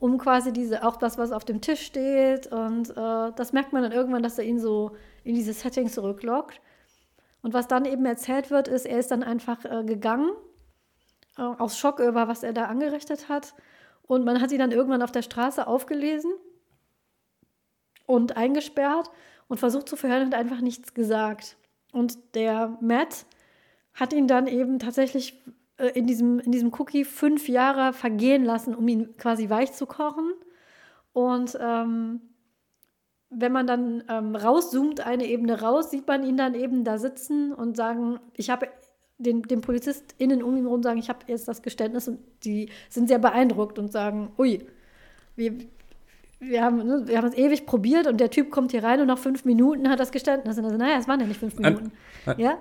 um 0.00 0.18
quasi 0.18 0.52
diese, 0.52 0.84
auch 0.84 0.96
das, 0.96 1.18
was 1.18 1.30
auf 1.30 1.44
dem 1.44 1.60
Tisch 1.60 1.82
steht. 1.82 2.48
Und 2.48 2.90
äh, 2.90 3.30
das 3.36 3.52
merkt 3.52 3.72
man 3.72 3.84
dann 3.84 3.92
irgendwann, 3.92 4.24
dass 4.24 4.38
er 4.38 4.44
ihn 4.44 4.58
so 4.58 4.96
in 5.22 5.36
dieses 5.36 5.60
Setting 5.60 5.88
zurücklockt. 5.88 6.60
Und 7.42 7.54
was 7.54 7.68
dann 7.68 7.84
eben 7.84 8.04
erzählt 8.06 8.50
wird, 8.50 8.66
ist, 8.66 8.86
er 8.86 8.98
ist 8.98 9.12
dann 9.12 9.22
einfach 9.22 9.64
äh, 9.64 9.84
gegangen 9.84 10.30
äh, 11.40 11.42
aus 11.42 11.78
Schock 11.78 12.00
über, 12.00 12.28
was 12.28 12.42
er 12.42 12.52
da 12.52 12.66
angerichtet 12.66 13.28
hat. 13.28 13.54
Und 14.02 14.24
man 14.24 14.40
hat 14.40 14.50
sie 14.50 14.58
dann 14.58 14.72
irgendwann 14.72 15.02
auf 15.02 15.12
der 15.12 15.22
Straße 15.22 15.66
aufgelesen 15.66 16.32
und 18.06 18.36
eingesperrt 18.36 19.10
und 19.48 19.58
versucht 19.58 19.88
zu 19.88 19.96
verhören 19.96 20.26
und 20.26 20.34
einfach 20.34 20.60
nichts 20.60 20.94
gesagt. 20.94 21.56
Und 21.92 22.34
der 22.34 22.76
Matt 22.80 23.24
hat 23.94 24.12
ihn 24.12 24.28
dann 24.28 24.46
eben 24.46 24.78
tatsächlich 24.78 25.40
äh, 25.78 25.88
in 25.88 26.06
diesem, 26.06 26.40
in 26.40 26.52
diesem 26.52 26.72
Cookie 26.74 27.04
fünf 27.04 27.48
Jahre 27.48 27.92
vergehen 27.92 28.44
lassen, 28.44 28.74
um 28.74 28.86
ihn 28.86 29.16
quasi 29.16 29.48
weich 29.48 29.72
zu 29.72 29.86
kochen. 29.86 30.32
Und 31.12 31.58
ähm, 31.60 32.20
wenn 33.30 33.52
man 33.52 33.66
dann 33.66 34.04
ähm, 34.08 34.36
rauszoomt, 34.36 35.00
eine 35.00 35.26
Ebene 35.26 35.60
raus, 35.60 35.90
sieht 35.90 36.06
man 36.06 36.24
ihn 36.24 36.36
dann 36.36 36.54
eben 36.54 36.84
da 36.84 36.98
sitzen 36.98 37.52
und 37.52 37.76
sagen, 37.76 38.20
ich 38.34 38.50
habe 38.50 38.68
den, 39.20 39.42
den 39.42 39.60
PolizistInnen 39.60 40.42
um 40.42 40.56
ihn 40.56 40.64
herum 40.64 40.82
sagen, 40.82 40.98
ich 40.98 41.08
habe 41.08 41.20
jetzt 41.26 41.46
das 41.46 41.62
Geständnis 41.62 42.08
und 42.08 42.18
die 42.44 42.68
sind 42.88 43.08
sehr 43.08 43.18
beeindruckt 43.18 43.78
und 43.78 43.92
sagen, 43.92 44.32
ui, 44.38 44.66
wir, 45.36 45.52
wir 46.40 46.62
haben, 46.62 46.78
ne, 46.78 47.02
wir 47.06 47.18
haben 47.18 47.28
es 47.28 47.34
ewig 47.34 47.66
probiert 47.66 48.06
und 48.06 48.18
der 48.18 48.30
Typ 48.30 48.50
kommt 48.50 48.72
hier 48.72 48.82
rein 48.82 49.00
und 49.00 49.06
nach 49.06 49.18
fünf 49.18 49.44
Minuten 49.44 49.88
hat 49.88 50.00
das 50.00 50.10
Geständnis. 50.10 50.58
Und 50.58 50.64
also, 50.64 50.76
naja, 50.76 50.96
es 50.98 51.06
waren 51.06 51.20
ja 51.20 51.26
nicht 51.26 51.38
fünf 51.38 51.56
Minuten. 51.58 51.92
Nein, 52.26 52.40
ja? 52.40 52.58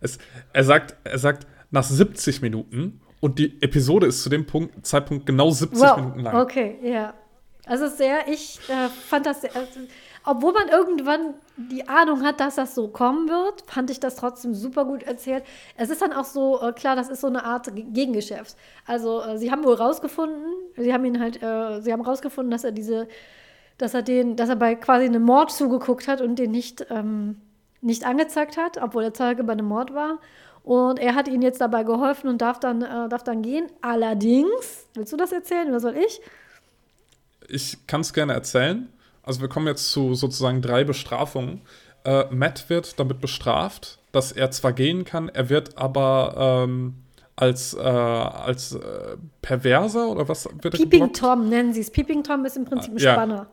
Es, 0.00 0.18
er, 0.52 0.64
sagt, 0.64 0.96
er 1.04 1.18
sagt 1.18 1.46
nach 1.70 1.84
70 1.84 2.42
Minuten 2.42 3.00
und 3.20 3.38
die 3.38 3.62
Episode 3.62 4.06
ist 4.06 4.22
zu 4.22 4.30
dem 4.30 4.46
Punkt, 4.46 4.84
Zeitpunkt 4.86 5.26
genau 5.26 5.50
70 5.50 5.80
wow. 5.80 5.96
Minuten 5.96 6.20
lang. 6.20 6.36
Okay, 6.36 6.78
ja. 6.82 7.14
Also 7.66 7.86
sehr, 7.88 8.26
ich 8.28 8.58
äh, 8.68 8.88
fand 8.88 9.26
das 9.26 9.42
sehr, 9.42 9.54
also, 9.54 9.80
obwohl 10.24 10.52
man 10.52 10.68
irgendwann 10.68 11.34
die 11.56 11.88
Ahnung 11.88 12.22
hat, 12.22 12.40
dass 12.40 12.56
das 12.56 12.74
so 12.74 12.88
kommen 12.88 13.28
wird, 13.28 13.62
fand 13.66 13.90
ich 13.90 14.00
das 14.00 14.16
trotzdem 14.16 14.54
super 14.54 14.84
gut 14.84 15.02
erzählt. 15.02 15.44
Es 15.76 15.88
ist 15.88 16.02
dann 16.02 16.12
auch 16.12 16.24
so, 16.24 16.60
äh, 16.60 16.72
klar, 16.72 16.94
das 16.94 17.08
ist 17.08 17.22
so 17.22 17.26
eine 17.26 17.44
Art 17.44 17.70
Gegengeschäft. 17.74 18.56
Also, 18.86 19.22
äh, 19.22 19.38
sie 19.38 19.50
haben 19.50 19.64
wohl 19.64 19.74
rausgefunden, 19.74 20.44
sie 20.76 20.92
haben 20.92 21.04
ihn 21.04 21.20
halt, 21.20 21.42
äh, 21.42 21.80
sie 21.80 21.92
haben 21.92 22.02
rausgefunden, 22.02 22.50
dass 22.50 22.64
er 22.64 22.72
diese, 22.72 23.08
dass 23.78 23.94
er 23.94 24.02
den, 24.02 24.36
dass 24.36 24.50
er 24.50 24.56
bei 24.56 24.74
quasi 24.74 25.06
einem 25.06 25.22
Mord 25.22 25.50
zugeguckt 25.52 26.06
hat 26.06 26.20
und 26.20 26.38
den 26.38 26.50
nicht, 26.50 26.86
ähm, 26.90 27.40
nicht 27.80 28.04
angezeigt 28.04 28.58
hat, 28.58 28.76
obwohl 28.76 29.02
der 29.02 29.14
Zeuge 29.14 29.42
bei 29.42 29.52
einem 29.52 29.66
Mord 29.66 29.94
war. 29.94 30.18
Und 30.62 30.98
er 30.98 31.14
hat 31.14 31.28
ihnen 31.28 31.40
jetzt 31.40 31.62
dabei 31.62 31.84
geholfen 31.84 32.28
und 32.28 32.42
darf 32.42 32.60
dann, 32.60 32.82
äh, 32.82 33.08
darf 33.08 33.24
dann 33.24 33.40
gehen. 33.40 33.66
Allerdings, 33.80 34.86
willst 34.92 35.12
du 35.12 35.16
das 35.16 35.32
erzählen 35.32 35.68
oder 35.68 35.80
soll 35.80 35.96
ich? 35.96 36.20
Ich 37.48 37.86
kann 37.86 38.02
es 38.02 38.12
gerne 38.12 38.34
erzählen. 38.34 38.92
Also 39.30 39.42
wir 39.42 39.48
kommen 39.48 39.68
jetzt 39.68 39.92
zu 39.92 40.14
sozusagen 40.14 40.60
drei 40.60 40.82
Bestrafungen. 40.82 41.60
Äh, 42.02 42.24
Matt 42.34 42.68
wird 42.68 42.98
damit 42.98 43.20
bestraft, 43.20 44.00
dass 44.10 44.32
er 44.32 44.50
zwar 44.50 44.72
gehen 44.72 45.04
kann, 45.04 45.28
er 45.28 45.48
wird 45.48 45.78
aber 45.78 46.64
ähm, 46.66 46.96
als, 47.36 47.74
äh, 47.74 47.78
als 47.78 48.74
äh, 48.74 49.16
Perverser 49.40 50.08
oder 50.08 50.28
was 50.28 50.48
wird 50.62 50.74
er 50.74 50.78
Peeping 50.78 51.12
Tom 51.12 51.48
nennen 51.48 51.72
sie 51.72 51.78
es. 51.78 51.92
Peeping 51.92 52.24
Tom 52.24 52.44
ist 52.44 52.56
im 52.56 52.64
Prinzip 52.64 52.94
ein 52.94 52.98
ja. 52.98 53.12
Spanner. 53.12 53.46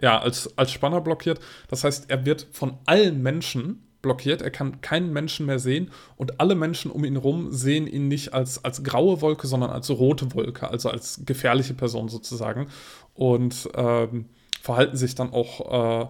Ja, 0.00 0.20
als, 0.20 0.56
als 0.56 0.70
Spanner 0.70 1.00
blockiert. 1.00 1.40
Das 1.66 1.82
heißt, 1.82 2.08
er 2.08 2.24
wird 2.24 2.46
von 2.52 2.78
allen 2.86 3.24
Menschen 3.24 3.82
blockiert, 4.02 4.40
er 4.40 4.52
kann 4.52 4.82
keinen 4.82 5.12
Menschen 5.12 5.46
mehr 5.46 5.58
sehen 5.58 5.90
und 6.16 6.38
alle 6.38 6.54
Menschen 6.54 6.92
um 6.92 7.04
ihn 7.04 7.14
herum 7.14 7.50
sehen 7.50 7.88
ihn 7.88 8.06
nicht 8.06 8.34
als, 8.34 8.64
als 8.64 8.84
graue 8.84 9.20
Wolke, 9.20 9.48
sondern 9.48 9.70
als 9.70 9.90
rote 9.90 10.32
Wolke, 10.32 10.70
also 10.70 10.90
als 10.90 11.22
gefährliche 11.26 11.74
Person 11.74 12.08
sozusagen. 12.08 12.68
Und 13.14 13.68
ähm, 13.74 14.26
verhalten 14.64 14.96
sich 14.96 15.14
dann 15.14 15.30
auch, 15.30 16.08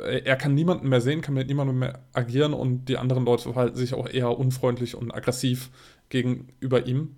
äh, 0.00 0.20
er 0.24 0.36
kann 0.36 0.54
niemanden 0.54 0.88
mehr 0.88 1.02
sehen, 1.02 1.20
kann 1.20 1.34
mit 1.34 1.46
niemandem 1.46 1.78
mehr 1.78 2.00
agieren 2.14 2.54
und 2.54 2.86
die 2.86 2.96
anderen 2.96 3.26
Leute 3.26 3.52
verhalten 3.52 3.76
sich 3.76 3.92
auch 3.92 4.08
eher 4.08 4.38
unfreundlich 4.38 4.94
und 4.94 5.14
aggressiv 5.14 5.68
gegenüber 6.08 6.86
ihm. 6.86 7.16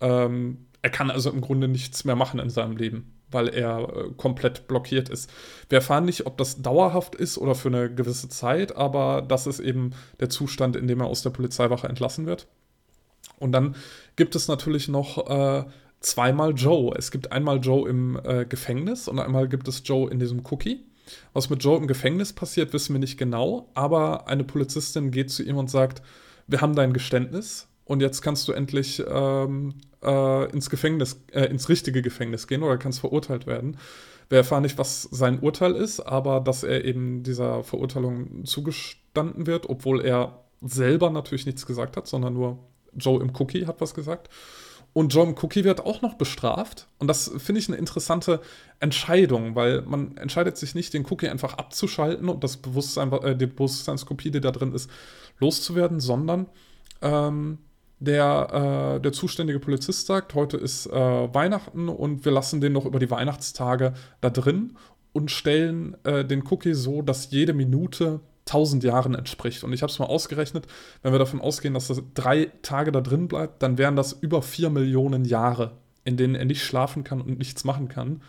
Ähm, 0.00 0.66
er 0.82 0.90
kann 0.90 1.12
also 1.12 1.30
im 1.30 1.40
Grunde 1.40 1.68
nichts 1.68 2.04
mehr 2.04 2.16
machen 2.16 2.40
in 2.40 2.50
seinem 2.50 2.76
Leben, 2.76 3.12
weil 3.30 3.46
er 3.46 3.78
äh, 3.78 4.10
komplett 4.16 4.66
blockiert 4.66 5.08
ist. 5.08 5.30
Wir 5.68 5.78
erfahren 5.78 6.04
nicht, 6.04 6.26
ob 6.26 6.36
das 6.36 6.60
dauerhaft 6.60 7.14
ist 7.14 7.38
oder 7.38 7.54
für 7.54 7.68
eine 7.68 7.94
gewisse 7.94 8.28
Zeit, 8.28 8.74
aber 8.74 9.22
das 9.22 9.46
ist 9.46 9.60
eben 9.60 9.92
der 10.18 10.30
Zustand, 10.30 10.74
in 10.74 10.88
dem 10.88 10.98
er 10.98 11.06
aus 11.06 11.22
der 11.22 11.30
Polizeiwache 11.30 11.88
entlassen 11.88 12.26
wird. 12.26 12.48
Und 13.38 13.52
dann 13.52 13.76
gibt 14.16 14.34
es 14.34 14.48
natürlich 14.48 14.88
noch 14.88 15.30
äh, 15.30 15.64
zweimal 16.02 16.52
Joe. 16.54 16.94
Es 16.96 17.10
gibt 17.10 17.32
einmal 17.32 17.58
Joe 17.60 17.88
im 17.88 18.18
äh, 18.24 18.44
Gefängnis 18.44 19.08
und 19.08 19.18
einmal 19.18 19.48
gibt 19.48 19.68
es 19.68 19.82
Joe 19.84 20.10
in 20.10 20.18
diesem 20.18 20.42
Cookie. 20.50 20.84
Was 21.32 21.50
mit 21.50 21.62
Joe 21.62 21.78
im 21.78 21.86
Gefängnis 21.86 22.32
passiert, 22.32 22.72
wissen 22.72 22.94
wir 22.94 23.00
nicht 23.00 23.18
genau, 23.18 23.70
aber 23.74 24.28
eine 24.28 24.44
Polizistin 24.44 25.10
geht 25.10 25.30
zu 25.30 25.42
ihm 25.42 25.56
und 25.56 25.70
sagt, 25.70 26.02
wir 26.46 26.60
haben 26.60 26.74
dein 26.74 26.92
Geständnis 26.92 27.68
und 27.84 28.00
jetzt 28.00 28.22
kannst 28.22 28.46
du 28.48 28.52
endlich 28.52 29.02
ähm, 29.06 29.74
äh, 30.02 30.50
ins 30.52 30.70
Gefängnis, 30.70 31.22
äh, 31.32 31.44
ins 31.46 31.68
richtige 31.68 32.02
Gefängnis 32.02 32.46
gehen 32.46 32.62
oder 32.62 32.78
kannst 32.78 33.00
verurteilt 33.00 33.46
werden. 33.46 33.78
Wir 34.28 34.38
erfahren 34.38 34.62
nicht, 34.62 34.78
was 34.78 35.02
sein 35.02 35.40
Urteil 35.40 35.74
ist, 35.74 36.00
aber 36.00 36.40
dass 36.40 36.62
er 36.62 36.84
eben 36.84 37.22
dieser 37.22 37.64
Verurteilung 37.64 38.44
zugestanden 38.44 39.46
wird, 39.46 39.68
obwohl 39.68 40.00
er 40.00 40.44
selber 40.62 41.10
natürlich 41.10 41.46
nichts 41.46 41.66
gesagt 41.66 41.96
hat, 41.96 42.06
sondern 42.06 42.34
nur 42.34 42.58
Joe 42.94 43.20
im 43.20 43.32
Cookie 43.38 43.66
hat 43.66 43.80
was 43.80 43.94
gesagt. 43.94 44.30
Und 44.94 45.14
John 45.14 45.34
Cookie 45.40 45.64
wird 45.64 45.84
auch 45.84 46.02
noch 46.02 46.14
bestraft. 46.14 46.86
Und 46.98 47.08
das 47.08 47.32
finde 47.38 47.60
ich 47.60 47.68
eine 47.68 47.78
interessante 47.78 48.40
Entscheidung, 48.78 49.54
weil 49.54 49.82
man 49.82 50.16
entscheidet 50.18 50.58
sich 50.58 50.74
nicht, 50.74 50.92
den 50.92 51.06
Cookie 51.06 51.28
einfach 51.28 51.54
abzuschalten 51.54 52.28
und 52.28 52.44
das 52.44 52.58
Bewusstsein, 52.58 53.10
äh, 53.12 53.34
die 53.34 53.46
Bewusstseinskopie, 53.46 54.30
die 54.30 54.40
da 54.40 54.50
drin 54.50 54.74
ist, 54.74 54.90
loszuwerden, 55.38 55.98
sondern 55.98 56.46
ähm, 57.00 57.58
der, 58.00 58.96
äh, 58.96 59.00
der 59.00 59.12
zuständige 59.12 59.60
Polizist 59.60 60.06
sagt, 60.06 60.34
heute 60.34 60.56
ist 60.56 60.86
äh, 60.86 60.92
Weihnachten 60.92 61.88
und 61.88 62.24
wir 62.24 62.32
lassen 62.32 62.60
den 62.60 62.72
noch 62.72 62.84
über 62.84 62.98
die 62.98 63.10
Weihnachtstage 63.10 63.94
da 64.20 64.28
drin 64.28 64.76
und 65.12 65.30
stellen 65.30 65.96
äh, 66.04 66.24
den 66.24 66.42
Cookie 66.50 66.74
so, 66.74 67.02
dass 67.02 67.30
jede 67.30 67.52
Minute 67.52 68.20
1000 68.46 68.84
Jahren 68.84 69.14
entspricht. 69.14 69.64
Und 69.64 69.72
ich 69.72 69.82
habe 69.82 69.90
es 69.90 69.98
mal 69.98 70.06
ausgerechnet, 70.06 70.66
wenn 71.02 71.12
wir 71.12 71.18
davon 71.18 71.40
ausgehen, 71.40 71.74
dass 71.74 71.88
das 71.88 72.02
drei 72.14 72.50
Tage 72.62 72.92
da 72.92 73.00
drin 73.00 73.28
bleibt, 73.28 73.62
dann 73.62 73.78
wären 73.78 73.96
das 73.96 74.12
über 74.12 74.42
4 74.42 74.70
Millionen 74.70 75.24
Jahre, 75.24 75.72
in 76.04 76.16
denen 76.16 76.34
er 76.34 76.44
nicht 76.44 76.62
schlafen 76.62 77.04
kann 77.04 77.20
und 77.20 77.38
nichts 77.38 77.64
machen 77.64 77.88
kann. 77.88 78.22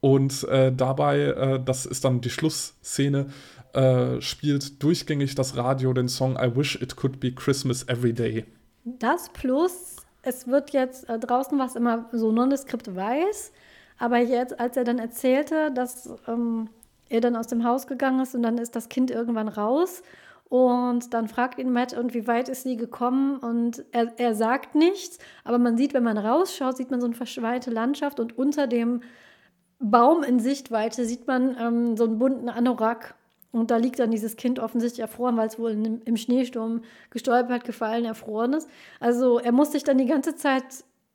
Und 0.00 0.44
äh, 0.48 0.70
dabei, 0.70 1.20
äh, 1.20 1.60
das 1.64 1.86
ist 1.86 2.04
dann 2.04 2.20
die 2.20 2.30
Schlussszene, 2.30 3.28
äh, 3.72 4.20
spielt 4.20 4.82
durchgängig 4.82 5.34
das 5.34 5.56
Radio 5.56 5.92
den 5.92 6.08
Song 6.08 6.36
I 6.36 6.54
Wish 6.54 6.80
It 6.82 6.96
Could 6.96 7.20
Be 7.20 7.32
Christmas 7.32 7.88
Every 7.88 8.12
Day. 8.12 8.44
Das 8.84 9.30
plus, 9.32 9.96
es 10.22 10.46
wird 10.46 10.70
jetzt 10.70 11.08
äh, 11.08 11.18
draußen 11.18 11.58
was 11.58 11.74
immer 11.74 12.08
so 12.12 12.32
nondeskript 12.32 12.94
weiß, 12.94 13.52
aber 13.98 14.18
jetzt, 14.18 14.60
als 14.60 14.76
er 14.76 14.84
dann 14.84 14.98
erzählte, 14.98 15.72
dass 15.74 16.10
ähm, 16.28 16.68
er 17.14 17.20
dann 17.20 17.36
aus 17.36 17.46
dem 17.46 17.64
Haus 17.64 17.86
gegangen 17.86 18.20
ist 18.20 18.34
und 18.34 18.42
dann 18.42 18.58
ist 18.58 18.76
das 18.76 18.88
Kind 18.88 19.10
irgendwann 19.10 19.48
raus 19.48 20.02
und 20.54 21.14
dann 21.14 21.26
fragt 21.26 21.58
ihn 21.58 21.72
Matt, 21.72 21.94
und 21.94 22.14
wie 22.14 22.26
weit 22.26 22.48
ist 22.48 22.62
sie 22.62 22.76
gekommen? 22.76 23.38
Und 23.38 23.84
er, 23.92 24.12
er 24.18 24.34
sagt 24.34 24.74
nichts, 24.74 25.18
aber 25.42 25.58
man 25.58 25.76
sieht, 25.76 25.94
wenn 25.94 26.04
man 26.04 26.18
rausschaut, 26.18 26.76
sieht 26.76 26.90
man 26.90 27.00
so 27.00 27.06
eine 27.06 27.16
verschweite 27.16 27.70
Landschaft 27.70 28.20
und 28.20 28.38
unter 28.38 28.66
dem 28.66 29.02
Baum 29.80 30.22
in 30.22 30.38
Sichtweite 30.38 31.06
sieht 31.06 31.26
man 31.26 31.56
ähm, 31.58 31.96
so 31.96 32.04
einen 32.04 32.18
bunten 32.18 32.48
Anorak. 32.48 33.16
Und 33.50 33.70
da 33.70 33.76
liegt 33.76 33.98
dann 33.98 34.10
dieses 34.10 34.36
Kind 34.36 34.58
offensichtlich 34.58 35.00
erfroren, 35.00 35.36
weil 35.36 35.46
es 35.46 35.58
wohl 35.58 35.72
in, 35.72 36.02
im 36.02 36.16
Schneesturm 36.16 36.82
gestolpert, 37.10 37.64
gefallen, 37.64 38.04
erfroren 38.04 38.52
ist. 38.52 38.68
Also 39.00 39.38
er 39.38 39.52
muss 39.52 39.72
sich 39.72 39.84
dann 39.84 39.98
die 39.98 40.06
ganze 40.06 40.34
Zeit, 40.36 40.64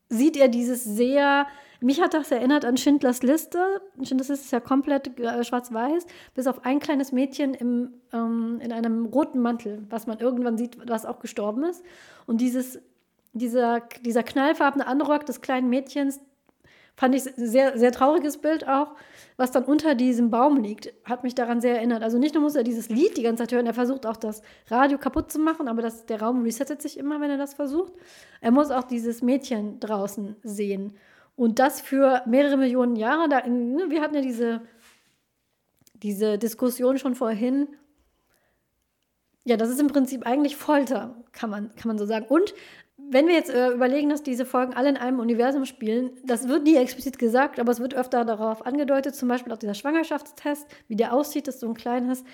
sieht 0.09 0.37
er 0.37 0.47
dieses 0.47 0.83
sehr 0.83 1.47
mich 1.81 2.01
hat 2.01 2.13
das 2.13 2.31
erinnert 2.31 2.65
an 2.65 2.77
Schindlers 2.77 3.23
Liste. 3.23 3.59
Schindlers 4.03 4.29
Liste 4.29 4.45
ist 4.45 4.51
ja 4.51 4.59
komplett 4.59 5.19
äh, 5.19 5.43
schwarz-weiß, 5.43 6.05
bis 6.35 6.47
auf 6.47 6.65
ein 6.65 6.79
kleines 6.79 7.11
Mädchen 7.11 7.53
im, 7.53 7.93
ähm, 8.13 8.59
in 8.61 8.71
einem 8.71 9.05
roten 9.05 9.39
Mantel, 9.39 9.85
was 9.89 10.07
man 10.07 10.19
irgendwann 10.19 10.57
sieht, 10.57 10.77
was 10.87 11.05
auch 11.05 11.19
gestorben 11.19 11.63
ist. 11.63 11.83
Und 12.25 12.41
dieses, 12.41 12.79
dieser, 13.33 13.81
dieser 14.03 14.23
knallfarbene 14.23 14.87
Anorak 14.87 15.25
des 15.25 15.41
kleinen 15.41 15.69
Mädchens, 15.69 16.19
fand 16.99 17.15
ich 17.15 17.23
sehr, 17.23 17.77
sehr 17.77 17.93
trauriges 17.93 18.39
Bild 18.39 18.67
auch, 18.67 18.93
was 19.37 19.51
dann 19.51 19.63
unter 19.63 19.95
diesem 19.95 20.29
Baum 20.31 20.57
liegt, 20.57 20.91
hat 21.05 21.23
mich 21.23 21.33
daran 21.33 21.61
sehr 21.61 21.77
erinnert. 21.77 22.03
Also 22.03 22.17
nicht 22.17 22.35
nur 22.35 22.43
muss 22.43 22.55
er 22.55 22.63
dieses 22.63 22.89
Lied 22.89 23.15
die 23.15 23.23
ganze 23.23 23.43
Zeit 23.43 23.53
hören, 23.53 23.65
er 23.65 23.73
versucht 23.73 24.05
auch 24.05 24.17
das 24.17 24.41
Radio 24.67 24.97
kaputt 24.97 25.31
zu 25.31 25.39
machen, 25.39 25.69
aber 25.69 25.81
das, 25.81 26.05
der 26.07 26.21
Raum 26.21 26.43
resettet 26.43 26.81
sich 26.81 26.97
immer, 26.97 27.21
wenn 27.21 27.29
er 27.29 27.37
das 27.37 27.53
versucht. 27.53 27.93
Er 28.41 28.51
muss 28.51 28.69
auch 28.69 28.83
dieses 28.83 29.21
Mädchen 29.21 29.79
draußen 29.79 30.35
sehen. 30.43 30.93
Und 31.39 31.57
das 31.57 31.79
für 31.79 32.21
mehrere 32.25 32.57
Millionen 32.57 32.97
Jahre. 32.97 33.29
Da, 33.29 33.47
ne, 33.47 33.85
wir 33.87 34.01
hatten 34.01 34.13
ja 34.13 34.19
diese, 34.19 34.59
diese 35.93 36.37
Diskussion 36.37 36.97
schon 36.97 37.15
vorhin. 37.15 37.69
Ja, 39.45 39.55
das 39.55 39.69
ist 39.69 39.79
im 39.79 39.87
Prinzip 39.87 40.25
eigentlich 40.25 40.57
Folter, 40.57 41.15
kann 41.31 41.49
man, 41.49 41.73
kann 41.75 41.87
man 41.87 41.97
so 41.97 42.05
sagen. 42.05 42.25
Und 42.27 42.53
wenn 42.97 43.25
wir 43.27 43.35
jetzt 43.35 43.51
äh, 43.51 43.69
überlegen, 43.69 44.09
dass 44.09 44.21
diese 44.21 44.45
Folgen 44.45 44.73
alle 44.73 44.89
in 44.89 44.97
einem 44.97 45.21
Universum 45.21 45.63
spielen, 45.63 46.11
das 46.25 46.49
wird 46.49 46.63
nie 46.63 46.75
explizit 46.75 47.17
gesagt, 47.17 47.57
aber 47.57 47.71
es 47.71 47.79
wird 47.79 47.93
öfter 47.93 48.25
darauf 48.25 48.65
angedeutet, 48.65 49.15
zum 49.15 49.29
Beispiel 49.29 49.53
auch 49.53 49.57
dieser 49.57 49.75
Schwangerschaftstest, 49.75 50.67
wie 50.89 50.97
der 50.97 51.13
aussieht, 51.13 51.47
dass 51.47 51.59
du 51.59 51.69
ein 51.69 51.73
kleines 51.73 52.25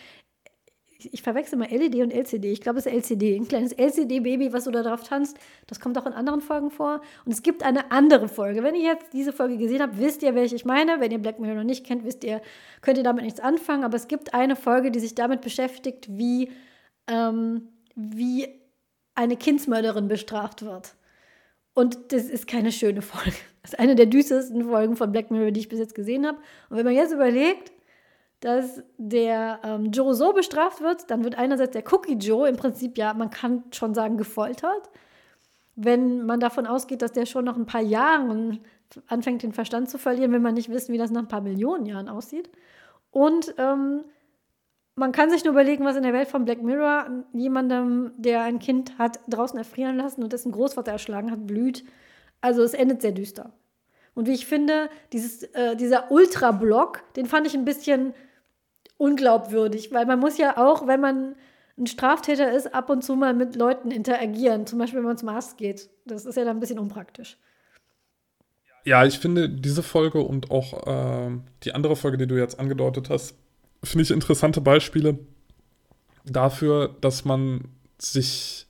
ich 0.97 1.21
verwechsel 1.21 1.57
mal 1.57 1.69
LED 1.69 1.95
und 1.95 2.11
LCD. 2.11 2.51
Ich 2.51 2.61
glaube, 2.61 2.79
es 2.79 2.85
ist 2.85 2.93
LCD. 2.93 3.35
Ein 3.35 3.47
kleines 3.47 3.73
LCD-Baby, 3.73 4.53
was 4.53 4.63
du 4.63 4.71
da 4.71 4.81
drauf 4.81 5.03
tanzt. 5.03 5.37
Das 5.67 5.79
kommt 5.79 5.97
auch 5.97 6.05
in 6.05 6.13
anderen 6.13 6.41
Folgen 6.41 6.71
vor. 6.71 7.01
Und 7.25 7.31
es 7.33 7.43
gibt 7.43 7.63
eine 7.63 7.91
andere 7.91 8.29
Folge. 8.29 8.63
Wenn 8.63 8.75
ihr 8.75 8.83
jetzt 8.83 9.13
diese 9.13 9.33
Folge 9.33 9.57
gesehen 9.57 9.81
habt, 9.81 9.99
wisst 9.99 10.23
ihr, 10.23 10.35
welche 10.35 10.55
ich 10.55 10.63
meine. 10.63 10.99
Wenn 11.01 11.11
ihr 11.11 11.19
Black 11.19 11.39
Mirror 11.39 11.55
noch 11.55 11.63
nicht 11.63 11.85
kennt, 11.85 12.05
wisst 12.05 12.23
ihr, 12.23 12.41
könnt 12.81 12.97
ihr 12.97 13.03
damit 13.03 13.23
nichts 13.25 13.39
anfangen. 13.39 13.83
Aber 13.83 13.97
es 13.97 14.07
gibt 14.07 14.33
eine 14.33 14.55
Folge, 14.55 14.91
die 14.91 14.99
sich 14.99 15.15
damit 15.15 15.41
beschäftigt, 15.41 16.07
wie, 16.09 16.51
ähm, 17.07 17.67
wie 17.95 18.47
eine 19.15 19.35
Kindsmörderin 19.35 20.07
bestraft 20.07 20.63
wird. 20.63 20.95
Und 21.73 22.13
das 22.13 22.23
ist 22.23 22.47
keine 22.47 22.71
schöne 22.71 23.01
Folge. 23.01 23.35
Das 23.61 23.73
ist 23.73 23.79
eine 23.79 23.95
der 23.95 24.05
düstersten 24.05 24.63
Folgen 24.63 24.95
von 24.95 25.11
Black 25.11 25.29
Mirror, 25.29 25.51
die 25.51 25.59
ich 25.59 25.69
bis 25.69 25.79
jetzt 25.79 25.95
gesehen 25.95 26.25
habe. 26.25 26.37
Und 26.69 26.77
wenn 26.77 26.85
man 26.85 26.95
jetzt 26.95 27.11
überlegt, 27.11 27.71
dass 28.45 28.83
der 28.99 29.59
ähm, 29.63 29.85
Joe 29.85 30.13
so 30.13 30.31
bestraft 30.31 30.79
wird, 30.79 31.09
dann 31.09 31.23
wird 31.23 31.35
einerseits 31.35 31.71
der 31.71 31.83
Cookie 31.91 32.13
Joe 32.13 32.47
im 32.47 32.57
Prinzip 32.57 32.95
ja, 32.95 33.11
man 33.15 33.31
kann 33.31 33.63
schon 33.71 33.95
sagen, 33.95 34.17
gefoltert. 34.17 34.91
Wenn 35.75 36.27
man 36.27 36.39
davon 36.39 36.67
ausgeht, 36.67 37.01
dass 37.01 37.11
der 37.11 37.25
schon 37.25 37.45
nach 37.45 37.57
ein 37.57 37.65
paar 37.65 37.81
Jahren 37.81 38.59
anfängt, 39.07 39.41
den 39.41 39.51
Verstand 39.51 39.89
zu 39.89 39.97
verlieren, 39.97 40.31
will 40.31 40.39
man 40.39 40.53
nicht 40.53 40.69
wissen, 40.69 40.93
wie 40.93 40.99
das 40.99 41.09
nach 41.09 41.23
ein 41.23 41.27
paar 41.27 41.41
Millionen 41.41 41.87
Jahren 41.87 42.07
aussieht. 42.07 42.51
Und 43.09 43.55
ähm, 43.57 44.03
man 44.93 45.11
kann 45.11 45.31
sich 45.31 45.43
nur 45.43 45.53
überlegen, 45.53 45.83
was 45.83 45.95
in 45.95 46.03
der 46.03 46.13
Welt 46.13 46.27
von 46.27 46.45
Black 46.45 46.61
Mirror 46.61 47.25
jemandem, 47.33 48.11
der 48.15 48.43
ein 48.43 48.59
Kind 48.59 48.99
hat, 48.99 49.21
draußen 49.27 49.57
erfrieren 49.57 49.97
lassen 49.97 50.21
und 50.21 50.31
dessen 50.33 50.51
Großvater 50.51 50.91
erschlagen 50.91 51.31
hat, 51.31 51.47
blüht. 51.47 51.83
Also 52.41 52.61
es 52.61 52.75
endet 52.75 53.01
sehr 53.01 53.11
düster. 53.11 53.53
Und 54.13 54.27
wie 54.27 54.33
ich 54.33 54.45
finde, 54.45 54.91
dieses, 55.13 55.41
äh, 55.55 55.75
dieser 55.75 56.11
Ultra-Block, 56.11 57.01
den 57.15 57.25
fand 57.25 57.47
ich 57.47 57.55
ein 57.55 57.65
bisschen 57.65 58.13
unglaubwürdig, 58.97 59.91
weil 59.91 60.05
man 60.05 60.19
muss 60.19 60.37
ja 60.37 60.57
auch, 60.57 60.87
wenn 60.87 61.01
man 61.01 61.35
ein 61.77 61.87
Straftäter 61.87 62.51
ist, 62.53 62.73
ab 62.73 62.89
und 62.89 63.03
zu 63.03 63.15
mal 63.15 63.33
mit 63.33 63.55
Leuten 63.55 63.91
interagieren, 63.91 64.65
zum 64.65 64.79
Beispiel 64.79 64.99
wenn 64.99 65.07
man 65.07 65.17
zum 65.17 65.29
Arzt 65.29 65.57
geht. 65.57 65.89
Das 66.05 66.25
ist 66.25 66.35
ja 66.35 66.45
dann 66.45 66.57
ein 66.57 66.59
bisschen 66.61 66.79
unpraktisch. 66.79 67.37
Ja, 68.85 69.03
ich 69.03 69.19
finde 69.19 69.49
diese 69.49 69.83
Folge 69.83 70.19
und 70.19 70.51
auch 70.51 70.87
äh, 70.87 71.31
die 71.63 71.73
andere 71.73 71.95
Folge, 71.95 72.17
die 72.17 72.27
du 72.27 72.37
jetzt 72.37 72.59
angedeutet 72.59 73.09
hast, 73.09 73.35
finde 73.83 74.03
ich 74.03 74.11
interessante 74.11 74.61
Beispiele 74.61 75.19
dafür, 76.23 76.95
dass 77.01 77.25
man 77.25 77.65
sich 77.97 78.67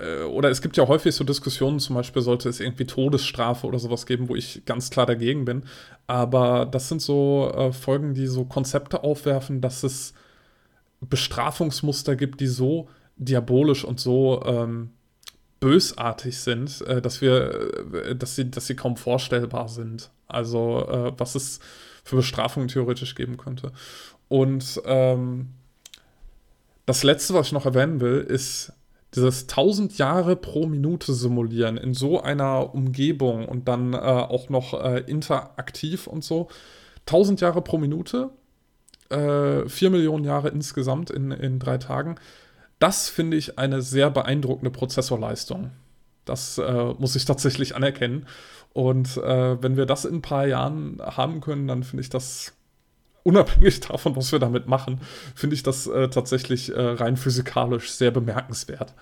äh, 0.00 0.22
oder 0.24 0.50
es 0.50 0.62
gibt 0.62 0.76
ja 0.76 0.88
häufig 0.88 1.14
so 1.14 1.24
Diskussionen, 1.24 1.80
zum 1.80 1.96
Beispiel 1.96 2.22
sollte 2.22 2.48
es 2.48 2.60
irgendwie 2.60 2.86
Todesstrafe 2.86 3.66
oder 3.66 3.78
sowas 3.78 4.06
geben, 4.06 4.28
wo 4.28 4.36
ich 4.36 4.62
ganz 4.64 4.90
klar 4.90 5.06
dagegen 5.06 5.44
bin. 5.44 5.64
Aber 6.06 6.66
das 6.66 6.88
sind 6.88 7.02
so 7.02 7.52
äh, 7.54 7.72
Folgen, 7.72 8.14
die 8.14 8.26
so 8.26 8.44
Konzepte 8.44 9.04
aufwerfen, 9.04 9.60
dass 9.60 9.82
es 9.82 10.14
Bestrafungsmuster 11.00 12.16
gibt, 12.16 12.40
die 12.40 12.46
so 12.46 12.88
diabolisch 13.16 13.84
und 13.84 14.00
so 14.00 14.42
ähm, 14.44 14.90
bösartig 15.60 16.38
sind, 16.38 16.80
äh, 16.82 17.02
dass 17.02 17.20
wir, 17.20 17.94
äh, 17.94 18.16
dass 18.16 18.36
sie, 18.36 18.50
dass 18.50 18.66
sie 18.66 18.76
kaum 18.76 18.96
vorstellbar 18.96 19.68
sind. 19.68 20.10
Also 20.26 20.86
äh, 20.88 21.12
was 21.16 21.34
es 21.34 21.60
für 22.04 22.16
Bestrafungen 22.16 22.68
theoretisch 22.68 23.14
geben 23.14 23.36
könnte. 23.36 23.72
Und 24.28 24.80
ähm, 24.84 25.50
das 26.86 27.02
letzte, 27.02 27.34
was 27.34 27.48
ich 27.48 27.52
noch 27.52 27.66
erwähnen 27.66 28.00
will, 28.00 28.20
ist 28.20 28.72
dieses 29.14 29.42
1000 29.42 29.96
Jahre 29.98 30.36
pro 30.36 30.66
Minute 30.66 31.14
simulieren 31.14 31.76
in 31.76 31.94
so 31.94 32.20
einer 32.20 32.74
Umgebung 32.74 33.46
und 33.46 33.68
dann 33.68 33.94
äh, 33.94 33.96
auch 33.96 34.48
noch 34.48 34.74
äh, 34.74 35.00
interaktiv 35.06 36.06
und 36.06 36.24
so. 36.24 36.48
1000 37.06 37.40
Jahre 37.40 37.62
pro 37.62 37.78
Minute, 37.78 38.30
äh, 39.08 39.66
4 39.66 39.90
Millionen 39.90 40.24
Jahre 40.24 40.48
insgesamt 40.48 41.10
in, 41.10 41.30
in 41.30 41.58
drei 41.58 41.78
Tagen. 41.78 42.16
Das 42.78 43.08
finde 43.08 43.36
ich 43.36 43.58
eine 43.58 43.80
sehr 43.82 44.10
beeindruckende 44.10 44.70
Prozessorleistung. 44.70 45.70
Das 46.24 46.58
äh, 46.58 46.94
muss 46.98 47.16
ich 47.16 47.24
tatsächlich 47.24 47.74
anerkennen. 47.74 48.26
Und 48.74 49.16
äh, 49.16 49.62
wenn 49.62 49.76
wir 49.76 49.86
das 49.86 50.04
in 50.04 50.16
ein 50.16 50.22
paar 50.22 50.46
Jahren 50.46 51.00
haben 51.00 51.40
können, 51.40 51.66
dann 51.66 51.82
finde 51.82 52.02
ich 52.02 52.10
das 52.10 52.52
unabhängig 53.28 53.80
davon, 53.88 54.16
was 54.16 54.32
wir 54.32 54.38
damit 54.38 54.66
machen, 54.66 55.00
finde 55.34 55.54
ich 55.54 55.62
das 55.62 55.86
äh, 55.86 56.08
tatsächlich 56.08 56.74
äh, 56.74 56.80
rein 56.80 57.16
physikalisch 57.16 57.92
sehr 57.92 58.10
bemerkenswert. 58.10 58.94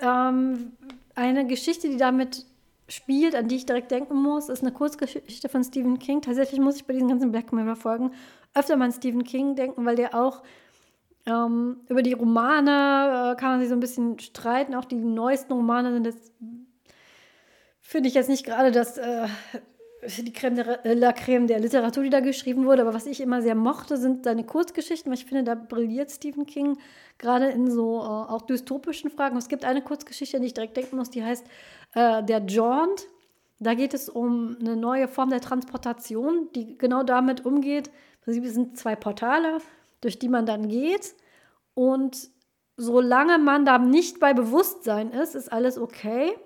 Ähm, 0.00 0.72
eine 1.14 1.46
Geschichte, 1.46 1.88
die 1.88 1.96
damit 1.96 2.44
spielt, 2.88 3.34
an 3.34 3.48
die 3.48 3.56
ich 3.56 3.66
direkt 3.66 3.90
denken 3.90 4.16
muss, 4.16 4.48
ist 4.48 4.62
eine 4.62 4.72
Kurzgeschichte 4.72 5.48
von 5.48 5.62
Stephen 5.62 5.98
King. 5.98 6.22
Tatsächlich 6.22 6.60
muss 6.60 6.76
ich 6.76 6.86
bei 6.86 6.94
diesen 6.94 7.08
ganzen 7.08 7.30
Black 7.30 7.52
Mirror-Folgen 7.52 8.12
öfter 8.54 8.76
mal 8.76 8.86
an 8.86 8.92
Stephen 8.92 9.24
King 9.24 9.56
denken, 9.56 9.84
weil 9.84 9.96
der 9.96 10.14
auch 10.14 10.42
ähm, 11.26 11.80
über 11.88 12.02
die 12.02 12.14
Romane 12.14 13.34
äh, 13.34 13.40
kann 13.40 13.50
man 13.50 13.60
sich 13.60 13.68
so 13.68 13.74
ein 13.74 13.80
bisschen 13.80 14.18
streiten. 14.18 14.74
Auch 14.74 14.86
die 14.86 14.96
neuesten 14.96 15.52
Romane 15.52 15.92
sind 15.92 16.06
jetzt, 16.06 16.32
finde 17.80 18.08
ich 18.08 18.14
jetzt 18.14 18.30
nicht 18.30 18.46
gerade 18.46 18.72
das 18.72 18.96
äh, 18.96 19.28
die 20.16 20.32
Creme 20.32 20.56
de 20.56 20.78
äh, 20.84 20.94
la 20.94 21.12
Creme 21.12 21.46
der 21.46 21.60
Literatur, 21.60 22.02
die 22.02 22.10
da 22.10 22.20
geschrieben 22.20 22.64
wurde. 22.64 22.82
Aber 22.82 22.94
was 22.94 23.06
ich 23.06 23.20
immer 23.20 23.42
sehr 23.42 23.54
mochte, 23.54 23.96
sind 23.96 24.24
seine 24.24 24.44
Kurzgeschichten, 24.44 25.10
weil 25.10 25.18
ich 25.18 25.26
finde, 25.26 25.44
da 25.44 25.54
brilliert 25.54 26.10
Stephen 26.10 26.46
King 26.46 26.78
gerade 27.18 27.46
in 27.46 27.70
so 27.70 27.98
äh, 27.98 28.04
auch 28.04 28.42
dystopischen 28.42 29.10
Fragen. 29.10 29.36
Es 29.36 29.48
gibt 29.48 29.64
eine 29.64 29.82
Kurzgeschichte, 29.82 30.36
an 30.36 30.42
die 30.42 30.48
ich 30.48 30.54
direkt 30.54 30.76
denken 30.76 30.96
muss, 30.96 31.10
die 31.10 31.24
heißt 31.24 31.46
äh, 31.94 32.22
Der 32.22 32.44
Jaunt. 32.46 33.06
Da 33.60 33.74
geht 33.74 33.92
es 33.92 34.08
um 34.08 34.56
eine 34.60 34.76
neue 34.76 35.08
Form 35.08 35.30
der 35.30 35.40
Transportation, 35.40 36.48
die 36.54 36.78
genau 36.78 37.02
damit 37.02 37.44
umgeht. 37.44 37.88
Im 37.88 38.20
Prinzip 38.22 38.46
sind 38.46 38.78
zwei 38.78 38.94
Portale, 38.94 39.58
durch 40.00 40.18
die 40.18 40.28
man 40.28 40.46
dann 40.46 40.68
geht. 40.68 41.14
Und 41.74 42.30
solange 42.76 43.38
man 43.38 43.64
da 43.64 43.78
nicht 43.78 44.20
bei 44.20 44.32
Bewusstsein 44.32 45.10
ist, 45.10 45.34
ist 45.34 45.52
alles 45.52 45.76
okay. 45.76 46.36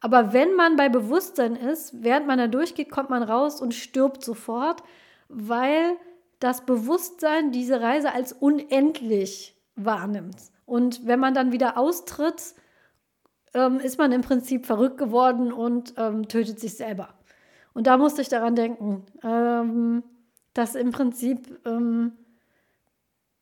Aber 0.00 0.32
wenn 0.32 0.54
man 0.54 0.76
bei 0.76 0.88
Bewusstsein 0.88 1.56
ist, 1.56 2.02
während 2.02 2.26
man 2.26 2.38
da 2.38 2.46
durchgeht, 2.46 2.90
kommt 2.90 3.10
man 3.10 3.22
raus 3.22 3.60
und 3.60 3.74
stirbt 3.74 4.22
sofort, 4.22 4.82
weil 5.28 5.96
das 6.40 6.64
Bewusstsein 6.64 7.50
diese 7.50 7.80
Reise 7.80 8.12
als 8.12 8.32
unendlich 8.32 9.56
wahrnimmt. 9.74 10.36
Und 10.66 11.06
wenn 11.06 11.18
man 11.18 11.34
dann 11.34 11.50
wieder 11.50 11.76
austritt, 11.76 12.54
ähm, 13.54 13.80
ist 13.80 13.98
man 13.98 14.12
im 14.12 14.20
Prinzip 14.20 14.66
verrückt 14.66 14.98
geworden 14.98 15.52
und 15.52 15.94
ähm, 15.96 16.28
tötet 16.28 16.60
sich 16.60 16.76
selber. 16.76 17.08
Und 17.74 17.86
da 17.86 17.96
musste 17.96 18.22
ich 18.22 18.28
daran 18.28 18.54
denken, 18.54 19.04
ähm, 19.22 20.02
dass 20.54 20.74
im 20.74 20.90
Prinzip 20.90 21.60
ähm, 21.66 22.12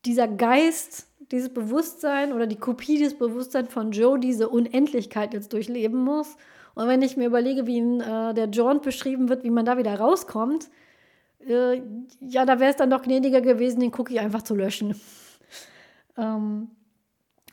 dieser 0.05 0.29
Geist, 0.29 1.09
dieses 1.31 1.53
Bewusstsein 1.53 2.33
oder 2.33 2.47
die 2.47 2.57
Kopie 2.57 2.99
des 2.99 3.19
Bewusstseins 3.19 3.73
von 3.73 3.93
Joe 3.93 4.19
diese 4.19 4.49
Unendlichkeit 4.49 5.35
jetzt 5.35 5.53
durchleben 5.53 6.03
muss. 6.03 6.37
Und 6.75 6.89
wenn 6.89 7.03
ich 7.03 7.17
mir 7.17 7.27
überlege, 7.27 7.67
wie 7.67 7.79
in, 7.79 8.01
äh, 8.01 8.35
der 8.35 8.49
Jaunt 8.51 8.83
beschrieben 8.83 9.29
wird, 9.29 9.45
wie 9.45 9.51
man 9.51 9.65
da 9.65 9.79
wieder 9.79 9.99
rauskommt, 9.99 10.69
äh, 11.47 11.81
ja, 12.21 12.45
da 12.45 12.61
wäre 12.61 12.71
es 12.71 12.77
dann 12.77 12.91
doch 12.91 13.03
gnädiger 13.03 13.41
gewesen, 13.41 13.81
den 13.81 13.95
Cookie 13.97 14.19
einfach 14.19 14.43
zu 14.43 14.55
löschen. 14.55 14.95
ähm, 16.17 16.71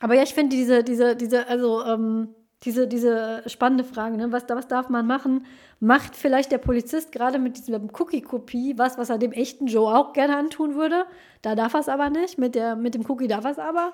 aber 0.00 0.14
ja, 0.14 0.22
ich 0.22 0.34
finde 0.34 0.56
diese, 0.56 0.84
diese, 0.84 1.16
diese, 1.16 1.48
also 1.48 1.82
ähm, 1.84 2.34
diese, 2.64 2.88
diese 2.88 3.42
spannende 3.46 3.84
Frage, 3.84 4.16
ne? 4.16 4.32
was, 4.32 4.44
was 4.48 4.66
darf 4.66 4.88
man 4.88 5.06
machen? 5.06 5.46
Macht 5.80 6.16
vielleicht 6.16 6.50
der 6.50 6.58
Polizist 6.58 7.12
gerade 7.12 7.38
mit 7.38 7.58
diesem 7.58 7.90
Cookie-Kopie 7.92 8.78
was, 8.78 8.96
was 8.96 9.10
er 9.10 9.18
dem 9.18 9.32
echten 9.32 9.66
Joe 9.66 9.94
auch 9.94 10.12
gerne 10.14 10.36
antun 10.36 10.74
würde? 10.74 11.04
Da 11.42 11.54
darf 11.54 11.74
er 11.74 11.80
es 11.80 11.88
aber 11.88 12.08
nicht. 12.08 12.38
Mit, 12.38 12.54
der, 12.54 12.74
mit 12.74 12.94
dem 12.94 13.08
Cookie 13.08 13.28
darf 13.28 13.44
er 13.44 13.50
es 13.50 13.58
aber. 13.58 13.92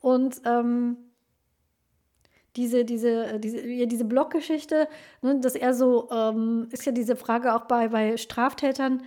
Und 0.00 0.42
ähm, 0.44 0.96
diese, 2.56 2.84
diese, 2.84 3.40
diese, 3.40 3.86
diese 3.86 4.04
Bloggeschichte, 4.04 4.88
ne, 5.22 5.40
dass 5.40 5.56
er 5.56 5.74
so, 5.74 6.08
ähm, 6.12 6.68
ist 6.70 6.86
ja 6.86 6.92
diese 6.92 7.16
Frage 7.16 7.54
auch 7.54 7.62
bei, 7.62 7.88
bei 7.88 8.16
Straftätern, 8.16 9.02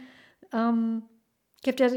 ähm, 0.52 1.04
gibt 1.64 1.80
ja 1.80 1.88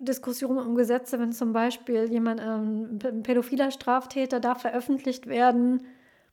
Diskussionen 0.00 0.58
um 0.58 0.74
Gesetze, 0.74 1.20
wenn 1.20 1.32
zum 1.32 1.52
Beispiel 1.52 2.10
jemand, 2.10 2.40
ähm, 2.40 2.98
ein 3.04 3.22
pädophiler 3.22 3.70
Straftäter 3.70 4.40
darf 4.40 4.62
veröffentlicht 4.62 5.26
werden, 5.28 5.86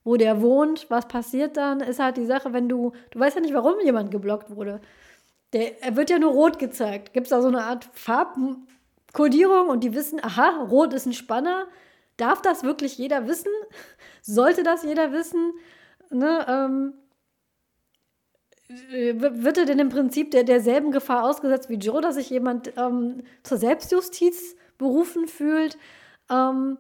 wo 0.07 0.15
der 0.15 0.41
wohnt, 0.41 0.89
was 0.89 1.09
passiert 1.09 1.57
dann, 1.57 1.81
ist 1.81 1.99
halt 1.99 2.15
die 2.15 2.25
Sache, 2.25 2.53
wenn 2.53 2.69
du, 2.69 2.93
du 3.11 3.19
weißt 3.19 3.35
ja 3.35 3.41
nicht, 3.41 3.53
warum 3.53 3.75
jemand 3.84 4.09
geblockt 4.09 4.55
wurde. 4.55 4.79
Der, 5.51 5.84
er 5.84 5.97
wird 5.97 6.09
ja 6.09 6.17
nur 6.17 6.31
rot 6.31 6.59
gezeigt. 6.59 7.11
Gibt 7.11 7.25
es 7.25 7.31
da 7.31 7.41
so 7.41 7.49
eine 7.49 7.65
Art 7.65 7.89
Farbkodierung 7.91 9.67
und 9.67 9.84
die 9.84 9.93
wissen, 9.93 10.23
aha, 10.23 10.63
rot 10.69 10.93
ist 10.93 11.07
ein 11.07 11.13
Spanner. 11.13 11.67
Darf 12.15 12.41
das 12.41 12.63
wirklich 12.63 12.97
jeder 12.97 13.27
wissen? 13.27 13.51
Sollte 14.21 14.63
das 14.63 14.84
jeder 14.84 15.11
wissen? 15.11 15.51
Ne, 16.09 16.45
ähm, 16.47 16.93
wird 18.69 19.57
er 19.57 19.65
denn 19.65 19.79
im 19.79 19.89
Prinzip 19.89 20.31
der, 20.31 20.45
derselben 20.45 20.91
Gefahr 20.91 21.25
ausgesetzt 21.25 21.69
wie 21.69 21.75
Joe, 21.75 21.99
dass 21.99 22.15
sich 22.15 22.29
jemand 22.29 22.71
ähm, 22.77 23.23
zur 23.43 23.57
Selbstjustiz 23.57 24.55
berufen 24.77 25.27
fühlt? 25.27 25.77
Ähm, 26.29 26.77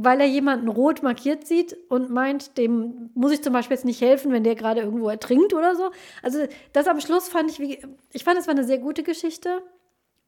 weil 0.00 0.20
er 0.20 0.28
jemanden 0.28 0.68
rot 0.68 1.02
markiert 1.02 1.44
sieht 1.44 1.76
und 1.88 2.08
meint, 2.08 2.56
dem 2.56 3.10
muss 3.14 3.32
ich 3.32 3.42
zum 3.42 3.52
Beispiel 3.52 3.74
jetzt 3.74 3.84
nicht 3.84 4.00
helfen, 4.00 4.30
wenn 4.30 4.44
der 4.44 4.54
gerade 4.54 4.80
irgendwo 4.80 5.08
ertrinkt 5.08 5.52
oder 5.52 5.74
so. 5.74 5.90
Also 6.22 6.46
das 6.72 6.86
am 6.86 7.00
Schluss 7.00 7.28
fand 7.28 7.50
ich, 7.50 7.58
wie, 7.58 7.80
ich 8.12 8.22
fand, 8.22 8.38
es 8.38 8.46
war 8.46 8.54
eine 8.54 8.62
sehr 8.62 8.78
gute 8.78 9.02
Geschichte, 9.02 9.60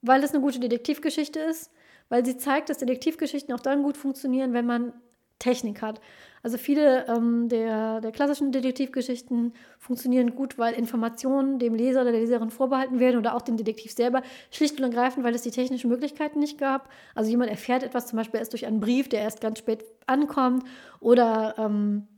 weil 0.02 0.24
es 0.24 0.34
eine 0.34 0.40
gute 0.40 0.58
Detektivgeschichte 0.58 1.38
ist, 1.38 1.70
weil 2.08 2.26
sie 2.26 2.36
zeigt, 2.36 2.68
dass 2.68 2.78
Detektivgeschichten 2.78 3.54
auch 3.54 3.60
dann 3.60 3.84
gut 3.84 3.96
funktionieren, 3.96 4.54
wenn 4.54 4.66
man 4.66 4.92
Technik 5.38 5.82
hat. 5.82 6.00
Also 6.42 6.56
viele 6.56 7.06
ähm, 7.06 7.48
der, 7.48 8.00
der 8.00 8.12
klassischen 8.12 8.50
Detektivgeschichten 8.50 9.52
funktionieren 9.78 10.34
gut, 10.34 10.56
weil 10.56 10.74
Informationen 10.74 11.58
dem 11.58 11.74
Leser 11.74 12.02
oder 12.02 12.12
der 12.12 12.20
Leserin 12.20 12.50
vorbehalten 12.50 12.98
werden 12.98 13.18
oder 13.18 13.34
auch 13.34 13.42
dem 13.42 13.56
Detektiv 13.56 13.92
selber, 13.92 14.22
schlicht 14.50 14.78
und 14.78 14.84
ergreifend, 14.84 15.24
weil 15.24 15.34
es 15.34 15.42
die 15.42 15.50
technischen 15.50 15.90
Möglichkeiten 15.90 16.38
nicht 16.38 16.58
gab. 16.58 16.88
Also 17.14 17.30
jemand 17.30 17.50
erfährt 17.50 17.82
etwas 17.82 18.06
zum 18.06 18.16
Beispiel 18.16 18.40
erst 18.40 18.52
durch 18.52 18.66
einen 18.66 18.80
Brief, 18.80 19.08
der 19.08 19.20
erst 19.20 19.40
ganz 19.40 19.58
spät 19.58 19.84
ankommt 20.06 20.64
oder 20.98 21.56
ähm, 21.58 22.08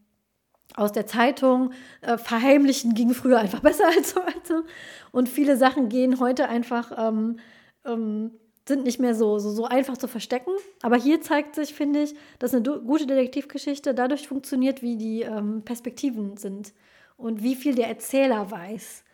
aus 0.77 0.93
der 0.93 1.07
Zeitung. 1.07 1.73
Äh, 2.01 2.17
verheimlichen 2.17 2.95
ging 2.95 3.15
früher 3.15 3.39
einfach 3.39 3.61
besser 3.63 3.87
als 3.87 4.15
heute. 4.15 4.65
Und 5.11 5.29
viele 5.29 5.57
Sachen 5.57 5.89
gehen 5.89 6.21
heute 6.21 6.49
einfach 6.49 6.93
ähm, 6.97 7.39
ähm 7.85 8.33
sind 8.67 8.85
nicht 8.85 9.01
mehr 9.01 9.15
so, 9.15 9.39
so, 9.39 9.51
so 9.51 9.65
einfach 9.65 9.97
zu 9.97 10.09
verstecken. 10.09 10.53
Aber 10.83 10.97
hier 10.97 11.21
zeigt 11.21 11.55
sich, 11.55 11.75
finde 11.75 12.03
ich, 12.03 12.15
dass 12.39 12.55
eine 12.55 12.63
gute 12.63 13.07
Detektivgeschichte 13.07 13.95
dadurch 13.95 14.29
funktioniert, 14.29 14.83
wie 14.83 14.97
die 14.97 15.23
ähm, 15.23 15.63
Perspektiven 15.65 16.37
sind 16.37 16.73
und 17.17 17.43
wie 17.43 17.57
viel 17.57 17.75
der 17.75 17.89
Erzähler 17.89 18.51
weiß 18.51 19.05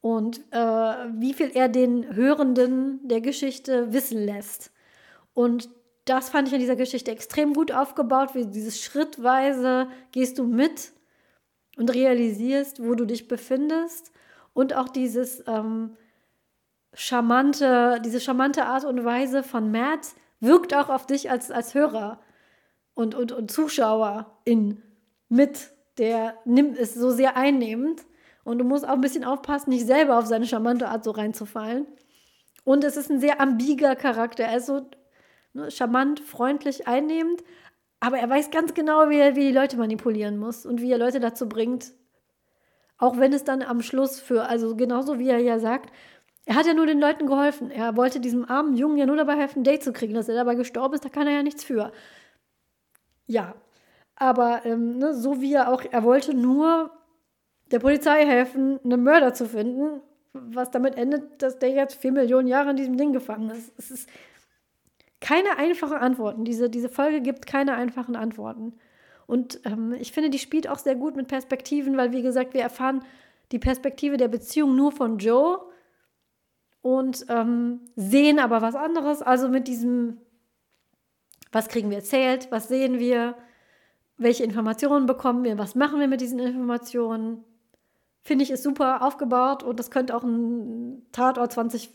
und 0.00 0.40
äh, 0.52 0.58
wie 0.58 1.34
viel 1.34 1.50
er 1.54 1.68
den 1.68 2.14
Hörenden 2.14 3.00
der 3.06 3.20
Geschichte 3.20 3.92
wissen 3.92 4.24
lässt. 4.24 4.72
Und 5.34 5.68
das 6.06 6.30
fand 6.30 6.48
ich 6.48 6.54
in 6.54 6.60
dieser 6.60 6.76
Geschichte 6.76 7.10
extrem 7.10 7.52
gut 7.52 7.72
aufgebaut, 7.72 8.34
wie 8.34 8.46
dieses 8.46 8.80
schrittweise 8.80 9.88
gehst 10.12 10.38
du 10.38 10.44
mit 10.44 10.92
und 11.76 11.92
realisierst, 11.92 12.82
wo 12.82 12.94
du 12.94 13.04
dich 13.04 13.28
befindest 13.28 14.12
und 14.54 14.74
auch 14.74 14.88
dieses 14.88 15.42
ähm, 15.46 15.96
charmante, 16.96 18.00
diese 18.04 18.20
charmante 18.20 18.64
Art 18.64 18.84
und 18.84 19.04
Weise 19.04 19.42
von 19.42 19.70
Matt 19.70 20.08
wirkt 20.40 20.74
auch 20.74 20.88
auf 20.88 21.06
dich 21.06 21.30
als, 21.30 21.50
als 21.50 21.74
Hörer 21.74 22.20
und, 22.94 23.14
und, 23.14 23.32
und 23.32 23.50
Zuschauer 23.50 24.38
in 24.44 24.82
mit. 25.28 25.70
Der 25.98 26.34
nimmt 26.44 26.76
es 26.76 26.94
so 26.94 27.10
sehr 27.10 27.36
einnehmend. 27.36 28.02
Und 28.44 28.58
du 28.58 28.64
musst 28.64 28.86
auch 28.86 28.92
ein 28.92 29.00
bisschen 29.00 29.24
aufpassen, 29.24 29.70
nicht 29.70 29.86
selber 29.86 30.18
auf 30.18 30.26
seine 30.26 30.46
charmante 30.46 30.88
Art 30.88 31.04
so 31.04 31.10
reinzufallen. 31.10 31.86
Und 32.64 32.84
es 32.84 32.96
ist 32.96 33.10
ein 33.10 33.18
sehr 33.18 33.40
ambiger 33.40 33.96
Charakter. 33.96 34.44
Er 34.44 34.58
ist 34.58 34.66
so 34.66 34.88
ne, 35.52 35.70
charmant, 35.70 36.20
freundlich, 36.20 36.86
einnehmend. 36.86 37.42
Aber 37.98 38.18
er 38.18 38.28
weiß 38.28 38.50
ganz 38.50 38.74
genau, 38.74 39.08
wie 39.08 39.18
er, 39.18 39.36
wie 39.36 39.48
die 39.48 39.52
Leute 39.52 39.76
manipulieren 39.76 40.38
muss 40.38 40.64
und 40.64 40.80
wie 40.80 40.92
er 40.92 40.98
Leute 40.98 41.18
dazu 41.18 41.48
bringt. 41.48 41.92
Auch 42.98 43.18
wenn 43.18 43.32
es 43.32 43.44
dann 43.44 43.62
am 43.62 43.82
Schluss 43.82 44.20
für, 44.20 44.48
also 44.48 44.76
genauso 44.76 45.18
wie 45.18 45.28
er 45.28 45.38
ja 45.38 45.58
sagt, 45.58 45.92
er 46.46 46.54
hat 46.54 46.66
ja 46.66 46.74
nur 46.74 46.86
den 46.86 47.00
Leuten 47.00 47.26
geholfen. 47.26 47.72
Er 47.72 47.96
wollte 47.96 48.20
diesem 48.20 48.48
armen 48.48 48.74
Jungen 48.74 48.96
ja 48.96 49.04
nur 49.04 49.16
dabei 49.16 49.36
helfen, 49.36 49.60
ein 49.60 49.64
Date 49.64 49.82
zu 49.82 49.92
kriegen. 49.92 50.14
Dass 50.14 50.28
er 50.28 50.36
dabei 50.36 50.54
gestorben 50.54 50.94
ist, 50.94 51.04
da 51.04 51.08
kann 51.08 51.26
er 51.26 51.34
ja 51.34 51.42
nichts 51.42 51.64
für. 51.64 51.92
Ja, 53.26 53.56
aber 54.14 54.64
ähm, 54.64 54.98
ne, 54.98 55.12
so 55.12 55.40
wie 55.40 55.52
er 55.52 55.72
auch, 55.72 55.82
er 55.90 56.04
wollte 56.04 56.34
nur 56.34 56.92
der 57.72 57.80
Polizei 57.80 58.24
helfen, 58.24 58.78
einen 58.84 59.02
Mörder 59.02 59.34
zu 59.34 59.46
finden, 59.46 60.00
was 60.32 60.70
damit 60.70 60.96
endet, 60.96 61.42
dass 61.42 61.58
der 61.58 61.70
jetzt 61.70 62.00
vier 62.00 62.12
Millionen 62.12 62.46
Jahre 62.46 62.70
in 62.70 62.76
diesem 62.76 62.96
Ding 62.96 63.12
gefangen 63.12 63.50
ist. 63.50 63.72
Es 63.76 63.90
ist 63.90 64.08
keine 65.20 65.58
einfachen 65.58 65.96
Antworten. 65.96 66.44
Diese, 66.44 66.70
diese 66.70 66.88
Folge 66.88 67.22
gibt 67.22 67.48
keine 67.48 67.74
einfachen 67.74 68.14
Antworten. 68.14 68.74
Und 69.26 69.58
ähm, 69.64 69.96
ich 69.98 70.12
finde, 70.12 70.30
die 70.30 70.38
spielt 70.38 70.68
auch 70.68 70.78
sehr 70.78 70.94
gut 70.94 71.16
mit 71.16 71.26
Perspektiven, 71.26 71.96
weil, 71.96 72.12
wie 72.12 72.22
gesagt, 72.22 72.54
wir 72.54 72.62
erfahren 72.62 73.02
die 73.50 73.58
Perspektive 73.58 74.16
der 74.16 74.28
Beziehung 74.28 74.76
nur 74.76 74.92
von 74.92 75.18
Joe 75.18 75.58
und 76.86 77.26
ähm, 77.30 77.80
sehen 77.96 78.38
aber 78.38 78.62
was 78.62 78.76
anderes. 78.76 79.20
Also 79.20 79.48
mit 79.48 79.66
diesem, 79.66 80.18
was 81.50 81.66
kriegen 81.66 81.90
wir 81.90 81.96
erzählt, 81.96 82.46
was 82.52 82.68
sehen 82.68 83.00
wir, 83.00 83.34
welche 84.18 84.44
Informationen 84.44 85.06
bekommen 85.06 85.42
wir, 85.42 85.58
was 85.58 85.74
machen 85.74 85.98
wir 85.98 86.06
mit 86.06 86.20
diesen 86.20 86.38
Informationen. 86.38 87.42
Finde 88.22 88.44
ich, 88.44 88.52
ist 88.52 88.62
super 88.62 89.02
aufgebaut 89.02 89.64
und 89.64 89.80
das 89.80 89.90
könnte 89.90 90.16
auch 90.16 90.22
ein 90.22 91.04
Tatort 91.10 91.52
20, 91.52 91.90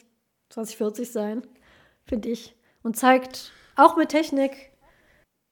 2040 0.50 1.10
sein, 1.10 1.42
finde 2.04 2.28
ich. 2.28 2.54
Und 2.84 2.98
zeigt, 2.98 3.54
auch 3.78 3.96
mit 3.96 4.10
Technik, 4.10 4.74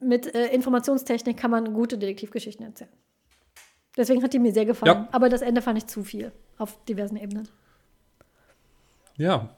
mit 0.02 0.36
äh, 0.36 0.48
Informationstechnik 0.48 1.38
kann 1.38 1.52
man 1.52 1.74
gute 1.74 1.98
Detektivgeschichten 1.98 2.66
erzählen. 2.66 2.92
Deswegen 3.96 4.22
hat 4.22 4.34
die 4.34 4.40
mir 4.40 4.52
sehr 4.52 4.66
gefallen. 4.66 5.04
Ja. 5.04 5.08
Aber 5.14 5.30
das 5.30 5.42
Ende 5.42 5.62
fand 5.62 5.78
ich 5.78 5.88
zu 5.88 6.04
viel 6.04 6.34
auf 6.58 6.84
diversen 6.84 7.16
Ebenen. 7.16 7.48
Ja. 9.20 9.50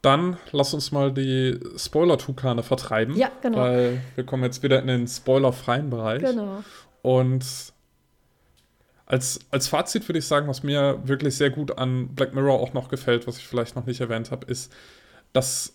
Dann 0.00 0.38
lass 0.52 0.72
uns 0.72 0.92
mal 0.92 1.12
die 1.12 1.60
Spoiler-Tukane 1.76 2.62
vertreiben. 2.62 3.14
Ja, 3.16 3.30
genau. 3.42 3.58
Weil 3.58 4.00
wir 4.14 4.24
kommen 4.24 4.44
jetzt 4.44 4.62
wieder 4.62 4.80
in 4.80 4.86
den 4.86 5.06
spoilerfreien 5.06 5.90
Bereich. 5.90 6.22
Genau. 6.22 6.64
Und 7.02 7.44
als, 9.04 9.40
als 9.50 9.68
Fazit 9.68 10.08
würde 10.08 10.20
ich 10.20 10.26
sagen, 10.26 10.48
was 10.48 10.62
mir 10.62 11.00
wirklich 11.04 11.36
sehr 11.36 11.50
gut 11.50 11.76
an 11.76 12.14
Black 12.14 12.34
Mirror 12.34 12.60
auch 12.60 12.72
noch 12.72 12.88
gefällt, 12.88 13.26
was 13.26 13.36
ich 13.36 13.46
vielleicht 13.46 13.76
noch 13.76 13.84
nicht 13.84 14.00
erwähnt 14.00 14.30
habe, 14.30 14.46
ist, 14.46 14.72
dass 15.32 15.74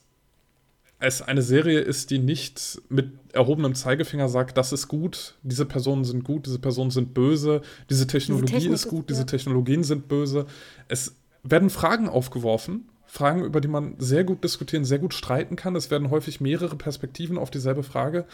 es 0.99 1.22
eine 1.22 1.41
Serie 1.41 1.82
ist, 1.82 2.10
die 2.10 2.19
nicht 2.19 2.82
mit 2.90 3.11
erhobenem 3.34 3.76
Zeigefinger 3.76 4.30
sagt, 4.30 4.57
das 4.57 4.72
ist 4.72 4.88
gut, 4.88 5.36
diese 5.44 5.65
Personen 5.65 6.06
sind 6.06 6.23
gut, 6.23 6.48
diese 6.48 6.60
Personen 6.60 6.90
sind 6.90 7.14
böse, 7.14 7.61
diese 7.90 8.07
Technologie 8.07 8.56
diese 8.56 8.73
ist 8.73 8.88
gut, 8.88 9.02
ist, 9.02 9.10
diese 9.10 9.26
Technologien 9.26 9.84
sind 9.84 10.07
böse. 10.07 10.45
Es 10.88 11.15
werden 11.46 11.70
Fragen 11.70 12.10
aufgeworfen, 12.10 12.90
Fragen, 13.06 13.44
über 13.44 13.62
die 13.62 13.68
man 13.68 13.96
sehr 13.98 14.24
gut 14.24 14.44
diskutieren, 14.44 14.84
sehr 14.84 15.00
gut 15.00 15.14
streiten 15.14 15.56
kann. 15.56 15.76
Es 15.76 15.90
werden 15.90 16.10
häufig 16.10 16.42
mehrere 16.42 16.76
Perspektiven 16.76 17.38
auf 17.38 17.50
dieselbe 17.50 17.84
Frage 17.84 18.26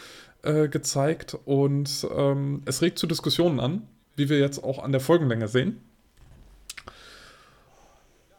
äh, 0.42 0.68
gezeigt 0.68 1.36
und 1.44 2.06
ähm, 2.16 2.62
es 2.64 2.82
regt 2.82 2.98
zu 2.98 3.06
Diskussionen 3.06 3.60
an, 3.60 3.82
wie 4.16 4.28
wir 4.28 4.38
jetzt 4.38 4.64
auch 4.64 4.82
an 4.82 4.90
der 4.90 5.00
Folgenlänge 5.00 5.46
sehen. 5.46 5.80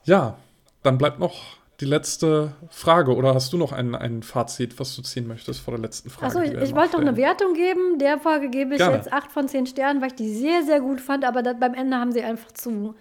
Ja, 0.03 0.37
dann 0.81 0.97
bleibt 0.97 1.19
noch 1.19 1.57
die 1.79 1.85
letzte 1.85 2.53
Frage. 2.69 3.15
Oder 3.15 3.33
hast 3.33 3.53
du 3.53 3.57
noch 3.57 3.71
ein, 3.71 3.95
ein 3.95 4.23
Fazit, 4.23 4.79
was 4.79 4.95
du 4.95 5.01
ziehen 5.01 5.27
möchtest 5.27 5.61
vor 5.61 5.73
der 5.73 5.81
letzten 5.81 6.09
Frage? 6.09 6.39
Achso, 6.39 6.41
ich, 6.41 6.53
ich 6.61 6.75
wollte 6.75 6.93
noch 6.93 7.01
eine 7.01 7.15
Wertung 7.15 7.53
geben. 7.53 7.99
Der 7.99 8.17
Folge 8.19 8.49
gebe 8.49 8.73
ich 8.73 8.79
Gerne. 8.79 8.97
jetzt 8.97 9.11
8 9.11 9.31
von 9.31 9.47
10 9.47 9.67
Sternen, 9.67 10.01
weil 10.01 10.09
ich 10.09 10.15
die 10.15 10.33
sehr, 10.33 10.63
sehr 10.63 10.81
gut 10.81 10.99
fand. 10.99 11.25
Aber 11.25 11.41
das, 11.41 11.59
beim 11.59 11.73
Ende 11.73 11.97
haben 11.97 12.11
sie 12.11 12.21
einfach 12.21 12.51
zu 12.51 12.95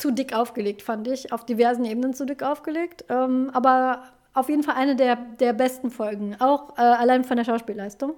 zu 0.00 0.10
dick 0.10 0.34
aufgelegt, 0.34 0.82
fand 0.82 1.06
ich. 1.06 1.32
Auf 1.32 1.44
diversen 1.44 1.84
Ebenen 1.84 2.14
zu 2.14 2.24
dick 2.24 2.42
aufgelegt. 2.42 3.04
Ähm, 3.08 3.50
aber 3.52 4.02
auf 4.32 4.48
jeden 4.48 4.62
Fall 4.62 4.76
eine 4.76 4.96
der, 4.96 5.16
der 5.16 5.52
besten 5.52 5.90
Folgen. 5.90 6.36
Auch 6.40 6.76
äh, 6.78 6.82
allein 6.82 7.24
von 7.24 7.36
der 7.36 7.44
Schauspielleistung. 7.44 8.14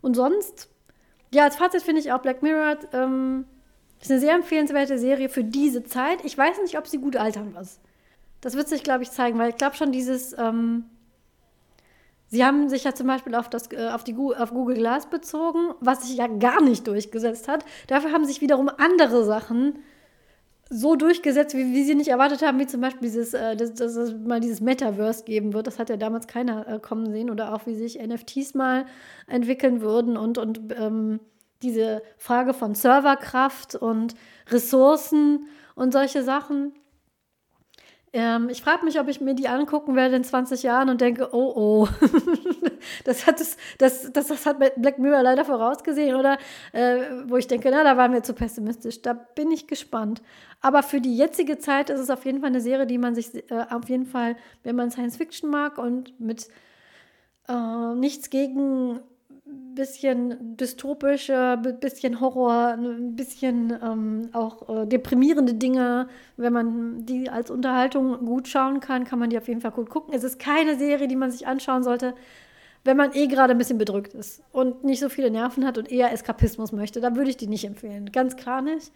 Und 0.00 0.14
sonst, 0.14 0.68
ja, 1.32 1.44
als 1.44 1.56
Fazit 1.56 1.82
finde 1.82 2.00
ich 2.00 2.12
auch 2.12 2.20
Black 2.20 2.42
Mirror 2.42 2.76
ähm, 2.92 3.44
ist 4.00 4.10
eine 4.10 4.20
sehr 4.20 4.34
empfehlenswerte 4.34 4.98
Serie 4.98 5.28
für 5.28 5.44
diese 5.44 5.84
Zeit. 5.84 6.24
Ich 6.24 6.36
weiß 6.36 6.60
nicht, 6.62 6.78
ob 6.78 6.86
sie 6.86 6.98
gut 6.98 7.16
altern 7.16 7.54
wird. 7.54 7.68
Das 8.40 8.54
wird 8.54 8.68
sich, 8.68 8.82
glaube 8.82 9.02
ich, 9.02 9.10
zeigen, 9.10 9.38
weil 9.38 9.50
ich 9.50 9.56
glaube 9.56 9.76
schon 9.76 9.92
dieses. 9.92 10.36
Ähm, 10.38 10.84
Sie 12.28 12.44
haben 12.44 12.68
sich 12.68 12.82
ja 12.82 12.92
zum 12.92 13.06
Beispiel 13.06 13.36
auf, 13.36 13.48
das, 13.48 13.70
äh, 13.70 13.88
auf, 13.90 14.02
die, 14.02 14.16
auf 14.16 14.50
Google 14.50 14.76
Glass 14.76 15.06
bezogen, 15.06 15.74
was 15.78 16.06
sich 16.06 16.16
ja 16.16 16.26
gar 16.26 16.60
nicht 16.60 16.84
durchgesetzt 16.88 17.46
hat. 17.46 17.64
Dafür 17.86 18.10
haben 18.10 18.24
sich 18.24 18.40
wiederum 18.40 18.68
andere 18.68 19.24
Sachen 19.24 19.78
so 20.68 20.96
durchgesetzt, 20.96 21.56
wie, 21.56 21.72
wie 21.72 21.84
sie 21.84 21.94
nicht 21.94 22.08
erwartet 22.08 22.42
haben, 22.42 22.58
wie 22.58 22.66
zum 22.66 22.80
Beispiel 22.80 23.02
dieses, 23.02 23.34
äh, 23.34 23.56
dass, 23.56 23.74
dass, 23.74 23.94
es 23.94 24.14
mal 24.14 24.40
dieses 24.40 24.60
Metaverse 24.60 25.24
geben 25.24 25.52
wird. 25.52 25.66
Das 25.66 25.78
hat 25.78 25.90
ja 25.90 25.96
damals 25.96 26.26
keiner 26.26 26.66
äh, 26.66 26.78
kommen 26.80 27.10
sehen. 27.10 27.30
Oder 27.30 27.54
auch, 27.54 27.66
wie 27.66 27.74
sich 27.74 28.00
NFTs 28.00 28.54
mal 28.54 28.86
entwickeln 29.26 29.80
würden 29.80 30.16
und, 30.16 30.38
und 30.38 30.60
ähm, 30.76 31.20
diese 31.62 32.02
Frage 32.18 32.52
von 32.52 32.74
Serverkraft 32.74 33.74
und 33.76 34.14
Ressourcen 34.50 35.46
und 35.74 35.92
solche 35.92 36.22
Sachen. 36.22 36.72
Ähm, 38.18 38.48
ich 38.48 38.62
frage 38.62 38.82
mich, 38.82 38.98
ob 38.98 39.08
ich 39.08 39.20
mir 39.20 39.34
die 39.34 39.46
angucken 39.46 39.94
werde 39.94 40.16
in 40.16 40.24
20 40.24 40.62
Jahren 40.62 40.88
und 40.88 41.02
denke, 41.02 41.34
oh 41.34 41.52
oh, 41.54 41.88
das, 43.04 43.26
hat 43.26 43.40
das, 43.40 43.58
das, 43.76 44.10
das, 44.10 44.28
das 44.28 44.46
hat 44.46 44.56
Black 44.58 44.98
Mirror 44.98 45.22
leider 45.22 45.44
vorausgesehen 45.44 46.16
oder 46.16 46.38
äh, 46.72 46.96
wo 47.26 47.36
ich 47.36 47.46
denke, 47.46 47.68
na, 47.70 47.84
da 47.84 47.98
waren 47.98 48.14
wir 48.14 48.22
zu 48.22 48.32
pessimistisch. 48.32 49.02
Da 49.02 49.12
bin 49.12 49.50
ich 49.50 49.66
gespannt. 49.66 50.22
Aber 50.62 50.82
für 50.82 51.02
die 51.02 51.14
jetzige 51.14 51.58
Zeit 51.58 51.90
ist 51.90 52.00
es 52.00 52.08
auf 52.08 52.24
jeden 52.24 52.40
Fall 52.40 52.48
eine 52.48 52.62
Serie, 52.62 52.86
die 52.86 52.96
man 52.96 53.14
sich 53.14 53.34
äh, 53.50 53.66
auf 53.68 53.86
jeden 53.90 54.06
Fall, 54.06 54.36
wenn 54.62 54.76
man 54.76 54.90
Science 54.90 55.18
Fiction 55.18 55.50
mag 55.50 55.76
und 55.76 56.18
mit 56.18 56.48
äh, 57.48 57.94
nichts 57.96 58.30
gegen 58.30 58.98
bisschen 59.46 60.56
dystopische, 60.56 61.60
bisschen 61.80 62.20
Horror, 62.20 62.76
ein 62.78 63.14
bisschen 63.14 63.72
ähm, 63.82 64.28
auch 64.32 64.68
äh, 64.68 64.86
deprimierende 64.86 65.54
Dinge. 65.54 66.08
Wenn 66.36 66.52
man 66.52 67.06
die 67.06 67.30
als 67.30 67.50
Unterhaltung 67.50 68.24
gut 68.24 68.48
schauen 68.48 68.80
kann, 68.80 69.04
kann 69.04 69.18
man 69.18 69.30
die 69.30 69.38
auf 69.38 69.46
jeden 69.46 69.60
Fall 69.60 69.70
gut 69.70 69.90
gucken. 69.90 70.12
Es 70.14 70.24
ist 70.24 70.38
keine 70.40 70.76
Serie, 70.76 71.06
die 71.06 71.16
man 71.16 71.30
sich 71.30 71.46
anschauen 71.46 71.84
sollte, 71.84 72.14
wenn 72.84 72.96
man 72.96 73.14
eh 73.14 73.26
gerade 73.28 73.52
ein 73.52 73.58
bisschen 73.58 73.78
bedrückt 73.78 74.14
ist 74.14 74.42
und 74.50 74.82
nicht 74.82 75.00
so 75.00 75.08
viele 75.08 75.30
Nerven 75.30 75.64
hat 75.64 75.78
und 75.78 75.90
eher 75.92 76.12
Eskapismus 76.12 76.72
möchte. 76.72 77.00
Da 77.00 77.14
würde 77.14 77.30
ich 77.30 77.36
die 77.36 77.46
nicht 77.46 77.64
empfehlen. 77.64 78.10
Ganz 78.10 78.36
klar 78.36 78.62
nicht. 78.62 78.90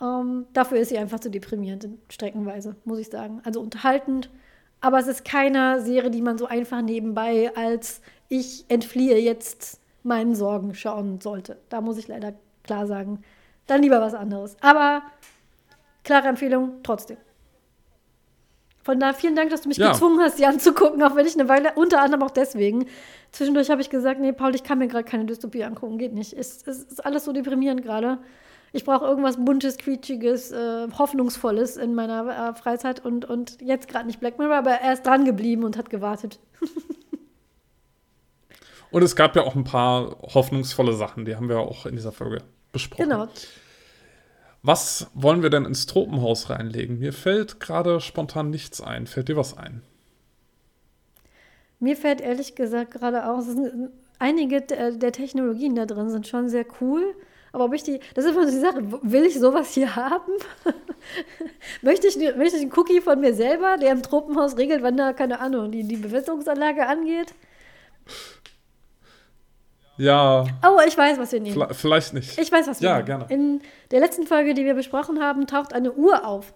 Ähm, 0.00 0.46
dafür 0.52 0.78
ist 0.78 0.88
sie 0.88 0.98
einfach 0.98 1.20
zu 1.20 1.30
deprimierend, 1.30 1.86
streckenweise, 2.08 2.76
muss 2.84 2.98
ich 2.98 3.08
sagen. 3.08 3.40
Also 3.44 3.60
unterhaltend. 3.60 4.30
Aber 4.80 4.98
es 4.98 5.06
ist 5.06 5.24
keine 5.24 5.80
Serie, 5.80 6.10
die 6.10 6.22
man 6.22 6.38
so 6.38 6.46
einfach 6.46 6.82
nebenbei 6.82 7.52
als 7.54 8.00
ich 8.28 8.64
entfliehe 8.68 9.18
jetzt 9.18 9.81
meinen 10.02 10.34
Sorgen 10.34 10.74
schauen 10.74 11.20
sollte. 11.20 11.58
Da 11.68 11.80
muss 11.80 11.98
ich 11.98 12.08
leider 12.08 12.34
klar 12.64 12.86
sagen, 12.86 13.22
dann 13.66 13.82
lieber 13.82 14.00
was 14.00 14.14
anderes. 14.14 14.56
Aber 14.60 15.02
klare 16.04 16.28
Empfehlung 16.28 16.80
trotzdem. 16.82 17.16
Von 18.82 18.98
daher 18.98 19.14
vielen 19.14 19.36
Dank, 19.36 19.50
dass 19.50 19.62
du 19.62 19.68
mich 19.68 19.78
ja. 19.78 19.92
gezwungen 19.92 20.20
hast, 20.20 20.38
sie 20.38 20.46
anzugucken, 20.46 21.02
auch 21.04 21.14
wenn 21.14 21.26
ich 21.26 21.38
eine 21.38 21.48
Weile, 21.48 21.72
unter 21.76 22.02
anderem 22.02 22.24
auch 22.24 22.32
deswegen. 22.32 22.86
Zwischendurch 23.30 23.70
habe 23.70 23.80
ich 23.80 23.90
gesagt, 23.90 24.20
nee, 24.20 24.32
Paul, 24.32 24.54
ich 24.56 24.64
kann 24.64 24.78
mir 24.78 24.88
gerade 24.88 25.04
keine 25.04 25.24
Dystopie 25.24 25.62
angucken, 25.62 25.98
geht 25.98 26.12
nicht. 26.12 26.32
Es, 26.32 26.66
es 26.66 26.82
ist 26.82 27.06
alles 27.06 27.24
so 27.24 27.32
deprimierend 27.32 27.82
gerade. 27.82 28.18
Ich 28.72 28.84
brauche 28.84 29.04
irgendwas 29.04 29.36
Buntes, 29.36 29.76
Quietschiges, 29.76 30.50
äh, 30.50 30.88
Hoffnungsvolles 30.98 31.76
in 31.76 31.94
meiner 31.94 32.50
äh, 32.50 32.54
Freizeit 32.54 33.04
und, 33.04 33.24
und 33.24 33.60
jetzt 33.60 33.86
gerade 33.86 34.06
nicht 34.06 34.18
Black 34.18 34.38
Mirror, 34.38 34.56
aber 34.56 34.72
er 34.72 34.94
ist 34.94 35.06
dran 35.06 35.24
geblieben 35.24 35.62
und 35.62 35.76
hat 35.76 35.90
gewartet. 35.90 36.40
Und 38.92 39.02
es 39.02 39.16
gab 39.16 39.34
ja 39.36 39.42
auch 39.42 39.56
ein 39.56 39.64
paar 39.64 40.16
hoffnungsvolle 40.22 40.92
Sachen, 40.92 41.24
die 41.24 41.34
haben 41.34 41.48
wir 41.48 41.58
auch 41.58 41.86
in 41.86 41.96
dieser 41.96 42.12
Folge 42.12 42.42
besprochen. 42.72 43.08
Genau. 43.08 43.28
Was 44.62 45.08
wollen 45.14 45.42
wir 45.42 45.50
denn 45.50 45.64
ins 45.64 45.86
Tropenhaus 45.86 46.50
reinlegen? 46.50 46.98
Mir 46.98 47.12
fällt 47.12 47.58
gerade 47.58 48.00
spontan 48.00 48.50
nichts 48.50 48.80
ein. 48.80 49.06
Fällt 49.06 49.28
dir 49.28 49.36
was 49.36 49.56
ein? 49.56 49.82
Mir 51.80 51.96
fällt 51.96 52.20
ehrlich 52.20 52.54
gesagt 52.54 52.92
gerade 52.92 53.28
auch, 53.28 53.42
einige 54.20 54.60
der 54.60 55.12
Technologien 55.12 55.74
da 55.74 55.84
drin 55.84 56.10
sind 56.10 56.28
schon 56.28 56.48
sehr 56.48 56.64
cool. 56.80 57.02
Aber 57.50 57.64
ob 57.64 57.74
ich 57.74 57.82
die, 57.82 57.98
das 58.14 58.24
ist 58.24 58.32
immer 58.32 58.46
so 58.46 58.52
die 58.52 58.60
Sache, 58.60 59.02
will 59.02 59.24
ich 59.24 59.38
sowas 59.38 59.74
hier 59.74 59.96
haben? 59.96 60.32
möchte, 61.82 62.06
ich, 62.06 62.16
möchte 62.36 62.56
ich 62.56 62.62
einen 62.62 62.72
Cookie 62.72 63.00
von 63.00 63.20
mir 63.20 63.34
selber, 63.34 63.76
der 63.78 63.92
im 63.92 64.02
Tropenhaus 64.02 64.56
regelt, 64.56 64.82
wann 64.82 64.96
da, 64.96 65.12
keine 65.12 65.40
Ahnung, 65.40 65.70
die, 65.70 65.82
die 65.82 65.96
Bewässerungsanlage 65.96 66.86
angeht? 66.86 67.34
Ja. 70.02 70.44
Oh, 70.66 70.80
ich 70.84 70.98
weiß, 70.98 71.18
was 71.18 71.30
wir 71.30 71.38
nehmen. 71.38 71.64
Vielleicht 71.70 72.12
nicht. 72.12 72.36
Ich 72.36 72.50
weiß, 72.50 72.66
was 72.66 72.80
wir 72.80 72.88
ja, 72.88 72.94
nehmen. 72.96 73.06
gerne. 73.06 73.26
In 73.28 73.60
der 73.92 74.00
letzten 74.00 74.26
Folge, 74.26 74.52
die 74.52 74.64
wir 74.64 74.74
besprochen 74.74 75.22
haben, 75.22 75.46
taucht 75.46 75.72
eine 75.72 75.92
Uhr 75.92 76.26
auf. 76.26 76.52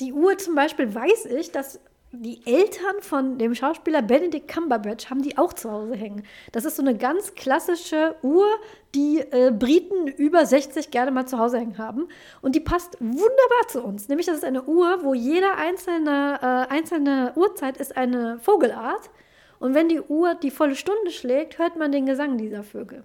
Die 0.00 0.12
Uhr 0.12 0.38
zum 0.38 0.54
Beispiel 0.54 0.94
weiß 0.94 1.26
ich, 1.26 1.50
dass 1.50 1.80
die 2.12 2.40
Eltern 2.46 3.00
von 3.00 3.38
dem 3.38 3.56
Schauspieler 3.56 4.02
Benedict 4.02 4.46
Cumberbatch 4.46 5.10
haben 5.10 5.20
die 5.20 5.36
auch 5.36 5.52
zu 5.52 5.70
Hause 5.70 5.96
hängen. 5.96 6.22
Das 6.52 6.64
ist 6.64 6.76
so 6.76 6.82
eine 6.82 6.96
ganz 6.96 7.34
klassische 7.34 8.14
Uhr, 8.22 8.46
die 8.94 9.18
äh, 9.18 9.50
Briten 9.50 10.06
über 10.06 10.46
60 10.46 10.92
gerne 10.92 11.10
mal 11.10 11.26
zu 11.26 11.38
Hause 11.38 11.58
hängen 11.58 11.76
haben. 11.76 12.08
Und 12.40 12.54
die 12.54 12.60
passt 12.60 13.00
wunderbar 13.00 13.68
zu 13.68 13.82
uns. 13.82 14.08
Nämlich, 14.08 14.26
das 14.26 14.36
ist 14.36 14.44
eine 14.44 14.62
Uhr, 14.62 15.00
wo 15.02 15.12
jede 15.12 15.56
einzelne, 15.56 16.38
äh, 16.40 16.72
einzelne 16.72 17.32
Uhrzeit 17.34 17.78
ist 17.78 17.96
eine 17.96 18.38
Vogelart. 18.38 19.10
Und 19.58 19.74
wenn 19.74 19.88
die 19.88 20.00
Uhr 20.00 20.34
die 20.34 20.50
volle 20.50 20.76
Stunde 20.76 21.10
schlägt, 21.10 21.58
hört 21.58 21.76
man 21.76 21.92
den 21.92 22.06
Gesang 22.06 22.38
dieser 22.38 22.62
Vögel. 22.62 23.04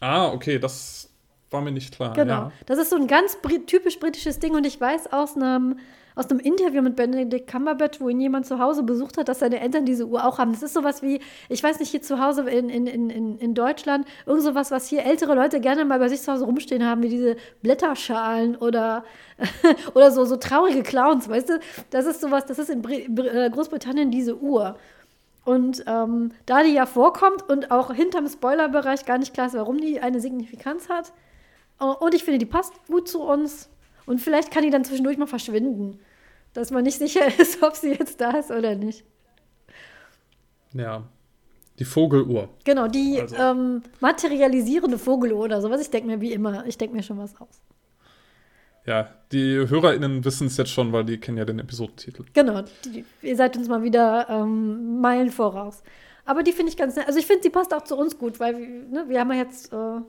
Ah, 0.00 0.32
okay, 0.32 0.58
das 0.58 1.10
war 1.50 1.60
mir 1.60 1.72
nicht 1.72 1.94
klar. 1.94 2.14
Genau. 2.14 2.32
Ja. 2.32 2.52
Das 2.66 2.78
ist 2.78 2.90
so 2.90 2.96
ein 2.96 3.06
ganz 3.06 3.36
br 3.36 3.66
typisch 3.66 3.98
britisches 3.98 4.38
Ding 4.38 4.54
und 4.54 4.64
ich 4.66 4.80
weiß 4.80 5.12
aus 5.12 5.36
einem, 5.36 5.78
aus 6.14 6.30
einem 6.30 6.40
Interview 6.40 6.80
mit 6.80 6.96
Benedict 6.96 7.50
Cumberbatch, 7.50 8.00
wo 8.00 8.08
ihn 8.08 8.20
jemand 8.20 8.46
zu 8.46 8.58
Hause 8.58 8.82
besucht 8.82 9.18
hat, 9.18 9.28
dass 9.28 9.40
seine 9.40 9.60
Eltern 9.60 9.84
diese 9.84 10.06
Uhr 10.06 10.24
auch 10.24 10.38
haben. 10.38 10.52
Das 10.52 10.62
ist 10.62 10.74
sowas 10.74 11.02
wie, 11.02 11.20
ich 11.48 11.62
weiß 11.62 11.80
nicht, 11.80 11.90
hier 11.90 12.02
zu 12.02 12.20
Hause 12.20 12.48
in, 12.48 12.68
in, 12.68 12.86
in, 12.86 13.38
in 13.38 13.54
Deutschland, 13.54 14.06
irgend 14.26 14.44
sowas, 14.44 14.70
was 14.70 14.88
hier 14.88 15.04
ältere 15.04 15.34
Leute 15.34 15.60
gerne 15.60 15.84
mal 15.84 15.98
bei 15.98 16.08
sich 16.08 16.22
zu 16.22 16.32
Hause 16.32 16.44
rumstehen 16.44 16.86
haben, 16.86 17.02
wie 17.02 17.08
diese 17.08 17.36
Blätterschalen 17.62 18.56
oder, 18.56 19.04
oder 19.94 20.12
so, 20.12 20.24
so 20.24 20.36
traurige 20.36 20.82
Clowns, 20.82 21.28
weißt 21.28 21.48
du? 21.48 21.60
Das 21.90 22.06
ist 22.06 22.20
sowas, 22.20 22.46
das 22.46 22.58
ist 22.58 22.70
in 22.70 22.80
Br 22.82 22.92
äh, 22.92 23.50
Großbritannien 23.50 24.10
diese 24.10 24.38
Uhr. 24.38 24.76
Und 25.50 25.82
ähm, 25.88 26.30
da 26.46 26.62
die 26.62 26.72
ja 26.72 26.86
vorkommt 26.86 27.42
und 27.48 27.72
auch 27.72 27.92
hinterm 27.92 28.28
Spoilerbereich 28.28 29.04
gar 29.04 29.18
nicht 29.18 29.34
klar 29.34 29.48
ist, 29.48 29.54
warum 29.54 29.80
die 29.80 30.00
eine 30.00 30.20
Signifikanz 30.20 30.88
hat. 30.88 31.12
Äh, 31.80 31.86
und 31.86 32.14
ich 32.14 32.22
finde, 32.22 32.38
die 32.38 32.46
passt 32.46 32.72
gut 32.86 33.08
zu 33.08 33.20
uns. 33.20 33.68
Und 34.06 34.20
vielleicht 34.20 34.52
kann 34.52 34.62
die 34.62 34.70
dann 34.70 34.84
zwischendurch 34.84 35.18
mal 35.18 35.26
verschwinden. 35.26 35.98
Dass 36.52 36.70
man 36.70 36.84
nicht 36.84 36.98
sicher 37.04 37.26
ist, 37.40 37.64
ob 37.64 37.74
sie 37.74 37.94
jetzt 37.94 38.20
da 38.20 38.30
ist 38.30 38.52
oder 38.52 38.76
nicht. 38.76 39.04
Ja. 40.72 41.02
Die 41.80 41.84
Vogeluhr. 41.84 42.48
Genau, 42.62 42.86
die 42.86 43.20
also. 43.20 43.34
ähm, 43.34 43.82
materialisierende 43.98 44.98
Vogeluhr 44.98 45.40
oder 45.40 45.60
sowas. 45.60 45.80
Ich 45.80 45.90
denke 45.90 46.06
mir 46.06 46.20
wie 46.20 46.32
immer, 46.32 46.64
ich 46.64 46.78
denke 46.78 46.94
mir 46.94 47.02
schon 47.02 47.18
was 47.18 47.34
aus. 47.40 47.60
Ja, 48.86 49.10
die 49.30 49.68
HörerInnen 49.68 50.24
wissen 50.24 50.46
es 50.46 50.56
jetzt 50.56 50.70
schon, 50.70 50.92
weil 50.92 51.04
die 51.04 51.18
kennen 51.18 51.38
ja 51.38 51.44
den 51.44 51.58
Episodentitel. 51.58 52.24
Genau, 52.32 52.62
die, 52.84 53.04
ihr 53.22 53.36
seid 53.36 53.56
uns 53.56 53.68
mal 53.68 53.82
wieder 53.82 54.28
ähm, 54.28 55.00
Meilen 55.00 55.30
voraus. 55.30 55.82
Aber 56.24 56.42
die 56.42 56.52
finde 56.52 56.70
ich 56.70 56.76
ganz 56.76 56.96
nett. 56.96 57.06
Also 57.06 57.18
ich 57.18 57.26
finde, 57.26 57.42
sie 57.42 57.50
passt 57.50 57.74
auch 57.74 57.82
zu 57.82 57.96
uns 57.96 58.18
gut, 58.18 58.40
weil 58.40 58.54
ne, 58.54 59.04
wir 59.08 59.20
haben 59.20 59.30
ja 59.32 59.38
jetzt 59.38 59.72
äh, 59.72 60.00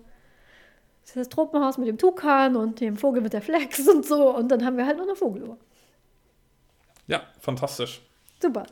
das 1.16 1.30
Tropenhaus 1.30 1.78
mit 1.78 1.88
dem 1.88 1.98
Tukan 1.98 2.56
und 2.56 2.80
dem 2.80 2.96
Vogel 2.96 3.22
mit 3.22 3.34
der 3.34 3.42
Flex 3.42 3.88
und 3.88 4.06
so. 4.06 4.36
Und 4.36 4.50
dann 4.50 4.66
haben 4.66 4.78
wir 4.78 4.86
halt 4.86 4.98
noch 4.98 5.06
eine 5.06 5.16
Vogeluhr. 5.16 5.58
Ja, 7.08 7.24
fantastisch. 7.40 8.02
Super. 8.42 8.64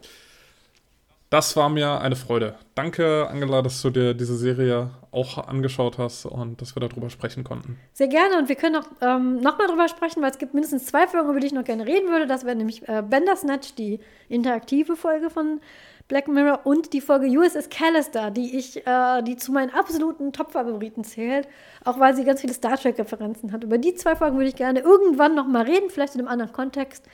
Das 1.30 1.56
war 1.56 1.70
mir 1.70 2.02
eine 2.02 2.16
Freude. 2.16 2.56
Danke, 2.74 3.28
Angela, 3.30 3.62
dass 3.62 3.84
du 3.84 3.92
dir 3.92 4.16
diese 4.16 4.36
Serie 4.36 4.90
auch 5.12 5.38
angeschaut 5.38 6.00
hast 6.00 6.26
und 6.26 6.60
dass 6.60 6.76
wir 6.76 6.80
darüber 6.80 7.12
sprechen 7.12 7.44
konnten. 7.44 7.78
Sehr 7.94 8.08
gerne 8.08 8.40
und 8.40 8.50
wir 8.50 8.56
können 8.56 8.78
auch 8.78 8.88
ähm, 9.02 9.36
nochmal 9.36 9.68
darüber 9.68 9.88
sprechen, 9.88 10.24
weil 10.24 10.32
es 10.32 10.40
gibt 10.40 10.56
mindestens 10.56 10.88
zwei 10.88 11.06
Folgen, 11.06 11.30
über 11.30 11.40
die 11.40 11.46
ich 11.46 11.54
noch 11.54 11.64
gerne 11.64 11.86
reden 11.86 12.10
würde. 12.10 12.26
Das 12.26 12.46
wäre 12.46 12.56
nämlich 12.56 12.88
äh, 12.88 13.04
Bandersnatch, 13.08 13.76
die 13.76 14.00
interaktive 14.28 14.96
Folge 14.96 15.30
von 15.30 15.62
Black 16.08 16.28
Mirror 16.28 16.62
und 16.64 16.94
die 16.94 17.02
Folge 17.02 17.28
USS 17.28 17.70
Callister, 17.70 18.32
die 18.32 18.58
ich, 18.58 18.88
äh, 18.88 19.22
die 19.22 19.38
zu 19.38 19.52
meinen 19.52 19.70
absoluten 19.70 20.34
Top-Favoriten 20.34 21.04
zählt, 21.04 21.48
auch 21.86 22.00
weil 22.00 22.16
sie 22.16 22.24
ganz 22.24 22.42
viele 22.42 22.54
Star 22.54 22.76
Trek-Referenzen 22.76 23.52
hat. 23.52 23.64
Über 23.64 23.78
die 23.78 23.94
zwei 23.94 24.16
Folgen 24.16 24.38
würde 24.38 24.50
ich 24.50 24.56
gerne 24.56 24.80
irgendwann 24.80 25.36
nochmal 25.36 25.66
reden, 25.66 25.92
vielleicht 25.92 26.16
in 26.16 26.22
einem 26.22 26.30
anderen 26.30 26.52
Kontext. 26.54 27.06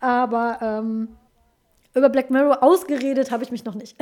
Aber 0.00 0.58
ähm, 0.62 1.17
über 1.98 2.08
Black 2.08 2.30
Mirror 2.30 2.62
ausgeredet 2.62 3.30
habe 3.30 3.44
ich 3.44 3.50
mich 3.50 3.64
noch 3.64 3.74
nicht. 3.74 3.96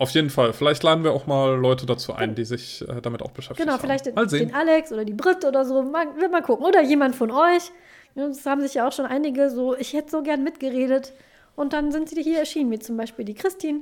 Auf 0.00 0.10
jeden 0.12 0.30
Fall. 0.30 0.54
Vielleicht 0.54 0.82
laden 0.82 1.04
wir 1.04 1.12
auch 1.12 1.26
mal 1.26 1.56
Leute 1.56 1.84
dazu 1.84 2.14
ein, 2.14 2.34
die 2.34 2.46
sich 2.46 2.88
äh, 2.88 3.02
damit 3.02 3.20
auch 3.20 3.32
beschäftigen. 3.32 3.68
Genau, 3.68 3.78
vielleicht 3.78 4.06
den, 4.06 4.14
den 4.14 4.54
Alex 4.54 4.92
oder 4.92 5.04
die 5.04 5.12
Brit 5.12 5.44
oder 5.44 5.66
so. 5.66 5.82
Mal, 5.82 6.06
mal 6.30 6.40
gucken. 6.40 6.64
Oder 6.64 6.80
jemand 6.80 7.14
von 7.14 7.30
euch. 7.30 7.70
Es 8.14 8.46
haben 8.46 8.62
sich 8.62 8.72
ja 8.72 8.88
auch 8.88 8.92
schon 8.92 9.04
einige 9.04 9.50
so, 9.50 9.76
ich 9.76 9.92
hätte 9.92 10.10
so 10.10 10.22
gern 10.22 10.42
mitgeredet. 10.42 11.12
Und 11.54 11.74
dann 11.74 11.92
sind 11.92 12.08
sie 12.08 12.22
hier 12.22 12.38
erschienen, 12.38 12.70
wie 12.70 12.78
zum 12.78 12.96
Beispiel 12.96 13.26
die 13.26 13.34
Christine. 13.34 13.80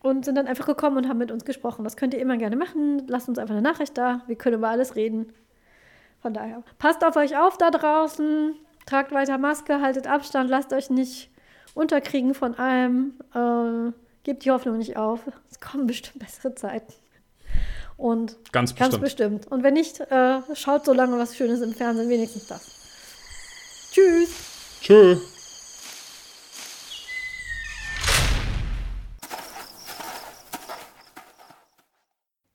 Und 0.00 0.24
sind 0.24 0.36
dann 0.36 0.46
einfach 0.46 0.66
gekommen 0.66 0.96
und 0.96 1.08
haben 1.08 1.18
mit 1.18 1.32
uns 1.32 1.44
gesprochen. 1.44 1.82
Das 1.82 1.96
könnt 1.96 2.14
ihr 2.14 2.20
immer 2.20 2.36
gerne 2.36 2.54
machen. 2.54 3.02
Lasst 3.08 3.28
uns 3.28 3.38
einfach 3.38 3.54
eine 3.54 3.62
Nachricht 3.62 3.98
da. 3.98 4.22
Wir 4.28 4.36
können 4.36 4.58
über 4.58 4.68
alles 4.68 4.94
reden. 4.94 5.32
Von 6.22 6.34
daher, 6.34 6.62
passt 6.78 7.04
auf 7.04 7.16
euch 7.16 7.36
auf 7.36 7.58
da 7.58 7.72
draußen. 7.72 8.54
Tragt 8.86 9.12
weiter 9.12 9.38
Maske, 9.38 9.80
haltet 9.80 10.06
Abstand, 10.06 10.50
lasst 10.50 10.72
euch 10.72 10.90
nicht 10.90 11.30
unterkriegen 11.74 12.34
von 12.34 12.54
allem. 12.56 13.14
Äh, 13.34 13.92
gebt 14.24 14.44
die 14.44 14.50
Hoffnung 14.50 14.78
nicht 14.78 14.96
auf. 14.96 15.20
Es 15.50 15.60
kommen 15.60 15.86
bestimmt 15.86 16.18
bessere 16.18 16.54
Zeiten. 16.54 16.92
Und 17.96 18.36
Ganz 18.52 18.74
Ganz 18.74 18.98
bestimmt. 18.98 19.40
bestimmt. 19.40 19.52
Und 19.52 19.62
wenn 19.62 19.74
nicht, 19.74 20.00
äh, 20.00 20.40
schaut 20.54 20.84
so 20.84 20.92
lange 20.92 21.18
was 21.18 21.36
Schönes 21.36 21.60
im 21.60 21.72
Fernsehen, 21.74 22.08
wenigstens 22.08 22.46
das. 22.48 23.90
Tschüss. 23.92 24.30
Tschö. 24.80 25.16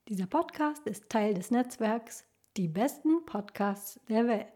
Dieser 0.08 0.26
Podcast 0.26 0.86
ist 0.86 1.08
Teil 1.08 1.34
des 1.34 1.50
Netzwerks 1.50 2.24
Die 2.56 2.68
besten 2.68 3.24
Podcasts 3.26 4.00
der 4.08 4.26
Welt. 4.26 4.46